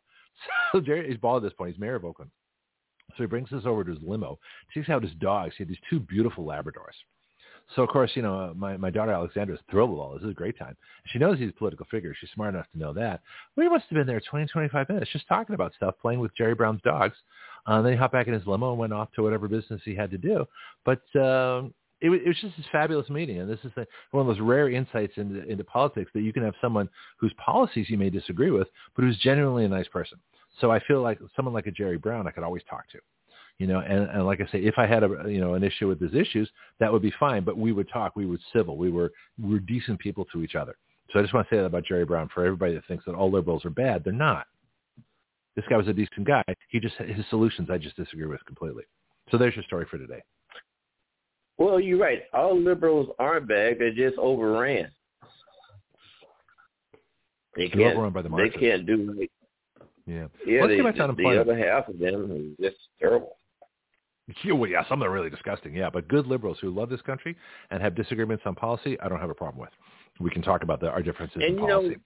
So 0.73 0.81
Jerry, 0.81 1.07
he's 1.07 1.17
bald 1.17 1.45
at 1.45 1.49
this 1.49 1.55
point. 1.57 1.71
He's 1.71 1.79
mayor 1.79 1.95
of 1.95 2.03
Oakland. 2.03 2.29
So 3.11 3.23
he 3.23 3.27
brings 3.27 3.53
us 3.53 3.63
over 3.65 3.85
to 3.85 3.91
his 3.91 4.01
limo. 4.03 4.37
Takes 4.73 4.89
out 4.89 5.01
his 5.01 5.13
dogs. 5.13 5.53
He 5.57 5.63
had 5.63 5.69
these 5.69 5.77
two 5.89 5.97
beautiful 5.99 6.43
Labradors. 6.43 6.97
So 7.75 7.81
of 7.81 7.89
course, 7.89 8.11
you 8.15 8.21
know, 8.21 8.53
my, 8.55 8.77
my 8.77 8.89
daughter 8.89 9.11
Alexandra 9.11 9.55
is 9.55 9.61
thrilled 9.69 9.89
with 9.89 9.99
all 9.99 10.13
this. 10.13 10.21
This 10.21 10.27
is 10.27 10.31
a 10.31 10.35
great 10.35 10.57
time. 10.57 10.77
She 11.07 11.19
knows 11.19 11.39
he's 11.39 11.49
a 11.49 11.53
political 11.53 11.87
figure. 11.89 12.15
She's 12.19 12.29
smart 12.31 12.53
enough 12.53 12.67
to 12.73 12.79
know 12.79 12.93
that. 12.93 13.21
We 13.55 13.67
must 13.67 13.85
have 13.89 13.95
been 13.97 14.07
there 14.07 14.21
20, 14.21 14.47
25 14.47 14.89
minutes 14.89 15.11
just 15.11 15.27
talking 15.27 15.55
about 15.55 15.73
stuff, 15.75 15.95
playing 16.01 16.19
with 16.19 16.35
Jerry 16.35 16.53
Brown's 16.53 16.81
dogs. 16.83 17.15
Uh, 17.65 17.81
then 17.81 17.93
he 17.93 17.97
hopped 17.97 18.13
back 18.13 18.27
in 18.27 18.33
his 18.33 18.45
limo 18.45 18.71
and 18.71 18.79
went 18.79 18.93
off 18.93 19.11
to 19.13 19.23
whatever 19.23 19.47
business 19.47 19.81
he 19.83 19.95
had 19.95 20.11
to 20.11 20.17
do. 20.17 20.45
But 20.85 21.01
um, 21.19 21.73
it, 22.01 22.09
it 22.11 22.27
was 22.27 22.37
just 22.39 22.55
this 22.57 22.65
fabulous 22.71 23.09
meeting. 23.09 23.39
And 23.39 23.49
this 23.49 23.59
is 23.63 23.71
the, 23.75 23.87
one 24.11 24.21
of 24.21 24.27
those 24.27 24.43
rare 24.43 24.69
insights 24.69 25.13
into, 25.17 25.43
into 25.47 25.63
politics 25.63 26.11
that 26.13 26.21
you 26.21 26.31
can 26.31 26.43
have 26.43 26.53
someone 26.61 26.87
whose 27.17 27.33
policies 27.43 27.89
you 27.89 27.97
may 27.97 28.11
disagree 28.11 28.51
with, 28.51 28.67
but 28.95 29.03
who's 29.03 29.17
genuinely 29.17 29.65
a 29.65 29.69
nice 29.69 29.87
person. 29.87 30.19
So 30.61 30.71
I 30.71 30.79
feel 30.81 31.01
like 31.01 31.19
someone 31.35 31.53
like 31.53 31.67
a 31.67 31.71
Jerry 31.71 31.97
Brown 31.97 32.27
I 32.27 32.31
could 32.31 32.43
always 32.43 32.63
talk 32.69 32.87
to 32.91 32.99
you 33.57 33.67
know, 33.67 33.79
and, 33.79 34.09
and 34.09 34.25
like 34.25 34.41
I 34.41 34.51
say, 34.51 34.59
if 34.59 34.75
I 34.77 34.85
had 34.85 35.03
a, 35.03 35.09
you 35.27 35.39
know, 35.39 35.53
an 35.53 35.63
issue 35.63 35.87
with 35.87 36.01
his 36.01 36.13
issues, 36.13 36.49
that 36.79 36.91
would 36.91 37.01
be 37.01 37.13
fine, 37.19 37.43
but 37.43 37.57
we 37.57 37.71
would 37.71 37.89
talk, 37.89 38.15
we 38.15 38.25
would 38.25 38.41
civil, 38.53 38.77
we 38.77 38.91
were, 38.91 39.11
we 39.41 39.53
were 39.53 39.59
decent 39.59 39.99
people 39.99 40.25
to 40.33 40.43
each 40.43 40.55
other. 40.55 40.75
So 41.11 41.19
I 41.19 41.21
just 41.21 41.33
want 41.33 41.47
to 41.47 41.55
say 41.55 41.59
that 41.59 41.65
about 41.65 41.85
Jerry 41.85 42.03
Brown 42.03 42.29
for 42.33 42.43
everybody 42.43 42.73
that 42.73 42.85
thinks 42.87 43.05
that 43.05 43.15
all 43.15 43.31
liberals 43.31 43.63
are 43.63 43.69
bad. 43.69 44.03
They're 44.03 44.11
not. 44.11 44.47
This 45.55 45.63
guy 45.69 45.77
was 45.77 45.87
a 45.87 45.93
decent 45.93 46.25
guy. 46.25 46.43
He 46.69 46.79
just, 46.79 46.95
his 46.95 47.25
solutions 47.29 47.69
I 47.71 47.77
just 47.77 47.95
disagree 47.95 48.25
with 48.25 48.43
completely. 48.45 48.83
So 49.31 49.37
there's 49.37 49.55
your 49.55 49.63
story 49.63 49.85
for 49.89 49.97
today. 49.97 50.21
Well, 51.57 51.79
you're 51.79 51.99
right. 51.99 52.23
All 52.33 52.59
liberals 52.59 53.07
aren't 53.17 53.47
bad. 53.47 53.77
They're 53.79 53.93
just 53.93 54.17
overran. 54.17 54.91
They 57.55 57.67
They're 57.67 57.69
can't, 57.69 57.95
overrun 57.95 58.11
by 58.11 58.21
the 58.21 58.29
they 58.29 58.49
can't 58.49 58.85
do 58.85 59.15
right. 59.17 59.31
Yeah. 60.05 60.27
Yeah, 60.45 60.61
Let's 60.61 60.71
they, 60.71 60.75
get 60.75 60.83
back 60.83 60.95
to 60.95 61.13
the, 61.15 61.23
the 61.23 61.41
other 61.41 61.57
half 61.57 61.87
of 61.87 61.97
them 61.97 62.55
is 62.59 62.65
just 62.65 62.77
terrible. 62.99 63.37
Yeah, 64.43 64.51
well, 64.53 64.69
yeah, 64.69 64.83
some 64.89 65.01
of 65.01 65.05
them 65.05 65.11
are 65.11 65.11
really 65.11 65.29
disgusting. 65.29 65.73
Yeah, 65.73 65.89
but 65.89 66.07
good 66.07 66.27
liberals 66.27 66.57
who 66.61 66.69
love 66.69 66.89
this 66.89 67.01
country 67.01 67.35
and 67.71 67.81
have 67.81 67.95
disagreements 67.95 68.43
on 68.45 68.55
policy, 68.55 68.99
I 69.01 69.07
don't 69.09 69.19
have 69.19 69.29
a 69.29 69.35
problem 69.35 69.61
with. 69.61 69.69
We 70.19 70.29
can 70.29 70.41
talk 70.41 70.63
about 70.63 70.79
the, 70.79 70.89
our 70.89 71.01
differences 71.01 71.35
And 71.41 71.43
in 71.43 71.55
you 71.55 71.67
know, 71.67 71.81
policy. 71.81 71.97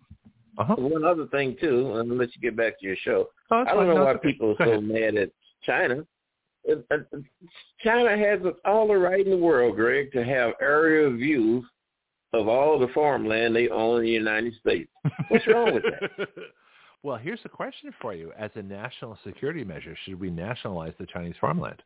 uh-huh. 0.57 0.75
One 0.77 1.06
other 1.06 1.27
thing 1.27 1.56
too, 1.61 1.95
and 1.95 2.17
let 2.17 2.35
you 2.35 2.41
get 2.41 2.56
back 2.57 2.80
to 2.80 2.85
your 2.85 2.95
show. 2.98 3.30
Oh, 3.51 3.57
I 3.67 3.73
don't 3.73 3.88
know 3.88 3.95
No, 3.95 4.06
why 4.06 4.15
people 4.15 4.56
are 4.59 4.65
so 4.65 4.81
mad 4.81 5.15
at 5.15 5.30
China. 5.64 6.06
It- 6.65 6.85
it- 6.91 7.23
China 7.81 8.17
has 8.17 8.39
all 8.65 8.88
the 8.88 8.98
right 8.98 9.23
in 9.25 9.31
the 9.31 9.38
world, 9.38 9.75
Greg, 9.75 10.11
to 10.11 10.23
have 10.23 10.53
aerial 10.59 11.11
views 11.15 11.64
of 12.33 12.48
all 12.48 12.77
the 12.77 12.89
farmland 12.89 13.56
they 13.56 13.69
own 13.69 13.98
in 13.99 14.03
the 14.03 14.09
United 14.11 14.53
States. 14.59 14.89
What's 15.30 15.48
wrong 15.48 15.73
with 15.75 15.83
that? 15.83 16.27
Well, 17.01 17.15
here's 17.15 17.41
the 17.43 17.49
question 17.49 17.93
for 18.01 18.14
you. 18.14 18.33
As 18.38 18.51
a 18.56 18.61
national 18.61 19.17
security 19.23 19.64
measure, 19.64 19.95
should 20.03 20.19
we 20.19 20.30
nationalize 20.30 20.91
the 20.99 21.06
Chinese 21.06 21.35
farmland 21.39 21.81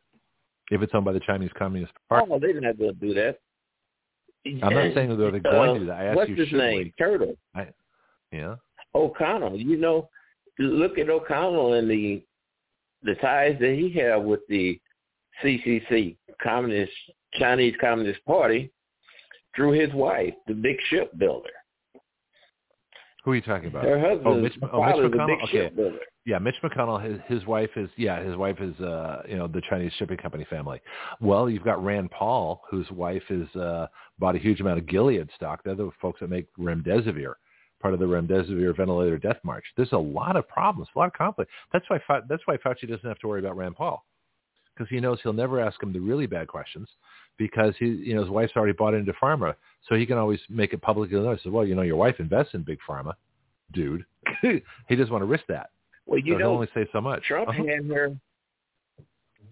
if 0.70 0.82
it's 0.82 0.92
owned 0.94 1.04
by 1.04 1.12
the 1.12 1.20
Chinese 1.20 1.50
Communist 1.58 1.92
Party? 2.08 2.26
Oh, 2.30 2.38
they're 2.38 2.60
not 2.60 2.78
going 2.78 2.94
to 2.94 3.00
do 3.00 3.14
that. 3.14 3.38
I'm 4.46 4.74
not 4.74 4.94
saying 4.94 5.08
that 5.08 5.16
they're 5.16 5.30
going 5.40 5.74
to 5.74 5.80
do 5.80 5.86
that. 5.86 5.92
I 5.98 6.04
asked 6.04 6.12
you, 6.12 6.16
What's 6.16 6.28
you, 6.30 6.36
his 6.36 6.52
name? 6.52 6.78
we? 6.78 6.94
Turtle. 6.98 7.36
Yeah. 8.32 8.56
O'Connell. 8.94 9.56
You 9.56 9.76
know, 9.76 10.08
look 10.58 10.98
at 10.98 11.08
O'Connell 11.08 11.74
and 11.74 11.88
the 11.90 12.22
the 13.02 13.14
ties 13.16 13.56
that 13.60 13.74
he 13.74 13.90
had 13.92 14.16
with 14.16 14.40
the 14.48 14.80
CCC, 15.42 16.16
Communist 16.42 16.92
Chinese 17.34 17.74
Communist 17.80 18.24
Party, 18.24 18.72
through 19.54 19.72
his 19.72 19.92
wife, 19.92 20.32
the 20.46 20.54
big 20.54 20.76
shipbuilder. 20.88 21.50
Who 23.24 23.32
are 23.32 23.36
you 23.36 23.42
talking 23.42 23.68
about? 23.68 23.84
Her 23.84 23.98
husband, 23.98 24.26
Oh, 24.26 24.34
Mitch, 24.40 24.52
oh, 24.72 24.84
Mitch 24.84 24.96
McConnell. 25.12 25.26
big 25.26 25.38
Okay. 25.44 25.52
shipbuilder. 25.52 25.98
Yeah, 26.26 26.38
Mitch 26.38 26.54
McConnell. 26.62 27.04
His 27.04 27.20
his 27.26 27.46
wife 27.46 27.70
is 27.76 27.90
yeah, 27.96 28.22
his 28.22 28.36
wife 28.36 28.56
is 28.60 28.78
uh 28.80 29.22
you 29.28 29.36
know 29.36 29.46
the 29.46 29.60
Chinese 29.68 29.92
shipping 29.98 30.16
company 30.16 30.46
family. 30.48 30.80
Well, 31.20 31.50
you've 31.50 31.64
got 31.64 31.84
Rand 31.84 32.10
Paul, 32.10 32.62
whose 32.70 32.90
wife 32.90 33.22
is 33.28 33.48
uh 33.54 33.88
bought 34.18 34.34
a 34.34 34.38
huge 34.38 34.60
amount 34.60 34.78
of 34.78 34.86
Gilead 34.86 35.28
stock. 35.36 35.60
They're 35.64 35.74
the 35.74 35.90
folks 36.00 36.20
that 36.20 36.30
make 36.30 36.46
remdesivir, 36.58 37.34
part 37.80 37.92
of 37.92 38.00
the 38.00 38.06
remdesivir 38.06 38.74
ventilator 38.74 39.18
death 39.18 39.38
march. 39.42 39.64
There's 39.76 39.92
a 39.92 39.98
lot 39.98 40.36
of 40.36 40.48
problems, 40.48 40.88
a 40.94 40.98
lot 40.98 41.08
of 41.08 41.12
conflict. 41.12 41.50
That's 41.72 41.84
why 41.88 41.98
that's 42.28 42.42
why 42.46 42.56
Fauci 42.56 42.88
doesn't 42.88 43.06
have 43.06 43.18
to 43.18 43.28
worry 43.28 43.40
about 43.40 43.58
Rand 43.58 43.76
Paul 43.76 44.02
because 44.74 44.88
he 44.88 45.00
knows 45.00 45.18
he'll 45.22 45.32
never 45.32 45.60
ask 45.60 45.80
him 45.82 45.92
the 45.92 46.00
really 46.00 46.26
bad 46.26 46.48
questions 46.48 46.88
because 47.36 47.74
he 47.78 47.86
you 47.86 48.14
know 48.14 48.22
his 48.22 48.30
wife's 48.30 48.52
already 48.56 48.72
bought 48.72 48.94
into 48.94 49.12
pharma, 49.22 49.54
so 49.88 49.94
he 49.94 50.06
can 50.06 50.16
always 50.16 50.40
make 50.48 50.72
it 50.72 50.80
publicly 50.80 51.18
known. 51.18 51.38
Says, 51.42 51.52
well, 51.52 51.66
you 51.66 51.74
know, 51.74 51.82
your 51.82 51.96
wife 51.96 52.16
invests 52.18 52.54
in 52.54 52.62
big 52.62 52.78
pharma, 52.88 53.12
dude. 53.72 54.06
he 54.42 54.96
doesn't 54.96 55.12
want 55.12 55.22
to 55.22 55.26
risk 55.26 55.44
that. 55.48 55.70
Well, 56.06 56.20
you 56.20 56.34
so 56.34 56.38
know, 56.38 56.54
only 56.54 56.68
say 56.74 56.86
so 56.92 57.00
much. 57.00 57.22
Trump 57.24 57.48
Uh-huh. 57.48 57.64
had 57.64 57.84
her. 57.86 58.16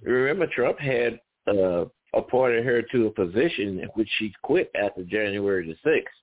Remember, 0.02 0.46
Trump 0.48 0.78
had 0.78 1.20
uh, 1.46 1.86
appointed 2.14 2.64
her 2.64 2.82
to 2.82 3.06
a 3.06 3.10
position 3.10 3.80
in 3.80 3.88
which 3.94 4.08
she 4.18 4.32
quit 4.42 4.70
after 4.74 5.02
January 5.04 5.66
the 5.66 5.76
sixth. 5.82 6.14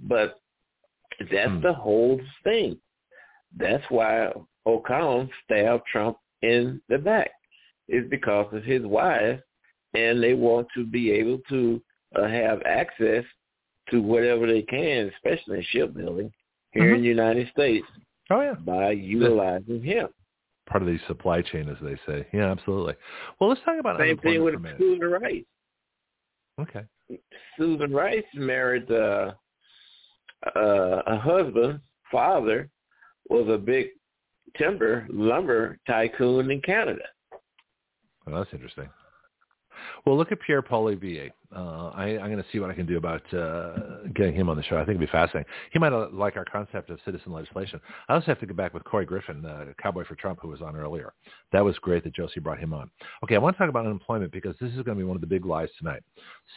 But 0.00 0.40
that's 1.30 1.50
Hmm. 1.50 1.60
the 1.60 1.72
whole 1.72 2.20
thing. 2.44 2.78
That's 3.56 3.84
why 3.90 4.32
O'Connell 4.66 5.28
stabbed 5.44 5.86
Trump 5.86 6.18
in 6.42 6.80
the 6.88 6.98
back. 6.98 7.30
Is 7.88 8.08
because 8.10 8.52
of 8.52 8.64
his 8.64 8.82
wife, 8.84 9.40
and 9.94 10.20
they 10.22 10.34
want 10.34 10.66
to 10.74 10.84
be 10.84 11.12
able 11.12 11.38
to 11.48 11.80
uh, 12.16 12.26
have 12.26 12.62
access 12.64 13.24
to 13.90 14.00
whatever 14.02 14.46
they 14.46 14.62
can, 14.62 15.08
especially 15.14 15.58
in 15.58 15.64
shipbuilding 15.64 16.32
here 16.72 16.94
in 16.94 17.00
Mhm. 17.00 17.02
the 17.02 17.08
United 17.08 17.48
States, 17.48 17.86
Oh 18.30 18.40
yeah, 18.40 18.54
by 18.54 18.90
utilizing 18.90 19.82
him. 19.82 20.08
part 20.68 20.82
of 20.82 20.88
the 20.88 20.98
supply 21.06 21.42
chain, 21.42 21.68
as 21.68 21.76
they 21.82 21.96
say. 22.06 22.26
Yeah, 22.32 22.50
absolutely. 22.50 22.94
Well, 23.40 23.50
let's 23.50 23.60
talk 23.64 23.78
about 23.78 23.98
Same 23.98 24.18
thing 24.18 24.42
with 24.42 24.54
for 24.54 24.58
a 24.58 24.62
minute. 24.62 24.78
Susan 24.78 25.10
Rice. 25.10 25.44
Okay. 26.60 26.84
Susan 27.58 27.92
Rice 27.92 28.24
married 28.34 28.90
uh, 28.90 29.32
uh, 30.56 31.02
a 31.06 31.18
husband, 31.18 31.80
father, 32.10 32.68
was 33.28 33.48
a 33.48 33.58
big 33.58 33.88
timber 34.56 35.06
lumber 35.10 35.78
tycoon 35.86 36.50
in 36.50 36.60
Canada. 36.62 37.02
Well, 38.26 38.38
that's 38.38 38.52
interesting. 38.52 38.88
Well, 40.06 40.16
look 40.16 40.30
at 40.30 40.38
Pierre 40.40 40.62
Poilievre. 40.62 41.32
Uh, 41.54 41.88
I, 41.88 42.10
I'm 42.10 42.30
going 42.30 42.36
to 42.36 42.44
see 42.52 42.60
what 42.60 42.70
I 42.70 42.74
can 42.74 42.86
do 42.86 42.96
about 42.96 43.22
uh, 43.34 44.04
getting 44.14 44.36
him 44.36 44.48
on 44.48 44.56
the 44.56 44.62
show. 44.62 44.76
I 44.76 44.80
think 44.80 44.90
it'd 44.90 45.00
be 45.00 45.06
fascinating. 45.06 45.50
He 45.72 45.80
might 45.80 45.92
uh, 45.92 46.08
like 46.12 46.36
our 46.36 46.44
concept 46.44 46.90
of 46.90 47.00
citizen 47.04 47.32
legislation. 47.32 47.80
I 48.08 48.14
also 48.14 48.26
have 48.26 48.38
to 48.38 48.46
go 48.46 48.54
back 48.54 48.72
with 48.72 48.84
Couy 48.84 49.04
Griffin, 49.04 49.42
the 49.42 49.74
Cowboy 49.82 50.04
for 50.04 50.14
Trump, 50.14 50.38
who 50.40 50.48
was 50.48 50.62
on 50.62 50.76
earlier. 50.76 51.12
That 51.50 51.64
was 51.64 51.76
great 51.78 52.04
that 52.04 52.14
Josie 52.14 52.38
brought 52.38 52.60
him 52.60 52.72
on. 52.72 52.88
Okay, 53.24 53.34
I 53.34 53.38
want 53.38 53.56
to 53.56 53.58
talk 53.58 53.68
about 53.68 53.84
unemployment 53.84 54.30
because 54.30 54.54
this 54.60 54.70
is 54.70 54.76
going 54.76 54.96
to 54.96 55.02
be 55.02 55.02
one 55.02 55.16
of 55.16 55.22
the 55.22 55.26
big 55.26 55.44
lies 55.44 55.70
tonight. 55.76 56.04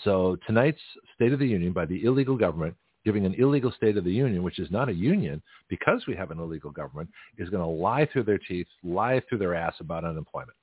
So 0.04 0.38
tonight's 0.46 0.82
State 1.16 1.34
of 1.34 1.40
the 1.40 1.48
Union 1.48 1.74
by 1.74 1.86
the 1.86 2.04
illegal 2.04 2.38
government 2.38 2.76
giving 3.04 3.26
an 3.26 3.34
illegal 3.36 3.72
State 3.72 3.98
of 3.98 4.04
the 4.04 4.12
Union, 4.12 4.44
which 4.44 4.60
is 4.60 4.70
not 4.70 4.90
a 4.90 4.94
union 4.94 5.42
because 5.70 6.04
we 6.08 6.16
have 6.16 6.30
an 6.30 6.40
illegal 6.40 6.70
government, 6.70 7.10
is 7.40 7.50
going 7.50 7.64
to 7.64 7.68
lie 7.68 8.08
through 8.12 8.24
their 8.24 8.38
teeth, 8.38 8.68
lie 8.84 9.22
through 9.28 9.40
their 9.40 9.56
ass 9.56 9.74
about 9.80 10.04
unemployment. 10.04 10.56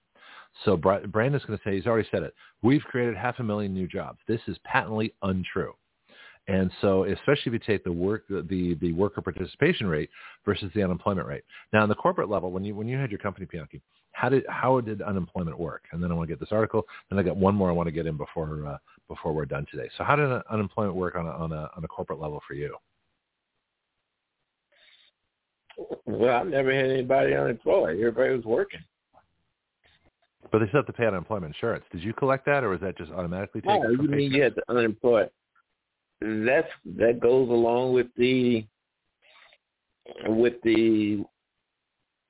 So 0.64 0.76
Bra- 0.76 1.06
Brandon's 1.06 1.44
going 1.44 1.58
to 1.58 1.64
say, 1.64 1.76
he's 1.76 1.86
already 1.86 2.08
said 2.10 2.22
it, 2.22 2.34
we've 2.62 2.82
created 2.82 3.16
half 3.16 3.38
a 3.38 3.42
million 3.42 3.74
new 3.74 3.86
jobs. 3.86 4.18
This 4.26 4.40
is 4.46 4.56
patently 4.64 5.14
untrue. 5.22 5.74
And 6.48 6.70
so 6.80 7.04
especially 7.04 7.46
if 7.46 7.52
you 7.54 7.58
take 7.58 7.82
the 7.82 7.92
work, 7.92 8.24
the, 8.28 8.76
the 8.80 8.92
worker 8.92 9.20
participation 9.20 9.88
rate 9.88 10.10
versus 10.44 10.70
the 10.74 10.82
unemployment 10.82 11.26
rate. 11.26 11.42
Now 11.72 11.82
on 11.82 11.88
the 11.88 11.94
corporate 11.96 12.30
level, 12.30 12.52
when 12.52 12.64
you, 12.64 12.74
when 12.74 12.86
you 12.86 12.96
had 12.96 13.10
your 13.10 13.18
company, 13.18 13.46
Bianchi, 13.50 13.82
how 14.12 14.28
did, 14.28 14.44
how 14.48 14.80
did 14.80 15.02
unemployment 15.02 15.58
work? 15.58 15.82
And 15.92 16.02
then 16.02 16.12
I 16.12 16.14
want 16.14 16.28
to 16.28 16.32
get 16.32 16.40
this 16.40 16.52
article. 16.52 16.86
Then 17.10 17.18
I 17.18 17.22
got 17.22 17.36
one 17.36 17.54
more 17.54 17.68
I 17.68 17.72
want 17.72 17.88
to 17.88 17.92
get 17.92 18.06
in 18.06 18.16
before, 18.16 18.64
uh, 18.64 18.78
before 19.08 19.32
we're 19.32 19.44
done 19.44 19.66
today. 19.70 19.90
So 19.98 20.04
how 20.04 20.14
did 20.14 20.30
unemployment 20.48 20.94
work 20.94 21.16
on 21.16 21.26
a, 21.26 21.30
on 21.30 21.52
a, 21.52 21.68
on 21.76 21.84
a 21.84 21.88
corporate 21.88 22.20
level 22.20 22.40
for 22.46 22.54
you? 22.54 22.76
Well, 26.06 26.34
I've 26.34 26.46
never 26.46 26.72
had 26.72 26.86
anybody 26.86 27.34
unemployed. 27.34 27.98
Everybody 27.98 28.36
was 28.36 28.44
working. 28.44 28.80
But 30.52 30.60
they 30.60 30.68
still 30.68 30.78
have 30.80 30.86
to 30.86 30.92
pay 30.92 31.04
out 31.04 31.12
unemployment 31.14 31.54
insurance. 31.54 31.84
Did 31.92 32.02
you 32.02 32.12
collect 32.12 32.46
that, 32.46 32.64
or 32.64 32.68
was 32.70 32.80
that 32.80 32.96
just 32.96 33.10
automatically 33.12 33.60
taken? 33.60 33.82
Oh, 33.86 33.90
you 33.90 34.08
mean 34.08 34.32
you 34.32 34.42
had 34.42 34.54
the 34.54 34.62
unemployed? 34.68 35.30
That's 36.20 36.68
that 36.96 37.20
goes 37.20 37.48
along 37.48 37.92
with 37.92 38.06
the 38.16 38.64
with 40.26 40.54
the 40.62 41.24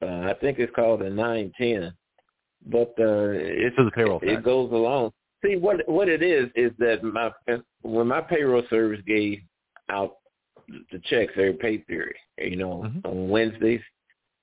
uh, 0.02 0.06
I 0.30 0.34
think 0.40 0.58
it's 0.58 0.74
called 0.74 1.02
a 1.02 1.10
nine 1.10 1.52
ten, 1.56 1.92
but 2.66 2.94
uh, 2.98 3.30
it's 3.32 3.76
So 3.76 3.84
the 3.84 3.90
payroll 3.90 4.18
it 4.22 4.34
tax. 4.34 4.44
goes 4.44 4.72
along. 4.72 5.12
See 5.44 5.56
what 5.56 5.88
what 5.88 6.08
it 6.08 6.22
is 6.22 6.50
is 6.56 6.72
that 6.78 7.04
my 7.04 7.30
when 7.82 8.08
my 8.08 8.20
payroll 8.20 8.62
service 8.68 9.00
gave 9.06 9.40
out 9.88 10.16
the 10.90 10.98
checks 11.04 11.32
every 11.36 11.52
pay 11.54 11.78
period, 11.78 12.16
you 12.38 12.56
know, 12.56 12.82
Mhm. 12.82 13.04
on 13.06 13.28
Wednesdays, 13.28 13.82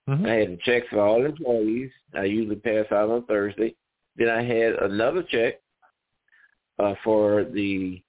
Mhm. 0.08 0.28
I 0.28 0.34
had 0.34 0.52
the 0.52 0.58
checks 0.58 0.88
for 0.90 1.00
all 1.00 1.26
employees. 1.26 1.92
I 2.14 2.26
usually 2.26 2.58
pass 2.58 2.92
out 2.92 3.10
on 3.10 3.26
Thursday. 3.26 3.76
Then 4.16 4.30
I 4.30 4.44
had 4.44 4.74
another 4.76 5.24
check 5.24 5.62
uh, 6.80 6.96
for 7.04 7.44
the 7.46 8.02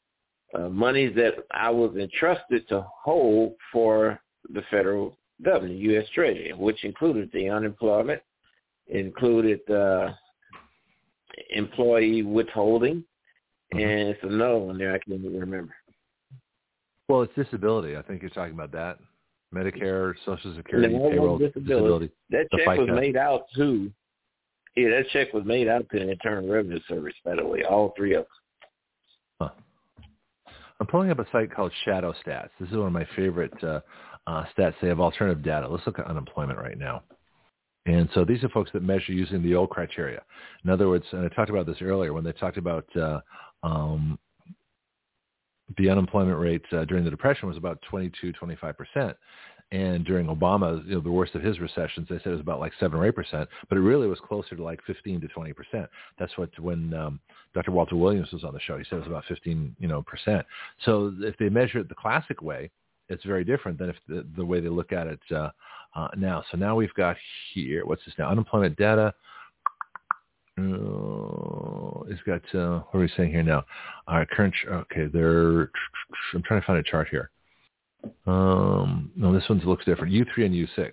uh, 0.55 0.68
monies 0.68 1.14
that 1.16 1.34
I 1.50 1.70
was 1.70 1.97
entrusted 1.97 2.68
to 2.68 2.81
hold 2.82 3.55
for 3.73 4.20
the 4.50 4.62
federal 4.70 5.18
government, 5.42 5.78
U.S. 5.81 6.08
Treasury, 6.14 6.52
which 6.52 6.84
included 6.84 7.31
the 7.32 7.48
unemployment, 7.48 8.23
included 8.89 9.68
uh, 9.70 10.12
employee 11.50 12.23
withholding, 12.23 13.05
Mhm. 13.73 13.82
and 13.82 14.08
it's 14.10 14.23
another 14.23 14.58
one 14.58 14.78
there 14.78 14.94
I 14.94 14.98
can't 14.98 15.20
even 15.20 15.40
remember. 15.40 15.74
Well, 17.08 17.23
it's 17.23 17.34
disability. 17.34 17.97
I 17.97 18.02
think 18.02 18.23
you're 18.23 18.31
talking 18.31 18.55
about 18.55 18.73
that. 18.73 18.98
Medicare, 19.55 20.15
Social 20.24 20.55
Security, 20.57 20.94
No, 20.94 21.10
payroll, 21.10 21.39
disability. 21.39 22.10
That 22.31 22.47
The 22.50 22.58
check 22.58 22.78
was 22.78 22.89
made 22.91 23.16
out 23.16 23.47
to, 23.57 23.91
yeah, 24.76 24.91
that 24.91 25.08
check 25.12 25.33
was 25.33 25.44
made 25.44 25.68
out 25.68 25.89
to 25.91 25.99
the 25.99 26.10
Internal 26.10 26.49
Revenue 26.49 26.81
Service, 26.89 27.15
by 27.24 27.36
the 27.36 27.44
way, 27.44 27.62
all 27.62 27.94
three 27.97 28.15
of 28.15 28.24
them. 29.41 29.50
Huh. 30.49 30.52
I'm 30.81 30.86
pulling 30.86 31.10
up 31.10 31.18
a 31.18 31.26
site 31.31 31.55
called 31.55 31.73
Shadow 31.84 32.15
Stats. 32.26 32.50
This 32.58 32.68
is 32.70 32.76
one 32.76 32.89
of 32.89 32.92
my 32.92 33.07
favorite 33.15 33.55
uh, 33.62 33.81
uh, 34.26 34.44
stats. 34.57 34.74
They 34.83 34.89
have 34.89 35.00
alternative 35.00 35.44
data. 35.44 35.68
Let's 35.68 35.86
look 35.86 35.99
at 35.99 36.07
unemployment 36.07 36.58
right 36.58 36.78
now. 36.78 37.02
And 37.86 38.08
so 38.15 38.24
these 38.24 38.42
are 38.42 38.49
folks 38.49 38.70
that 38.73 38.83
measure 38.83 39.12
using 39.12 39.42
the 39.42 39.55
old 39.55 39.70
criteria. 39.70 40.23
In 40.65 40.70
other 40.70 40.89
words, 40.89 41.05
and 41.12 41.24
I 41.24 41.28
talked 41.28 41.50
about 41.50 41.66
this 41.66 41.83
earlier 41.83 42.12
when 42.12 42.24
they 42.24 42.33
talked 42.33 42.57
about 42.57 42.86
uh, 42.97 43.20
um, 43.62 44.18
the 45.78 45.88
unemployment 45.88 46.38
rate 46.38 46.64
uh, 46.72 46.84
during 46.84 47.04
the 47.04 47.10
Depression 47.10 47.48
was 47.48 47.56
about 47.56 47.80
22, 47.88 48.32
25 48.32 48.76
percent. 48.76 49.16
And 49.72 50.04
during 50.04 50.26
Obama, 50.26 50.86
you 50.86 50.94
know, 50.94 51.00
the 51.00 51.10
worst 51.10 51.34
of 51.34 51.42
his 51.42 51.58
recessions, 51.58 52.06
they 52.08 52.18
said 52.18 52.26
it 52.26 52.30
was 52.32 52.40
about 52.40 52.60
like 52.60 52.72
seven 52.78 52.98
or 52.98 53.06
eight 53.06 53.16
percent, 53.16 53.48
but 53.68 53.76
it 53.76 53.80
really 53.80 54.06
was 54.06 54.20
closer 54.20 54.54
to 54.54 54.62
like 54.62 54.80
15 54.86 55.20
to 55.22 55.28
20 55.28 55.52
percent. 55.52 55.86
That's 56.18 56.36
what 56.36 56.50
when 56.60 56.92
um, 56.94 57.18
Dr. 57.54 57.72
Walter 57.72 57.96
Williams 57.96 58.30
was 58.32 58.44
on 58.44 58.52
the 58.52 58.60
show, 58.60 58.78
he 58.78 58.84
said 58.84 58.96
it 58.96 59.00
was 59.00 59.08
about 59.08 59.24
15, 59.26 59.74
you 59.78 59.88
know, 59.88 60.02
percent. 60.02 60.46
So 60.84 61.12
if 61.20 61.36
they 61.38 61.48
measure 61.48 61.78
it 61.78 61.88
the 61.88 61.94
classic 61.94 62.42
way, 62.42 62.70
it's 63.08 63.24
very 63.24 63.44
different 63.44 63.78
than 63.78 63.90
if 63.90 63.96
the, 64.08 64.26
the 64.36 64.44
way 64.44 64.60
they 64.60 64.68
look 64.68 64.92
at 64.92 65.06
it 65.06 65.20
uh, 65.34 65.50
uh, 65.94 66.08
now. 66.16 66.44
So 66.50 66.56
now 66.56 66.76
we've 66.76 66.94
got 66.94 67.16
here, 67.52 67.84
what's 67.84 68.04
this 68.04 68.14
now? 68.18 68.30
Unemployment 68.30 68.76
data. 68.76 69.14
Uh, 70.57 72.05
it's 72.08 72.23
got 72.23 72.42
uh, 72.55 72.81
what 72.91 73.00
are 73.00 73.02
we 73.02 73.10
saying 73.16 73.31
here 73.31 73.42
now? 73.42 73.65
Our 74.07 74.24
current. 74.26 74.55
Okay, 74.66 75.07
they're. 75.12 75.70
I'm 76.33 76.42
trying 76.44 76.60
to 76.60 76.66
find 76.66 76.78
a 76.78 76.83
chart 76.83 77.08
here. 77.10 77.31
Um, 78.26 79.10
no, 79.16 79.33
this 79.33 79.49
one 79.49 79.58
looks 79.60 79.84
different. 79.84 80.12
U3 80.12 80.47
and 80.47 80.55
U6. 80.55 80.92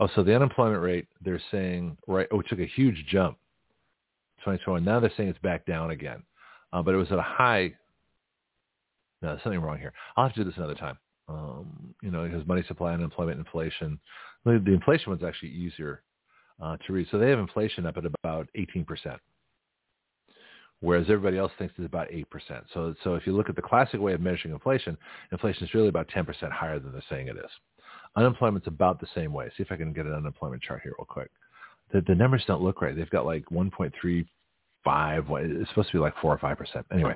Oh, 0.00 0.08
so 0.14 0.22
the 0.22 0.34
unemployment 0.34 0.80
rate, 0.80 1.08
they're 1.24 1.40
saying, 1.50 1.96
right, 2.06 2.28
oh, 2.30 2.40
it 2.40 2.46
took 2.48 2.60
a 2.60 2.66
huge 2.66 3.04
jump. 3.08 3.36
2021. 4.40 4.84
Now 4.84 5.00
they're 5.00 5.12
saying 5.16 5.28
it's 5.28 5.38
back 5.40 5.66
down 5.66 5.90
again. 5.90 6.22
Uh, 6.72 6.82
but 6.82 6.94
it 6.94 6.98
was 6.98 7.10
at 7.10 7.18
a 7.18 7.22
high. 7.22 7.74
No, 9.20 9.30
there's 9.30 9.42
something 9.42 9.60
wrong 9.60 9.78
here. 9.78 9.92
I'll 10.16 10.26
have 10.26 10.34
to 10.34 10.44
do 10.44 10.48
this 10.48 10.56
another 10.56 10.76
time. 10.76 10.96
Um, 11.28 11.94
you 12.02 12.10
know, 12.10 12.26
because 12.26 12.46
money 12.46 12.62
supply, 12.68 12.94
unemployment, 12.94 13.38
inflation, 13.38 13.98
the 14.44 14.52
inflation 14.52 15.10
one's 15.10 15.24
actually 15.24 15.50
easier 15.50 16.02
uh, 16.62 16.76
to 16.86 16.92
read. 16.92 17.06
So 17.10 17.18
they 17.18 17.30
have 17.30 17.38
inflation 17.38 17.86
up 17.86 17.96
at 17.96 18.04
about 18.04 18.48
18%, 18.56 18.84
whereas 20.80 21.04
everybody 21.04 21.38
else 21.38 21.52
thinks 21.58 21.74
it's 21.78 21.86
about 21.86 22.08
8%. 22.08 22.24
So, 22.74 22.94
so 23.04 23.14
if 23.14 23.26
you 23.26 23.36
look 23.36 23.48
at 23.48 23.56
the 23.56 23.62
classic 23.62 24.00
way 24.00 24.12
of 24.12 24.20
measuring 24.20 24.54
inflation, 24.54 24.96
inflation 25.32 25.64
is 25.64 25.74
really 25.74 25.88
about 25.88 26.08
10% 26.08 26.26
higher 26.50 26.78
than 26.78 26.92
they're 26.92 27.02
saying 27.08 27.28
it 27.28 27.36
is. 27.36 27.50
Unemployment's 28.16 28.66
about 28.66 29.00
the 29.00 29.06
same 29.14 29.32
way. 29.32 29.48
See 29.56 29.62
if 29.62 29.70
I 29.70 29.76
can 29.76 29.92
get 29.92 30.06
an 30.06 30.14
unemployment 30.14 30.62
chart 30.62 30.80
here 30.82 30.94
real 30.98 31.06
quick. 31.06 31.30
The, 31.92 32.02
the 32.06 32.14
numbers 32.14 32.44
don't 32.46 32.62
look 32.62 32.82
right. 32.82 32.96
They've 32.96 33.08
got 33.10 33.26
like 33.26 33.44
1.3 33.46 34.26
five. 34.88 35.26
It's 35.28 35.68
supposed 35.68 35.90
to 35.90 35.98
be 35.98 35.98
like 35.98 36.14
four 36.22 36.32
or 36.32 36.38
five 36.38 36.56
percent. 36.56 36.86
Anyway, 36.90 37.14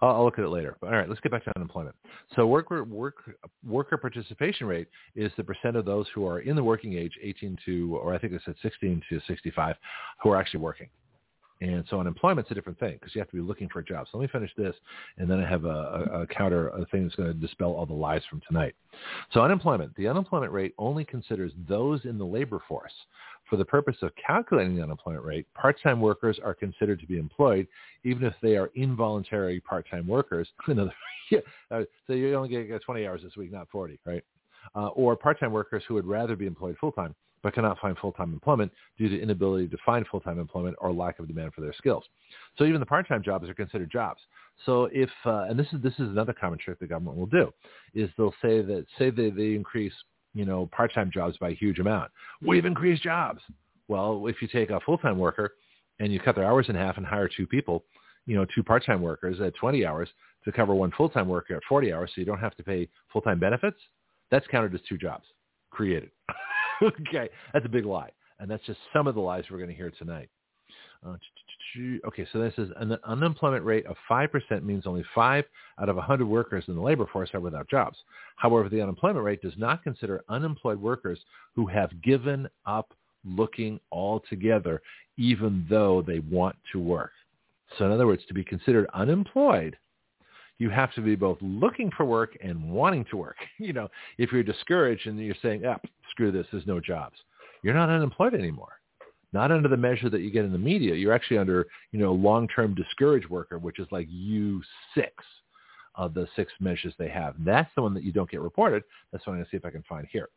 I'll, 0.00 0.16
I'll, 0.16 0.24
look 0.24 0.40
at 0.40 0.44
it 0.44 0.48
later. 0.48 0.76
All 0.82 0.90
right, 0.90 1.08
let's 1.08 1.20
get 1.20 1.30
back 1.30 1.44
to 1.44 1.52
unemployment. 1.54 1.94
So 2.34 2.48
worker 2.48 2.82
work 2.82 3.14
worker 3.64 3.96
participation 3.96 4.66
rate 4.66 4.88
is 5.14 5.30
the 5.36 5.44
percent 5.44 5.76
of 5.76 5.84
those 5.84 6.06
who 6.12 6.26
are 6.26 6.40
in 6.40 6.56
the 6.56 6.64
working 6.64 6.94
age, 6.94 7.12
18 7.22 7.58
to, 7.66 7.96
or 8.02 8.12
I 8.12 8.18
think 8.18 8.32
I 8.32 8.38
said 8.44 8.56
16 8.60 9.02
to 9.08 9.20
65, 9.28 9.76
who 10.20 10.30
are 10.30 10.36
actually 10.36 10.60
working. 10.60 10.88
And 11.60 11.84
so 11.88 12.00
unemployment's 12.00 12.50
a 12.50 12.54
different 12.54 12.80
thing 12.80 12.94
because 12.94 13.14
you 13.14 13.20
have 13.20 13.30
to 13.30 13.36
be 13.36 13.40
looking 13.40 13.68
for 13.68 13.78
a 13.78 13.84
job. 13.84 14.08
So 14.10 14.18
let 14.18 14.22
me 14.22 14.28
finish 14.32 14.50
this, 14.56 14.74
and 15.18 15.30
then 15.30 15.38
I 15.38 15.48
have 15.48 15.64
a, 15.64 15.68
a, 15.68 16.22
a 16.22 16.26
counter 16.26 16.70
a 16.70 16.84
thing 16.86 17.04
that's 17.04 17.14
going 17.14 17.32
to 17.32 17.34
dispel 17.34 17.72
all 17.72 17.86
the 17.86 17.92
lies 17.92 18.22
from 18.28 18.42
tonight. 18.48 18.74
So 19.32 19.42
unemployment, 19.42 19.94
the 19.94 20.08
unemployment 20.08 20.50
rate 20.50 20.74
only 20.76 21.04
considers 21.04 21.52
those 21.68 22.04
in 22.04 22.18
the 22.18 22.26
labor 22.26 22.60
force 22.66 22.92
for 23.52 23.58
the 23.58 23.64
purpose 23.66 23.96
of 24.00 24.10
calculating 24.16 24.74
the 24.74 24.82
unemployment 24.82 25.26
rate, 25.26 25.46
part-time 25.52 26.00
workers 26.00 26.40
are 26.42 26.54
considered 26.54 26.98
to 26.98 27.06
be 27.06 27.18
employed 27.18 27.68
even 28.02 28.24
if 28.24 28.32
they 28.40 28.56
are 28.56 28.70
involuntary 28.76 29.60
part-time 29.60 30.06
workers. 30.06 30.48
uh, 30.66 30.90
so 31.70 32.14
you 32.14 32.34
only 32.34 32.48
get 32.48 32.82
20 32.82 33.06
hours 33.06 33.20
this 33.22 33.36
week, 33.36 33.52
not 33.52 33.68
40, 33.68 34.00
right? 34.06 34.24
Uh, 34.74 34.86
or 34.88 35.16
part-time 35.16 35.52
workers 35.52 35.82
who 35.86 35.92
would 35.92 36.06
rather 36.06 36.34
be 36.34 36.46
employed 36.46 36.78
full-time 36.80 37.14
but 37.42 37.52
cannot 37.52 37.78
find 37.78 37.98
full-time 37.98 38.32
employment 38.32 38.72
due 38.96 39.08
to 39.10 39.20
inability 39.20 39.68
to 39.68 39.76
find 39.84 40.06
full-time 40.06 40.38
employment 40.38 40.74
or 40.80 40.90
lack 40.90 41.18
of 41.18 41.26
demand 41.26 41.52
for 41.52 41.60
their 41.60 41.74
skills. 41.74 42.04
So 42.56 42.64
even 42.64 42.80
the 42.80 42.86
part-time 42.86 43.22
jobs 43.22 43.50
are 43.50 43.54
considered 43.54 43.90
jobs. 43.90 44.20
So 44.64 44.88
if, 44.92 45.10
uh, 45.26 45.46
and 45.50 45.58
this 45.58 45.66
is, 45.72 45.82
this 45.82 45.94
is 45.94 46.08
another 46.08 46.32
common 46.32 46.58
trick 46.58 46.78
the 46.78 46.86
government 46.86 47.18
will 47.18 47.26
do, 47.26 47.52
is 47.94 48.08
they'll 48.16 48.34
say 48.40 48.62
that, 48.62 48.86
say 48.96 49.10
they, 49.10 49.28
they 49.28 49.54
increase 49.54 49.92
you 50.34 50.44
know, 50.44 50.68
part-time 50.72 51.10
jobs 51.12 51.36
by 51.38 51.50
a 51.50 51.54
huge 51.54 51.78
amount. 51.78 52.10
We've 52.40 52.64
increased 52.64 53.02
jobs. 53.02 53.40
Well, 53.88 54.26
if 54.26 54.40
you 54.40 54.48
take 54.48 54.70
a 54.70 54.80
full-time 54.80 55.18
worker 55.18 55.54
and 55.98 56.12
you 56.12 56.20
cut 56.20 56.34
their 56.34 56.44
hours 56.44 56.66
in 56.68 56.74
half 56.74 56.96
and 56.96 57.06
hire 57.06 57.28
two 57.28 57.46
people, 57.46 57.84
you 58.26 58.36
know, 58.36 58.46
two 58.54 58.62
part-time 58.62 59.02
workers 59.02 59.40
at 59.40 59.54
20 59.56 59.84
hours 59.84 60.08
to 60.44 60.52
cover 60.52 60.74
one 60.74 60.92
full-time 60.96 61.28
worker 61.28 61.56
at 61.56 61.62
40 61.68 61.92
hours 61.92 62.10
so 62.14 62.20
you 62.20 62.24
don't 62.24 62.38
have 62.38 62.56
to 62.56 62.62
pay 62.62 62.88
full-time 63.12 63.38
benefits, 63.38 63.78
that's 64.30 64.46
counted 64.46 64.74
as 64.74 64.80
two 64.88 64.96
jobs 64.96 65.24
created. 65.70 66.10
okay, 66.82 67.28
that's 67.52 67.66
a 67.66 67.68
big 67.68 67.84
lie. 67.84 68.10
And 68.38 68.50
that's 68.50 68.64
just 68.64 68.78
some 68.92 69.06
of 69.06 69.14
the 69.14 69.20
lies 69.20 69.44
we're 69.50 69.58
going 69.58 69.70
to 69.70 69.76
hear 69.76 69.90
tonight. 69.90 70.28
Uh, 71.06 71.16
okay, 72.06 72.26
so 72.32 72.40
this 72.40 72.54
is 72.58 72.70
an 72.76 72.96
unemployment 73.04 73.64
rate 73.64 73.86
of 73.86 73.96
5% 74.10 74.62
means 74.62 74.86
only 74.86 75.04
5 75.14 75.44
out 75.80 75.88
of 75.88 75.96
100 75.96 76.26
workers 76.26 76.64
in 76.68 76.74
the 76.74 76.80
labor 76.80 77.06
force 77.12 77.30
are 77.34 77.40
without 77.40 77.68
jobs. 77.68 77.98
However, 78.36 78.68
the 78.68 78.80
unemployment 78.80 79.24
rate 79.24 79.42
does 79.42 79.56
not 79.56 79.82
consider 79.82 80.22
unemployed 80.28 80.80
workers 80.80 81.18
who 81.54 81.66
have 81.66 82.02
given 82.02 82.48
up 82.66 82.94
looking 83.24 83.80
altogether, 83.90 84.82
even 85.16 85.66
though 85.68 86.02
they 86.02 86.18
want 86.20 86.56
to 86.72 86.80
work. 86.80 87.12
So 87.78 87.86
in 87.86 87.92
other 87.92 88.06
words, 88.06 88.22
to 88.28 88.34
be 88.34 88.44
considered 88.44 88.88
unemployed, 88.94 89.76
you 90.58 90.70
have 90.70 90.92
to 90.94 91.00
be 91.00 91.16
both 91.16 91.38
looking 91.40 91.90
for 91.96 92.04
work 92.04 92.36
and 92.42 92.70
wanting 92.70 93.04
to 93.10 93.16
work. 93.16 93.36
You 93.58 93.72
know, 93.72 93.88
if 94.18 94.32
you're 94.32 94.42
discouraged 94.42 95.06
and 95.06 95.18
you're 95.18 95.34
saying, 95.40 95.64
ah, 95.66 95.78
screw 96.10 96.32
this, 96.32 96.46
there's 96.52 96.66
no 96.66 96.80
jobs, 96.80 97.16
you're 97.62 97.74
not 97.74 97.88
unemployed 97.88 98.34
anymore 98.34 98.81
not 99.32 99.50
under 99.50 99.68
the 99.68 99.76
measure 99.76 100.10
that 100.10 100.20
you 100.20 100.30
get 100.30 100.44
in 100.44 100.52
the 100.52 100.58
media. 100.58 100.94
You're 100.94 101.12
actually 101.12 101.38
under, 101.38 101.66
you 101.90 101.98
know, 101.98 102.12
long-term 102.12 102.74
discouraged 102.74 103.28
worker, 103.28 103.58
which 103.58 103.78
is 103.78 103.86
like 103.90 104.08
U6 104.08 104.62
of 105.94 106.14
the 106.14 106.26
six 106.36 106.52
measures 106.60 106.94
they 106.98 107.08
have. 107.08 107.34
That's 107.38 107.70
the 107.74 107.82
one 107.82 107.94
that 107.94 108.04
you 108.04 108.12
don't 108.12 108.30
get 108.30 108.40
reported. 108.40 108.82
That's 109.10 109.26
what 109.26 109.34
I'm 109.34 109.38
going 109.38 109.44
to 109.46 109.50
see 109.50 109.56
if 109.56 109.64
I 109.64 109.70
can 109.70 109.84
find 109.88 110.06
here. 110.10 110.28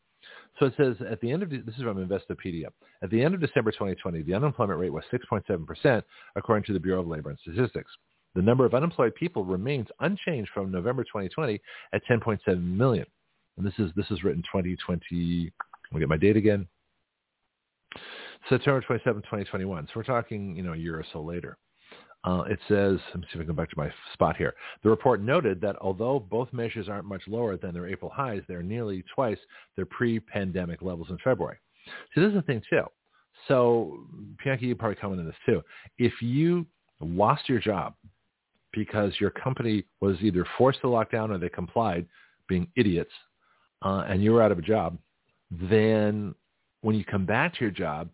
So 0.59 0.65
it 0.65 0.73
says 0.77 0.95
at 1.09 1.21
the 1.21 1.31
end 1.31 1.43
of, 1.43 1.49
this 1.49 1.75
is 1.77 1.83
from 1.83 1.97
Investopedia, 1.97 2.67
at 3.03 3.09
the 3.09 3.23
end 3.23 3.35
of 3.35 3.41
December 3.41 3.71
2020, 3.71 4.23
the 4.23 4.33
unemployment 4.33 4.79
rate 4.79 4.91
was 4.91 5.03
6.7% 5.13 6.03
according 6.35 6.63
to 6.65 6.73
the 6.73 6.79
Bureau 6.79 7.01
of 7.01 7.07
Labor 7.07 7.29
and 7.29 7.39
Statistics. 7.39 7.91
The 8.33 8.41
number 8.41 8.65
of 8.65 8.73
unemployed 8.73 9.15
people 9.15 9.45
remains 9.45 9.87
unchanged 9.99 10.49
from 10.53 10.71
November 10.71 11.03
2020 11.03 11.61
at 11.93 12.05
10.7 12.05 12.61
million. 12.61 13.05
And 13.57 13.65
this 13.65 13.73
is, 13.77 13.91
this 13.95 14.09
is 14.11 14.23
written 14.23 14.41
2020, 14.43 15.51
let 15.91 15.93
me 15.93 15.99
get 15.99 16.09
my 16.09 16.17
date 16.17 16.37
again. 16.37 16.67
September 18.49 18.81
27, 18.81 19.21
2021. 19.23 19.85
So 19.87 19.91
we're 19.95 20.03
talking, 20.03 20.55
you 20.55 20.63
know, 20.63 20.73
a 20.73 20.77
year 20.77 20.95
or 20.95 21.05
so 21.11 21.21
later. 21.21 21.57
Uh, 22.23 22.41
it 22.49 22.57
says, 22.67 22.99
let 23.09 23.19
me 23.19 23.27
see 23.31 23.35
if 23.35 23.41
I 23.41 23.45
can 23.45 23.47
go 23.47 23.53
back 23.53 23.69
to 23.69 23.77
my 23.77 23.91
spot 24.13 24.35
here. 24.35 24.55
The 24.83 24.89
report 24.89 25.21
noted 25.21 25.61
that 25.61 25.75
although 25.79 26.19
both 26.19 26.51
measures 26.51 26.89
aren't 26.89 27.05
much 27.05 27.21
lower 27.27 27.55
than 27.55 27.73
their 27.73 27.87
April 27.87 28.11
highs, 28.13 28.41
they're 28.47 28.63
nearly 28.63 29.03
twice 29.13 29.37
their 29.75 29.85
pre-pandemic 29.85 30.81
levels 30.81 31.09
in 31.11 31.19
February. 31.23 31.57
So 32.13 32.21
this 32.21 32.29
is 32.29 32.35
the 32.35 32.41
thing 32.41 32.63
too. 32.67 32.83
So 33.47 34.07
Bianchi, 34.43 34.65
you 34.65 34.75
probably 34.75 34.95
comment 34.95 35.21
on 35.21 35.27
this 35.27 35.35
too. 35.45 35.61
If 35.99 36.13
you 36.19 36.65
lost 36.99 37.47
your 37.47 37.59
job 37.59 37.93
because 38.71 39.13
your 39.19 39.29
company 39.29 39.85
was 40.01 40.17
either 40.21 40.45
forced 40.57 40.81
to 40.81 40.89
lock 40.89 41.11
down 41.11 41.31
or 41.31 41.37
they 41.37 41.49
complied, 41.49 42.07
being 42.47 42.67
idiots, 42.75 43.11
uh, 43.83 44.05
and 44.07 44.23
you 44.23 44.33
were 44.33 44.41
out 44.41 44.51
of 44.51 44.57
a 44.57 44.63
job, 44.63 44.97
then 45.51 46.33
when 46.85 46.95
you 46.95 47.03
come 47.03 47.25
back 47.25 47.55
to 47.55 47.61
your 47.61 47.71
job, 47.71 48.09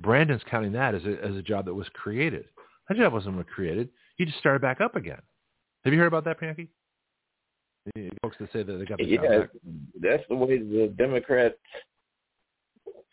Brandon's 0.00 0.42
counting 0.50 0.72
that 0.72 0.96
as 0.96 1.04
a, 1.04 1.24
as 1.24 1.36
a 1.36 1.42
job 1.42 1.64
that 1.66 1.74
was 1.74 1.86
created. 1.94 2.44
That 2.88 2.98
job 2.98 3.12
wasn't 3.12 3.46
created. 3.46 3.88
He 4.16 4.24
just 4.24 4.38
started 4.38 4.60
back 4.60 4.80
up 4.80 4.96
again. 4.96 5.22
Have 5.84 5.94
you 5.94 6.00
heard 6.00 6.08
about 6.08 6.24
that, 6.24 6.40
Panky? 6.40 6.68
Folks 8.20 8.36
that 8.40 8.52
say 8.52 8.64
that 8.64 8.72
they 8.72 8.84
got 8.84 8.98
the 8.98 9.04
yeah, 9.04 9.16
job 9.16 9.40
back. 9.42 9.50
that's 10.00 10.24
the 10.28 10.34
way 10.34 10.58
the 10.58 10.92
Democrats 10.98 11.54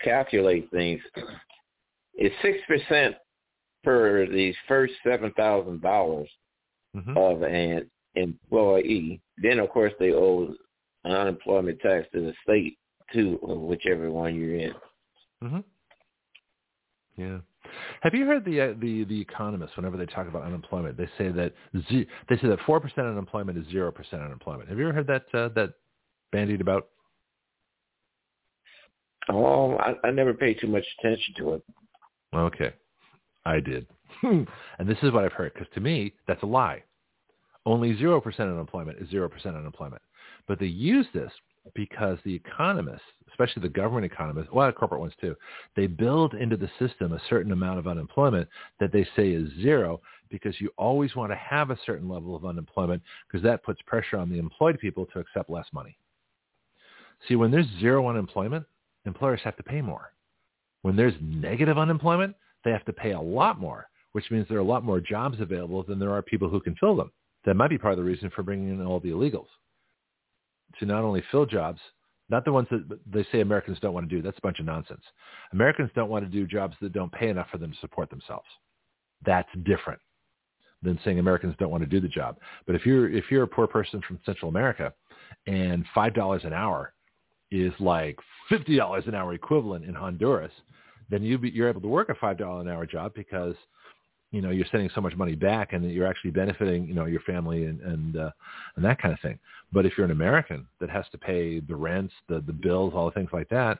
calculate 0.02 0.68
things. 0.72 1.00
It's 2.14 2.34
six 2.42 2.58
percent 2.66 3.14
for 3.84 4.26
these 4.26 4.56
first 4.66 4.94
seven 5.06 5.32
thousand 5.36 5.80
dollars 5.80 6.28
mm-hmm. 6.96 7.16
of 7.16 7.42
an 7.42 7.88
employee. 8.16 9.20
Then, 9.40 9.60
of 9.60 9.70
course, 9.70 9.92
they 10.00 10.12
owe 10.12 10.52
an 11.04 11.12
unemployment 11.12 11.78
tax 11.80 12.08
to 12.12 12.20
the 12.20 12.34
state 12.42 12.76
too, 13.12 13.38
whichever 13.42 14.10
one 14.10 14.34
you're 14.34 14.56
in. 14.56 14.74
Mm-hmm. 15.42 15.58
Yeah. 17.16 17.38
Have 18.00 18.14
you 18.14 18.26
heard 18.26 18.44
the 18.44 18.60
uh, 18.60 18.74
the 18.80 19.04
the 19.04 19.20
economists 19.20 19.76
whenever 19.76 19.96
they 19.96 20.06
talk 20.06 20.28
about 20.28 20.44
unemployment, 20.44 20.96
they 20.96 21.08
say 21.18 21.30
that 21.30 21.52
z- 21.90 22.06
they 22.28 22.36
say 22.36 22.48
that 22.48 22.60
four 22.64 22.80
percent 22.80 23.06
unemployment 23.06 23.58
is 23.58 23.66
zero 23.70 23.90
percent 23.90 24.22
unemployment. 24.22 24.68
Have 24.68 24.78
you 24.78 24.84
ever 24.88 24.94
heard 24.94 25.06
that 25.08 25.24
uh, 25.38 25.48
that 25.54 25.74
bandied 26.32 26.60
about? 26.60 26.88
Oh, 29.28 29.76
I, 29.76 29.94
I 30.04 30.10
never 30.10 30.32
paid 30.32 30.58
too 30.60 30.68
much 30.68 30.84
attention 30.98 31.34
to 31.38 31.54
it. 31.54 31.62
Okay, 32.34 32.72
I 33.44 33.60
did, 33.60 33.86
and 34.22 34.46
this 34.86 34.98
is 35.02 35.12
what 35.12 35.24
I've 35.24 35.32
heard 35.32 35.52
because 35.54 35.68
to 35.74 35.80
me 35.80 36.14
that's 36.26 36.42
a 36.42 36.46
lie. 36.46 36.82
Only 37.66 37.96
zero 37.98 38.20
percent 38.20 38.48
unemployment 38.48 38.98
is 38.98 39.10
zero 39.10 39.28
percent 39.28 39.56
unemployment, 39.56 40.02
but 40.46 40.58
they 40.58 40.66
use 40.66 41.06
this 41.12 41.32
because 41.74 42.18
the 42.24 42.34
economists, 42.34 43.02
especially 43.30 43.62
the 43.62 43.68
government 43.68 44.04
economists, 44.04 44.48
well, 44.52 44.70
corporate 44.72 45.00
ones 45.00 45.14
too, 45.20 45.34
they 45.76 45.86
build 45.86 46.34
into 46.34 46.56
the 46.56 46.70
system 46.78 47.12
a 47.12 47.22
certain 47.28 47.52
amount 47.52 47.78
of 47.78 47.86
unemployment 47.86 48.48
that 48.80 48.92
they 48.92 49.06
say 49.16 49.30
is 49.30 49.50
zero 49.60 50.00
because 50.30 50.60
you 50.60 50.70
always 50.76 51.14
want 51.16 51.32
to 51.32 51.36
have 51.36 51.70
a 51.70 51.78
certain 51.86 52.08
level 52.08 52.36
of 52.36 52.44
unemployment 52.44 53.02
because 53.26 53.42
that 53.42 53.64
puts 53.64 53.80
pressure 53.82 54.16
on 54.16 54.30
the 54.30 54.38
employed 54.38 54.78
people 54.78 55.06
to 55.06 55.18
accept 55.18 55.50
less 55.50 55.66
money. 55.72 55.96
See, 57.26 57.36
when 57.36 57.50
there's 57.50 57.66
zero 57.80 58.08
unemployment, 58.08 58.64
employers 59.04 59.40
have 59.44 59.56
to 59.56 59.62
pay 59.62 59.80
more. 59.80 60.12
When 60.82 60.96
there's 60.96 61.14
negative 61.20 61.78
unemployment, 61.78 62.36
they 62.64 62.70
have 62.70 62.84
to 62.84 62.92
pay 62.92 63.12
a 63.12 63.20
lot 63.20 63.58
more, 63.58 63.88
which 64.12 64.30
means 64.30 64.46
there 64.48 64.58
are 64.58 64.60
a 64.60 64.64
lot 64.64 64.84
more 64.84 65.00
jobs 65.00 65.40
available 65.40 65.82
than 65.82 65.98
there 65.98 66.12
are 66.12 66.22
people 66.22 66.48
who 66.48 66.60
can 66.60 66.76
fill 66.76 66.96
them. 66.96 67.10
That 67.44 67.54
might 67.54 67.70
be 67.70 67.78
part 67.78 67.92
of 67.92 67.98
the 67.98 68.04
reason 68.04 68.30
for 68.30 68.42
bringing 68.42 68.68
in 68.68 68.84
all 68.84 69.00
the 69.00 69.10
illegals 69.10 69.48
to 70.78 70.86
not 70.86 71.04
only 71.04 71.22
fill 71.30 71.46
jobs, 71.46 71.80
not 72.28 72.44
the 72.44 72.52
ones 72.52 72.68
that 72.70 72.98
they 73.10 73.26
say 73.32 73.40
Americans 73.40 73.78
don't 73.80 73.94
want 73.94 74.08
to 74.08 74.14
do. 74.14 74.22
That's 74.22 74.38
a 74.38 74.42
bunch 74.42 74.60
of 74.60 74.66
nonsense. 74.66 75.02
Americans 75.52 75.90
don't 75.94 76.10
want 76.10 76.24
to 76.24 76.30
do 76.30 76.46
jobs 76.46 76.76
that 76.80 76.92
don't 76.92 77.12
pay 77.12 77.28
enough 77.28 77.48
for 77.50 77.58
them 77.58 77.72
to 77.72 77.78
support 77.78 78.10
themselves. 78.10 78.46
That's 79.24 79.48
different 79.64 80.00
than 80.82 80.98
saying 81.04 81.18
Americans 81.18 81.54
don't 81.58 81.70
want 81.70 81.82
to 81.82 81.88
do 81.88 82.00
the 82.00 82.08
job. 82.08 82.38
But 82.66 82.76
if 82.76 82.86
you're 82.86 83.10
if 83.10 83.24
you're 83.30 83.44
a 83.44 83.48
poor 83.48 83.66
person 83.66 84.00
from 84.06 84.20
Central 84.24 84.48
America 84.48 84.92
and 85.46 85.84
five 85.94 86.14
dollars 86.14 86.42
an 86.44 86.52
hour 86.52 86.92
is 87.50 87.72
like 87.80 88.18
fifty 88.48 88.76
dollars 88.76 89.04
an 89.06 89.14
hour 89.14 89.32
equivalent 89.32 89.84
in 89.84 89.94
Honduras, 89.94 90.52
then 91.10 91.22
you 91.22 91.38
be, 91.38 91.50
you're 91.50 91.68
able 91.68 91.80
to 91.80 91.88
work 91.88 92.10
a 92.10 92.14
five 92.14 92.38
dollar 92.38 92.60
an 92.60 92.68
hour 92.68 92.86
job 92.86 93.12
because 93.14 93.54
you 94.30 94.42
know 94.42 94.50
you're 94.50 94.66
sending 94.70 94.90
so 94.94 95.00
much 95.00 95.16
money 95.16 95.34
back 95.34 95.72
and 95.72 95.90
you're 95.90 96.06
actually 96.06 96.30
benefiting 96.30 96.86
you 96.86 96.94
know 96.94 97.06
your 97.06 97.20
family 97.22 97.64
and 97.64 97.80
and 97.80 98.16
uh, 98.16 98.30
and 98.76 98.84
that 98.84 99.00
kind 99.00 99.14
of 99.14 99.20
thing 99.20 99.38
but 99.72 99.86
if 99.86 99.92
you're 99.96 100.04
an 100.04 100.10
american 100.10 100.66
that 100.80 100.90
has 100.90 101.04
to 101.12 101.18
pay 101.18 101.60
the 101.60 101.74
rents 101.74 102.12
the 102.28 102.40
the 102.46 102.52
bills 102.52 102.92
all 102.94 103.06
the 103.06 103.12
things 103.12 103.30
like 103.32 103.48
that 103.48 103.78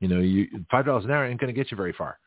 You 0.00 0.08
know, 0.08 0.20
you 0.20 0.46
five 0.70 0.84
dollars 0.86 1.04
an 1.04 1.10
hour 1.10 1.26
ain't 1.26 1.40
going 1.40 1.52
to 1.52 1.60
get 1.60 1.70
you 1.70 1.76
very 1.76 1.92
far. 1.92 2.18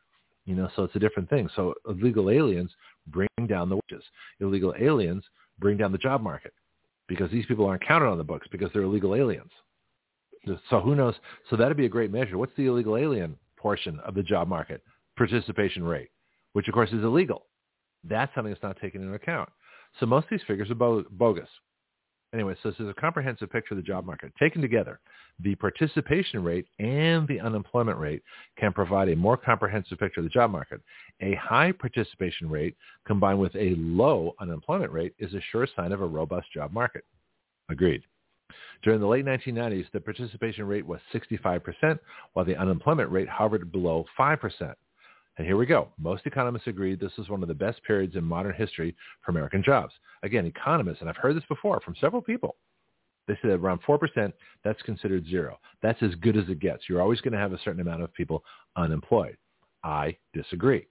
You 0.46 0.56
know, 0.56 0.70
so 0.76 0.84
it's 0.84 0.96
a 0.96 1.00
different 1.00 1.30
thing. 1.30 1.50
So 1.56 1.74
illegal 1.88 2.30
aliens 2.30 2.72
bring 3.08 3.30
down 3.48 3.70
the 3.70 3.78
wages. 3.78 4.04
Illegal 4.40 4.74
aliens 4.78 5.24
bring 5.60 5.78
down 5.78 5.92
the 5.92 5.98
job 5.98 6.22
market 6.22 6.54
because 7.08 7.32
these 7.32 7.46
people 7.46 7.66
aren't 7.66 7.86
counted 7.88 8.08
on 8.08 8.18
the 8.18 8.24
books 8.24 8.48
because 8.52 8.70
they're 8.74 8.82
illegal 8.84 9.16
aliens. 9.16 9.52
So 10.70 10.82
who 10.82 10.96
knows? 10.96 11.16
So 11.50 11.56
that'd 11.56 11.78
be 11.78 11.86
a 11.86 11.96
great 11.98 12.12
measure. 12.12 12.38
What's 12.38 12.56
the 12.58 12.66
illegal 12.66 12.98
alien 12.98 13.38
portion 13.56 14.00
of 14.02 14.16
the 14.16 14.24
job 14.24 14.48
market 14.48 14.82
participation 15.16 15.84
rate, 15.84 16.10
which 16.54 16.68
of 16.68 16.74
course 16.74 16.92
is 16.92 17.04
illegal? 17.04 17.46
That's 18.04 18.34
something 18.34 18.52
that's 18.52 18.64
not 18.64 18.80
taken 18.80 19.02
into 19.02 19.14
account. 19.14 19.50
So 20.00 20.06
most 20.06 20.26
of 20.26 20.30
these 20.32 20.48
figures 20.48 20.72
are 20.72 20.76
bogus. 20.76 21.50
Anyway, 22.34 22.56
so 22.64 22.70
this 22.70 22.80
is 22.80 22.88
a 22.88 22.94
comprehensive 22.94 23.52
picture 23.52 23.74
of 23.74 23.78
the 23.78 23.84
job 23.84 24.06
market. 24.06 24.32
Taken 24.40 24.62
together, 24.62 25.02
the 25.42 25.54
participation 25.56 26.42
rate 26.42 26.66
and 26.80 27.28
the 27.28 27.42
unemployment 27.42 27.98
rate 27.98 28.24
can 28.58 28.72
provide 28.72 29.10
a 29.10 29.16
more 29.16 29.36
comprehensive 29.36 30.00
picture 30.00 30.22
of 30.22 30.24
the 30.24 30.30
job 30.30 30.50
market. 30.50 30.80
A 31.22 31.36
high 31.36 31.74
participation 31.74 32.50
rate 32.50 32.78
combined 33.06 33.40
with 33.40 33.54
a 33.56 33.76
low 33.78 34.34
unemployment 34.40 34.94
rate 34.94 35.14
is 35.20 35.34
a 35.34 35.42
sure 35.52 35.68
sign 35.76 35.92
of 35.92 36.02
a 36.02 36.08
robust 36.08 36.48
job 36.54 36.72
market. 36.72 37.04
Agreed. 37.70 38.04
During 38.82 39.02
the 39.02 39.08
late 39.08 39.26
1990s, 39.26 39.92
the 39.92 40.00
participation 40.00 40.66
rate 40.66 40.86
was 40.86 41.02
65%, 41.14 42.00
while 42.34 42.46
the 42.46 42.56
unemployment 42.56 43.12
rate 43.12 43.30
hovered 43.30 43.74
below 43.74 44.06
5%. 44.18 44.74
And 45.38 45.48
here 45.48 45.58
we 45.58 45.66
go. 45.66 45.90
Most 45.98 46.26
economists 46.26 46.68
agree 46.68 46.96
this 46.96 47.12
is 47.18 47.30
one 47.30 47.42
of 47.42 47.48
the 47.48 47.54
best 47.54 47.82
periods 47.84 48.16
in 48.16 48.24
modern 48.24 48.54
history 48.54 48.96
for 49.22 49.32
American 49.32 49.64
jobs. 49.64 49.94
Again, 50.24 50.46
economists, 50.46 51.02
and 51.02 51.10
I've 51.10 51.18
heard 51.18 51.36
this 51.36 51.44
before 51.48 51.80
from 51.80 51.96
several 52.00 52.22
people, 52.22 52.58
they 53.28 53.38
say 53.42 53.50
around 53.50 53.82
4%, 53.84 54.34
that's 54.64 54.82
considered 54.82 55.26
zero. 55.26 55.58
That's 55.82 56.02
as 56.04 56.16
good 56.16 56.36
as 56.36 56.50
it 56.50 56.60
gets. 56.60 56.84
You're 56.90 57.02
always 57.02 57.22
going 57.22 57.34
to 57.34 57.40
have 57.40 57.54
a 57.54 57.60
certain 57.64 57.82
amount 57.82 58.04
of 58.04 58.14
people 58.14 58.44
unemployed. 58.76 59.38
I 59.84 60.18
disagree. 60.34 60.88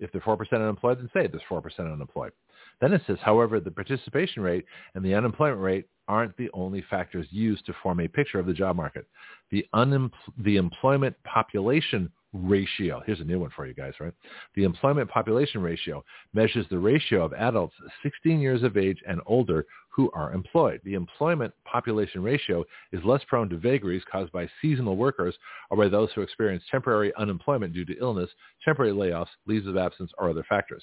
If 0.00 0.10
they're 0.10 0.20
4% 0.20 0.38
unemployed, 0.52 0.98
then 0.98 1.10
say 1.14 1.28
there's 1.28 1.42
4% 1.48 1.62
unemployed. 1.80 2.32
Then 2.80 2.92
it 2.92 3.02
says, 3.06 3.18
however, 3.22 3.60
the 3.60 3.70
participation 3.70 4.42
rate 4.42 4.64
and 4.94 5.04
the 5.04 5.14
unemployment 5.14 5.60
rate 5.60 5.86
aren't 6.08 6.36
the 6.36 6.50
only 6.52 6.84
factors 6.90 7.26
used 7.30 7.64
to 7.66 7.74
form 7.82 8.00
a 8.00 8.08
picture 8.08 8.38
of 8.38 8.46
the 8.46 8.52
job 8.52 8.76
market. 8.76 9.06
The, 9.50 9.64
unem- 9.74 10.10
the 10.38 10.56
employment 10.56 11.14
population 11.24 12.10
ratio. 12.34 13.02
Here's 13.06 13.20
a 13.20 13.24
new 13.24 13.38
one 13.38 13.50
for 13.54 13.66
you 13.66 13.74
guys, 13.74 13.94
right? 14.00 14.12
The 14.56 14.64
employment 14.64 15.08
population 15.08 15.62
ratio 15.62 16.04
measures 16.34 16.66
the 16.68 16.78
ratio 16.78 17.24
of 17.24 17.32
adults 17.32 17.74
16 18.02 18.40
years 18.40 18.62
of 18.62 18.76
age 18.76 18.98
and 19.06 19.20
older 19.26 19.64
who 19.88 20.10
are 20.12 20.32
employed. 20.32 20.80
The 20.84 20.94
employment 20.94 21.54
population 21.64 22.22
ratio 22.22 22.64
is 22.92 23.04
less 23.04 23.22
prone 23.28 23.48
to 23.50 23.56
vagaries 23.56 24.02
caused 24.10 24.32
by 24.32 24.48
seasonal 24.60 24.96
workers 24.96 25.36
or 25.70 25.76
by 25.76 25.88
those 25.88 26.10
who 26.14 26.22
experience 26.22 26.64
temporary 26.68 27.12
unemployment 27.16 27.72
due 27.72 27.84
to 27.84 27.98
illness, 28.00 28.28
temporary 28.64 28.92
layoffs, 28.92 29.28
leaves 29.46 29.68
of 29.68 29.76
absence, 29.76 30.10
or 30.18 30.28
other 30.28 30.44
factors. 30.48 30.82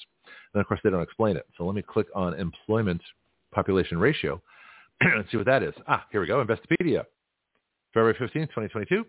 And 0.53 0.61
of 0.61 0.67
course, 0.67 0.79
they 0.83 0.89
don't 0.89 1.01
explain 1.01 1.35
it. 1.35 1.45
So 1.57 1.65
let 1.65 1.75
me 1.75 1.81
click 1.81 2.07
on 2.15 2.33
employment 2.35 3.01
population 3.53 3.99
ratio 3.99 4.41
and 5.01 5.25
see 5.29 5.37
what 5.37 5.45
that 5.47 5.63
is. 5.63 5.73
Ah, 5.87 6.05
here 6.11 6.21
we 6.21 6.27
go. 6.27 6.43
Investopedia. 6.43 7.03
February 7.93 8.15
15, 8.17 8.43
2022 8.43 9.03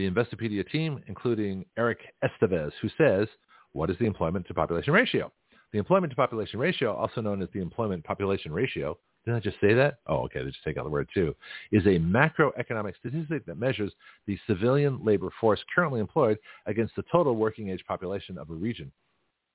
the 0.00 0.10
Investopedia 0.10 0.68
team, 0.70 1.02
including 1.08 1.64
Eric 1.76 1.98
Estevez, 2.24 2.72
who 2.80 2.88
says, 2.96 3.28
what 3.72 3.90
is 3.90 3.96
the 3.98 4.06
employment 4.06 4.46
to 4.46 4.54
population 4.54 4.92
ratio? 4.92 5.30
The 5.72 5.78
employment 5.78 6.10
to 6.10 6.16
population 6.16 6.58
ratio, 6.58 6.94
also 6.94 7.20
known 7.20 7.42
as 7.42 7.48
the 7.52 7.60
employment 7.60 8.02
population 8.02 8.50
ratio, 8.50 8.98
didn't 9.24 9.36
I 9.36 9.40
just 9.40 9.60
say 9.60 9.74
that? 9.74 9.98
Oh, 10.06 10.24
okay, 10.24 10.42
they 10.42 10.50
just 10.50 10.64
take 10.64 10.78
out 10.78 10.84
the 10.84 10.90
word 10.90 11.08
too, 11.12 11.36
is 11.70 11.84
a 11.84 11.98
macroeconomic 11.98 12.96
statistic 12.98 13.44
that 13.44 13.58
measures 13.58 13.92
the 14.26 14.38
civilian 14.46 15.04
labor 15.04 15.28
force 15.38 15.60
currently 15.74 16.00
employed 16.00 16.38
against 16.64 16.96
the 16.96 17.04
total 17.12 17.36
working 17.36 17.68
age 17.68 17.84
population 17.86 18.38
of 18.38 18.48
a 18.48 18.54
region. 18.54 18.90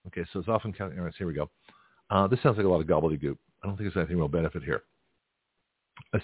Okay, 0.07 0.23
so 0.31 0.39
it's 0.39 0.47
often 0.47 0.73
right, 0.79 1.13
here 1.17 1.25
we 1.25 1.33
go. 1.33 1.49
Uh, 2.11 2.27
this 2.27 2.39
sounds 2.43 2.57
like 2.57 2.67
a 2.67 2.69
lot 2.69 2.79
of 2.79 2.85
gobbledygook. 2.85 3.37
I 3.63 3.67
don't 3.67 3.75
think 3.75 3.91
there's 3.91 3.97
anything 3.97 4.17
real 4.17 4.27
benefit 4.27 4.63
here. 4.63 4.83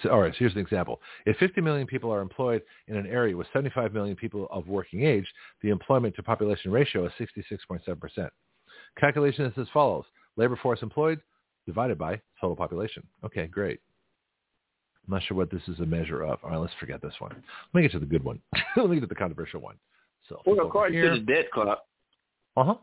All 0.09 0.19
right, 0.19 0.33
so 0.33 0.40
here's 0.40 0.53
an 0.53 0.59
example. 0.59 1.01
If 1.25 1.38
50 1.38 1.61
million 1.61 1.88
people 1.88 2.11
are 2.11 2.22
employed 2.22 2.61
in 2.88 2.95
an 2.95 3.08
area 3.08 3.35
with 3.35 3.48
75 3.53 3.93
million 3.93 4.16
people 4.16 4.48
of 4.51 4.67
working 4.67 5.03
age, 5.03 5.27
the 5.61 5.69
employment 5.69 6.16
to 6.16 6.24
population 6.24 6.72
ratio 6.72 7.06
is 7.06 7.11
66.7%. 7.19 8.30
Calculation 9.00 9.45
is 9.45 9.53
as 9.58 9.67
follows. 9.74 10.06
Labor 10.38 10.58
force 10.61 10.82
employed 10.82 11.19
divided 11.66 11.98
by 11.98 12.19
total 12.40 12.56
population. 12.56 13.03
Okay, 13.24 13.48
great. 13.48 13.80
I'm 15.08 15.14
not 15.14 15.24
sure 15.24 15.35
what 15.35 15.51
this 15.51 15.61
is 15.67 15.80
a 15.80 15.85
measure 15.85 16.24
of. 16.24 16.40
All 16.43 16.51
right, 16.51 16.58
let's 16.58 16.74
forget 16.80 17.01
this 17.01 17.14
one. 17.19 17.32
Let 17.74 17.74
me 17.74 17.82
get 17.82 17.91
to 17.91 18.00
the 18.00 18.06
good 18.06 18.24
one. 18.24 18.40
Let 18.75 18.90
me 18.90 18.95
get 18.95 19.01
to 19.01 19.08
the 19.08 19.16
controversial 19.16 19.61
one. 19.61 19.75
So, 20.30 20.41
well, 20.45 20.66
according 20.66 20.93
here. 20.93 21.14
to 21.14 21.19
the 21.19 21.25
debt 21.25 21.51
clock, 21.51 21.83
uh-huh. 22.56 22.75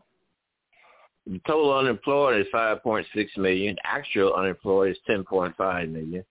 The 1.27 1.39
total 1.45 1.77
unemployed 1.77 2.41
is 2.41 2.47
5.6 2.53 3.05
million. 3.37 3.75
Actual 3.83 4.33
unemployed 4.33 4.91
is 4.91 4.97
10.5 5.07 5.91
million 5.91 6.23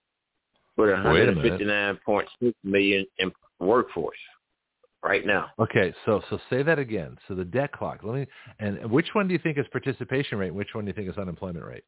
with 0.79 0.91
159.6 0.91 2.55
million 2.65 3.05
in 3.19 3.33
workforce 3.61 4.17
right 5.03 5.27
now. 5.27 5.49
Okay, 5.59 5.93
so 6.07 6.23
so 6.31 6.39
say 6.49 6.63
that 6.63 6.79
again. 6.79 7.19
So 7.27 7.35
the 7.35 7.45
debt 7.45 7.73
clock. 7.73 8.01
Let 8.03 8.15
me. 8.15 8.27
And 8.59 8.91
which 8.91 9.09
one 9.13 9.29
do 9.29 9.35
you 9.35 9.41
think 9.41 9.59
is 9.59 9.67
participation 9.71 10.39
rate? 10.39 10.55
Which 10.55 10.69
one 10.73 10.85
do 10.85 10.91
you 10.91 10.95
think 10.95 11.11
is 11.11 11.19
unemployment 11.19 11.65
rate? 11.65 11.85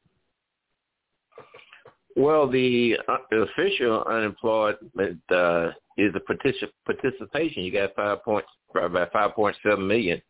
Well, 2.17 2.51
the, 2.51 2.97
uh, 3.09 3.19
the 3.31 3.43
official 3.43 4.03
unemployment 4.03 5.21
uh, 5.31 5.71
is 5.97 6.13
the 6.13 6.21
particip- 6.29 6.73
participation. 6.85 7.63
You 7.63 7.73
got 7.73 7.95
five 7.95 8.25
points, 8.25 8.49
about 8.75 9.13
five 9.13 9.33
point 9.33 9.57
seven 9.63 9.87
million. 9.87 10.21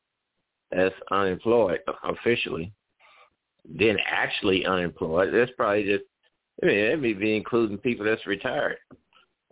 That's 0.71 0.95
unemployed 1.11 1.81
officially. 2.05 2.73
Then 3.69 3.97
actually 4.07 4.67
unemployed, 4.67 5.35
that's 5.35 5.51
probably 5.57 5.85
just 5.85 6.05
I 6.63 6.67
mean, 6.67 6.91
that 6.91 7.01
may 7.01 7.13
be 7.13 7.37
including 7.37 7.79
people 7.79 8.05
that's 8.05 8.27
retired. 8.27 8.77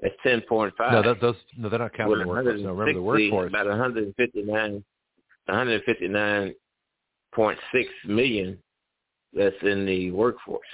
That's 0.01 0.15
ten 0.23 0.43
point 0.43 0.75
five. 0.77 0.93
No, 0.93 1.03
that, 1.03 1.21
those 1.21 1.37
no, 1.57 1.69
they're 1.69 1.79
not 1.79 1.95
counting 1.95 2.21
the 2.21 2.27
workforce. 2.27 2.61
No, 2.61 2.73
remember 2.73 3.01
the 3.01 3.03
workforce. 3.03 3.49
About 3.49 3.67
one 3.67 3.79
hundred 3.79 4.15
fifty 4.17 4.43
nine, 4.43 4.85
one 5.47 5.59
hundred 5.59 5.83
fifty 5.85 6.09
nine 6.09 6.55
point 7.35 7.59
six 7.73 7.89
million. 8.07 8.59
That's 9.35 9.57
in 9.63 9.85
the 9.85 10.11
workforce. 10.11 10.67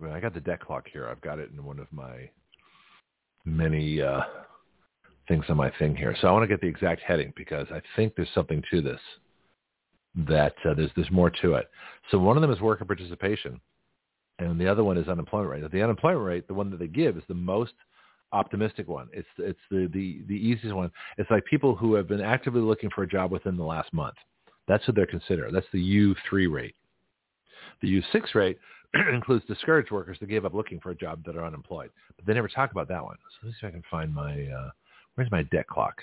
Well, 0.00 0.12
I 0.12 0.20
got 0.20 0.34
the 0.34 0.40
debt 0.40 0.60
clock 0.60 0.86
here. 0.92 1.08
I've 1.08 1.20
got 1.20 1.38
it 1.38 1.50
in 1.50 1.64
one 1.64 1.78
of 1.78 1.86
my 1.92 2.28
many 3.44 4.02
uh, 4.02 4.22
things 5.28 5.44
on 5.48 5.56
my 5.56 5.70
thing 5.78 5.94
here. 5.94 6.16
So 6.20 6.28
I 6.28 6.32
want 6.32 6.42
to 6.42 6.48
get 6.48 6.60
the 6.60 6.66
exact 6.66 7.02
heading 7.02 7.32
because 7.36 7.66
I 7.70 7.80
think 7.96 8.14
there's 8.16 8.28
something 8.34 8.62
to 8.70 8.82
this. 8.82 9.00
That 10.28 10.54
uh, 10.68 10.74
there's 10.74 10.90
there's 10.96 11.10
more 11.10 11.30
to 11.42 11.54
it. 11.54 11.70
So 12.10 12.18
one 12.18 12.36
of 12.36 12.40
them 12.40 12.50
is 12.50 12.60
worker 12.60 12.84
participation 12.84 13.60
and 14.38 14.60
the 14.60 14.68
other 14.68 14.84
one 14.84 14.98
is 14.98 15.08
unemployment 15.08 15.50
rate. 15.50 15.70
The 15.70 15.82
unemployment 15.82 16.24
rate, 16.24 16.48
the 16.48 16.54
one 16.54 16.70
that 16.70 16.78
they 16.78 16.88
give, 16.88 17.16
is 17.16 17.22
the 17.28 17.34
most 17.34 17.74
optimistic 18.32 18.88
one. 18.88 19.08
It's 19.12 19.28
it's 19.38 19.60
the 19.70 19.88
the 19.92 20.22
the 20.26 20.34
easiest 20.34 20.74
one. 20.74 20.90
It's 21.18 21.30
like 21.30 21.44
people 21.44 21.74
who 21.74 21.94
have 21.94 22.08
been 22.08 22.20
actively 22.20 22.60
looking 22.60 22.90
for 22.90 23.02
a 23.02 23.08
job 23.08 23.30
within 23.30 23.56
the 23.56 23.64
last 23.64 23.92
month. 23.92 24.16
That's 24.66 24.86
what 24.86 24.96
they're 24.96 25.06
considering. 25.06 25.52
That's 25.52 25.66
the 25.72 26.14
U3 26.32 26.50
rate. 26.50 26.74
The 27.82 28.00
U6 28.00 28.34
rate 28.34 28.58
includes 29.12 29.44
discouraged 29.46 29.90
workers 29.90 30.16
that 30.20 30.28
gave 30.28 30.44
up 30.44 30.54
looking 30.54 30.80
for 30.80 30.90
a 30.90 30.96
job 30.96 31.22
that 31.26 31.36
are 31.36 31.44
unemployed. 31.44 31.90
But 32.16 32.26
they 32.26 32.32
never 32.32 32.48
talk 32.48 32.70
about 32.72 32.88
that 32.88 33.02
one. 33.02 33.16
So 33.30 33.46
let's 33.46 33.60
see 33.60 33.66
if 33.66 33.68
I 33.68 33.72
can 33.72 33.82
find 33.90 34.14
my, 34.14 34.46
uh, 34.46 34.70
where's 35.14 35.30
my 35.30 35.42
debt 35.44 35.66
clock? 35.66 36.02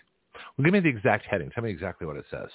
Well, 0.57 0.63
give 0.63 0.73
me 0.73 0.79
the 0.79 0.89
exact 0.89 1.25
heading. 1.25 1.49
Tell 1.49 1.63
me 1.63 1.71
exactly 1.71 2.05
what 2.05 2.17
it 2.17 2.25
says 2.29 2.49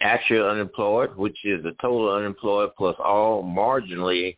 actual 0.00 0.48
unemployed, 0.48 1.16
which 1.16 1.38
is 1.44 1.62
the 1.62 1.72
total 1.80 2.14
unemployed 2.14 2.70
plus 2.76 2.96
all 3.02 3.42
marginally 3.42 4.36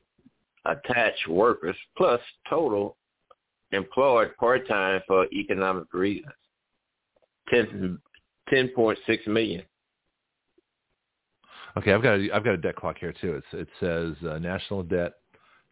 attached 0.64 1.28
workers 1.28 1.76
plus 1.96 2.20
total 2.48 2.96
employed 3.72 4.36
part-time 4.38 5.00
for 5.06 5.26
economic 5.32 5.92
reasons. 5.92 6.32
10, 7.50 7.98
10.6 8.52 9.26
million. 9.26 9.62
Okay, 11.76 11.92
I've 11.92 12.02
got 12.02 12.18
a, 12.18 12.28
I've 12.34 12.44
got 12.44 12.54
a 12.54 12.58
debt 12.58 12.76
clock 12.76 12.98
here 12.98 13.14
too. 13.18 13.34
It's, 13.34 13.46
it 13.52 13.68
says 13.80 14.14
uh, 14.28 14.38
national 14.38 14.82
debt 14.82 15.14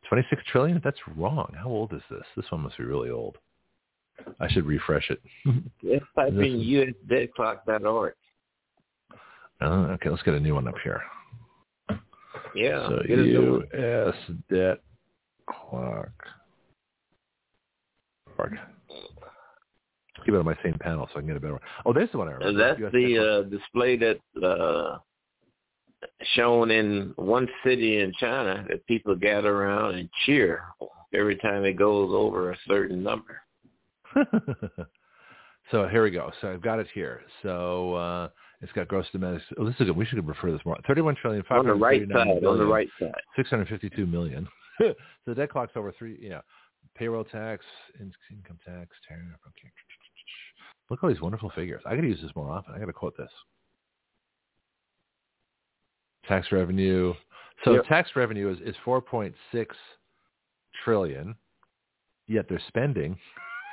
26 0.08 0.42
trillion. 0.50 0.80
That's 0.82 0.98
wrong. 1.16 1.52
How 1.56 1.68
old 1.68 1.92
is 1.92 2.02
this? 2.10 2.22
This 2.36 2.46
one 2.50 2.62
must 2.62 2.78
be 2.78 2.84
really 2.84 3.10
old. 3.10 3.36
I 4.38 4.48
should 4.48 4.66
refresh 4.66 5.10
it. 5.10 5.20
Let's 5.82 6.04
type 6.14 6.28
in 6.28 6.94
usdebtclock.org. 7.08 8.14
Uh, 9.60 9.94
okay, 9.94 10.08
let's 10.08 10.22
get 10.22 10.34
a 10.34 10.40
new 10.40 10.54
one 10.54 10.66
up 10.66 10.74
here. 10.82 11.00
Yeah. 12.54 12.88
So 12.88 13.02
U.S. 13.06 14.14
debt 14.50 14.80
clock. 15.48 16.10
Keep 20.24 20.34
it 20.34 20.38
on 20.38 20.44
my 20.44 20.56
same 20.62 20.76
panel 20.80 21.08
so 21.12 21.18
I 21.18 21.20
can 21.20 21.28
get 21.28 21.36
a 21.36 21.40
better 21.40 21.54
one. 21.54 21.62
Oh, 21.84 21.92
there's 21.92 22.10
the 22.12 22.18
one 22.18 22.28
I 22.28 22.32
remember. 22.32 22.58
That's 22.58 22.80
US 22.80 22.92
the 22.92 23.18
uh, 23.18 23.42
display 23.48 23.96
that 23.96 24.18
uh, 24.42 24.98
shown 26.34 26.70
in 26.70 27.12
one 27.16 27.48
city 27.64 28.00
in 28.00 28.12
China 28.18 28.64
that 28.68 28.86
people 28.86 29.14
gather 29.14 29.54
around 29.54 29.94
and 29.94 30.08
cheer 30.24 30.62
every 31.14 31.36
time 31.36 31.64
it 31.64 31.74
goes 31.74 32.10
over 32.12 32.52
a 32.52 32.56
certain 32.66 33.02
number. 33.02 33.40
so 35.70 35.88
here 35.88 36.02
we 36.02 36.10
go. 36.10 36.30
So 36.40 36.52
I've 36.52 36.62
got 36.62 36.78
it 36.78 36.88
here. 36.94 37.22
So 37.42 37.94
uh, 37.94 38.28
it's 38.60 38.72
got 38.72 38.88
gross 38.88 39.06
domestic. 39.12 39.56
Oh, 39.58 39.64
this 39.64 39.74
is 39.80 39.86
good. 39.86 39.96
We 39.96 40.04
should 40.04 40.26
refer 40.26 40.52
this 40.52 40.60
more. 40.64 40.78
Thirty-one 40.86 41.16
trillion 41.16 41.42
five 41.48 41.58
hundred 41.58 41.76
right 41.76 42.02
side. 42.12 42.28
On 42.28 42.58
the 42.58 42.66
right 42.66 42.88
side. 42.98 43.12
Six 43.36 43.48
hundred 43.48 43.68
fifty-two 43.68 44.06
million. 44.06 44.46
so 44.78 44.94
the 45.26 45.34
debt 45.34 45.50
clock's 45.50 45.72
over 45.76 45.92
three. 45.92 46.18
Yeah, 46.20 46.40
payroll 46.94 47.24
tax, 47.24 47.64
income 48.00 48.58
tax, 48.64 48.88
tariff. 49.08 49.24
Okay. 49.46 49.72
Look 50.90 50.98
at 51.00 51.04
all 51.04 51.10
these 51.10 51.22
wonderful 51.22 51.50
figures. 51.54 51.82
I 51.86 51.94
got 51.94 52.02
to 52.02 52.08
use 52.08 52.20
this 52.20 52.34
more 52.34 52.50
often. 52.50 52.74
I 52.74 52.78
got 52.78 52.86
to 52.86 52.92
quote 52.92 53.16
this. 53.16 53.30
Tax 56.26 56.50
revenue. 56.52 57.14
So 57.64 57.74
yep. 57.74 57.84
tax 57.86 58.10
revenue 58.16 58.50
is, 58.50 58.58
is 58.60 58.74
4.6 58.84 59.34
trillion, 60.84 61.34
yet 62.26 62.46
they're 62.48 62.62
spending, 62.68 63.18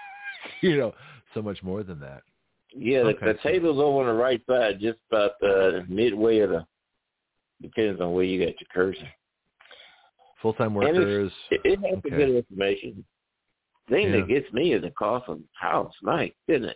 you 0.62 0.78
know, 0.78 0.94
so 1.34 1.42
much 1.42 1.64
more 1.64 1.84
than 1.84 2.00
that. 2.02 2.22
Yeah, 2.76 3.04
the, 3.04 3.10
okay. 3.10 3.26
the 3.26 3.38
table's 3.44 3.80
over 3.80 4.02
on 4.02 4.06
the 4.08 4.22
right 4.22 4.42
side, 4.48 4.80
just 4.80 5.00
about 5.10 5.32
the 5.40 5.86
midway 5.88 6.40
of 6.40 6.52
the. 6.52 6.66
Depends 7.62 8.00
on 8.00 8.14
where 8.14 8.24
you 8.24 8.40
got 8.40 8.54
your 8.60 8.68
cursor. 8.72 9.10
Full-time 10.44 10.76
workers. 10.76 11.32
It, 11.50 11.62
it 11.64 11.80
has 11.80 11.98
okay. 11.98 12.10
good 12.10 12.30
information. 12.30 13.04
The 13.88 13.96
thing 13.96 14.12
yeah. 14.12 14.18
that 14.18 14.28
gets 14.28 14.54
me 14.54 14.74
is 14.74 14.84
the 14.84 14.92
cost 14.92 15.28
of 15.28 15.40
house. 15.54 15.94
My 16.04 16.32
goodness. 16.48 16.76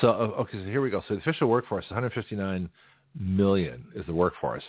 So 0.00 0.08
okay, 0.08 0.58
so 0.58 0.64
here 0.64 0.80
we 0.80 0.88
go. 0.88 1.02
So 1.08 1.14
the 1.14 1.20
official 1.20 1.48
workforce, 1.48 1.84
159 1.90 2.70
million 3.18 3.84
is 3.94 4.06
the 4.06 4.14
workforce. 4.14 4.62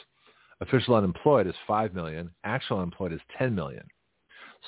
Official 0.59 0.95
unemployed 0.95 1.47
is 1.47 1.55
5 1.67 1.93
million. 1.93 2.29
Actual 2.43 2.77
unemployed 2.77 3.13
is 3.13 3.21
10 3.37 3.55
million. 3.55 3.83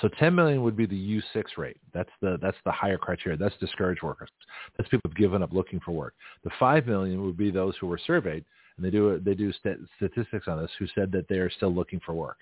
So 0.01 0.07
10 0.19 0.33
million 0.33 0.63
would 0.63 0.75
be 0.75 0.85
the 0.85 1.21
U6 1.35 1.43
rate. 1.57 1.77
That's 1.93 2.09
the 2.21 2.37
that's 2.41 2.57
the 2.65 2.71
higher 2.71 2.97
criteria. 2.97 3.37
That's 3.37 3.55
discouraged 3.57 4.01
workers. 4.01 4.29
That's 4.77 4.89
people 4.89 5.09
who've 5.09 5.17
given 5.17 5.43
up 5.43 5.53
looking 5.53 5.79
for 5.79 5.91
work. 5.91 6.15
The 6.43 6.49
5 6.59 6.87
million 6.87 7.23
would 7.25 7.37
be 7.37 7.51
those 7.51 7.75
who 7.79 7.87
were 7.87 7.99
surveyed, 7.99 8.43
and 8.75 8.85
they 8.85 8.89
do 8.89 9.21
they 9.23 9.35
do 9.35 9.53
st- 9.53 9.79
statistics 9.97 10.47
on 10.47 10.61
this 10.61 10.71
who 10.79 10.87
said 10.95 11.11
that 11.11 11.27
they 11.27 11.37
are 11.37 11.49
still 11.49 11.73
looking 11.73 11.99
for 12.03 12.13
work. 12.13 12.37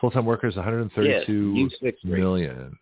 Full-time 0.00 0.24
workers 0.24 0.56
132 0.56 1.68
yes, 1.82 1.94
million. 2.02 2.78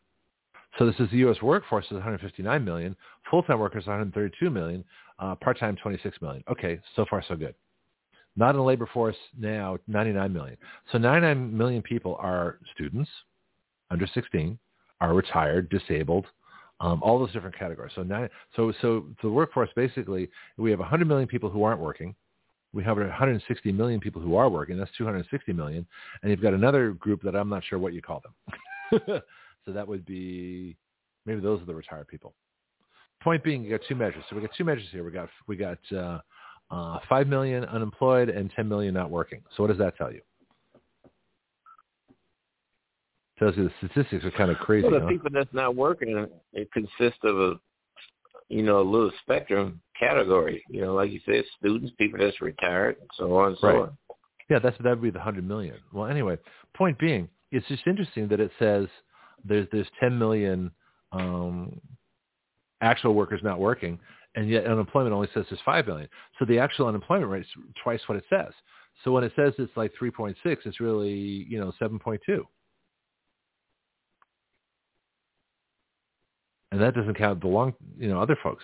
So 0.79 0.87
this 0.87 0.95
is 1.01 1.11
the 1.11 1.17
U.S. 1.19 1.43
workforce 1.43 1.87
is 1.87 1.95
159 1.95 2.65
million. 2.65 2.95
Full-time 3.29 3.59
workers 3.59 3.87
132 3.87 4.49
million. 4.49 4.85
Uh, 5.19 5.35
part-time 5.35 5.75
26 5.83 6.23
million. 6.23 6.45
Okay, 6.49 6.79
so 6.95 7.05
far 7.11 7.25
so 7.27 7.35
good. 7.35 7.57
Not 8.39 8.51
in 8.51 8.57
the 8.59 8.63
labor 8.63 8.89
force 8.95 9.17
now, 9.37 9.79
99 9.89 10.33
million. 10.33 10.57
So 10.93 10.99
99 10.99 11.59
million 11.59 11.83
people 11.83 12.17
are 12.21 12.61
students 12.73 13.11
under 13.91 14.07
16, 14.15 14.57
are 15.01 15.13
retired, 15.13 15.69
disabled, 15.71 16.25
um, 16.79 17.03
all 17.03 17.19
those 17.19 17.33
different 17.33 17.59
categories. 17.59 17.91
So, 17.97 18.05
nine, 18.05 18.29
so, 18.55 18.73
so 18.81 19.07
the 19.23 19.29
workforce 19.29 19.71
basically, 19.75 20.31
we 20.57 20.71
have 20.71 20.79
100 20.79 21.09
million 21.09 21.27
people 21.27 21.51
who 21.51 21.65
aren't 21.65 21.81
working. 21.81 22.15
We 22.73 22.85
have 22.85 22.97
160 22.97 23.73
million 23.73 23.99
people 23.99 24.23
who 24.23 24.37
are 24.37 24.49
working. 24.49 24.79
That's 24.79 24.91
260 24.97 25.53
million. 25.53 25.85
And 26.23 26.31
you've 26.31 26.41
got 26.41 26.55
another 26.55 26.93
group 26.93 27.23
that 27.23 27.35
I'm 27.35 27.49
not 27.49 27.65
sure 27.65 27.81
what 27.81 27.93
you 27.93 28.03
call 28.03 28.23
them. 28.23 29.21
so 29.67 29.73
that 29.73 29.89
would 29.89 30.07
be 30.07 30.77
maybe 31.27 31.41
those 31.41 31.61
are 31.61 31.65
the 31.65 31.75
retired 31.75 32.07
people. 32.07 32.35
Point 33.21 33.43
being, 33.43 33.65
you 33.65 33.71
got 33.71 33.81
two 33.89 33.97
measures. 33.97 34.23
So 34.31 34.37
we 34.37 34.43
got 34.43 34.53
two 34.57 34.65
measures 34.65 34.87
here. 34.93 35.03
We 35.03 35.11
got 35.11 35.29
we 35.49 35.57
got 35.57 35.79
uh, 35.93 36.21
uh, 36.71 36.99
5 37.09 37.27
million 37.29 37.65
unemployed 37.65 38.29
and 38.29 38.51
10 38.55 38.69
million 38.69 38.95
not 38.95 39.11
working. 39.11 39.43
So 39.57 39.63
what 39.63 39.69
does 39.69 39.79
that 39.79 39.97
tell 39.97 40.13
you? 40.13 40.21
tells 43.39 43.57
you 43.57 43.65
the 43.65 43.87
statistics 43.87 44.25
are 44.25 44.31
kind 44.33 44.51
of 44.51 44.59
crazy. 44.59 44.89
Well, 44.89 44.99
the 44.99 45.07
huh? 45.07 45.09
people 45.09 45.31
that's 45.33 45.53
not 45.53 45.77
working, 45.77 46.27
it 46.53 46.71
consists 46.73 47.21
of 47.23 47.39
a, 47.39 47.61
you 48.49 48.63
know, 48.63 48.81
a 48.81 48.83
little 48.83 49.13
spectrum 49.23 49.81
category. 49.99 50.65
You 50.69 50.83
know, 50.83 50.95
like 50.95 51.11
you 51.11 51.21
said, 51.25 51.45
students, 51.59 51.93
people 51.99 52.19
that's 52.19 52.41
retired, 52.41 52.97
and 53.01 53.11
so 53.17 53.37
on 53.37 53.49
and 53.49 53.59
so 53.61 53.67
right. 53.67 53.77
on. 53.77 53.97
Yeah, 54.51 54.59
that's 54.59 54.77
that 54.79 54.91
would 54.91 55.03
be 55.03 55.11
the 55.11 55.21
hundred 55.21 55.47
million. 55.47 55.77
Well, 55.93 56.07
anyway, 56.07 56.39
point 56.75 56.99
being, 56.99 57.29
it's 57.53 57.67
just 57.69 57.87
interesting 57.87 58.29
that 58.29 58.41
it 58.41 58.51
says 58.59 58.87
there's 59.45 59.69
there's 59.73 59.87
10 60.01 60.19
million 60.19 60.71
um, 61.13 61.81
actual 62.81 63.15
workers 63.15 63.41
not 63.43 63.61
working, 63.61 63.99
and 64.39 64.49
yet 64.49 64.67
unemployment 64.67 65.13
only 65.13 65.29
says 65.35 65.45
there's 65.51 65.61
5 65.65 65.89
million. 65.89 66.09
So 66.39 66.45
the 66.45 66.61
actual 66.61 66.87
unemployment 66.87 67.29
rate 67.29 67.41
is 67.41 67.49
twice 67.83 68.01
what 68.07 68.17
it 68.17 68.25
says. 68.31 68.53
So 69.03 69.11
when 69.11 69.25
it 69.25 69.33
says 69.35 69.53
it's 69.59 69.77
like 69.77 69.93
3.6, 70.01 70.37
it's 70.45 70.79
really, 70.79 71.11
you 71.49 71.59
know, 71.59 71.73
7.2. 71.81 72.19
And 76.71 76.81
that 76.81 76.95
doesn't 76.95 77.15
count 77.15 77.41
the 77.41 77.49
long, 77.49 77.75
you 77.99 78.09
know, 78.09 78.23
other 78.23 78.39
folks. 78.41 78.63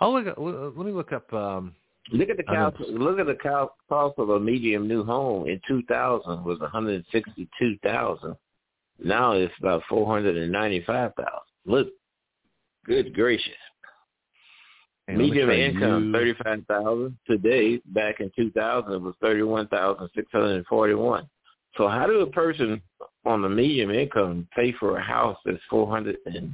I'll 0.00 0.12
look. 0.12 0.26
At, 0.26 0.40
let 0.40 0.86
me 0.86 0.90
look 0.90 1.12
up. 1.12 1.32
Um, 1.32 1.74
look 2.10 2.28
at 2.28 2.36
the 2.36 2.42
cost. 2.42 2.80
Look 2.80 3.20
at 3.20 3.26
the 3.26 3.68
cost 3.88 4.14
of 4.18 4.30
a 4.30 4.40
medium 4.40 4.88
new 4.88 5.04
home 5.04 5.46
in 5.46 5.60
2000 5.68 6.44
was 6.44 6.58
162,000. 6.60 8.36
Now 9.04 9.32
it's 9.32 9.52
about 9.60 9.82
495,000. 9.88 11.26
Look, 11.66 11.88
good 12.86 13.14
gracious. 13.14 13.52
Medium 15.16 15.50
income 15.50 16.06
you... 16.06 16.12
thirty 16.12 16.34
five 16.42 16.64
thousand. 16.66 17.16
Today, 17.26 17.80
back 17.86 18.20
in 18.20 18.30
two 18.36 18.50
thousand, 18.52 18.92
it 18.92 19.02
was 19.02 19.14
thirty 19.20 19.42
one 19.42 19.68
thousand 19.68 20.08
six 20.14 20.28
hundred 20.32 20.56
and 20.56 20.66
forty 20.66 20.94
one. 20.94 21.28
So 21.76 21.88
how 21.88 22.06
do 22.06 22.20
a 22.20 22.26
person 22.26 22.82
on 23.24 23.42
the 23.42 23.48
medium 23.48 23.90
income 23.90 24.48
pay 24.54 24.72
for 24.72 24.98
a 24.98 25.02
house 25.02 25.38
that's 25.44 25.58
four 25.70 25.88
hundred 25.88 26.16
and 26.26 26.52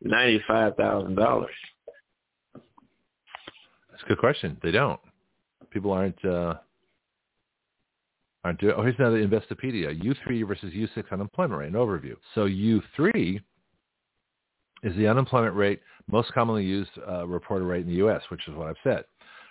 ninety 0.00 0.42
five 0.46 0.76
thousand 0.76 1.16
dollars? 1.16 1.54
That's 3.90 4.02
a 4.02 4.06
good 4.06 4.18
question. 4.18 4.56
They 4.62 4.70
don't. 4.70 5.00
People 5.70 5.92
aren't 5.92 6.24
uh 6.24 6.54
aren't 8.44 8.60
doing. 8.60 8.74
Oh, 8.76 8.82
here's 8.82 8.98
another 8.98 9.26
Investopedia: 9.26 10.02
U 10.02 10.14
three 10.24 10.42
versus 10.42 10.72
U 10.72 10.88
six 10.94 11.10
unemployment 11.12 11.60
rate. 11.60 11.68
An 11.68 11.74
overview. 11.74 12.16
So 12.34 12.46
U 12.46 12.82
three 12.96 13.40
is 14.84 14.94
the 14.96 15.08
unemployment 15.08 15.56
rate 15.56 15.80
most 16.08 16.32
commonly 16.32 16.62
used 16.62 16.90
uh, 17.08 17.26
reported 17.26 17.64
rate 17.64 17.82
in 17.82 17.88
the 17.88 17.96
U.S., 17.96 18.22
which 18.28 18.46
is 18.46 18.54
what 18.54 18.68
I've 18.68 18.76
said, 18.84 19.04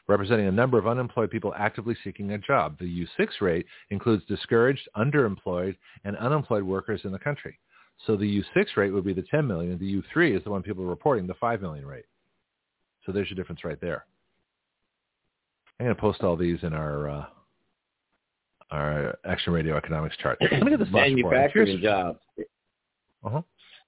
representing 0.07 0.47
a 0.47 0.51
number 0.51 0.77
of 0.77 0.87
unemployed 0.87 1.31
people 1.31 1.53
actively 1.57 1.97
seeking 2.03 2.31
a 2.31 2.37
job. 2.37 2.77
The 2.79 3.05
U6 3.19 3.41
rate 3.41 3.65
includes 3.89 4.23
discouraged, 4.27 4.87
underemployed, 4.95 5.75
and 6.05 6.15
unemployed 6.17 6.63
workers 6.63 7.01
in 7.03 7.11
the 7.11 7.19
country. 7.19 7.57
So 8.05 8.15
the 8.15 8.43
U6 8.55 8.77
rate 8.77 8.91
would 8.91 9.05
be 9.05 9.13
the 9.13 9.23
10 9.23 9.45
million. 9.47 9.77
The 9.79 10.01
U3 10.01 10.37
is 10.37 10.43
the 10.43 10.51
one 10.51 10.61
people 10.61 10.83
are 10.83 10.87
reporting, 10.87 11.25
the 11.25 11.33
5 11.35 11.61
million 11.61 11.85
rate. 11.85 12.05
So 13.05 13.11
there's 13.11 13.29
your 13.29 13.35
difference 13.35 13.63
right 13.63 13.81
there. 13.81 14.05
I'm 15.79 15.87
going 15.87 15.95
to 15.95 16.01
post 16.01 16.21
all 16.21 16.37
these 16.37 16.59
in 16.61 16.73
our 16.73 17.09
uh, 17.09 17.25
our 18.71 19.17
Action 19.25 19.53
Radio 19.53 19.75
economics 19.75 20.15
chart. 20.17 20.37
Let 20.39 20.63
me 20.63 20.69
get 20.69 20.79
this 20.79 20.87
Manufacturing 20.91 21.81
jobs. 21.81 22.19
Uh-huh 23.23 23.41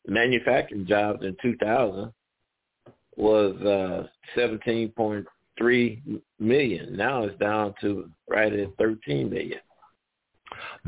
manufacturing 0.08 0.86
jobs 0.86 1.24
in 1.24 1.36
2000 1.42 2.12
was 3.18 3.56
uh, 3.62 4.08
17.3 4.38 6.22
million. 6.40 6.98
Now 6.98 7.24
it's 7.24 7.40
down 7.40 7.74
to 7.82 8.10
right 8.30 8.54
at 8.54 8.76
13 8.78 9.30
million. 9.30 9.60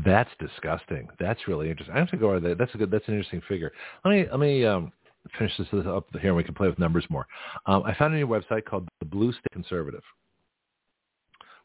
That's 0.04 0.30
disgusting. 0.38 1.08
That's 1.18 1.48
really 1.48 1.70
interesting. 1.70 1.94
I 1.94 1.98
have 1.98 2.10
to 2.10 2.16
go 2.16 2.30
over 2.30 2.40
that. 2.40 2.58
That's 2.58 2.74
a 2.74 2.78
good. 2.78 2.90
That's 2.90 3.06
an 3.08 3.14
interesting 3.14 3.42
figure. 3.48 3.72
Let 4.04 4.10
me 4.12 4.26
let 4.30 4.40
me 4.40 4.64
um, 4.64 4.92
finish 5.36 5.52
this 5.58 5.66
up 5.86 6.06
here, 6.20 6.30
and 6.30 6.36
we 6.36 6.44
can 6.44 6.54
play 6.54 6.68
with 6.68 6.78
numbers 6.78 7.04
more. 7.10 7.26
Um, 7.66 7.82
I 7.84 7.94
found 7.94 8.14
a 8.14 8.16
new 8.16 8.26
website 8.26 8.64
called 8.64 8.88
the 9.00 9.06
Blue 9.06 9.32
State 9.32 9.52
Conservative, 9.52 10.02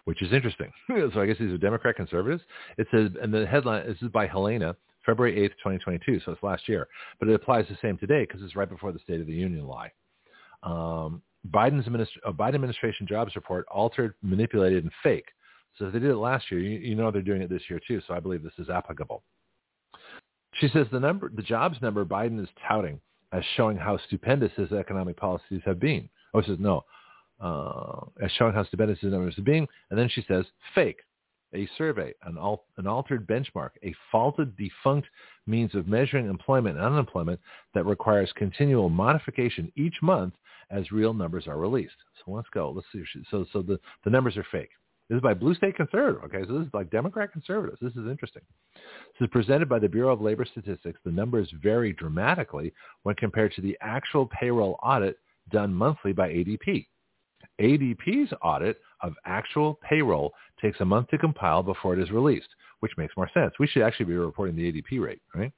which 0.05 0.21
is 0.21 0.33
interesting. 0.33 0.71
so 1.13 1.21
I 1.21 1.25
guess 1.25 1.37
these 1.39 1.51
are 1.51 1.57
Democrat 1.57 1.95
conservatives. 1.95 2.41
It 2.77 2.87
says, 2.91 3.11
and 3.21 3.33
the 3.33 3.45
headline 3.45 3.87
this 3.87 4.01
is 4.01 4.09
by 4.09 4.27
Helena 4.27 4.75
February 5.05 5.35
8th, 5.35 5.53
2022, 5.57 6.21
so 6.25 6.31
it's 6.31 6.43
last 6.43 6.67
year. 6.67 6.87
But 7.19 7.29
it 7.29 7.35
applies 7.35 7.65
the 7.69 7.77
same 7.81 7.97
today 7.97 8.25
because 8.25 8.41
it's 8.41 8.55
right 8.55 8.69
before 8.69 8.91
the 8.91 8.99
State 8.99 9.21
of 9.21 9.27
the 9.27 9.33
Union 9.33 9.67
lie. 9.67 9.91
Um, 10.63 11.21
Biden's 11.51 11.87
administ- 11.87 12.19
uh, 12.25 12.31
Biden 12.31 12.55
administration 12.55 13.05
jobs 13.05 13.35
report 13.35 13.65
altered, 13.69 14.15
manipulated, 14.21 14.83
and 14.83 14.93
fake. 15.01 15.27
So 15.77 15.87
if 15.87 15.93
they 15.93 15.99
did 15.99 16.11
it 16.11 16.17
last 16.17 16.49
year, 16.51 16.59
you, 16.59 16.79
you 16.79 16.95
know 16.95 17.11
they're 17.11 17.21
doing 17.21 17.41
it 17.41 17.49
this 17.49 17.63
year 17.69 17.79
too. 17.85 18.01
So 18.07 18.13
I 18.13 18.19
believe 18.19 18.43
this 18.43 18.53
is 18.57 18.69
applicable. 18.69 19.23
She 20.55 20.67
says 20.69 20.87
the 20.91 20.99
number, 20.99 21.31
the 21.33 21.41
jobs 21.41 21.77
number 21.81 22.05
Biden 22.05 22.41
is 22.41 22.49
touting 22.67 22.99
as 23.31 23.43
showing 23.57 23.75
how 23.75 23.97
stupendous 24.07 24.51
his 24.55 24.71
economic 24.71 25.17
policies 25.17 25.61
have 25.65 25.79
been. 25.79 26.07
Oh, 26.33 26.41
she 26.41 26.49
says 26.51 26.59
no, 26.59 26.83
uh, 27.41 28.01
as 28.23 28.31
showing 28.33 28.53
how 28.53 28.63
stupendous 28.63 28.99
his 28.99 29.11
numbers 29.11 29.35
have 29.35 29.45
been. 29.45 29.67
And 29.89 29.99
then 29.99 30.09
she 30.09 30.23
says 30.27 30.45
fake 30.75 30.99
a 31.53 31.67
survey, 31.77 32.13
an, 32.23 32.37
al- 32.37 32.65
an 32.77 32.87
altered 32.87 33.27
benchmark, 33.27 33.71
a 33.83 33.93
faulted, 34.11 34.55
defunct 34.57 35.07
means 35.47 35.75
of 35.75 35.87
measuring 35.87 36.29
employment 36.29 36.77
and 36.77 36.85
unemployment 36.85 37.39
that 37.73 37.85
requires 37.85 38.31
continual 38.35 38.89
modification 38.89 39.71
each 39.75 39.95
month 40.01 40.33
as 40.71 40.91
real 40.91 41.13
numbers 41.13 41.47
are 41.47 41.57
released. 41.57 41.95
So 42.23 42.31
let's 42.31 42.47
go. 42.53 42.71
Let's 42.71 42.87
see. 42.91 43.03
So, 43.29 43.45
so 43.53 43.61
the, 43.61 43.79
the 44.03 44.09
numbers 44.09 44.37
are 44.37 44.45
fake. 44.51 44.69
This 45.09 45.17
is 45.17 45.21
by 45.21 45.33
Blue 45.33 45.53
State 45.53 45.75
Conservative. 45.75 46.23
Okay, 46.23 46.43
so 46.47 46.57
this 46.57 46.67
is 46.67 46.73
like 46.73 46.89
Democrat 46.89 47.31
conservatives. 47.31 47.77
This 47.81 47.91
is 47.91 48.09
interesting. 48.09 48.41
This 48.73 49.27
is 49.27 49.31
presented 49.31 49.67
by 49.67 49.79
the 49.79 49.89
Bureau 49.89 50.13
of 50.13 50.21
Labor 50.21 50.45
Statistics. 50.45 50.99
The 51.03 51.11
numbers 51.11 51.53
vary 51.61 51.93
dramatically 51.93 52.73
when 53.03 53.15
compared 53.15 53.53
to 53.53 53.61
the 53.61 53.77
actual 53.81 54.27
payroll 54.27 54.79
audit 54.81 55.17
done 55.51 55.73
monthly 55.73 56.13
by 56.13 56.29
ADP. 56.29 56.87
ADP's 57.61 58.33
audit 58.41 58.79
of 59.01 59.13
actual 59.25 59.79
payroll 59.87 60.31
takes 60.63 60.81
a 60.81 60.85
month 60.85 61.09
to 61.09 61.17
compile 61.17 61.61
before 61.61 61.93
it 61.93 61.99
is 61.99 62.09
released, 62.09 62.49
which 62.79 62.93
makes 62.97 63.15
more 63.15 63.29
sense. 63.33 63.53
We 63.59 63.67
should 63.67 63.83
actually 63.83 64.07
be 64.07 64.15
reporting 64.15 64.55
the 64.55 64.71
ADP 64.71 64.99
rate, 64.99 65.21
right? 65.35 65.51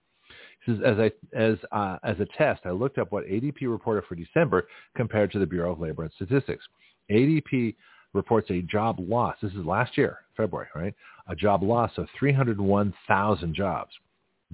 Says, 0.65 0.79
as 0.83 0.97
I 0.97 1.11
as 1.37 1.57
uh, 1.71 1.97
as 2.03 2.19
a 2.19 2.25
test, 2.37 2.61
I 2.65 2.71
looked 2.71 2.97
up 2.97 3.11
what 3.11 3.25
ADP 3.25 3.61
reported 3.69 4.05
for 4.09 4.15
December 4.15 4.67
compared 4.97 5.31
to 5.31 5.39
the 5.39 5.45
Bureau 5.45 5.71
of 5.71 5.79
Labor 5.79 6.03
and 6.03 6.11
Statistics. 6.15 6.65
ADP 7.11 7.75
reports 8.13 8.49
a 8.49 8.61
job 8.63 8.97
loss. 8.99 9.35
This 9.41 9.53
is 9.53 9.65
last 9.65 9.97
year, 9.97 10.19
February, 10.35 10.67
right? 10.75 10.95
A 11.27 11.35
job 11.35 11.61
loss 11.61 11.91
of 11.97 12.07
301,000 12.17 13.53
jobs. 13.53 13.91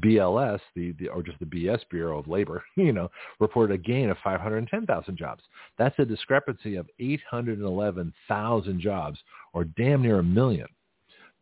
BLS, 0.02 0.60
the, 0.76 0.94
the 1.00 1.08
or 1.10 1.24
just 1.24 1.40
the 1.40 1.46
BS 1.46 1.82
Bureau 1.90 2.20
of 2.20 2.28
Labor, 2.28 2.64
you 2.76 2.92
know, 2.92 3.10
reported 3.40 3.74
a 3.74 3.78
gain 3.78 4.10
of 4.10 4.18
510,000 4.24 5.18
jobs. 5.18 5.44
That's 5.78 5.98
a 6.00 6.06
discrepancy 6.06 6.76
of 6.76 6.90
811,000 7.00 8.80
jobs, 8.80 9.20
or 9.54 9.64
damn 9.64 10.02
near 10.02 10.20
a 10.20 10.24
million. 10.24 10.68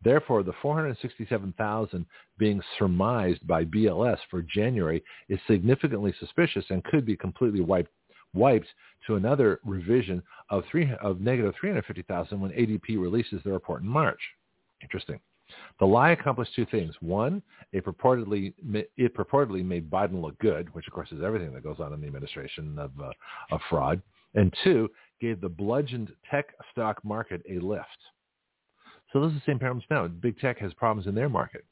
Therefore, 0.02 0.42
the 0.42 0.54
467,000 0.62 2.06
being 2.38 2.62
surmised 2.78 3.46
by 3.46 3.64
BLS 3.64 4.16
for 4.30 4.40
January 4.42 5.02
is 5.28 5.38
significantly 5.46 6.14
suspicious 6.18 6.64
and 6.70 6.82
could 6.84 7.04
be 7.04 7.16
completely 7.16 7.60
wiped 7.60 7.90
wiped 8.32 8.68
to 9.06 9.16
another 9.16 9.58
revision 9.64 10.22
of 10.50 10.62
three 10.70 10.88
of 11.02 11.20
negative 11.20 11.52
350,000 11.60 12.40
when 12.40 12.52
ADP 12.52 12.90
releases 12.90 13.42
the 13.42 13.50
report 13.50 13.82
in 13.82 13.88
March. 13.88 14.20
Interesting. 14.82 15.18
The 15.78 15.86
lie 15.86 16.10
accomplished 16.10 16.54
two 16.54 16.66
things. 16.66 16.94
One, 17.00 17.42
it 17.72 17.84
purportedly 17.84 18.54
it 18.96 19.14
purportedly 19.14 19.64
made 19.64 19.90
Biden 19.90 20.20
look 20.20 20.38
good, 20.38 20.72
which 20.74 20.86
of 20.86 20.92
course 20.92 21.12
is 21.12 21.22
everything 21.22 21.52
that 21.54 21.62
goes 21.62 21.80
on 21.80 21.92
in 21.92 22.00
the 22.00 22.06
administration 22.06 22.78
of 22.78 22.90
uh, 23.00 23.10
of 23.50 23.60
fraud. 23.68 24.02
And 24.34 24.54
two, 24.62 24.88
gave 25.20 25.40
the 25.40 25.48
bludgeoned 25.48 26.12
tech 26.30 26.54
stock 26.72 27.04
market 27.04 27.42
a 27.48 27.58
lift. 27.58 27.86
So 29.12 29.20
those 29.20 29.32
are 29.32 29.34
the 29.34 29.42
same 29.46 29.58
problems 29.58 29.84
now. 29.90 30.06
Big 30.08 30.38
tech 30.38 30.58
has 30.58 30.72
problems 30.74 31.06
in 31.06 31.14
their 31.14 31.28
market. 31.28 31.64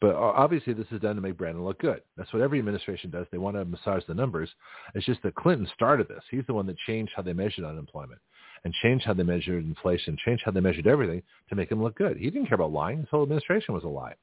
But 0.00 0.14
obviously 0.14 0.74
this 0.74 0.86
is 0.92 1.00
done 1.00 1.16
to 1.16 1.22
make 1.22 1.36
Brandon 1.36 1.64
look 1.64 1.80
good. 1.80 2.02
That's 2.16 2.32
what 2.32 2.42
every 2.42 2.60
administration 2.60 3.10
does. 3.10 3.26
They 3.32 3.38
want 3.38 3.56
to 3.56 3.64
massage 3.64 4.04
the 4.06 4.14
numbers. 4.14 4.48
It's 4.94 5.06
just 5.06 5.22
that 5.22 5.34
Clinton 5.34 5.68
started 5.74 6.06
this. 6.06 6.22
He's 6.30 6.46
the 6.46 6.54
one 6.54 6.66
that 6.66 6.76
changed 6.86 7.12
how 7.16 7.22
they 7.22 7.32
measured 7.32 7.64
unemployment 7.64 8.20
and 8.64 8.74
change 8.82 9.02
how 9.04 9.14
they 9.14 9.22
measured 9.22 9.64
inflation, 9.64 10.16
change 10.24 10.40
how 10.44 10.50
they 10.50 10.60
measured 10.60 10.86
everything 10.86 11.22
to 11.48 11.54
make 11.54 11.70
him 11.70 11.82
look 11.82 11.96
good. 11.96 12.16
He 12.16 12.30
didn't 12.30 12.48
care 12.48 12.56
about 12.56 12.72
lying. 12.72 12.98
His 12.98 13.08
whole 13.10 13.22
administration 13.22 13.74
was 13.74 13.84
a 13.84 13.88
lie. 13.88 14.14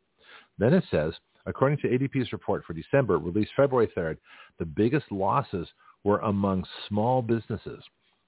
Then 0.57 0.73
it 0.73 0.83
says, 0.91 1.13
according 1.45 1.79
to 1.79 1.87
ADP's 1.87 2.31
report 2.31 2.63
for 2.65 2.73
December, 2.73 3.17
released 3.17 3.51
February 3.55 3.89
3rd, 3.95 4.17
the 4.59 4.65
biggest 4.65 5.11
losses 5.11 5.67
were 6.03 6.19
among 6.19 6.65
small 6.87 7.21
businesses. 7.21 7.83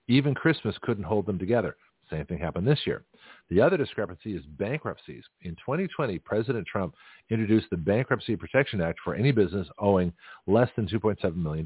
Even 0.07 0.33
Christmas 0.33 0.75
couldn't 0.81 1.03
hold 1.03 1.25
them 1.25 1.39
together. 1.39 1.75
Same 2.09 2.25
thing 2.25 2.37
happened 2.37 2.65
this 2.65 2.79
year. 2.85 3.03
The 3.49 3.61
other 3.61 3.75
discrepancy 3.75 4.35
is 4.35 4.43
bankruptcies. 4.57 5.23
In 5.41 5.51
2020, 5.55 6.19
President 6.19 6.65
Trump 6.65 6.95
introduced 7.29 7.69
the 7.69 7.77
Bankruptcy 7.77 8.35
Protection 8.35 8.81
Act 8.81 8.99
for 9.03 9.13
any 9.13 9.31
business 9.31 9.67
owing 9.77 10.13
less 10.45 10.69
than 10.75 10.87
$2.7 10.87 11.35
million. 11.35 11.65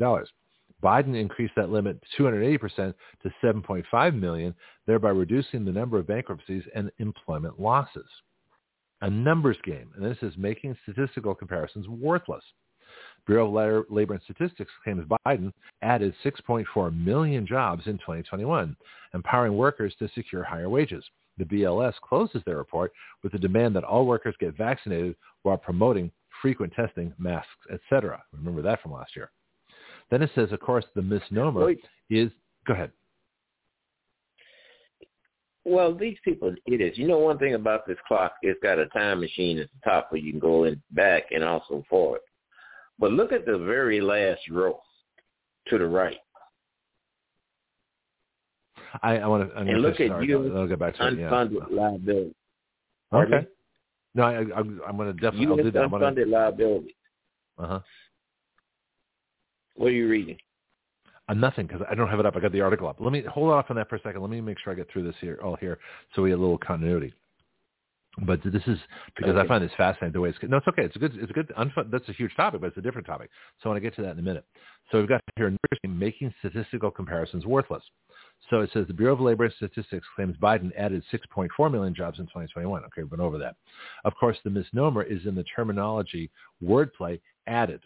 Biden 0.82 1.20
increased 1.20 1.54
that 1.56 1.70
limit 1.70 2.02
280% 2.18 2.94
to 3.24 3.34
7.5 3.44 4.20
million, 4.20 4.56
thereby 4.88 5.10
reducing 5.10 5.64
the 5.64 5.72
number 5.72 5.98
of 5.98 6.08
bankruptcies 6.08 6.64
and 6.76 6.92
employment 7.00 7.60
losses. 7.60 8.08
A 9.02 9.10
numbers 9.10 9.58
game, 9.64 9.90
and 9.96 10.06
this 10.06 10.18
is 10.22 10.38
making 10.38 10.78
statistical 10.84 11.34
comparisons 11.34 11.88
worthless. 11.88 12.44
Bureau 13.26 13.56
of 13.56 13.86
Labor 13.90 14.14
and 14.16 14.24
Statistics 14.24 14.72
claims 14.84 15.06
Biden 15.26 15.52
added 15.82 16.14
6.4 16.26 17.06
million 17.06 17.46
jobs 17.46 17.88
in 17.88 17.98
2021, 18.00 18.76
empowering 19.14 19.56
workers 19.56 19.96
to 20.00 20.10
secure 20.10 20.44
higher 20.44 20.70
wages. 20.70 21.04
The 21.38 21.46
BLS 21.46 21.94
closes 22.04 22.42
their 22.46 22.58
report 22.58 22.92
with 23.24 23.32
the 23.32 23.40
demand 23.40 23.76
that 23.76 23.84
all 23.84 24.06
workers 24.06 24.36
get 24.40 24.58
vaccinated 24.58 25.16
while 25.44 25.58
promoting 25.58 26.12
frequent 26.42 26.74
testing, 26.74 27.14
masks, 27.18 27.50
etc. 27.72 28.22
Remember 28.34 28.62
that 28.62 28.82
from 28.82 28.92
last 28.92 29.16
year. 29.16 29.32
Then 30.12 30.22
it 30.22 30.30
says, 30.36 30.52
of 30.52 30.60
course, 30.60 30.86
the 30.94 31.02
misnomer 31.02 31.66
Wait. 31.66 31.80
is, 32.10 32.30
go 32.68 32.74
ahead. 32.74 32.92
Well, 35.64 35.96
these 35.96 36.18
people 36.24 36.54
it 36.66 36.82
is. 36.82 36.98
You 36.98 37.08
know 37.08 37.20
one 37.20 37.38
thing 37.38 37.54
about 37.54 37.88
this 37.88 37.98
clock, 38.08 38.34
it's 38.42 38.60
got 38.62 38.80
a 38.80 38.88
time 38.88 39.22
machine 39.22 39.60
at 39.60 39.70
the 39.72 39.90
top 39.90 40.12
where 40.12 40.20
you 40.20 40.32
can 40.32 40.40
go 40.40 40.66
in 40.66 40.82
back 40.92 41.26
and 41.32 41.44
also 41.44 41.84
forward. 41.90 42.22
But 43.00 43.12
look 43.12 43.32
at 43.32 43.46
the 43.46 43.58
very 43.58 44.02
last 44.02 44.42
row 44.50 44.80
to 45.68 45.78
the 45.78 45.86
right. 45.86 46.18
I, 49.02 49.18
I 49.18 49.28
want 49.28 49.50
to. 49.50 49.56
I'm 49.56 49.68
and 49.68 49.82
look 49.82 50.00
at 50.00 50.08
start. 50.08 50.26
you. 50.26 50.58
I'll, 50.58 50.68
get 50.68 50.80
back 50.80 50.96
to 50.96 51.04
unfunded 51.04 51.52
it, 51.52 51.68
yeah. 51.72 51.82
liability. 51.82 52.36
Okay. 53.14 53.48
No, 54.14 54.24
I, 54.24 54.34
I, 54.34 54.60
I'm 54.60 54.98
going 54.98 55.08
to 55.08 55.14
definitely 55.14 55.48
I'll 55.48 55.56
do 55.58 55.72
that. 55.72 55.84
Unfunded 55.84 56.16
gonna... 56.16 56.26
liability. 56.26 56.96
Uh 57.58 57.68
huh. 57.68 57.80
What 59.82 59.88
are 59.88 59.96
you 59.96 60.08
reading? 60.08 60.38
Uh, 61.28 61.34
nothing 61.34 61.66
because 61.66 61.82
I 61.90 61.96
don't 61.96 62.08
have 62.08 62.20
it 62.20 62.26
up. 62.28 62.36
I 62.36 62.40
got 62.40 62.52
the 62.52 62.62
article 62.62 62.88
up. 62.88 62.98
Let 63.00 63.12
me 63.12 63.24
hold 63.24 63.50
off 63.50 63.66
on 63.72 63.78
that 63.78 63.90
for 63.90 63.96
a 63.96 64.02
second. 64.02 64.22
Let 64.22 64.30
me 64.30 64.40
make 64.40 64.60
sure 64.60 64.72
I 64.72 64.76
get 64.76 64.92
through 64.92 65.06
this 65.06 65.16
here 65.20 65.40
all 65.44 65.56
here 65.56 65.80
so 66.16 66.22
we 66.22 66.30
have 66.30 66.38
a 66.38 66.42
little 66.42 66.60
continuity. 66.60 67.16
But 68.28 68.44
this 68.44 68.62
is 68.68 68.78
because 69.18 69.32
okay. 69.32 69.40
I 69.40 69.48
find 69.48 69.64
this 69.64 69.72
fascinating 69.76 70.14
the 70.14 70.22
way 70.22 70.30
it's 70.30 70.38
no, 70.44 70.58
it's 70.58 70.68
okay. 70.68 70.84
It's 70.84 70.96
a 70.96 71.00
good, 71.00 71.16
it's 71.16 71.32
a 71.32 71.34
good. 71.34 71.52
Unfun, 71.58 71.90
that's 71.90 72.08
a 72.10 72.14
huge 72.14 72.36
topic, 72.36 72.62
but 72.62 72.68
it's 72.68 72.78
a 72.78 72.82
different 72.82 73.08
topic. 73.08 73.32
So 73.58 73.70
I 73.70 73.74
want 73.74 73.78
to 73.78 73.90
get 73.90 73.96
to 73.96 74.04
that 74.04 74.12
in 74.12 74.20
a 74.20 74.22
minute. 74.22 74.46
So 74.92 75.00
we've 75.00 75.10
got 75.10 75.20
here 75.36 75.52
making 75.88 76.32
statistical 76.38 76.92
comparisons 76.92 77.48
worthless. 77.48 77.84
So 78.52 78.60
it 78.60 78.70
says 78.74 78.86
the 78.86 78.94
Bureau 78.94 79.14
of 79.14 79.20
Labor 79.20 79.52
Statistics 79.56 80.06
claims 80.16 80.38
Biden 80.38 80.72
added 80.78 81.02
6.4 81.12 81.72
million 81.72 81.96
jobs 81.96 82.20
in 82.20 82.26
2021. 82.26 82.84
Okay, 82.84 83.02
we've 83.02 83.10
been 83.10 83.20
over 83.20 83.40
that. 83.40 83.56
Of 84.06 84.14
course, 84.14 84.38
the 84.44 84.52
misnomer 84.52 85.02
is 85.02 85.26
in 85.26 85.34
the 85.34 85.46
terminology 85.56 86.30
wordplay 86.64 87.20
added. 87.48 87.82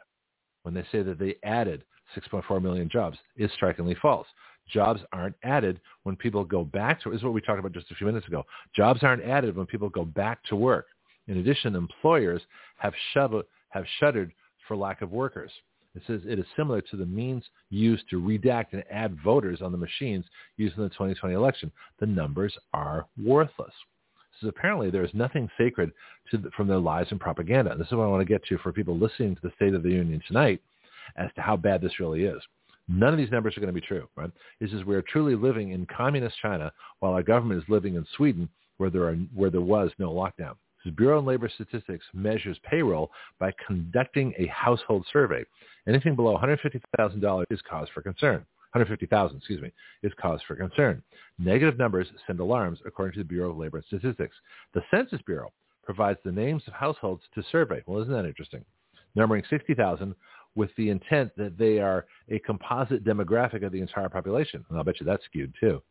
When 0.66 0.74
they 0.74 0.84
say 0.92 1.03
that 1.03 1.19
they 1.19 1.35
added 1.44 1.84
6.4 2.18 2.60
million 2.60 2.90
jobs 2.90 3.19
is 3.38 3.52
strikingly 3.53 3.95
false. 4.02 4.26
Jobs 4.68 5.00
aren't 5.14 5.35
added 5.44 5.80
when 6.03 6.16
people 6.16 6.44
go 6.44 6.64
back 6.64 7.00
to, 7.03 7.11
this 7.11 7.19
is 7.19 7.24
what 7.24 7.34
we 7.34 7.42
talked 7.42 7.60
about 7.60 7.72
just 7.72 7.92
a 7.92 7.95
few 7.95 8.08
minutes 8.08 8.27
ago. 8.27 8.44
Jobs 8.76 9.03
aren't 9.03 9.24
added 9.24 9.56
when 9.56 9.68
people 9.68 9.90
go 9.90 10.03
back 10.03 10.44
to 10.45 10.56
work. 10.56 10.88
In 11.27 11.38
addition, 11.38 11.76
employers 11.76 12.42
have, 12.77 12.94
shut, 13.14 13.32
have 13.69 13.85
shuttered 14.00 14.32
for 14.68 14.76
lack 14.76 15.03
of 15.03 15.11
workers. 15.11 15.52
It 15.94 16.02
says 16.08 16.22
it 16.26 16.40
is 16.40 16.45
similar 16.56 16.82
to 16.82 16.98
the 16.98 17.06
means 17.06 17.44
used 17.69 18.10
to 18.10 18.19
redact 18.19 18.74
and 18.74 18.84
add 18.90 19.16
voters 19.24 19.61
on 19.61 19.72
the 19.72 19.77
machines 19.77 20.26
used 20.58 20.77
in 20.77 20.84
the 20.84 20.90
2020 20.90 21.35
election. 21.35 21.72
The 22.00 22.08
numbers 22.08 22.58
are 22.74 23.06
worthless. 23.24 23.74
So 24.41 24.47
apparently 24.47 24.89
there 24.89 25.03
is 25.03 25.14
nothing 25.14 25.49
sacred 25.57 25.91
the, 26.31 26.49
from 26.55 26.67
their 26.67 26.77
lies 26.77 27.07
and 27.11 27.19
propaganda. 27.19 27.72
And 27.72 27.80
this 27.80 27.88
is 27.88 27.93
what 27.93 28.03
I 28.03 28.07
want 28.07 28.22
to 28.22 28.33
get 28.33 28.43
to 28.45 28.57
for 28.59 28.72
people 28.72 28.97
listening 28.97 29.35
to 29.35 29.41
the 29.41 29.51
State 29.55 29.73
of 29.73 29.83
the 29.83 29.91
Union 29.91 30.22
tonight 30.27 30.61
as 31.17 31.30
to 31.35 31.41
how 31.41 31.55
bad 31.55 31.81
this 31.81 31.99
really 31.99 32.23
is. 32.23 32.41
None 32.88 33.14
of 33.14 33.17
these 33.17 33.31
numbers 33.31 33.57
are 33.57 33.61
going 33.61 33.73
to 33.73 33.80
be 33.80 33.85
true, 33.85 34.07
right? 34.15 34.30
This 34.59 34.72
is 34.72 34.83
we 34.83 34.95
are 34.95 35.01
truly 35.01 35.35
living 35.35 35.72
in 35.72 35.88
communist 35.88 36.35
China 36.41 36.72
while 36.99 37.14
our 37.14 37.23
government 37.23 37.61
is 37.61 37.69
living 37.69 37.95
in 37.95 38.05
Sweden 38.15 38.47
where 38.77 38.89
there 38.89 39.03
are 39.03 39.15
where 39.33 39.49
there 39.49 39.61
was 39.61 39.91
no 39.97 40.11
lockdown. 40.11 40.55
The 40.83 40.91
Bureau 40.91 41.17
of 41.17 41.25
Labor 41.25 41.49
Statistics 41.49 42.05
measures 42.14 42.59
payroll 42.69 43.09
by 43.39 43.51
conducting 43.65 44.33
a 44.38 44.45
household 44.47 45.05
survey. 45.11 45.43
Anything 45.88 46.15
below 46.15 46.38
$150,000 46.38 47.45
is 47.49 47.59
cause 47.67 47.88
for 47.91 48.03
concern. 48.03 48.45
150,000, 48.75 49.37
excuse 49.37 49.61
me, 49.61 49.71
is 50.03 50.11
cause 50.21 50.41
for 50.45 50.55
concern. 50.55 51.01
Negative 51.39 51.77
numbers 51.77 52.07
send 52.27 52.41
alarms, 52.41 52.79
according 52.85 53.13
to 53.13 53.19
the 53.19 53.25
Bureau 53.25 53.51
of 53.51 53.57
Labor 53.57 53.81
Statistics. 53.87 54.35
The 54.73 54.81
Census 54.91 55.21
Bureau 55.25 55.53
provides 55.83 56.19
the 56.25 56.31
names 56.31 56.63
of 56.67 56.73
households 56.73 57.23
to 57.35 57.43
survey. 57.51 57.81
Well, 57.85 58.01
isn't 58.01 58.13
that 58.13 58.25
interesting? 58.25 58.65
Numbering 59.15 59.43
60,000 59.49 60.13
with 60.55 60.71
the 60.75 60.89
intent 60.89 61.31
that 61.37 61.57
they 61.57 61.79
are 61.79 62.05
a 62.29 62.39
composite 62.39 63.05
demographic 63.05 63.65
of 63.65 63.71
the 63.71 63.79
entire 63.79 64.09
population. 64.09 64.65
And 64.69 64.77
I'll 64.77 64.83
bet 64.83 64.99
you 64.99 65.05
that's 65.05 65.23
skewed 65.23 65.53
too. 65.57 65.81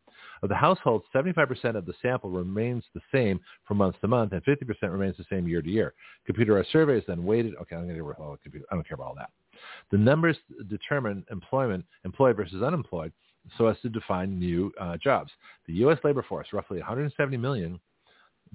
Of 0.43 0.51
the 0.51 0.55
households, 0.55 1.07
75% 1.15 1.77
of 1.77 1.87
the 1.87 1.95
sample 2.03 2.29
remains 2.29 2.85
the 2.95 3.01
same 3.13 3.41
from 3.67 3.79
month 3.79 3.97
to 4.03 4.09
month, 4.09 4.33
and 4.33 4.45
50% 4.45 4.67
remains 4.93 5.17
the 5.17 5.25
same 5.31 5.49
year 5.49 5.63
to 5.63 5.71
year. 5.71 5.95
Computerized 6.31 6.71
surveys 6.71 7.03
then 7.07 7.25
weighted. 7.25 7.55
Okay, 7.63 7.77
I'm 7.77 7.87
going 7.87 7.97
to 7.97 8.05
get 8.05 8.43
computer. 8.43 8.67
I 8.71 8.75
don't 8.75 8.87
care 8.87 8.97
about 8.97 9.07
all 9.07 9.15
that. 9.17 9.31
The 9.91 9.99
numbers 9.99 10.37
determine 10.69 11.25
employment, 11.31 11.85
employed 12.05 12.37
versus 12.37 12.63
unemployed, 12.63 13.13
so 13.59 13.67
as 13.67 13.77
to 13.83 13.89
define 13.89 14.39
new 14.39 14.73
uh, 14.81 14.97
jobs. 14.97 15.31
The 15.67 15.75
U.S. 15.75 15.99
labor 16.05 16.25
force, 16.27 16.49
roughly 16.53 16.79
170 16.79 17.37
million, 17.37 17.81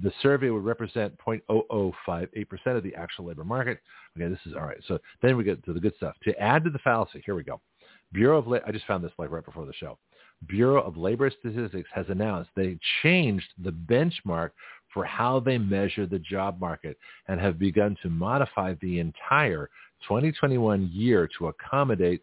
the 0.01 0.11
survey 0.21 0.49
would 0.49 0.63
represent 0.63 1.13
0.0058% 1.25 2.77
of 2.77 2.83
the 2.83 2.95
actual 2.95 3.25
labor 3.25 3.43
market. 3.43 3.79
Okay, 4.17 4.29
this 4.29 4.39
is 4.45 4.53
all 4.53 4.65
right. 4.65 4.81
So 4.87 4.99
then 5.21 5.35
we 5.37 5.43
get 5.43 5.63
to 5.65 5.73
the 5.73 5.79
good 5.79 5.95
stuff. 5.97 6.15
To 6.23 6.39
add 6.39 6.63
to 6.63 6.69
the 6.69 6.79
fallacy, 6.79 7.21
here 7.25 7.35
we 7.35 7.43
go. 7.43 7.59
Bureau 8.11 8.39
of 8.39 8.47
Labor, 8.47 8.65
I 8.67 8.71
just 8.71 8.85
found 8.85 9.03
this 9.03 9.11
like 9.17 9.29
right 9.29 9.45
before 9.45 9.65
the 9.65 9.73
show. 9.73 9.97
Bureau 10.47 10.81
of 10.81 10.97
Labor 10.97 11.29
Statistics 11.29 11.89
has 11.93 12.05
announced 12.09 12.49
they 12.55 12.77
changed 13.03 13.47
the 13.61 13.71
benchmark 13.71 14.51
for 14.93 15.03
how 15.05 15.39
they 15.39 15.57
measure 15.57 16.05
the 16.05 16.19
job 16.19 16.59
market 16.59 16.97
and 17.27 17.39
have 17.39 17.59
begun 17.59 17.95
to 18.01 18.09
modify 18.09 18.73
the 18.81 18.99
entire 18.99 19.69
2021 20.07 20.89
year 20.91 21.29
to 21.37 21.47
accommodate 21.47 22.21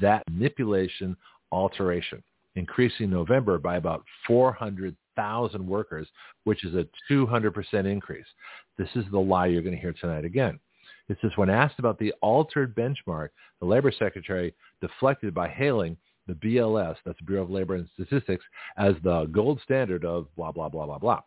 that 0.00 0.22
manipulation 0.30 1.16
alteration, 1.50 2.22
increasing 2.56 3.10
November 3.10 3.58
by 3.58 3.76
about 3.76 4.04
400,000 4.26 5.66
workers, 5.66 6.08
which 6.44 6.64
is 6.64 6.74
a 6.74 6.86
200% 7.10 7.84
increase. 7.84 8.26
This 8.78 8.88
is 8.94 9.04
the 9.10 9.18
lie 9.18 9.46
you're 9.46 9.62
going 9.62 9.74
to 9.74 9.80
hear 9.80 9.94
tonight 9.94 10.24
again. 10.24 10.58
It 11.08 11.18
says 11.20 11.32
when 11.36 11.50
asked 11.50 11.78
about 11.78 11.98
the 11.98 12.14
altered 12.22 12.74
benchmark, 12.74 13.28
the 13.60 13.66
labor 13.66 13.92
secretary 13.92 14.54
deflected 14.80 15.34
by 15.34 15.48
hailing 15.48 15.96
the 16.26 16.34
BLS, 16.34 16.96
that's 17.04 17.18
the 17.18 17.24
Bureau 17.24 17.42
of 17.42 17.50
Labor 17.50 17.74
and 17.74 17.88
Statistics, 17.94 18.44
as 18.76 18.94
the 19.02 19.26
gold 19.26 19.60
standard 19.64 20.04
of 20.04 20.28
blah, 20.36 20.52
blah, 20.52 20.68
blah, 20.68 20.86
blah, 20.86 20.98
blah. 20.98 21.20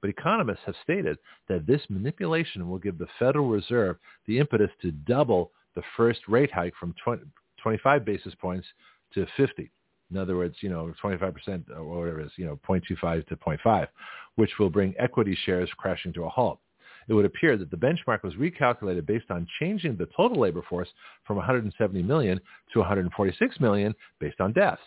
But 0.00 0.10
economists 0.10 0.62
have 0.66 0.74
stated 0.82 1.18
that 1.48 1.66
this 1.66 1.82
manipulation 1.88 2.68
will 2.68 2.78
give 2.78 2.98
the 2.98 3.08
Federal 3.18 3.48
Reserve 3.48 3.96
the 4.26 4.38
impetus 4.38 4.70
to 4.82 4.92
double 4.92 5.52
the 5.74 5.82
first 5.96 6.20
rate 6.28 6.52
hike 6.52 6.74
from 6.78 6.94
20, 7.04 7.24
25 7.62 8.04
basis 8.04 8.34
points 8.40 8.66
to 9.14 9.26
50. 9.36 9.70
In 10.10 10.16
other 10.16 10.36
words, 10.36 10.54
you 10.60 10.68
know, 10.68 10.92
25% 11.02 11.70
or 11.70 11.84
whatever 11.84 12.20
it 12.20 12.26
is, 12.26 12.32
you 12.36 12.46
know, 12.46 12.58
0.25 12.68 13.26
to 13.26 13.36
0.5, 13.36 13.88
which 14.36 14.52
will 14.58 14.70
bring 14.70 14.94
equity 14.98 15.36
shares 15.44 15.68
crashing 15.76 16.12
to 16.12 16.24
a 16.24 16.28
halt. 16.28 16.60
It 17.08 17.14
would 17.14 17.24
appear 17.24 17.56
that 17.56 17.70
the 17.70 17.76
benchmark 17.76 18.22
was 18.22 18.34
recalculated 18.34 19.06
based 19.06 19.30
on 19.30 19.46
changing 19.60 19.96
the 19.96 20.08
total 20.16 20.40
labor 20.40 20.62
force 20.68 20.88
from 21.24 21.36
170 21.36 22.02
million 22.02 22.40
to 22.72 22.80
146 22.80 23.60
million 23.60 23.94
based 24.18 24.40
on 24.40 24.52
deaths. 24.52 24.82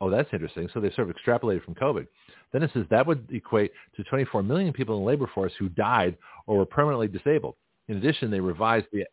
Oh, 0.00 0.10
that's 0.10 0.28
interesting. 0.32 0.68
So 0.72 0.80
they 0.80 0.90
sort 0.92 1.10
of 1.10 1.16
extrapolated 1.16 1.64
from 1.64 1.74
COVID. 1.74 2.06
Then 2.52 2.62
it 2.62 2.70
says 2.72 2.86
that 2.90 3.06
would 3.06 3.28
equate 3.30 3.72
to 3.96 4.04
24 4.04 4.42
million 4.42 4.72
people 4.72 4.96
in 4.96 5.02
the 5.02 5.06
labor 5.06 5.30
force 5.34 5.52
who 5.58 5.68
died 5.68 6.16
or 6.46 6.58
were 6.58 6.66
permanently 6.66 7.08
disabled. 7.08 7.56
In 7.88 7.96
addition, 7.96 8.30
they 8.30 8.40
revised 8.40 8.86
the 8.92 9.04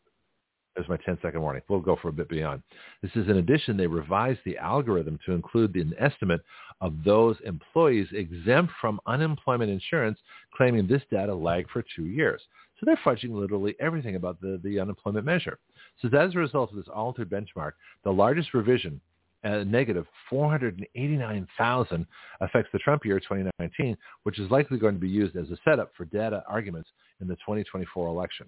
there's 0.76 0.90
my 0.90 0.98
10 0.98 1.18
second 1.22 1.42
warning. 1.42 1.62
We'll 1.70 1.80
go 1.80 1.98
for 2.02 2.10
a 2.10 2.14
bit 2.14 2.28
beyond. 2.28 2.62
This 3.02 3.12
is 3.16 3.30
in 3.30 3.38
addition, 3.38 3.78
they 3.78 3.88
revised 3.88 4.42
the 4.46 4.58
algorithm 4.58 5.18
to 5.26 5.32
include 5.32 5.76
an 5.76 5.94
estimate 5.98 6.42
of 6.82 6.94
those 7.06 7.38
employees 7.46 8.08
exempt 8.12 8.74
from 8.82 9.00
unemployment 9.06 9.72
insurance, 9.72 10.20
claiming 10.54 10.86
this 10.86 11.02
data 11.10 11.34
lagged 11.34 11.70
for 11.70 11.84
two 11.96 12.08
years. 12.08 12.42
So 12.80 12.86
they're 12.86 13.00
fudging 13.06 13.32
literally 13.32 13.76
everything 13.80 14.16
about 14.16 14.42
the, 14.42 14.60
the 14.64 14.80
unemployment 14.80 15.26
measure. 15.26 15.60
So 16.02 16.10
as 16.10 16.36
a 16.36 16.40
result 16.40 16.72
of 16.72 16.76
this 16.76 16.90
altered 16.94 17.30
benchmark, 17.30 17.72
the 18.04 18.12
largest 18.12 18.54
revision 18.54 19.00
uh, 19.45 19.64
negative 19.64 20.06
489,000 20.30 22.07
affects 22.41 22.69
the 22.74 22.80
Trump 22.80 23.06
year 23.06 23.19
2019, 23.19 23.95
which 24.24 24.40
is 24.40 24.49
likely 24.51 24.77
going 24.77 24.95
to 24.95 24.99
be 24.99 25.07
used 25.07 25.35
as 25.35 25.49
a 25.51 25.57
setup 25.64 25.91
for 25.95 26.06
data 26.06 26.43
arguments 26.48 26.90
in 27.22 27.27
the 27.27 27.35
2024 27.35 28.07
election. 28.07 28.48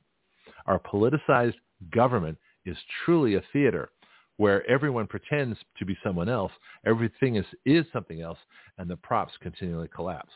Our 0.66 0.80
politicized 0.80 1.56
government 1.92 2.38
is 2.66 2.78
truly 3.06 3.36
a 3.36 3.44
theater 3.54 3.90
where 4.38 4.70
everyone 4.70 5.08
pretends 5.08 5.58
to 5.80 5.86
be 5.86 5.98
someone 6.04 6.30
else, 6.30 6.52
everything 6.86 7.36
is, 7.36 7.46
is 7.66 7.86
something 7.92 8.22
else, 8.22 8.38
and 8.78 8.90
the 8.90 8.98
props 8.98 9.34
continually 9.42 9.90
collapse. 9.94 10.32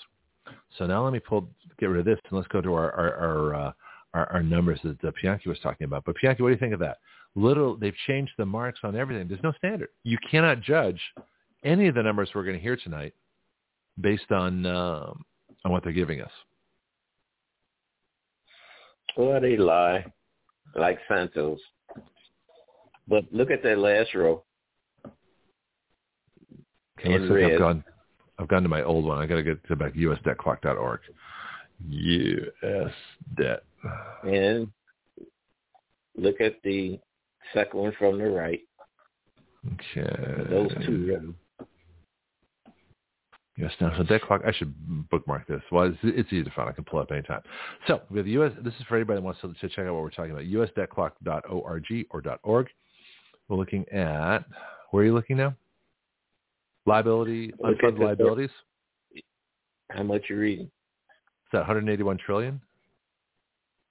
So 0.77 0.87
now 0.87 1.03
let 1.03 1.13
me 1.13 1.19
pull, 1.19 1.49
get 1.79 1.87
rid 1.87 1.99
of 1.99 2.05
this, 2.05 2.19
and 2.29 2.37
let's 2.37 2.47
go 2.47 2.61
to 2.61 2.73
our 2.73 2.91
our 2.93 3.15
our, 3.15 3.55
uh, 3.55 3.71
our, 4.13 4.33
our, 4.33 4.43
numbers 4.43 4.79
that 4.83 5.13
Bianchi 5.21 5.49
was 5.49 5.59
talking 5.59 5.85
about. 5.85 6.03
But 6.03 6.15
Bianchi, 6.21 6.41
what 6.41 6.49
do 6.49 6.53
you 6.53 6.59
think 6.59 6.73
of 6.73 6.79
that? 6.79 6.97
Little, 7.35 7.77
they've 7.77 7.95
changed 8.07 8.33
the 8.37 8.45
marks 8.45 8.79
on 8.83 8.95
everything. 8.95 9.27
There's 9.27 9.43
no 9.43 9.53
standard. 9.53 9.89
You 10.03 10.17
cannot 10.29 10.61
judge 10.61 10.99
any 11.63 11.87
of 11.87 11.95
the 11.95 12.03
numbers 12.03 12.29
we're 12.35 12.43
going 12.43 12.57
to 12.57 12.61
hear 12.61 12.75
tonight 12.75 13.13
based 13.99 14.31
on 14.31 14.65
uh, 14.65 15.13
on 15.63 15.71
what 15.71 15.83
they're 15.83 15.93
giving 15.93 16.21
us. 16.21 16.31
Well, 19.15 19.39
they 19.39 19.57
lie 19.57 20.05
like 20.75 20.99
Santos. 21.07 21.59
But 23.07 23.25
look 23.31 23.51
at 23.51 23.63
that 23.63 23.77
last 23.77 24.13
row. 24.13 24.43
Okay, 26.99 27.17
let's 27.17 27.23
look. 27.23 27.41
I've 27.41 27.59
gone. 27.59 27.83
I've 28.39 28.47
gone 28.47 28.63
to 28.63 28.69
my 28.69 28.83
old 28.83 29.05
one. 29.05 29.19
I 29.19 29.25
got 29.25 29.35
to 29.35 29.43
get 29.43 29.63
to 29.67 29.75
back 29.75 29.93
usdebtclock.org. 29.93 30.99
U.S. 31.89 32.91
debt. 33.37 33.63
And 34.23 34.67
look 36.15 36.41
at 36.41 36.55
the 36.63 36.99
second 37.53 37.79
one 37.79 37.93
from 37.97 38.17
the 38.17 38.29
right. 38.29 38.61
Okay. 39.73 40.49
Those 40.49 40.71
two 40.85 41.35
Yes, 43.57 43.71
now 43.79 43.95
so 43.95 44.03
debt 44.03 44.21
clock. 44.23 44.41
I 44.45 44.51
should 44.53 44.73
bookmark 45.09 45.45
this. 45.45 45.61
Well, 45.71 45.83
it's, 45.85 45.97
it's 46.01 46.33
easy 46.33 46.43
to 46.43 46.49
find. 46.51 46.67
I 46.67 46.71
can 46.71 46.83
pull 46.83 46.99
it 46.99 47.03
up 47.03 47.11
anytime. 47.11 47.41
So 47.85 48.01
we 48.09 48.17
have 48.17 48.25
the 48.25 48.31
U.S. 48.31 48.51
This 48.63 48.73
is 48.79 48.85
for 48.87 48.95
anybody 48.95 49.17
that 49.17 49.23
wants 49.23 49.41
to, 49.41 49.53
to 49.53 49.69
check 49.69 49.85
out 49.85 49.93
what 49.93 50.01
we're 50.01 50.09
talking 50.09 50.31
about. 50.31 50.45
USDebtClock.org 50.45 52.05
or 52.09 52.39
.org. 52.43 52.67
We're 53.47 53.57
looking 53.57 53.87
at 53.89 54.39
where 54.89 55.03
are 55.03 55.05
you 55.05 55.13
looking 55.13 55.37
now? 55.37 55.55
Liability, 56.85 57.53
unfunded 57.63 57.99
liabilities. 57.99 58.49
How 59.91 60.03
much 60.03 60.23
you 60.29 60.37
reading? 60.37 60.65
Is 60.65 61.51
that 61.51 61.59
181 61.59 62.17
trillion? 62.17 62.61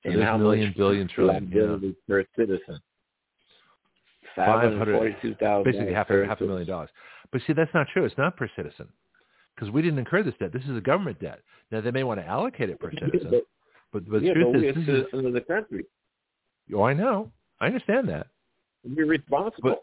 So 0.02 0.10
and 0.10 0.22
how 0.22 0.38
million, 0.38 0.68
much 0.68 0.76
billion, 0.76 1.06
trillion 1.06 1.44
liability 1.44 1.88
yeah. 1.88 1.92
per 2.08 2.24
citizen? 2.36 2.80
542,000. 4.36 5.64
Basically 5.64 5.92
half 5.92 6.10
a, 6.10 6.26
half 6.26 6.40
a 6.40 6.44
million 6.44 6.66
dollars. 6.66 6.90
But 7.32 7.42
see, 7.46 7.52
that's 7.52 7.72
not 7.74 7.86
true. 7.92 8.04
It's 8.04 8.18
not 8.18 8.36
per 8.36 8.48
citizen 8.56 8.88
because 9.54 9.70
we 9.70 9.82
didn't 9.82 9.98
incur 9.98 10.22
this 10.22 10.34
debt. 10.40 10.52
This 10.52 10.62
is 10.64 10.76
a 10.76 10.80
government 10.80 11.20
debt. 11.20 11.40
Now 11.70 11.80
they 11.80 11.90
may 11.90 12.04
want 12.04 12.20
to 12.20 12.26
allocate 12.26 12.70
it 12.70 12.80
per 12.80 12.90
citizen, 12.92 13.30
but, 13.30 13.44
but, 13.92 14.10
but 14.10 14.22
yeah, 14.22 14.32
truth 14.34 14.46
but 14.52 14.64
is, 14.64 14.76
we're 14.76 14.84
citizens 14.84 15.26
of 15.26 15.32
the 15.32 15.40
country. 15.40 15.84
Oh, 16.74 16.82
I 16.82 16.94
know. 16.94 17.30
I 17.60 17.66
understand 17.66 18.08
that. 18.08 18.28
You're 18.84 19.06
responsible. 19.06 19.70
But, 19.70 19.82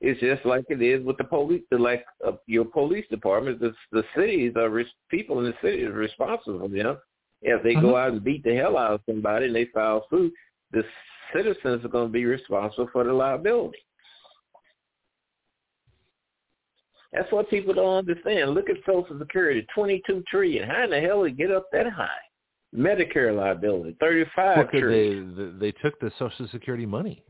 it's 0.00 0.20
just 0.20 0.46
like 0.46 0.64
it 0.68 0.80
is 0.80 1.04
with 1.04 1.18
the 1.18 1.24
police, 1.24 1.62
like 1.72 2.04
uh, 2.26 2.32
your 2.46 2.64
police 2.64 3.04
department. 3.10 3.58
The, 3.58 3.74
the 3.90 4.04
cities 4.16 4.52
are 4.56 4.68
res- 4.70 4.86
people 5.10 5.40
in 5.40 5.46
the 5.46 5.54
city 5.60 5.84
are 5.84 5.92
responsible 5.92 6.60
for 6.60 6.68
them. 6.68 6.98
If 7.42 7.62
they 7.62 7.74
uh-huh. 7.74 7.80
go 7.80 7.96
out 7.96 8.12
and 8.12 8.22
beat 8.22 8.44
the 8.44 8.54
hell 8.54 8.78
out 8.78 8.92
of 8.92 9.00
somebody 9.06 9.46
and 9.46 9.56
they 9.56 9.66
file 9.66 10.06
suit, 10.08 10.32
the 10.72 10.84
citizens 11.34 11.84
are 11.84 11.88
going 11.88 12.08
to 12.08 12.12
be 12.12 12.24
responsible 12.24 12.88
for 12.92 13.04
the 13.04 13.12
liability. 13.12 13.78
That's 17.12 17.30
what 17.32 17.48
people 17.48 17.72
don't 17.74 17.96
understand. 17.96 18.50
Look 18.50 18.68
at 18.68 18.76
Social 18.86 19.18
Security, 19.18 19.66
twenty-two 19.74 20.24
trillion. 20.30 20.68
How 20.68 20.84
in 20.84 20.90
the 20.90 21.00
hell 21.00 21.22
did 21.22 21.32
it 21.32 21.38
get 21.38 21.50
up 21.50 21.66
that 21.72 21.90
high? 21.90 22.08
Medicare 22.76 23.34
liability, 23.34 23.96
thirty-five 23.98 24.70
trillion. 24.70 25.34
They, 25.34 25.44
they 25.44 25.70
they 25.70 25.78
took 25.82 25.98
the 26.00 26.12
Social 26.18 26.46
Security 26.48 26.84
money. 26.84 27.24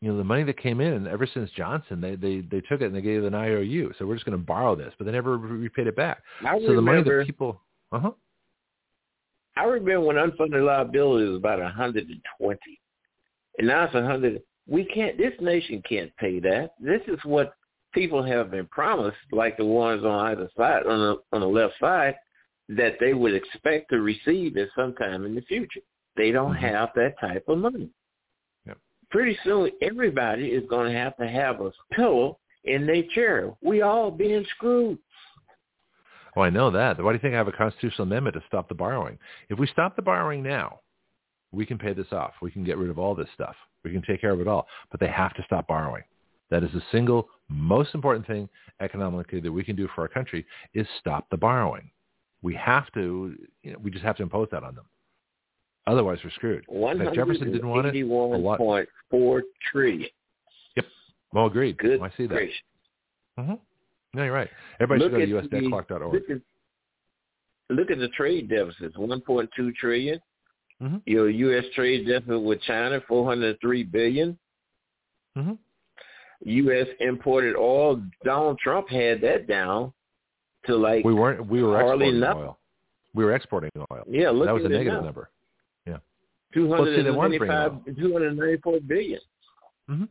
You 0.00 0.12
know, 0.12 0.16
the 0.16 0.24
money 0.24 0.44
that 0.44 0.58
came 0.58 0.80
in 0.80 1.06
ever 1.08 1.26
since 1.34 1.50
Johnson, 1.50 2.00
they 2.00 2.14
they 2.14 2.40
they 2.40 2.60
took 2.62 2.80
it 2.80 2.84
and 2.86 2.94
they 2.94 3.02
gave 3.02 3.24
it 3.24 3.26
an 3.26 3.34
IOU. 3.34 3.92
So 3.98 4.06
we're 4.06 4.14
just 4.14 4.24
going 4.24 4.38
to 4.38 4.44
borrow 4.44 4.74
this, 4.74 4.94
but 4.96 5.04
they 5.04 5.12
never 5.12 5.36
repaid 5.36 5.86
it 5.86 5.96
back. 5.96 6.22
I 6.40 6.58
so 6.58 6.68
remember, 6.68 6.74
the 6.76 6.82
money 6.82 7.02
that 7.02 7.26
people, 7.26 7.60
uh 7.92 7.98
huh. 7.98 8.10
I 9.56 9.64
remember 9.64 10.00
when 10.00 10.16
unfunded 10.16 10.64
liability 10.64 11.28
was 11.28 11.36
about 11.36 11.60
a 11.60 11.68
hundred 11.68 12.08
and 12.08 12.20
twenty, 12.38 12.80
and 13.58 13.66
now 13.66 13.84
it's 13.84 13.94
a 13.94 14.02
hundred. 14.02 14.40
We 14.66 14.84
can't. 14.84 15.18
This 15.18 15.34
nation 15.40 15.82
can't 15.86 16.14
pay 16.16 16.38
that. 16.40 16.70
This 16.80 17.02
is 17.08 17.18
what 17.24 17.54
people 17.92 18.22
have 18.22 18.50
been 18.50 18.66
promised, 18.66 19.16
like 19.32 19.56
the 19.56 19.64
ones 19.64 20.04
on 20.04 20.26
either 20.26 20.48
side, 20.56 20.86
on 20.86 20.98
the 20.98 21.16
on 21.32 21.40
the 21.40 21.46
left 21.46 21.74
side, 21.80 22.14
that 22.68 22.96
they 23.00 23.14
would 23.14 23.34
expect 23.34 23.90
to 23.90 24.00
receive 24.00 24.56
at 24.56 24.68
some 24.76 24.94
time 24.94 25.24
in 25.24 25.34
the 25.34 25.42
future. 25.42 25.80
They 26.16 26.30
don't 26.30 26.54
mm-hmm. 26.54 26.64
have 26.64 26.90
that 26.96 27.18
type 27.20 27.44
of 27.48 27.58
money. 27.58 27.90
Yep. 28.66 28.78
Pretty 29.10 29.38
soon, 29.44 29.70
everybody 29.80 30.48
is 30.48 30.68
going 30.68 30.92
to 30.92 30.98
have 30.98 31.16
to 31.16 31.28
have 31.28 31.60
a 31.60 31.72
pillow 31.92 32.38
in 32.64 32.86
their 32.86 33.04
chair. 33.14 33.52
We 33.62 33.82
all 33.82 34.10
being 34.10 34.44
screwed. 34.56 34.98
Well, 36.36 36.44
I 36.44 36.50
know 36.50 36.70
that. 36.70 37.02
Why 37.02 37.12
do 37.12 37.14
you 37.14 37.20
think 37.20 37.34
I 37.34 37.38
have 37.38 37.48
a 37.48 37.52
constitutional 37.52 38.06
amendment 38.06 38.34
to 38.34 38.42
stop 38.46 38.68
the 38.68 38.74
borrowing? 38.74 39.18
If 39.48 39.58
we 39.58 39.66
stop 39.68 39.96
the 39.96 40.02
borrowing 40.02 40.42
now, 40.42 40.80
we 41.50 41.64
can 41.64 41.78
pay 41.78 41.94
this 41.94 42.12
off. 42.12 42.32
We 42.42 42.50
can 42.50 42.64
get 42.64 42.76
rid 42.76 42.90
of 42.90 42.98
all 42.98 43.14
this 43.14 43.28
stuff. 43.34 43.56
We 43.84 43.90
can 43.90 44.02
take 44.02 44.20
care 44.20 44.32
of 44.32 44.40
it 44.40 44.46
all. 44.48 44.66
But 44.90 45.00
they 45.00 45.08
have 45.08 45.34
to 45.34 45.42
stop 45.44 45.66
borrowing. 45.66 46.02
That 46.50 46.64
is 46.64 46.70
the 46.72 46.82
single 46.90 47.28
most 47.48 47.94
important 47.94 48.26
thing 48.26 48.48
economically 48.80 49.40
that 49.40 49.52
we 49.52 49.64
can 49.64 49.76
do 49.76 49.88
for 49.94 50.02
our 50.02 50.08
country 50.08 50.46
is 50.74 50.86
stop 51.00 51.28
the 51.30 51.36
borrowing. 51.36 51.90
We 52.42 52.54
have 52.54 52.90
to, 52.92 53.34
you 53.62 53.72
know, 53.72 53.78
we 53.82 53.90
just 53.90 54.04
have 54.04 54.16
to 54.16 54.22
impose 54.22 54.48
that 54.52 54.62
on 54.62 54.74
them. 54.74 54.84
Otherwise, 55.86 56.18
we're 56.22 56.30
screwed. 56.30 56.64
If 56.68 57.14
Jefferson 57.14 57.50
didn't 57.50 57.68
want 57.68 57.86
it, 57.86 58.06
lot. 58.06 58.58
point 58.58 58.88
four 59.10 59.42
trillion. 59.72 60.10
Yep. 60.76 60.84
Well, 61.32 61.46
agreed. 61.46 61.78
Good. 61.78 62.00
I 62.02 62.12
see 62.16 62.26
that. 62.26 62.34
Gracious. 62.34 62.56
Mm-hmm. 63.38 63.54
No, 64.14 64.24
you're 64.24 64.32
right. 64.32 64.48
Everybody 64.80 65.10
look 65.10 65.20
should 65.20 65.30
go 65.30 65.40
to 65.40 65.48
usdebtclock.org. 65.48 66.14
Look 66.14 66.30
at, 66.30 67.74
look 67.74 67.90
at 67.90 67.98
the 67.98 68.08
trade 68.08 68.48
deficits, 68.48 68.96
1.2 68.96 69.74
trillion. 69.76 70.20
Mm-hmm. 70.82 70.96
Your 71.06 71.28
U.S. 71.28 71.64
trade 71.74 72.06
deficit 72.06 72.40
with 72.40 72.60
China, 72.62 73.00
403 73.08 73.82
billion. 73.84 74.38
Mm-hmm. 75.36 75.52
U.S. 76.44 76.86
imported 77.00 77.56
oil. 77.56 78.02
Donald 78.24 78.58
Trump 78.58 78.88
had 78.88 79.20
that 79.22 79.46
down 79.46 79.92
to 80.66 80.76
like 80.76 81.04
we 81.04 81.14
weren't. 81.14 81.46
We 81.46 81.62
were 81.62 81.80
exporting 81.80 82.20
nothing. 82.20 82.42
oil. 82.42 82.58
We 83.14 83.24
were 83.24 83.34
exporting 83.34 83.70
oil. 83.90 84.04
Yeah, 84.08 84.30
look 84.30 84.46
that 84.46 84.54
was 84.54 84.64
at 84.64 84.70
a 84.70 84.74
negative 84.74 85.00
now. 85.00 85.04
number. 85.04 85.30
Yeah. 85.86 85.98
Two 86.54 86.70
hundred 86.70 87.06
and 87.06 87.16
ninety-five, 87.16 87.72
two 87.98 88.12
hundred 88.12 88.36
ninety-four 88.36 88.80
billion. 88.80 89.20
hmm 89.88 90.04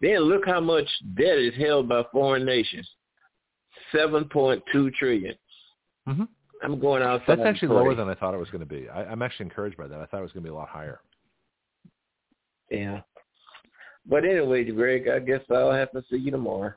Then 0.00 0.20
look 0.20 0.46
how 0.46 0.60
much 0.60 0.86
debt 1.16 1.38
is 1.38 1.54
held 1.56 1.88
by 1.88 2.04
foreign 2.12 2.44
nations. 2.44 2.88
Seven 3.92 4.24
point 4.26 4.62
two 4.72 4.90
trillion. 4.92 5.34
hmm 6.06 6.24
I'm 6.62 6.80
going 6.80 7.02
outside. 7.02 7.38
That's 7.38 7.46
actually 7.46 7.68
lower 7.68 7.94
than 7.94 8.08
I 8.08 8.14
thought 8.14 8.34
it 8.34 8.38
was 8.38 8.50
going 8.50 8.60
to 8.60 8.66
be. 8.66 8.88
I, 8.88 9.04
I'm 9.04 9.22
actually 9.22 9.44
encouraged 9.44 9.76
by 9.76 9.86
that. 9.86 10.00
I 10.00 10.06
thought 10.06 10.18
it 10.18 10.22
was 10.22 10.32
going 10.32 10.42
to 10.42 10.48
be 10.48 10.52
a 10.52 10.54
lot 10.54 10.68
higher. 10.68 11.00
Yeah. 12.70 13.00
But 14.08 14.24
anyway, 14.24 14.64
Greg, 14.64 15.08
I 15.08 15.18
guess 15.18 15.40
I'll 15.50 15.72
have 15.72 15.92
to 15.92 16.02
see 16.10 16.16
you 16.16 16.30
tomorrow. 16.30 16.72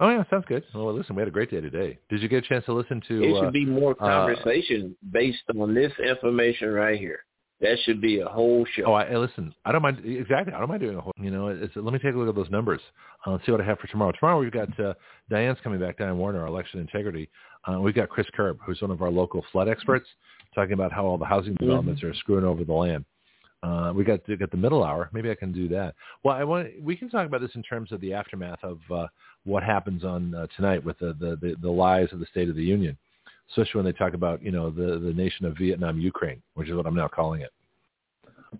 Oh 0.00 0.10
yeah, 0.10 0.24
sounds 0.28 0.44
good. 0.46 0.64
Well, 0.74 0.92
listen, 0.92 1.14
we 1.14 1.20
had 1.20 1.28
a 1.28 1.32
great 1.32 1.50
day 1.50 1.60
today. 1.60 1.98
Did 2.10 2.20
you 2.20 2.28
get 2.28 2.44
a 2.44 2.48
chance 2.48 2.64
to 2.66 2.72
listen 2.72 3.00
to? 3.08 3.22
it 3.22 3.36
uh, 3.36 3.44
should 3.44 3.52
be 3.52 3.64
more 3.64 3.92
uh, 3.92 4.26
conversation 4.26 4.96
based 5.12 5.44
on 5.58 5.72
this 5.72 5.92
information 6.04 6.70
right 6.70 6.98
here. 6.98 7.24
That 7.60 7.78
should 7.84 8.00
be 8.00 8.20
a 8.20 8.26
whole 8.26 8.66
show. 8.74 8.82
Oh, 8.86 8.92
I, 8.92 9.16
listen. 9.16 9.54
I 9.64 9.70
don't 9.70 9.82
mind 9.82 10.04
exactly. 10.04 10.52
I 10.52 10.58
don't 10.58 10.68
mind 10.68 10.80
doing 10.82 10.96
a 10.96 11.00
whole. 11.00 11.12
You 11.16 11.30
know, 11.30 11.48
it's, 11.48 11.72
let 11.76 11.92
me 11.92 12.00
take 12.00 12.14
a 12.14 12.18
look 12.18 12.28
at 12.28 12.34
those 12.34 12.50
numbers. 12.50 12.80
Uh, 13.24 13.32
let's 13.32 13.46
see 13.46 13.52
what 13.52 13.60
I 13.60 13.64
have 13.64 13.78
for 13.78 13.86
tomorrow. 13.86 14.12
Tomorrow 14.18 14.40
we've 14.40 14.52
got 14.52 14.78
uh, 14.80 14.94
Diane's 15.30 15.58
coming 15.62 15.78
back. 15.78 15.96
Diane 15.96 16.18
Warner, 16.18 16.40
our 16.40 16.48
election 16.48 16.80
integrity. 16.80 17.30
Uh, 17.66 17.80
we've 17.80 17.94
got 17.94 18.08
Chris 18.08 18.26
Kerb, 18.34 18.58
who's 18.66 18.82
one 18.82 18.90
of 18.90 19.00
our 19.00 19.10
local 19.10 19.44
flood 19.52 19.68
experts, 19.68 20.08
talking 20.54 20.72
about 20.72 20.92
how 20.92 21.06
all 21.06 21.16
the 21.16 21.24
housing 21.24 21.54
developments 21.54 22.02
are 22.02 22.12
screwing 22.14 22.44
over 22.44 22.64
the 22.64 22.72
land. 22.72 23.04
Uh, 23.64 23.92
we 23.94 24.04
got 24.04 24.20
we 24.28 24.36
got 24.36 24.50
the 24.50 24.56
middle 24.58 24.84
hour. 24.84 25.08
Maybe 25.12 25.30
I 25.30 25.34
can 25.34 25.50
do 25.50 25.68
that. 25.68 25.94
Well, 26.22 26.36
I 26.36 26.44
want 26.44 26.68
we 26.82 26.96
can 26.96 27.08
talk 27.08 27.26
about 27.26 27.40
this 27.40 27.52
in 27.54 27.62
terms 27.62 27.92
of 27.92 28.00
the 28.02 28.12
aftermath 28.12 28.62
of 28.62 28.78
uh, 28.92 29.06
what 29.44 29.62
happens 29.62 30.04
on 30.04 30.34
uh, 30.34 30.46
tonight 30.54 30.84
with 30.84 30.98
the, 30.98 31.16
the 31.18 31.38
the 31.40 31.56
the 31.62 31.70
lies 31.70 32.08
of 32.12 32.20
the 32.20 32.26
State 32.26 32.50
of 32.50 32.56
the 32.56 32.62
Union, 32.62 32.96
especially 33.50 33.78
when 33.78 33.86
they 33.86 33.96
talk 33.96 34.12
about 34.12 34.42
you 34.42 34.50
know 34.50 34.68
the 34.70 34.98
the 34.98 35.14
nation 35.14 35.46
of 35.46 35.56
Vietnam, 35.56 35.98
Ukraine, 35.98 36.42
which 36.54 36.68
is 36.68 36.74
what 36.74 36.86
I'm 36.86 36.94
now 36.94 37.08
calling 37.08 37.40
it. 37.40 37.52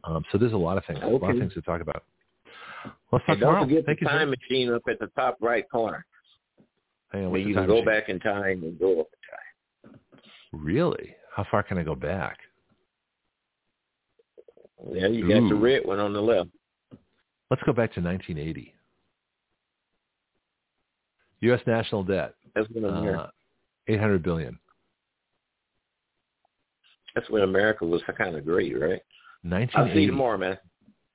Um, 0.05 0.25
so 0.33 0.39
there's 0.39 0.55
a 0.55 0.57
lot 0.57 0.79
of 0.79 0.85
things, 0.87 1.01
a 1.03 1.07
lot 1.07 1.31
of 1.31 1.39
things 1.39 1.53
to 1.53 1.63
talk 1.63 1.83
about. 1.83 2.03
Let's 3.13 3.27
talk 3.27 3.35
and 3.35 3.41
don't 3.41 3.69
forget 3.69 3.85
Thank 3.85 4.01
the 4.01 4.07
you, 4.07 4.11
time 4.11 4.31
machine 4.31 4.73
up 4.73 4.83
at 4.89 4.99
the 5.01 5.09
top 5.09 5.37
right 5.41 5.69
corner. 5.71 6.07
Hang 7.13 7.27
on, 7.27 7.31
what's 7.31 7.45
you 7.45 7.55
can 7.55 7.67
go 7.67 7.75
machine? 7.75 7.85
back 7.85 8.09
in 8.09 8.21
time 8.21 8.63
and 8.63 8.79
go 8.79 9.01
up 9.01 9.09
in 9.13 9.91
time. 9.91 10.01
Really? 10.53 11.15
How 11.37 11.47
far 11.51 11.63
can 11.63 11.77
I 11.77 11.83
go 11.83 11.95
back? 11.95 12.39
Yeah, 14.93 15.07
you 15.09 15.29
got 15.29 15.49
the 15.49 15.55
Ooh. 15.55 15.59
red 15.59 15.85
one 15.85 15.99
on 15.99 16.13
the 16.13 16.21
left. 16.21 16.51
Let's 17.51 17.63
go 17.65 17.73
back 17.73 17.93
to 17.95 18.01
1980. 18.01 18.75
U.S. 21.41 21.61
national 21.67 22.05
debt, 22.05 22.35
That's 22.55 22.69
when 22.71 22.85
America, 22.85 23.21
uh, 23.21 23.93
800 23.93 24.23
billion. 24.23 24.59
that's 27.15 27.29
when 27.29 27.43
America 27.43 27.85
was 27.85 28.03
kind 28.17 28.35
of 28.35 28.45
great, 28.45 28.73
right? 28.81 29.01
I'll 29.45 29.51
see 29.51 29.55
1980. 29.95 30.01
you 30.01 30.07
tomorrow, 30.11 30.39
man. 30.39 30.59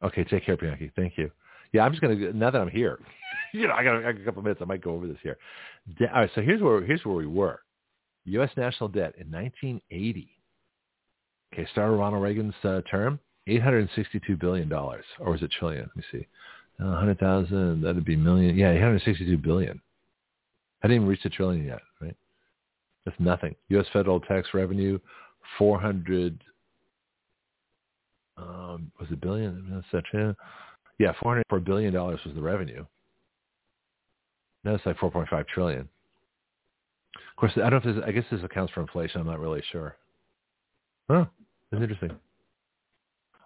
Okay, 0.04 0.24
take 0.24 0.46
care, 0.46 0.56
Bianchi. 0.56 0.92
Thank 0.96 1.18
you. 1.18 1.32
Yeah, 1.74 1.84
I'm 1.84 1.92
just 1.92 2.02
gonna 2.02 2.32
now 2.34 2.52
that 2.52 2.62
I'm 2.62 2.70
here. 2.70 3.00
you 3.54 3.68
know, 3.68 3.74
I 3.74 3.84
got, 3.84 3.96
I 4.06 4.12
got 4.12 4.22
a 4.22 4.26
couple 4.26 4.40
of 4.40 4.46
minutes. 4.46 4.62
I 4.62 4.66
might 4.66 4.82
go 4.84 4.92
over 4.92 5.08
this 5.08 5.18
here. 5.24 5.38
De- 5.98 6.08
all 6.14 6.22
right, 6.22 6.30
so 6.36 6.42
here's 6.42 6.62
where 6.62 6.82
here's 6.84 7.04
where 7.04 7.16
we 7.16 7.28
were. 7.28 7.60
U.S. 8.26 8.52
national 8.56 8.90
debt 8.90 9.14
in 9.18 9.32
1980. 9.32 10.30
Okay, 11.54 11.68
started 11.72 11.94
Ronald 11.94 12.22
Reagan's 12.22 12.54
uh, 12.64 12.82
term, 12.90 13.20
862 13.48 14.38
billion 14.38 14.70
dollars, 14.70 15.06
or 15.20 15.32
was 15.32 15.42
it 15.42 15.52
trillion? 15.52 15.84
Let 15.84 15.96
me 15.98 16.04
see. 16.12 16.28
Uh, 16.82 16.92
100,000. 16.92 17.82
That'd 17.82 18.06
be 18.06 18.16
million. 18.16 18.56
Yeah, 18.56 18.72
862 18.72 19.38
billion. 19.38 19.82
I 20.82 20.88
didn't 20.88 21.02
even 21.04 21.08
reached 21.08 21.26
a 21.26 21.30
trillion 21.30 21.66
yet, 21.66 21.82
right? 22.00 22.16
That's 23.06 23.20
nothing. 23.20 23.56
U.S. 23.70 23.86
federal 23.92 24.20
tax 24.20 24.50
revenue, 24.54 25.00
400 25.58 26.40
um, 28.42 28.92
was 29.00 29.10
it 29.12 29.22
billion? 29.22 29.84
That's 29.92 30.06
that? 30.14 30.36
Yeah, 30.98 31.14
four 31.22 31.32
hundred 31.32 31.46
four 31.50 31.60
billion 31.60 31.94
dollars 31.94 32.20
was 32.26 32.36
the 32.36 32.42
revenue. 32.42 32.86
Now 34.64 34.76
it's 34.76 34.86
like 34.86 34.98
four 34.98 35.12
point 35.12 35.30
five 35.30 35.48
trillion. 35.48 35.88
Of 37.16 37.36
course, 37.38 37.54
I 37.56 37.70
don't 37.70 37.86
know 37.86 37.90
if 37.92 37.96
this. 37.96 38.04
I 38.06 38.12
guess 38.12 38.26
this 38.32 38.44
accounts 38.44 38.74
for 38.74 38.82
inflation. 38.82 39.22
I'm 39.22 39.28
not 39.28 39.40
really 39.40 39.64
sure. 39.72 39.96
Huh? 41.10 41.26
That's 41.72 41.82
interesting. 41.82 42.12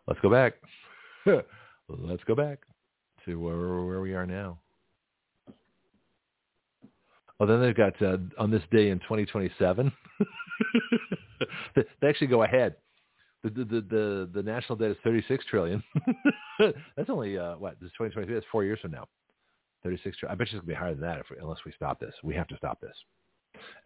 Let's 0.07 0.19
go 0.21 0.29
back. 0.29 0.53
Let's 1.25 2.23
go 2.25 2.35
back 2.35 2.59
to 3.25 3.39
where 3.39 3.83
where 3.85 4.01
we 4.01 4.13
are 4.13 4.25
now. 4.25 4.59
Oh, 7.39 7.45
then 7.45 7.61
they've 7.61 7.75
got 7.75 7.99
uh, 8.01 8.17
on 8.37 8.51
this 8.51 8.61
day 8.71 8.89
in 8.89 8.99
2027. 8.99 9.91
they 11.75 12.07
actually 12.07 12.27
go 12.27 12.43
ahead. 12.43 12.75
The 13.43 13.49
the 13.49 13.65
the 13.65 14.29
the, 14.33 14.43
national 14.43 14.77
debt 14.77 14.91
is 14.91 14.97
36 15.03 15.43
trillion. 15.49 15.83
That's 16.59 17.09
only 17.09 17.37
uh, 17.37 17.55
what 17.57 17.79
this 17.79 17.87
is 17.87 17.93
2023. 17.93 18.33
That's 18.33 18.45
four 18.51 18.63
years 18.63 18.79
from 18.81 18.91
now. 18.91 19.07
36 19.83 20.17
trillion. 20.17 20.33
I 20.33 20.35
bet 20.37 20.51
you 20.51 20.57
it's 20.57 20.65
gonna 20.65 20.73
be 20.73 20.79
higher 20.79 20.93
than 20.93 21.01
that 21.01 21.19
if 21.19 21.25
we, 21.29 21.37
unless 21.41 21.59
we 21.65 21.73
stop 21.73 21.99
this. 21.99 22.13
We 22.23 22.35
have 22.35 22.47
to 22.47 22.57
stop 22.57 22.79
this. 22.79 22.95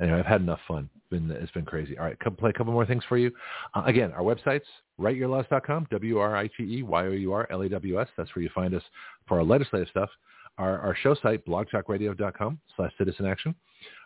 Anyway, 0.02 0.20
I've 0.20 0.26
had 0.26 0.42
enough 0.42 0.60
fun. 0.68 0.90
It's 0.96 1.08
been 1.10 1.32
it's 1.32 1.52
been 1.52 1.66
crazy. 1.66 1.98
All 1.98 2.06
right, 2.06 2.20
come 2.20 2.36
play 2.36 2.50
a 2.50 2.54
couple 2.54 2.74
more 2.74 2.86
things 2.86 3.04
for 3.08 3.18
you. 3.18 3.32
Uh, 3.74 3.84
again, 3.86 4.12
our 4.12 4.22
websites, 4.22 4.62
writeyourlaws.com, 5.00 5.88
W-R-I-T-E-Y-O-U-R-L-A-W-S. 5.92 8.08
That's 8.18 8.36
where 8.36 8.44
you 8.44 8.50
find 8.54 8.74
us 8.74 8.84
for 9.28 9.38
our 9.38 9.44
legislative 9.44 9.88
stuff. 9.90 10.10
Our, 10.58 10.80
our 10.80 10.96
show 10.96 11.16
site, 11.22 11.46
blogtalkradio.com 11.46 12.60
slash 12.76 12.92
citizen 12.98 13.28
action. 13.28 13.54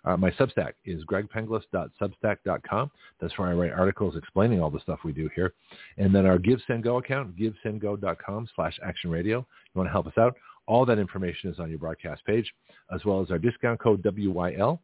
Uh, 0.04 0.18
my 0.18 0.32
Substack 0.32 0.74
is 0.84 1.06
gregpenglis.substack.com. 1.06 2.92
That's 3.22 3.38
where 3.38 3.48
I 3.48 3.54
write 3.54 3.72
articles 3.72 4.18
explaining 4.18 4.62
all 4.62 4.70
the 4.70 4.82
stuff 4.82 5.00
we 5.06 5.14
do 5.14 5.30
here. 5.34 5.54
And 5.98 6.14
then 6.14 6.26
our 6.26 6.38
Give 6.38 6.60
Send 6.68 6.84
Go 6.84 6.98
account, 6.98 7.38
givesendgo.com 7.38 8.50
slash 8.54 8.78
action 8.86 9.10
radio. 9.10 9.38
You 9.38 9.80
want 9.80 9.88
to 9.88 9.94
help 9.94 10.08
us 10.08 10.18
out? 10.18 10.36
All 10.68 10.86
that 10.86 11.00
information 11.00 11.52
is 11.52 11.60
on 11.60 11.70
your 11.70 11.80
broadcast 11.80 12.26
page, 12.26 12.52
as 12.94 13.06
well 13.06 13.22
as 13.22 13.32
our 13.32 13.38
discount 13.38 13.80
code 13.80 14.04
WYL 14.04 14.80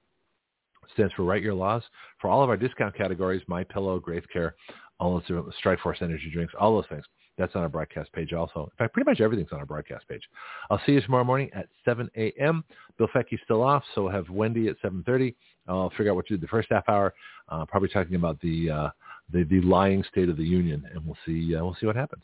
stands 0.93 1.13
for 1.13 1.23
Write 1.23 1.43
Your 1.43 1.53
Laws. 1.53 1.83
For 2.19 2.29
all 2.29 2.43
of 2.43 2.49
our 2.49 2.57
discount 2.57 2.95
categories, 2.95 3.41
My 3.47 3.63
Pillow, 3.63 3.99
Graith 3.99 4.25
Care, 4.31 4.55
all 4.99 5.13
those 5.13 5.25
different- 5.27 5.53
Strike 5.55 5.79
Force 5.79 6.01
energy 6.01 6.29
drinks, 6.31 6.53
all 6.59 6.75
those 6.75 6.87
things. 6.87 7.05
That's 7.37 7.55
on 7.55 7.61
our 7.61 7.69
broadcast 7.69 8.11
page 8.13 8.33
also. 8.33 8.63
In 8.63 8.77
fact, 8.77 8.93
pretty 8.93 9.07
much 9.07 9.21
everything's 9.21 9.51
on 9.51 9.59
our 9.59 9.65
broadcast 9.65 10.07
page. 10.07 10.27
I'll 10.71 10.81
see 10.87 10.93
you 10.93 11.01
tomorrow 11.01 11.23
morning 11.23 11.51
at 11.53 11.67
7 11.85 12.09
a.m. 12.17 12.63
Bill 12.97 13.07
Fecky's 13.09 13.39
still 13.43 13.61
off, 13.61 13.83
so 13.93 14.03
we'll 14.03 14.11
have 14.11 14.27
Wendy 14.31 14.69
at 14.69 14.81
7.30. 14.81 15.35
I'll 15.67 15.91
figure 15.91 16.09
out 16.09 16.15
what 16.15 16.25
to 16.27 16.35
do 16.35 16.41
the 16.41 16.47
first 16.47 16.69
half 16.71 16.89
hour, 16.89 17.13
uh, 17.49 17.63
probably 17.65 17.89
talking 17.89 18.15
about 18.15 18.39
the, 18.41 18.71
uh, 18.71 18.89
the 19.31 19.43
the 19.43 19.61
lying 19.61 20.03
State 20.03 20.29
of 20.29 20.37
the 20.37 20.43
Union, 20.43 20.83
and 20.91 21.05
we'll 21.05 21.17
see 21.25 21.55
uh, 21.55 21.63
we'll 21.63 21.75
see 21.79 21.85
what 21.85 21.95
happens. 21.95 22.23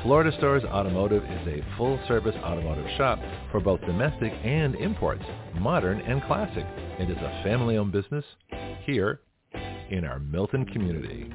Florida 0.03 0.33
Stores 0.39 0.65
Automotive 0.65 1.23
is 1.25 1.47
a 1.49 1.63
full-service 1.77 2.37
automotive 2.45 2.87
shop 2.97 3.19
for 3.51 3.61
both 3.61 3.81
domestic 3.81 4.33
and 4.45 4.77
imports, 4.77 5.25
modern 5.57 6.01
and 6.01 6.23
classic. 6.23 6.65
It 6.99 7.11
is 7.11 7.17
a 7.17 7.43
family-owned 7.45 7.93
business 7.93 8.25
here 8.85 9.21
in 9.91 10.05
our 10.05 10.21
Milton 10.21 10.65
community. 10.67 11.33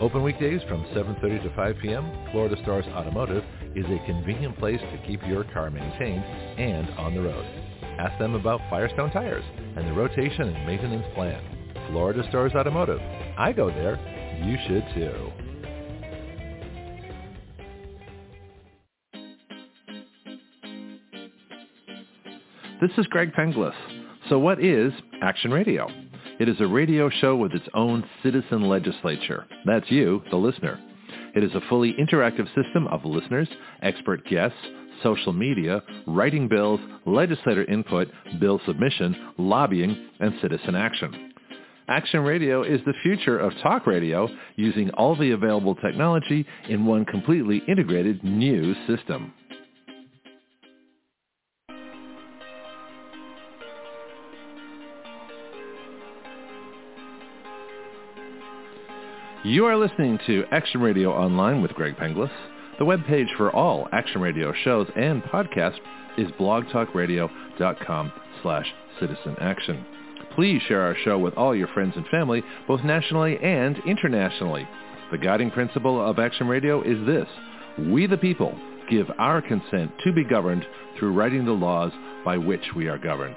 Open 0.00 0.22
weekdays 0.22 0.62
from 0.68 0.84
7.30 0.86 1.42
to 1.42 1.54
5 1.54 1.76
p.m., 1.82 2.10
Florida 2.32 2.56
Stars 2.62 2.86
Automotive 2.88 3.44
is 3.74 3.84
a 3.86 4.06
convenient 4.06 4.58
place 4.58 4.80
to 4.80 5.06
keep 5.06 5.20
your 5.26 5.44
car 5.44 5.70
maintained 5.70 6.24
and 6.58 6.88
on 6.98 7.14
the 7.14 7.22
road. 7.22 7.46
Ask 7.98 8.18
them 8.18 8.34
about 8.34 8.60
Firestone 8.70 9.10
tires 9.10 9.44
and 9.76 9.86
the 9.86 9.92
rotation 9.92 10.48
and 10.48 10.66
maintenance 10.66 11.06
plan. 11.14 11.42
Florida 11.90 12.22
Stars 12.28 12.52
Automotive. 12.54 13.00
I 13.38 13.52
go 13.52 13.68
there. 13.68 13.96
You 14.44 14.56
should 14.66 14.84
too. 14.94 15.32
This 22.80 22.90
is 22.96 23.06
Greg 23.08 23.32
Penglis. 23.34 23.74
So 24.30 24.38
what 24.38 24.64
is 24.64 24.92
Action 25.20 25.50
Radio? 25.50 25.86
It 26.38 26.48
is 26.48 26.56
a 26.60 26.66
radio 26.66 27.10
show 27.10 27.36
with 27.36 27.52
its 27.52 27.68
own 27.74 28.08
citizen 28.22 28.68
legislature. 28.68 29.46
That's 29.66 29.90
you, 29.90 30.22
the 30.30 30.38
listener. 30.38 30.80
It 31.34 31.44
is 31.44 31.54
a 31.54 31.60
fully 31.68 31.94
interactive 31.94 32.46
system 32.54 32.86
of 32.88 33.04
listeners, 33.04 33.48
expert 33.82 34.26
guests, 34.26 34.58
social 35.02 35.32
media, 35.32 35.82
writing 36.06 36.48
bills, 36.48 36.80
legislator 37.06 37.64
input, 37.64 38.08
bill 38.38 38.60
submission, 38.66 39.16
lobbying, 39.38 40.08
and 40.20 40.34
citizen 40.42 40.74
action. 40.74 41.32
Action 41.88 42.20
Radio 42.20 42.62
is 42.62 42.80
the 42.86 42.94
future 43.02 43.38
of 43.38 43.52
talk 43.62 43.86
radio 43.86 44.28
using 44.56 44.90
all 44.90 45.16
the 45.16 45.32
available 45.32 45.74
technology 45.74 46.46
in 46.68 46.86
one 46.86 47.04
completely 47.04 47.62
integrated 47.66 48.22
new 48.22 48.74
system. 48.86 49.32
You 59.42 59.64
are 59.64 59.76
listening 59.78 60.18
to 60.26 60.44
Action 60.50 60.82
Radio 60.82 61.12
Online 61.12 61.62
with 61.62 61.72
Greg 61.72 61.96
Penglis. 61.96 62.30
The 62.78 62.84
webpage 62.84 63.34
for 63.38 63.50
all 63.50 63.88
Action 63.90 64.20
Radio 64.20 64.52
shows 64.64 64.86
and 64.94 65.22
podcasts 65.22 65.78
is 66.18 66.30
blogtalkradio.com 66.32 68.12
slash 68.42 68.66
citizen 69.00 69.36
action. 69.40 69.86
Please 70.34 70.60
share 70.68 70.82
our 70.82 70.94
show 71.04 71.18
with 71.18 71.32
all 71.38 71.56
your 71.56 71.68
friends 71.68 71.94
and 71.96 72.06
family, 72.08 72.42
both 72.68 72.84
nationally 72.84 73.38
and 73.38 73.78
internationally. 73.86 74.68
The 75.10 75.16
guiding 75.16 75.50
principle 75.50 76.06
of 76.06 76.18
Action 76.18 76.46
Radio 76.46 76.82
is 76.82 77.06
this. 77.06 77.26
We 77.78 78.06
the 78.06 78.18
people 78.18 78.54
give 78.90 79.10
our 79.18 79.40
consent 79.40 79.90
to 80.04 80.12
be 80.12 80.22
governed 80.22 80.66
through 80.98 81.14
writing 81.14 81.46
the 81.46 81.52
laws 81.52 81.92
by 82.26 82.36
which 82.36 82.74
we 82.76 82.88
are 82.88 82.98
governed. 82.98 83.36